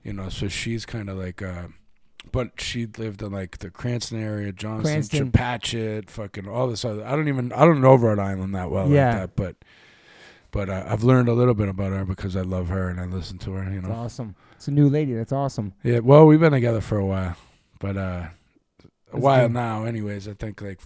you 0.03 0.13
know, 0.13 0.29
so 0.29 0.47
she's 0.47 0.85
kind 0.85 1.09
of 1.09 1.17
like. 1.17 1.41
uh 1.41 1.67
but 2.31 2.59
she 2.59 2.85
lived 2.97 3.21
in 3.21 3.31
like 3.31 3.59
the 3.59 3.69
Cranston 3.69 4.21
area, 4.21 4.51
Johnston, 4.51 4.93
Cranston. 4.93 5.31
Chepachet, 5.31 6.09
fucking 6.09 6.47
all 6.47 6.67
this 6.67 6.83
other. 6.85 7.05
I 7.05 7.11
don't 7.11 7.27
even 7.27 7.51
I 7.53 7.65
don't 7.65 7.81
know 7.81 7.95
Rhode 7.95 8.19
Island 8.19 8.55
that 8.55 8.71
well 8.71 8.89
Yeah. 8.89 9.09
like 9.09 9.17
that, 9.19 9.35
but 9.35 9.55
but 10.51 10.69
uh, 10.69 10.85
I've 10.87 11.03
learned 11.03 11.29
a 11.29 11.33
little 11.33 11.53
bit 11.55 11.67
about 11.67 11.91
her 11.91 12.05
because 12.05 12.35
I 12.35 12.41
love 12.41 12.69
her 12.69 12.87
and 12.89 12.99
I 12.99 13.05
listen 13.05 13.37
to 13.39 13.53
her. 13.53 13.63
You 13.71 13.81
That's 13.81 13.87
know, 13.87 13.95
awesome. 13.95 14.35
It's 14.55 14.67
a 14.67 14.71
new 14.71 14.87
lady. 14.89 15.13
That's 15.13 15.31
awesome. 15.31 15.73
yeah. 15.83 15.99
Well, 15.99 16.25
we've 16.25 16.39
been 16.39 16.51
together 16.53 16.81
for 16.81 16.97
a 16.97 17.05
while, 17.05 17.35
but 17.79 17.97
uh, 17.97 17.99
a 17.99 18.29
That's 19.11 19.23
while 19.23 19.45
good. 19.47 19.53
now. 19.53 19.85
Anyways, 19.85 20.27
I 20.27 20.33
think 20.33 20.61
like 20.61 20.79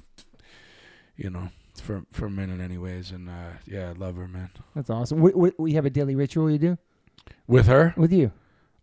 you 1.16 1.30
know 1.30 1.50
for 1.82 2.04
for 2.12 2.26
a 2.26 2.30
minute, 2.32 2.60
anyways, 2.60 3.12
and 3.12 3.30
uh, 3.30 3.52
yeah, 3.66 3.90
I 3.90 3.92
love 3.94 4.16
her, 4.18 4.28
man. 4.28 4.50
That's 4.76 4.90
awesome. 4.90 5.20
we, 5.22 5.32
what, 5.32 5.54
you 5.60 5.76
have 5.76 5.86
a 5.86 5.90
daily 5.90 6.16
ritual 6.16 6.50
you 6.50 6.58
do 6.58 6.78
With 7.46 7.68
her? 7.68 7.94
with 7.98 8.12
you? 8.12 8.32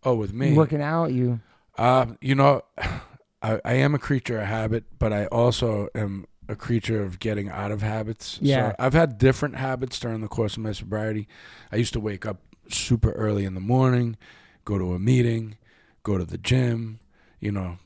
Oh, 0.03 0.15
with 0.15 0.33
me? 0.33 0.49
You 0.51 0.55
working 0.55 0.81
out? 0.81 1.11
You 1.11 1.39
Uh, 1.77 2.07
you 2.21 2.35
know, 2.35 2.61
I, 3.41 3.59
I 3.63 3.73
am 3.73 3.93
a 3.93 3.99
creature 3.99 4.39
of 4.39 4.47
habit, 4.47 4.85
but 4.97 5.13
I 5.13 5.25
also 5.27 5.87
am 5.93 6.25
a 6.47 6.55
creature 6.55 7.03
of 7.03 7.19
getting 7.19 7.49
out 7.49 7.71
of 7.71 7.81
habits. 7.81 8.39
Yeah. 8.41 8.69
So 8.71 8.75
I've 8.79 8.93
had 8.93 9.17
different 9.17 9.55
habits 9.55 9.99
during 9.99 10.21
the 10.21 10.27
course 10.27 10.57
of 10.57 10.63
my 10.63 10.71
sobriety. 10.71 11.27
I 11.71 11.75
used 11.75 11.93
to 11.93 11.99
wake 11.99 12.25
up 12.25 12.41
super 12.69 13.11
early 13.11 13.45
in 13.45 13.53
the 13.53 13.59
morning, 13.61 14.17
go 14.63 14.77
to 14.77 14.93
a 14.93 14.99
meeting, 14.99 15.57
go 16.03 16.17
to 16.17 16.25
the 16.25 16.37
gym, 16.37 16.99
you 17.39 17.51
know, 17.51 17.77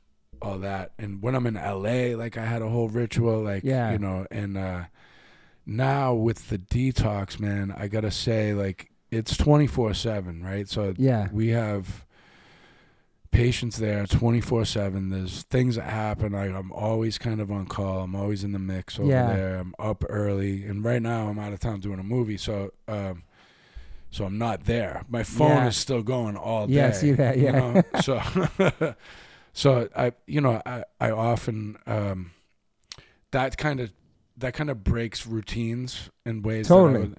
all 0.41 0.57
that. 0.59 0.91
And 0.97 1.21
when 1.21 1.35
I'm 1.35 1.45
in 1.47 1.55
LA, 1.55 2.15
like 2.17 2.37
I 2.37 2.45
had 2.45 2.61
a 2.61 2.69
whole 2.69 2.87
ritual, 2.89 3.41
like, 3.41 3.63
Yeah. 3.63 3.91
you 3.91 3.99
know, 3.99 4.25
and 4.31 4.57
uh, 4.57 4.83
now 5.65 6.13
with 6.13 6.49
the 6.49 6.57
detox, 6.57 7.39
man, 7.39 7.73
I 7.77 7.87
got 7.87 8.01
to 8.01 8.11
say, 8.11 8.53
like, 8.53 8.91
it's 9.11 9.35
24 9.35 9.93
7, 9.93 10.43
right? 10.43 10.69
So 10.69 10.93
yeah. 10.97 11.27
we 11.31 11.49
have 11.49 12.05
patients 13.31 13.77
there 13.77 14.05
24 14.07 14.65
7 14.65 15.09
there's 15.11 15.43
things 15.43 15.75
that 15.75 15.83
happen 15.89 16.33
like 16.33 16.51
i'm 16.51 16.71
always 16.71 17.17
kind 17.17 17.39
of 17.39 17.51
on 17.51 17.65
call 17.65 17.99
i'm 18.01 18.15
always 18.15 18.43
in 18.43 18.51
the 18.53 18.59
mix 18.59 18.99
over 18.99 19.07
Yeah. 19.09 19.33
there 19.33 19.57
i'm 19.57 19.73
up 19.77 20.03
early 20.09 20.65
and 20.65 20.83
right 20.83 21.01
now 21.01 21.27
i'm 21.27 21.37
out 21.39 21.53
of 21.53 21.59
town 21.59 21.79
doing 21.79 21.99
a 21.99 22.03
movie 22.03 22.37
so 22.37 22.71
um 22.87 23.23
so 24.09 24.25
i'm 24.25 24.37
not 24.39 24.65
there 24.65 25.03
my 25.09 25.23
phone 25.23 25.49
Yeah. 25.51 25.67
is 25.67 25.77
still 25.77 26.01
going 26.01 26.35
all 26.37 26.65
day 26.67 26.73
Yeah, 26.73 26.87
I 26.87 26.91
see 26.91 27.11
that, 27.11 27.37
you 27.37 27.43
yeah. 27.45 27.51
know? 27.51 27.83
so 28.01 28.95
so 29.53 29.89
i 29.95 30.11
you 30.25 30.41
know 30.41 30.61
i 30.65 30.83
i 30.99 31.11
often 31.11 31.77
um 31.85 32.31
that 33.31 33.57
kind 33.57 33.79
of 33.79 33.91
that 34.37 34.53
kind 34.53 34.69
of 34.69 34.83
breaks 34.83 35.27
routines 35.27 36.09
in 36.25 36.41
ways 36.41 36.67
that 36.67 36.73
I 36.73 36.77
Totally. 36.77 36.99
would- 37.09 37.17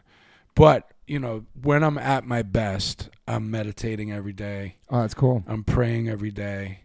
but 0.57 0.91
you 1.07 1.19
know 1.21 1.45
when 1.63 1.83
i'm 1.85 1.97
at 1.99 2.25
my 2.27 2.43
best 2.43 3.09
i'm 3.35 3.51
meditating 3.51 4.11
every 4.13 4.33
day 4.33 4.77
Oh, 4.91 5.01
that's 5.03 5.15
cool. 5.15 5.45
I'm 5.47 5.63
praying 5.65 6.09
every 6.09 6.31
day, 6.33 6.81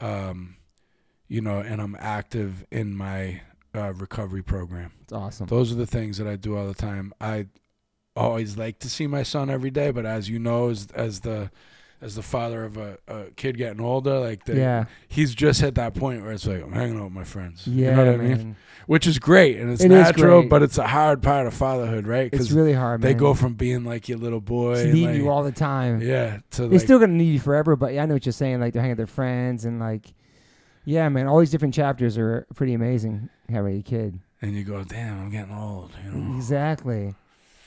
um, 0.00 0.56
you 1.28 1.40
know, 1.40 1.58
and 1.60 1.80
I'm 1.82 1.96
active 1.98 2.64
in 2.70 2.94
my 2.96 3.40
uh, 3.74 3.92
recovery 3.94 4.42
program. 4.42 4.92
It's 5.02 5.12
awesome. 5.12 5.46
Those 5.48 5.72
are 5.72 5.74
the 5.74 5.86
things 5.86 6.18
that 6.18 6.28
I 6.28 6.36
do 6.36 6.56
all 6.56 6.66
the 6.68 6.74
time. 6.74 7.12
I 7.20 7.48
always 8.14 8.56
like 8.56 8.78
to 8.80 8.88
see 8.88 9.08
my 9.08 9.24
son 9.24 9.50
every 9.50 9.70
day, 9.70 9.90
but 9.90 10.06
as 10.06 10.28
you 10.28 10.38
know, 10.38 10.68
as 10.68 10.86
as 10.94 11.20
the 11.20 11.50
as 12.04 12.14
the 12.16 12.22
father 12.22 12.64
of 12.64 12.76
a, 12.76 12.98
a 13.08 13.24
kid 13.34 13.56
getting 13.56 13.80
older, 13.80 14.18
like 14.20 14.44
the, 14.44 14.54
yeah. 14.56 14.84
he's 15.08 15.34
just 15.34 15.62
at 15.62 15.74
that 15.76 15.94
point 15.94 16.22
where 16.22 16.32
it's 16.32 16.46
like 16.46 16.62
I'm 16.62 16.72
hanging 16.72 16.98
out 16.98 17.04
with 17.04 17.12
my 17.14 17.24
friends. 17.24 17.66
Yeah, 17.66 17.90
you 17.90 17.96
know 17.96 18.12
what 18.12 18.20
I 18.20 18.24
mean? 18.24 18.56
Which 18.86 19.06
is 19.06 19.18
great 19.18 19.58
and 19.58 19.70
it's 19.70 19.82
It 19.82 19.88
natural, 19.88 20.42
but 20.42 20.62
it's 20.62 20.76
a 20.76 20.86
hard 20.86 21.22
part 21.22 21.46
of 21.46 21.54
fatherhood, 21.54 22.06
right? 22.06 22.28
It's 22.30 22.50
really 22.50 22.74
hard, 22.74 23.00
man. 23.00 23.10
they 23.10 23.18
go 23.18 23.32
from 23.32 23.54
being 23.54 23.84
like 23.84 24.06
your 24.10 24.18
little 24.18 24.42
boy, 24.42 24.74
It's 24.74 24.92
needing 24.92 25.06
like- 25.06 25.16
you 25.16 25.30
all 25.30 25.42
the 25.42 25.52
time. 25.52 26.02
yeah, 26.02 26.40
to 26.50 26.62
They're 26.62 26.72
like 26.72 26.80
still 26.82 26.98
gonna 26.98 27.14
need 27.14 27.32
you 27.32 27.40
forever, 27.40 27.74
but 27.74 27.94
yeah, 27.94 28.02
I 28.02 28.06
know 28.06 28.14
what 28.14 28.26
you're 28.26 28.34
saying. 28.34 28.60
Like 28.60 28.74
they're 28.74 28.82
hanging 28.82 28.92
with 28.98 28.98
their 28.98 29.06
friends 29.06 29.64
and 29.64 29.80
like, 29.80 30.12
yeah, 30.84 31.08
man, 31.08 31.26
all 31.26 31.38
these 31.38 31.50
different 31.50 31.72
chapters 31.72 32.18
are 32.18 32.46
pretty 32.54 32.74
amazing. 32.74 33.30
Having 33.48 33.78
a 33.78 33.82
kid, 33.82 34.18
and 34.42 34.54
you 34.54 34.64
go, 34.64 34.84
damn, 34.84 35.18
I'm 35.18 35.30
getting 35.30 35.54
old, 35.54 35.92
you 36.04 36.10
know. 36.12 36.36
exactly. 36.36 37.14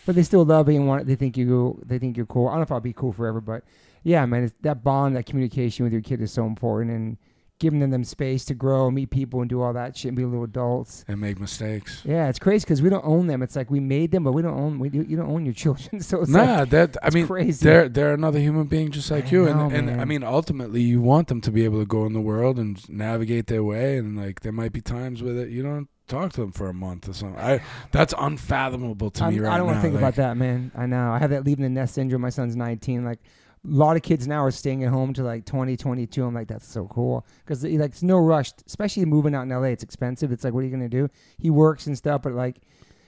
But 0.06 0.16
they 0.16 0.24
still 0.24 0.46
love 0.46 0.70
you 0.70 0.76
and 0.76 0.88
want. 0.88 1.06
They 1.08 1.16
think 1.16 1.36
you. 1.36 1.82
They 1.86 2.00
think 2.00 2.16
you're 2.16 2.26
cool. 2.28 2.48
I 2.48 2.52
don't 2.52 2.60
know 2.60 2.64
if 2.64 2.72
I'll 2.72 2.80
be 2.80 2.94
cool 2.94 3.12
forever, 3.12 3.42
but 3.42 3.64
yeah, 4.08 4.26
man, 4.26 4.46
it's, 4.46 4.54
that 4.62 4.86
bond, 4.86 5.18
that 5.18 5.26
communication 5.26 5.84
with 5.84 5.92
your 5.92 6.02
kid 6.02 6.22
is 6.22 6.32
so 6.32 6.46
important. 6.46 6.92
And 6.92 7.18
giving 7.60 7.80
them 7.80 7.90
them 7.90 8.06
space 8.06 8.46
to 8.46 8.54
grow, 8.54 8.90
meet 8.90 9.10
people, 9.10 9.42
and 9.42 9.50
do 9.50 9.62
all 9.62 9.74
that 9.74 9.98
shit, 9.98 10.10
and 10.10 10.16
be 10.16 10.24
little 10.24 10.46
adults. 10.46 11.04
And 11.10 11.20
make 11.20 11.42
mistakes. 11.42 12.04
Yeah, 12.06 12.30
it's 12.30 12.40
crazy 12.40 12.64
because 12.64 12.82
we 12.82 12.90
don't 12.90 13.04
own 13.04 13.28
them. 13.28 13.42
It's 13.42 13.58
like 13.58 13.70
we 13.70 13.82
made 13.82 14.12
them, 14.12 14.24
but 14.24 14.32
we 14.32 14.42
don't 14.42 14.58
own. 14.58 14.80
We 14.80 14.90
you 14.92 15.18
don't 15.18 15.30
own 15.30 15.46
your 15.46 15.54
children. 15.54 16.00
So 16.08 16.22
it's 16.22 16.30
nah, 16.30 16.60
like, 16.60 16.70
that 16.70 16.96
I 17.04 17.10
mean, 17.10 17.28
crazy. 17.28 17.66
they're 17.66 17.90
they're 17.90 18.14
another 18.14 18.40
human 18.40 18.68
being 18.68 18.92
just 18.92 19.12
like 19.12 19.26
I 19.26 19.30
you, 19.32 19.46
know, 19.46 19.70
and 19.70 19.90
and 19.90 20.02
I 20.02 20.06
mean, 20.06 20.24
ultimately, 20.24 20.82
you 20.82 21.02
want 21.02 21.28
them 21.28 21.42
to 21.42 21.52
be 21.52 21.66
able 21.66 21.80
to 21.80 21.86
go 21.86 22.06
in 22.06 22.14
the 22.14 22.22
world 22.22 22.60
and 22.60 22.88
navigate 22.88 23.48
their 23.48 23.64
way, 23.64 23.98
and 23.98 24.16
like 24.16 24.40
there 24.40 24.54
might 24.54 24.72
be 24.72 24.80
times 24.80 25.22
with 25.22 25.38
it 25.38 25.50
you 25.50 25.64
don't 25.64 25.90
talk 26.08 26.32
to 26.34 26.42
them 26.42 26.54
for 26.54 26.70
a 26.70 26.74
month 26.74 27.10
or 27.10 27.14
something. 27.14 27.40
I 27.40 27.62
that's 27.92 28.14
unfathomable 28.18 29.10
to 29.12 29.24
I'm- 29.26 29.34
me 29.34 29.40
right 29.42 29.54
I 29.54 29.58
don't 29.58 29.66
want 29.66 29.80
to 29.80 29.82
think 29.82 29.96
like, 29.96 30.02
about 30.02 30.16
that, 30.16 30.38
man. 30.38 30.72
I 30.76 30.86
know. 30.86 31.12
I 31.12 31.20
have 31.20 31.32
that 31.32 31.44
leaving 31.44 31.64
the 31.64 31.70
nest 31.70 31.96
syndrome. 31.96 32.22
My 32.22 32.30
son's 32.30 32.56
19. 32.56 33.04
Like 33.04 33.20
a 33.66 33.70
lot 33.70 33.96
of 33.96 34.02
kids 34.02 34.28
now 34.28 34.44
are 34.44 34.52
staying 34.52 34.84
at 34.84 34.90
home 34.92 35.14
to 35.14 35.24
like 35.24 35.46
20, 35.46 35.78
22. 35.78 36.24
I'm 36.24 36.34
like, 36.34 36.48
that's 36.48 36.68
so 36.68 36.88
cool 36.88 37.26
because 37.46 37.64
like 37.64 37.92
it's 37.92 38.04
no 38.04 38.18
rush, 38.18 38.52
especially 38.66 39.06
moving 39.06 39.36
out 39.36 39.44
in 39.44 39.50
LA. 39.50 39.64
It's 39.64 39.84
expensive. 39.84 40.32
It's 40.32 40.44
like, 40.44 40.54
what 40.54 40.62
are 40.62 40.66
you 40.66 40.72
gonna 40.72 40.90
do? 40.90 41.10
He 41.38 41.50
works 41.50 41.88
and 41.88 41.98
stuff, 41.98 42.22
but 42.22 42.34
like 42.34 42.58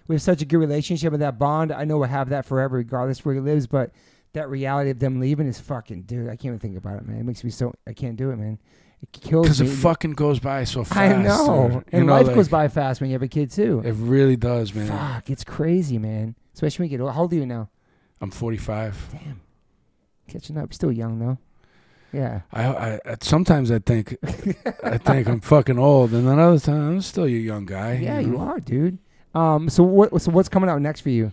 we 0.07 0.15
have 0.15 0.21
such 0.21 0.41
a 0.41 0.45
good 0.45 0.57
relationship 0.57 1.13
and 1.13 1.21
that 1.21 1.37
bond. 1.37 1.71
I 1.71 1.85
know 1.85 1.99
we'll 1.99 2.09
have 2.09 2.29
that 2.29 2.45
forever, 2.45 2.77
regardless 2.77 3.23
where 3.23 3.35
he 3.35 3.41
lives. 3.41 3.67
But 3.67 3.91
that 4.33 4.49
reality 4.49 4.89
of 4.89 4.99
them 4.99 5.19
leaving 5.19 5.47
is 5.47 5.59
fucking, 5.59 6.03
dude. 6.03 6.27
I 6.27 6.31
can't 6.31 6.45
even 6.45 6.59
think 6.59 6.77
about 6.77 6.97
it, 6.97 7.07
man. 7.07 7.19
It 7.19 7.25
makes 7.25 7.43
me 7.43 7.51
so. 7.51 7.73
I 7.87 7.93
can't 7.93 8.15
do 8.15 8.31
it, 8.31 8.37
man. 8.37 8.57
It 9.01 9.11
kills 9.13 9.59
because 9.59 9.61
it 9.61 9.67
fucking 9.67 10.13
goes 10.13 10.39
by 10.39 10.65
so 10.65 10.83
fast. 10.83 10.99
I 10.99 11.15
know, 11.15 11.69
dude. 11.69 11.73
You 11.73 11.83
and 11.93 12.07
know, 12.07 12.13
life 12.13 12.27
like, 12.27 12.35
goes 12.35 12.49
by 12.49 12.67
fast 12.67 12.99
when 12.99 13.09
you 13.09 13.13
have 13.13 13.21
a 13.21 13.27
kid 13.27 13.51
too. 13.51 13.81
It 13.85 13.93
really 13.93 14.35
does, 14.35 14.73
man. 14.73 14.87
Fuck, 14.87 15.29
it's 15.29 15.43
crazy, 15.43 15.97
man. 15.97 16.35
Especially 16.53 16.83
when 16.83 16.91
you 16.91 16.97
get 16.97 17.03
old. 17.03 17.13
How 17.13 17.21
old 17.21 17.31
are 17.31 17.37
you 17.37 17.45
now? 17.45 17.69
I'm 18.19 18.31
45. 18.31 19.09
Damn. 19.11 19.41
Catching 20.29 20.57
up. 20.57 20.73
Still 20.73 20.91
young 20.91 21.19
though. 21.19 21.37
Yeah. 22.11 22.41
I, 22.51 22.99
I 23.05 23.17
sometimes 23.21 23.71
I 23.71 23.79
think 23.79 24.17
I 24.83 24.97
think 24.97 25.27
I'm 25.27 25.41
fucking 25.41 25.77
old, 25.77 26.11
and 26.13 26.27
then 26.27 26.39
other 26.39 26.59
times 26.59 26.89
I'm 26.89 27.01
still 27.01 27.25
a 27.25 27.29
young 27.29 27.65
guy. 27.65 27.99
Yeah, 28.01 28.19
you 28.19 28.31
you 28.31 28.37
are, 28.39 28.59
dude. 28.59 28.97
Um 29.35 29.69
so 29.69 29.83
what 29.83 30.21
so 30.21 30.31
what's 30.31 30.49
coming 30.49 30.69
out 30.69 30.81
next 30.81 31.01
for 31.01 31.09
you? 31.09 31.31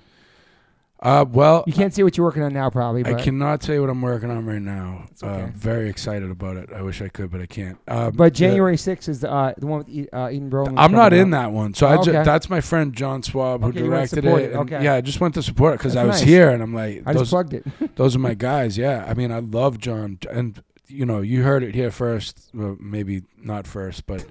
Uh, 0.98 1.27
well, 1.31 1.62
You 1.66 1.74
can't 1.74 1.93
see 1.93 2.02
what 2.02 2.16
you're 2.16 2.24
working 2.27 2.43
on 2.43 2.55
now 2.55 2.70
probably, 2.70 3.05
I 3.05 3.12
but 3.12 3.23
cannot 3.23 3.60
tell 3.60 3.74
you 3.74 3.82
what 3.82 3.90
I'm 3.90 4.01
working 4.01 4.31
on 4.31 4.47
right 4.47 4.62
now. 4.62 5.05
It's 5.10 5.23
okay. 5.23 5.43
Uh, 5.43 5.48
very 5.55 5.90
excited 5.90 6.31
about 6.31 6.56
it. 6.56 6.70
I 6.74 6.81
wish 6.81 7.02
I 7.02 7.09
could, 7.09 7.31
but 7.31 7.43
I 7.43 7.47
can't. 7.47 7.78
Uh, 7.86 8.10
but 8.10 8.24
the- 8.32 8.39
January 8.39 8.77
6th 8.77 9.09
is 9.10 9.20
the 9.20 9.31
uh, 9.31 9.52
the 9.59 9.66
one 9.66 9.78
with 9.81 9.89
E- 9.90 10.09
uh, 10.10 10.31
Eden. 10.31 10.51
I'm 10.78 10.93
not 10.93 11.12
in 11.12 11.35
out. 11.35 11.43
that 11.43 11.52
one, 11.52 11.74
so 11.74 11.86
I 11.86 11.97
Oh, 11.98 12.02
ju- 12.02 12.10
okay. 12.12 12.24
that's 12.24 12.48
my 12.48 12.62
friend 12.62 12.94
John 12.94 13.23
Swab 13.23 13.60
who 13.62 13.68
Okay, 13.68 13.85
you 13.85 13.90
went 13.90 14.09
to 14.09 14.20
directed 14.23 14.44
it. 14.44 14.51
and 14.52 14.60
okay. 14.73 14.82
Yeah, 14.85 14.94
I 14.94 15.02
just 15.02 15.20
went 15.20 15.35
to 15.35 15.43
support 15.43 15.74
it 15.74 15.78
because 15.81 15.97
I 15.97 16.05
was 16.05 16.16
nice. 16.20 16.28
here, 16.28 16.48
and 16.51 16.62
I'm 16.62 16.73
like, 16.73 17.02
I 17.05 17.12
just 17.12 17.31
plugged 17.31 17.52
it. 17.52 17.66
those 17.97 18.16
are 18.16 18.20
my 18.20 18.32
guys. 18.35 18.78
Yeah, 18.78 19.05
I 19.06 19.12
mean, 19.12 19.31
I 19.31 19.40
love 19.40 19.78
John, 19.78 20.18
and 20.31 20.62
you 20.89 21.05
know, 21.05 21.20
you 21.20 21.43
heard 21.43 21.62
it 21.62 21.74
here 21.74 21.90
first. 21.90 22.48
Well, 22.55 22.78
maybe 22.81 23.23
not 23.36 23.66
first, 23.66 24.06
but 24.06 24.24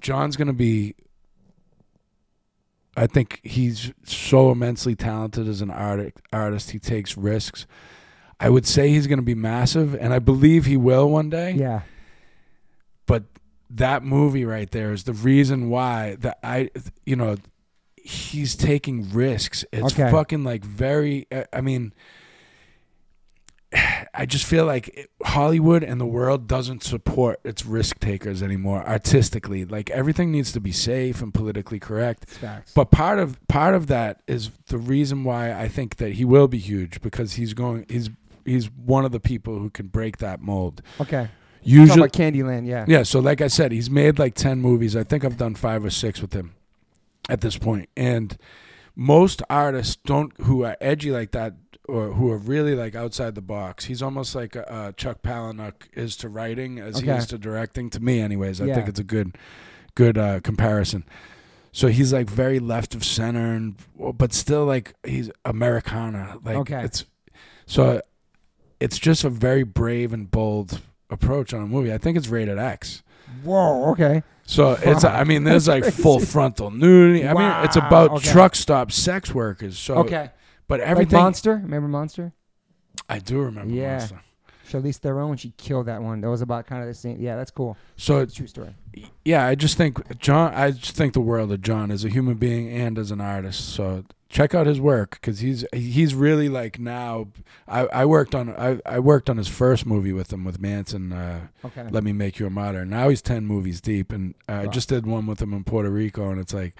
John's 0.00 0.36
gonna 0.36 0.52
be. 0.52 0.96
I 2.96 3.06
think 3.06 3.40
he's 3.42 3.92
so 4.04 4.50
immensely 4.52 4.94
talented 4.94 5.48
as 5.48 5.60
an 5.60 5.70
artist. 5.70 6.16
Artist, 6.32 6.70
he 6.70 6.78
takes 6.78 7.16
risks. 7.16 7.66
I 8.40 8.50
would 8.50 8.66
say 8.66 8.88
he's 8.90 9.06
going 9.06 9.18
to 9.18 9.24
be 9.24 9.34
massive, 9.34 9.94
and 9.94 10.12
I 10.12 10.18
believe 10.18 10.66
he 10.66 10.76
will 10.76 11.08
one 11.10 11.30
day. 11.30 11.52
yeah. 11.52 11.80
But 13.06 13.24
that 13.70 14.02
movie 14.02 14.44
right 14.44 14.70
there 14.70 14.92
is 14.92 15.04
the 15.04 15.12
reason 15.12 15.68
why 15.68 16.16
that 16.20 16.38
I, 16.42 16.70
you 17.04 17.16
know, 17.16 17.36
he's 17.96 18.54
taking 18.56 19.10
risks. 19.12 19.64
It's 19.72 19.92
Okay. 19.98 20.10
fucking 20.10 20.44
like 20.44 20.64
very. 20.64 21.26
I 21.52 21.60
mean, 21.60 21.92
I 24.16 24.26
just 24.26 24.44
feel 24.44 24.64
like 24.64 24.88
it- 24.88 25.10
Hollywood 25.24 25.82
and 25.82 26.00
the 26.00 26.06
world 26.06 26.46
doesn't 26.46 26.82
support 26.84 27.40
its 27.44 27.66
risk 27.66 27.98
takers 27.98 28.42
anymore 28.42 28.86
artistically. 28.86 29.64
Like 29.64 29.90
everything 29.90 30.30
needs 30.30 30.52
to 30.52 30.60
be 30.60 30.70
safe 30.72 31.20
and 31.20 31.34
politically 31.34 31.80
correct. 31.80 32.26
Facts. 32.28 32.72
But 32.74 32.90
part 32.90 33.18
of 33.18 33.38
part 33.48 33.74
of 33.74 33.88
that 33.88 34.20
is 34.26 34.50
the 34.68 34.78
reason 34.78 35.24
why 35.24 35.52
I 35.52 35.68
think 35.68 35.96
that 35.96 36.12
he 36.12 36.24
will 36.24 36.46
be 36.48 36.58
huge 36.58 37.00
because 37.00 37.34
he's 37.34 37.54
going. 37.54 37.86
He's 37.88 38.08
he's 38.44 38.70
one 38.70 39.04
of 39.04 39.12
the 39.12 39.20
people 39.20 39.58
who 39.58 39.70
can 39.70 39.88
break 39.88 40.18
that 40.18 40.40
mold. 40.40 40.82
okay. 41.00 41.28
Usually, 41.66 42.00
about 42.00 42.12
Candyland, 42.12 42.66
yeah. 42.66 42.84
yeah. 42.86 43.04
So 43.04 43.20
like 43.20 43.40
I 43.40 43.48
said, 43.48 43.72
he's 43.72 43.88
made 43.88 44.18
like 44.18 44.34
ten 44.34 44.60
movies. 44.60 44.94
I 44.94 45.02
think 45.02 45.24
I've 45.24 45.38
done 45.38 45.54
five 45.54 45.82
or 45.82 45.88
six 45.88 46.20
with 46.20 46.34
him 46.34 46.54
at 47.30 47.40
this 47.40 47.56
point. 47.56 47.88
And 47.96 48.36
most 48.94 49.42
artists 49.48 49.96
don't 50.04 50.32
who 50.42 50.62
are 50.64 50.76
edgy 50.80 51.10
like 51.10 51.30
that 51.32 51.54
or 51.86 52.12
who 52.12 52.30
are 52.32 52.38
really 52.38 52.74
like 52.74 52.94
outside 52.94 53.34
the 53.34 53.42
box. 53.42 53.84
He's 53.84 54.02
almost 54.02 54.34
like 54.34 54.56
uh, 54.56 54.92
Chuck 54.92 55.22
Palahniuk 55.22 55.74
is 55.92 56.16
to 56.16 56.28
writing 56.28 56.78
as 56.78 57.00
he 57.00 57.08
is 57.10 57.26
to 57.26 57.38
directing. 57.38 57.90
To 57.90 58.00
me, 58.00 58.20
anyways, 58.20 58.60
I 58.60 58.66
Yeah. 58.66 58.74
think 58.76 58.88
it's 58.88 59.00
a 59.00 59.04
good 59.04 59.36
good 59.94 60.16
uh, 60.18 60.40
comparison. 60.40 61.04
So 61.72 61.88
he's 61.88 62.12
like 62.12 62.28
very 62.30 62.58
left 62.60 62.94
of 62.94 63.04
center, 63.04 63.52
and 63.54 63.74
but 64.16 64.32
still 64.32 64.64
like 64.64 64.94
he's 65.04 65.30
Americana. 65.44 66.38
Like 66.44 66.56
Okay. 66.56 66.84
it's 66.84 67.04
so 67.66 68.00
it's 68.80 68.98
just 68.98 69.24
a 69.24 69.30
very 69.30 69.62
brave 69.62 70.12
and 70.12 70.30
bold 70.30 70.80
approach 71.10 71.52
on 71.52 71.62
a 71.62 71.66
movie. 71.66 71.92
I 71.92 71.98
think 71.98 72.16
it's 72.16 72.28
rated 72.28 72.58
X. 72.58 73.02
Whoa, 73.42 73.90
okay. 73.90 74.22
So 74.46 74.78
it's 74.82 75.04
I 75.04 75.24
mean 75.24 75.44
there's 75.44 75.66
like 75.68 75.84
full 75.84 76.20
frontal 76.20 76.70
nudity. 76.70 77.26
I 77.26 77.34
mean 77.34 77.64
it's 77.64 77.76
about 77.76 78.10
okay. 78.12 78.30
truck 78.30 78.54
stop 78.54 78.92
sex 78.92 79.34
workers. 79.34 79.78
So 79.78 79.96
okay. 79.96 80.30
But 80.68 80.80
Like 80.80 80.88
everything 80.88 81.18
Monster? 81.18 81.56
Remember 81.56 81.88
Monster? 81.88 82.32
I 83.08 83.18
do 83.18 83.40
remember 83.40 83.74
Yeah. 83.74 83.98
Monster. 83.98 84.20
Charlize 84.70 84.96
Theron, 84.96 85.36
she 85.36 85.52
killed 85.58 85.86
that 85.86 86.02
one. 86.02 86.22
That 86.22 86.30
was 86.30 86.40
about 86.40 86.66
kind 86.66 86.80
of 86.80 86.88
the 86.88 86.94
same. 86.94 87.20
Yeah, 87.20 87.36
that's 87.36 87.50
cool. 87.50 87.76
So 87.96 88.20
It's 88.20 88.32
true 88.34 88.46
story. 88.46 88.74
yeah, 89.24 89.44
I 89.46 89.54
just 89.54 89.76
think 89.76 90.18
John. 90.18 90.54
I 90.54 90.70
just 90.70 90.96
think 90.96 91.12
the 91.12 91.20
world 91.20 91.52
of 91.52 91.60
John 91.60 91.90
as 91.90 92.02
a 92.04 92.08
human 92.08 92.36
being 92.36 92.68
and 92.70 92.98
as 92.98 93.10
an 93.10 93.20
artist. 93.20 93.74
So 93.74 94.04
check 94.30 94.54
out 94.54 94.66
his 94.66 94.80
work 94.80 95.18
because 95.20 95.40
he's 95.40 95.66
he's 95.74 96.14
really 96.14 96.48
like 96.48 96.78
now. 96.78 97.28
I, 97.68 97.80
I 97.88 98.04
worked 98.06 98.34
on 98.34 98.54
I, 98.56 98.80
I 98.86 99.00
worked 99.00 99.28
on 99.28 99.36
his 99.36 99.48
first 99.48 99.84
movie 99.84 100.14
with 100.14 100.32
him 100.32 100.44
with 100.44 100.58
Manson. 100.58 101.12
Uh, 101.12 101.48
Okay. 101.66 101.86
Let 101.90 102.02
me 102.02 102.14
make 102.14 102.38
you 102.38 102.46
a 102.46 102.50
martyr. 102.50 102.86
Now 102.86 103.10
he's 103.10 103.20
ten 103.20 103.44
movies 103.44 103.82
deep, 103.82 104.12
and 104.12 104.34
I 104.48 104.64
Wow. 104.64 104.70
just 104.70 104.88
did 104.88 105.06
one 105.06 105.26
with 105.26 105.42
him 105.42 105.52
in 105.52 105.64
Puerto 105.64 105.90
Rico, 105.90 106.30
and 106.30 106.40
it's 106.40 106.54
like 106.54 106.74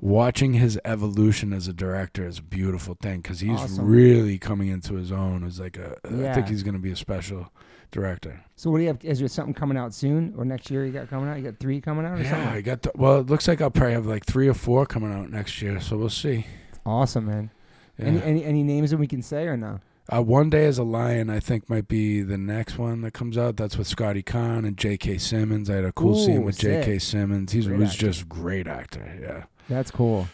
watching 0.00 0.54
his 0.54 0.78
evolution 0.84 1.52
as 1.52 1.68
a 1.68 1.72
director 1.72 2.26
is 2.26 2.38
a 2.38 2.42
beautiful 2.42 2.96
thing 3.00 3.20
because 3.20 3.40
he's 3.40 3.58
Awesome. 3.60 3.86
really 3.86 4.38
coming 4.38 4.68
into 4.68 4.94
his 4.94 5.10
own. 5.12 5.44
As 5.44 5.58
like 5.60 5.76
a, 5.76 5.96
I 6.04 6.14
Yeah. 6.14 6.34
think 6.34 6.48
he's 6.48 6.62
going 6.62 6.74
to 6.74 6.80
be 6.80 6.90
a 6.90 6.96
special 6.96 7.52
director. 7.90 8.40
So 8.56 8.70
what 8.70 8.78
do 8.78 8.82
you 8.82 8.88
have? 8.88 8.98
Is 9.04 9.18
there 9.20 9.28
something 9.28 9.54
coming 9.54 9.76
out 9.78 9.94
soon 9.94 10.34
or 10.36 10.44
next 10.44 10.70
year? 10.70 10.84
You 10.84 10.92
got 10.92 11.08
coming 11.08 11.28
out? 11.28 11.36
You 11.38 11.44
got 11.44 11.58
three 11.60 11.80
coming 11.80 12.04
out 12.04 12.18
or 12.18 12.22
Yeah, 12.22 12.30
something? 12.30 12.48
I 12.48 12.60
got. 12.60 12.82
The, 12.82 12.92
well, 12.94 13.20
it 13.20 13.26
looks 13.28 13.46
like 13.48 13.60
I'll 13.60 13.70
probably 13.70 13.94
have 13.94 14.06
like 14.06 14.24
three 14.26 14.48
or 14.48 14.54
four 14.54 14.86
coming 14.86 15.12
out 15.12 15.30
next 15.30 15.60
year, 15.62 15.80
so 15.80 15.96
we'll 15.96 16.08
see. 16.10 16.46
Awesome, 16.84 17.26
man. 17.26 17.50
Yeah. 17.98 18.06
Any, 18.06 18.22
any 18.22 18.44
any 18.44 18.62
names 18.62 18.90
that 18.90 18.98
we 18.98 19.06
can 19.06 19.22
say 19.22 19.44
or 19.46 19.56
no? 19.56 19.80
uh, 20.14 20.22
one 20.22 20.50
day 20.50 20.66
as 20.66 20.78
a 20.78 20.84
lion, 20.84 21.28
I 21.30 21.40
think 21.40 21.68
might 21.70 21.88
be 21.88 22.22
the 22.22 22.36
next 22.38 22.78
one 22.78 23.00
that 23.00 23.12
comes 23.12 23.36
out. 23.38 23.56
That's 23.56 23.76
with 23.78 23.86
Scotty 23.88 24.22
Caan 24.22 24.66
and 24.66 24.76
J.K. 24.76 25.18
Simmons. 25.18 25.68
I 25.70 25.76
had 25.76 25.84
a 25.84 25.92
cool 25.92 26.14
scene 26.16 26.44
with. 26.44 26.58
J.K. 26.58 26.98
Simmons. 27.00 27.52
He's 27.52 27.66
Great 27.66 27.82
actor. 27.82 27.96
just 27.98 28.28
great 28.28 28.66
actor. 28.68 29.18
Yeah, 29.20 29.44
That's 29.68 29.90
cool. 29.90 30.28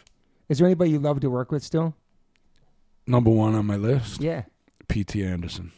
Is 0.48 0.58
there 0.58 0.66
anybody 0.66 0.90
you 0.90 0.98
love 0.98 1.20
to 1.20 1.30
work 1.30 1.50
with 1.52 1.62
still? 1.62 1.94
number 3.06 3.30
one 3.30 3.54
on 3.56 3.66
my 3.66 3.76
list. 3.76 4.20
Yeah. 4.20 4.42
P.T. 4.88 5.24
Anderson. 5.24 5.72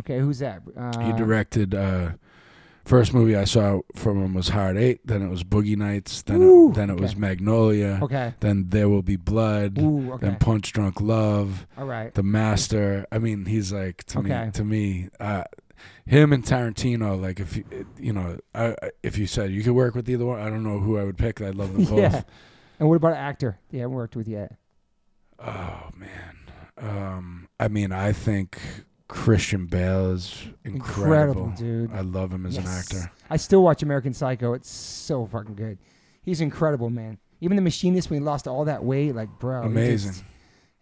Okay, 0.00 0.20
who's 0.20 0.38
that? 0.38 0.62
Uh, 0.76 0.96
he 1.00 1.12
directed. 1.12 1.74
Uh, 1.74 2.12
first 2.84 3.12
movie 3.12 3.34
I 3.36 3.44
saw 3.44 3.80
from 3.96 4.22
him 4.22 4.34
was 4.34 4.48
Hard 4.50 4.76
Eight. 4.76 5.00
Then 5.04 5.22
it 5.22 5.28
was 5.28 5.42
Boogie 5.42 5.76
Nights. 5.76 6.22
Then 6.22 6.40
Ooh, 6.42 6.70
it, 6.70 6.74
then 6.74 6.88
it 6.90 7.00
was. 7.00 7.16
Magnolia. 7.16 7.98
Okay. 8.02 8.34
Then 8.40 8.66
There 8.68 8.88
Will 8.88 9.02
Be 9.02 9.16
Blood. 9.16 9.78
Ooh, 9.80 10.12
okay. 10.14 10.26
Then 10.28 10.36
Punch 10.36 10.72
Drunk 10.72 11.00
Love. 11.00 11.66
All 11.76 11.84
right. 11.86 12.14
The 12.14 12.22
Master. 12.22 13.06
I 13.10 13.18
mean, 13.18 13.46
he's 13.46 13.72
like 13.72 14.04
to 14.04 14.20
Okay. 14.20 14.44
me. 14.46 14.50
To 14.52 14.64
me, 14.64 15.08
uh, 15.18 15.44
him 16.06 16.32
and 16.32 16.44
Tarantino. 16.44 17.20
Like 17.20 17.40
if 17.40 17.56
you, 17.56 17.64
you 17.98 18.12
know, 18.12 18.38
I, 18.54 18.68
I- 18.82 18.90
if 19.02 19.18
you 19.18 19.26
said 19.26 19.50
you 19.50 19.62
could 19.64 19.72
work 19.72 19.94
with 19.96 20.08
either 20.08 20.24
one, 20.26 20.40
I 20.40 20.48
don't 20.48 20.62
know 20.62 20.78
who 20.78 20.96
I 20.98 21.02
would 21.04 21.18
pick. 21.18 21.40
I'd 21.40 21.56
love 21.56 21.72
them 21.72 21.84
both. 21.86 21.98
yeah. 21.98 22.22
And 22.82 22.88
what 22.88 22.96
about 22.96 23.12
actor? 23.14 23.60
You 23.70 23.78
haven't 23.78 23.94
worked 23.94 24.16
with 24.16 24.26
yet. 24.26 24.56
Oh 25.38 25.88
man. 25.94 26.36
Um, 26.76 27.48
I 27.60 27.68
mean, 27.68 27.92
I 27.92 28.10
think 28.10 28.58
Christian 29.06 29.66
Bale 29.66 30.10
is 30.10 30.34
incredible. 30.64 31.52
dude. 31.56 31.92
I 31.92 32.00
love 32.00 32.32
him 32.32 32.44
as 32.44 32.56
an 32.56 32.66
actor. 32.66 33.08
I 33.30 33.36
still 33.36 33.62
watch 33.62 33.84
American 33.84 34.12
Psycho. 34.12 34.54
It's 34.54 34.68
so 34.68 35.26
fucking 35.26 35.54
good. 35.54 35.78
He's 36.22 36.40
incredible, 36.40 36.90
man. 36.90 37.18
Even 37.40 37.54
the 37.54 37.62
machinist 37.62 38.10
when 38.10 38.18
he 38.18 38.24
lost 38.24 38.48
all 38.48 38.64
that 38.64 38.82
weight, 38.82 39.14
like 39.14 39.28
bro, 39.38 39.62
Amazing. 39.62 40.10
just- 40.10 40.24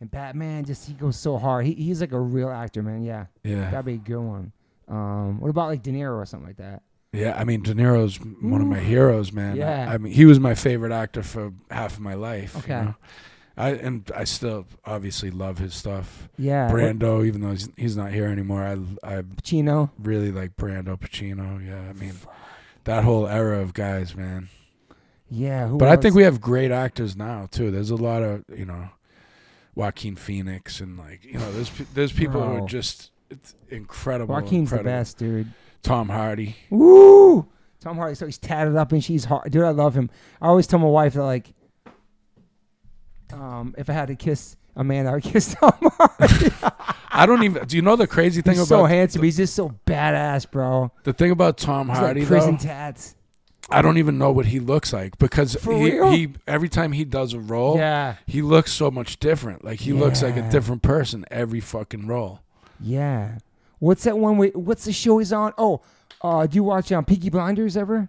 and 0.00 0.10
Batman, 0.10 0.64
just 0.64 0.86
he 0.88 0.94
goes 0.94 1.18
so 1.18 1.36
hard. 1.36 1.66
He, 1.66 1.74
he's 1.74 2.00
like 2.00 2.12
a 2.12 2.18
real 2.18 2.48
actor, 2.48 2.82
man. 2.82 3.02
Yeah, 3.02 3.26
Yeah. 3.44 3.70
that'd 3.70 3.84
be 3.84 3.92
a 3.96 3.98
good 3.98 4.20
one. 4.20 4.52
Um, 4.88 5.38
what 5.38 5.50
about 5.50 5.68
like 5.68 5.82
De 5.82 5.90
Niro 5.92 6.14
or 6.16 6.24
something 6.24 6.46
like 6.46 6.56
that? 6.56 6.82
Yeah, 7.12 7.36
I 7.36 7.44
mean, 7.44 7.62
De 7.62 7.74
Niro's 7.74 8.16
one 8.40 8.60
of 8.60 8.68
my 8.68 8.78
heroes, 8.78 9.32
man. 9.32 9.56
Yeah. 9.56 9.88
I, 9.90 9.94
I 9.94 9.98
mean, 9.98 10.12
he 10.12 10.24
was 10.26 10.38
my 10.38 10.54
favorite 10.54 10.92
actor 10.92 11.22
for 11.24 11.52
half 11.70 11.94
of 11.94 12.00
my 12.00 12.14
life. 12.14 12.54
you 12.54 12.60
Okay. 12.60 12.84
know? 12.86 12.94
I 13.56 13.70
and 13.70 14.10
I 14.16 14.24
still 14.24 14.66
obviously 14.86 15.30
love 15.30 15.58
his 15.58 15.74
stuff. 15.74 16.28
Yeah, 16.38 16.70
what- 16.72 16.80
Brando, 16.80 17.26
even 17.26 17.40
though 17.42 17.50
he's, 17.50 17.68
he's 17.76 17.96
not 17.96 18.12
here 18.12 18.26
anymore, 18.26 18.62
I 18.62 18.72
I 19.02 19.22
Pacino. 19.22 19.90
really 19.98 20.30
like 20.30 20.56
Brando 20.56 20.98
Pacino. 20.98 21.66
Yeah, 21.66 21.90
I 21.90 21.92
mean, 21.94 22.14
that 22.84 23.02
whole 23.04 23.26
era 23.26 23.58
of 23.60 23.74
guys, 23.74 24.14
man. 24.14 24.48
Yeah, 25.28 25.66
but 25.66 25.88
else? 25.88 25.98
I 25.98 26.00
think 26.00 26.14
we 26.14 26.22
have 26.22 26.40
great 26.40 26.70
actors 26.70 27.16
now 27.16 27.48
too. 27.50 27.70
There's 27.70 27.90
a 27.90 27.96
lot 27.96 28.22
of 28.22 28.44
you 28.56 28.64
know, 28.64 28.88
Joaquin 29.74 30.16
Phoenix 30.16 30.80
and 30.80 30.96
like 30.96 31.24
you 31.24 31.34
know, 31.38 31.52
there's 31.52 31.70
there's 31.92 32.12
people 32.12 32.40
Bro. 32.40 32.56
who 32.56 32.64
are 32.64 32.68
just 32.68 33.10
it's 33.30 33.54
incredible. 33.68 34.32
Joaquin's 34.34 34.70
incredible. 34.72 34.90
the 34.90 34.96
best, 34.96 35.18
dude. 35.18 35.52
Tom 35.82 36.08
Hardy. 36.08 36.56
Woo! 36.70 37.46
Tom 37.80 37.96
Hardy, 37.96 38.14
so 38.14 38.26
he's 38.26 38.38
tatted 38.38 38.76
up 38.76 38.92
and 38.92 39.02
she's 39.02 39.24
hard. 39.24 39.50
Dude, 39.50 39.62
I 39.62 39.70
love 39.70 39.94
him. 39.94 40.10
I 40.40 40.48
always 40.48 40.66
tell 40.66 40.78
my 40.78 40.86
wife 40.86 41.14
that 41.14 41.22
like, 41.22 41.52
um, 43.32 43.74
if 43.78 43.88
I 43.88 43.92
had 43.92 44.08
to 44.08 44.16
kiss 44.16 44.56
a 44.76 44.84
man, 44.84 45.06
I 45.06 45.12
would 45.14 45.22
kiss 45.24 45.54
Tom 45.54 45.72
Hardy. 45.80 46.50
I 47.10 47.26
don't 47.26 47.42
even. 47.42 47.64
Do 47.66 47.76
you 47.76 47.82
know 47.82 47.96
the 47.96 48.06
crazy 48.06 48.42
thing 48.42 48.54
he's 48.54 48.62
about? 48.70 48.82
So 48.82 48.84
handsome. 48.86 49.20
The, 49.20 49.26
he's 49.26 49.36
just 49.36 49.54
so 49.54 49.74
badass, 49.86 50.50
bro. 50.50 50.92
The 51.04 51.12
thing 51.12 51.30
about 51.30 51.56
Tom 51.58 51.88
he's 51.88 51.98
Hardy, 51.98 52.20
like 52.20 52.28
prison 52.28 52.56
though, 52.56 52.64
tats. 52.64 53.14
I 53.72 53.82
don't 53.82 53.98
even 53.98 54.18
know 54.18 54.32
what 54.32 54.46
he 54.46 54.58
looks 54.58 54.92
like 54.92 55.16
because 55.18 55.54
For 55.54 55.72
he, 55.72 55.92
real? 55.92 56.10
he 56.10 56.28
every 56.48 56.68
time 56.68 56.90
he 56.90 57.04
does 57.04 57.34
a 57.34 57.38
role, 57.40 57.76
Yeah, 57.76 58.16
he 58.26 58.42
looks 58.42 58.72
so 58.72 58.90
much 58.90 59.20
different. 59.20 59.64
Like 59.64 59.78
he 59.80 59.92
looks 59.92 60.22
like 60.22 60.36
a 60.36 60.42
different 60.50 60.82
person 60.82 61.24
every 61.30 61.60
fucking 61.60 62.06
role. 62.08 62.40
yeah. 62.80 63.38
What's 63.80 64.04
that 64.04 64.16
one? 64.16 64.36
With, 64.36 64.54
what's 64.54 64.84
the 64.84 64.92
show 64.92 65.18
he's 65.18 65.32
on? 65.32 65.52
Oh, 65.58 65.82
uh, 66.22 66.46
do 66.46 66.54
you 66.54 66.62
watch 66.62 66.92
um, 66.92 67.04
Peaky 67.04 67.30
Blinders 67.30 67.76
ever? 67.76 68.08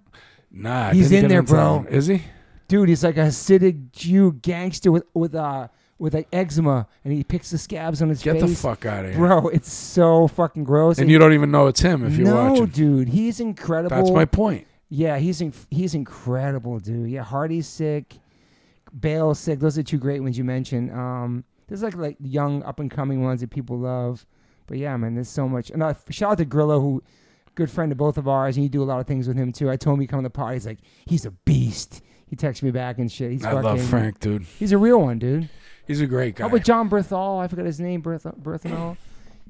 Nah, 0.51 0.91
He's 0.91 1.11
in 1.11 1.27
there, 1.27 1.41
bro. 1.41 1.85
Is 1.89 2.07
he? 2.07 2.21
Dude, 2.67 2.89
he's 2.89 3.03
like 3.03 3.17
a 3.17 3.21
Hasidic 3.21 3.91
Jew 3.91 4.33
gangster 4.33 4.91
with 4.91 5.03
with 5.13 5.35
uh 5.35 5.67
with 5.97 6.13
like 6.13 6.27
eczema, 6.33 6.87
and 7.03 7.13
he 7.13 7.23
picks 7.23 7.51
the 7.51 7.57
scabs 7.57 8.01
on 8.01 8.09
his 8.09 8.21
Get 8.23 8.33
face. 8.33 8.41
Get 8.41 8.49
the 8.49 8.55
fuck 8.55 8.85
out 8.85 9.05
of 9.05 9.11
here. 9.11 9.19
Bro, 9.19 9.49
it's 9.49 9.71
so 9.71 10.27
fucking 10.27 10.63
gross. 10.63 10.97
And 10.97 11.09
you 11.09 11.19
don't 11.19 11.33
even 11.33 11.51
know 11.51 11.67
it's 11.67 11.79
him 11.79 12.05
if 12.05 12.17
you're 12.17 12.27
no, 12.27 12.51
watching. 12.51 12.65
dude, 12.67 13.09
he's 13.09 13.39
incredible. 13.39 13.95
That's 13.95 14.11
my 14.11 14.25
point. 14.25 14.67
Yeah, 14.89 15.17
he's 15.17 15.41
inc- 15.41 15.67
he's 15.69 15.93
incredible, 15.93 16.79
dude. 16.79 17.09
Yeah, 17.09 17.23
Hardy's 17.23 17.67
sick, 17.67 18.15
Bale's 18.99 19.39
sick. 19.39 19.59
Those 19.59 19.77
are 19.77 19.83
two 19.83 19.97
great 19.97 20.21
ones 20.21 20.37
you 20.37 20.43
mentioned. 20.43 20.91
Um, 20.91 21.43
there's 21.67 21.83
like 21.83 21.95
like 21.95 22.17
young 22.19 22.63
up 22.63 22.79
and 22.79 22.91
coming 22.91 23.21
ones 23.23 23.41
that 23.41 23.49
people 23.51 23.77
love. 23.77 24.25
But 24.67 24.77
yeah, 24.77 24.95
man, 24.97 25.15
there's 25.15 25.29
so 25.29 25.47
much. 25.47 25.69
And 25.69 25.83
uh, 25.83 25.93
shout 26.09 26.33
out 26.33 26.37
to 26.39 26.45
Grillo, 26.45 26.79
who 26.79 27.03
good 27.55 27.69
friend 27.69 27.91
of 27.91 27.97
both 27.97 28.17
of 28.17 28.27
ours, 28.27 28.55
and 28.55 28.63
you 28.63 28.69
do 28.69 28.81
a 28.81 28.85
lot 28.85 28.99
of 28.99 29.07
things 29.07 29.27
with 29.27 29.37
him 29.37 29.51
too. 29.51 29.69
I 29.69 29.75
told 29.75 29.95
him 29.95 30.01
he 30.01 30.07
come 30.07 30.19
to 30.19 30.23
the 30.23 30.29
party. 30.29 30.55
He's 30.55 30.65
like, 30.65 30.79
he's 31.05 31.25
a 31.25 31.31
beast. 31.31 32.01
He 32.27 32.35
texts 32.35 32.63
me 32.63 32.71
back 32.71 32.97
and 32.97 33.11
shit. 33.11 33.31
He's 33.31 33.43
I 33.43 33.51
fucking, 33.51 33.63
love 33.63 33.81
Frank, 33.83 34.19
dude. 34.19 34.43
He's 34.43 34.71
a 34.71 34.77
real 34.77 35.01
one, 35.01 35.19
dude. 35.19 35.49
He's 35.85 35.99
a 35.99 36.07
great 36.07 36.35
guy. 36.35 36.43
How 36.43 36.47
about 36.47 36.63
John 36.63 36.89
Berthal? 36.89 37.41
I 37.43 37.47
forgot 37.47 37.65
his 37.65 37.79
name, 37.81 38.01
Berth 38.01 38.23
Berthanol. 38.23 38.95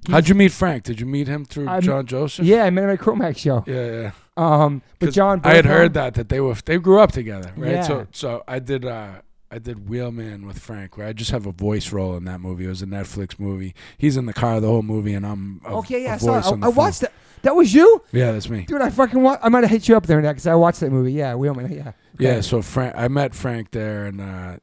How'd 0.10 0.28
you 0.28 0.34
meet 0.34 0.52
Frank? 0.52 0.84
Did 0.84 1.00
you 1.00 1.06
meet 1.06 1.28
him 1.28 1.46
through 1.46 1.68
I'm- 1.68 1.82
John 1.82 2.08
Joseph? 2.08 2.46
Yeah, 2.46 2.64
I 2.64 2.72
met 2.72 2.86
him 2.86 2.90
at 2.90 3.00
Cro-Mags 3.00 3.40
show. 3.40 3.64
Yeah, 3.68 3.92
yeah. 3.92 4.12
Um, 4.36 4.82
but 4.98 5.14
John, 5.14 5.42
I 5.44 5.54
had 5.54 5.66
heard 5.66 5.94
that 5.94 6.16
that 6.16 6.30
they 6.30 6.40
were 6.40 6.56
they 6.66 6.78
grew 6.80 7.00
up 7.00 7.12
together, 7.12 7.52
right? 7.56 7.74
Yeah. 7.74 7.82
So 7.84 8.08
so 8.12 8.44
I 8.48 8.58
did 8.60 8.86
uh 8.86 9.22
I 9.54 9.60
did 9.60 9.90
Wheelman 9.90 10.46
with 10.48 10.60
Frank, 10.60 10.98
where 10.98 11.06
I 11.08 11.14
just 11.14 11.32
have 11.32 11.46
a 11.46 11.52
voice 11.52 11.92
role 11.92 12.16
in 12.16 12.24
that 12.26 12.40
movie. 12.40 12.66
It 12.66 12.70
was 12.70 12.82
a 12.82 12.86
Netflix 12.86 13.38
movie. 13.38 13.76
He's 13.98 14.16
in 14.16 14.26
the 14.26 14.34
car 14.34 14.60
the 14.62 14.68
whole 14.68 14.82
movie, 14.82 15.14
and 15.14 15.26
I'm 15.26 15.62
a, 15.66 15.70
Okay, 15.74 16.04
yeah, 16.06 16.14
I 16.14 16.18
saw. 16.18 16.34
voice 16.36 16.48
it. 16.48 16.54
on 16.54 16.64
I, 16.64 16.68
I 16.68 16.70
watched 16.70 17.02
that. 17.02 17.12
That 17.42 17.56
was 17.56 17.74
you, 17.74 18.02
Yeah, 18.12 18.32
that's 18.32 18.50
me. 18.50 18.62
dude. 18.64 18.82
I 18.82 18.90
fucking 18.92 19.22
wa- 19.22 19.40
I 19.42 19.50
might 19.50 19.64
have 19.64 19.72
hit 19.72 19.88
you 19.90 19.98
up 19.98 20.06
there 20.06 20.22
because 20.22 20.46
I 20.48 20.56
watched 20.56 20.80
that 20.82 20.92
movie. 20.92 21.12
Yeah, 21.14 21.34
Wheelman. 21.36 21.72
Yeah. 21.72 21.92
Yeah, 22.20 22.42
so 22.42 22.62
Frank, 22.62 22.94
I 22.96 23.08
met 23.08 23.34
Frank 23.36 23.72
there, 23.72 24.06
and 24.06 24.22
uh, 24.22 24.58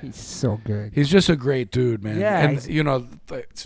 He's 0.00 0.16
so 0.16 0.58
good. 0.64 0.92
he's 0.94 1.08
just 1.10 1.28
a 1.28 1.36
great 1.36 1.70
dude, 1.70 2.02
man. 2.02 2.18
Yeah, 2.18 2.40
and 2.48 2.66
you 2.66 2.82
know, 2.82 3.06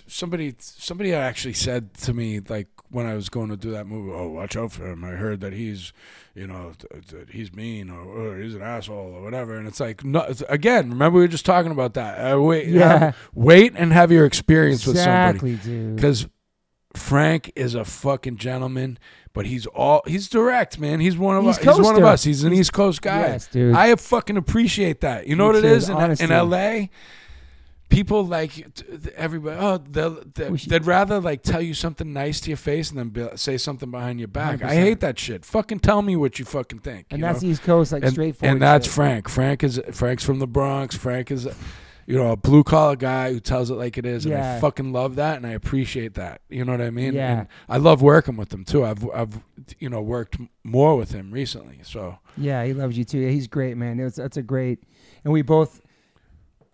somebody 0.09 0.55
somebody 0.59 1.15
actually 1.15 1.55
said 1.55 1.95
to 1.99 2.13
me 2.13 2.41
like 2.41 2.67
when 2.95 3.07
I 3.07 3.15
was 3.15 3.29
going 3.29 3.51
to 3.51 3.57
do 3.57 3.71
that 3.73 3.87
movie, 3.87 4.11
"Oh, 4.13 4.29
watch 4.29 4.57
out 4.57 4.73
for 4.73 4.91
him." 4.91 5.05
I 5.05 5.11
heard 5.11 5.41
that 5.41 5.53
he's, 5.53 5.93
you 6.35 6.47
know, 6.47 6.73
th- 6.79 7.07
th- 7.09 7.29
he's 7.31 7.53
mean 7.53 7.91
or, 7.91 8.01
or 8.01 8.39
he's 8.41 8.55
an 8.55 8.63
asshole 8.63 9.13
or 9.15 9.23
whatever. 9.23 9.57
And 9.57 9.67
it's 9.69 9.81
like, 9.81 10.05
no, 10.05 10.21
it's- 10.21 10.43
again, 10.49 10.91
remember 10.91 11.17
we 11.17 11.23
were 11.25 11.29
just 11.29 11.45
talking 11.45 11.73
about 11.73 11.95
that. 11.95 12.33
Uh, 12.35 12.41
wait, 12.41 12.69
Yeah. 12.69 12.99
have- 12.99 13.17
wait 13.35 13.73
and 13.77 13.93
have 13.93 14.11
your 14.13 14.25
experience 14.25 14.87
with 14.87 14.97
somebody 14.97 15.53
Exactly, 15.55 15.95
because 15.95 16.27
Frank 16.95 17.53
is 17.57 17.75
a 17.75 17.85
fucking 17.85 18.37
gentleman. 18.37 18.99
But 19.33 19.47
he's 19.47 19.67
all 19.67 20.03
he's 20.07 20.29
direct, 20.29 20.79
man. 20.79 21.01
He's 21.01 21.19
one 21.19 21.37
of 21.37 21.45
us. 21.45 21.59
He's 21.59 21.81
one 21.81 21.97
of 21.97 22.05
us. 22.05 22.23
He's 22.23 22.45
an 22.45 22.53
East 22.53 22.73
Coast 22.73 23.03
guy. 23.03 23.23
Yes, 23.23 23.49
dude. 23.49 23.75
I 23.75 23.93
fucking 23.97 24.37
appreciate 24.37 25.01
that. 25.01 25.27
You 25.27 25.35
know 25.35 25.49
Me 25.49 25.55
what 25.55 25.57
it 25.57 25.63
too, 25.63 25.75
is 25.75 25.89
in, 25.89 26.31
in 26.31 26.31
LA? 26.31 26.87
People 27.95 28.25
like 28.27 28.67
everybody. 29.17 29.57
Oh, 29.61 29.79
they'll, 29.79 30.23
they, 30.35 30.51
We 30.51 30.59
should- 30.59 30.71
they'd 30.71 30.85
rather 30.85 31.21
like 31.21 31.43
tell 31.43 31.63
you 31.63 31.75
something 31.75 32.13
nice 32.13 32.41
to 32.43 32.51
your 32.51 32.57
face 32.57 32.91
and 32.91 32.99
then 32.99 33.09
be, 33.11 33.27
say 33.37 33.57
something 33.57 33.91
behind 33.91 34.19
your 34.19 34.29
back. 34.29 34.63
I 34.63 34.75
100%. 34.75 34.75
hate 34.75 35.01
that 35.01 35.19
shit. 35.19 35.45
Fucking 35.45 35.81
tell 35.81 36.03
me 36.03 36.17
what 36.17 36.39
you 36.39 36.45
fucking 36.45 36.81
think. 36.81 37.07
and 37.11 37.23
that's 37.23 37.43
know? 37.43 37.49
East 37.51 37.63
Coast, 37.63 37.93
like 37.93 38.03
and, 38.03 38.13
straightforward. 38.13 38.53
and 38.53 38.63
that's 38.63 38.87
shit. 38.87 38.95
Frank. 38.95 39.29
Frank 39.29 39.63
is 39.65 39.81
Frank's 39.93 40.25
from 40.25 40.41
the 40.41 40.47
Bronx. 40.47 40.97
Frank 40.97 41.31
is, 41.31 41.49
you 42.07 42.17
know, 42.17 42.33
a 42.33 42.37
blue 42.37 42.65
collar 42.65 42.97
guy 42.97 43.33
who 43.33 43.41
tells 43.41 43.71
it 43.71 43.75
like 43.75 43.97
it 43.97 44.05
is, 44.05 44.27
and 44.27 44.35
I 44.35 44.61
fucking 44.61 44.93
love 44.93 45.17
that, 45.17 45.37
and 45.37 45.47
I 45.47 45.53
appreciate 45.53 46.15
that. 46.15 46.43
You 46.51 46.65
know 46.65 46.73
what 46.73 46.83
I 46.83 46.91
mean? 46.91 47.15
Yeah. 47.15 47.39
And 47.39 47.49
I 47.69 47.79
love 47.79 48.03
working 48.03 48.37
with 48.37 48.53
him 48.53 48.65
too. 48.65 48.85
I've 48.85 49.09
I've 49.11 49.39
you 49.79 49.89
know 49.89 50.03
worked 50.03 50.37
more 50.65 50.97
with 50.97 51.13
him 51.13 51.31
recently, 51.31 51.79
so. 51.83 52.19
Yeah, 52.37 52.65
he 52.65 52.73
loves 52.75 52.99
you 52.99 53.05
too. 53.05 53.21
Yeah, 53.21 53.31
he's 53.31 53.47
great, 53.47 53.77
man. 53.77 54.01
It 54.01 54.05
was, 54.05 54.17
that's 54.17 54.37
a 54.37 54.43
great. 54.43 54.83
And 55.23 55.33
we 55.33 55.43
both. 55.43 55.81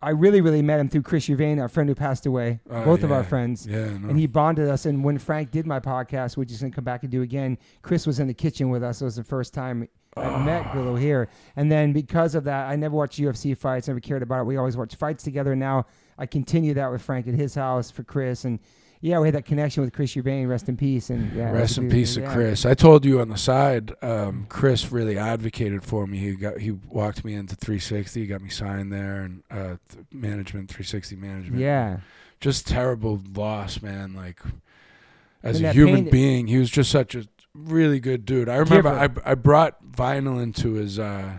I 0.03 0.11
really, 0.11 0.41
really 0.41 0.63
met 0.63 0.81
him 0.81 0.89
through 0.89 1.03
Chris 1.03 1.27
Huvane, 1.27 1.61
our 1.61 1.69
friend 1.69 1.89
who 1.89 1.95
passed 1.95 2.25
away. 2.25 2.61
Oh, 2.71 2.85
both 2.85 3.03
of 3.03 3.13
our 3.13 3.23
friends. 3.23 3.67
Yeah, 3.67 3.85
no. 3.99 4.09
And 4.09 4.19
he 4.19 4.27
bonded 4.27 4.69
us. 4.69 4.87
And 4.87 5.05
when 5.05 5.19
Frank 5.19 5.51
did 5.51 5.67
my 5.67 5.79
podcast, 5.79 6.39
which 6.39 6.51
he's 6.51 6.61
going 6.61 6.73
to 6.73 6.75
come 6.75 6.85
back 6.85 7.03
and 7.03 7.13
do 7.13 7.21
again, 7.21 7.59
Chris 7.83 8.07
was 8.07 8.19
in 8.19 8.27
the 8.27 8.35
kitchen 8.35 8.71
with 8.71 8.83
us. 8.83 9.03
It 9.03 9.05
was 9.05 9.17
the 9.17 9.25
first 9.25 9.53
time 9.53 9.87
I 10.17 10.25
ah. 10.25 10.43
met 10.43 10.73
Grillo 10.73 10.97
here. 10.97 11.29
And 11.57 11.71
then 11.71 11.93
because 11.93 12.35
of 12.35 12.45
that, 12.45 12.69
I 12.69 12.77
never 12.77 12.97
watched 12.97 13.21
UFC 13.21 13.55
fights, 13.55 13.89
never 13.89 14.01
cared 14.01 14.23
about 14.23 14.41
it. 14.41 14.45
We 14.45 14.57
always 14.57 14.77
watched 14.77 14.97
fights 14.97 15.23
together. 15.23 15.53
And 15.53 15.61
now 15.61 15.85
I 16.17 16.25
continue 16.25 16.73
that 16.75 16.91
with 16.91 17.03
Frank 17.03 17.29
at 17.29 17.35
his 17.35 17.55
house 17.55 17.91
for 17.91 18.03
Chris. 18.03 18.47
And 18.47 18.59
yeah, 19.03 19.19
we 19.19 19.29
had 19.29 19.35
that 19.35 19.47
connection 19.47 19.83
with 19.83 19.93
Chris 19.93 20.15
Huvane. 20.15 20.49
Rest 20.49 20.69
in 20.69 20.77
peace. 20.77 21.09
And 21.11 21.33
yeah, 21.35 21.51
Rest 21.51 21.79
in 21.79 21.89
peace 21.89 22.15
to 22.15 22.21
yeah. 22.21 22.33
Chris. 22.35 22.67
I 22.67 22.75
told 22.75 23.05
you 23.05 23.21
on 23.21 23.29
the 23.31 23.39
side, 23.39 23.93
um, 24.03 24.47
Chris 24.49 24.93
really 24.93 25.17
advocated 25.17 25.83
for 25.83 26.07
me. 26.07 26.19
He 26.19 26.33
got 26.37 26.59
he 26.59 26.73
walked 26.73 27.25
me 27.25 27.35
into 27.35 27.57
360, 27.57 28.21
He 28.21 28.27
got 28.27 28.43
me 28.43 28.51
signed 28.51 28.93
there, 28.93 29.23
and 29.23 29.43
uh, 29.51 29.77
th- 29.89 30.05
management 30.13 30.69
360 30.69 31.17
management. 31.17 31.61
Yeah. 31.61 31.99
just 32.41 32.67
terrible 32.67 33.21
loss, 33.35 33.81
man. 33.81 34.15
Like 34.15 34.41
as 35.43 35.57
And 35.57 35.67
a 35.67 35.73
human 35.73 36.11
being, 36.11 36.47
he 36.47 36.59
was 36.59 36.71
just 36.71 36.91
such 36.91 37.15
a 37.15 37.25
really 37.55 38.01
good 38.01 38.27
dude. 38.27 38.49
I 38.51 38.57
remember 38.57 38.91
I 38.91 39.09
I 39.25 39.35
brought 39.35 39.83
vinyl 39.85 40.43
into 40.43 40.75
his 40.75 40.99
uh, 40.99 41.39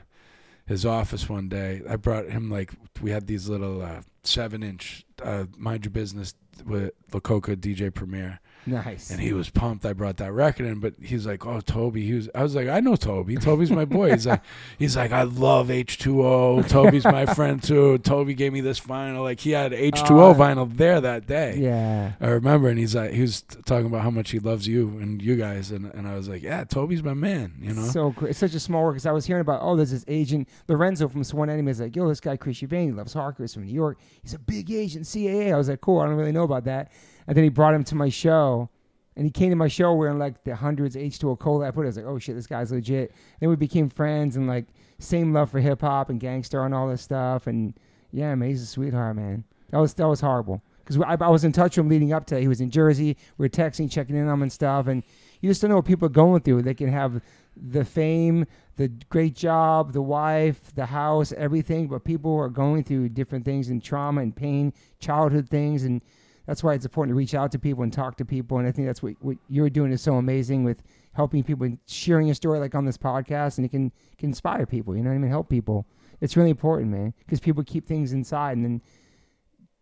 his 0.65 0.83
office 0.85 1.30
one 1.30 1.48
day. 1.48 1.81
I 1.88 1.95
brought 1.95 2.25
him 2.30 2.49
like 2.49 2.72
we 3.01 3.11
had 3.11 3.27
these 3.27 3.48
little 3.48 3.83
uh, 3.83 4.01
seven 4.23 4.64
inch 4.64 5.06
uh, 5.23 5.45
mind 5.57 5.85
your 5.85 5.91
business 5.91 6.33
with 6.65 6.91
La 7.14 7.19
Coka 7.19 7.56
DJ 7.56 7.93
Premier. 7.93 8.40
Nice. 8.65 9.09
And 9.09 9.19
he 9.19 9.33
was 9.33 9.49
pumped. 9.49 9.85
I 9.85 9.93
brought 9.93 10.17
that 10.17 10.31
record 10.33 10.67
in, 10.67 10.80
but 10.80 10.93
he's 11.01 11.25
like, 11.25 11.45
"Oh, 11.45 11.61
Toby." 11.61 12.06
He 12.06 12.14
was. 12.14 12.30
I 12.35 12.43
was 12.43 12.53
like, 12.56 12.67
"I 12.67 12.80
know 12.80 12.95
Toby. 12.95 13.35
Toby's 13.38 13.72
my 13.72 13.85
boy." 13.85 14.11
He's 14.11 14.27
like, 14.27 14.41
"He's 14.77 14.95
like, 14.95 15.11
I 15.11 15.23
love 15.23 15.72
H 15.72 15.98
two 15.98 16.23
O. 16.23 16.61
Toby's 16.61 17.03
my 17.06 17.25
friend 17.25 17.61
too. 17.61 17.98
Toby 17.99 18.33
gave 18.35 18.53
me 18.53 18.61
this 18.61 18.80
vinyl. 18.80 19.23
Like 19.23 19.40
he 19.40 19.51
had 19.51 19.73
H 19.73 20.03
two 20.03 20.19
O 20.22 20.30
Oh. 20.30 20.33
vinyl 20.35 20.72
there 20.77 21.01
that 21.01 21.25
day. 21.25 21.57
yeah. 21.57 22.14
I 22.22 22.27
remember, 22.27 22.67
and 22.69 22.77
he's 22.77 22.95
like, 22.95 23.11
he 23.11 23.22
was 23.22 23.41
talking 23.65 23.88
about 23.88 24.01
how 24.01 24.11
much 24.11 24.30
he 24.31 24.40
loves 24.40 24.67
you 24.67 24.90
and 24.99 25.22
you 25.22 25.35
guys, 25.38 25.72
and 25.72 25.85
and 25.93 26.07
I 26.07 26.15
was 26.15 26.30
like, 26.30 26.43
"Yeah, 26.43 26.64
Toby's 26.64 27.01
my 27.03 27.14
man." 27.15 27.53
You 27.59 27.73
know. 27.73 27.83
So 27.85 28.11
great. 28.11 28.31
It's 28.31 28.40
such 28.40 28.53
a 28.53 28.59
small 28.59 28.83
world 28.83 28.93
because 28.95 29.06
I 29.07 29.11
was 29.11 29.25
hearing 29.25 29.41
about, 29.41 29.61
oh, 29.64 29.75
there's 29.75 29.91
this 29.91 30.06
agent, 30.07 30.48
Lorenzo 30.67 31.07
from 31.07 31.23
Sworn 31.23 31.49
Enemy. 31.49 31.72
is 31.72 31.80
like, 31.81 31.95
yo, 31.95 32.07
this 32.07 32.19
guy, 32.19 32.38
Chris 32.38 32.61
Huvane, 32.61 32.85
he 32.85 32.91
loves. 32.91 33.14
He's 33.38 33.53
from 33.53 33.65
New 33.65 33.73
York. 33.73 33.98
He's 34.22 34.33
a 34.33 34.40
big 34.40 34.69
agent, 34.72 35.06
CAA. 35.06 35.53
I 35.53 35.57
was 35.57 35.67
like, 35.69 35.81
cool. 35.81 35.99
I 35.99 36.06
don't 36.06 36.15
really 36.15 36.31
know 36.31 36.43
about 36.43 36.65
that. 36.65 36.91
And 37.27 37.35
then 37.35 37.43
he 37.43 37.50
brought 37.50 37.74
him 37.74 37.83
to 37.85 37.95
my 37.95 38.09
show. 38.09 38.69
And 39.16 39.25
he 39.25 39.32
came 39.32 39.50
to 39.50 39.56
my 39.56 39.67
show 39.67 39.93
wearing 39.93 40.19
like 40.19 40.43
the 40.43 40.56
hundreds 40.56 40.95
H2O 40.95 41.38
cola 41.38 41.67
I 41.67 41.72
put. 41.72 41.83
I 41.83 41.88
was 41.88 41.98
like, 41.98 42.06
oh 42.06 42.17
shit, 42.17 42.35
this 42.35 42.48
guy's 42.48 42.72
legit. 42.72 43.14
Then 43.40 43.50
we 43.50 43.56
became 43.56 43.90
friends 43.90 44.38
and 44.38 44.48
like 44.48 44.66
same 45.00 45.33
love 45.33 45.51
for 45.51 45.59
hip 45.59 45.82
hop 45.82 46.09
and 46.09 46.19
gangster 46.19 46.64
and 46.64 46.74
all 46.74 46.88
this 46.88 47.01
stuff. 47.01 47.48
And 47.48 47.74
yeah, 48.11 48.33
man, 48.35 48.50
he's 48.50 48.61
a 48.61 48.66
sweetheart, 48.66 49.17
man. 49.17 49.43
That 49.72 49.80
was 49.80 49.93
that 49.95 50.08
was 50.08 50.22
horrible 50.22 50.61
because 50.83 50.98
I, 50.98 51.25
I 51.25 51.30
was 51.30 51.43
in 51.43 51.51
touch 51.51 51.77
with 51.77 51.85
him 51.85 51.90
leading 51.90 52.14
up 52.14 52.25
to. 52.27 52.38
It. 52.38 52.41
He 52.41 52.48
was 52.48 52.61
in 52.61 52.69
Jersey. 52.69 53.17
We 53.38 53.45
were 53.45 53.50
texting, 53.50 53.91
checking 53.91 54.16
in 54.16 54.27
on 54.27 54.33
him 54.35 54.41
and 54.43 54.51
stuff. 54.51 54.88
And 54.88 55.03
you 55.41 55.50
just 55.50 55.61
don't 55.61 55.69
know 55.69 55.77
what 55.77 55.85
people 55.85 56.06
are 56.06 56.09
going 56.09 56.41
through. 56.41 56.61
They 56.61 56.74
can 56.74 56.90
have 56.90 57.22
the 57.56 57.83
fame, 57.83 58.45
the 58.77 58.88
great 59.09 59.35
job, 59.35 59.93
the 59.93 60.01
wife, 60.01 60.74
the 60.75 60.85
house, 60.85 61.33
everything, 61.33 61.88
but 61.88 62.03
people 62.03 62.35
are 62.38 62.50
going 62.50 62.83
through 62.83 63.09
different 63.09 63.45
things 63.45 63.69
and 63.69 63.83
trauma 63.83 64.22
and 64.22 64.35
pain, 64.35 64.74
childhood 65.00 65.50
things, 65.50 65.83
and 65.83 66.01
that's 66.45 66.64
why 66.64 66.74
it's 66.74 66.86
important 66.86 67.11
to 67.11 67.16
reach 67.18 67.36
out 67.36 67.52
to 67.52 67.60
people 67.60 67.84
and 67.84 67.94
talk 67.94 68.18
to 68.18 68.26
people. 68.26 68.58
And 68.58 68.68
I 68.68 68.72
think 68.72 68.88
that's 68.88 69.02
what, 69.03 69.14
what 69.22 69.38
you're 69.48 69.70
doing 69.70 69.92
is 69.92 70.02
so 70.02 70.16
amazing 70.16 70.64
with 70.64 70.82
helping 71.14 71.44
people 71.44 71.66
and 71.66 71.78
sharing 71.88 72.28
your 72.28 72.36
story 72.36 72.60
like 72.60 72.74
on 72.76 72.86
this 72.86 72.98
podcast, 72.98 73.58
and 73.58 73.66
it 73.66 73.70
can 73.70 73.92
can 74.18 74.30
inspire 74.30 74.66
people. 74.66 74.95
You 74.95 75.03
know 75.03 75.10
what 75.10 75.16
I 75.16 75.20
mean? 75.20 75.30
Help 75.32 75.50
people. 75.50 75.86
It's 76.20 76.38
really 76.38 76.50
important, 76.52 76.92
man, 76.92 77.14
because 77.26 77.40
people 77.40 77.64
keep 77.64 77.88
things 77.88 78.14
inside 78.14 78.56
and 78.58 78.64
then 78.64 78.82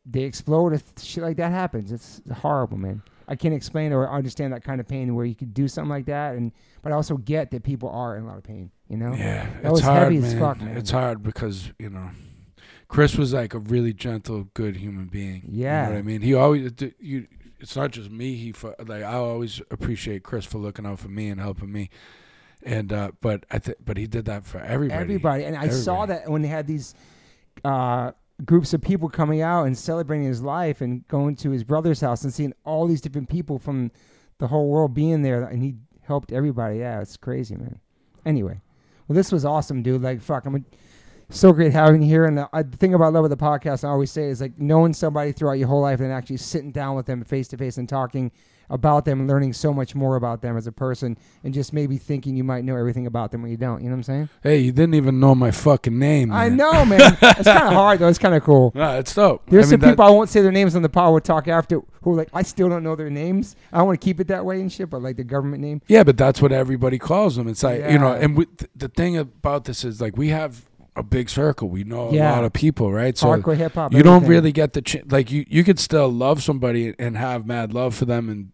they 0.06 0.22
explode 0.22 0.74
if 0.74 0.84
shit 0.98 1.24
like 1.24 1.38
that 1.38 1.52
happens. 1.52 1.92
It's 1.92 2.22
horrible, 2.38 2.78
man. 2.78 3.04
I 3.28 3.36
can't 3.36 3.54
explain 3.54 3.94
or 3.94 4.10
understand 4.12 4.54
that 4.54 4.64
kind 4.64 4.80
of 4.82 4.88
pain 4.88 5.14
where 5.14 5.26
you 5.26 5.36
could 5.36 5.54
do 5.54 5.68
something 5.68 5.90
like 5.90 6.06
that, 6.08 6.36
and 6.36 6.52
but 6.82 6.92
I 6.92 6.96
also 6.96 7.18
get 7.18 7.52
that 7.52 7.64
people 7.64 7.90
are 7.90 8.18
in 8.18 8.24
a 8.24 8.28
lot 8.28 8.38
of 8.38 8.44
pain. 8.44 8.72
You 8.88 8.98
know, 8.98 9.14
Yeah, 9.14 9.46
That 9.46 9.60
it's 9.66 9.72
was 9.72 9.82
hard, 9.82 10.04
heavy 10.04 10.20
man. 10.20 10.34
as 10.34 10.40
fuck, 10.40 10.62
man. 10.62 10.78
It's 10.78 10.90
hard 10.90 11.22
because 11.22 11.72
you 11.78 11.90
know, 11.92 12.10
Chris 12.90 13.16
was 13.16 13.34
like 13.34 13.54
a 13.54 13.60
really 13.60 13.94
gentle, 13.94 14.48
good 14.54 14.76
human 14.76 15.06
being. 15.06 15.44
you 15.48 15.64
Yeah. 15.64 15.86
know 15.86 15.92
what 15.92 15.98
I 16.00 16.02
mean. 16.02 16.22
He 16.22 16.34
always 16.34 16.72
you. 17.00 17.28
It's 17.62 17.76
not 17.76 17.92
just 17.92 18.10
me. 18.10 18.36
He 18.36 18.54
like 18.86 19.04
I 19.04 19.14
always 19.14 19.62
appreciate 19.72 20.24
Chris 20.24 20.44
for 20.46 20.58
looking 20.58 20.86
out 20.86 21.00
for 21.00 21.08
me 21.10 21.30
and 21.30 21.40
helping 21.40 21.72
me. 21.72 21.90
And 22.64 22.92
uh, 22.92 23.12
but 23.22 23.46
I 23.52 23.60
th- 23.60 23.78
but 23.86 23.96
he 23.98 24.06
did 24.08 24.26
that 24.26 24.44
for 24.46 24.60
everybody. 24.60 25.00
everybody, 25.02 25.44
and 25.46 25.56
I 25.56 25.70
saw 25.70 26.06
that 26.08 26.30
when 26.30 26.42
they 26.42 26.48
had 26.50 26.68
these 26.68 26.94
uh, 27.64 28.12
groups 28.44 28.74
of 28.74 28.82
people 28.82 29.08
coming 29.08 29.42
out 29.42 29.64
and 29.66 29.78
celebrating 29.78 30.26
his 30.28 30.42
life 30.42 30.82
and 30.82 31.08
going 31.08 31.36
to 31.38 31.52
his 31.52 31.64
brother's 31.64 32.02
house 32.02 32.24
and 32.24 32.34
seeing 32.34 32.54
all 32.66 32.88
these 32.88 33.02
different 33.02 33.30
people 33.30 33.60
from 33.60 33.92
the 34.40 34.48
whole 34.48 34.68
world 34.70 34.94
being 34.94 35.22
there, 35.22 35.44
and 35.44 35.62
he 35.62 35.76
helped 36.02 36.32
everybody. 36.32 36.80
Yeah, 36.80 37.02
it's 37.02 37.18
crazy, 37.18 37.56
man. 37.56 37.80
Anyway, 38.26 38.60
well, 39.08 39.16
this 39.16 39.32
was 39.32 39.46
awesome, 39.46 39.82
dude. 39.84 40.02
Like, 40.02 40.22
fuck, 40.22 40.46
I'm 40.46 40.66
so 41.30 41.54
great 41.54 41.72
having 41.72 42.02
you 42.02 42.08
here. 42.08 42.26
And 42.26 42.38
the, 42.38 42.50
uh, 42.54 42.64
the 42.64 42.78
thing 42.78 42.94
about 42.94 43.14
love 43.14 43.24
of 43.24 43.30
the 43.30 43.38
podcast, 43.38 43.84
I 43.84 43.90
always 43.90 44.12
say, 44.12 44.26
is 44.26 44.42
like 44.42 44.58
knowing 44.58 44.94
somebody 44.94 45.32
throughout 45.32 45.54
your 45.54 45.68
whole 45.68 45.82
life 45.82 46.00
and 46.00 46.12
actually 46.12 46.38
sitting 46.38 46.72
down 46.72 46.96
with 46.96 47.06
them 47.06 47.24
face 47.24 47.48
to 47.50 47.58
face 47.58 47.78
and 47.78 47.88
talking 47.88 48.32
about 48.70 49.06
them 49.06 49.20
and 49.20 49.28
learning 49.28 49.54
so 49.54 49.74
much 49.74 49.96
more 49.96 50.16
about 50.16 50.42
them 50.42 50.56
as 50.56 50.68
a 50.68 50.72
person 50.72 51.18
and 51.44 51.54
just 51.54 51.74
maybe 51.74 51.98
thinking 51.98 52.36
you 52.36 52.44
might 52.44 52.64
know 52.64 52.76
everything 52.76 53.08
about 53.08 53.32
them 53.32 53.42
when 53.42 53.52
you 53.52 53.58
don't. 53.58 53.82
You 53.82 53.90
know 53.90 53.96
what 53.96 54.00
I'm 54.00 54.04
saying? 54.04 54.30
Hey, 54.44 54.58
you 54.60 54.72
didn't 54.72 54.94
even 54.94 55.20
know 55.20 55.34
my 55.34 55.52
fucking 55.52 55.98
name. 55.98 56.32
I 56.32 56.50
know, 56.50 56.86
man. 56.86 57.00
it's 57.22 57.48
kind 57.48 57.68
of 57.68 57.74
hard 57.74 58.00
though. 58.00 58.08
It's 58.08 58.20
kind 58.20 58.36
of 58.36 58.44
cool. 58.44 58.72
Nah, 58.76 58.98
it's 58.98 59.14
dope. 59.14 59.44
There's 59.48 59.68
I 59.68 59.70
some 59.72 59.82
mean, 59.82 59.92
people 59.92 60.06
I 60.06 60.10
won't 60.10 60.30
say 60.30 60.42
their 60.42 60.52
names 60.52 60.76
on 60.76 60.82
the 60.84 60.90
pod. 60.90 61.12
We'll 61.12 61.22
talk 61.22 61.48
after 61.48 61.82
who 62.04 62.14
are 62.14 62.16
like 62.16 62.30
I 62.34 62.44
still 62.44 62.70
don't 62.70 62.84
know 62.84 62.96
their 62.96 63.10
names. 63.10 63.56
I 63.74 63.78
don't 63.80 63.88
want 63.88 64.00
to 64.00 64.06
keep 64.06 64.20
it 64.20 64.28
that 64.28 64.46
way 64.46 64.62
and 64.62 64.72
shit, 64.72 64.90
but 64.90 65.02
like 65.02 65.18
the 65.18 65.24
government 65.24 65.64
name. 65.64 65.82
Yeah, 65.88 66.04
but 66.04 66.18
that's 66.18 66.42
what 66.42 66.52
everybody 66.52 67.00
calls 67.00 67.38
them. 67.38 67.48
It's 67.48 67.64
like 67.64 67.90
you 67.90 67.98
know, 67.98 68.14
and 68.14 68.38
we, 68.38 68.46
th- 68.46 68.70
the 68.76 68.90
thing 68.90 69.18
about 69.18 69.66
this 69.66 69.84
is 69.84 70.00
like 70.00 70.16
we 70.16 70.30
have 70.30 70.69
a 71.00 71.04
big 71.04 71.30
circle. 71.30 71.70
We 71.70 71.84
know 71.84 72.12
Yeah. 72.12 72.32
a 72.32 72.36
lot 72.36 72.44
of 72.44 72.54
people, 72.54 72.92
right? 72.92 73.18
So 73.18 73.28
Hardcore 73.28 73.56
hip 73.56 73.74
hop. 73.74 73.94
you 73.94 74.04
don't 74.04 74.26
really 74.28 74.52
get 74.52 74.74
the 74.74 74.82
ch- 74.82 75.04
like 75.10 75.32
you 75.32 75.46
you 75.50 75.64
could 75.64 75.80
still 75.80 76.10
love 76.10 76.44
somebody 76.44 76.94
and 77.00 77.18
have 77.18 77.46
mad 77.48 77.74
love 77.74 77.96
for 77.96 78.06
them 78.06 78.30
and 78.30 78.52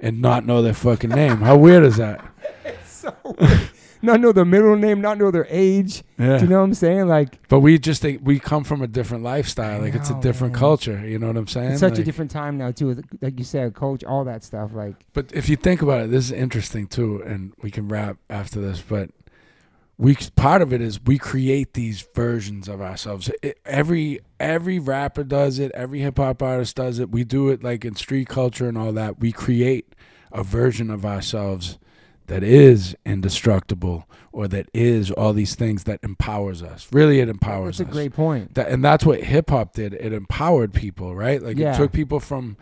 and 0.00 0.20
not 0.20 0.44
know 0.44 0.60
their 0.62 0.74
fucking 0.74 1.10
name. 1.10 1.38
How 1.38 1.56
weird 1.56 1.84
is 1.84 1.96
that? 1.96 2.20
so 2.84 3.14
weird. 3.24 3.70
not 4.02 4.20
know 4.20 4.30
their 4.30 4.44
middle 4.44 4.76
name, 4.76 5.00
not 5.00 5.16
know 5.16 5.30
their 5.30 5.46
age. 5.48 6.02
Yeah. 6.18 6.36
Do 6.36 6.44
you 6.44 6.50
know 6.50 6.58
what 6.58 6.64
I'm 6.64 6.74
saying? 6.74 7.08
Like 7.08 7.38
But 7.48 7.60
we 7.60 7.78
just 7.78 8.02
think 8.02 8.20
we 8.22 8.38
come 8.38 8.62
from 8.62 8.82
a 8.82 8.86
different 8.86 9.24
lifestyle. 9.24 9.78
I 9.80 9.84
Like 9.84 9.94
it's 9.94 10.10
a 10.10 10.20
different 10.20 10.52
man. 10.52 10.60
culture. 10.60 11.06
You 11.06 11.18
know 11.18 11.28
what 11.28 11.36
I'm 11.36 11.46
saying? 11.46 11.70
it's 11.72 11.80
such 11.80 11.98
a 11.98 12.04
different 12.04 12.30
time 12.30 12.58
now 12.58 12.72
too. 12.72 13.02
Like 13.22 13.38
you 13.38 13.44
said, 13.44 13.74
coach, 13.74 14.04
all 14.04 14.24
that 14.24 14.44
stuff. 14.44 14.72
Like 14.74 14.96
But 15.14 15.32
if 15.32 15.48
you 15.48 15.56
think 15.56 15.80
about 15.82 16.02
it, 16.02 16.10
this 16.10 16.26
is 16.26 16.32
interesting 16.32 16.86
too, 16.88 17.22
and 17.24 17.52
we 17.62 17.70
can 17.70 17.88
wrap 17.88 18.18
after 18.28 18.60
this. 18.60 18.82
But 18.86 19.10
we 19.98 20.14
part 20.36 20.60
of 20.62 20.72
it 20.72 20.80
is 20.82 21.02
we 21.02 21.18
create 21.18 21.72
these 21.72 22.06
versions 22.14 22.68
of 22.68 22.80
ourselves. 22.82 23.30
It, 23.42 23.58
every 23.64 24.20
every 24.38 24.78
rapper 24.78 25.24
does 25.24 25.58
it. 25.58 25.72
Every 25.72 26.00
hip 26.00 26.18
hop 26.18 26.42
artist 26.42 26.76
does 26.76 26.98
it. 26.98 27.10
We 27.10 27.24
do 27.24 27.48
it 27.48 27.62
like 27.64 27.84
in 27.84 27.96
street 27.96 28.28
culture 28.28 28.68
and 28.68 28.76
all 28.76 28.92
that. 28.92 29.20
We 29.20 29.32
create 29.32 29.94
a 30.32 30.42
version 30.42 30.90
of 30.90 31.06
ourselves 31.06 31.78
that 32.26 32.42
is 32.42 32.96
indestructible 33.06 34.08
or 34.32 34.48
that 34.48 34.68
is 34.74 35.10
all 35.12 35.32
these 35.32 35.54
things 35.54 35.84
that 35.84 36.00
empowers 36.02 36.62
us. 36.62 36.88
Really, 36.92 37.20
it 37.20 37.28
empowers 37.28 37.76
us. 37.76 37.86
that's 37.86 37.88
a 37.88 37.90
us. 37.90 37.94
great 37.94 38.12
point. 38.14 38.54
That, 38.54 38.68
and 38.68 38.84
that's 38.84 39.06
what 39.06 39.22
hip 39.22 39.48
hop 39.50 39.74
did. 39.74 39.94
It 39.94 40.12
empowered 40.12 40.74
people, 40.74 41.14
right? 41.14 41.40
Like 41.40 41.56
Yeah. 41.56 41.72
it 41.74 41.76
took 41.76 41.92
people 41.92 42.20
from 42.20 42.56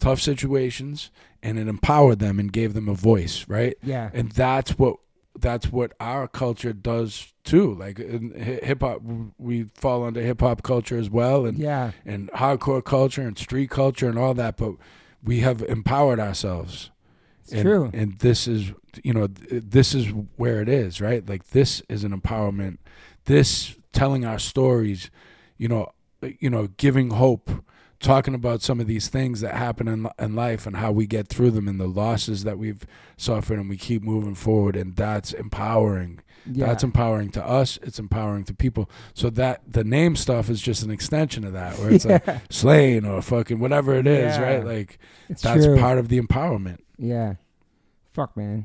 tough 0.00 0.20
situations 0.20 1.10
and 1.42 1.58
it 1.58 1.68
empowered 1.68 2.18
them 2.18 2.38
and 2.40 2.50
gave 2.52 2.72
them 2.74 2.88
a 2.88 2.94
voice, 2.94 3.44
right? 3.46 3.76
Yeah. 3.82 4.10
And 4.12 4.32
that's 4.32 4.78
what 4.78 4.96
that's 5.40 5.72
what 5.72 5.92
our 6.00 6.28
culture 6.28 6.72
does 6.72 7.32
too. 7.44 7.74
Like 7.74 7.98
in 7.98 8.32
hip 8.34 8.80
hop, 8.82 9.00
we 9.38 9.64
fall 9.74 10.04
under 10.04 10.20
hip 10.20 10.40
hop 10.40 10.62
culture 10.62 10.98
as 10.98 11.10
well, 11.10 11.46
and 11.46 11.58
Yeah. 11.58 11.92
and 12.04 12.30
hardcore 12.32 12.84
culture 12.84 13.22
and 13.22 13.36
street 13.38 13.70
culture 13.70 14.08
and 14.08 14.18
all 14.18 14.34
that. 14.34 14.56
But 14.56 14.74
we 15.22 15.40
have 15.40 15.62
empowered 15.62 16.20
ourselves. 16.20 16.90
It's 17.42 17.52
and, 17.52 17.62
true. 17.62 17.90
And 17.92 18.18
this 18.20 18.46
is, 18.46 18.72
you 19.02 19.12
know, 19.12 19.26
this 19.28 19.94
is 19.94 20.06
where 20.36 20.60
it 20.62 20.68
is, 20.68 21.00
right? 21.00 21.28
Like 21.28 21.48
this 21.48 21.82
is 21.88 22.04
an 22.04 22.18
empowerment. 22.18 22.78
This 23.24 23.76
telling 23.92 24.24
our 24.24 24.38
stories, 24.38 25.10
you 25.58 25.68
know, 25.68 25.92
you 26.38 26.50
know, 26.50 26.68
giving 26.76 27.10
hope, 27.10 27.50
talking 28.00 28.34
about 28.34 28.62
some 28.62 28.80
of 28.80 28.86
these 28.86 29.08
things 29.08 29.40
that 29.42 29.54
happen 29.54 29.86
in 29.86 30.08
in 30.18 30.34
life 30.34 30.66
and 30.66 30.76
how 30.76 30.90
we 30.90 31.06
get 31.06 31.28
through 31.28 31.50
them 31.50 31.68
and 31.68 31.78
the 31.80 31.86
losses 31.86 32.44
that 32.44 32.58
we've 32.58 32.86
suffered 33.16 33.58
and 33.58 33.68
we 33.68 33.76
keep 33.76 34.02
moving 34.02 34.34
forward 34.34 34.74
and 34.76 34.96
that's 34.96 35.32
empowering. 35.32 36.20
Yeah. 36.50 36.66
That's 36.66 36.82
empowering 36.82 37.30
to 37.32 37.44
us. 37.46 37.78
It's 37.82 37.98
empowering 37.98 38.44
to 38.44 38.54
people. 38.54 38.88
So 39.12 39.28
that 39.30 39.60
the 39.70 39.84
name 39.84 40.16
stuff 40.16 40.48
is 40.48 40.60
just 40.62 40.82
an 40.82 40.90
extension 40.90 41.44
of 41.44 41.52
that, 41.52 41.78
where 41.78 41.92
it's 41.92 42.06
like 42.06 42.26
Yeah. 42.26 42.40
Slaine 42.50 43.04
or 43.04 43.20
fucking 43.20 43.60
whatever 43.60 43.94
it 43.94 44.06
is, 44.06 44.34
Yeah. 44.36 44.42
right? 44.42 44.64
Like 44.64 44.98
it's 45.28 45.42
that's 45.42 45.66
true. 45.66 45.78
part 45.78 45.98
of 45.98 46.08
the 46.08 46.18
empowerment. 46.18 46.78
Yeah. 46.96 47.34
Fuck, 48.14 48.36
man. 48.36 48.64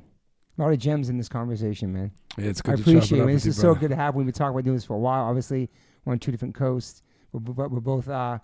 A 0.57 0.61
lot 0.61 0.71
of 0.71 0.79
gems 0.79 1.09
in 1.09 1.17
this 1.17 1.27
conversation, 1.27 1.91
man. 1.91 2.11
It's 2.37 2.61
good 2.61 2.71
I 2.71 2.75
to 2.77 2.81
appreciate 2.81 3.11
it 3.11 3.15
it. 3.17 3.21
up 3.21 3.25
man. 3.27 3.35
with 3.35 3.43
This 3.43 3.55
is 3.57 3.61
so 3.61 3.75
good 3.75 3.89
to 3.89 3.95
have. 3.97 4.15
We've 4.15 4.25
been 4.25 4.33
talking 4.33 4.55
about 4.55 4.63
doing 4.63 4.77
this 4.77 4.85
for 4.85 4.93
a 4.95 4.99
while. 4.99 5.25
Obviously, 5.25 5.69
we're 6.05 6.13
on 6.13 6.19
two 6.19 6.31
different 6.31 6.55
coasts. 6.55 7.03
We're, 7.33 7.67
we're 7.67 7.81
both 7.81 8.07
uh, 8.07 8.39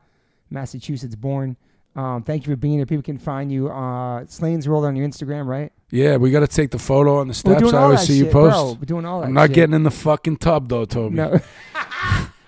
Massachusetts 0.52 1.16
born. 1.16 1.58
Um, 1.96 2.24
thank 2.24 2.46
you 2.46 2.54
for 2.54 2.56
being 2.56 2.76
here. 2.76 2.86
People 2.86 3.04
can 3.04 3.18
find 3.18 3.52
you. 3.52 3.70
Uh, 3.70 4.26
Slaine's 4.28 4.68
World 4.68 4.86
on 4.86 4.96
your 4.96 5.08
Instagram, 5.08 5.46
right? 5.46 5.74
Yeah, 5.90 6.18
we 6.18 6.32
got 6.32 6.40
to 6.40 6.48
take 6.48 6.72
the 6.72 6.80
photo 6.80 7.18
on 7.18 7.28
the 7.28 7.34
steps. 7.34 7.74
I 7.74 7.78
always 7.78 8.02
see 8.02 8.18
shit, 8.18 8.28
you 8.28 8.32
post. 8.32 8.54
bro. 8.54 8.78
We're 8.80 8.86
doing 8.86 9.06
all 9.06 9.22
that. 9.22 9.28
I'm 9.28 9.34
not 9.34 9.50
shit. 9.50 9.56
getting 9.56 9.76
in 9.76 9.84
the 9.84 9.92
fucking 9.92 10.38
tub 10.38 10.70
though, 10.70 10.86
Toby. 10.86 11.16
No. 11.16 11.40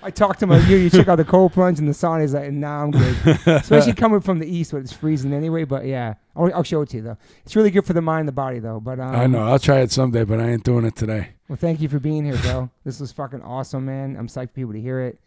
I 0.05 0.11
talked 0.11 0.39
to 0.39 0.45
him 0.45 0.49
like, 0.49 0.67
you, 0.67 0.75
you 0.77 0.89
check 0.89 1.07
out 1.07 1.15
the 1.15 1.23
cold 1.23 1.53
plunge 1.53 1.79
and 1.79 1.87
the 1.87 1.93
sauna. 1.93 2.21
He's 2.21 2.33
like, 2.33 2.51
nah, 2.51 2.83
I'm 2.83 2.91
good. 2.91 3.15
Especially 3.45 3.93
coming 3.93 4.19
from 4.19 4.39
the 4.39 4.45
east 4.45 4.73
where 4.73 4.81
it's 4.81 4.91
freezing 4.91 5.33
anyway. 5.33 5.63
But 5.63 5.85
yeah, 5.85 6.15
I'll, 6.35 6.53
I'll 6.53 6.63
show 6.63 6.81
it 6.81 6.89
to 6.89 6.97
you 6.97 7.03
though. 7.03 7.17
It's 7.45 7.55
really 7.55 7.71
good 7.71 7.85
for 7.85 7.93
the 7.93 8.01
mind 8.01 8.21
and 8.21 8.27
the 8.27 8.33
body 8.33 8.59
though. 8.59 8.81
But 8.81 8.99
um, 8.99 9.15
I 9.15 9.27
know. 9.27 9.43
I'll 9.43 9.59
try 9.59 9.79
it 9.79 9.91
someday, 9.91 10.25
but 10.25 10.39
I 10.41 10.49
ain't 10.49 10.63
doing 10.63 10.85
it 10.85 10.95
today. 10.95 11.29
Well, 11.47 11.57
thank 11.57 11.79
you 11.81 11.87
for 11.87 11.99
being 11.99 12.25
here, 12.25 12.37
bro. 12.37 12.69
this 12.83 12.99
was 12.99 13.11
fucking 13.11 13.41
awesome, 13.43 13.85
man. 13.85 14.17
I'm 14.17 14.27
psyched 14.27 14.49
for 14.49 14.55
people 14.55 14.73
to 14.73 14.81
hear 14.81 15.01
it. 15.01 15.19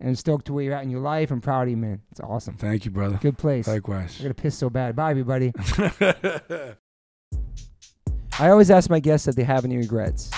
And 0.00 0.18
stoked 0.18 0.46
to 0.46 0.52
where 0.52 0.64
you're 0.64 0.74
at 0.74 0.82
in 0.82 0.90
your 0.90 1.00
life. 1.00 1.30
I'm 1.30 1.40
proud 1.40 1.62
of 1.62 1.68
you, 1.68 1.76
man. 1.76 2.02
It's 2.10 2.20
awesome. 2.20 2.56
Thank 2.56 2.84
you, 2.84 2.90
brother. 2.90 3.18
Good 3.22 3.38
place. 3.38 3.66
Likewise. 3.68 4.16
I 4.18 4.24
gotta 4.24 4.34
piss 4.34 4.56
so 4.56 4.68
bad. 4.68 4.96
Bye, 4.96 5.10
everybody. 5.10 5.52
I 8.38 8.48
always 8.50 8.70
ask 8.70 8.90
my 8.90 8.98
guests 8.98 9.28
if 9.28 9.36
they 9.36 9.44
have 9.44 9.64
any 9.64 9.76
regrets. 9.76 10.30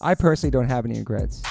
I 0.00 0.14
personally 0.14 0.50
don't 0.50 0.68
have 0.68 0.84
any 0.84 0.98
regrets. 0.98 1.42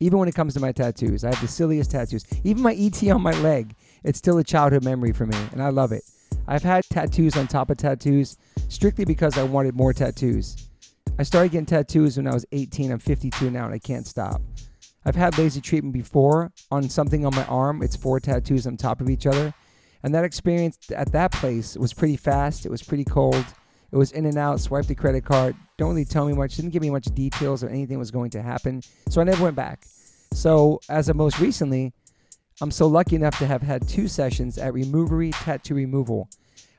Even 0.00 0.18
when 0.18 0.28
it 0.28 0.34
comes 0.34 0.54
to 0.54 0.60
my 0.60 0.70
tattoos, 0.70 1.24
I 1.24 1.30
have 1.30 1.40
the 1.40 1.48
silliest 1.48 1.90
tattoos. 1.90 2.24
Even 2.44 2.62
my 2.62 2.74
ET 2.74 3.02
on 3.10 3.22
my 3.22 3.32
leg, 3.40 3.74
it's 4.04 4.18
still 4.18 4.38
a 4.38 4.44
childhood 4.44 4.84
memory 4.84 5.12
for 5.12 5.26
me, 5.26 5.36
and 5.52 5.62
I 5.62 5.70
love 5.70 5.92
it. 5.92 6.02
I've 6.46 6.62
had 6.62 6.84
tattoos 6.84 7.36
on 7.36 7.46
top 7.46 7.70
of 7.70 7.78
tattoos 7.78 8.36
strictly 8.68 9.04
because 9.04 9.38
I 9.38 9.42
wanted 9.42 9.74
more 9.74 9.92
tattoos. 9.92 10.68
I 11.18 11.22
started 11.22 11.52
getting 11.52 11.66
tattoos 11.66 12.16
when 12.16 12.26
I 12.26 12.34
was 12.34 12.44
18. 12.52 12.90
I'm 12.90 12.98
52 12.98 13.50
now, 13.50 13.66
and 13.66 13.74
I 13.74 13.78
can't 13.78 14.06
stop. 14.06 14.42
I've 15.04 15.16
had 15.16 15.36
laser 15.38 15.60
treatment 15.60 15.92
before 15.92 16.52
on 16.70 16.88
something 16.88 17.26
on 17.26 17.34
my 17.34 17.44
arm. 17.44 17.82
It's 17.82 17.96
four 17.96 18.20
tattoos 18.20 18.66
on 18.66 18.76
top 18.76 19.00
of 19.00 19.10
each 19.10 19.26
other. 19.26 19.52
And 20.02 20.14
that 20.14 20.24
experience 20.24 20.78
at 20.94 21.12
that 21.12 21.32
place 21.32 21.76
was 21.76 21.92
pretty 21.92 22.16
fast. 22.16 22.66
It 22.66 22.70
was 22.70 22.82
pretty 22.82 23.04
cold. 23.04 23.44
It 23.90 23.96
was 23.96 24.12
in 24.12 24.26
and 24.26 24.36
out, 24.36 24.60
swipe 24.60 24.86
the 24.86 24.94
credit 24.94 25.24
card. 25.24 25.54
Don't 25.78 25.90
really 25.90 26.04
tell 26.04 26.26
me 26.26 26.32
much, 26.32 26.56
didn't 26.56 26.72
give 26.72 26.82
me 26.82 26.90
much 26.90 27.06
details 27.14 27.62
or 27.62 27.68
anything 27.68 27.98
was 27.98 28.10
going 28.10 28.30
to 28.30 28.42
happen. 28.42 28.82
So 29.08 29.20
I 29.20 29.24
never 29.24 29.44
went 29.44 29.56
back. 29.56 29.84
So 30.32 30.80
as 30.88 31.08
of 31.08 31.16
most 31.16 31.38
recently, 31.38 31.92
I'm 32.60 32.70
so 32.70 32.86
lucky 32.86 33.16
enough 33.16 33.38
to 33.38 33.46
have 33.46 33.62
had 33.62 33.86
two 33.86 34.08
sessions 34.08 34.58
at 34.58 34.74
Removery 34.74 35.30
Tattoo 35.30 35.74
Removal. 35.74 36.28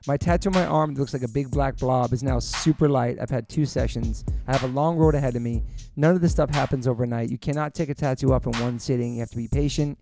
My 0.07 0.17
tattoo 0.17 0.49
on 0.49 0.53
my 0.53 0.65
arm 0.65 0.93
that 0.93 0.99
looks 0.99 1.13
like 1.13 1.23
a 1.23 1.27
big 1.27 1.49
black 1.49 1.77
blob 1.77 2.13
is 2.13 2.21
now 2.21 2.37
super 2.37 2.87
light. 2.87 3.17
I've 3.19 3.31
had 3.31 3.49
two 3.49 3.65
sessions. 3.65 4.23
I 4.47 4.51
have 4.51 4.63
a 4.63 4.67
long 4.67 4.97
road 4.97 5.15
ahead 5.15 5.35
of 5.35 5.41
me. 5.41 5.63
None 5.95 6.13
of 6.13 6.21
this 6.21 6.31
stuff 6.31 6.51
happens 6.51 6.87
overnight. 6.87 7.31
You 7.31 7.39
cannot 7.39 7.73
take 7.73 7.89
a 7.89 7.95
tattoo 7.95 8.31
up 8.31 8.45
in 8.45 8.51
one 8.61 8.77
sitting. 8.77 9.15
You 9.15 9.21
have 9.21 9.31
to 9.31 9.37
be 9.37 9.47
patient, 9.47 9.97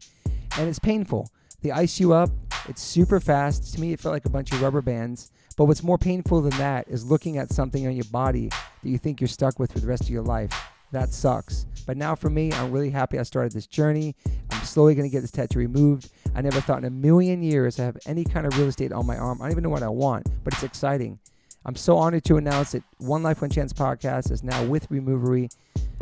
and 0.58 0.68
it's 0.68 0.80
painful. 0.80 1.30
They 1.62 1.72
ice 1.72 2.02
you 2.02 2.12
up. 2.12 2.32
It's 2.68 2.82
super 2.82 3.22
fast. 3.22 3.74
To 3.74 3.80
me, 3.80 3.94
it 3.94 4.00
felt 4.02 4.12
like 4.12 4.26
a 4.26 4.30
bunch 4.30 4.52
of 4.52 4.62
rubber 4.62 4.82
bands. 4.82 5.32
But 5.56 5.66
what's 5.66 5.84
more 5.84 5.98
painful 5.98 6.42
than 6.42 6.58
that 6.58 6.90
is 6.90 7.06
looking 7.06 7.38
at 7.38 7.52
something 7.52 7.88
on 7.88 7.96
your 7.96 8.06
body 8.06 8.50
that 8.50 8.90
you 8.90 8.98
think 8.98 9.22
you're 9.22 9.30
stuck 9.30 9.58
with 9.58 9.72
for 9.72 9.80
the 9.80 9.88
rest 9.88 10.04
of 10.04 10.10
your 10.10 10.24
life. 10.24 10.52
That 10.92 11.14
sucks. 11.14 11.66
But 11.88 11.96
now 11.96 12.16
for 12.16 12.30
me, 12.30 12.52
I'm 12.52 12.72
really 12.72 12.90
happy 12.90 13.20
I 13.20 13.24
started 13.24 13.54
this 13.54 13.68
journey. 13.68 14.16
Slowly 14.64 14.96
going 14.96 15.10
to 15.10 15.12
get 15.12 15.22
this 15.22 15.32
tattoo 15.32 15.60
removed. 15.60 16.10
I 16.36 16.42
never 16.42 16.62
thought 16.62 16.80
in 16.80 16.86
a 16.86 16.90
million 16.90 17.44
years 17.44 17.80
I 17.80 17.84
have 17.84 17.98
any 18.06 18.24
kind 18.24 18.48
of 18.48 18.58
real 18.58 18.68
estate 18.68 18.92
on 18.92 19.06
my 19.06 19.18
arm. 19.18 19.42
I 19.42 19.46
don't 19.46 19.52
even 19.52 19.64
know 19.64 19.70
what 19.70 19.84
I 19.84 19.90
want, 19.90 20.28
but 20.44 20.54
it's 20.54 20.64
exciting. 20.64 21.20
I'm 21.66 21.76
so 21.76 21.98
honored 21.98 22.24
to 22.26 22.38
announce 22.38 22.72
that 22.74 22.84
One 22.98 23.24
Life 23.24 23.42
One 23.42 23.50
Chance 23.50 23.74
podcast 23.74 24.32
is 24.32 24.44
now 24.44 24.64
with 24.66 24.90
Removery. 24.90 25.50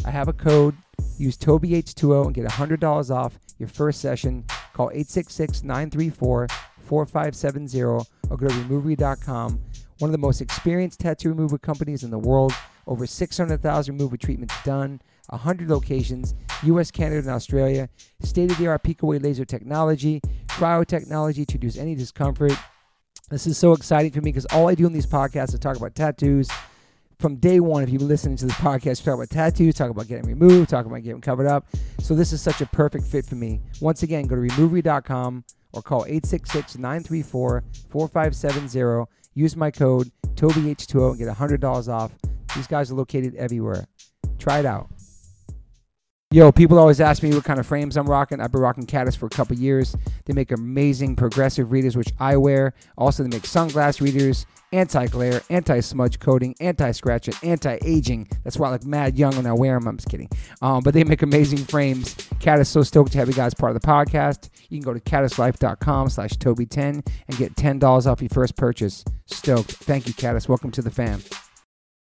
I 0.06 0.12
have 0.12 0.28
a 0.28 0.34
code. 0.34 0.76
Use 1.18 1.38
TobyH2O 1.38 2.26
and 2.26 2.34
get 2.34 2.46
$100 2.46 3.16
off 3.16 3.38
your 3.60 3.70
first 3.70 4.02
session. 4.02 4.44
Call 4.74 4.90
866 4.90 5.64
934 5.64 6.48
4570 6.86 7.84
or 7.84 8.04
go 8.30 8.48
to 8.48 8.54
removery.com. 8.56 9.62
one 10.00 10.10
of 10.10 10.12
the 10.12 10.18
most 10.18 10.42
experienced 10.42 11.00
tattoo 11.00 11.30
removal 11.30 11.58
companies 11.58 12.04
in 12.04 12.10
the 12.10 12.18
world. 12.18 12.54
Over 12.88 13.06
600,000 13.06 13.94
removal 13.94 14.18
treatments 14.18 14.56
done, 14.64 15.00
100 15.30 15.70
locations, 15.70 16.36
US, 16.64 16.92
Canada, 16.92 17.20
and 17.20 17.30
Australia. 17.30 17.90
State 18.22 18.52
of 18.52 18.58
the 18.58 18.68
art 18.68 18.84
PicoWay 18.84 19.24
laser 19.24 19.46
technology, 19.46 20.22
cryo 20.48 20.86
technology 20.86 21.46
to 21.46 21.56
reduce 21.56 21.78
any 21.78 21.96
discomfort. 21.96 22.54
This 23.30 23.48
is 23.48 23.58
so 23.58 23.72
exciting 23.72 24.12
for 24.12 24.20
me 24.20 24.32
because 24.32 24.46
all 24.48 24.68
I 24.68 24.76
do 24.76 24.86
in 24.86 24.94
these 24.94 25.06
podcasts 25.06 25.54
is 25.54 25.60
talk 25.60 25.78
about 25.78 25.96
tattoos. 25.96 26.50
From 27.18 27.36
day 27.36 27.60
one, 27.60 27.84
if 27.84 27.90
you've 27.90 28.00
been 28.00 28.08
listening 28.08 28.36
to 28.38 28.46
this 28.46 28.56
podcast, 28.56 29.04
talk 29.04 29.14
about 29.14 29.30
tattoos, 29.30 29.76
talk 29.76 29.90
about 29.90 30.08
getting 30.08 30.28
removed, 30.28 30.70
talk 30.70 30.86
about 30.86 31.04
getting 31.04 31.22
covered 31.22 31.48
up. 31.48 31.68
So 32.00 32.16
this 32.16 32.34
is 32.34 32.42
such 32.42 32.62
a 32.62 32.66
perfect 32.66 33.06
fit 33.06 33.26
for 33.26 33.36
me. 33.36 33.62
Once 33.80 34.04
again, 34.04 34.26
go 34.26 34.36
to 34.36 34.42
removery.com 34.42 35.46
or 35.72 35.82
call 35.82 36.04
866 36.06 36.78
934 36.78 37.64
4570. 37.90 39.10
Use 39.34 39.56
my 39.56 39.72
code 39.72 40.12
TobyH2O 40.36 41.12
and 41.12 41.20
get 41.20 41.28
$100 41.30 41.88
off. 41.88 42.12
These 42.56 42.68
guys 42.68 42.92
are 42.92 42.96
located 42.96 43.36
everywhere. 43.36 43.86
Try 44.40 44.60
it 44.60 44.66
out. 44.66 44.90
Yo, 46.34 46.50
people 46.50 46.80
always 46.80 47.02
ask 47.02 47.24
me 47.24 47.30
what 47.34 47.44
kind 47.44 47.60
of 47.60 47.68
frames 47.68 47.98
I'm 47.98 48.10
rocking. 48.10 48.40
I've 48.40 48.54
been 48.54 48.62
rocking 48.62 48.86
Caddis 48.86 49.18
for 49.18 49.26
a 49.26 49.30
couple 49.30 49.58
years. 49.58 49.98
They 50.24 50.34
make 50.34 50.54
amazing 50.54 51.18
progressive 51.18 51.74
readers, 51.74 51.98
which 51.98 52.14
I 52.22 52.38
wear. 52.38 52.74
Also, 52.98 53.24
they 53.24 53.28
make 53.28 53.44
sunglass 53.44 54.00
readers, 54.00 54.46
anti-glare, 54.72 55.42
anti-smudge 55.50 56.20
coating, 56.20 56.56
anti-scratch, 56.62 57.28
and 57.28 57.38
anti-aging. 57.44 58.30
That's 58.46 58.58
why 58.58 58.70
I 58.70 58.72
look 58.72 58.86
mad 58.86 59.18
young 59.18 59.36
when 59.36 59.46
I 59.46 59.52
wear 59.52 59.78
them. 59.78 59.90
I'm 59.90 59.98
just 59.98 60.08
kidding. 60.08 60.30
Um, 60.62 60.80
but 60.84 60.94
they 60.94 61.04
make 61.04 61.22
amazing 61.22 61.66
frames. 61.66 62.16
Caddis 62.40 62.68
so 62.70 62.82
stoked 62.82 63.12
to 63.12 63.18
have 63.18 63.28
you 63.28 63.34
guys 63.34 63.54
part 63.54 63.76
of 63.76 63.82
the 63.82 63.86
podcast. 63.86 64.50
You 64.70 64.80
can 64.80 64.86
go 64.86 64.94
to 64.98 65.02
caddislife.com 65.02 66.10
slash 66.12 66.32
Toby10 66.32 67.06
and 67.28 67.38
get 67.38 67.56
$10 67.56 68.08
off 68.10 68.22
your 68.22 68.30
first 68.30 68.56
purchase. 68.56 69.04
Stoked. 69.26 69.70
Thank 69.70 70.08
you, 70.08 70.14
Caddis. 70.14 70.48
Welcome 70.48 70.72
to 70.72 70.82
the 70.82 70.92
fam. 70.92 71.22